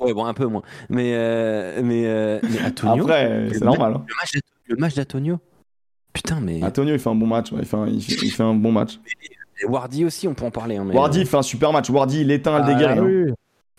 Ouais, 0.03 0.13
bon, 0.13 0.25
un 0.25 0.33
peu 0.33 0.45
moins. 0.45 0.61
Mais, 0.89 1.13
euh, 1.15 1.81
mais, 1.83 2.03
euh, 2.05 2.39
mais 2.43 2.59
Antonio. 2.67 3.03
Après, 3.03 3.47
c'est 3.51 3.59
le 3.59 3.65
normal. 3.65 3.93
hein. 3.97 4.05
Le 4.07 4.15
match 4.15 4.33
d'Anto- 4.33 4.45
Le 4.67 4.75
match 4.77 4.95
d'Antonio. 4.95 5.39
Putain, 6.13 6.39
mais. 6.41 6.63
Antonio, 6.63 6.93
il 6.93 6.99
fait 6.99 7.09
un 7.09 7.15
bon 7.15 7.27
match. 7.27 7.51
ouais, 7.51 7.59
Il 7.61 7.65
fait 7.65 7.77
un, 7.77 7.87
il 7.87 8.01
fait- 8.03 8.25
il 8.25 8.31
fait 8.31 8.43
un 8.43 8.53
bon 8.53 8.71
match. 8.71 8.99
Et 9.61 9.65
Wardy 9.65 10.05
aussi, 10.05 10.27
on 10.27 10.33
peut 10.33 10.45
en 10.45 10.51
parler. 10.51 10.77
hein, 10.77 10.83
mais, 10.85 10.93
Wardy, 10.95 11.21
il 11.21 11.25
fait 11.25 11.37
un 11.37 11.41
super 11.41 11.71
match. 11.71 11.89
Wardy, 11.89 12.21
il 12.21 12.31
éteint 12.31 12.53
Ah, 12.55 12.65
Aldeguerri. 12.65 12.99
hein. 12.99 13.03
oui, 13.03 13.23
oui. 13.25 13.33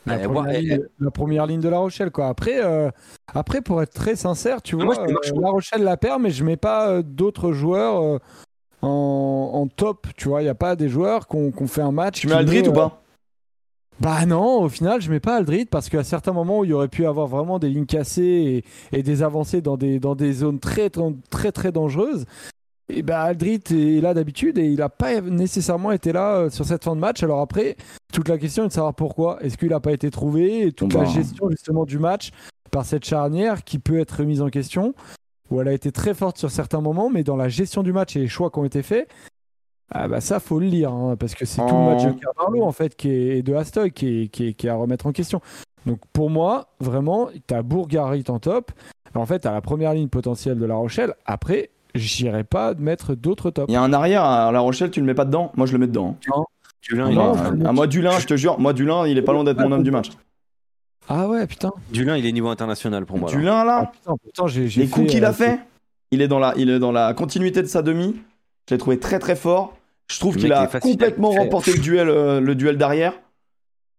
La, 0.07 0.17
Ouais, 0.19 0.23
première 0.25 0.43
ouais, 0.53 0.61
ligne, 0.61 0.81
la 1.01 1.11
première 1.11 1.47
ligne 1.47 1.61
de 1.61 1.69
La 1.71 1.79
Rochelle, 1.79 2.11
quoi. 2.11 2.27
Après, 2.29 2.63
euh, 2.63 2.91
après 3.33 3.63
pour 3.63 3.81
être 3.81 3.95
très 3.95 4.17
sincère, 4.17 4.61
tu 4.61 4.77
vois, 4.77 4.85
moi, 4.85 4.97
euh, 5.01 5.15
La 5.41 5.49
Rochelle 5.49 5.83
la 5.83 5.97
perd, 5.97 6.21
mais 6.21 6.29
je 6.31 6.45
mets 6.45 6.59
pas 6.59 6.91
euh, 6.91 7.03
d'autres 7.03 7.53
joueurs 7.53 8.03
euh, 8.03 8.19
en, 8.83 9.51
en 9.55 9.67
top, 9.67 10.07
tu 10.17 10.29
vois. 10.29 10.43
Il 10.43 10.45
n'y 10.45 10.51
a 10.51 10.55
pas 10.55 10.77
des 10.77 10.91
joueurs 10.91 11.27
qui 11.27 11.37
ont 11.37 11.67
fait 11.67 11.81
un 11.81 11.91
match. 11.93 12.21
Tu 12.21 12.27
mets 12.27 12.35
Aldrit 12.35 12.69
ou 12.69 12.73
pas? 12.75 13.01
Bah 14.01 14.27
non, 14.27 14.63
au 14.63 14.69
final, 14.69 15.01
je 15.01 15.11
mets 15.11 15.21
pas 15.21 15.37
Aldrit 15.37 15.67
parce 15.67 15.89
qu'à 15.89 16.03
certains 16.03 16.33
moments 16.33 16.61
où 16.61 16.65
il 16.65 16.71
y 16.71 16.73
aurait 16.73 16.89
pu 16.89 17.07
avoir 17.07 17.29
vraiment 17.29 17.59
des 17.59 17.69
lignes 17.69 17.87
cassées 17.87 18.65
et, 18.93 18.99
et 18.99 19.03
des 19.03 19.23
avancées 19.23 19.61
dans 19.61 19.77
des, 19.77 20.01
dans 20.01 20.15
des 20.15 20.33
zones 20.33 20.59
très, 20.59 20.91
très, 20.91 21.15
très, 21.31 21.53
très 21.53 21.73
dangereuses, 21.73 22.27
et 22.89 23.03
bah 23.03 23.23
Aldrit 23.23 23.63
est 23.71 24.03
là 24.03 24.13
d'habitude 24.13 24.59
et 24.59 24.67
il 24.67 24.77
n'a 24.77 24.91
pas 24.91 25.21
nécessairement 25.23 25.91
été 25.93 26.13
là 26.13 26.37
euh, 26.37 26.51
sur 26.51 26.67
cette 26.67 26.85
fin 26.85 26.95
de 26.95 27.01
match. 27.01 27.23
Alors 27.23 27.41
après, 27.41 27.77
toute 28.13 28.29
la 28.29 28.37
question 28.37 28.65
est 28.65 28.69
de 28.69 28.73
savoir 28.73 28.95
pourquoi. 28.95 29.43
Est-ce 29.43 29.57
qu'il 29.57 29.71
n'a 29.71 29.81
pas 29.81 29.93
été 29.93 30.11
trouvé 30.11 30.67
et 30.67 30.73
toute 30.73 30.91
Bon, 30.91 30.99
la 31.01 31.05
bah. 31.07 31.11
gestion 31.11 31.49
justement 31.51 31.87
du 31.87 31.99
match 31.99 32.31
par 32.71 32.85
cette 32.85 33.05
charnière 33.05 33.65
qui 33.65 33.79
peut 33.79 33.99
être 33.99 34.19
remise 34.19 34.43
en 34.43 34.51
question? 34.51 34.95
Où 35.51 35.61
elle 35.61 35.69
a 35.69 35.73
été 35.73 35.93
très 35.93 36.15
forte 36.15 36.39
sur 36.39 36.51
certains 36.51 36.81
moments, 36.81 37.11
mais 37.11 37.23
dans 37.23 37.37
la 37.37 37.49
gestion 37.49 37.83
du 37.83 37.93
match 37.93 38.17
et 38.17 38.21
les 38.21 38.29
choix 38.29 38.51
qui 38.51 38.59
ont 38.59 38.65
été 38.65 38.83
faits, 38.83 39.09
ah 39.91 40.09
bah 40.09 40.21
ça 40.21 40.41
faut 40.41 40.59
le 40.59 40.67
lire 40.67 40.93
hein, 40.93 41.17
parce 41.19 41.35
que 41.35 41.45
c'est 41.45 41.61
tout 41.67 41.75
le 41.75 41.95
match 41.95 42.05
de 42.05 42.13
Carvalho 42.13 42.65
en 42.65 42.73
fait 42.73 42.97
qui 42.97 43.09
est, 43.11 43.39
et 43.39 43.43
de 43.43 43.55
Astoy 43.55 43.93
qui 43.93 44.23
est, 44.23 44.29
qui, 44.29 44.49
est, 44.49 44.53
qui 44.55 44.67
est 44.67 44.71
à 44.71 44.75
remettre 44.77 45.07
en 45.07 45.13
question. 45.13 45.41
Donc 45.87 46.01
pour 46.13 46.31
moi, 46.31 46.69
vraiment, 46.81 47.29
tu 47.47 47.55
as 47.55 47.63
Bourgarit 47.63 48.25
en 48.29 48.39
top. 48.39 48.73
En 49.15 49.27
fait, 49.27 49.47
à 49.47 49.53
la 49.53 49.61
première 49.61 49.95
ligne 49.95 50.09
potentielle 50.09 50.59
de 50.59 50.65
La 50.67 50.75
Rochelle. 50.75 51.15
Après, 51.27 51.71
j'irai 51.95 52.43
pas 52.43 52.75
mettre 52.75 53.15
d'autres 53.15 53.51
tops. 53.51 53.67
Il 53.69 53.75
y 53.75 53.77
a 53.77 53.83
un 53.83 53.93
arrière 53.93 54.25
à 54.25 54.51
La 54.51 54.59
Rochelle, 54.61 54.91
tu 54.91 54.99
le 55.01 55.07
mets 55.07 55.15
pas 55.15 55.25
dedans? 55.25 55.53
Moi, 55.57 55.67
je 55.67 55.73
le 55.73 55.79
mets 55.79 55.87
dedans. 55.87 56.17
Dulin, 56.83 57.07
Ah 57.07 57.11
il, 57.11 57.15
non, 57.17 57.35
est... 57.35 57.39
faut 57.39 57.51
le 57.53 57.67
Ah, 57.67 57.73
moi, 57.73 57.87
Dulin, 57.87 58.19
je 58.19 58.27
te 58.27 58.37
jure, 58.37 58.59
moi, 58.59 58.73
Dulin, 58.73 59.07
il 59.07 59.17
est 59.19 59.23
pas 59.23 59.33
loin 59.33 59.45
d'être 59.45 59.61
mon 59.61 59.71
homme 59.71 59.85
du 59.85 59.91
match. 59.93 60.11
Ah 61.09 61.29
ouais, 61.29 61.47
putain. 61.47 61.71
Dulin, 61.93 62.17
il 62.17 62.27
est 62.27 62.33
niveau 62.33 62.49
international 62.49 63.07
pour 63.07 63.19
moi. 63.19 63.31
là. 63.31 63.37
Dulin, 63.37 63.55
Ah, 63.61 63.65
là, 63.65 63.93
putain, 63.93 64.15
putain, 64.25 64.47
j'ai 64.49 64.67
les 64.67 64.89
coups 64.89 65.07
qu'il 65.11 65.25
euh, 65.25 65.29
a 65.29 65.33
fait, 65.33 65.61
il 66.11 66.21
est, 66.23 66.29
dans 66.29 66.39
la, 66.41 66.55
il 66.57 66.71
est 66.71 66.79
dans 66.79 66.93
la 66.93 67.15
continuité 67.15 67.63
de 67.63 67.69
sa 67.69 67.83
demi? 67.83 68.17
Je 68.69 68.75
l'ai 68.75 68.79
trouvé 68.79 68.99
très 68.99 69.19
très 69.19 69.37
fort. 69.37 69.77
Je 70.11 70.19
trouve 70.19 70.37
qu'il 70.37 70.53
a 70.53 70.67
complètement 70.67 71.31
remporté 71.31 71.73
le 71.73 71.79
duel, 71.79 72.09
euh, 72.09 72.41
le 72.41 72.55
duel 72.55 72.77
d'arrière. 72.77 73.15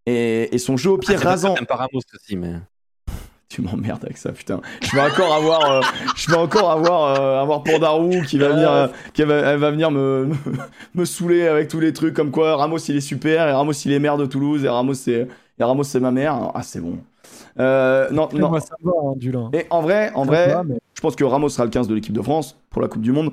Et, 0.05 0.53
et 0.53 0.57
son 0.59 0.77
jeu 0.77 0.91
au 0.91 0.97
pied 0.97 1.15
Ah, 1.19 1.23
rasant. 1.23 1.55
Pas 1.67 1.75
Ramos 1.75 2.01
aussi, 2.13 2.35
mais. 2.35 2.53
Tu 3.47 3.61
m'emmerdes 3.61 4.03
avec 4.03 4.17
ça, 4.17 4.31
putain. 4.31 4.59
Je 4.81 4.91
vais 4.95 5.01
encore 5.01 5.33
avoir, 5.33 5.71
euh, 5.71 5.81
je 6.15 6.29
vais 6.29 6.37
encore 6.37 6.71
avoir, 6.71 7.19
euh, 7.19 7.41
avoir 7.41 7.63
Pandarou 7.63 8.21
qui 8.27 8.37
va 8.37 8.49
venir, 8.49 8.71
euh, 8.71 8.87
qui 9.13 9.23
va, 9.23 9.35
elle 9.35 9.59
va 9.59 9.71
venir 9.71 9.91
me, 9.91 10.25
me, 10.25 10.35
me 10.95 11.05
saouler 11.05 11.47
avec 11.47 11.67
tous 11.69 11.79
les 11.79 11.93
trucs 11.93 12.13
comme 12.15 12.31
quoi 12.31 12.55
Ramos 12.57 12.79
il 12.79 12.97
est 12.97 13.01
super 13.01 13.47
et 13.47 13.51
Ramos 13.53 13.71
il 13.71 13.91
est 13.93 13.99
maire 13.99 14.17
de 14.17 14.25
Toulouse 14.25 14.65
et 14.65 14.67
Ramos 14.69 14.95
c'est, 14.95 15.27
et 15.59 15.63
Ramos 15.63 15.83
c'est 15.83 15.99
ma 15.99 16.11
mère. 16.11 16.51
Ah 16.53 16.63
c'est 16.63 16.81
bon. 16.81 16.97
Euh, 17.59 18.09
non, 18.11 18.27
non. 18.33 18.49
Moi, 18.49 18.59
ça 18.59 18.75
me 18.83 18.89
va, 18.91 19.41
hein. 19.45 19.49
Et 19.53 19.65
en 19.69 19.81
vrai, 19.81 20.11
en 20.15 20.25
vrai, 20.25 20.47
me 20.49 20.53
va, 20.53 20.63
mais- 20.63 20.79
je 20.95 21.01
pense 21.01 21.15
que 21.15 21.23
Ramos 21.23 21.49
sera 21.49 21.63
le 21.65 21.71
15 21.71 21.87
de 21.87 21.95
l'équipe 21.95 22.13
de 22.13 22.21
France 22.21 22.57
pour 22.71 22.81
la 22.81 22.87
Coupe 22.89 23.03
du 23.03 23.11
Monde. 23.13 23.31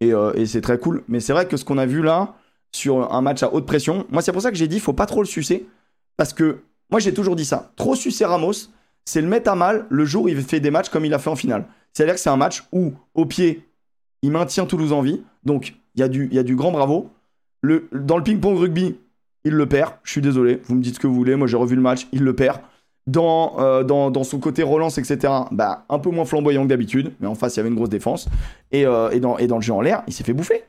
Et, 0.00 0.12
euh, 0.12 0.32
et 0.34 0.46
c'est 0.46 0.60
très 0.60 0.78
cool. 0.78 1.02
Mais 1.08 1.20
c'est 1.20 1.32
vrai 1.32 1.46
que 1.48 1.56
ce 1.56 1.64
qu'on 1.64 1.78
a 1.78 1.86
vu 1.86 2.02
là, 2.02 2.34
sur 2.72 3.12
un 3.12 3.20
match 3.22 3.42
à 3.42 3.52
haute 3.52 3.66
pression, 3.66 4.06
moi 4.10 4.22
c'est 4.22 4.32
pour 4.32 4.42
ça 4.42 4.50
que 4.50 4.56
j'ai 4.56 4.68
dit 4.68 4.80
faut 4.80 4.92
pas 4.92 5.06
trop 5.06 5.20
le 5.22 5.26
sucer. 5.26 5.66
Parce 6.16 6.32
que 6.32 6.58
moi 6.90 7.00
j'ai 7.00 7.12
toujours 7.14 7.36
dit 7.36 7.44
ça. 7.44 7.72
Trop 7.76 7.94
sucer 7.94 8.24
Ramos, 8.24 8.52
c'est 9.04 9.20
le 9.20 9.28
mettre 9.28 9.50
à 9.50 9.54
mal 9.54 9.86
le 9.88 10.04
jour 10.04 10.24
où 10.24 10.28
il 10.28 10.40
fait 10.42 10.60
des 10.60 10.70
matchs 10.70 10.88
comme 10.88 11.04
il 11.04 11.14
a 11.14 11.18
fait 11.18 11.30
en 11.30 11.36
finale. 11.36 11.66
C'est-à-dire 11.92 12.14
que 12.14 12.20
c'est 12.20 12.30
un 12.30 12.36
match 12.36 12.64
où, 12.72 12.92
au 13.14 13.24
pied, 13.26 13.64
il 14.22 14.30
maintient 14.30 14.66
Toulouse 14.66 14.92
en 14.92 15.00
vie. 15.02 15.22
Donc 15.44 15.74
il 15.94 16.00
y, 16.00 16.02
a 16.02 16.08
du- 16.08 16.28
y 16.30 16.38
a 16.38 16.42
du 16.42 16.54
grand 16.54 16.70
bravo. 16.70 17.10
Dans 17.92 18.16
le 18.18 18.22
ping-pong 18.22 18.56
rugby, 18.56 18.96
il 19.44 19.52
le 19.54 19.66
perd. 19.66 19.94
Je 20.04 20.12
suis 20.12 20.20
désolé. 20.20 20.60
Vous 20.64 20.74
me 20.76 20.82
dites 20.82 20.96
ce 20.96 21.00
que 21.00 21.06
vous 21.06 21.14
voulez. 21.14 21.34
Moi 21.34 21.46
j'ai 21.48 21.56
revu 21.56 21.74
le 21.74 21.82
match, 21.82 22.06
il 22.12 22.22
le 22.22 22.34
perd 22.36 22.60
dans, 23.08 23.56
euh, 23.58 23.84
dans, 23.84 24.10
dans 24.10 24.22
son 24.22 24.38
côté 24.38 24.62
relance, 24.62 24.98
etc., 24.98 25.32
bah, 25.50 25.86
un 25.88 25.98
peu 25.98 26.10
moins 26.10 26.26
flamboyant 26.26 26.64
que 26.64 26.68
d'habitude, 26.68 27.12
mais 27.20 27.26
en 27.26 27.34
face, 27.34 27.56
il 27.56 27.58
y 27.58 27.60
avait 27.60 27.70
une 27.70 27.74
grosse 27.74 27.88
défense. 27.88 28.28
Et, 28.70 28.84
euh, 28.84 29.10
et, 29.10 29.18
dans, 29.18 29.38
et 29.38 29.46
dans 29.46 29.56
le 29.56 29.62
jeu 29.62 29.72
en 29.72 29.80
l'air, 29.80 30.02
il 30.06 30.12
s'est 30.12 30.24
fait 30.24 30.34
bouffer. 30.34 30.62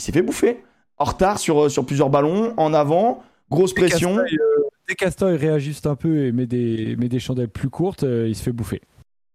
Il 0.00 0.04
s'est 0.04 0.12
fait 0.12 0.22
bouffer. 0.22 0.64
En 0.96 1.04
retard 1.04 1.38
sur, 1.38 1.64
euh, 1.64 1.68
sur 1.68 1.84
plusieurs 1.84 2.08
ballons, 2.08 2.54
en 2.56 2.72
avant, 2.72 3.22
grosse 3.50 3.74
Dès 3.74 3.82
pression. 3.82 4.16
Castagne, 4.16 4.38
euh, 4.40 4.62
Dès 4.88 4.94
Castagne 4.94 5.34
réajuste 5.34 5.86
un 5.86 5.94
peu 5.94 6.24
et 6.24 6.32
met 6.32 6.46
des, 6.46 6.96
met 6.98 7.08
des 7.08 7.18
chandelles 7.18 7.48
plus 7.48 7.68
courtes, 7.68 8.04
il 8.04 8.34
se 8.34 8.42
fait 8.42 8.52
bouffer. 8.52 8.80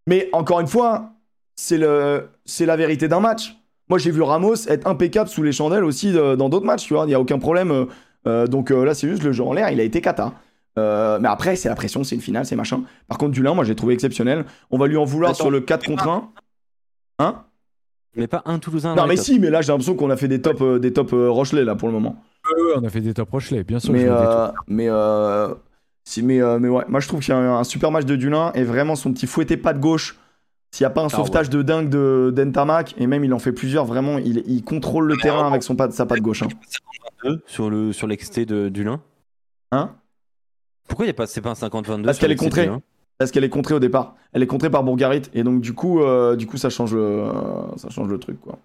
Mais 0.08 0.28
encore 0.32 0.58
une 0.58 0.66
fois, 0.66 1.12
c'est 1.54 1.78
la 1.78 2.76
vérité 2.76 3.06
d'un 3.06 3.20
match. 3.20 3.56
Moi, 3.88 3.98
j'ai 3.98 4.10
vu 4.10 4.20
Ramos 4.20 4.66
être 4.66 4.86
impeccable 4.86 5.30
sous 5.30 5.42
les 5.42 5.52
chandelles 5.52 5.84
aussi 5.84 6.12
dans 6.12 6.48
d'autres 6.48 6.66
matchs, 6.66 6.86
tu 6.86 6.94
vois, 6.94 7.04
il 7.04 7.08
n'y 7.08 7.14
a 7.14 7.20
aucun 7.20 7.38
problème. 7.38 7.86
donc 8.26 8.70
là, 8.70 8.94
c'est 8.94 9.08
juste 9.08 9.22
le 9.22 9.32
jeu 9.32 9.42
en 9.42 9.54
l'air, 9.54 9.70
il 9.70 9.80
a 9.80 9.84
été 9.84 10.02
cata. 10.02 10.34
Euh, 10.78 11.18
mais 11.20 11.28
après, 11.28 11.56
c'est 11.56 11.68
la 11.68 11.74
pression, 11.74 12.04
c'est 12.04 12.14
une 12.14 12.20
finale, 12.20 12.44
c'est 12.46 12.56
machin. 12.56 12.82
Par 13.08 13.18
contre, 13.18 13.32
Dulin, 13.32 13.54
moi, 13.54 13.64
j'ai 13.64 13.74
trouvé 13.74 13.94
exceptionnel. 13.94 14.44
On 14.70 14.78
va 14.78 14.86
lui 14.86 14.96
en 14.96 15.04
vouloir 15.04 15.30
Attends, 15.30 15.44
sur 15.44 15.50
le 15.50 15.60
4 15.60 15.86
contre 15.86 16.08
1. 16.08 16.30
Hein? 17.20 17.42
Mais 18.16 18.26
pas 18.26 18.42
un 18.46 18.58
Toulousain. 18.58 18.94
Non, 18.94 19.06
mais 19.06 19.14
tops. 19.16 19.26
si, 19.26 19.38
mais 19.38 19.50
là, 19.50 19.60
j'ai 19.60 19.72
l'impression 19.72 19.94
qu'on 19.94 20.10
a 20.10 20.16
fait 20.16 20.28
des 20.28 20.40
tops, 20.40 20.60
euh, 20.62 20.78
des 20.78 20.92
tops 20.92 21.12
euh, 21.12 21.30
Rochelet, 21.30 21.64
là, 21.64 21.74
pour 21.74 21.88
le 21.88 21.94
moment. 21.94 22.22
Ouais, 22.56 22.72
on 22.76 22.84
a 22.84 22.88
fait 22.88 23.00
des 23.00 23.14
top 23.14 23.30
Rochelet, 23.30 23.64
bien 23.64 23.78
sûr. 23.80 23.92
Mais, 23.92 24.04
euh, 24.06 24.48
mais, 24.66 24.88
euh, 24.88 25.54
si, 26.04 26.22
mais, 26.22 26.40
euh, 26.40 26.58
mais 26.58 26.68
ouais, 26.68 26.84
moi, 26.88 27.00
je 27.00 27.08
trouve 27.08 27.20
qu'il 27.20 27.30
y 27.30 27.36
a 27.36 27.38
un, 27.38 27.58
un 27.58 27.64
super 27.64 27.90
match 27.90 28.04
de 28.04 28.16
Dulin 28.16 28.52
et 28.54 28.62
vraiment 28.62 28.96
son 28.96 29.12
petit 29.12 29.26
fouetté 29.26 29.56
pas 29.56 29.72
de 29.72 29.78
gauche. 29.80 30.16
S'il 30.70 30.84
n'y 30.84 30.86
a 30.86 30.90
pas 30.90 31.00
un 31.02 31.06
Ah 31.06 31.16
sauvetage 31.16 31.48
de 31.48 31.62
dingue 31.62 31.88
de 31.88 32.30
d'Entamac, 32.34 32.94
et 32.98 33.06
même 33.06 33.24
il 33.24 33.32
en 33.32 33.38
fait 33.38 33.52
plusieurs, 33.52 33.86
vraiment, 33.86 34.18
il, 34.18 34.42
il 34.46 34.62
contrôle 34.62 35.06
le 35.06 35.14
Mais 35.14 35.22
terrain 35.22 35.36
vraiment. 35.36 35.50
avec 35.50 35.62
son 35.62 35.76
pas, 35.76 35.90
sa 35.90 36.04
patte 36.04 36.20
gauche. 36.20 36.42
Hein. 36.42 36.48
Sur 37.46 37.70
le 37.70 37.92
sur 37.92 38.06
l'exté 38.06 38.44
de 38.44 38.68
Dulin. 38.68 39.00
Hein? 39.72 39.92
Pourquoi 40.88 41.04
il 41.04 41.08
y 41.08 41.10
a 41.10 41.14
pas 41.14 41.26
c'est 41.26 41.40
pas 41.40 41.50
un 41.50 41.54
50-22 41.54 42.02
Parce 42.04 42.18
qu'elle 42.18 42.32
est 42.32 42.36
contrée. 42.36 42.64
Dulin 42.64 42.80
Parce 43.18 43.30
qu'elle 43.30 43.44
est 43.44 43.48
contrée 43.50 43.74
au 43.74 43.78
départ. 43.80 44.16
Elle 44.32 44.42
est 44.42 44.46
contrée 44.46 44.70
par 44.70 44.82
Bourgarit, 44.84 45.22
et 45.34 45.42
donc 45.44 45.60
du 45.60 45.74
coup, 45.74 46.00
euh, 46.02 46.34
du 46.36 46.46
coup 46.46 46.56
ça, 46.56 46.70
change 46.70 46.94
le, 46.94 47.24
ça 47.76 47.88
change 47.90 48.08
le 48.08 48.18
truc. 48.18 48.40
quoi. 48.40 48.58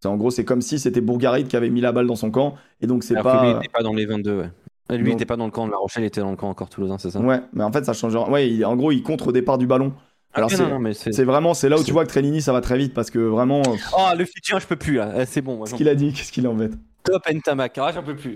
C'est 0.00 0.08
En 0.08 0.16
gros, 0.16 0.30
c'est 0.30 0.44
comme 0.44 0.60
si 0.62 0.78
c'était 0.78 1.00
Bourgarit 1.00 1.44
qui 1.44 1.56
avait 1.56 1.70
mis 1.70 1.80
la 1.80 1.92
balle 1.92 2.06
dans 2.06 2.16
son 2.16 2.30
camp, 2.30 2.54
et 2.80 2.86
donc 2.86 3.04
c'est 3.04 3.16
Alors 3.16 3.32
que 3.40 3.42
lui, 3.42 3.48
il 3.50 3.52
pas. 3.54 3.58
était 3.60 3.68
pas 3.72 3.82
dans 3.82 3.92
les 3.94 4.06
22, 4.06 4.38
ouais. 4.38 4.50
Lui, 4.90 4.98
il 4.98 5.04
Donc- 5.04 5.14
était 5.14 5.24
pas 5.24 5.36
dans 5.36 5.46
le 5.46 5.50
camp 5.52 5.66
de 5.66 5.70
La 5.70 5.78
Rochelle, 5.78 6.02
il 6.02 6.06
était 6.06 6.20
dans 6.20 6.30
le 6.32 6.36
camp 6.36 6.48
encore 6.50 6.68
toulousain, 6.68 6.98
c'est 6.98 7.10
ça 7.10 7.20
Ouais, 7.20 7.40
mais 7.54 7.62
en 7.64 7.72
fait, 7.72 7.84
ça 7.84 7.92
change. 7.94 8.14
Ouais, 8.28 8.50
il- 8.50 8.64
en 8.64 8.76
gros, 8.76 8.92
il 8.92 9.02
contre 9.02 9.28
au 9.28 9.32
départ 9.32 9.56
du 9.56 9.66
ballon. 9.66 9.92
Alors 10.34 10.50
Ah, 10.52 10.56
c'est- 10.56 10.62
non, 10.62 10.70
non, 10.70 10.78
mais 10.80 10.92
c'est. 10.94 11.12
C'est 11.12 11.24
vraiment, 11.24 11.54
c'est 11.54 11.68
là 11.68 11.76
où 11.76 11.78
c'est- 11.78 11.84
tu 11.84 11.92
vois 11.92 12.04
que 12.04 12.10
Trellini, 12.10 12.42
ça 12.42 12.52
va 12.52 12.60
très 12.62 12.76
vite 12.78 12.92
parce 12.94 13.10
que 13.10 13.18
vraiment, 13.18 13.60
euh, 13.60 13.76
Oh, 13.96 14.08
le 14.18 14.24
Fidjien, 14.24 14.58
je 14.58 14.66
peux 14.66 14.76
plus 14.76 14.94
là. 14.96 15.12
Eh, 15.20 15.26
C'est 15.26 15.40
bon, 15.42 15.56
moi. 15.56 15.64
qu'est-ce 15.66 15.70
j'en- 15.72 15.76
qu'il 15.76 15.88
a 15.88 15.94
dit 15.94 16.12
Qu'est-ce 16.12 16.32
qu'il 16.32 16.46
embête 16.48 16.72
Top 17.04 17.22
Ntamak. 17.30 17.78
Ah, 17.78 17.92
j'en 17.94 18.02
peux 18.02 18.16
plus. 18.16 18.34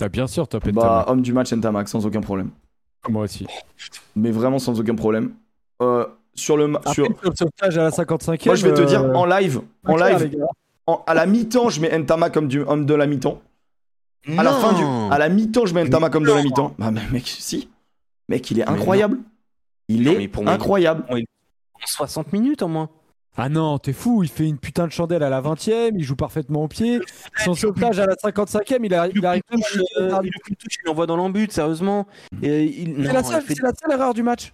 T'as 0.00 0.08
bien 0.08 0.26
sûr 0.26 0.48
top 0.48 0.66
et 0.66 0.72
Bah, 0.72 1.04
homme 1.08 1.20
du 1.20 1.32
match, 1.34 1.52
Ntamak, 1.52 1.86
sans 1.88 2.06
aucun 2.06 2.22
problème. 2.22 2.50
Moi 3.08 3.24
aussi. 3.24 3.46
Mais 4.16 4.30
vraiment 4.30 4.58
sans 4.58 4.80
aucun 4.80 4.94
problème. 4.94 5.32
Euh, 5.82 6.06
sur 6.34 6.56
le, 6.56 6.74
Après, 6.74 6.94
sur... 6.94 7.04
sur 7.04 7.14
le 7.30 7.36
sauvetage 7.36 7.76
à 7.78 7.82
la 7.84 7.90
55e. 7.90 8.46
Moi, 8.46 8.54
je 8.54 8.66
vais 8.66 8.72
te 8.74 8.80
dire, 8.80 9.02
euh, 9.02 9.12
en 9.14 9.26
live, 9.26 9.60
en 9.86 9.94
clair, 9.96 10.18
live, 10.18 10.30
les 10.32 10.38
gars. 10.38 10.46
en- 10.86 11.02
à 11.06 11.12
la 11.14 11.26
mi-temps, 11.26 11.68
je 11.68 11.80
mets 11.82 11.98
Ntamak 11.98 12.32
comme 12.32 12.48
du 12.48 12.60
homme 12.62 12.86
de 12.86 12.94
la 12.94 13.06
mi-temps. 13.06 13.40
À 14.38 14.42
la 14.42 14.52
fin 14.54 14.72
du, 14.72 14.82
à 15.12 15.18
la 15.18 15.28
mi-temps, 15.28 15.66
je 15.66 15.74
mets 15.74 15.84
Ntamak 15.84 16.10
comme 16.12 16.24
de 16.24 16.32
la 16.32 16.42
mi-temps. 16.42 16.74
Bah, 16.78 16.90
mais 16.90 17.02
mec, 17.12 17.26
si, 17.26 17.68
mec, 18.30 18.50
il 18.50 18.60
est 18.60 18.68
incroyable. 18.68 19.18
Il 19.88 20.08
est 20.08 20.28
pour 20.28 20.44
moi, 20.44 20.52
il- 20.52 20.56
incroyable. 20.56 21.04
60 21.84 22.32
minutes 22.32 22.62
en 22.62 22.68
moins. 22.68 22.88
Ah 23.36 23.48
non, 23.48 23.78
t'es 23.78 23.92
fou, 23.92 24.22
il 24.22 24.28
fait 24.28 24.46
une 24.46 24.58
putain 24.58 24.86
de 24.86 24.92
chandelle 24.92 25.22
à 25.22 25.30
la 25.30 25.40
20e, 25.40 25.92
il 25.96 26.02
joue 26.04 26.16
parfaitement 26.16 26.64
au 26.64 26.68
pied. 26.68 27.00
Son 27.44 27.54
sauvetage 27.54 27.98
à 28.00 28.06
la 28.06 28.14
55e, 28.14 28.78
il, 28.82 28.92
a- 28.94 29.08
il 29.08 29.24
arrive 29.24 29.42
même 29.50 29.60
touche, 29.60 29.78
à 29.96 30.00
euh, 30.00 30.10
touche, 30.58 30.76
il 30.82 30.86
l'envoie 30.86 31.06
dans 31.06 31.16
l'embut, 31.16 31.50
sérieusement. 31.50 32.06
Et 32.42 32.64
il... 32.64 33.06
C'est 33.06 33.12
la, 33.12 33.22
seule- 33.22 33.42
fait- 33.42 33.54
c'est 33.54 33.62
la 33.62 33.72
seule 33.80 33.92
erreur 33.92 34.14
du 34.14 34.22
match. 34.22 34.52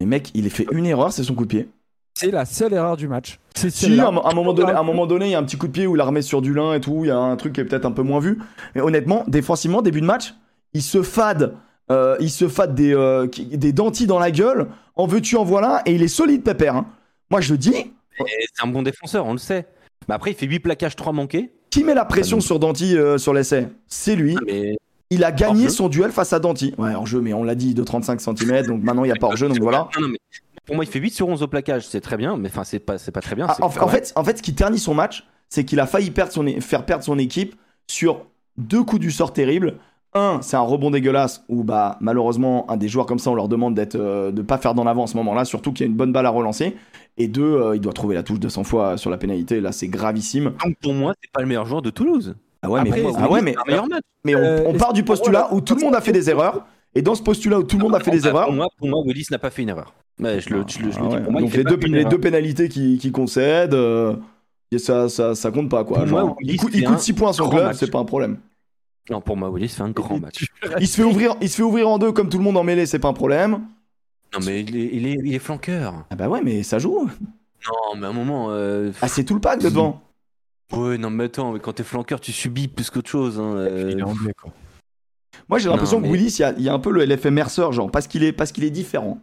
Mais 0.00 0.06
mec, 0.06 0.30
il 0.34 0.46
a 0.46 0.50
fait 0.50 0.66
une 0.72 0.86
erreur, 0.86 1.12
c'est 1.12 1.22
son 1.22 1.34
coup 1.34 1.44
de 1.44 1.50
pied. 1.50 1.68
C'est 2.14 2.30
la 2.30 2.44
seule 2.46 2.72
erreur 2.72 2.96
du 2.96 3.06
match. 3.06 3.38
C'est 3.54 3.70
Si, 3.70 4.00
à, 4.00 4.08
un- 4.08 4.10
moment 4.34 4.54
donné, 4.54 4.72
à 4.72 4.80
un 4.80 4.82
moment 4.82 5.06
donné, 5.06 5.26
il 5.26 5.30
y 5.32 5.34
a 5.34 5.38
un 5.38 5.44
petit 5.44 5.58
coup 5.58 5.66
de 5.68 5.72
pied 5.72 5.86
où 5.86 5.94
il 5.94 6.00
a 6.00 6.04
remet 6.04 6.22
sur 6.22 6.42
du 6.42 6.52
lin 6.54 6.74
et 6.74 6.80
tout. 6.80 7.04
Il 7.04 7.08
y 7.08 7.10
a 7.12 7.18
un 7.18 7.36
truc 7.36 7.52
qui 7.52 7.60
est 7.60 7.64
peut-être 7.64 7.84
un 7.84 7.92
peu 7.92 8.02
moins 8.02 8.18
vu. 8.18 8.38
Mais 8.74 8.80
honnêtement, 8.80 9.24
défensivement, 9.28 9.82
début 9.82 10.00
de 10.00 10.06
match, 10.06 10.34
il 10.72 10.82
se 10.82 11.02
fade, 11.02 11.54
euh, 11.92 12.16
il 12.18 12.30
se 12.30 12.48
fade 12.48 12.74
des, 12.74 12.94
euh, 12.94 13.26
des 13.52 13.72
dentilles 13.72 14.06
dans 14.08 14.18
la 14.18 14.30
gueule. 14.30 14.68
En 14.96 15.06
veux-tu, 15.06 15.36
en 15.36 15.44
voilà. 15.44 15.82
Et 15.86 15.94
il 15.94 16.02
est 16.02 16.08
solide, 16.08 16.42
Pépère. 16.42 16.76
hein. 16.76 16.86
Moi, 17.30 17.40
je 17.40 17.52
le 17.52 17.58
dis. 17.58 17.72
C'est 18.18 18.62
un 18.62 18.66
bon 18.66 18.82
défenseur, 18.82 19.26
on 19.26 19.32
le 19.32 19.38
sait. 19.38 19.66
Mais 20.08 20.14
après, 20.14 20.32
il 20.32 20.36
fait 20.36 20.46
8 20.46 20.60
plaquages, 20.60 20.96
3 20.96 21.12
manqués. 21.12 21.52
Qui 21.70 21.84
met 21.84 21.94
la 21.94 22.04
pression 22.04 22.38
Ah, 22.38 22.40
sur 22.40 22.58
Danti 22.58 22.96
euh, 22.96 23.16
sur 23.16 23.32
l'essai 23.32 23.68
C'est 23.86 24.16
lui. 24.16 24.36
Mais 24.46 24.76
Il 25.10 25.24
a 25.24 25.32
gagné 25.32 25.68
son 25.68 25.88
duel 25.88 26.10
face 26.10 26.32
à 26.32 26.40
Danti. 26.40 26.74
Ouais, 26.78 26.94
hors 26.94 27.06
jeu, 27.06 27.20
mais 27.20 27.32
on 27.32 27.44
l'a 27.44 27.54
dit, 27.54 27.74
de 27.74 27.82
35 27.82 28.20
cm. 28.20 28.66
Donc 28.66 28.82
maintenant, 28.82 29.04
il 29.04 29.08
n'y 29.08 29.12
a 29.12 29.16
pas 29.16 29.28
hors 29.28 29.36
jeu. 29.36 29.48
Donc 29.48 29.60
voilà. 29.60 29.88
Non, 29.96 30.02
non, 30.02 30.08
mais 30.08 30.18
pour 30.66 30.74
moi, 30.74 30.84
il 30.84 30.90
fait 30.90 30.98
8 30.98 31.10
sur 31.14 31.28
11 31.28 31.42
au 31.42 31.48
plaquage, 31.48 31.86
c'est 31.86 32.00
très 32.00 32.16
bien, 32.16 32.36
mais 32.36 32.48
enfin, 32.48 32.64
c'est 32.64 32.78
pas, 32.78 32.96
pas 32.98 33.20
très 33.20 33.34
bien. 33.34 33.46
Ah, 33.48 33.56
en, 33.60 33.66
en 33.66 33.88
fait, 33.88 34.12
en 34.14 34.24
fait, 34.24 34.38
ce 34.38 34.42
qui 34.42 34.54
ternit 34.54 34.78
son 34.78 34.94
match, 34.94 35.26
c'est 35.48 35.64
qu'il 35.64 35.80
a 35.80 35.86
failli 35.86 36.10
perdre 36.10 36.32
son, 36.32 36.46
faire 36.60 36.84
perdre 36.84 37.02
son 37.04 37.18
équipe 37.18 37.56
sur 37.88 38.26
deux 38.56 38.82
coups 38.84 39.00
du 39.00 39.10
sort 39.10 39.32
terribles. 39.32 39.78
Un, 40.12 40.40
c'est 40.42 40.56
un 40.56 40.60
rebond 40.62 40.90
dégueulasse 40.90 41.44
où 41.48 41.62
bah 41.62 41.96
malheureusement 42.00 42.68
un 42.68 42.76
des 42.76 42.88
joueurs 42.88 43.06
comme 43.06 43.20
ça 43.20 43.30
on 43.30 43.34
leur 43.36 43.46
demande 43.46 43.74
d'être 43.76 43.94
euh, 43.94 44.32
de 44.32 44.42
pas 44.42 44.58
faire 44.58 44.74
d'en 44.74 44.86
avant 44.86 45.04
à 45.04 45.06
ce 45.06 45.16
moment-là, 45.18 45.44
surtout 45.44 45.72
qu'il 45.72 45.86
y 45.86 45.88
a 45.88 45.90
une 45.90 45.96
bonne 45.96 46.12
balle 46.12 46.26
à 46.26 46.30
relancer. 46.30 46.74
Et 47.16 47.28
deux, 47.28 47.42
euh, 47.44 47.76
il 47.76 47.80
doit 47.80 47.92
trouver 47.92 48.14
la 48.16 48.22
touche 48.24 48.40
200 48.40 48.64
fois 48.64 48.96
sur 48.96 49.10
la 49.10 49.18
pénalité. 49.18 49.60
Là, 49.60 49.70
c'est 49.72 49.88
gravissime. 49.88 50.52
Donc 50.64 50.76
pour 50.82 50.94
moi, 50.94 51.12
c'est 51.22 51.30
pas 51.32 51.42
le 51.42 51.46
meilleur 51.46 51.66
joueur 51.66 51.82
de 51.82 51.90
Toulouse. 51.90 52.34
Ah 52.62 52.70
ouais, 52.70 52.80
Après, 52.80 53.02
mais, 53.02 53.08
ah 53.16 53.30
ouais, 53.30 53.40
mais, 53.42 53.54
meilleur 53.68 53.88
match. 53.88 54.02
mais 54.24 54.34
on, 54.34 54.38
Euh, 54.38 54.62
on 54.66 54.72
part 54.74 54.92
du 54.92 55.02
postulat 55.04 55.48
où 55.52 55.60
tout 55.60 55.74
le 55.76 55.80
monde 55.82 55.94
a 55.94 56.00
fait 56.00 56.12
des 56.12 56.28
erreurs. 56.28 56.66
Et 56.94 57.02
dans 57.02 57.14
ce 57.14 57.22
postulat 57.22 57.58
où 57.60 57.62
tout 57.62 57.76
le 57.78 57.84
monde 57.84 57.94
a 57.94 58.00
fait 58.00 58.10
des 58.10 58.26
Ah, 58.26 58.30
erreurs, 58.30 58.46
Pour 58.46 58.54
moi, 58.54 58.66
pour 58.76 58.88
moi, 58.88 59.00
Willis 59.06 59.26
n'a 59.30 59.38
pas 59.38 59.50
fait 59.50 59.62
une 59.62 59.68
erreur. 59.68 59.94
Ouais, 60.18 60.40
je 60.40 60.50
le, 60.52 60.64
je 60.66 60.80
le- 60.80 60.90
je 60.90 60.98
le 60.98 61.04
Ah 61.06 61.16
dis. 61.16 61.22
Pour 61.22 61.32
moi, 61.32 61.40
donc 61.40 61.54
les 61.54 61.62
deux, 61.64 61.76
les 61.76 62.04
deux 62.04 62.18
pénalités 62.18 62.68
qui, 62.68 62.98
qui 62.98 63.12
concèdent, 63.12 63.74
euh, 63.74 64.16
ça, 64.76 65.08
ça, 65.08 65.34
ça 65.36 65.50
compte 65.52 65.70
pas 65.70 65.84
quoi. 65.84 65.98
Moi, 65.98 66.06
Genre, 66.06 66.36
Willis 66.40 66.54
il 66.54 66.56
coûte, 66.58 66.72
fait 66.72 66.78
il 66.78 66.84
coûte 66.84 66.96
un 66.96 66.98
6 66.98 67.12
points 67.12 67.30
à 67.30 67.32
son 67.32 67.44
grand 67.48 67.58
club, 67.58 67.72
c'est 67.74 67.90
pas 67.90 67.98
un 68.00 68.04
problème. 68.04 68.38
Non, 69.10 69.20
pour 69.20 69.36
moi, 69.36 69.50
Willis 69.50 69.68
fait 69.68 69.82
un 69.82 69.90
grand 69.90 70.18
match. 70.20 70.46
Il 70.80 70.86
se 70.86 70.96
fait 70.96 71.02
ouvrir, 71.02 71.34
il 71.40 71.48
se 71.50 71.56
fait 71.56 71.62
ouvrir 71.62 71.88
en 71.88 71.98
deux 71.98 72.12
comme 72.12 72.28
tout 72.28 72.38
le 72.38 72.44
monde 72.44 72.56
en 72.56 72.62
mêlée, 72.64 72.86
c'est 72.86 72.98
pas 73.00 73.08
un 73.08 73.12
problème. 73.12 73.60
Non, 74.32 74.38
mais 74.46 74.60
il 74.60 74.76
est, 74.76 74.90
il 74.92 75.06
est, 75.06 75.16
il 75.24 75.34
est 75.34 75.38
flanqueur. 75.40 76.04
Ah 76.10 76.14
bah 76.16 76.28
ouais, 76.28 76.40
mais 76.42 76.62
ça 76.62 76.78
joue. 76.78 77.08
Non, 77.66 77.96
mais 77.98 78.06
à 78.06 78.10
un 78.10 78.12
moment. 78.12 78.48
Euh... 78.50 78.92
Ah 79.02 79.08
c'est 79.08 79.24
tout 79.24 79.34
le 79.34 79.40
pack 79.40 79.58
de 79.60 79.68
devant. 79.68 80.00
Ouais, 80.72 80.96
non, 80.98 81.10
mais 81.10 81.24
attends, 81.24 81.52
mais 81.52 81.58
quand 81.58 81.72
t'es 81.72 81.82
flanqueur, 81.82 82.20
tu 82.20 82.30
subis 82.30 82.68
plus 82.68 82.88
qu'autre 82.90 83.10
chose. 83.10 83.40
Hein, 83.40 83.54
euh. 83.56 83.90
Il 83.92 83.98
est 83.98 84.02
anglais, 84.02 84.32
quoi. 84.40 84.52
Moi 85.48 85.58
j'ai 85.58 85.68
l'impression 85.68 86.00
que 86.00 86.06
Willis, 86.06 86.36
il 86.38 86.42
y 86.42 86.44
a, 86.44 86.52
il 86.56 86.62
y 86.62 86.68
a 86.68 86.72
un 86.72 86.78
peu 86.78 86.92
le 86.92 87.04
LFM 87.04 87.34
Mercer, 87.34 87.66
genre 87.72 87.90
parce 87.90 88.06
qu'il 88.06 88.22
est, 88.22 88.32
parce 88.32 88.52
qu'il 88.52 88.62
est 88.62 88.70
différent. 88.70 89.18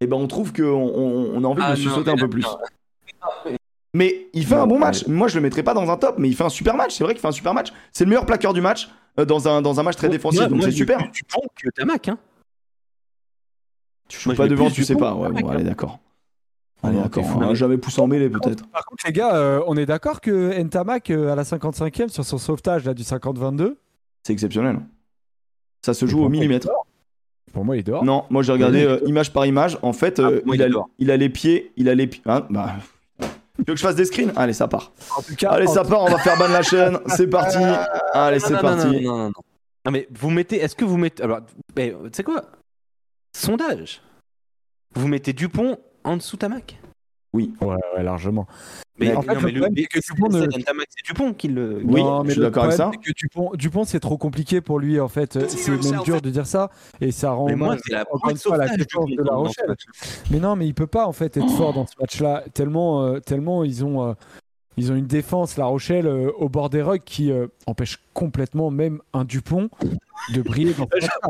Et 0.00 0.06
ben 0.06 0.16
on 0.16 0.28
trouve 0.28 0.52
qu'on 0.52 0.62
on, 0.62 1.32
on 1.34 1.42
a 1.44 1.46
envie 1.48 1.60
de 1.60 1.66
Ah, 1.66 1.70
le 1.74 1.76
non, 1.76 1.82
sursauter 1.82 2.12
mais 2.12 2.18
un 2.18 2.20
peu 2.20 2.30
plus. 2.30 2.42
non. 2.42 3.52
Mais 3.94 4.28
il 4.32 4.46
fait 4.46 4.54
Non, 4.54 4.62
un 4.62 4.66
bon 4.68 4.74
mais- 4.78 4.86
match. 4.86 5.06
Moi 5.08 5.26
je 5.26 5.34
le 5.34 5.40
mettrais 5.40 5.64
pas 5.64 5.74
dans 5.74 5.90
un 5.90 5.96
top, 5.96 6.16
mais 6.18 6.28
il 6.28 6.36
fait 6.36 6.44
un 6.44 6.48
super 6.50 6.76
match. 6.76 6.94
C'est 6.96 7.02
vrai 7.04 7.14
qu'il 7.14 7.20
fait 7.20 7.26
un 7.28 7.32
super 7.32 7.52
match. 7.54 7.72
C'est 7.92 8.04
le 8.04 8.10
meilleur 8.10 8.26
plaqueur 8.26 8.52
du 8.52 8.60
match 8.60 8.88
dans 9.16 9.48
un, 9.48 9.62
dans 9.62 9.78
un 9.80 9.82
match 9.82 9.96
très 9.96 10.08
défensif, 10.08 10.48
donc 10.48 10.62
c'est 10.62 10.70
super. 10.70 10.98
Tu 11.12 11.24
prends 11.24 11.42
que 11.54 11.68
Tamac, 11.70 12.08
hein. 12.08 12.18
Tu 14.08 14.18
joues 14.18 14.34
pas 14.34 14.48
devant, 14.48 14.70
tu 14.70 14.82
sais 14.84 14.96
pas. 14.96 15.14
Ouais, 15.14 15.30
bon, 15.30 15.48
hein. 15.48 15.52
allez 15.54 15.64
d'accord. 15.64 15.98
Ah 16.82 16.88
Allez 16.88 16.98
d'accord. 16.98 17.24
On 17.36 17.42
a 17.42 17.54
jamais 17.54 17.76
poussé 17.76 18.00
en 18.00 18.06
mêlée 18.06 18.28
peut-être. 18.30 18.66
Par 18.70 18.84
contre, 18.84 19.06
les 19.06 19.12
gars, 19.12 19.36
euh, 19.36 19.62
on 19.66 19.76
est 19.76 19.86
d'accord 19.86 20.20
que 20.20 20.58
Ntamak, 20.62 21.10
euh, 21.10 21.30
à 21.30 21.34
la 21.36 21.42
55e, 21.44 22.08
sur 22.08 22.24
son 22.24 22.38
sauvetage 22.38 22.84
là, 22.86 22.94
du 22.94 23.02
50-22, 23.02 23.76
C'est 24.26 24.32
exceptionnel. 24.32 24.80
Ça 25.84 25.94
se 25.94 26.06
joue 26.06 26.24
au 26.24 26.28
millimètre. 26.28 26.68
pour 27.52 27.64
moi, 27.64 27.76
il 27.76 27.80
est 27.80 27.82
dehors. 27.84 28.04
Non, 28.04 28.24
moi 28.30 28.42
j'ai 28.42 28.52
regardé 28.52 28.82
euh, 28.84 28.98
image 29.06 29.32
par 29.32 29.46
image. 29.46 29.78
En 29.82 29.92
fait, 29.92 30.18
Ah, 30.18 30.22
euh, 30.28 30.40
il, 30.52 30.62
a, 30.62 30.68
il 30.98 31.10
a 31.10 31.16
les 31.16 31.28
pieds, 31.28 31.72
il 31.76 31.88
a 31.88 31.94
les 31.94 32.06
pieds. 32.06 32.22
Hein, 32.26 32.46
bah. 32.50 32.76
Tu 33.60 33.64
veux 33.68 33.74
que 33.74 33.76
je 33.76 33.82
fasse 33.82 33.94
des 33.96 34.04
screens? 34.06 34.32
Allez, 34.36 34.52
ça 34.52 34.68
part. 34.68 34.92
En 35.16 35.22
tout 35.22 35.34
cas, 35.36 35.50
Allez, 35.50 35.66
en 35.68 35.72
ça 35.72 35.82
tout- 35.82 35.90
part, 35.90 36.02
on 36.02 36.08
va 36.10 36.18
faire 36.18 36.36
ban 36.38 36.48
la 36.48 36.62
chaîne. 36.62 36.98
C'est 37.06 37.26
parti. 37.30 37.58
Allez, 38.12 38.40
c'est 38.40 38.58
parti. 38.60 38.86
Non, 38.86 39.00
non, 39.00 39.18
non, 39.28 39.32
non, 39.86 39.92
mais 39.92 40.08
vous 40.10 40.30
mettez. 40.30 40.56
Est-ce 40.60 40.74
que 40.74 40.84
vous 40.84 40.96
mettez. 40.96 41.22
Alors, 41.22 41.40
mais, 41.76 41.90
tu 42.04 42.10
sais 42.12 42.24
quoi? 42.24 42.42
Sondage. 43.36 44.02
Vous 44.94 45.06
mettez 45.08 45.32
Dupont 45.32 45.78
en 46.04 46.16
dessous 46.16 46.36
Tamac 46.36 46.79
Ouais, 47.32 47.46
ouais, 47.62 48.02
largement. 48.02 48.46
Mais 48.98 49.06
Mec, 49.08 49.16
en 49.18 49.22
fait, 49.22 49.34
non, 49.34 49.40
le 49.40 49.46
mais 49.46 49.52
le 49.52 49.60
que 49.86 50.00
Dupont 50.00 50.28
ne- 50.28 50.48
c'est 50.50 51.06
Dupont 51.06 51.32
qui 51.32 51.48
le. 51.48 51.80
Oui, 51.84 52.02
Non, 52.02 52.20
je 52.22 52.26
mais 52.26 52.32
suis 52.32 52.40
d'accord 52.42 52.64
avec 52.64 52.76
ça. 52.76 52.90
c'est 52.92 52.98
que 52.98 53.12
Dupont, 53.16 53.52
Dupont, 53.54 53.84
c'est 53.84 54.00
trop 54.00 54.18
compliqué 54.18 54.60
pour 54.60 54.78
lui, 54.78 54.98
en 55.00 55.08
fait. 55.08 55.48
C'est 55.48 55.70
même 55.70 56.02
dur 56.02 56.20
de 56.20 56.28
dire 56.30 56.46
ça. 56.46 56.70
Et 57.00 57.12
ça 57.12 57.30
rend 57.30 57.46
Mais 57.46 57.54
moi, 57.56 57.76
c'est 57.84 57.92
la 57.92 58.04
encore 58.10 58.30
une 58.30 58.36
fois, 58.36 58.56
la 58.58 58.68
Dupont 58.68 59.06
de 59.06 59.22
La 59.22 59.34
Rochelle. 59.34 59.74
Mais 60.30 60.38
non, 60.38 60.56
mais 60.56 60.66
il 60.66 60.74
peut 60.74 60.86
pas, 60.88 61.06
en 61.06 61.12
fait, 61.12 61.36
être 61.36 61.50
fort 61.50 61.72
dans 61.72 61.86
ce 61.86 61.94
match-là. 62.00 62.44
Tellement, 62.52 63.04
euh, 63.04 63.20
tellement 63.20 63.64
ils 63.64 63.84
ont. 63.84 64.08
euh, 64.08 64.14
ils 64.76 64.90
ont 64.92 64.94
une 64.94 65.06
défense, 65.06 65.56
La 65.56 65.66
Rochelle, 65.66 66.06
euh, 66.06 66.30
au 66.38 66.48
bord 66.48 66.70
des 66.70 66.80
rugs 66.80 67.02
qui 67.04 67.30
euh, 67.32 67.48
empêche 67.66 67.98
complètement 68.14 68.70
même 68.70 69.00
un 69.12 69.24
Dupont 69.24 69.68
de 70.34 70.40
briller 70.42 70.72
dans 70.74 70.86
ce 70.90 70.94
match-là. 71.00 71.28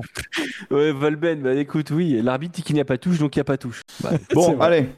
Ouais, 0.70 0.92
Volben, 0.92 1.40
bah 1.42 1.54
écoute, 1.54 1.90
oui, 1.90 2.20
l'arbitre 2.22 2.54
dit 2.56 2.62
qu'il 2.62 2.74
n'y 2.74 2.80
a 2.80 2.84
pas 2.84 2.98
touche, 2.98 3.18
donc 3.18 3.34
il 3.34 3.38
n'y 3.38 3.42
a 3.42 3.44
pas 3.44 3.56
touche. 3.56 3.82
Bah, 4.02 4.10
Bon, 4.34 4.54
vrai. 4.54 4.66
allez, 4.66 4.88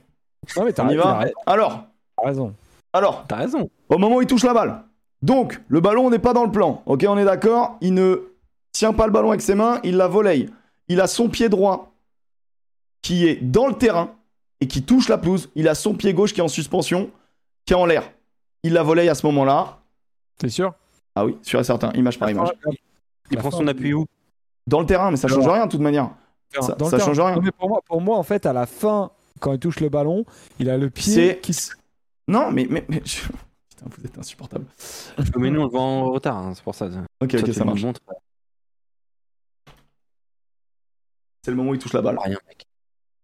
Non, 0.56 0.64
mais 0.64 0.72
t'as 0.72 0.84
on 0.84 0.88
y 0.90 0.96
t'as 0.96 1.02
va. 1.02 1.18
raison, 1.18 1.34
Alors, 1.46 1.84
t'as 2.16 2.26
raison. 2.26 2.54
alors, 2.92 3.24
t'as 3.28 3.36
raison. 3.36 3.70
au 3.88 3.98
moment 3.98 4.16
où 4.16 4.20
il 4.22 4.26
touche 4.26 4.44
la 4.44 4.54
balle. 4.54 4.82
Donc, 5.22 5.60
le 5.68 5.80
ballon 5.80 6.10
n'est 6.10 6.18
pas 6.18 6.32
dans 6.32 6.44
le 6.44 6.50
plan. 6.50 6.82
Ok, 6.86 7.04
on 7.08 7.16
est 7.16 7.24
d'accord. 7.24 7.76
Il 7.80 7.94
ne 7.94 8.28
tient 8.72 8.92
pas 8.92 9.06
le 9.06 9.12
ballon 9.12 9.28
avec 9.30 9.40
ses 9.40 9.54
mains, 9.54 9.78
il 9.84 9.96
la 9.96 10.08
volaille. 10.08 10.50
Il 10.88 11.00
a 11.00 11.06
son 11.06 11.28
pied 11.28 11.48
droit 11.48 11.92
qui 13.02 13.26
est 13.26 13.36
dans 13.36 13.66
le 13.68 13.74
terrain 13.74 14.10
et 14.60 14.66
qui 14.66 14.82
touche 14.82 15.08
la 15.08 15.18
pelouse. 15.18 15.50
Il 15.54 15.68
a 15.68 15.74
son 15.74 15.94
pied 15.94 16.12
gauche 16.12 16.32
qui 16.32 16.40
est 16.40 16.44
en 16.44 16.48
suspension, 16.48 17.10
qui 17.66 17.72
est 17.72 17.76
en 17.76 17.86
l'air. 17.86 18.10
Il 18.64 18.72
la 18.72 18.82
volaille 18.82 19.08
à 19.08 19.14
ce 19.14 19.24
moment-là. 19.26 19.78
T'es 20.38 20.48
sûr? 20.48 20.72
Ah 21.14 21.24
oui, 21.24 21.36
sûr 21.42 21.60
et 21.60 21.64
certain, 21.64 21.92
image 21.92 22.18
par 22.18 22.30
image. 22.30 22.48
Il 23.30 23.36
prend 23.38 23.50
son 23.50 23.66
appui 23.68 23.92
où? 23.94 24.06
Dans 24.66 24.80
le 24.80 24.86
terrain, 24.86 25.10
mais 25.10 25.16
ça 25.16 25.28
change 25.28 25.46
rien 25.48 25.66
de 25.66 25.70
toute 25.70 25.80
manière. 25.80 26.10
Ça- 26.60 26.76
ça 26.90 26.98
change 26.98 27.18
rien. 27.20 27.38
Mais 27.40 27.50
pour, 27.52 27.68
moi, 27.68 27.80
pour 27.86 28.00
moi, 28.00 28.16
en 28.18 28.22
fait, 28.22 28.44
à 28.46 28.52
la 28.52 28.66
fin, 28.66 29.10
quand 29.42 29.52
il 29.52 29.58
touche 29.58 29.80
le 29.80 29.88
ballon, 29.88 30.24
il 30.58 30.70
a 30.70 30.78
le 30.78 30.88
pied 30.88 31.12
C'est. 31.12 31.40
qui 31.40 31.56
Non, 32.28 32.50
mais. 32.50 32.66
mais, 32.70 32.84
mais- 32.88 33.02
je- 33.04 33.20
Putain, 33.68 33.86
vous 33.96 34.06
êtes 34.06 34.16
insupportable. 34.18 34.64
Mais 35.36 35.50
nous, 35.50 35.60
on 35.60 35.64
le 35.64 35.70
voit 35.70 35.80
en 35.80 36.10
retard, 36.10 36.36
hein, 36.38 36.52
c'est 36.54 36.62
pour 36.64 36.74
ça. 36.74 36.86
Ok, 37.20 37.30
Toi, 37.30 37.40
ok, 37.40 37.52
ça 37.52 37.64
marche. 37.64 37.82
montres 37.82 38.00
C'est 41.44 41.50
le 41.50 41.56
moment 41.56 41.70
où 41.70 41.74
il 41.74 41.80
touche 41.80 41.92
la 41.92 42.02
balle. 42.02 42.18
rien, 42.22 42.38
mec. 42.48 42.64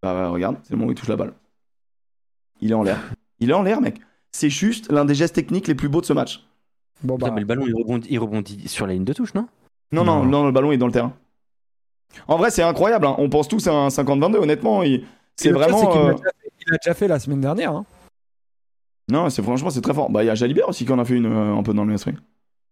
Bah 0.02 0.28
regarde, 0.28 0.56
c'est 0.62 0.70
le 0.72 0.76
moment 0.76 0.88
où 0.88 0.92
il 0.92 0.94
touche 0.98 1.08
la 1.08 1.16
balle. 1.16 1.32
Il 2.60 2.70
est 2.70 2.74
en 2.74 2.82
l'air. 2.82 2.98
Il 3.40 3.50
est 3.50 3.54
en 3.54 3.62
l'air, 3.62 3.80
mec. 3.80 4.00
C'est 4.32 4.50
juste 4.50 4.90
l'un 4.90 5.04
des 5.04 5.14
gestes 5.14 5.34
techniques 5.34 5.68
les 5.68 5.74
plus 5.74 5.88
beaux 5.88 6.00
de 6.00 6.06
ce 6.06 6.12
match. 6.12 6.44
Bon, 7.02 7.14
Putain, 7.16 7.28
bah, 7.28 7.34
mais 7.34 7.40
le 7.42 7.46
ballon, 7.46 7.64
il 7.66 7.74
rebondit, 7.74 8.08
il 8.10 8.18
rebondit 8.18 8.66
sur 8.68 8.86
la 8.86 8.94
ligne 8.94 9.04
de 9.04 9.12
touche, 9.12 9.34
non? 9.34 9.48
Non, 9.92 10.04
non, 10.04 10.24
Non. 10.24 10.30
non, 10.30 10.46
le 10.46 10.52
ballon 10.52 10.72
est 10.72 10.76
dans 10.78 10.86
le 10.86 10.92
terrain. 10.92 11.12
En 12.26 12.36
vrai, 12.36 12.50
c'est 12.50 12.62
incroyable. 12.62 13.06
hein. 13.06 13.14
On 13.18 13.28
pense 13.30 13.46
tous 13.48 13.66
à 13.68 13.72
un 13.72 13.88
50-22, 13.90 14.38
honnêtement. 14.38 14.82
il- 14.82 15.04
C'est 15.38 15.50
vraiment. 15.52 15.86
qu'il 15.90 16.00
l'a 16.00 16.06
euh, 16.08 16.12
déjà 16.14 16.30
fait- 16.30 16.50
Il 16.66 16.70
l'a 16.72 16.78
déjà 16.78 16.94
fait 16.94 17.08
la 17.08 17.18
semaine 17.18 17.40
dernière. 17.40 17.72
hein. 17.72 17.84
Non, 19.10 19.30
c'est 19.30 19.42
franchement, 19.42 19.70
c'est 19.70 19.80
très 19.80 19.94
fort. 19.94 20.10
Bah, 20.10 20.22
il 20.22 20.26
y 20.26 20.30
a 20.30 20.34
Jalibert 20.34 20.68
aussi 20.68 20.84
qui 20.84 20.92
en 20.92 20.98
a 20.98 21.04
fait 21.04 21.14
une 21.14 21.26
euh, 21.26 21.54
un 21.56 21.62
peu 21.62 21.72
dans 21.72 21.82
le 21.82 21.86
même 21.88 21.94
esprit. 21.94 22.14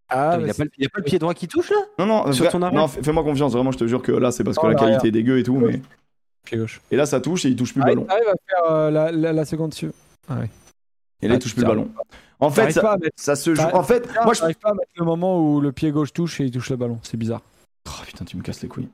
Ah, 0.09 0.31
Attends, 0.33 0.45
il, 0.45 0.51
a 0.51 0.53
c'est- 0.53 0.59
pas, 0.59 0.65
le- 0.65 0.71
il 0.79 0.87
a 0.87 0.89
pas 0.91 0.99
le 0.99 1.05
pied 1.05 1.19
droit 1.19 1.35
qui 1.35 1.49
touche 1.49 1.71
là? 1.71 1.77
Non, 1.99 2.07
non, 2.07 2.33
Sur 2.33 2.45
vrai- 2.51 2.71
non, 2.73 2.87
fais- 2.89 3.03
fais-moi 3.03 3.25
confiance. 3.25 3.53
Vraiment, 3.53 3.73
je 3.73 3.79
te 3.79 3.87
jure 3.87 4.03
que 4.03 4.13
là, 4.13 4.31
c'est 4.31 4.45
parce 4.45 4.57
que 4.59 4.67
Oh, 4.67 4.69
la 4.69 4.75
qualité 4.75 5.09
est 5.09 5.13
dégueu 5.13 5.39
et 5.39 5.43
tout. 5.43 5.57
Mais... 5.57 5.81
pied 6.45 6.59
gauche. 6.59 6.81
Et 6.91 6.97
là, 6.97 7.07
ça 7.07 7.21
touche 7.21 7.45
et 7.45 7.49
il 7.49 7.57
touche 7.57 7.73
plus 7.73 7.81
le 7.81 7.87
Ah, 7.87 7.89
ballon. 7.89 8.07
il 8.09 8.13
arrive 8.13 8.29
à 8.29 8.35
faire 8.49 8.73
euh, 8.73 8.91
la, 8.91 9.11
la- 9.13 9.33
la 9.33 9.45
seconde 9.45 9.71
dessus. 9.71 9.91
Et 10.29 10.33
là, 10.35 10.47
il 11.23 11.33
Ah, 11.33 11.39
touche 11.39 11.55
plus 11.55 11.63
le 11.63 11.69
ballon. 11.69 11.89
En 12.39 12.51
fait, 12.51 12.71
ça, 12.71 12.97
mettre- 13.01 13.37
se 13.37 13.55
joue. 13.55 13.63
En 13.73 13.83
fait, 13.83 14.07
moi, 14.23 14.35
je. 14.35 14.41
J'arrive 14.41 14.59
pas 14.59 14.71
à 14.71 14.75
mettre 14.75 14.91
le 14.97 15.05
moment 15.07 15.41
où 15.41 15.61
le 15.63 15.73
pied 15.73 15.91
gauche 15.91 16.13
touche 16.13 16.39
et 16.41 16.45
il 16.45 16.51
touche 16.51 16.69
le 16.69 16.77
ballon. 16.77 16.99
C'est 17.03 17.17
bizarre. 17.17 17.41
Oh 17.89 18.03
putain, 18.05 18.25
tu 18.27 18.37
me 18.37 18.43
casses 18.43 18.61
les 18.61 18.69
couilles. 18.69 18.91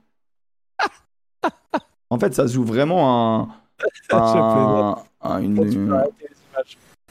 en 2.09 2.19
fait, 2.19 2.33
ça 2.33 2.47
se 2.47 2.53
joue 2.53 2.63
vraiment 2.63 3.41
un. 3.41 3.49
un, 4.11 5.39
une, 5.41 5.55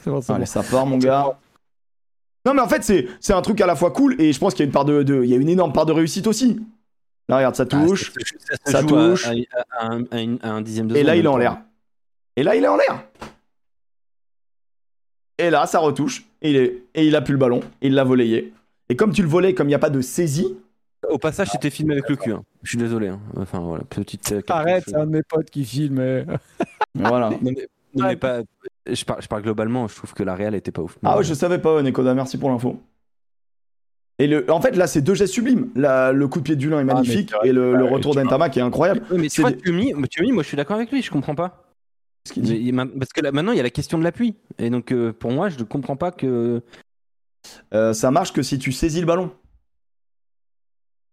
Bon, 0.05 0.19
Allez, 0.29 0.39
bon. 0.39 0.45
ça 0.45 0.63
part, 0.63 0.85
mon 0.85 0.97
gars. 0.97 1.37
Non, 2.45 2.53
mais 2.53 2.61
en 2.61 2.67
fait, 2.67 2.83
c'est 2.83 3.07
c'est 3.21 3.31
un 3.33 3.41
truc 3.41 3.61
à 3.61 3.65
la 3.65 3.75
fois 3.75 3.91
cool 3.91 4.19
et 4.19 4.33
je 4.33 4.39
pense 4.39 4.53
qu'il 4.53 4.63
y 4.63 4.63
a 4.63 4.67
une 4.67 4.73
part 4.73 4.83
de, 4.85 5.01
de- 5.03 5.23
il 5.23 5.29
y 5.29 5.33
a 5.33 5.37
une 5.37 5.47
énorme 5.47 5.71
part 5.71 5.85
de 5.85 5.93
réussite 5.93 6.27
aussi. 6.27 6.59
Là, 7.29 7.37
regarde, 7.37 7.55
ça 7.55 7.65
touche. 7.65 8.11
Ah, 8.17 8.55
ça, 8.65 8.65
se 8.65 8.71
ça 8.71 8.83
touche. 8.83 9.25
À, 9.27 9.31
à 9.79 9.85
un, 9.87 10.03
à 10.11 10.19
une- 10.19 10.39
à 10.41 10.51
un 10.51 10.61
dixième 10.61 10.87
de 10.89 10.95
et 10.97 11.03
là, 11.03 11.15
il 11.15 11.23
est 11.23 11.27
en 11.29 11.37
l'air. 11.37 11.61
Et 12.35 12.43
là, 12.43 12.55
il 12.57 12.63
est 12.63 12.67
en 12.67 12.75
l'air. 12.75 13.01
Et 15.37 15.49
là, 15.49 15.65
ça 15.65 15.79
retouche. 15.79 16.25
Et 16.41 16.49
il, 16.51 16.55
est, 16.57 16.83
et 16.95 17.07
il 17.07 17.15
a 17.15 17.21
plus 17.21 17.31
le 17.33 17.39
ballon. 17.39 17.61
Et 17.81 17.87
il 17.87 17.93
l'a 17.93 18.03
volayé. 18.03 18.53
Et 18.89 18.95
comme 18.97 19.13
tu 19.13 19.21
le 19.21 19.29
volais, 19.29 19.53
comme 19.53 19.67
il 19.67 19.71
n'y 19.71 19.75
a 19.75 19.79
pas 19.79 19.89
de 19.89 20.01
saisie. 20.01 20.57
Au 21.09 21.17
passage, 21.17 21.49
c'était 21.51 21.69
filmé 21.69 21.93
avec 21.93 22.09
le 22.09 22.15
cul. 22.15 22.31
hein. 22.31 22.43
Je 22.63 22.69
suis 22.69 22.77
désolé. 22.77 23.07
hein. 23.09 23.19
Enfin, 23.37 23.59
voilà, 23.59 23.83
petite. 23.83 24.31
euh, 24.31 24.41
Arrête, 24.49 24.83
c'est 24.87 24.95
un 24.95 25.05
de 25.05 25.11
mes 25.11 25.23
potes 25.23 25.49
qui 25.49 25.65
filme. 25.65 26.25
voilà. 26.95 27.29
Non, 27.31 27.39
mais, 27.41 27.51
non, 27.95 28.07
mais 28.07 28.15
pas. 28.15 28.41
Je 28.87 29.05
parle, 29.05 29.21
je 29.21 29.27
parle 29.27 29.41
globalement, 29.43 29.87
je 29.87 29.95
trouve 29.95 30.13
que 30.13 30.23
la 30.23 30.35
Real 30.35 30.55
était 30.55 30.71
pas 30.71 30.81
ouf. 30.81 30.97
Ah 31.03 31.17
ouais, 31.17 31.23
je 31.23 31.33
savais 31.33 31.59
pas, 31.59 31.81
Nekoda, 31.81 32.13
merci 32.13 32.37
pour 32.37 32.49
l'info. 32.49 32.81
Et 34.19 34.27
le, 34.27 34.49
en 34.51 34.61
fait, 34.61 34.75
là, 34.75 34.87
c'est 34.87 35.01
deux 35.01 35.15
gestes 35.15 35.33
sublimes. 35.33 35.69
La- 35.75 36.11
le 36.11 36.27
coup 36.27 36.39
de 36.39 36.43
pied 36.43 36.55
de 36.55 36.59
Dulin 36.59 36.79
est 36.79 36.83
mais 36.83 36.93
magnifique 36.93 37.33
et 37.43 37.51
le, 37.51 37.83
retour 37.83 38.13
d'Entama 38.15 38.49
qui 38.49 38.59
est 38.59 38.63
incroyable. 38.63 39.01
Mais 39.11 39.27
tu 39.27 39.41
vois, 39.41 39.51
Thiomi, 39.51 39.93
moi 39.93 40.43
je 40.43 40.47
suis 40.47 40.57
d'accord 40.57 40.75
avec 40.77 40.91
lui, 40.91 41.01
je 41.01 41.09
comprends 41.11 41.35
pas. 41.35 41.65
Ce 42.25 42.31
qu'il 42.33 42.43
dit. 42.43 42.71
Mais 42.71 42.85
Parce 42.85 43.11
que 43.11 43.21
là, 43.21 43.31
maintenant, 43.31 43.51
il 43.51 43.57
y 43.57 43.59
a 43.59 43.63
la 43.63 43.69
question 43.69 43.97
de 43.97 44.03
l'appui. 44.03 44.35
Et 44.59 44.69
donc, 44.69 44.91
euh, 44.93 45.11
pour 45.11 45.31
moi, 45.31 45.49
je 45.49 45.57
ne 45.59 45.63
comprends 45.63 45.97
pas 45.97 46.11
que. 46.11 46.61
Euh, 47.73 47.91
ça 47.93 48.11
marche 48.11 48.31
que 48.31 48.41
si 48.41 48.57
tu 48.59 48.71
saisis 48.71 49.01
le 49.01 49.05
ballon. 49.07 49.31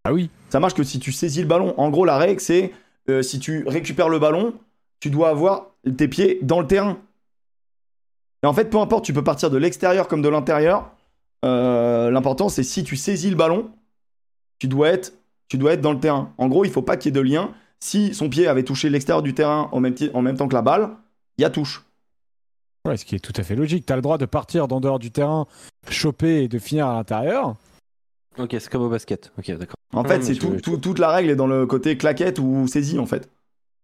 Ah 0.05 0.13
oui. 0.13 0.31
Ça 0.49 0.61
marche 0.61 0.75
que 0.75 0.83
si 0.83 0.99
tu 0.99 1.13
saisis 1.13 1.43
le 1.43 1.47
ballon. 1.47 1.75
En 1.79 1.91
gros, 1.91 2.05
la 2.05 2.17
règle, 2.17 2.41
c'est 2.41 2.73
euh, 3.09 3.23
si 3.23 3.39
tu 3.39 3.65
récupères 3.67 4.09
le 4.09 4.19
ballon, 4.19 4.55
tu 5.01 5.11
dois 5.11 5.29
avoir 5.31 5.67
tes 5.97 6.09
pieds 6.09 6.39
dans 6.43 6.61
le 6.61 6.67
terrain. 6.67 6.99
Et 8.43 8.47
en 8.47 8.53
fait, 8.53 8.67
peu 8.67 8.79
importe, 8.79 9.05
tu 9.05 9.13
peux 9.13 9.25
partir 9.25 9.51
de 9.51 9.59
l'extérieur 9.59 10.09
comme 10.09 10.23
de 10.23 10.29
l'intérieur. 10.29 10.91
Euh, 11.45 12.11
L'important, 12.11 12.49
c'est 12.49 12.63
si 12.63 12.85
tu 12.85 12.97
saisis 12.97 13.31
le 13.31 13.37
ballon, 13.37 13.71
tu 14.59 14.69
dois 14.69 14.89
être, 14.89 15.13
tu 15.49 15.59
dois 15.59 15.73
être 15.75 15.81
dans 15.81 15.93
le 15.93 16.01
terrain. 16.01 16.33
En 16.39 16.49
gros, 16.49 16.65
il 16.65 16.71
faut 16.71 16.83
pas 16.83 16.97
qu'il 16.97 17.15
y 17.15 17.19
ait 17.19 17.21
de 17.23 17.27
lien. 17.27 17.53
Si 17.81 18.15
son 18.15 18.29
pied 18.29 18.47
avait 18.47 18.63
touché 18.63 18.91
l'extérieur 18.91 19.23
du 19.23 19.35
terrain 19.35 19.71
même, 19.75 19.95
en 20.15 20.23
même 20.23 20.37
temps 20.37 20.49
que 20.49 20.55
la 20.55 20.63
balle, 20.63 20.91
il 21.39 21.43
y 21.43 21.45
a 21.45 21.51
touche. 21.51 21.83
Ouais, 22.87 22.97
ce 22.97 23.05
qui 23.05 23.15
est 23.15 23.19
tout 23.19 23.33
à 23.37 23.43
fait 23.43 23.57
logique. 23.57 23.87
Tu 23.87 23.93
as 23.93 23.97
le 23.97 24.03
droit 24.03 24.19
de 24.19 24.27
partir 24.27 24.69
d'en 24.69 24.81
dehors 24.81 24.99
du 24.99 25.11
terrain, 25.11 25.47
choper 25.89 26.45
et 26.45 26.49
de 26.49 26.59
finir 26.59 26.87
à 26.87 26.95
l'intérieur. 26.95 27.57
Ok, 28.39 28.51
c'est 28.59 28.71
comme 28.71 28.83
au 28.83 28.89
basket. 28.89 29.33
Ok, 29.39 29.51
d'accord. 29.51 29.75
En 29.93 30.03
Ah, 30.03 30.09
fait, 30.09 30.23
c'est 30.23 30.35
tout, 30.35 30.57
tout- 30.63 30.77
toute 30.79 30.99
la 30.99 31.11
règle 31.11 31.31
est 31.31 31.37
dans 31.37 31.47
le 31.49 31.67
côté 31.67 31.97
claquette 31.97 32.39
ou 32.39 32.67
saisie, 32.69 32.99
en 32.99 33.07
fait. 33.07 33.29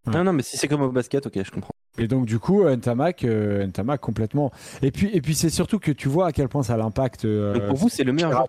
Non, 0.06 0.23
non, 0.23 0.32
mais 0.32 0.43
si 0.43 0.56
c'est 0.56 0.68
comme 0.68 0.82
au 0.82 0.90
basket, 0.93 1.27
ok, 1.27 1.40
je 1.44 1.51
comprends. 1.51 1.73
Et 1.98 2.06
donc 2.06 2.27
du 2.27 2.39
coup, 2.39 2.62
Ntamak, 2.68 3.24
euh, 3.24 3.66
Ntamak 3.66 4.01
complètement. 4.01 4.52
Et 4.82 4.90
puis, 4.93 5.10
et 5.12 5.20
puis 5.20 5.35
c'est 5.35 5.48
surtout 5.51 5.78
que 5.78 5.90
tu 5.90 6.09
vois 6.09 6.27
à 6.28 6.32
quel 6.32 6.47
point 6.48 6.62
ça 6.62 6.77
l'impacte. 6.77 7.24
euh, 7.24 7.55
Donc, 7.55 7.66
pour 7.68 7.77
vous, 7.77 7.89
c'est 7.89 8.05
le 8.05 8.12
meilleur 8.12 8.31
joueur 8.32 8.47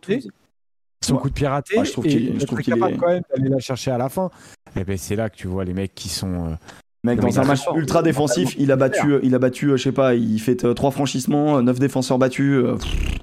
son 1.04 1.14
Ouais. 1.16 1.22
coup 1.22 1.30
de 1.30 1.34
pied 1.34 1.48
raté 1.48 1.78
Ouais, 1.80 1.86
je 1.86 1.92
trouve 1.94 2.06
et 2.06 2.10
qu'il- 2.10 2.40
je 2.40 2.46
trouve 2.46 2.60
qu'il 2.60 2.74
capable 2.74 2.94
est- 2.96 2.98
quand 2.98 3.08
même 3.08 3.22
d'aller 3.34 3.50
la 3.50 3.60
chercher 3.60 3.92
à 3.92 3.98
la 3.98 4.10
fin. 4.10 4.30
Et 4.76 4.84
ben 4.84 4.98
c'est 4.98 5.16
là 5.16 5.30
que 5.30 5.36
tu 5.38 5.48
vois 5.48 5.64
les 5.64 5.74
mecs 5.74 5.96
qui 5.96 6.10
sont. 6.10 6.48
euh, 6.48 6.56
Mec, 7.04 7.20
dans 7.20 7.40
un 7.40 7.46
match 7.46 7.64
fort. 7.64 7.78
ultra 7.78 8.02
défensif, 8.04 8.56
il 8.58 8.72
a 8.72 8.76
battu, 8.76 9.14
il 9.24 9.34
a 9.34 9.40
battu, 9.40 9.70
euh, 9.72 9.78
je 9.78 9.84
sais 9.84 9.92
pas, 9.92 10.16
il 10.16 10.40
fait 10.40 10.66
euh, 10.66 10.74
trois 10.74 10.92
franchissements, 10.92 11.58
euh, 11.58 11.62
neuf 11.62 11.80
défenseurs 11.80 12.18
battus. 12.18 12.54
euh, 12.66 12.76
pff, 12.76 13.20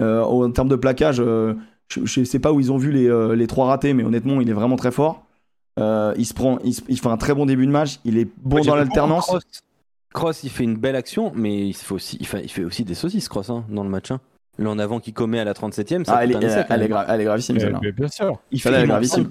euh, 0.00 0.22
en 0.22 0.50
termes 0.52 0.68
de 0.68 0.76
plaquage, 0.76 1.20
euh, 1.20 1.54
je, 1.88 2.04
je 2.04 2.24
sais 2.24 2.38
pas 2.38 2.52
où 2.52 2.60
ils 2.60 2.72
ont 2.72 2.78
vu 2.78 2.90
les, 2.92 3.08
euh, 3.08 3.34
les 3.34 3.46
trois 3.46 3.66
ratés, 3.66 3.92
mais 3.94 4.04
honnêtement, 4.04 4.40
il 4.40 4.48
est 4.50 4.52
vraiment 4.54 4.76
très 4.76 4.90
fort. 4.92 5.24
Euh, 5.78 6.14
il 6.16 6.24
se 6.24 6.34
prend, 6.34 6.58
il, 6.64 6.74
se- 6.74 6.82
il 6.88 6.98
fait 6.98 7.08
un 7.08 7.16
très 7.18 7.34
bon 7.34 7.46
début 7.46 7.66
de 7.66 7.70
match. 7.72 8.00
Il 8.04 8.16
est 8.18 8.28
bon 8.42 8.56
dans 8.62 8.74
l'alternance. 8.76 9.26
Cross. 9.26 9.42
Cross, 10.14 10.44
il 10.44 10.50
fait 10.50 10.64
une 10.64 10.76
belle 10.76 10.96
action, 10.96 11.32
mais 11.34 11.68
il 11.68 11.74
fait 11.74 11.92
aussi, 11.94 12.16
il 12.20 12.26
fait, 12.26 12.42
il 12.42 12.48
fait 12.50 12.64
aussi 12.64 12.84
des 12.84 12.94
saucisses, 12.94 13.28
Cross, 13.28 13.50
hein, 13.50 13.64
dans 13.68 13.84
le 13.84 13.90
match. 13.90 14.10
Hein. 14.10 14.20
Le 14.58 14.70
en 14.70 14.78
avant 14.78 15.00
qui 15.00 15.12
commet 15.12 15.38
à 15.38 15.44
la 15.44 15.52
37ème, 15.52 16.06
ça 16.06 16.14
Ah, 16.16 16.24
elle, 16.24 16.32
est, 16.32 16.42
essai, 16.42 16.64
elle, 16.70 16.80
est 16.80 16.88
même. 16.88 16.96
gra- 16.96 17.04
elle 17.08 17.20
est 17.20 17.24
gravissime 17.24 17.58
euh, 17.58 17.92
bien 17.92 18.08
sûr. 18.08 18.40
Il 18.50 18.56
est 18.56 18.60
il 18.80 18.86
gravissime. 18.88 19.30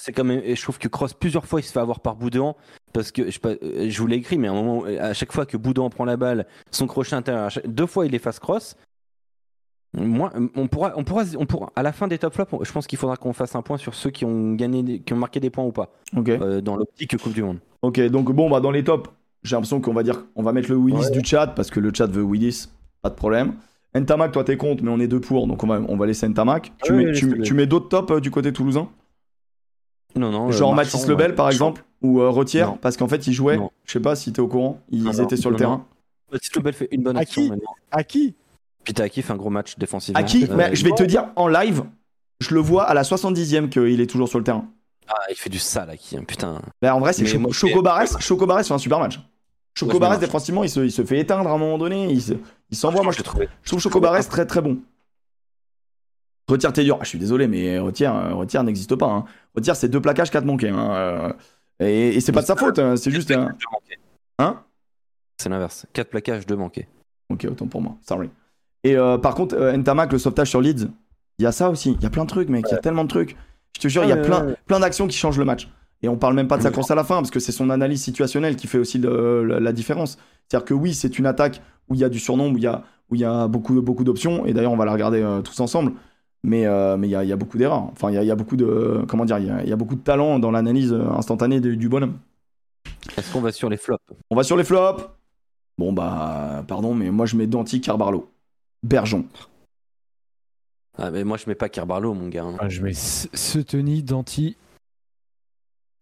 c'est 0.00 0.10
quand 0.12 0.24
même. 0.24 0.42
Je 0.44 0.60
trouve 0.60 0.78
que 0.78 0.88
Cross 0.88 1.14
plusieurs 1.14 1.46
fois 1.46 1.60
il 1.60 1.62
se 1.62 1.70
fait 1.70 1.78
avoir 1.78 2.00
par 2.00 2.16
Boudouan 2.16 2.56
parce 2.92 3.12
que 3.12 3.30
je, 3.30 3.38
euh, 3.46 3.88
je 3.88 4.00
vous 4.00 4.08
l'ai 4.08 4.16
écrit, 4.16 4.38
mais 4.38 4.48
à 4.48 4.50
un 4.50 4.54
moment, 4.54 4.82
à 4.84 5.14
chaque 5.14 5.30
fois 5.30 5.46
que 5.46 5.56
Boudouan 5.56 5.88
prend 5.88 6.04
la 6.04 6.16
balle, 6.16 6.46
son 6.72 6.88
crochet 6.88 7.14
intérieur, 7.14 7.48
chaque- 7.48 7.68
deux 7.68 7.86
fois 7.86 8.06
il 8.06 8.14
efface 8.16 8.40
Cross. 8.40 8.74
Moi, 9.96 10.30
on 10.54 10.68
pourra, 10.68 10.92
on 10.96 11.04
pourra, 11.04 11.22
on 11.38 11.46
pourra, 11.46 11.72
à 11.74 11.82
la 11.82 11.90
fin 11.90 12.06
des 12.06 12.18
top 12.18 12.34
flops, 12.34 12.50
je 12.62 12.70
pense 12.70 12.86
qu'il 12.86 12.98
faudra 12.98 13.16
qu'on 13.16 13.32
fasse 13.32 13.56
un 13.56 13.62
point 13.62 13.78
sur 13.78 13.94
ceux 13.94 14.10
qui 14.10 14.24
ont 14.26 14.52
gagné, 14.54 14.82
des- 14.82 15.00
qui 15.00 15.12
ont 15.14 15.16
marqué 15.16 15.40
des 15.40 15.48
points 15.50 15.64
ou 15.64 15.72
pas 15.72 15.88
Ok. 16.14 16.28
euh, 16.28 16.60
dans 16.60 16.76
l'optique 16.76 17.16
Coupe 17.16 17.32
du 17.32 17.42
Monde. 17.42 17.58
Ok, 17.82 17.98
donc 18.08 18.30
bon, 18.32 18.50
bah 18.50 18.60
dans 18.60 18.70
les 18.70 18.84
tops, 18.84 19.08
j'ai 19.42 19.56
l'impression 19.56 19.80
qu'on 19.80 19.94
va 19.94 20.02
dire, 20.02 20.26
on 20.36 20.42
va 20.42 20.52
mettre 20.52 20.70
le 20.70 20.76
Willis 20.76 21.04
Ouais. 21.06 21.10
du 21.10 21.24
chat 21.24 21.46
parce 21.48 21.70
que 21.70 21.80
le 21.80 21.90
chat 21.94 22.06
veut 22.06 22.22
Willis, 22.22 22.68
pas 23.00 23.08
de 23.08 23.14
problème. 23.14 23.54
Ntamak, 23.94 24.32
toi 24.32 24.44
t'es 24.44 24.58
contre, 24.58 24.82
mais 24.84 24.90
on 24.90 25.00
est 25.00 25.08
deux 25.08 25.20
pour, 25.20 25.46
donc 25.46 25.64
on 25.64 25.66
va, 25.66 25.80
on 25.88 25.96
va 25.96 26.04
laisser 26.04 26.28
Ntamak. 26.28 26.72
Tu 26.82 26.92
Ouais, 26.92 27.04
mets, 27.04 27.12
tu, 27.12 27.40
tu 27.40 27.54
mets 27.54 27.66
d'autres 27.66 27.88
tops 27.88 28.10
euh, 28.12 28.20
du 28.20 28.30
côté 28.30 28.52
toulousain? 28.52 28.88
Non, 30.14 30.30
non. 30.30 30.48
euh, 30.48 30.52
Genre 30.52 30.74
Marchand, 30.74 30.98
Mathis 30.98 31.08
Lebel 31.08 31.30
ouais. 31.30 31.36
par 31.36 31.48
exemple 31.50 31.84
Ou 32.02 32.20
euh, 32.20 32.28
Retière 32.28 32.72
Non. 32.72 32.78
Parce 32.80 32.96
qu'en 32.98 33.08
fait 33.08 33.26
ils 33.26 33.32
jouaient, 33.32 33.58
je 33.84 33.92
sais 33.92 34.00
pas 34.00 34.14
si 34.16 34.32
t'es 34.32 34.40
au 34.40 34.48
courant, 34.48 34.80
ils 34.90 35.04
Non, 35.04 35.12
non, 35.14 35.24
étaient 35.24 35.36
sur 35.36 35.48
le 35.50 35.54
non, 35.54 35.58
terrain. 35.58 35.86
Mathis 36.32 36.54
Lebel 36.54 36.74
fait 36.74 36.88
une 36.90 37.02
bonne 37.02 37.16
À 37.16 37.20
action 37.20 37.42
qui? 37.42 37.48
maintenant. 37.50 37.70
À 37.90 38.04
qui? 38.04 38.34
Pitaki 38.86 39.20
fait 39.22 39.32
un 39.32 39.36
gros 39.36 39.50
match 39.50 39.76
défensif. 39.78 40.14
À 40.16 40.22
qui 40.22 40.44
Euh, 40.44 40.54
Mais 40.56 40.74
Je 40.74 40.84
vais 40.84 40.92
te 40.92 41.02
dire 41.02 41.26
en 41.36 41.48
live, 41.48 41.82
je 42.40 42.54
le 42.54 42.60
vois 42.60 42.84
à 42.84 42.94
la 42.94 43.02
70ème 43.02 43.68
qu'il 43.68 44.00
est 44.00 44.06
toujours 44.06 44.28
sur 44.28 44.38
le 44.38 44.44
terrain. 44.44 44.66
Ah, 45.08 45.14
il 45.30 45.36
fait 45.36 45.50
du 45.50 45.58
sale, 45.58 45.90
Aki. 45.90 46.16
hein, 46.18 46.24
Putain. 46.26 46.62
Bah, 46.80 46.94
en 46.94 47.00
vrai, 47.00 47.12
c'est 47.12 47.26
Choco. 47.26 47.52
Choco 47.52 47.82
Barres 48.46 48.64
fait 48.64 48.72
un 48.74 48.78
super 48.78 48.98
match. 48.98 49.20
Choco 49.78 49.98
Barres, 49.98 50.12
mets 50.12 50.18
défensivement, 50.18 50.64
il 50.64 50.70
se, 50.70 50.80
il 50.80 50.90
se 50.90 51.04
fait 51.04 51.18
éteindre 51.20 51.48
à 51.50 51.52
un 51.52 51.58
moment 51.58 51.76
donné. 51.78 52.10
Il 52.10 52.22
se- 52.22 52.32
il 52.70 52.76
s'envoie. 52.76 53.02
Moi, 53.02 53.12
je, 53.12 53.18
l'ai 53.18 53.24
trouvé. 53.24 53.48
je 53.62 53.68
trouve 53.68 53.80
Choco 53.80 54.00
Barres 54.00 54.26
très 54.28 54.46
très 54.46 54.62
bon. 54.62 54.78
Retire, 56.48 56.72
t'es 56.72 56.84
dur. 56.84 56.96
Ah, 57.00 57.04
je 57.04 57.08
suis 57.08 57.18
désolé, 57.18 57.48
mais 57.48 57.78
Retire, 57.78 58.14
euh, 58.14 58.34
Retire 58.34 58.62
n'existe 58.62 58.94
pas. 58.94 59.06
Hein. 59.06 59.24
Retire, 59.54 59.74
c'est 59.76 59.88
deux 59.88 60.00
plaquages, 60.00 60.30
quatre 60.30 60.44
manqués. 60.44 60.68
hein. 60.70 60.90
Euh, 60.94 61.32
Et, 61.80 62.16
et 62.16 62.20
c'est 62.20 62.32
pas 62.32 62.40
de 62.42 62.46
sa 62.46 62.56
faute, 62.56 62.78
hein, 62.78 62.96
c'est 62.96 63.10
juste 63.10 63.30
un. 63.32 63.46
Deux 63.46 63.66
manqués. 63.72 63.98
Hein? 64.38 64.62
C'est 65.38 65.48
l'inverse. 65.50 65.86
4 65.92 66.08
plaquages, 66.08 66.46
2 66.46 66.56
manqués. 66.56 66.88
Ok, 67.28 67.46
autant 67.50 67.66
pour 67.66 67.82
moi. 67.82 67.96
Sorry. 68.06 68.30
Et 68.86 68.96
euh, 68.96 69.18
par 69.18 69.34
contre, 69.34 69.54
euh, 69.56 69.76
Ntamak, 69.76 70.12
le 70.12 70.18
sauvetage 70.18 70.50
sur 70.50 70.60
Leeds, 70.60 70.88
il 71.38 71.42
y 71.42 71.46
a 71.46 71.52
ça 71.52 71.70
aussi. 71.70 71.92
Il 71.98 72.02
y 72.02 72.06
a 72.06 72.10
plein 72.10 72.24
de 72.24 72.28
trucs, 72.28 72.48
mec. 72.48 72.64
Il 72.68 72.72
y 72.72 72.74
a 72.74 72.78
tellement 72.78 73.04
de 73.04 73.08
trucs. 73.08 73.36
Je 73.76 73.80
te 73.82 73.88
jure, 73.88 74.04
il 74.04 74.08
y 74.08 74.12
a 74.12 74.16
Ouais, 74.16 74.22
plein, 74.22 74.46
ouais. 74.46 74.54
plein 74.66 74.80
d'actions 74.80 75.06
qui 75.06 75.16
changent 75.16 75.38
le 75.38 75.44
match. 75.44 75.68
Et 76.02 76.08
on 76.08 76.16
parle 76.16 76.34
même 76.34 76.46
pas 76.48 76.56
de 76.58 76.62
sa 76.62 76.70
course 76.70 76.90
à 76.90 76.94
la 76.94 77.04
fin, 77.04 77.16
parce 77.16 77.30
que 77.30 77.40
c'est 77.40 77.52
son 77.52 77.68
analyse 77.70 78.02
situationnelle 78.02 78.56
qui 78.56 78.66
fait 78.66 78.78
aussi 78.78 78.98
le- 78.98 79.44
la, 79.44 79.60
la 79.60 79.72
différence. 79.72 80.18
C'est-à-dire 80.48 80.64
que 80.66 80.74
oui, 80.74 80.94
c'est 80.94 81.18
une 81.18 81.26
attaque 81.26 81.60
où 81.88 81.94
il 81.94 82.00
y 82.00 82.04
a 82.04 82.08
du 82.08 82.18
surnombre, 82.18 82.54
où 82.54 82.58
il 82.58 82.64
y 82.64 82.66
a, 82.66 82.82
où 83.10 83.14
il 83.14 83.20
y 83.20 83.24
a 83.24 83.48
beaucoup, 83.48 83.80
beaucoup 83.82 84.04
d'options. 84.04 84.46
Et 84.46 84.52
d'ailleurs, 84.52 84.72
on 84.72 84.76
va 84.76 84.84
la 84.84 84.92
regarder 84.92 85.22
euh, 85.22 85.40
tous 85.40 85.58
ensemble. 85.60 85.92
Mais 86.44 86.66
euh, 86.66 86.96
mais 86.96 87.08
il 87.08 87.10
y, 87.10 87.16
a, 87.16 87.24
y 87.24 87.32
a 87.32 87.36
beaucoup 87.36 87.58
d'erreurs. 87.58 87.84
Enfin, 87.92 88.10
il 88.12 88.22
y 88.22 88.26
y 88.26 88.30
a 88.30 88.36
beaucoup 88.36 88.56
de. 88.56 89.02
Comment 89.08 89.24
dire 89.24 89.38
Il 89.38 89.46
y 89.46 89.50
a, 89.50 89.62
il 89.64 89.68
y 89.68 89.72
a 89.72 89.76
beaucoup 89.76 89.96
de 89.96 90.00
talent 90.02 90.38
dans 90.38 90.50
l'analyse 90.52 90.92
euh, 90.92 91.08
instantanée 91.16 91.60
de- 91.60 91.74
du 91.74 91.88
bonhomme. 91.88 92.18
Est-ce 93.16 93.32
qu'on 93.32 93.40
va 93.40 93.50
sur 93.52 93.68
les 93.68 93.76
flops 93.78 94.04
On 94.30 94.36
va 94.36 94.42
sur 94.44 94.56
les 94.56 94.64
flops. 94.64 95.02
Bon, 95.78 95.92
bah, 95.92 96.64
pardon, 96.68 96.94
mais 96.94 97.10
moi, 97.10 97.26
je 97.26 97.36
mets 97.36 97.46
Danti, 97.46 97.80
Carbarlo. 97.80 98.30
Bergeon. 98.86 99.26
Ah, 100.98 101.10
mais 101.10 101.24
moi, 101.24 101.36
je 101.36 101.44
mets 101.46 101.54
pas 101.54 101.68
Kerbarlo, 101.68 102.14
mon 102.14 102.28
gars. 102.28 102.44
hein. 102.44 102.56
Ah, 102.58 102.68
Je 102.68 102.82
mets 102.82 102.94
Seteni, 102.94 104.02
Danti, 104.02 104.56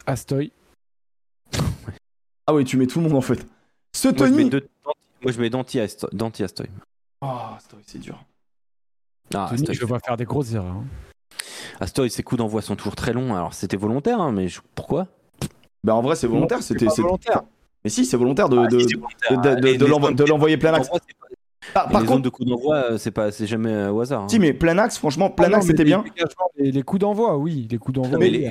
Astoy. 0.06 0.52
Ah 2.46 2.54
oui, 2.54 2.64
tu 2.64 2.76
mets 2.76 2.86
tout 2.86 3.00
le 3.00 3.04
monde 3.08 3.16
en 3.16 3.20
fait. 3.22 3.44
Ce 3.96 4.08
Moi, 4.08 4.16
je 4.18 4.22
mets 4.32 4.36
Tony. 4.36 4.50
deux- 4.50 4.60
Danti- 4.84 4.98
Moi, 5.22 5.32
je 5.32 5.40
mets 5.40 5.50
Danti 5.50 5.78
Asto- 5.80 6.14
Danti 6.14 6.44
Astoy. 6.44 6.66
Oh, 7.22 7.38
c'est 7.86 7.98
dur. 7.98 8.22
Ah, 9.34 9.46
Seteni, 9.48 9.62
Astoy, 9.62 9.74
je 9.74 9.80
le 9.80 9.86
vois 9.86 9.98
faire 10.00 10.16
des 10.18 10.24
grosses 10.26 10.52
erreurs. 10.52 10.76
hein. 10.76 10.84
Astoy, 11.80 12.10
ses 12.10 12.22
coups 12.22 12.38
d'envoi 12.38 12.60
sont 12.62 12.76
toujours 12.76 12.94
très 12.94 13.12
longs. 13.14 13.34
Alors, 13.34 13.54
c'était 13.54 13.76
volontaire, 13.78 14.20
hein, 14.20 14.30
mais 14.30 14.48
je- 14.48 14.60
pourquoi? 14.74 15.08
Bah 15.82 15.94
en 15.94 16.02
vrai, 16.02 16.14
c'est 16.16 16.26
volontaire. 16.26 16.62
C'était. 16.62 16.86
volontaire. 16.86 17.42
Mais 17.82 17.90
si, 17.90 18.04
c'est 18.06 18.16
volontaire 18.16 18.48
de, 18.48 18.58
Ah, 18.58 18.66
de, 18.68 18.78
si, 18.80 18.94
volontaire. 18.94 20.14
de 20.14 20.24
l'envoyer 20.24 20.56
plein 20.56 20.72
axe. 20.74 20.88
Et 21.70 21.72
par 21.74 21.88
les 21.88 21.94
zones 21.98 22.06
contre, 22.06 22.22
de 22.22 22.28
coups 22.28 22.48
d'envoi, 22.48 22.76
euh, 22.76 22.98
c'est 22.98 23.10
pas, 23.10 23.30
c'est 23.32 23.46
jamais 23.46 23.70
euh, 23.72 23.90
au 23.92 24.00
hasard. 24.00 24.22
hein. 24.22 24.28
si, 24.28 24.38
mais 24.38 24.52
plein 24.52 24.76
axe, 24.78 24.98
franchement, 24.98 25.30
plein 25.30 25.48
Ah 25.52 25.56
axe, 25.56 25.66
c'était 25.66 25.84
bien. 25.84 26.04
Les, 26.58 26.70
les 26.72 26.82
coups 26.82 27.00
d'envoi, 27.00 27.36
oui, 27.36 27.66
les 27.70 27.78
coups 27.78 27.94
d'envoi. 27.96 28.18
mais 28.18 28.26
oui, 28.30 28.50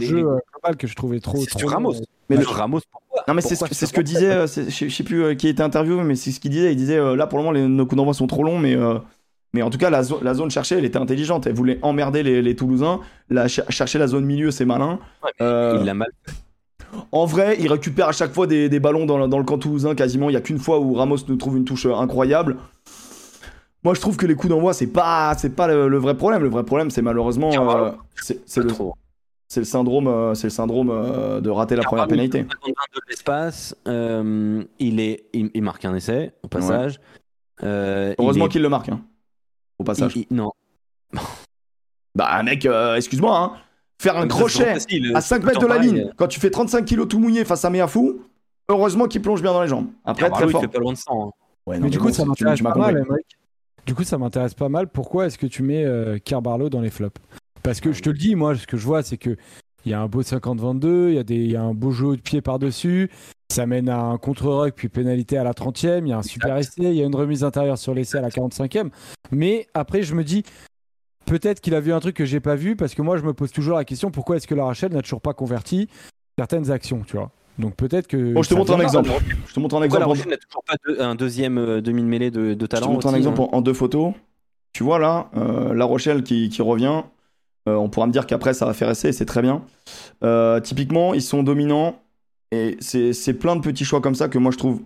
les- 0.00 0.06
jeu 0.06 0.18
euh, 0.18 0.38
global 0.52 0.76
que 0.76 0.86
je 0.86 0.94
trouvais 0.94 1.20
trop. 1.20 1.36
C'est 1.38 1.46
trop 1.46 1.58
du 1.58 1.64
long, 1.64 1.70
Ramos. 1.70 1.92
Mais 2.28 2.36
Mais 2.36 2.36
le- 2.36 2.46
Ramos, 2.48 2.80
pourquoi 2.90 3.22
Non, 3.28 3.34
mais 3.34 3.42
c'est 3.42 3.54
ce, 3.56 3.92
que 3.92 4.00
disait, 4.00 4.46
je 4.46 4.88
sais 4.88 5.04
plus 5.04 5.22
euh, 5.24 5.34
qui 5.34 5.48
était 5.48 5.62
interviewé, 5.62 6.02
mais 6.02 6.14
c'est 6.16 6.30
ce 6.32 6.40
qu'il 6.40 6.50
disait. 6.50 6.72
Il 6.72 6.76
disait 6.76 6.96
euh, 6.98 7.14
là 7.16 7.26
pour 7.26 7.38
le 7.38 7.44
moment, 7.44 7.52
les, 7.52 7.66
nos 7.66 7.84
coups 7.86 7.96
d'envoi 7.96 8.14
sont 8.14 8.26
trop 8.26 8.42
longs, 8.42 8.58
mais, 8.58 8.74
euh, 8.74 8.98
mais 9.52 9.62
en 9.62 9.70
tout 9.70 9.78
cas, 9.78 9.90
la, 9.90 10.02
zo- 10.02 10.20
la 10.22 10.34
zone 10.34 10.50
cherchée, 10.50 10.76
elle 10.76 10.84
était 10.84 10.98
intelligente. 10.98 11.46
Elle 11.46 11.54
voulait 11.54 11.78
emmerder 11.82 12.22
les, 12.22 12.42
les 12.42 12.56
Toulousains. 12.56 13.00
La, 13.30 13.48
chercher 13.48 13.98
la 13.98 14.06
zone 14.08 14.24
milieu, 14.24 14.50
c'est 14.50 14.64
malin. 14.64 14.98
Ouais, 15.22 15.30
Euh, 15.40 15.76
Il 15.80 15.86
l'a 15.86 15.94
mal 15.94 16.08
En 17.12 17.24
vrai, 17.26 17.56
il 17.60 17.70
récupère 17.70 18.08
à 18.08 18.12
chaque 18.12 18.32
fois 18.32 18.46
des, 18.46 18.68
des 18.68 18.80
ballons 18.80 19.06
dans, 19.06 19.18
le- 19.18 19.28
dans 19.28 19.38
le 19.38 19.44
camp 19.44 19.58
toulousain. 19.58 19.94
Quasiment, 19.94 20.30
il 20.30 20.32
y 20.32 20.36
a 20.36 20.40
qu'une 20.40 20.58
fois 20.58 20.78
où 20.80 20.94
Ramos 20.94 21.16
nous 21.28 21.36
trouve 21.36 21.56
une 21.56 21.64
touche 21.64 21.86
euh, 21.86 21.94
incroyable. 21.94 22.56
Moi, 23.84 23.94
je 23.94 24.00
trouve 24.00 24.16
que 24.16 24.26
les 24.26 24.34
coups 24.34 24.50
d'envoi, 24.50 24.72
c'est 24.74 24.88
pas, 24.88 25.34
c'est 25.38 25.54
pas 25.54 25.68
le, 25.68 25.88
le 25.88 25.98
vrai 25.98 26.16
problème. 26.16 26.42
Le 26.42 26.48
vrai 26.48 26.64
problème, 26.64 26.90
c'est 26.90 27.02
malheureusement, 27.02 27.50
euh, 27.70 27.92
c'est 28.20 28.60
le, 28.62 28.66
trop. 28.66 28.94
c'est 29.46 29.60
le 29.60 29.66
syndrome, 29.66 30.08
euh, 30.08 30.34
c'est 30.34 30.48
le 30.48 30.50
syndrome 30.52 30.90
euh, 30.90 31.40
de 31.40 31.50
rater 31.50 31.76
la 31.76 31.82
première 31.84 32.08
pénalité. 32.08 32.38
il 32.40 32.46
prend 32.46 32.66
22 32.68 33.00
de 33.00 33.10
l'espace. 33.10 33.76
euh, 33.86 34.64
il, 34.80 34.98
est, 34.98 35.26
il, 35.34 35.50
il 35.54 35.62
marque 35.62 35.84
un 35.84 35.94
essai 35.94 36.32
au 36.42 36.48
passage. 36.48 36.98
Euh, 37.62 38.12
Heureusement 38.18 38.48
qu'il 38.48 38.62
le 38.62 38.68
marque, 38.68 38.88
hein, 38.88 39.00
au 39.78 39.84
passage. 39.84 40.16
il- 40.16 40.26
il- 40.30 40.36
non. 40.36 40.50
Bah, 42.14 42.42
mec, 42.42 42.64
euh, 42.66 42.96
excuse-moi, 42.96 43.38
hein, 43.38 43.52
faire 44.00 44.16
un 44.16 44.26
crochet 44.28 44.74
facile, 44.74 45.12
à 45.14 45.20
c'est 45.20 45.28
5 45.28 45.36
tout 45.36 45.42
le 45.42 45.46
mètres 45.48 45.60
de 45.60 45.66
la 45.66 45.74
pareil. 45.76 45.92
ligne, 45.92 46.10
quand 46.16 46.26
tu 46.28 46.40
fais 46.40 46.50
35 46.50 46.84
kilos 46.84 47.08
tout 47.08 47.18
mouillé 47.18 47.44
face 47.44 47.64
à 47.64 47.70
Méafou, 47.70 48.20
heureusement 48.68 49.06
qu'il 49.06 49.22
plonge 49.22 49.42
bien 49.42 49.52
dans 49.52 49.62
les 49.62 49.68
jambes. 49.68 49.88
Après, 50.04 50.22
Carvalho, 50.28 50.36
très 50.44 50.48
il 50.48 50.52
fort. 50.52 50.60
fait 50.62 50.68
pas 50.68 50.78
loin 50.80 50.92
de 50.92 50.98
100. 50.98 51.12
hein. 51.28 51.30
Ouais, 51.66 51.78
non, 51.78 51.84
Mais 51.84 51.90
du 51.90 51.98
coup, 51.98 52.06
bon, 52.08 52.12
ça 52.12 52.24
m'intéresse 52.24 52.62
pas 52.62 52.74
mal, 52.74 52.94
mec. 53.10 53.24
Du 53.86 53.94
coup, 53.94 54.04
ça 54.04 54.18
m'intéresse 54.18 54.54
pas 54.54 54.68
mal. 54.68 54.88
Pourquoi 54.88 55.26
est-ce 55.26 55.38
que 55.38 55.46
tu 55.46 55.62
mets 55.62 55.84
euh, 55.84 56.18
Carbarlo 56.18 56.68
dans 56.68 56.80
les 56.80 56.90
flops? 56.90 57.20
Parce 57.62 57.80
que 57.80 57.92
je 57.92 58.02
te 58.02 58.10
le 58.10 58.16
dis, 58.18 58.34
moi, 58.36 58.54
ce 58.56 58.66
que 58.66 58.76
je 58.76 58.84
vois, 58.84 59.02
c'est 59.02 59.16
que 59.16 59.36
il 59.84 59.90
y 59.90 59.94
a 59.94 60.00
un 60.00 60.06
beau 60.08 60.22
50-22, 60.22 61.08
il 61.10 61.14
y, 61.14 61.18
a 61.18 61.22
des- 61.22 61.36
il 61.36 61.50
y 61.52 61.56
a 61.56 61.62
un 61.62 61.72
beau 61.74 61.92
jeu 61.92 62.16
de 62.16 62.20
pied 62.20 62.40
par-dessus, 62.40 63.08
ça 63.52 63.66
mène 63.66 63.88
à 63.88 64.00
un 64.00 64.18
contre-rock, 64.18 64.72
puis 64.74 64.88
pénalité 64.88 65.38
à 65.38 65.44
la 65.44 65.52
30e, 65.54 66.06
il 66.06 66.10
y 66.10 66.12
a 66.12 66.18
un 66.18 66.22
super 66.22 66.56
essai, 66.56 66.72
il 66.78 66.94
y 66.94 67.02
a 67.02 67.04
une 67.04 67.14
remise 67.14 67.44
intérieure 67.44 67.78
sur 67.78 67.94
l'essai 67.94 68.18
à 68.18 68.20
la 68.20 68.30
45e. 68.30 68.90
Mais 69.30 69.68
après, 69.74 70.02
je 70.02 70.14
me 70.16 70.24
dis, 70.24 70.42
peut-être 71.26 71.60
qu'il 71.60 71.74
a 71.74 71.80
vu 71.80 71.92
un 71.92 72.00
truc 72.00 72.16
que 72.16 72.24
j'ai 72.24 72.40
pas 72.40 72.54
vu, 72.56 72.76
parce 72.76 72.94
que 72.94 73.02
moi, 73.02 73.16
je 73.18 73.22
me 73.22 73.34
pose 73.34 73.52
toujours 73.52 73.76
la 73.76 73.84
question, 73.84 74.10
pourquoi 74.10 74.36
est-ce 74.36 74.46
que 74.46 74.54
la 74.54 74.64
Rachel 74.64 74.92
n'a 74.92 75.02
toujours 75.02 75.20
pas 75.20 75.34
converti 75.34 75.88
certaines 76.38 76.70
actions, 76.70 77.02
tu 77.06 77.16
vois? 77.16 77.30
Donc 77.58 77.74
peut-être 77.76 78.06
que. 78.06 78.32
Bon, 78.34 78.42
je 78.42 78.48
te 78.48 78.54
ça 78.54 78.58
montre 78.58 78.72
un 78.74 78.76
viendra. 78.78 79.00
exemple. 79.00 79.36
Je 79.46 79.54
te 79.54 79.60
montre 79.60 79.76
un 79.76 79.88
Pourquoi 79.88 80.00
exemple. 80.14 80.28
La 80.28 80.30
n'a 80.32 80.36
toujours 80.36 80.62
pas 80.64 80.74
de- 80.86 81.00
un 81.00 81.14
deuxième 81.14 81.58
euh, 81.58 81.80
demi-mêlée 81.80 82.30
de, 82.30 82.54
de 82.54 82.60
Je 82.60 82.66
talent 82.66 82.86
te 82.88 82.92
montre 82.92 83.06
un 83.08 83.14
exemple 83.14 83.40
hein. 83.40 83.48
en, 83.52 83.56
en 83.58 83.60
deux 83.62 83.72
photos. 83.74 84.12
Tu 84.74 84.82
vois 84.84 84.98
là, 84.98 85.30
euh, 85.36 85.72
La 85.74 85.84
Rochelle 85.86 86.22
qui, 86.22 86.48
qui 86.50 86.60
revient. 86.62 87.02
Euh, 87.68 87.74
on 87.74 87.88
pourra 87.88 88.06
me 88.06 88.12
dire 88.12 88.26
qu'après 88.26 88.52
ça 88.54 88.66
va 88.66 88.74
faire 88.74 88.90
essai, 88.90 89.10
c'est 89.12 89.24
très 89.24 89.40
bien. 89.42 89.62
Euh, 90.22 90.60
typiquement, 90.60 91.14
ils 91.14 91.22
sont 91.22 91.42
dominants 91.42 91.98
et 92.52 92.76
c'est 92.80 93.12
c'est 93.14 93.34
plein 93.34 93.56
de 93.56 93.60
petits 93.62 93.84
choix 93.86 94.00
comme 94.02 94.14
ça 94.14 94.28
que 94.28 94.38
moi 94.38 94.52
je 94.52 94.58
trouve. 94.58 94.82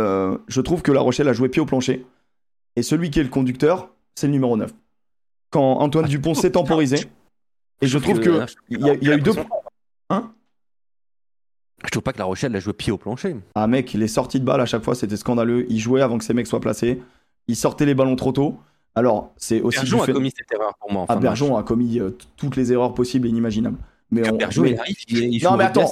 euh, 0.00 0.36
je 0.46 0.60
trouve 0.60 0.82
que 0.82 0.92
La 0.92 1.00
Rochelle 1.00 1.28
a 1.28 1.32
joué 1.32 1.48
pied 1.48 1.62
au 1.62 1.66
plancher. 1.66 2.04
Et 2.76 2.82
celui 2.82 3.10
qui 3.10 3.18
est 3.18 3.22
le 3.24 3.30
conducteur, 3.30 3.88
c'est 4.14 4.26
le 4.26 4.32
numéro 4.34 4.56
9. 4.58 4.70
Quand 5.54 5.78
Antoine 5.78 6.06
Ah, 6.06 6.08
Dupont 6.08 6.34
s'est 6.34 6.50
temporisé, 6.50 6.96
et 7.80 7.86
je 7.86 7.96
trouve 7.98 8.18
que 8.18 8.44
il 8.70 8.80
y 8.80 8.90
a, 8.90 8.94
il 8.94 9.06
y 9.06 9.12
a 9.12 9.14
eu 9.14 9.20
deux. 9.20 9.34
Hein 10.10 10.32
Je 11.84 11.90
trouve 11.90 12.02
pas 12.02 12.12
que 12.12 12.18
la 12.18 12.24
Rochelle 12.24 12.56
a 12.56 12.58
joué 12.58 12.72
pied 12.72 12.90
au 12.90 12.98
plancher. 12.98 13.36
Ah 13.54 13.68
mec, 13.68 13.92
les 13.92 14.08
sorties 14.08 14.40
de 14.40 14.44
balles 14.44 14.60
à 14.60 14.66
chaque 14.66 14.82
fois 14.82 14.96
c'était 14.96 15.16
scandaleux. 15.16 15.64
Il 15.68 15.78
jouait 15.78 16.00
avant 16.02 16.18
que 16.18 16.24
ces 16.24 16.34
mecs 16.34 16.48
soient 16.48 16.58
placés. 16.60 17.00
Il 17.46 17.54
sortait 17.54 17.86
les 17.86 17.94
ballons 17.94 18.16
trop 18.16 18.32
tôt. 18.32 18.56
Alors 18.96 19.32
c'est 19.36 19.60
aussi 19.60 19.78
Bergeron 19.78 19.98
du 19.98 20.02
a 20.02 20.06
fait- 20.06 20.12
commis 20.12 20.32
cette 20.36 20.52
erreur 20.52 20.74
pour 20.80 20.90
moi. 20.92 21.02
en 21.02 21.04
Ah, 21.04 21.14
fin 21.14 21.20
de 21.20 21.24
match. 21.24 21.38
Bergeron 21.38 21.56
a 21.56 21.62
commis 21.62 22.00
euh, 22.00 22.10
toutes 22.36 22.56
les 22.56 22.72
erreurs 22.72 22.92
possibles 22.92 23.28
et 23.28 23.30
inimaginables. 23.30 23.78
Mais 24.10 24.28
on, 24.28 24.36
Bergeron, 24.36 24.64
mais 24.64 24.70
il 24.72 24.78
arrive, 24.80 24.96
il, 25.06 25.18
il 25.34 25.44
Non, 25.44 25.56
mais 25.56 25.64
attends. 25.64 25.88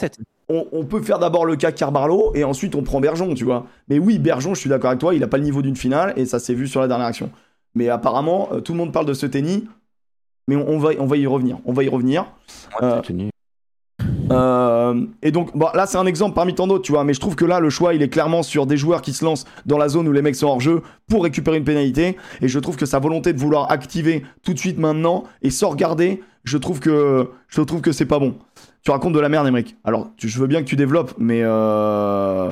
on- 0.48 0.66
on 0.72 0.84
peut 0.86 1.02
faire 1.02 1.20
d'abord 1.20 1.46
le 1.46 1.54
cas 1.54 1.70
Carbarlo 1.70 2.32
et 2.34 2.42
ensuite 2.42 2.74
on 2.74 2.82
prend 2.82 2.98
Bergeron, 3.00 3.34
tu 3.34 3.44
vois. 3.44 3.68
Mais 3.88 4.00
oui, 4.00 4.18
Bergeron, 4.18 4.54
je 4.54 4.60
suis 4.60 4.70
d'accord 4.70 4.90
avec 4.90 4.98
toi, 5.00 5.14
il 5.14 5.22
a 5.22 5.28
pas 5.28 5.36
le 5.38 5.44
niveau 5.44 5.62
d'une 5.62 5.76
finale 5.76 6.14
et 6.16 6.26
ça 6.26 6.40
s'est 6.40 6.54
vu 6.54 6.66
sur 6.66 6.80
la 6.80 6.88
dernière 6.88 7.06
action. 7.06 7.30
Mais 7.74 7.88
apparemment, 7.88 8.48
euh, 8.52 8.60
tout 8.60 8.72
le 8.72 8.78
monde 8.78 8.92
parle 8.92 9.06
de 9.06 9.14
ce 9.14 9.26
tennis. 9.26 9.62
Mais 10.48 10.56
on, 10.56 10.68
on 10.68 10.78
va, 10.78 10.90
on 10.98 11.06
va 11.06 11.16
y 11.16 11.26
revenir. 11.26 11.58
On 11.64 11.72
va 11.72 11.84
y 11.84 11.88
revenir. 11.88 12.26
Ouais, 12.80 12.88
Euh. 12.88 13.00
Euh, 14.30 15.04
et 15.22 15.30
donc, 15.30 15.56
bon, 15.56 15.68
là, 15.74 15.86
c'est 15.86 15.98
un 15.98 16.06
exemple 16.06 16.34
parmi 16.34 16.54
tant 16.54 16.66
d'autres, 16.66 16.84
tu 16.84 16.92
vois. 16.92 17.04
Mais 17.04 17.12
je 17.14 17.20
trouve 17.20 17.34
que 17.36 17.44
là, 17.44 17.60
le 17.60 17.70
choix, 17.70 17.94
il 17.94 18.02
est 18.02 18.08
clairement 18.08 18.42
sur 18.42 18.66
des 18.66 18.76
joueurs 18.76 19.02
qui 19.02 19.12
se 19.12 19.24
lancent 19.24 19.44
dans 19.66 19.78
la 19.78 19.88
zone 19.88 20.08
où 20.08 20.12
les 20.12 20.22
mecs 20.22 20.36
sont 20.36 20.46
hors 20.46 20.60
jeu 20.60 20.82
pour 21.08 21.22
récupérer 21.24 21.58
une 21.58 21.64
pénalité. 21.64 22.16
Et 22.40 22.48
je 22.48 22.58
trouve 22.58 22.76
que 22.76 22.86
sa 22.86 22.98
volonté 22.98 23.32
de 23.32 23.38
vouloir 23.38 23.70
activer 23.70 24.24
tout 24.42 24.54
de 24.54 24.58
suite 24.58 24.78
maintenant 24.78 25.24
et 25.42 25.50
sans 25.50 25.70
regarder, 25.70 26.22
je 26.44 26.56
trouve 26.58 26.80
que, 26.80 27.28
je 27.48 27.60
trouve 27.60 27.80
que 27.82 27.92
c'est 27.92 28.06
pas 28.06 28.18
bon. 28.18 28.34
Tu 28.84 28.90
racontes 28.90 29.12
de 29.12 29.20
la 29.20 29.28
merde, 29.28 29.46
Emmerich. 29.46 29.76
Alors, 29.84 30.10
tu- 30.16 30.28
je 30.28 30.38
veux 30.40 30.46
bien 30.48 30.60
que 30.62 30.66
tu 30.68 30.76
développes, 30.76 31.12
mais, 31.18 31.40
euh, 31.42 32.48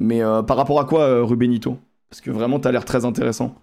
mais 0.00 0.22
euh, 0.22 0.42
par 0.42 0.56
rapport 0.56 0.80
à 0.80 0.84
quoi, 0.84 1.22
Rubenito 1.24 1.76
Parce 2.08 2.20
que 2.20 2.30
vraiment, 2.30 2.58
t'as 2.58 2.72
l'air 2.72 2.84
très 2.84 3.04
intéressant. 3.04 3.54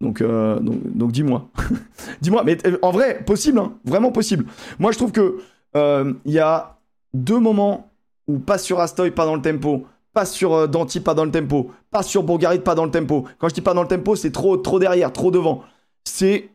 Donc, 0.00 0.20
euh, 0.20 0.58
donc, 0.60 0.80
donc 0.84 1.12
dis-moi. 1.12 1.48
dis-moi, 2.20 2.42
mais 2.44 2.58
euh, 2.66 2.78
en 2.82 2.90
vrai, 2.90 3.22
possible, 3.24 3.58
hein, 3.58 3.72
vraiment 3.84 4.12
possible. 4.12 4.46
Moi, 4.78 4.92
je 4.92 4.98
trouve 4.98 5.12
que 5.12 5.38
euh, 5.76 6.12
il 6.24 6.32
y 6.32 6.38
a 6.38 6.78
deux 7.14 7.38
moments 7.38 7.90
où 8.26 8.38
passe 8.38 8.64
sur 8.64 8.80
Astoy, 8.80 9.10
pas 9.10 9.26
dans 9.26 9.34
le 9.34 9.42
tempo, 9.42 9.86
passe 10.12 10.32
sur 10.32 10.68
Danti, 10.68 11.00
pas 11.00 11.14
dans 11.14 11.24
le 11.24 11.30
tempo, 11.30 11.70
passe 11.90 12.06
sur 12.08 12.22
Bourgarit, 12.22 12.60
pas 12.60 12.74
dans 12.74 12.84
le 12.84 12.90
tempo. 12.90 13.24
Quand 13.38 13.48
je 13.48 13.54
dis 13.54 13.60
pas 13.60 13.74
dans 13.74 13.82
le 13.82 13.88
tempo, 13.88 14.14
c'est 14.16 14.30
trop, 14.30 14.56
trop 14.56 14.78
derrière, 14.78 15.12
trop 15.12 15.30
devant. 15.30 15.62
C'est 16.04 16.50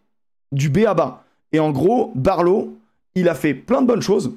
du 0.51 0.69
B 0.69 0.79
à 0.87 0.93
bas. 0.93 1.23
Et 1.51 1.59
en 1.59 1.71
gros, 1.71 2.11
Barlow, 2.15 2.77
il 3.15 3.29
a 3.29 3.35
fait 3.35 3.53
plein 3.53 3.81
de 3.81 3.87
bonnes 3.87 4.01
choses, 4.01 4.31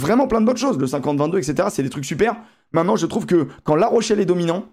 vraiment 0.00 0.26
plein 0.26 0.40
de 0.40 0.46
bonnes 0.46 0.56
choses. 0.56 0.78
Le 0.78 0.86
50-22, 0.86 1.38
etc., 1.38 1.68
c'est 1.70 1.82
des 1.82 1.90
trucs 1.90 2.04
super. 2.04 2.36
Maintenant, 2.72 2.96
je 2.96 3.06
trouve 3.06 3.26
que 3.26 3.48
quand 3.64 3.76
La 3.76 3.86
Rochelle 3.86 4.20
est 4.20 4.26
dominant, 4.26 4.64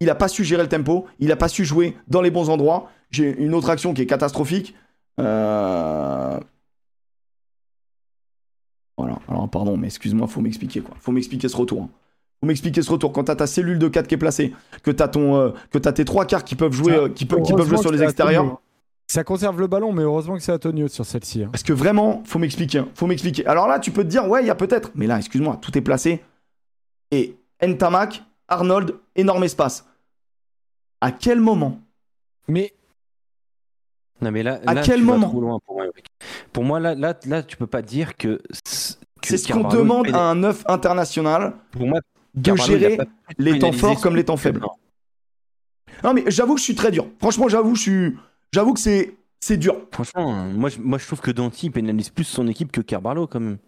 il 0.00 0.10
a 0.10 0.14
pas 0.14 0.28
su 0.28 0.44
gérer 0.44 0.62
le 0.62 0.68
tempo, 0.68 1.06
il 1.18 1.30
a 1.32 1.36
pas 1.36 1.48
su 1.48 1.64
jouer 1.64 1.96
dans 2.08 2.20
les 2.20 2.30
bons 2.30 2.50
endroits. 2.50 2.90
J'ai 3.14 3.36
une 3.40 3.54
autre 3.54 3.70
action 3.70 3.94
qui 3.94 4.02
est 4.02 4.06
catastrophique. 4.06 4.74
Euh, 5.20 6.38
Voilà, 8.96 9.18
alors 9.28 9.48
pardon, 9.48 9.76
mais 9.76 9.86
excuse-moi, 9.88 10.26
faut 10.28 10.40
m'expliquer 10.40 10.80
quoi. 10.80 10.94
Faut 11.00 11.12
m'expliquer 11.12 11.48
ce 11.48 11.56
retour. 11.56 11.82
hein. 11.82 11.88
Faut 12.40 12.46
m'expliquer 12.46 12.82
ce 12.82 12.90
retour. 12.90 13.12
Quand 13.12 13.24
t'as 13.24 13.36
ta 13.36 13.46
cellule 13.46 13.78
de 13.78 13.88
4 13.88 14.06
qui 14.06 14.14
est 14.14 14.18
placée, 14.18 14.52
que 14.82 14.90
t'as 14.90 15.08
ton, 15.08 15.36
euh, 15.36 15.50
que 15.70 15.78
t'as 15.78 15.92
tes 15.92 16.04
trois 16.04 16.26
quarts 16.26 16.44
qui 16.44 16.54
peuvent 16.56 16.72
jouer, 16.72 16.92
euh, 16.96 17.08
qui, 17.08 17.24
peuvent- 17.24 17.42
qui 17.42 17.52
peuvent 17.52 17.66
jouer 17.68 17.78
sur 17.82 17.90
les 17.92 17.98
extérieurs. 18.02 18.60
Ça 19.06 19.22
conserve 19.24 19.60
le 19.60 19.66
ballon, 19.66 19.92
mais 19.92 20.02
heureusement 20.02 20.34
que 20.36 20.42
c'est 20.42 20.52
Antonio 20.52 20.88
sur 20.88 21.04
celle-ci. 21.04 21.42
hein. 21.44 21.48
Parce 21.52 21.62
que 21.62 21.72
vraiment, 21.72 22.22
faut 22.24 22.38
m'expliquer. 22.38 22.78
hein. 22.78 22.88
Faut 22.94 23.06
m'expliquer. 23.06 23.46
Alors 23.46 23.66
là, 23.68 23.78
tu 23.78 23.90
peux 23.90 24.02
te 24.04 24.08
dire, 24.08 24.28
ouais, 24.28 24.42
il 24.42 24.46
y 24.46 24.50
a 24.50 24.54
peut-être. 24.54 24.90
Mais 24.94 25.06
là, 25.06 25.18
excuse-moi, 25.18 25.58
tout 25.60 25.76
est 25.76 25.82
placé. 25.82 26.22
Et 27.10 27.36
Ntamak, 27.62 28.22
Arnold, 28.48 28.94
énorme 29.16 29.44
espace. 29.44 29.86
À 31.00 31.10
quel 31.12 31.40
moment 31.40 31.80
Mais 32.48 32.72
non, 34.24 34.30
mais 34.32 34.42
là, 34.42 34.60
À 34.66 34.74
là, 34.74 34.82
quel 34.82 35.02
moment 35.02 35.28
trop 35.28 35.40
loin 35.40 35.58
pour 35.64 35.76
moi. 35.76 35.86
Pour 36.52 36.64
moi, 36.64 36.80
là, 36.80 36.94
là, 36.94 37.14
là, 37.26 37.42
tu 37.42 37.56
peux 37.56 37.66
pas 37.66 37.82
dire 37.82 38.16
que. 38.16 38.40
C'est 39.22 39.36
ce 39.38 39.52
qu'on 39.52 39.68
demande 39.68 40.08
à 40.14 40.18
un 40.30 40.34
neuf 40.34 40.64
international 40.66 41.54
Pour 41.70 41.86
moi, 41.86 42.00
de 42.34 42.56
gérer 42.56 42.98
les 43.38 43.58
temps 43.58 43.72
forts 43.72 44.00
comme 44.00 44.16
les 44.16 44.24
temps 44.24 44.36
faibles. 44.36 44.60
Non. 44.60 44.70
Non, 46.02 46.12
mais 46.14 46.24
j'avoue 46.26 46.54
que 46.54 46.60
je 46.60 46.64
suis 46.64 46.74
très 46.74 46.90
dur. 46.90 47.06
Franchement, 47.20 47.48
j'avoue, 47.48 47.74
je 47.74 47.80
suis. 47.80 48.16
J'avoue 48.52 48.74
que 48.74 48.80
c'est. 48.80 49.14
C'est 49.40 49.56
dur. 49.58 49.76
Franchement, 49.92 50.32
moi, 50.54 50.70
je, 50.70 50.78
moi, 50.80 50.98
je 50.98 51.06
trouve 51.06 51.20
que 51.20 51.30
Danti 51.30 51.68
pénalise 51.70 52.08
plus 52.08 52.24
son 52.24 52.48
équipe 52.48 52.72
que 52.72 52.80
Carvalho, 52.80 53.26
quand 53.26 53.40
même. 53.40 53.58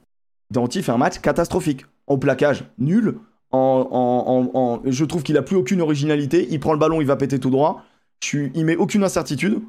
Danti 0.51 0.83
fait 0.83 0.93
un 0.93 0.97
match 0.99 1.19
catastrophique. 1.21 1.85
Au 2.07 2.17
plaquage, 2.19 2.65
nul. 2.79 3.19
En, 3.51 3.87
en- 3.91 4.51
en- 4.55 4.59
en- 4.59 4.83
Je 4.85 5.05
trouve 5.05 5.23
qu'il 5.23 5.37
a 5.37 5.43
plus 5.43 5.57
aucune 5.57 5.81
originalité. 5.81 6.47
Il 6.51 6.61
prend 6.61 6.73
le 6.73 6.79
ballon, 6.79 7.01
il 7.01 7.07
va 7.07 7.17
péter 7.17 7.39
tout 7.39 7.51
droit. 7.51 7.83
Je. 8.25 8.49
Il 8.55 8.65
met 8.65 8.77
aucune 8.77 9.05
incertitude. 9.05 9.61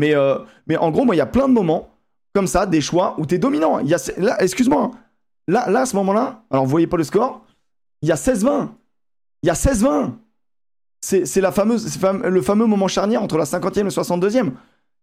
Mais, 0.00 0.14
euh, 0.14 0.38
mais 0.66 0.78
en 0.78 0.90
gros, 0.90 1.04
moi, 1.04 1.14
il 1.14 1.18
y 1.18 1.20
a 1.20 1.26
plein 1.26 1.46
de 1.46 1.52
moments 1.52 1.90
comme 2.32 2.46
ça, 2.46 2.64
des 2.64 2.80
choix 2.80 3.16
où 3.18 3.26
tu 3.26 3.34
es 3.34 3.38
dominant. 3.38 3.80
Y 3.80 3.92
a... 3.92 3.98
Là, 4.16 4.42
excuse-moi. 4.42 4.92
Là, 5.46 5.68
là, 5.68 5.80
à 5.82 5.86
ce 5.86 5.94
moment-là, 5.96 6.42
alors 6.50 6.64
vous 6.64 6.70
voyez 6.70 6.86
pas 6.86 6.96
le 6.96 7.04
score, 7.04 7.44
il 8.00 8.08
y 8.08 8.12
a 8.12 8.14
16-20. 8.14 8.68
Il 9.42 9.48
y 9.48 9.50
a 9.50 9.54
16-20. 9.54 10.12
C'est 11.02 11.26
c'est 11.26 11.42
la 11.42 11.52
fameuse, 11.52 11.98
le 12.24 12.42
fameux 12.42 12.64
moment 12.64 12.88
charnière 12.88 13.22
entre 13.22 13.36
la 13.36 13.44
50e 13.44 13.80
et 13.80 13.82
le 13.82 13.90
62e. 13.90 14.52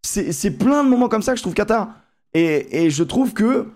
C'est 0.02 0.32
c'est 0.32 0.52
plein 0.52 0.84
de 0.84 0.90
moments 0.90 1.10
comme 1.10 1.22
ça 1.22 1.34
que 1.34 1.38
je 1.38 1.44
trouve 1.44 1.54
cata. 1.54 1.90
Et, 2.34 2.86
et 2.86 2.90
je 2.90 3.04
trouve 3.04 3.34
que 3.34 3.68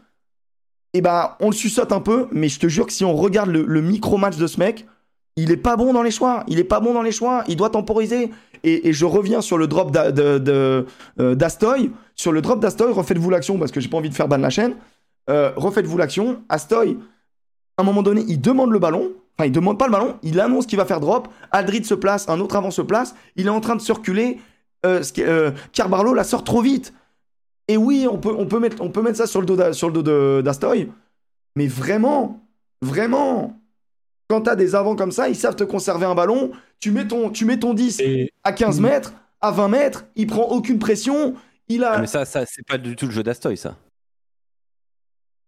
eh 0.93 1.01
ben, 1.01 1.35
on 1.39 1.51
le 1.51 1.55
suçote 1.55 1.91
un 1.91 2.01
peu, 2.01 2.27
mais 2.31 2.49
je 2.49 2.59
te 2.59 2.67
jure 2.67 2.87
que 2.87 2.93
si 2.93 3.05
on 3.05 3.15
regarde 3.15 3.49
le 3.49 3.81
micro-match 3.81 4.37
de 4.37 4.47
ce 4.47 4.59
mec, 4.59 4.87
il 5.35 5.51
est 5.51 5.57
pas 5.57 5.77
bon 5.77 5.93
dans 5.93 6.03
les 6.03 6.11
choix. 6.11 6.43
Il 6.47 6.59
est 6.59 6.63
pas 6.63 6.79
bon 6.79 6.93
dans 6.93 7.01
les 7.01 7.11
choix. 7.11 7.43
Il 7.47 7.55
doit 7.55 7.69
temporiser. 7.69 8.31
Et, 8.63 8.93
je 8.93 9.05
reviens 9.05 9.41
sur 9.41 9.57
le 9.57 9.67
drop 9.67 9.95
euh, 9.95 10.83
d'Astoy. 11.17 11.91
Sur 12.15 12.31
le 12.31 12.41
drop 12.41 12.59
d'Astoy, 12.59 12.91
refaites-vous 12.91 13.29
l'action 13.29 13.57
parce 13.57 13.71
que 13.71 13.79
j'ai 13.79 13.89
pas 13.89 13.97
envie 13.97 14.09
de 14.09 14.13
faire 14.13 14.27
ban 14.27 14.37
la 14.37 14.49
chaîne. 14.49 14.75
Euh, 15.29 15.51
refaites-vous 15.55 15.97
l'action. 15.97 16.41
Astoy, 16.49 16.97
à 17.77 17.81
un 17.81 17.85
moment 17.85 18.03
donné, 18.03 18.23
il 18.27 18.41
demande 18.41 18.71
le 18.71 18.79
ballon. 18.79 19.11
Enfin, 19.37 19.47
il 19.47 19.51
demande 19.51 19.79
pas 19.79 19.85
le 19.85 19.91
ballon. 19.91 20.17
Il 20.23 20.39
annonce 20.39 20.65
qu'il 20.65 20.77
va 20.77 20.85
faire 20.85 20.99
drop. 20.99 21.27
Aldrid 21.51 21.85
se 21.85 21.93
place, 21.93 22.27
un 22.29 22.39
autre 22.39 22.55
avant 22.55 22.71
se 22.71 22.81
place. 22.81 23.15
Il 23.35 23.47
est 23.47 23.51
en 23.51 23.61
train 23.61 23.75
de 23.75 23.81
circuler. 23.81 24.39
Euh, 24.85 25.03
euh, 25.19 25.51
Carbarlo 25.73 26.13
la 26.13 26.23
sort 26.23 26.43
trop 26.43 26.61
vite. 26.61 26.93
Et 27.67 27.77
oui, 27.77 28.07
on 28.11 28.17
peut, 28.17 28.59
mettre, 28.59 28.81
on 28.81 28.89
peut 28.89 29.01
mettre 29.01 29.17
ça 29.17 29.27
sur 29.27 29.39
le 29.39 29.45
dos 29.45 30.41
d'Astoy. 30.41 30.91
Mais 31.55 31.67
vraiment, 31.67 32.41
vraiment, 32.81 33.60
quand 34.31 34.41
t'as 34.43 34.55
des 34.55 34.75
avants 34.75 34.95
comme 34.95 35.11
ça, 35.11 35.27
ils 35.27 35.35
savent 35.35 35.57
te 35.57 35.65
conserver 35.65 36.05
un 36.05 36.15
ballon. 36.15 36.51
Tu 36.79 36.91
mets 36.91 37.05
ton, 37.05 37.29
tu 37.29 37.43
mets 37.43 37.59
ton 37.59 37.73
10 37.73 37.99
Et 37.99 38.31
à 38.45 38.53
15 38.53 38.79
Mm. 38.79 38.83
mètres, 38.83 39.13
à 39.41 39.51
20 39.51 39.67
mètres, 39.67 40.05
il 40.15 40.25
prend 40.27 40.43
aucune 40.43 40.79
pression. 40.79 41.35
Il 41.67 41.83
a. 41.83 41.93
Ah, 41.95 41.99
mais 41.99 42.07
ça, 42.07 42.23
ça 42.23 42.45
c'est 42.45 42.65
pas 42.65 42.77
du 42.77 42.95
tout 42.95 43.07
le 43.07 43.11
jeu 43.11 43.23
d'Astoy, 43.23 43.57
ça. 43.57 43.75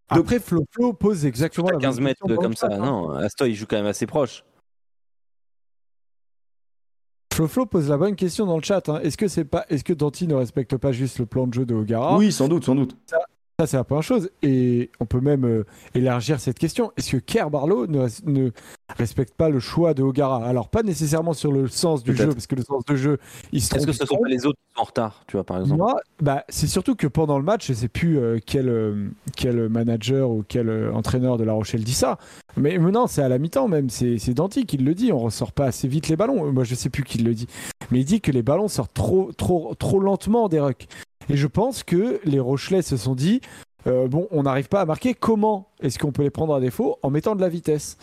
après, 0.09 0.39
Flo 0.39 0.65
Flo 0.71 0.91
pose 0.93 1.25
exactement 1.25 1.69
À 1.69 1.71
la 1.73 1.77
15 1.79 1.95
même 1.95 2.03
mètres 2.05 2.35
comme 2.35 2.55
ça. 2.57 2.67
hein. 2.71 2.77
Non, 2.77 3.11
Astoy, 3.11 3.51
il 3.51 3.55
joue 3.55 3.65
quand 3.67 3.77
même 3.77 3.85
assez 3.85 4.05
proche. 4.05 4.43
Flo 7.33 7.47
Flo 7.47 7.65
pose 7.65 7.89
la 7.89 7.97
bonne 7.97 8.15
question 8.15 8.45
dans 8.45 8.57
le 8.57 8.63
chat. 8.63 8.87
hein. 8.89 8.99
Est-ce 9.01 9.17
que 9.17 9.27
c'est 9.27 9.45
pas, 9.45 9.65
est-ce 9.69 9.83
que 9.83 9.93
Danti 9.93 10.27
ne 10.27 10.35
respecte 10.35 10.77
pas 10.77 10.91
juste 10.91 11.17
le 11.19 11.25
plan 11.25 11.47
de 11.47 11.53
jeu 11.53 11.65
de 11.65 11.73
Ogara? 11.73 12.17
Oui, 12.17 12.31
sans 12.31 12.47
doute, 12.47 12.65
sans 12.65 12.75
doute. 12.75 12.95
Ça, 13.07 13.17
c'est 13.65 13.77
la 13.77 13.83
première 13.83 14.03
chose. 14.03 14.29
Et 14.41 14.89
on 14.99 15.05
peut 15.05 15.21
même 15.21 15.45
euh, 15.45 15.65
élargir 15.93 16.39
cette 16.39 16.57
question. 16.57 16.91
Est-ce 16.97 17.11
que 17.11 17.17
Kerr 17.17 17.49
Barlow 17.49 17.87
ne, 17.87 18.07
ne 18.25 18.51
respecte 18.97 19.35
pas 19.35 19.49
le 19.49 19.59
choix 19.59 19.93
de 19.93 20.03
Ogara? 20.03 20.45
Alors, 20.45 20.69
pas 20.69 20.83
nécessairement 20.83 21.33
sur 21.33 21.51
le 21.51 21.67
sens 21.67 22.03
du 22.03 22.15
jeu, 22.15 22.29
parce 22.29 22.47
que 22.47 22.55
le 22.55 22.63
sens 22.63 22.83
du 22.85 22.97
jeu, 22.97 23.19
il 23.51 23.61
se 23.61 23.75
Est-ce 23.75 23.85
que 23.85 23.93
ce 23.93 24.05
sont 24.05 24.17
pas 24.17 24.27
les 24.27 24.45
autres 24.45 24.57
qui 24.57 24.75
sont 24.75 24.81
en 24.81 24.85
retard, 24.85 25.23
tu 25.27 25.37
vois, 25.37 25.43
par 25.43 25.59
exemple? 25.59 25.77
Moi, 25.77 25.95
bah, 26.21 26.43
c'est 26.49 26.67
surtout 26.67 26.95
que 26.95 27.07
pendant 27.07 27.37
le 27.37 27.43
match, 27.43 27.67
je 27.67 27.73
sais 27.73 27.87
plus 27.87 28.17
euh, 28.17 28.39
quel, 28.45 28.69
euh, 28.69 29.09
quel 29.35 29.69
manager 29.69 30.29
ou 30.29 30.43
quel 30.47 30.89
entraîneur 30.91 31.37
de 31.37 31.43
La 31.43 31.53
Rochelle 31.53 31.83
dit 31.83 31.93
ça. 31.93 32.17
Mais 32.57 32.77
maintenant, 32.77 33.07
c'est 33.07 33.21
à 33.21 33.29
la 33.29 33.37
mi-temps 33.37 33.67
même. 33.67 33.89
C'est 33.89 34.17
c'est 34.17 34.33
Danti 34.33 34.65
qui 34.65 34.77
le 34.77 34.93
dit. 34.93 35.11
On 35.11 35.19
ressort 35.19 35.51
pas 35.51 35.65
assez 35.65 35.87
vite 35.87 36.07
les 36.07 36.15
ballons. 36.15 36.51
Moi, 36.51 36.63
je 36.63 36.75
sais 36.75 36.89
plus 36.89 37.03
qui 37.03 37.19
le 37.19 37.33
dit. 37.33 37.47
Mais 37.91 37.99
il 37.99 38.05
dit 38.05 38.21
que 38.21 38.31
les 38.31 38.43
ballons 38.43 38.67
sortent 38.67 38.93
trop, 38.93 39.31
trop, 39.33 39.73
trop 39.75 39.99
lentement 39.99 40.49
des 40.49 40.59
rucks. 40.59 40.87
Et 41.29 41.37
je 41.37 41.47
pense 41.47 41.83
que 41.83 42.19
les 42.25 42.39
Rochelais 42.39 42.81
se 42.81 42.97
sont 42.97 43.15
dit 43.15 43.41
euh, 43.87 44.07
bon, 44.07 44.27
on 44.31 44.43
n'arrive 44.43 44.69
pas 44.69 44.81
à 44.81 44.85
marquer. 44.85 45.13
Comment 45.13 45.69
est-ce 45.81 45.99
qu'on 45.99 46.11
peut 46.11 46.23
les 46.23 46.29
prendre 46.29 46.53
à 46.55 46.59
défaut 46.59 46.97
en 47.01 47.09
mettant 47.09 47.35
de 47.35 47.41
la 47.41 47.49
vitesse? 47.49 47.97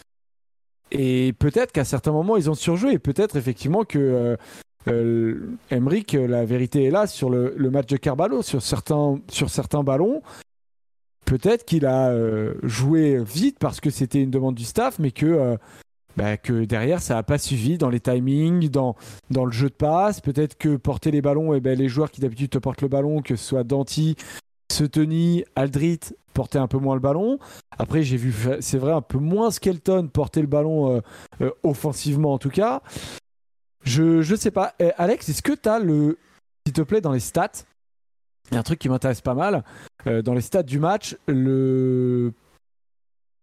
Et 0.90 1.32
peut-être 1.38 1.72
qu'à 1.72 1.84
certains 1.84 2.12
moments, 2.12 2.36
ils 2.36 2.50
ont 2.50 2.54
surjoué. 2.54 2.92
Et 2.92 2.98
peut-être 2.98 3.36
effectivement 3.36 3.84
que. 3.84 3.98
euh, 3.98 4.36
euh, 4.88 5.56
Emric, 5.70 6.12
la 6.14 6.44
vérité 6.44 6.84
est 6.84 6.90
là 6.90 7.06
sur 7.06 7.30
le, 7.30 7.54
match 7.70 7.86
de 7.86 7.96
Carvalho, 7.96 8.42
sur 8.42 8.62
certains, 8.62 9.20
sur 9.28 9.50
certains 9.50 9.82
ballons. 9.82 10.22
peut-être 11.26 11.64
qu'il 11.64 11.86
a 11.86 12.08
euh, 12.10 12.54
joué 12.62 13.22
vite 13.22 13.58
parce 13.58 13.80
que 13.80 13.90
c'était 13.90 14.22
une 14.22 14.30
demande 14.30 14.54
du 14.54 14.64
staff, 14.64 14.98
mais 14.98 15.10
que, 15.10 15.26
euh, 15.26 15.56
bah, 16.16 16.36
que 16.36 16.64
derrière 16.64 17.00
ça 17.00 17.14
n'a 17.14 17.22
pas 17.22 17.38
suivi 17.38 17.78
dans 17.78 17.88
les 17.88 18.00
timings, 18.00 18.68
dans, 18.68 18.96
dans 19.30 19.44
le 19.44 19.52
jeu 19.52 19.68
de 19.68 19.74
passe. 19.74 20.20
Peut-être 20.20 20.56
que 20.56 20.76
porter 20.76 21.10
les 21.10 21.22
ballons, 21.22 21.54
et 21.54 21.60
ben, 21.60 21.78
les 21.78 21.88
joueurs 21.88 22.10
qui 22.10 22.20
d'habitude 22.20 22.50
te 22.50 22.58
portent 22.58 22.82
le 22.82 22.88
ballon, 22.88 23.22
que 23.22 23.36
ce 23.36 23.44
soit 23.44 23.64
Danti, 23.64 24.16
Seteni, 24.70 25.44
Aldrit, 25.56 26.00
portaient 26.32 26.58
un 26.58 26.68
peu 26.68 26.78
moins 26.78 26.94
le 26.94 27.00
ballon. 27.00 27.38
Après, 27.78 28.02
j'ai 28.02 28.16
vu, 28.16 28.32
c'est 28.60 28.78
vrai, 28.78 28.92
un 28.92 29.02
peu 29.02 29.18
moins 29.18 29.50
Skelton 29.50 30.08
porter 30.08 30.40
le 30.40 30.46
ballon 30.46 30.96
euh, 30.96 31.00
euh, 31.40 31.50
offensivement 31.62 32.32
en 32.32 32.38
tout 32.38 32.50
cas. 32.50 32.82
Je, 33.82 34.22
je 34.22 34.34
sais 34.34 34.50
pas. 34.50 34.74
Eh, 34.78 34.90
Alex, 34.96 35.28
est-ce 35.28 35.42
que 35.42 35.52
tu 35.52 35.68
as 35.68 35.78
le. 35.78 36.18
S'il 36.66 36.74
te 36.74 36.82
plaît, 36.82 37.00
dans 37.00 37.12
les 37.12 37.20
stats, 37.20 37.64
il 38.50 38.54
y 38.54 38.56
a 38.56 38.60
un 38.60 38.62
truc 38.62 38.78
qui 38.78 38.88
m'intéresse 38.88 39.20
pas 39.20 39.34
mal. 39.34 39.64
Euh, 40.06 40.22
dans 40.22 40.34
les 40.34 40.40
stats 40.40 40.62
du 40.62 40.78
match, 40.78 41.16
le 41.26 42.32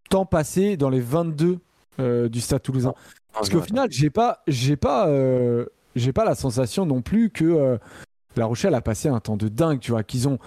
temps 0.09 0.25
passé 0.25 0.77
dans 0.77 0.89
les 0.89 1.01
22 1.01 1.59
euh, 1.99 2.29
du 2.29 2.41
Stade 2.41 2.61
Toulousain. 2.63 2.93
Parce 3.33 3.49
qu'au 3.49 3.61
final, 3.61 3.91
j'ai 3.91 4.09
pas, 4.09 4.41
j'ai 4.47 4.75
pas, 4.77 5.07
euh, 5.07 5.65
j'ai 5.95 6.13
pas 6.13 6.25
la 6.25 6.35
sensation 6.35 6.85
non 6.85 7.01
plus 7.01 7.29
que 7.29 7.45
euh, 7.45 7.77
La 8.35 8.45
Rochelle 8.45 8.73
a 8.73 8.81
passé 8.81 9.09
un 9.09 9.19
temps 9.19 9.37
de 9.37 9.47
dingue. 9.47 9.79
Tu 9.79 9.91
vois, 9.91 10.03
qu'ils 10.03 10.27
ont, 10.27 10.39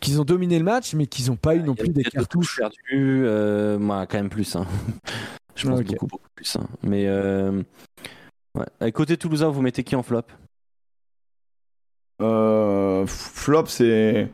qu'ils 0.00 0.20
ont 0.20 0.24
dominé 0.24 0.58
le 0.58 0.64
match, 0.64 0.94
mais 0.94 1.06
qu'ils 1.06 1.30
ont 1.30 1.36
pas 1.36 1.54
eu 1.54 1.62
non 1.62 1.74
plus 1.74 1.88
des 1.90 2.04
cartouches. 2.04 2.60
euh, 2.92 3.78
moi, 3.78 4.06
quand 4.06 4.16
même 4.18 4.30
plus. 4.30 4.56
hein. 4.56 4.66
Je 5.54 5.68
pense 5.68 5.80
Ok. 5.80 5.86
beaucoup, 5.86 6.06
beaucoup 6.06 6.28
plus. 6.34 6.56
hein. 6.56 6.66
Mais 6.82 7.06
euh, 7.06 7.62
ouais. 8.80 8.92
Côté 8.92 9.16
Toulousain, 9.18 9.48
vous 9.50 9.60
mettez 9.60 9.84
qui 9.84 9.94
en 9.96 10.02
flop? 10.02 10.22
Euh, 12.20 13.06
flop, 13.06 13.66
c'est. 13.66 14.30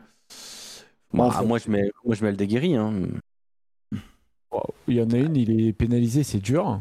Bah, 1.13 1.25
Enfin, 1.25 1.43
moi, 1.43 1.57
je 1.57 1.69
mets, 1.69 1.89
moi, 2.05 2.15
je 2.15 2.23
mets 2.23 2.31
le 2.31 2.37
déguerri. 2.37 2.75
Hein. 2.75 2.93
Il 4.87 4.95
y 4.95 5.01
en 5.01 5.09
a 5.11 5.17
une, 5.17 5.35
il 5.35 5.67
est 5.67 5.73
pénalisé, 5.73 6.23
c'est 6.23 6.39
dur. 6.39 6.79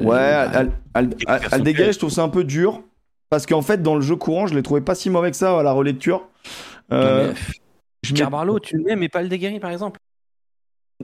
Ouais, 0.00 0.16
Euh, 0.16 0.66
Aldeguerre, 0.94 1.74
pied. 1.74 1.92
je 1.92 1.98
trouve 1.98 2.10
ça 2.10 2.22
un 2.22 2.28
peu 2.28 2.44
dur. 2.44 2.82
Parce 3.30 3.46
qu'en 3.46 3.62
fait, 3.62 3.82
dans 3.82 3.94
le 3.94 4.00
jeu 4.00 4.16
courant, 4.16 4.46
je 4.46 4.54
l'ai 4.54 4.62
trouvé 4.62 4.80
pas 4.80 4.94
si 4.94 5.10
mauvais 5.10 5.30
que 5.30 5.36
ça 5.36 5.58
à 5.58 5.62
la 5.62 5.72
relecture. 5.72 6.28
Euh, 6.92 7.32
je 8.02 8.12
Carbarlo, 8.14 8.58
tu 8.60 8.76
le 8.76 8.84
mets, 8.84 8.96
mais 8.96 9.08
pas 9.08 9.22
le 9.22 9.28
déguerri, 9.28 9.58
par 9.60 9.70
exemple. 9.70 9.98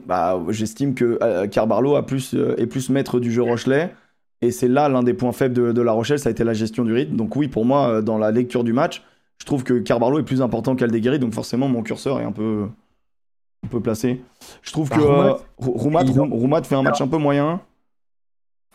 bah, 0.05 0.41
j'estime 0.49 0.93
que 0.93 1.17
euh, 1.21 1.47
Carbarlo 1.47 1.95
a 1.95 2.05
plus, 2.05 2.33
euh, 2.33 2.55
est 2.57 2.67
plus 2.67 2.89
maître 2.89 3.19
du 3.19 3.31
jeu 3.31 3.41
Rochelet. 3.41 3.93
Et 4.41 4.51
c'est 4.51 4.67
là 4.67 4.89
l'un 4.89 5.03
des 5.03 5.13
points 5.13 5.33
faibles 5.33 5.53
de, 5.53 5.71
de 5.71 5.81
La 5.81 5.91
Rochelle, 5.91 6.19
ça 6.19 6.29
a 6.29 6.31
été 6.31 6.43
la 6.43 6.53
gestion 6.53 6.83
du 6.83 6.93
rythme. 6.93 7.15
Donc 7.15 7.35
oui, 7.35 7.47
pour 7.47 7.65
moi, 7.65 7.87
euh, 7.89 8.01
dans 8.01 8.17
la 8.17 8.31
lecture 8.31 8.63
du 8.63 8.73
match, 8.73 9.03
je 9.39 9.45
trouve 9.45 9.63
que 9.63 9.79
Carbarlo 9.79 10.19
est 10.19 10.23
plus 10.23 10.41
important 10.41 10.75
qu'Aldeguerri. 10.75 11.19
Donc 11.19 11.33
forcément, 11.33 11.67
mon 11.67 11.83
curseur 11.83 12.19
est 12.19 12.23
un 12.23 12.31
peu, 12.31 12.67
un 13.63 13.67
peu 13.67 13.79
placé. 13.79 14.21
Je 14.61 14.71
trouve 14.71 14.89
Bah, 14.89 14.95
que 14.97 15.01
Roumat, 15.01 15.25
euh, 15.27 15.35
Rou- 15.57 15.77
Roumat, 16.37 16.63
fait 16.63 16.75
un 16.75 16.81
match 16.83 17.01
un 17.01 17.07
peu 17.07 17.17
moyen. 17.17 17.61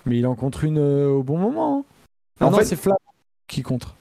Mais 0.04 0.18
il 0.18 0.26
en 0.26 0.34
contre 0.36 0.64
une 0.64 0.78
euh, 0.78 1.08
au 1.08 1.22
bon 1.22 1.38
moment. 1.38 1.78
hein. 1.78 1.84
Ah 2.40 2.46
En 2.46 2.50
non, 2.50 2.58
fait- 2.58 2.64
c'est 2.64 2.76
Flav 2.76 2.96
qui 3.48 3.62
contre. 3.62 3.96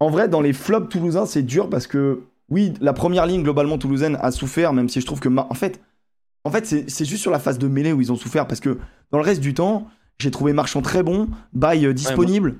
En 0.00 0.10
vrai, 0.10 0.28
dans 0.28 0.40
les 0.40 0.52
flops 0.52 0.88
toulousains, 0.88 1.26
c'est 1.26 1.42
dur 1.42 1.68
parce 1.68 1.86
que, 1.88 2.22
oui, 2.48 2.72
la 2.80 2.92
première 2.92 3.26
ligne 3.26 3.42
globalement 3.42 3.78
toulousaine 3.78 4.16
a 4.20 4.30
souffert, 4.30 4.72
même 4.72 4.88
si 4.88 5.00
je 5.00 5.06
trouve 5.06 5.18
que. 5.20 5.28
Ma- 5.28 5.46
En 5.50 5.54
fait, 5.54 5.80
en 6.44 6.50
fait 6.50 6.64
c'est 6.66 7.04
juste 7.04 7.22
sur 7.22 7.32
la 7.32 7.40
phase 7.40 7.58
de 7.58 7.66
mêlée 7.66 7.92
où 7.92 8.00
ils 8.00 8.12
ont 8.12 8.16
souffert 8.16 8.46
parce 8.46 8.60
que 8.60 8.78
dans 9.10 9.18
le 9.18 9.24
reste 9.24 9.40
du 9.40 9.54
temps, 9.54 9.88
j'ai 10.20 10.30
trouvé 10.30 10.52
Marchand 10.52 10.82
très 10.82 11.02
bon, 11.02 11.28
Baye 11.52 11.86
euh, 11.86 11.92
disponible. 11.92 12.56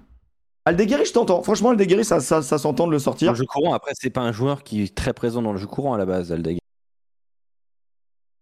Aldeguerri, 0.64 1.04
je 1.06 1.12
t'entends. 1.12 1.42
Franchement, 1.42 1.70
Aldeguerri, 1.70 2.04
ça, 2.04 2.20
ça, 2.20 2.42
ça 2.42 2.58
s'entend 2.58 2.86
de 2.88 2.92
le 2.92 2.98
sortir. 2.98 3.30
le 3.30 3.36
jeu 3.38 3.44
courant, 3.44 3.72
après, 3.72 3.92
c'est 3.94 4.10
pas 4.10 4.20
un 4.22 4.32
joueur 4.32 4.64
qui 4.64 4.82
est 4.82 4.94
très 4.94 5.12
présent 5.12 5.40
dans 5.40 5.52
le 5.52 5.58
jeu 5.58 5.66
courant 5.66 5.94
à 5.94 5.98
la 5.98 6.04
base, 6.06 6.32
Aldeguerri. 6.32 6.57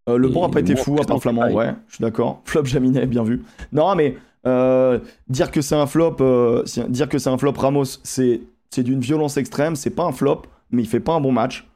Euh, 0.09 0.19
le 0.19 0.29
banc 0.29 0.45
a 0.47 0.51
pas 0.51 0.61
été 0.61 0.77
fou, 0.77 0.97
à 1.01 1.05
part 1.05 1.21
Flamand, 1.21 1.51
ouais, 1.51 1.75
je 1.89 1.95
suis 1.97 2.03
d'accord. 2.03 2.41
Flop 2.45 2.65
Jaminet, 2.65 3.07
bien 3.07 3.25
vu. 3.25 3.45
Non, 3.73 3.95
mais 3.97 4.17
euh, 4.47 5.01
dire 5.29 5.51
que 5.51 5.61
c'est 5.61 5.75
un 5.75 5.87
flop, 5.87 6.17
euh, 6.21 6.63
dire 6.89 7.09
que 7.09 7.19
c'est 7.19 7.31
un 7.31 7.39
flop 7.39 7.53
Ramos, 7.57 7.85
c'est 8.05 8.41
c'est 8.71 8.83
d'une 8.85 9.01
violence 9.01 9.37
extrême. 9.37 9.75
C'est 9.75 9.91
pas 9.91 10.05
un 10.05 10.13
flop, 10.13 10.43
mais 10.71 10.83
il 10.83 10.87
fait 10.89 11.01
pas 11.01 11.15
un 11.15 11.21
bon 11.21 11.33
match. 11.33 11.67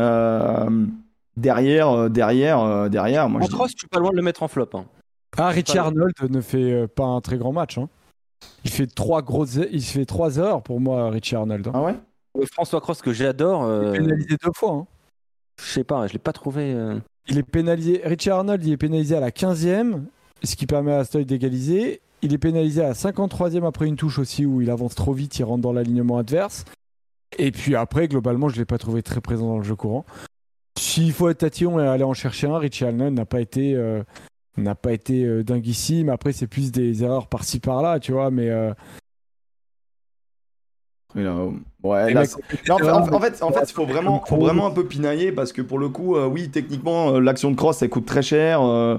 Euh, 0.00 0.86
derrière, 1.36 1.88
euh, 1.90 2.08
derrière, 2.08 2.60
euh, 2.60 2.88
derrière, 2.88 3.28
moi 3.28 3.40
En 3.40 3.44
je 3.44 3.48
dis- 3.50 3.54
cross, 3.54 3.70
je 3.72 3.78
suis 3.78 3.88
pas 3.88 4.00
loin 4.00 4.10
de 4.10 4.16
le 4.16 4.22
mettre 4.22 4.42
en 4.42 4.48
flop. 4.48 4.68
hein. 4.74 4.84
Ah, 5.38 5.48
Richie 5.48 5.78
Arnold 5.78 6.12
ne 6.28 6.40
fait 6.42 6.72
euh, 6.72 6.86
pas 6.86 7.04
un 7.04 7.20
très 7.22 7.38
grand 7.38 7.52
match. 7.52 7.78
hein. 7.78 7.88
Il 8.64 8.70
fait 8.70 8.86
trois 8.86 9.22
grosses, 9.22 9.58
il 9.70 9.82
fait 9.82 10.04
trois 10.04 10.38
heures 10.38 10.62
pour 10.62 10.80
moi, 10.80 11.08
Richie 11.10 11.36
Arnold. 11.36 11.68
hein. 11.68 11.72
Ah 11.74 11.82
ouais? 11.82 11.94
François 12.52 12.80
Cross, 12.80 13.00
que 13.02 13.12
j'adore, 13.12 13.62
Il 13.82 13.88
est 13.88 13.92
pénalisé 13.92 14.36
deux 14.42 14.50
fois. 14.54 14.72
hein. 14.72 14.86
je 15.60 15.64
sais 15.64 15.84
pas, 15.84 16.06
je 16.06 16.12
l'ai 16.14 16.18
pas 16.18 16.32
trouvé. 16.32 16.74
Euh, 17.28 17.32
Il 17.32 17.38
est 17.38 17.42
pénalisé. 17.42 18.00
Richie 18.04 18.30
Arnold, 18.30 18.64
il 18.64 18.72
est 18.72 18.76
pénalisé 18.76 19.16
à 19.16 19.20
la 19.20 19.30
15e, 19.30 20.02
ce 20.42 20.56
qui 20.56 20.66
permet 20.66 20.92
à 20.92 21.04
Stoy 21.04 21.24
d'égaliser. 21.24 22.00
Il 22.22 22.32
est 22.32 22.38
pénalisé 22.38 22.82
à 22.82 22.88
la 22.88 22.94
53e 22.94 23.66
après 23.66 23.86
une 23.86 23.96
touche 23.96 24.18
aussi 24.18 24.46
où 24.46 24.60
il 24.60 24.70
avance 24.70 24.94
trop 24.94 25.12
vite, 25.12 25.38
il 25.38 25.44
rentre 25.44 25.62
dans 25.62 25.72
l'alignement 25.72 26.18
adverse. 26.18 26.64
Et 27.38 27.50
puis 27.50 27.74
après, 27.74 28.08
globalement, 28.08 28.48
je 28.48 28.54
ne 28.54 28.60
l'ai 28.60 28.64
pas 28.64 28.78
trouvé 28.78 29.02
très 29.02 29.20
présent 29.20 29.46
dans 29.48 29.58
le 29.58 29.64
jeu 29.64 29.74
courant. 29.74 30.04
S'il 30.78 31.12
faut 31.12 31.28
être 31.28 31.38
tatillon 31.38 31.80
et 31.80 31.86
aller 31.86 32.04
en 32.04 32.14
chercher 32.14 32.46
un, 32.46 32.58
Richie 32.58 32.84
Arnold 32.84 33.14
n'a 33.14 33.24
pas 33.24 33.40
été, 33.40 33.74
euh, 33.74 34.02
n'a 34.56 34.74
pas 34.74 34.92
été 34.92 35.24
euh. 35.24 35.42
Après, 36.10 36.32
c'est 36.32 36.46
plus 36.46 36.70
des 36.70 37.02
erreurs 37.02 37.26
par-ci 37.26 37.58
par-là, 37.58 37.98
tu 37.98 38.12
vois. 38.12 38.30
Mais 38.30 38.50
Ouais, 41.14 42.12
là, 42.14 42.22
Non, 42.68 42.74
en 42.76 42.78
fait, 42.78 42.90
en, 43.14 43.20
fait, 43.20 43.42
en 43.42 43.52
fait, 43.52 43.70
faut 43.72 43.86
vraiment, 43.86 44.22
faut 44.26 44.36
vraiment 44.36 44.66
un 44.66 44.70
peu 44.70 44.84
pinailler 44.86 45.32
parce 45.32 45.52
que 45.52 45.60
pour 45.62 45.78
le 45.78 45.88
coup, 45.88 46.16
euh, 46.16 46.26
oui, 46.26 46.48
techniquement, 46.48 47.14
euh, 47.14 47.20
l'action 47.20 47.50
de 47.50 47.56
cross, 47.56 47.78
ça 47.78 47.88
coûte 47.88 48.06
très 48.06 48.22
cher 48.22 48.62
euh, 48.62 48.96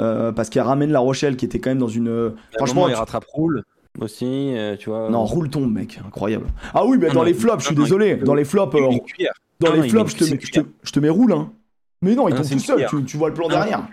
euh, 0.00 0.32
parce 0.32 0.50
qu'elle 0.50 0.62
ramène 0.62 0.90
La 0.90 0.98
Rochelle 1.00 1.36
qui 1.36 1.44
était 1.44 1.58
quand 1.58 1.70
même 1.70 1.78
dans 1.78 1.88
une. 1.88 2.08
euh, 2.08 2.30
Franchement, 2.56 2.88
il 2.88 2.94
tu- 2.94 2.98
rattrape 2.98 3.24
Roule 3.32 3.62
aussi, 4.00 4.26
euh, 4.56 4.76
tu 4.76 4.90
vois. 4.90 5.08
Non, 5.10 5.24
roule 5.24 5.48
tombe, 5.48 5.72
mec, 5.72 6.00
incroyable. 6.06 6.46
Ah 6.74 6.84
oui, 6.84 6.98
mais 7.00 7.08
Non, 7.08 7.14
dans 7.14 7.20
non, 7.20 7.26
les 7.26 7.34
flops, 7.34 7.60
je 7.62 7.66
suis 7.66 7.74
désolé. 7.76 8.16
il- 8.18 8.24
Dans 8.24 8.34
les 8.34 8.44
flops, 8.44 8.74
Il 8.76 8.82
euh, 8.82 8.88
dans 9.60 9.68
non, 9.70 9.80
les 9.80 9.86
il 9.86 9.90
flops, 9.90 10.12
je 10.12 10.16
te, 10.16 10.24
mets, 10.24 10.30
je, 10.30 10.36
te, 10.36 10.40
cuillère. 10.46 10.64
je 10.82 10.92
te 10.92 11.00
mets 11.00 11.08
roule, 11.08 11.32
hein. 11.32 11.50
Mais 12.02 12.14
non, 12.14 12.28
il 12.28 12.32
Non, 12.32 12.36
tombe 12.38 12.46
c'est 12.46 12.54
tout 12.56 12.60
seul. 12.60 12.86
Tu, 12.88 13.04
tu 13.04 13.16
vois 13.16 13.28
le 13.28 13.34
plan 13.34 13.48
derrière. 13.48 13.88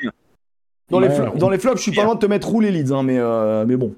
Dans 0.91 0.99
les, 0.99 1.07
Ouais, 1.07 1.15
flo- 1.15 1.31
ouais. 1.31 1.37
dans 1.39 1.49
les 1.49 1.57
flops, 1.57 1.77
je 1.77 1.81
suis 1.83 1.91
pas 1.91 2.03
loin 2.03 2.13
de 2.15 2.19
te 2.19 2.25
mettre 2.27 2.47
roule 2.47 2.65
et 2.65 2.71
Leeds, 2.71 2.91
hein, 2.93 3.01
mais, 3.01 3.17
euh, 3.17 3.65
mais 3.67 3.75
bon, 3.75 3.95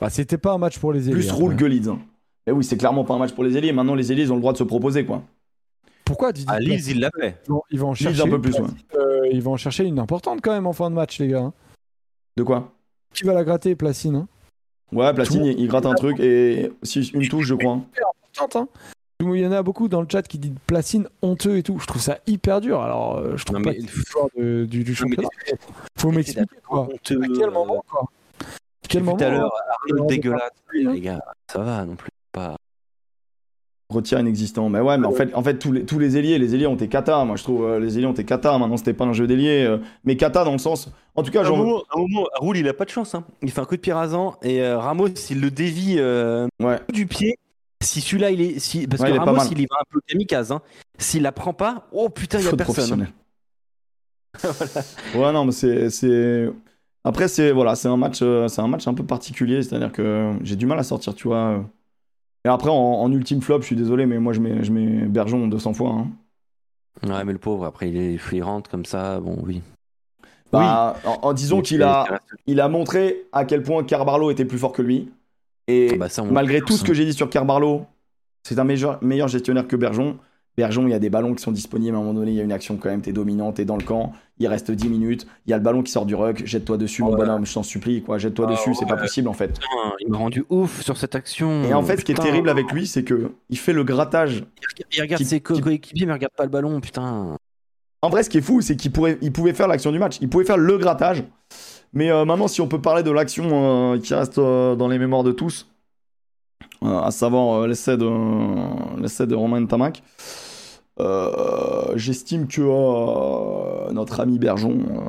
bah, 0.00 0.08
c'était 0.08 0.38
pas 0.38 0.52
un 0.52 0.58
match 0.58 0.78
pour 0.78 0.92
les 0.94 1.00
ailiers. 1.08 1.12
plus 1.12 1.28
après. 1.28 1.42
roule 1.42 1.56
que 1.56 1.64
Leeds. 1.66 1.88
hein. 1.90 1.98
Mais 2.48 2.52
oui, 2.54 2.64
c'est 2.64 2.78
clairement 2.78 3.04
pas 3.04 3.12
un 3.12 3.18
match 3.18 3.32
pour 3.32 3.44
les 3.44 3.58
ailiers. 3.58 3.72
Maintenant, 3.72 3.94
les 3.94 4.10
ailiers, 4.10 4.22
ils 4.22 4.32
ont 4.32 4.36
le 4.36 4.40
droit 4.40 4.54
de 4.54 4.58
se 4.58 4.64
proposer, 4.64 5.04
quoi. 5.04 5.22
Pourquoi 6.02 6.32
Didi 6.32 6.46
À 6.50 6.58
Lille, 6.58 6.80
il 6.88 7.00
l'a 7.00 7.10
fait. 7.20 7.36
Ils 7.46 7.50
vont, 7.50 7.62
ils 7.70 7.78
vont 7.78 7.88
en 7.90 7.94
chercher 7.94 8.22
un 8.22 8.24
peu 8.24 8.36
une 8.36 8.40
plus, 8.40 8.54
ouais. 8.58 8.66
euh, 8.94 9.28
ils 9.30 9.42
vont 9.42 9.52
en 9.52 9.56
chercher 9.58 9.84
une 9.84 9.98
importante 9.98 10.40
quand 10.42 10.52
même 10.52 10.66
en 10.66 10.72
fin 10.72 10.88
de 10.88 10.94
match, 10.94 11.18
les 11.18 11.28
gars. 11.28 11.40
hein. 11.42 11.52
De 12.38 12.42
quoi? 12.42 12.72
Qui 13.12 13.24
va 13.24 13.34
la 13.34 13.44
gratter, 13.44 13.74
Placine 13.74 14.16
hein? 14.16 14.28
Ouais, 14.90 15.12
Platine, 15.12 15.40
Tout- 15.40 15.46
il, 15.46 15.60
il 15.60 15.68
gratte 15.68 15.84
un 15.84 15.92
truc 15.94 16.18
et 16.20 16.72
si, 16.82 17.02
une 17.12 17.28
touche, 17.28 17.44
je 17.44 17.54
crois. 17.54 17.72
hein. 17.72 17.84
Importante, 18.38 18.56
hein. 18.56 18.68
Il 19.20 19.36
y 19.38 19.46
en 19.46 19.52
a 19.52 19.62
beaucoup 19.62 19.88
dans 19.88 20.00
le 20.00 20.06
chat 20.10 20.22
qui 20.22 20.38
disent 20.38 20.52
Placine 20.66 21.06
honteux 21.20 21.58
et 21.58 21.62
tout. 21.62 21.78
Je 21.78 21.86
trouve 21.86 22.00
ça 22.00 22.18
hyper 22.26 22.62
dur. 22.62 22.80
Alors, 22.80 23.18
euh, 23.18 23.36
je 23.36 23.44
trouve 23.44 23.58
Non, 23.58 23.64
pas 23.64 23.72
mais- 23.72 23.78
que 24.34 24.64
du, 24.64 24.84
du 24.84 24.94
championnat. 24.94 25.28
Faut 25.98 26.10
m'expliquer 26.10 26.46
quoi. 26.66 26.88
honteux, 26.90 27.20
À 27.22 27.26
quel 27.26 27.48
euh, 27.48 27.50
moment 27.50 27.84
quoi? 27.90 28.04
À 28.40 28.44
Quel 28.88 29.02
moment 29.02 29.16
tout 29.18 29.24
à 29.24 29.28
l'heure, 29.28 29.52
Arnaud 29.90 30.06
dégueulasse. 30.06 30.40
hein? 30.72 30.92
Les 30.94 31.00
gars, 31.02 31.20
ça 31.52 31.58
va 31.58 31.84
non 31.84 31.96
plus. 31.96 32.08
Pas... 32.32 32.56
Retire 33.90 34.20
inexistant. 34.20 34.68
Mais 34.68 34.80
ouais, 34.80 34.98
mais 34.98 35.06
en 35.06 35.12
fait, 35.12 35.34
en 35.34 35.42
fait 35.42 35.58
tous, 35.58 35.72
les, 35.72 35.84
tous 35.86 35.98
les 35.98 36.18
ailiers, 36.18 36.38
les 36.38 36.54
ailiers 36.54 36.66
ont 36.66 36.74
été 36.74 36.88
kata. 36.88 37.24
Moi, 37.24 37.36
je 37.36 37.42
trouve, 37.42 37.64
euh, 37.64 37.80
les 37.80 37.96
ailiers 37.96 38.06
ont 38.06 38.12
été 38.12 38.24
kata. 38.24 38.58
Maintenant, 38.58 38.76
c'était 38.76 38.92
pas 38.92 39.06
un 39.06 39.14
jeu 39.14 39.26
d'ailier. 39.26 39.64
euh, 39.64 39.78
mais 40.04 40.16
kata 40.16 40.44
dans 40.44 40.52
le 40.52 40.58
sens. 40.58 40.90
En 41.14 41.22
tout 41.22 41.30
cas, 41.30 41.38
À 41.38 41.42
un 41.42 41.46
genre. 41.46 41.56
moment, 41.56 41.82
à 41.90 41.96
un 41.98 42.00
moment, 42.02 42.26
Raoul, 42.38 42.58
il 42.58 42.68
a 42.68 42.74
pas 42.74 42.84
de 42.84 42.90
chance. 42.90 43.14
hein. 43.14 43.24
Il 43.42 43.50
fait 43.50 43.60
un 43.60 43.64
coup 43.64 43.76
de 43.76 43.80
pied 43.80 43.94
rasant 43.94 44.36
et 44.42 44.60
euh, 44.60 44.78
Ramos, 44.78 45.08
il 45.30 45.40
le 45.40 45.50
dévie 45.50 45.96
euh, 45.98 46.46
Ouais. 46.60 46.78
du 46.92 47.06
pied. 47.06 47.38
Si 47.82 48.02
celui-là, 48.02 48.30
il 48.30 48.42
est. 48.42 48.58
Si... 48.58 48.86
Parce 48.86 49.00
Ouais, 49.02 49.08
que 49.08 49.14
il 49.14 49.18
Ramos, 49.20 49.40
il 49.50 49.58
y 49.60 49.66
va 49.66 49.76
un 49.80 49.84
peu 49.90 50.00
kamikaze. 50.06 50.52
Hein. 50.52 50.60
S'il 50.98 51.22
la 51.22 51.32
prend 51.32 51.54
pas, 51.54 51.88
oh 51.92 52.10
putain, 52.10 52.40
il 52.40 52.44
y 52.44 52.48
a 52.48 52.50
personne. 52.56 52.74
professionnelle. 52.74 53.12
Ouais, 55.14 55.32
non, 55.32 55.44
mais 55.46 55.52
c'est. 55.52 55.88
c'est- 55.90 56.50
Après, 57.04 57.28
c'est 57.28 57.52
voilà, 57.52 57.74
c'est 57.74 57.88
un 57.88 57.96
match, 57.96 58.18
euh, 58.20 58.48
c'est 58.48 58.60
un 58.60 58.68
match 58.68 58.86
un 58.86 58.94
peu 58.94 59.04
particulier. 59.04 59.62
C'est-à-dire 59.62 59.92
que 59.92 60.32
j'ai 60.42 60.56
du 60.56 60.66
mal 60.66 60.78
à 60.78 60.82
sortir, 60.82 61.14
tu 61.14 61.28
vois. 61.28 61.64
Et 62.48 62.50
après, 62.50 62.70
en, 62.70 62.74
en 62.74 63.12
ultime 63.12 63.42
flop, 63.42 63.60
je 63.60 63.66
suis 63.66 63.76
désolé, 63.76 64.06
mais 64.06 64.18
moi, 64.18 64.32
je 64.32 64.40
mets, 64.40 64.64
je 64.64 64.72
mets 64.72 65.06
Bergeron 65.06 65.48
200 65.48 65.74
fois. 65.74 65.90
hein. 65.90 66.08
Ouais, 67.06 67.22
mais 67.22 67.32
le 67.32 67.38
pauvre, 67.38 67.66
après, 67.66 67.90
il 67.90 67.96
est 67.98 68.16
flairante 68.16 68.68
comme 68.68 68.86
ça. 68.86 69.20
Bon, 69.20 69.36
oui. 69.44 69.60
Bah, 70.50 70.96
en, 71.04 71.28
en 71.28 71.32
disons 71.34 71.60
qu'il 71.60 71.82
a, 71.82 72.06
il 72.46 72.66
montré 72.70 73.26
à 73.32 73.44
quel 73.44 73.62
point 73.62 73.84
Carbarlo 73.84 74.30
était 74.30 74.46
plus 74.46 74.56
fort 74.56 74.72
que 74.72 74.80
lui. 74.80 75.10
Et 75.66 75.90
Ah 75.92 75.96
bah, 75.98 76.08
ça, 76.08 76.22
malgré 76.24 76.62
tout 76.62 76.72
ce 76.72 76.84
que 76.84 76.94
j'ai 76.94 77.04
dit 77.04 77.12
sur 77.12 77.28
Carbarlo, 77.28 77.84
c'est 78.44 78.58
un 78.58 78.64
meilleur, 78.64 78.98
meilleur 79.04 79.28
gestionnaire 79.28 79.68
que 79.68 79.76
Bergeron. 79.76 80.16
Bergeron, 80.58 80.86
il 80.86 80.90
y 80.90 80.94
a 80.94 80.98
des 80.98 81.08
ballons 81.08 81.34
qui 81.34 81.42
sont 81.42 81.52
disponibles. 81.52 81.94
À 81.94 81.98
un 81.98 82.02
moment 82.02 82.14
donné, 82.14 82.32
il 82.32 82.36
y 82.36 82.40
a 82.40 82.44
une 82.44 82.52
action 82.52 82.76
quand 82.76 82.88
même, 82.90 83.00
t'es 83.00 83.12
dominant, 83.12 83.52
t'es 83.52 83.64
dans 83.64 83.76
le 83.76 83.82
camp. 83.84 84.12
Il 84.40 84.46
reste 84.48 84.70
10 84.70 84.88
minutes. 84.88 85.26
Il 85.46 85.50
y 85.50 85.52
a 85.54 85.56
le 85.56 85.62
ballon 85.62 85.82
qui 85.82 85.90
sort 85.92 86.04
du 86.04 86.14
ruck. 86.14 86.42
Jette-toi 86.44 86.76
dessus, 86.76 87.02
mon 87.02 87.10
Ouais. 87.12 87.16
bonhomme, 87.16 87.46
je 87.46 87.54
t'en 87.54 87.62
supplie. 87.62 88.02
quoi. 88.02 88.18
Jette-toi 88.18 88.46
Ah 88.48 88.52
dessus, 88.52 88.74
c'est 88.74 88.86
pas 88.86 88.96
possible 88.96 89.28
en 89.28 89.32
fait. 89.32 89.54
Putain, 89.54 89.66
il 90.00 90.08
m'a 90.10 90.18
rendu 90.18 90.44
ouf 90.50 90.82
sur 90.82 90.96
cette 90.96 91.14
action. 91.14 91.62
Et 91.64 91.72
en 91.74 91.82
fait, 91.82 91.98
ce 91.98 92.04
qui 92.04 92.12
est 92.12 92.16
terrible 92.16 92.48
avec 92.50 92.70
lui, 92.72 92.86
c'est 92.86 93.04
que 93.04 93.30
il 93.50 93.56
fait 93.58 93.72
le 93.72 93.84
grattage. 93.84 94.44
Il 94.96 95.00
regarde 95.00 95.22
Qui- 95.22 95.28
ses 95.28 95.40
co- 95.40 95.54
qui- 95.54 95.60
coéquipiers, 95.60 96.06
mais 96.06 96.12
il 96.12 96.14
regarde 96.14 96.34
pas 96.36 96.44
le 96.44 96.50
ballon, 96.50 96.80
putain. 96.80 97.36
En 98.02 98.08
vrai, 98.10 98.22
ce 98.22 98.30
qui 98.30 98.38
est 98.38 98.42
fou, 98.42 98.60
c'est 98.60 98.76
qu'il 98.76 98.92
pourrait, 98.92 99.18
il 99.22 99.32
pouvait 99.32 99.54
faire 99.54 99.66
l'action 99.68 99.90
du 99.92 99.98
match. 99.98 100.18
Il 100.20 100.28
pouvait 100.28 100.44
faire 100.44 100.56
le 100.58 100.76
grattage. 100.78 101.24
Mais 101.92 102.10
euh, 102.10 102.24
maintenant, 102.24 102.48
si 102.48 102.60
on 102.60 102.68
peut 102.68 102.80
parler 102.80 103.02
de 103.02 103.10
l'action 103.10 103.94
euh, 103.94 103.98
qui 103.98 104.12
reste 104.14 104.38
euh, 104.38 104.74
dans 104.76 104.88
les 104.88 104.98
mémoires 104.98 105.24
de 105.24 105.32
tous, 105.32 105.66
euh, 106.84 107.00
à 107.00 107.10
savoir 107.10 107.62
euh, 107.62 107.66
l'essai 107.66 107.96
de, 107.96 109.00
l'essai 109.00 109.26
de 109.26 109.34
Romain 109.34 109.64
Tamac, 109.66 110.02
j'estime 111.96 112.46
que 112.48 112.60
euh, 112.62 113.92
notre 113.92 114.20
ami 114.20 114.38
Bergeon, 114.38 114.78
euh, 114.78 115.08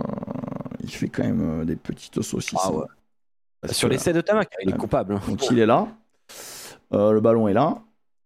il 0.84 0.90
fait 0.92 1.08
quand 1.10 1.24
même 1.24 1.62
euh, 1.62 1.66
des 1.66 1.76
petites 1.76 2.22
saucisses. 2.22 2.60
Ah 2.64 2.72
ouais. 2.72 2.86
Parce 3.62 3.74
Sur 3.76 3.90
l'essai 3.90 4.14
de 4.14 4.22
Tamac, 4.22 4.50
il 4.64 4.70
est 4.70 4.78
coupable. 4.78 5.16
hein. 5.16 5.22
donc 5.28 5.50
il 5.52 5.60
est 5.60 5.66
là. 5.66 5.88
Euh, 6.94 7.12
le 7.12 7.20
ballon 7.20 7.48
est 7.48 7.54
là. 7.54 7.80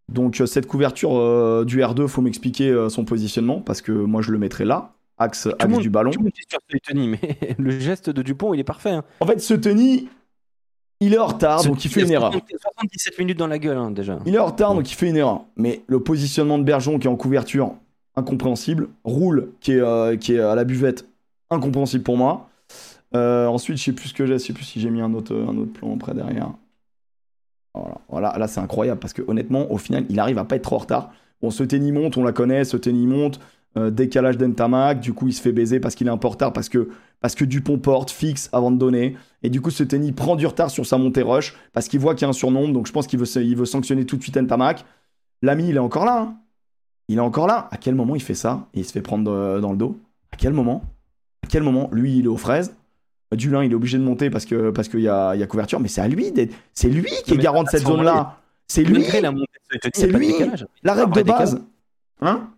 Donc 0.10 0.42
euh, 0.42 0.46
cette 0.46 0.68
couverture 0.68 1.18
euh, 1.18 1.64
du 1.66 1.80
R2, 1.82 2.08
faut 2.08 2.22
m'expliquer 2.22 2.70
euh, 2.70 2.90
son 2.90 3.04
positionnement 3.06 3.62
parce 3.62 3.82
que 3.82 3.92
moi 3.92 4.22
je 4.22 4.32
le 4.32 4.38
mettrais 4.38 4.66
là, 4.66 4.92
axe, 5.18 5.48
axe 5.60 5.68
monde- 5.72 5.82
du 5.82 5.90
ballon. 5.90 6.12
Tout 6.12 6.20
le 6.20 6.26
monde 6.26 6.34
est 6.38 6.50
sur 6.52 6.60
Tony, 6.86 7.08
mais 7.08 7.56
le 7.58 7.72
geste 7.80 8.10
de 8.10 8.22
Dupont, 8.22 8.54
il 8.54 8.60
est 8.60 8.64
parfait. 8.66 8.92
hein. 8.92 9.04
En 9.22 9.26
fait, 9.26 9.40
ce 9.40 9.54
Tony, 9.54 10.08
il 11.06 11.14
est 11.14 11.18
en 11.20 11.28
retard, 11.28 11.62
Ce- 11.62 11.68
donc 11.68 11.84
il 11.86 11.90
fait 11.92 12.02
une 12.02 12.12
erreur. 12.12 12.32
77 12.34 13.18
minutes 13.20 13.38
dans 13.40 13.48
la 13.48 13.60
gueule, 13.60 13.78
hein, 13.78 13.92
déjà. 13.92 14.20
Il 14.26 14.36
est 14.36 14.40
en 14.40 14.46
retard, 14.48 14.74
donc 14.76 14.90
il 14.92 14.96
fait 14.96 15.10
une 15.10 15.18
erreur. 15.18 15.44
Mais 15.56 15.82
le 15.88 16.00
positionnement 16.00 16.58
de 16.60 16.64
Bergeon 16.64 17.00
qui 17.00 17.08
est 17.08 17.10
en 17.10 17.16
couverture, 17.16 17.74
incompréhensible. 18.16 18.90
Roule 19.04 19.50
qui 19.60 19.74
est, 19.74 19.80
euh, 19.82 20.16
qui 20.18 20.34
est 20.36 20.40
à 20.40 20.56
la 20.56 20.64
buvette, 20.64 21.06
incompréhensible 21.50 22.04
pour 22.04 22.18
moi. 22.18 22.50
Euh, 23.16 23.46
ensuite, 23.48 23.78
je 23.78 23.84
sais 23.84 23.92
plus 23.94 24.10
ce 24.10 24.14
que 24.14 24.26
j'ai, 24.26 24.34
je 24.34 24.38
sais 24.40 24.54
plus 24.54 24.64
si 24.64 24.80
j'ai 24.80 24.90
mis 24.90 25.02
un 25.02 25.14
autre, 25.14 25.36
un 25.36 25.58
autre 25.58 25.74
plan 25.74 25.96
après 25.96 26.14
derrière. 26.14 26.50
Voilà, 27.76 27.98
voilà 28.10 28.38
là 28.38 28.48
c'est 28.48 28.60
incroyable 28.60 29.00
parce 29.00 29.14
que 29.14 29.24
honnêtement, 29.28 29.72
au 29.72 29.78
final, 29.78 30.06
il 30.10 30.20
arrive 30.20 30.38
à 30.38 30.46
pas 30.46 30.56
être 30.56 30.64
trop 30.64 30.76
en 30.76 30.80
retard. 30.80 31.12
Bon, 31.42 31.50
ce 31.50 31.64
tennis 31.64 31.92
monte, 31.92 32.18
on 32.18 32.24
la 32.24 32.32
connaît, 32.32 32.64
ce 32.66 32.78
tennis 32.78 33.08
monte. 33.08 33.40
euh, 33.76 33.90
décalage 33.90 34.38
d'Entamac, 34.38 35.00
du 35.00 35.14
coup 35.14 35.28
il 35.28 35.34
se 35.34 35.42
fait 35.42 35.52
baiser 35.52 35.80
parce 35.80 35.96
qu'il 35.96 36.06
est 36.06 36.12
un 36.12 36.18
peu 36.18 36.28
en 36.28 36.32
retard, 36.32 36.54
parce 36.54 36.70
que, 36.70 36.90
parce 37.24 37.36
que 37.36 37.46
Dupont 37.46 37.80
porte, 37.80 38.12
fixe 38.12 38.50
avant 38.52 38.70
de 38.70 38.78
donner. 38.78 39.16
Et 39.44 39.50
du 39.50 39.62
coup, 39.62 39.72
ce 39.72 39.82
tennis 39.84 40.12
prend 40.12 40.36
du 40.36 40.46
retard 40.46 40.70
sur 40.70 40.86
sa 40.86 40.98
montée 40.98 41.22
rush 41.22 41.56
parce 41.72 41.88
qu'il 41.88 42.00
voit 42.00 42.16
qu'il 42.16 42.24
y 42.24 42.26
a 42.26 42.30
un 42.30 42.34
surnombre. 42.34 42.74
Donc 42.74 42.86
je 42.86 42.92
pense 42.92 43.08
qu'il 43.08 43.18
veut, 43.18 43.26
se- 43.26 43.40
il 43.40 43.56
veut 43.56 43.66
sanctionner 43.66 44.06
tout 44.06 44.18
de 44.18 44.22
suite 44.22 44.36
Entamac. 44.38 44.84
L'ami, 45.42 45.70
il 45.70 45.76
est 45.78 45.80
encore 45.80 46.04
là. 46.06 46.20
hein. 46.20 46.36
Il 47.08 47.18
est 47.18 47.22
encore 47.22 47.48
là. 47.48 47.68
À 47.72 47.78
quel 47.78 47.96
moment 47.96 48.16
il 48.16 48.22
fait 48.22 48.34
ça? 48.36 48.68
Et 48.74 48.82
il 48.82 48.86
se 48.86 48.92
fait 48.92 49.02
prendre 49.02 49.32
euh, 49.32 49.60
dans 49.62 49.72
le 49.72 49.78
dos 49.78 49.98
À 50.32 50.36
quel 50.38 50.54
moment? 50.54 50.84
À 51.44 51.48
quel 51.48 51.64
moment? 51.64 51.90
Lui, 51.94 52.18
il 52.18 52.26
est 52.26 52.28
aux 52.28 52.38
fraises. 52.38 52.76
Dulin, 53.34 53.64
il 53.64 53.72
est 53.72 53.76
obligé 53.76 53.98
de 53.98 54.04
monter 54.04 54.30
parce 54.30 54.46
que 54.46 54.70
parce 54.70 54.88
qu'il 54.90 55.00
y 55.02 55.08
a, 55.08 55.34
il 55.34 55.40
y 55.40 55.44
a 55.44 55.48
couverture. 55.48 55.80
Mais 55.80 55.88
c'est 55.88 56.02
à 56.02 56.08
lui 56.08 56.32
d'être. 56.32 56.54
C'est 56.74 56.90
lui 56.90 57.10
qui 57.26 57.34
est 57.34 57.38
garant 57.38 57.64
de 57.64 57.70
cette 57.70 57.82
zone-là. 57.98 58.38
C'est 58.68 58.84
lui. 58.84 59.04
C'est 59.94 60.08
lui. 60.08 60.34
La 60.84 60.94
règle 60.94 61.14
de 61.14 61.24
base. 61.40 61.62
Hein? 62.22 62.50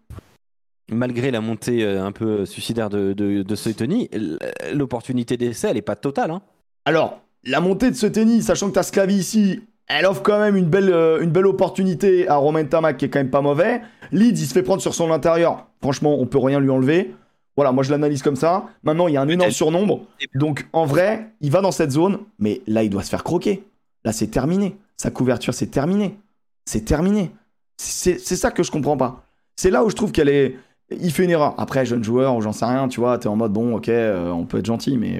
Malgré 0.91 1.31
la 1.31 1.41
montée 1.41 1.83
euh, 1.83 2.05
un 2.05 2.11
peu 2.11 2.45
suicidaire 2.45 2.89
de, 2.89 3.13
de, 3.13 3.41
de 3.41 3.55
Soitoni, 3.55 4.07
l- 4.11 4.37
l'opportunité 4.73 5.35
d'essai, 5.37 5.69
elle 5.71 5.77
est 5.77 5.81
pas 5.81 5.95
totale. 5.95 6.31
Hein. 6.31 6.41
Alors, 6.85 7.21
la 7.43 7.59
montée 7.59 7.89
de 7.89 7.95
ce 7.95 8.05
tennis, 8.05 8.45
sachant 8.45 8.69
que 8.69 8.73
t'as 8.75 8.83
Sclavi 8.83 9.15
ici, 9.15 9.61
elle 9.87 10.05
offre 10.05 10.21
quand 10.21 10.39
même 10.39 10.55
une 10.55 10.65
belle, 10.65 10.91
euh, 10.91 11.21
une 11.21 11.31
belle 11.31 11.47
opportunité 11.47 12.27
à 12.27 12.35
Romain 12.35 12.65
Tamac 12.65 12.97
qui 12.97 13.05
est 13.05 13.09
quand 13.09 13.19
même 13.19 13.31
pas 13.31 13.41
mauvais. 13.41 13.81
Leeds, 14.11 14.39
il 14.41 14.47
se 14.47 14.53
fait 14.53 14.63
prendre 14.63 14.81
sur 14.81 14.93
son 14.93 15.11
intérieur. 15.11 15.67
Franchement, 15.81 16.19
on 16.19 16.27
peut 16.27 16.37
rien 16.39 16.59
lui 16.59 16.69
enlever. 16.69 17.15
Voilà, 17.55 17.71
moi 17.71 17.83
je 17.83 17.89
l'analyse 17.91 18.21
comme 18.21 18.35
ça. 18.35 18.65
Maintenant, 18.83 19.07
il 19.07 19.13
y 19.13 19.17
a 19.17 19.21
un 19.21 19.27
énorme 19.27 19.51
surnombre. 19.51 20.01
Donc, 20.35 20.67
en 20.73 20.85
vrai, 20.85 21.31
il 21.41 21.51
va 21.51 21.61
dans 21.61 21.71
cette 21.71 21.91
zone, 21.91 22.19
mais 22.37 22.61
là, 22.67 22.83
il 22.83 22.89
doit 22.89 23.03
se 23.03 23.09
faire 23.09 23.23
croquer. 23.23 23.63
Là, 24.03 24.11
c'est 24.11 24.27
terminé. 24.27 24.75
Sa 24.97 25.09
couverture, 25.09 25.53
c'est 25.53 25.67
terminé. 25.67 26.17
C'est 26.65 26.85
terminé. 26.85 27.31
C'est 27.77 28.19
c'est 28.19 28.35
ça 28.35 28.51
que 28.51 28.61
je 28.61 28.71
comprends 28.71 28.97
pas. 28.97 29.23
C'est 29.55 29.69
là 29.71 29.83
où 29.83 29.89
je 29.89 29.95
trouve 29.95 30.11
qu'elle 30.11 30.29
est. 30.29 30.57
Il 30.91 31.11
fait 31.11 31.23
une 31.23 31.31
erreur. 31.31 31.55
Après, 31.57 31.85
jeune 31.85 32.03
joueur, 32.03 32.35
ou 32.35 32.41
j'en 32.41 32.51
sais 32.51 32.65
rien, 32.65 32.87
tu 32.87 32.99
vois, 32.99 33.17
t'es 33.17 33.27
en 33.27 33.35
mode 33.35 33.51
bon, 33.53 33.75
ok, 33.75 33.89
euh, 33.89 34.29
on 34.29 34.45
peut 34.45 34.59
être 34.59 34.65
gentil, 34.65 34.97
mais. 34.97 35.19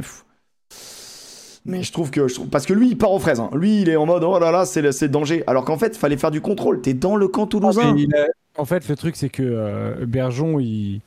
Mais 1.66 1.82
je 1.82 1.92
trouve 1.92 2.12
que. 2.12 2.28
je 2.28 2.36
trouve- 2.36 2.48
Parce 2.48 2.66
que 2.66 2.74
lui, 2.74 2.90
il 2.90 2.98
part 2.98 3.12
aux 3.12 3.20
fraises. 3.20 3.40
hein. 3.40 3.50
Lui, 3.54 3.82
il 3.82 3.90
est 3.90 3.96
en 3.96 4.06
mode 4.06 4.24
oh 4.24 4.38
là 4.38 4.52
là, 4.52 4.66
c'est 4.66 4.82
le, 4.84 4.92
danger. 5.08 5.44
Alors 5.48 5.66
qu'en 5.66 5.78
fait, 5.78 5.88
il 5.96 5.98
fallait 5.98 6.18
faire 6.18 6.32
du 6.32 6.42
contrôle. 6.42 6.82
T'es 6.82 6.94
dans 6.94 7.16
le 7.16 7.28
camp 7.28 7.48
toulousain. 7.48 7.94
Mais 7.94 8.04
il 8.04 8.16
a- 8.16 8.28
En 8.58 8.66
fait, 8.66 8.88
le 8.88 8.96
truc, 8.96 9.16
c'est 9.16 9.30
que 9.30 9.42
euh, 9.44 10.06
Bergeon, 10.06 10.60
il... 10.60 11.02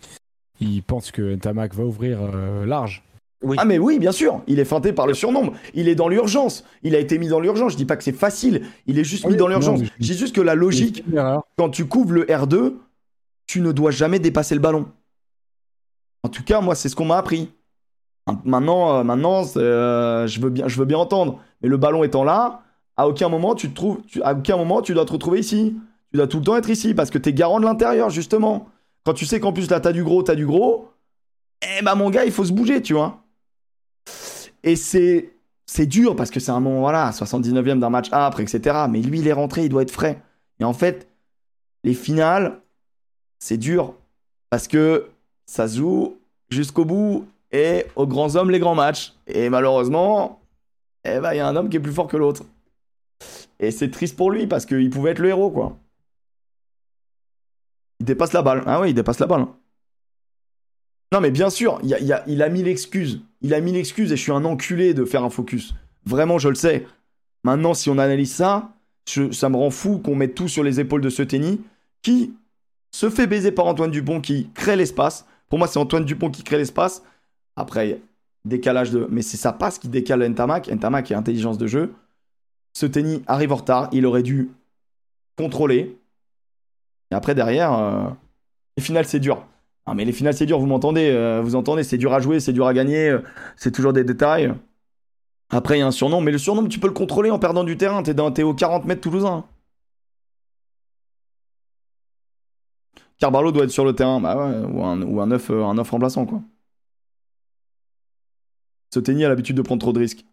il 0.61 0.83
pense 0.83 1.13
que 1.13 1.37
Ntamak 1.37 1.75
va 1.75 1.85
ouvrir 1.85 2.19
euh, 2.23 2.67
large. 2.67 3.05
Oui. 3.45 3.57
Ah 3.61 3.65
mais 3.65 3.79
oui, 3.79 4.01
bien 4.01 4.11
sûr, 4.11 4.41
il 4.49 4.59
est 4.59 4.65
feinté 4.65 4.93
par 4.93 5.07
le 5.07 5.15
surnombre. 5.15 5.53
Il 5.73 5.89
est 5.89 5.95
dans 5.95 6.09
l'urgence. 6.09 6.65
Il 6.83 6.97
a 6.97 6.99
été 6.99 7.19
mis 7.19 7.29
dans 7.29 7.39
l'urgence. 7.39 7.71
Je 7.73 7.77
dis 7.77 7.85
pas 7.85 7.95
que 7.97 8.03
c'est 8.03 8.11
facile. 8.11 8.63
Il 8.89 8.99
est 8.99 9.05
juste 9.05 9.29
mis 9.29 9.37
dans 9.37 9.47
l'urgence. 9.47 9.79
Je 10.01 10.07
dis 10.13 10.19
juste 10.19 10.35
que 10.35 10.41
la 10.41 10.57
logique, 10.57 11.05
quand 11.57 11.69
tu 11.71 11.85
couvres 11.87 12.15
le 12.15 12.25
R2, 12.25 12.73
tu 13.49 13.61
ne 13.61 13.73
dois 13.73 13.91
jamais 13.91 14.21
dépasser 14.21 14.55
le 14.55 14.61
ballon. 14.61 14.87
En 16.23 16.29
tout 16.29 16.45
cas, 16.45 16.61
moi, 16.61 16.77
c'est 16.77 16.89
ce 16.89 16.95
qu'on 16.95 17.07
m'a 17.07 17.17
appris. 17.19 17.51
Maintenant, 18.45 18.99
euh, 18.99 19.03
maintenant 19.05 19.43
euh, 19.57 20.27
je, 20.27 20.39
veux 20.41 20.51
bien, 20.51 20.69
je 20.69 20.79
veux 20.79 20.85
bien 20.85 20.99
entendre. 20.99 21.41
Mais 21.63 21.69
le 21.69 21.79
ballon 21.79 22.05
étant 22.05 22.25
là, 22.25 22.61
à 22.97 23.09
aucun 23.09 23.31
moment 23.31 23.55
tu 23.55 23.71
te 23.71 23.75
trouves, 23.75 24.03
tu- 24.07 24.23
à 24.23 24.35
aucun 24.35 24.59
moment 24.59 24.83
tu 24.83 24.93
dois 24.93 25.07
te 25.07 25.13
retrouver 25.13 25.41
ici. 25.41 25.77
Tu 26.13 26.19
dois 26.19 26.27
tout 26.27 26.39
le 26.39 26.45
temps 26.45 26.57
être 26.57 26.69
ici 26.69 26.93
parce 26.93 27.09
que 27.11 27.17
tu 27.17 27.31
es 27.31 27.33
garant 27.33 27.59
de 27.59 27.65
l'intérieur, 27.65 28.11
justement. 28.11 28.69
Quand 29.05 29.15
tu 29.15 29.25
sais 29.25 29.41
qu'en 29.41 29.55
plus 29.55 29.71
là, 29.71 29.81
t'as 29.81 29.93
du 29.93 30.05
gros, 30.05 30.23
t'as 30.23 30.35
du 30.35 30.45
gros, 30.45 30.91
eh 31.63 31.83
ben 31.83 31.95
mon 31.95 32.11
gars, 32.11 32.27
il 32.27 32.33
faut 32.33 32.45
se 32.45 32.53
bouger, 32.53 32.83
tu 32.83 32.93
vois. 32.93 33.23
Et 34.63 34.77
c'est 34.77 35.33
c'est 35.67 35.87
dur 35.87 36.17
parce 36.17 36.31
que 36.31 36.41
c'est 36.41 36.51
un 36.51 36.61
moment, 36.61 36.81
voilà, 36.81 37.11
79e 37.13 37.79
d'un 37.79 37.91
match 37.91 38.13
âpre, 38.13 38.41
etc. 38.41 38.87
Mais 38.91 39.01
lui, 39.03 39.21
il 39.21 39.29
est 39.29 39.33
rentré, 39.35 39.65
il 39.65 39.69
doit 39.69 39.83
être 39.83 39.91
frais. 39.91 40.23
Et 40.61 40.65
en 40.65 40.73
fait, 40.73 41.09
les 41.85 41.95
finales, 41.95 42.61
c'est 43.39 43.57
dur 43.57 43.95
parce 44.51 44.69
que 44.69 45.09
ça 45.47 45.67
joue 45.67 46.17
jusqu'au 46.51 46.85
bout 46.85 47.27
et 47.53 47.87
aux 47.97 48.07
grands 48.07 48.37
hommes 48.37 48.51
les 48.51 48.59
grands 48.59 48.75
matchs. 48.75 49.15
Et 49.27 49.49
malheureusement, 49.51 50.41
eh 51.05 51.19
ben, 51.21 51.33
il 51.33 51.37
y 51.39 51.41
a 51.41 51.49
un 51.49 51.57
homme 51.57 51.69
qui 51.69 51.77
est 51.77 51.81
plus 51.81 51.93
fort 51.93 52.07
que 52.09 52.17
l'autre. 52.17 52.45
Et 53.59 53.71
c'est 53.71 53.91
triste 53.91 54.17
pour 54.17 54.31
lui 54.31 54.47
parce 54.47 54.67
qu'il 54.67 54.91
pouvait 54.91 55.11
être 55.13 55.19
le 55.19 55.29
héros, 55.29 55.51
quoi. 55.51 55.77
Il 58.01 58.07
dépasse 58.07 58.33
la 58.33 58.43
balle. 58.43 58.63
Ah 58.67 58.81
oui, 58.81 58.91
il 58.91 58.95
dépasse 58.95 59.19
la 59.19 59.27
balle. 59.27 59.43
hein. 59.43 59.55
Non, 61.13 61.21
mais 61.21 61.31
bien 61.31 61.51
sûr, 61.51 61.81
il, 61.83 61.95
a- 62.43 62.49
mis 62.49 62.63
l'excuse. 62.63 63.23
Il 63.41 63.55
a 63.55 63.61
mis 63.61 63.73
l'excuse 63.73 64.13
et 64.13 64.17
je 64.17 64.23
suis 64.23 64.33
un 64.33 64.45
enculé 64.45 64.95
de 64.95 65.05
faire 65.05 65.25
un 65.25 65.31
focus. 65.31 65.75
Vraiment, 66.05 66.39
je 66.39 66.49
le 66.49 66.55
sais. 66.55 66.87
Maintenant, 67.45 67.73
si 67.75 67.89
on 67.89 67.99
analyse 67.99 68.35
ça, 68.35 68.73
ça 69.07 69.49
me 69.49 69.57
rend 69.57 69.71
fou 69.71 69.99
qu'on 69.99 70.15
mette 70.15 70.35
tout 70.35 70.49
sur 70.49 70.63
les 70.63 70.81
épaules 70.81 71.01
de 71.01 71.09
ce 71.09 71.23
tennis 71.23 71.59
qui 72.03 72.35
se 72.91 73.11
fait 73.11 73.27
baiser 73.27 73.53
par 73.53 73.67
Antoine 73.67 73.91
Dupont 73.91 74.21
qui 74.21 74.51
crée 74.55 74.77
l'espace. 74.77 75.27
Pour 75.49 75.59
moi, 75.59 75.69
c'est 75.69 75.79
Antoine 75.79 76.05
Dupont 76.05 76.31
qui 76.31 76.43
crée 76.43 76.59
l'espace. 76.59 77.03
Après, 77.57 78.01
décalage 78.45 78.91
de. 78.91 79.07
Mais 79.11 79.23
c'est 79.23 79.37
sa 79.37 79.53
passe 79.53 79.79
qui 79.79 79.89
décale 79.89 80.27
Ntamak. 80.29 80.69
Ntamak 80.69 81.11
est 81.11 81.15
intelligence 81.15 81.59
de 81.59 81.67
jeu. 81.67 81.95
Ce 82.73 82.87
tennis 82.87 83.21
arrive 83.27 83.53
en 83.53 83.57
retard. 83.57 83.89
Il 83.93 84.07
aurait 84.07 84.23
dû 84.23 84.51
contrôler. 85.37 85.99
Et 87.11 87.15
après, 87.15 87.35
derrière, 87.35 87.73
euh, 87.73 88.09
les 88.77 88.83
finales, 88.83 89.07
c'est 89.07 89.21
dur. 89.21 89.45
Ah, 89.87 89.95
mais 89.95 90.05
les 90.05 90.13
finales, 90.13 90.35
c'est 90.35 90.45
dur, 90.45 90.59
vous 90.59 90.67
m'entendez 90.67 91.11
euh, 91.11 91.41
Vous 91.43 91.55
entendez, 91.55 91.83
c'est 91.83 91.97
dur 91.97 92.13
à 92.13 92.21
jouer, 92.21 92.41
c'est 92.41 92.53
dur 92.53 92.67
à 92.67 92.75
gagner. 92.75 93.09
euh, 93.09 93.23
c'est 93.57 93.71
toujours 93.73 93.93
des 93.95 94.05
détails. 94.05 94.53
Après, 95.51 95.77
il 95.77 95.81
y 95.81 95.83
a 95.83 95.87
un 95.87 95.91
surnom. 95.91 96.21
Mais 96.21 96.33
le 96.33 96.39
surnom, 96.39 96.67
tu 96.67 96.79
peux 96.79 96.89
le 96.89 96.93
contrôler 96.93 97.31
en 97.31 97.39
perdant 97.39 97.65
du 97.65 97.77
terrain. 97.77 98.03
T'es, 98.03 98.15
t'es 98.35 98.43
aux 98.43 98.55
40 98.55 98.85
mètres 98.85 99.01
toulousain. 99.01 99.45
Carbarlo 103.19 103.53
doit 103.53 103.65
être 103.65 103.71
sur 103.71 103.85
le 103.85 103.95
terrain, 103.95 104.21
bah 104.21 104.37
ou 104.73 104.85
un, 104.85 105.03
ou 105.03 105.21
un, 105.21 105.27
neuf, 105.27 105.51
euh, 105.51 105.65
remplaçant, 105.65 106.25
quoi. 106.27 106.41
Ce 108.91 109.01
tennis 109.01 109.25
a 109.25 109.29
l'habitude 109.29 109.57
de 109.57 109.63
prendre 109.63 109.81
trop 109.81 109.93
de 109.93 109.99
risques. 109.99 110.25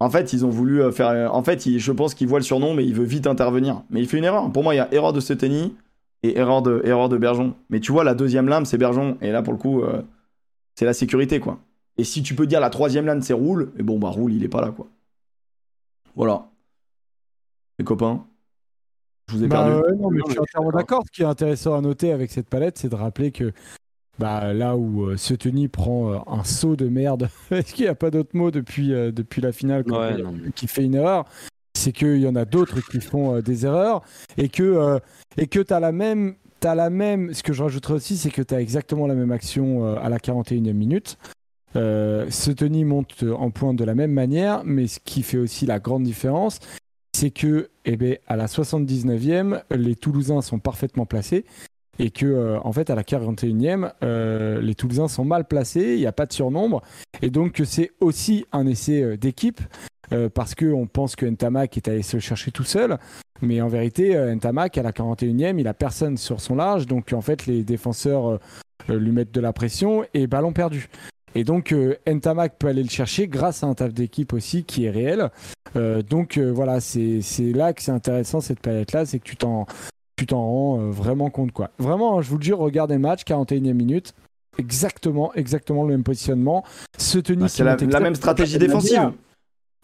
En 0.00 0.10
fait, 0.10 0.32
ils 0.32 0.44
ont 0.46 0.50
voulu 0.50 0.82
euh, 0.82 0.90
faire. 0.90 1.08
euh, 1.08 1.28
En 1.28 1.42
fait, 1.42 1.68
je 1.78 1.92
pense 1.92 2.14
qu'il 2.14 2.26
voit 2.28 2.38
le 2.38 2.44
surnom, 2.44 2.74
mais 2.74 2.84
il 2.84 2.94
veut 2.94 3.04
vite 3.04 3.26
intervenir. 3.26 3.82
Mais 3.90 4.00
il 4.00 4.08
fait 4.08 4.18
une 4.18 4.24
erreur. 4.24 4.50
Pour 4.52 4.62
moi, 4.62 4.74
il 4.74 4.78
y 4.78 4.80
a 4.80 4.92
erreur 4.92 5.12
de 5.12 5.20
ce 5.20 5.32
tennis 5.32 5.70
et 6.22 6.38
erreur 6.38 6.62
de, 6.62 6.80
erreur 6.84 7.08
de 7.08 7.18
Bergeon. 7.18 7.54
Mais 7.68 7.80
tu 7.80 7.92
vois, 7.92 8.04
la 8.04 8.14
deuxième 8.14 8.48
lame, 8.48 8.64
c'est 8.64 8.78
Bergeon. 8.78 9.18
Et 9.20 9.30
là, 9.30 9.42
pour 9.42 9.52
le 9.52 9.58
coup, 9.58 9.82
c'est 10.74 10.84
la 10.86 10.94
sécurité, 10.94 11.40
quoi. 11.40 11.58
Et 11.98 12.04
si 12.04 12.22
tu 12.22 12.34
peux 12.34 12.46
dire 12.46 12.60
la 12.60 12.70
troisième 12.70 13.06
lame, 13.06 13.20
c'est 13.22 13.34
Roule, 13.34 13.72
et 13.78 13.82
bon, 13.82 13.98
bah, 13.98 14.08
Roule, 14.08 14.32
il 14.32 14.42
est 14.44 14.48
pas 14.48 14.62
là, 14.62 14.70
quoi. 14.70 14.88
Voilà. 16.14 16.50
Les 17.78 17.84
copains, 17.84 18.24
je 19.30 19.36
vous 19.36 19.44
ai 19.44 19.48
Bah, 19.48 19.64
perdu. 19.64 19.72
ouais, 19.80 19.96
non, 19.96 20.10
mais 20.10 20.20
je 20.26 20.30
suis 20.32 20.40
entièrement 20.40 20.70
d'accord. 20.72 21.02
Ce 21.06 21.10
qui 21.12 21.22
est 21.22 21.26
intéressant 21.26 21.74
à 21.76 21.80
noter 21.80 22.12
avec 22.12 22.30
cette 22.30 22.48
palette, 22.48 22.78
c'est 22.78 22.88
de 22.88 22.94
rappeler 22.96 23.30
que 23.30 23.52
bah, 24.18 24.52
là 24.52 24.76
où 24.76 25.08
euh, 25.10 25.16
prend 25.72 26.12
euh, 26.12 26.18
un 26.26 26.44
saut 26.44 26.76
de 26.76 26.88
merde, 26.88 27.28
est-ce 27.50 27.72
qu'il 27.72 27.84
n'y 27.84 27.88
a 27.90 27.94
pas 27.94 28.10
d'autre 28.10 28.30
mot 28.36 28.50
depuis, 28.50 28.92
euh, 28.92 29.12
depuis 29.12 29.40
la 29.40 29.52
finale 29.52 29.84
Ouais, 29.90 30.16
il- 30.18 30.24
mais- 30.44 30.50
qui 30.52 30.66
fait 30.66 30.84
une 30.84 30.94
erreur 30.94 31.24
c'est 31.78 31.92
qu'il 31.92 32.18
y 32.18 32.28
en 32.28 32.36
a 32.36 32.44
d'autres 32.44 32.80
qui 32.90 33.00
font 33.00 33.36
euh, 33.36 33.40
des 33.42 33.64
erreurs 33.64 34.02
et 34.36 34.50
que 34.50 34.62
euh, 34.64 34.98
et 35.38 35.46
que 35.46 35.60
tu 35.60 35.72
as 35.72 35.80
la 35.80 35.92
même 35.92 36.34
t'as 36.58 36.74
la 36.74 36.90
même 36.90 37.32
ce 37.32 37.42
que 37.42 37.54
je 37.54 37.62
rajouterais 37.62 37.94
aussi 37.94 38.18
c'est 38.18 38.30
que 38.30 38.42
tu 38.42 38.52
as 38.54 38.60
exactement 38.60 39.06
la 39.06 39.14
même 39.14 39.30
action 39.32 39.86
euh, 39.86 39.94
à 40.02 40.10
la 40.10 40.18
41e 40.18 40.74
minute 40.74 41.16
euh, 41.76 42.26
ce 42.28 42.50
Tony 42.50 42.84
monte 42.84 43.22
en 43.22 43.50
pointe 43.50 43.76
de 43.76 43.84
la 43.84 43.94
même 43.94 44.12
manière 44.12 44.62
mais 44.64 44.88
ce 44.88 44.98
qui 45.02 45.22
fait 45.22 45.38
aussi 45.38 45.64
la 45.64 45.78
grande 45.78 46.02
différence 46.02 46.58
c'est 47.12 47.30
que 47.30 47.68
eh 47.84 47.96
ben, 47.96 48.16
à 48.26 48.36
la 48.36 48.46
79e 48.46 49.62
les 49.70 49.96
Toulousains 49.96 50.42
sont 50.42 50.58
parfaitement 50.58 51.06
placés 51.06 51.44
et 52.00 52.10
que 52.10 52.26
euh, 52.26 52.58
en 52.64 52.72
fait 52.72 52.90
à 52.90 52.94
la 52.94 53.02
41e, 53.02 53.92
euh, 54.02 54.60
les 54.60 54.74
Toulousains 54.74 55.08
sont 55.08 55.24
mal 55.24 55.44
placés, 55.44 55.94
il 55.94 56.00
n'y 56.00 56.06
a 56.06 56.12
pas 56.12 56.26
de 56.26 56.32
surnombre, 56.32 56.82
et 57.20 57.30
donc 57.30 57.52
que 57.52 57.64
c'est 57.64 57.90
aussi 58.00 58.46
un 58.52 58.66
essai 58.66 59.02
euh, 59.02 59.16
d'équipe. 59.16 59.60
parce 60.34 60.56
qu'on 60.56 60.88
pense 60.88 61.14
que 61.14 61.24
Ntamak 61.24 61.76
est 61.76 61.86
allé 61.86 62.02
se 62.02 62.16
le 62.16 62.20
chercher 62.20 62.50
tout 62.50 62.64
seul, 62.64 62.98
mais 63.42 63.60
en 63.60 63.68
vérité, 63.68 64.16
Ntamak 64.34 64.76
à 64.76 64.82
la 64.82 64.90
41e, 64.90 65.60
il 65.60 65.68
a 65.68 65.74
personne 65.74 66.16
sur 66.16 66.40
son 66.40 66.56
large, 66.56 66.86
donc 66.86 67.12
en 67.12 67.20
fait 67.20 67.46
les 67.46 67.62
défenseurs 67.62 68.40
lui 68.88 69.12
mettent 69.12 69.30
de 69.30 69.40
la 69.40 69.52
pression 69.52 70.04
et 70.12 70.26
ballon 70.26 70.52
perdu. 70.52 70.88
Et 71.34 71.44
donc 71.44 71.72
euh, 71.72 71.96
Ntamak 72.08 72.58
peut 72.58 72.66
aller 72.66 72.82
le 72.82 72.88
chercher 72.88 73.28
grâce 73.28 73.62
à 73.62 73.66
un 73.68 73.74
taf 73.74 73.92
d'équipe 73.94 74.32
aussi 74.32 74.64
qui 74.64 74.84
est 74.86 74.90
réel. 74.90 75.30
Euh, 75.76 76.02
donc 76.02 76.36
euh, 76.38 76.50
voilà, 76.50 76.80
c'est 76.80 77.20
là 77.54 77.72
que 77.72 77.82
c'est 77.82 77.92
intéressant 77.92 78.40
cette 78.40 78.60
période-là, 78.60 79.06
c'est 79.06 79.18
que 79.20 79.24
tu 79.24 79.36
t'en 79.36 79.66
tu 80.16 80.26
t'en 80.26 80.42
rends 80.44 80.80
euh, 80.80 80.90
vraiment 80.90 81.30
compte 81.30 81.52
quoi. 81.52 81.70
Vraiment, 81.78 82.18
hein, 82.18 82.22
je 82.22 82.28
vous 82.30 82.36
le 82.38 82.42
jure, 82.42 82.58
regardez 82.58 82.94
le 82.94 83.00
match, 83.00 83.22
41e 83.24 83.72
minute, 83.74 84.12
exactement, 84.58 85.32
exactement 85.34 85.84
le 85.84 85.90
même 85.90 86.02
positionnement. 86.02 86.64
Ce 86.98 87.18
tennis, 87.18 87.42
Bah, 87.42 87.48
c'est 87.48 87.64
la, 87.64 87.76
la 87.76 88.00
même 88.00 88.16
stratégie 88.16 88.58
défensive. 88.58 89.12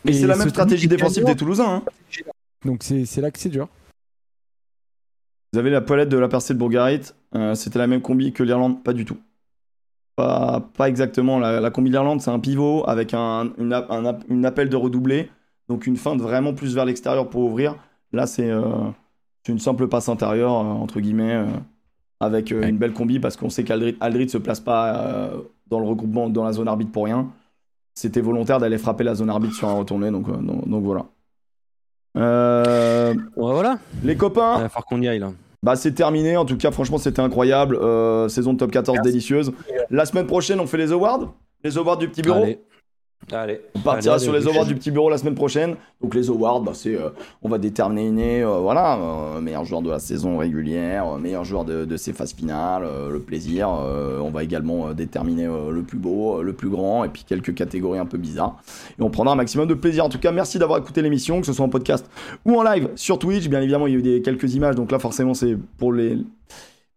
Mais 0.05 0.11
Et 0.11 0.15
c'est 0.15 0.27
la 0.27 0.37
même 0.37 0.51
stratégie 0.51 0.89
défensive 0.89 1.25
des 1.25 1.37
Toulousains. 1.37 1.77
hein. 1.77 1.83
Donc 2.65 2.83
c'est 2.83 3.21
là 3.21 3.31
que 3.31 3.39
c'est 3.39 3.49
dur. 3.49 3.69
Vous 5.53 5.59
avez 5.61 5.71
la 5.71 5.81
palette 5.81 6.09
de 6.09 6.19
la 6.19 6.29
percée 6.29 6.55
de 6.55 6.59
Bourgarit. 6.59 7.13
C'était 7.55 7.79
la 7.79 7.87
même 7.87 8.03
combi 8.03 8.33
que 8.33 8.43
l'Irlande? 8.43 8.83
Pas 8.83 8.93
du 8.93 9.05
tout. 9.05 9.17
Pas, 10.17 10.63
pas 10.77 10.89
exactement. 10.89 11.39
La, 11.39 11.61
la 11.61 11.71
combi 11.71 11.91
de 11.91 11.95
l'Irlande, 11.95 12.21
c'est 12.23 12.31
un 12.31 12.39
pivot 12.39 12.85
avec 12.89 13.13
un, 13.15 13.51
une, 13.59 13.73
app- 13.73 13.91
un 13.91 14.05
app- 14.07 14.25
une 14.29 14.45
appel 14.47 14.69
de 14.71 14.77
redoublé. 14.77 15.31
Donc 15.69 15.87
une 15.87 15.97
feinte 15.97 16.21
vraiment 16.21 16.55
plus 16.55 16.75
vers 16.75 16.85
l'extérieur 16.87 17.29
pour 17.29 17.43
ouvrir. 17.43 17.77
Là, 18.13 18.27
c'est 18.27 18.51
euh, 18.51 18.63
une 19.49 19.59
simple 19.59 19.89
passe 19.89 20.09
intérieure, 20.09 20.53
euh, 20.53 20.65
entre 20.65 21.01
guillemets, 21.01 21.35
euh, 21.35 21.47
avec 22.21 22.51
Ouais. 22.57 22.69
une 22.71 22.79
belle 22.79 22.95
combi 22.95 23.19
parce 23.21 23.37
qu'on 23.37 23.51
sait 23.51 23.63
qu'Aldrit 23.65 23.97
Aldrit 24.01 24.29
se 24.31 24.39
place 24.39 24.61
pas 24.61 25.31
dans 25.69 25.81
le 25.81 25.87
regroupement, 25.87 26.31
dans 26.31 26.45
la 26.45 26.53
zone 26.53 26.69
arbitre 26.69 26.93
pour 26.93 27.05
rien. 27.05 27.29
C'était 27.95 28.21
volontaire 28.23 28.59
d'aller 28.59 28.79
frapper 28.79 29.05
la 29.05 29.15
zone 29.15 29.29
arbitre 29.29 29.55
sur 29.55 29.69
un 29.69 29.75
retourné. 29.75 30.11
Donc, 30.11 30.27
donc, 30.31 30.67
donc 30.69 30.83
voilà. 30.85 31.05
Ouais, 32.15 33.15
voilà. 33.37 33.79
les 34.03 34.17
copains, 34.17 34.55
Il 34.57 34.63
va 34.63 34.69
falloir 34.71 34.87
qu'on 34.87 35.03
y 35.03 35.09
aille 35.09 35.19
là. 35.19 35.33
Bah 35.67 35.75
c'est 35.75 35.91
terminé, 35.91 36.37
en 36.37 36.45
tout 36.45 36.57
cas 36.57 36.71
franchement 36.71 36.97
c'était 36.97 37.21
incroyable, 37.21 37.77
Euh, 37.83 38.29
saison 38.29 38.53
de 38.53 38.59
top 38.59 38.71
14 38.71 39.01
délicieuse. 39.03 39.53
La 39.91 40.07
semaine 40.07 40.27
prochaine 40.27 40.61
on 40.61 40.67
fait 40.69 40.77
les 40.79 40.93
awards, 40.93 41.35
les 41.65 41.77
awards 41.77 41.99
du 41.99 42.09
petit 42.09 42.23
bureau? 42.23 42.45
Allez. 42.45 42.61
Allez. 43.33 43.61
On 43.75 43.81
partira 43.81 44.15
Allez, 44.15 44.23
sur 44.23 44.33
allez, 44.33 44.45
les 44.45 44.49
awards 44.49 44.67
du 44.67 44.77
petit 44.77 44.93
bureau 44.93 45.11
la 45.11 45.19
semaine 45.19 45.35
prochaine. 45.35 45.75
Donc 46.01 46.15
les 46.15 46.29
awards, 46.29 46.61
bah, 46.61 46.73
c'est, 46.75 46.95
euh, 46.95 47.11
on 47.43 47.49
va 47.49 47.59
déterminer 47.59 48.43
euh, 48.43 48.59
voilà, 48.59 48.99
euh, 48.99 49.41
meilleur 49.41 49.65
joueur 49.65 49.83
de 49.83 49.91
la 49.91 49.99
saison 49.99 50.39
régulière, 50.39 51.09
euh, 51.09 51.19
meilleur 51.19 51.45
joueur 51.45 51.65
de, 51.65 51.85
de 51.85 51.97
ces 51.97 52.13
phases 52.13 52.35
finales, 52.35 52.85
le 53.11 53.19
plaisir. 53.19 53.69
on 53.69 54.31
va 54.31 54.45
également 54.45 54.93
déterminer 54.93 55.47
le 55.47 55.83
plus 55.83 55.99
beau, 55.99 56.43
le 56.43 56.53
plus 56.53 56.69
grand, 56.69 57.05
et 57.05 57.09
puis 57.09 57.25
quelques 57.27 57.55
catégories 57.55 57.99
un 57.99 58.07
peu 58.07 58.19
bizarres. 58.19 58.61
Et 58.99 59.03
on 59.03 59.11
prendra 59.11 59.33
un 59.33 59.37
maximum 59.37 59.67
de 59.67 59.75
plaisir. 59.75 60.05
En 60.05 60.09
tout 60.09 60.19
cas, 60.19 60.31
merci 60.31 60.59
d'avoir 60.59 60.79
écouté 60.79 61.03
l'émission, 61.03 61.41
que 61.41 61.47
ce 61.47 61.53
soit 61.53 61.65
en 61.65 61.69
podcast 61.69 62.09
ou 62.45 62.59
en 62.59 62.63
live 62.63 62.91
sur 62.95 63.19
Twitch. 63.19 63.49
Bien 63.49 63.61
évidemment, 63.61 63.87
il 63.87 63.93
y 63.95 63.97
a 63.97 63.99
eu 63.99 64.03
des, 64.03 64.23
quelques 64.23 64.55
images, 64.55 64.77
donc 64.77 64.93
là 64.93 64.99
forcément 64.99 65.35
c'est 65.35 65.57
pour 65.79 65.93
les 65.93 66.19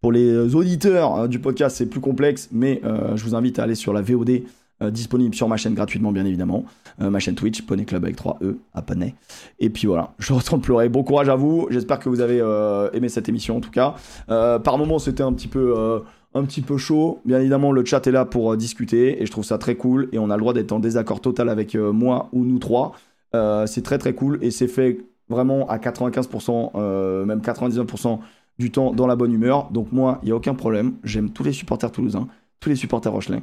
pour 0.01 0.13
les 0.13 0.55
auditeurs 0.55 1.15
euh, 1.15 1.27
du 1.27 1.39
podcast, 1.39 1.75
c'est 1.75 1.87
plus 1.87 1.99
complexe, 1.99 2.49
mais 2.51 2.81
je 3.15 3.23
vous 3.23 3.35
invite 3.35 3.59
à 3.59 3.63
aller 3.63 3.75
sur 3.75 3.93
la 3.93 4.01
VOD 4.01 4.43
euh, 4.81 4.91
disponible 4.91 5.35
sur 5.35 5.47
ma 5.47 5.57
chaîne 5.57 5.73
gratuitement, 5.73 6.11
bien 6.11 6.25
évidemment. 6.25 6.65
Euh, 7.01 7.09
ma 7.09 7.19
chaîne 7.19 7.35
Twitch, 7.35 7.61
Poney 7.63 7.85
Club 7.85 8.03
avec 8.03 8.15
3 8.15 8.39
E 8.41 8.57
à 8.73 8.81
Poney. 8.81 9.15
Et 9.59 9.69
puis 9.69 9.87
voilà, 9.87 10.13
je 10.19 10.33
retourne 10.33 10.61
pleurer. 10.61 10.89
Bon 10.89 11.03
courage 11.03 11.29
à 11.29 11.35
vous. 11.35 11.67
J'espère 11.69 11.99
que 11.99 12.09
vous 12.09 12.21
avez 12.21 12.39
euh, 12.41 12.89
aimé 12.93 13.09
cette 13.09 13.29
émission 13.29 13.57
en 13.57 13.61
tout 13.61 13.71
cas. 13.71 13.95
Par 14.27 14.77
moments, 14.77 14.99
c'était 14.99 15.23
un 15.23 15.33
petit 15.33 15.47
peu. 15.47 16.01
un 16.33 16.43
petit 16.43 16.61
peu 16.61 16.77
chaud. 16.77 17.19
Bien 17.25 17.39
évidemment, 17.39 17.71
le 17.71 17.83
chat 17.83 18.05
est 18.05 18.11
là 18.11 18.25
pour 18.25 18.55
discuter 18.55 19.21
et 19.21 19.25
je 19.25 19.31
trouve 19.31 19.45
ça 19.45 19.57
très 19.57 19.75
cool. 19.75 20.09
Et 20.11 20.19
on 20.19 20.29
a 20.29 20.35
le 20.35 20.41
droit 20.41 20.53
d'être 20.53 20.71
en 20.71 20.79
désaccord 20.79 21.21
total 21.21 21.49
avec 21.49 21.75
moi 21.75 22.29
ou 22.31 22.45
nous 22.45 22.59
trois. 22.59 22.93
C'est 23.33 23.83
très 23.83 23.97
très 23.97 24.13
cool 24.13 24.39
et 24.41 24.51
c'est 24.51 24.67
fait 24.67 24.99
vraiment 25.29 25.67
à 25.69 25.77
95%, 25.77 26.71
euh, 26.75 27.25
même 27.25 27.39
99% 27.39 28.19
du 28.57 28.71
temps 28.71 28.91
dans 28.91 29.07
la 29.07 29.15
bonne 29.15 29.31
humeur. 29.31 29.69
Donc 29.71 29.91
moi, 29.91 30.19
il 30.23 30.25
n'y 30.25 30.31
a 30.31 30.35
aucun 30.35 30.55
problème. 30.55 30.95
J'aime 31.03 31.29
tous 31.29 31.43
les 31.43 31.53
supporters 31.53 31.91
toulousains, 31.91 32.27
tous 32.59 32.69
les 32.69 32.75
supporters 32.75 33.11
rochelais, 33.11 33.41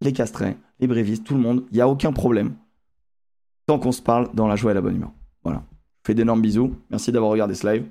les 0.00 0.12
castrets, 0.12 0.56
les 0.80 0.86
brévistes, 0.86 1.24
tout 1.24 1.34
le 1.34 1.40
monde. 1.40 1.64
Il 1.70 1.74
n'y 1.76 1.80
a 1.80 1.88
aucun 1.88 2.12
problème. 2.12 2.54
Tant 3.66 3.78
qu'on 3.78 3.92
se 3.92 4.02
parle 4.02 4.28
dans 4.34 4.46
la 4.46 4.56
joie 4.56 4.70
et 4.70 4.74
la 4.74 4.80
bonne 4.80 4.96
humeur. 4.96 5.10
Voilà. 5.42 5.62
Je 6.04 6.08
fais 6.12 6.14
d'énormes 6.14 6.40
bisous. 6.42 6.74
Merci 6.90 7.10
d'avoir 7.12 7.30
regardé 7.32 7.54
ce 7.54 7.66
live. 7.66 7.84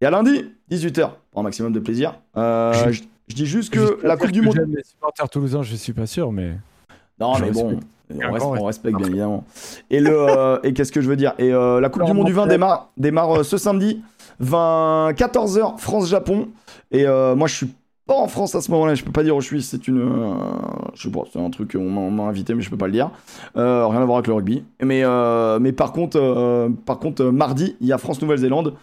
Et 0.00 0.06
à 0.06 0.10
lundi, 0.10 0.44
18h, 0.70 1.10
pour 1.30 1.40
un 1.40 1.44
maximum 1.44 1.72
de 1.72 1.80
plaisir. 1.80 2.18
Euh, 2.36 2.72
Je- 2.72 2.92
je, 2.92 3.02
je 3.28 3.34
dis 3.34 3.46
juste 3.46 3.72
que 3.72 3.98
la 4.06 4.16
Coupe 4.16 4.32
du 4.32 4.40
Monde. 4.42 4.56
Les 4.68 4.82
supporters 4.84 5.28
toulousains, 5.28 5.62
je 5.62 5.76
suis 5.76 5.92
pas 5.92 6.06
sûr, 6.06 6.32
mais 6.32 6.56
Non, 7.20 7.34
Je 7.34 7.44
mais 7.44 7.50
bon, 7.52 7.78
on, 8.10 8.30
reste- 8.32 8.46
respecte 8.64 8.96
bien 8.96 9.06
évidemment. 9.06 9.44
Et, 9.90 10.00
le, 10.00 10.10
euh, 10.12 10.58
et 10.62 10.72
qu'est-ce 10.72 10.90
que 10.92 11.00
je 11.00 11.08
veux 11.08 11.16
dire? 11.16 11.34
Et 11.38 11.52
euh, 11.52 11.80
la 11.80 11.88
Coupe 11.90 12.04
du 12.04 12.12
Monde 12.12 12.26
du 12.26 12.32
vin 12.32 12.46
démarre, 12.46 12.90
démarre 12.96 13.44
ce 13.44 13.56
samedi, 13.58 14.02
20, 14.40 15.12
14h, 15.12 15.78
France-Japon. 15.78 16.48
Et 16.90 17.04
moi, 17.06 17.46
je 17.46 17.54
suis 17.54 17.74
pas 18.06 18.14
en 18.16 18.28
France 18.28 18.54
à 18.54 18.60
ce 18.60 18.70
moment-là, 18.72 18.94
je 18.94 19.02
peux 19.04 19.12
pas 19.12 19.22
dire 19.22 19.34
où 19.36 19.40
je 19.40 19.46
suis. 19.46 19.62
C'est 19.62 19.88
une. 19.88 19.98
euh, 20.00 20.34
je 20.94 21.02
sais 21.02 21.10
pas, 21.10 21.22
c'est 21.32 21.40
un 21.40 21.50
truc, 21.50 21.76
on 21.78 21.90
m'a- 21.90 22.00
on 22.02 22.10
m'a 22.10 22.24
invité, 22.24 22.54
mais 22.54 22.62
je 22.62 22.70
peux 22.70 22.76
pas 22.76 22.86
le 22.86 22.92
dire. 22.92 23.10
Euh, 23.56 23.86
rien 23.86 24.00
à 24.02 24.04
voir 24.04 24.18
avec 24.18 24.26
le 24.28 24.34
rugby. 24.34 24.64
Mais, 24.82 25.02
euh, 25.04 25.58
mais 25.58 25.72
par 25.72 25.92
contre, 25.92 26.18
euh, 26.18 26.68
par 26.86 26.98
contre 26.98 27.22
euh, 27.24 27.32
mardi, 27.32 27.76
il 27.80 27.86
y 27.86 27.92
a 27.92 27.98
France-Nouvelle-Zélande. 27.98 28.74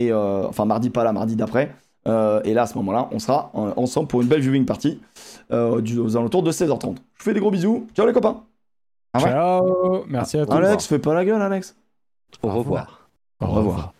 Et 0.00 0.12
euh, 0.12 0.46
enfin, 0.46 0.64
mardi, 0.64 0.90
pas 0.90 1.02
là, 1.04 1.12
mardi 1.12 1.34
d'après. 1.34 1.74
Euh, 2.06 2.40
et 2.44 2.54
là, 2.54 2.62
à 2.62 2.66
ce 2.66 2.74
moment-là, 2.78 3.08
on 3.10 3.18
sera 3.18 3.50
euh, 3.56 3.72
ensemble 3.76 4.06
pour 4.08 4.22
une 4.22 4.28
belle 4.28 4.40
viewing 4.40 4.64
party 4.64 5.00
euh, 5.50 5.80
du- 5.80 5.98
aux 5.98 6.16
alentours 6.16 6.42
de 6.42 6.52
16h30. 6.52 6.82
Je 6.82 7.18
vous 7.18 7.24
fais 7.24 7.34
des 7.34 7.40
gros 7.40 7.50
bisous. 7.50 7.86
Ciao 7.96 8.06
les 8.06 8.12
copains. 8.12 8.44
Ah 9.14 9.18
ouais 9.22 9.30
ciao, 9.30 10.04
merci 10.08 10.38
à 10.38 10.46
tous. 10.46 10.52
Alex, 10.52 10.86
fais 10.86 10.98
pas 11.00 11.14
la 11.14 11.24
gueule, 11.24 11.42
Alex. 11.42 11.74
Au 12.42 12.48
revoir. 12.50 13.08
Au 13.40 13.46
Au 13.46 13.48
revoir. 13.50 13.92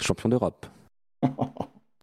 Champion 0.00 0.28
d'Europe. 0.30 0.66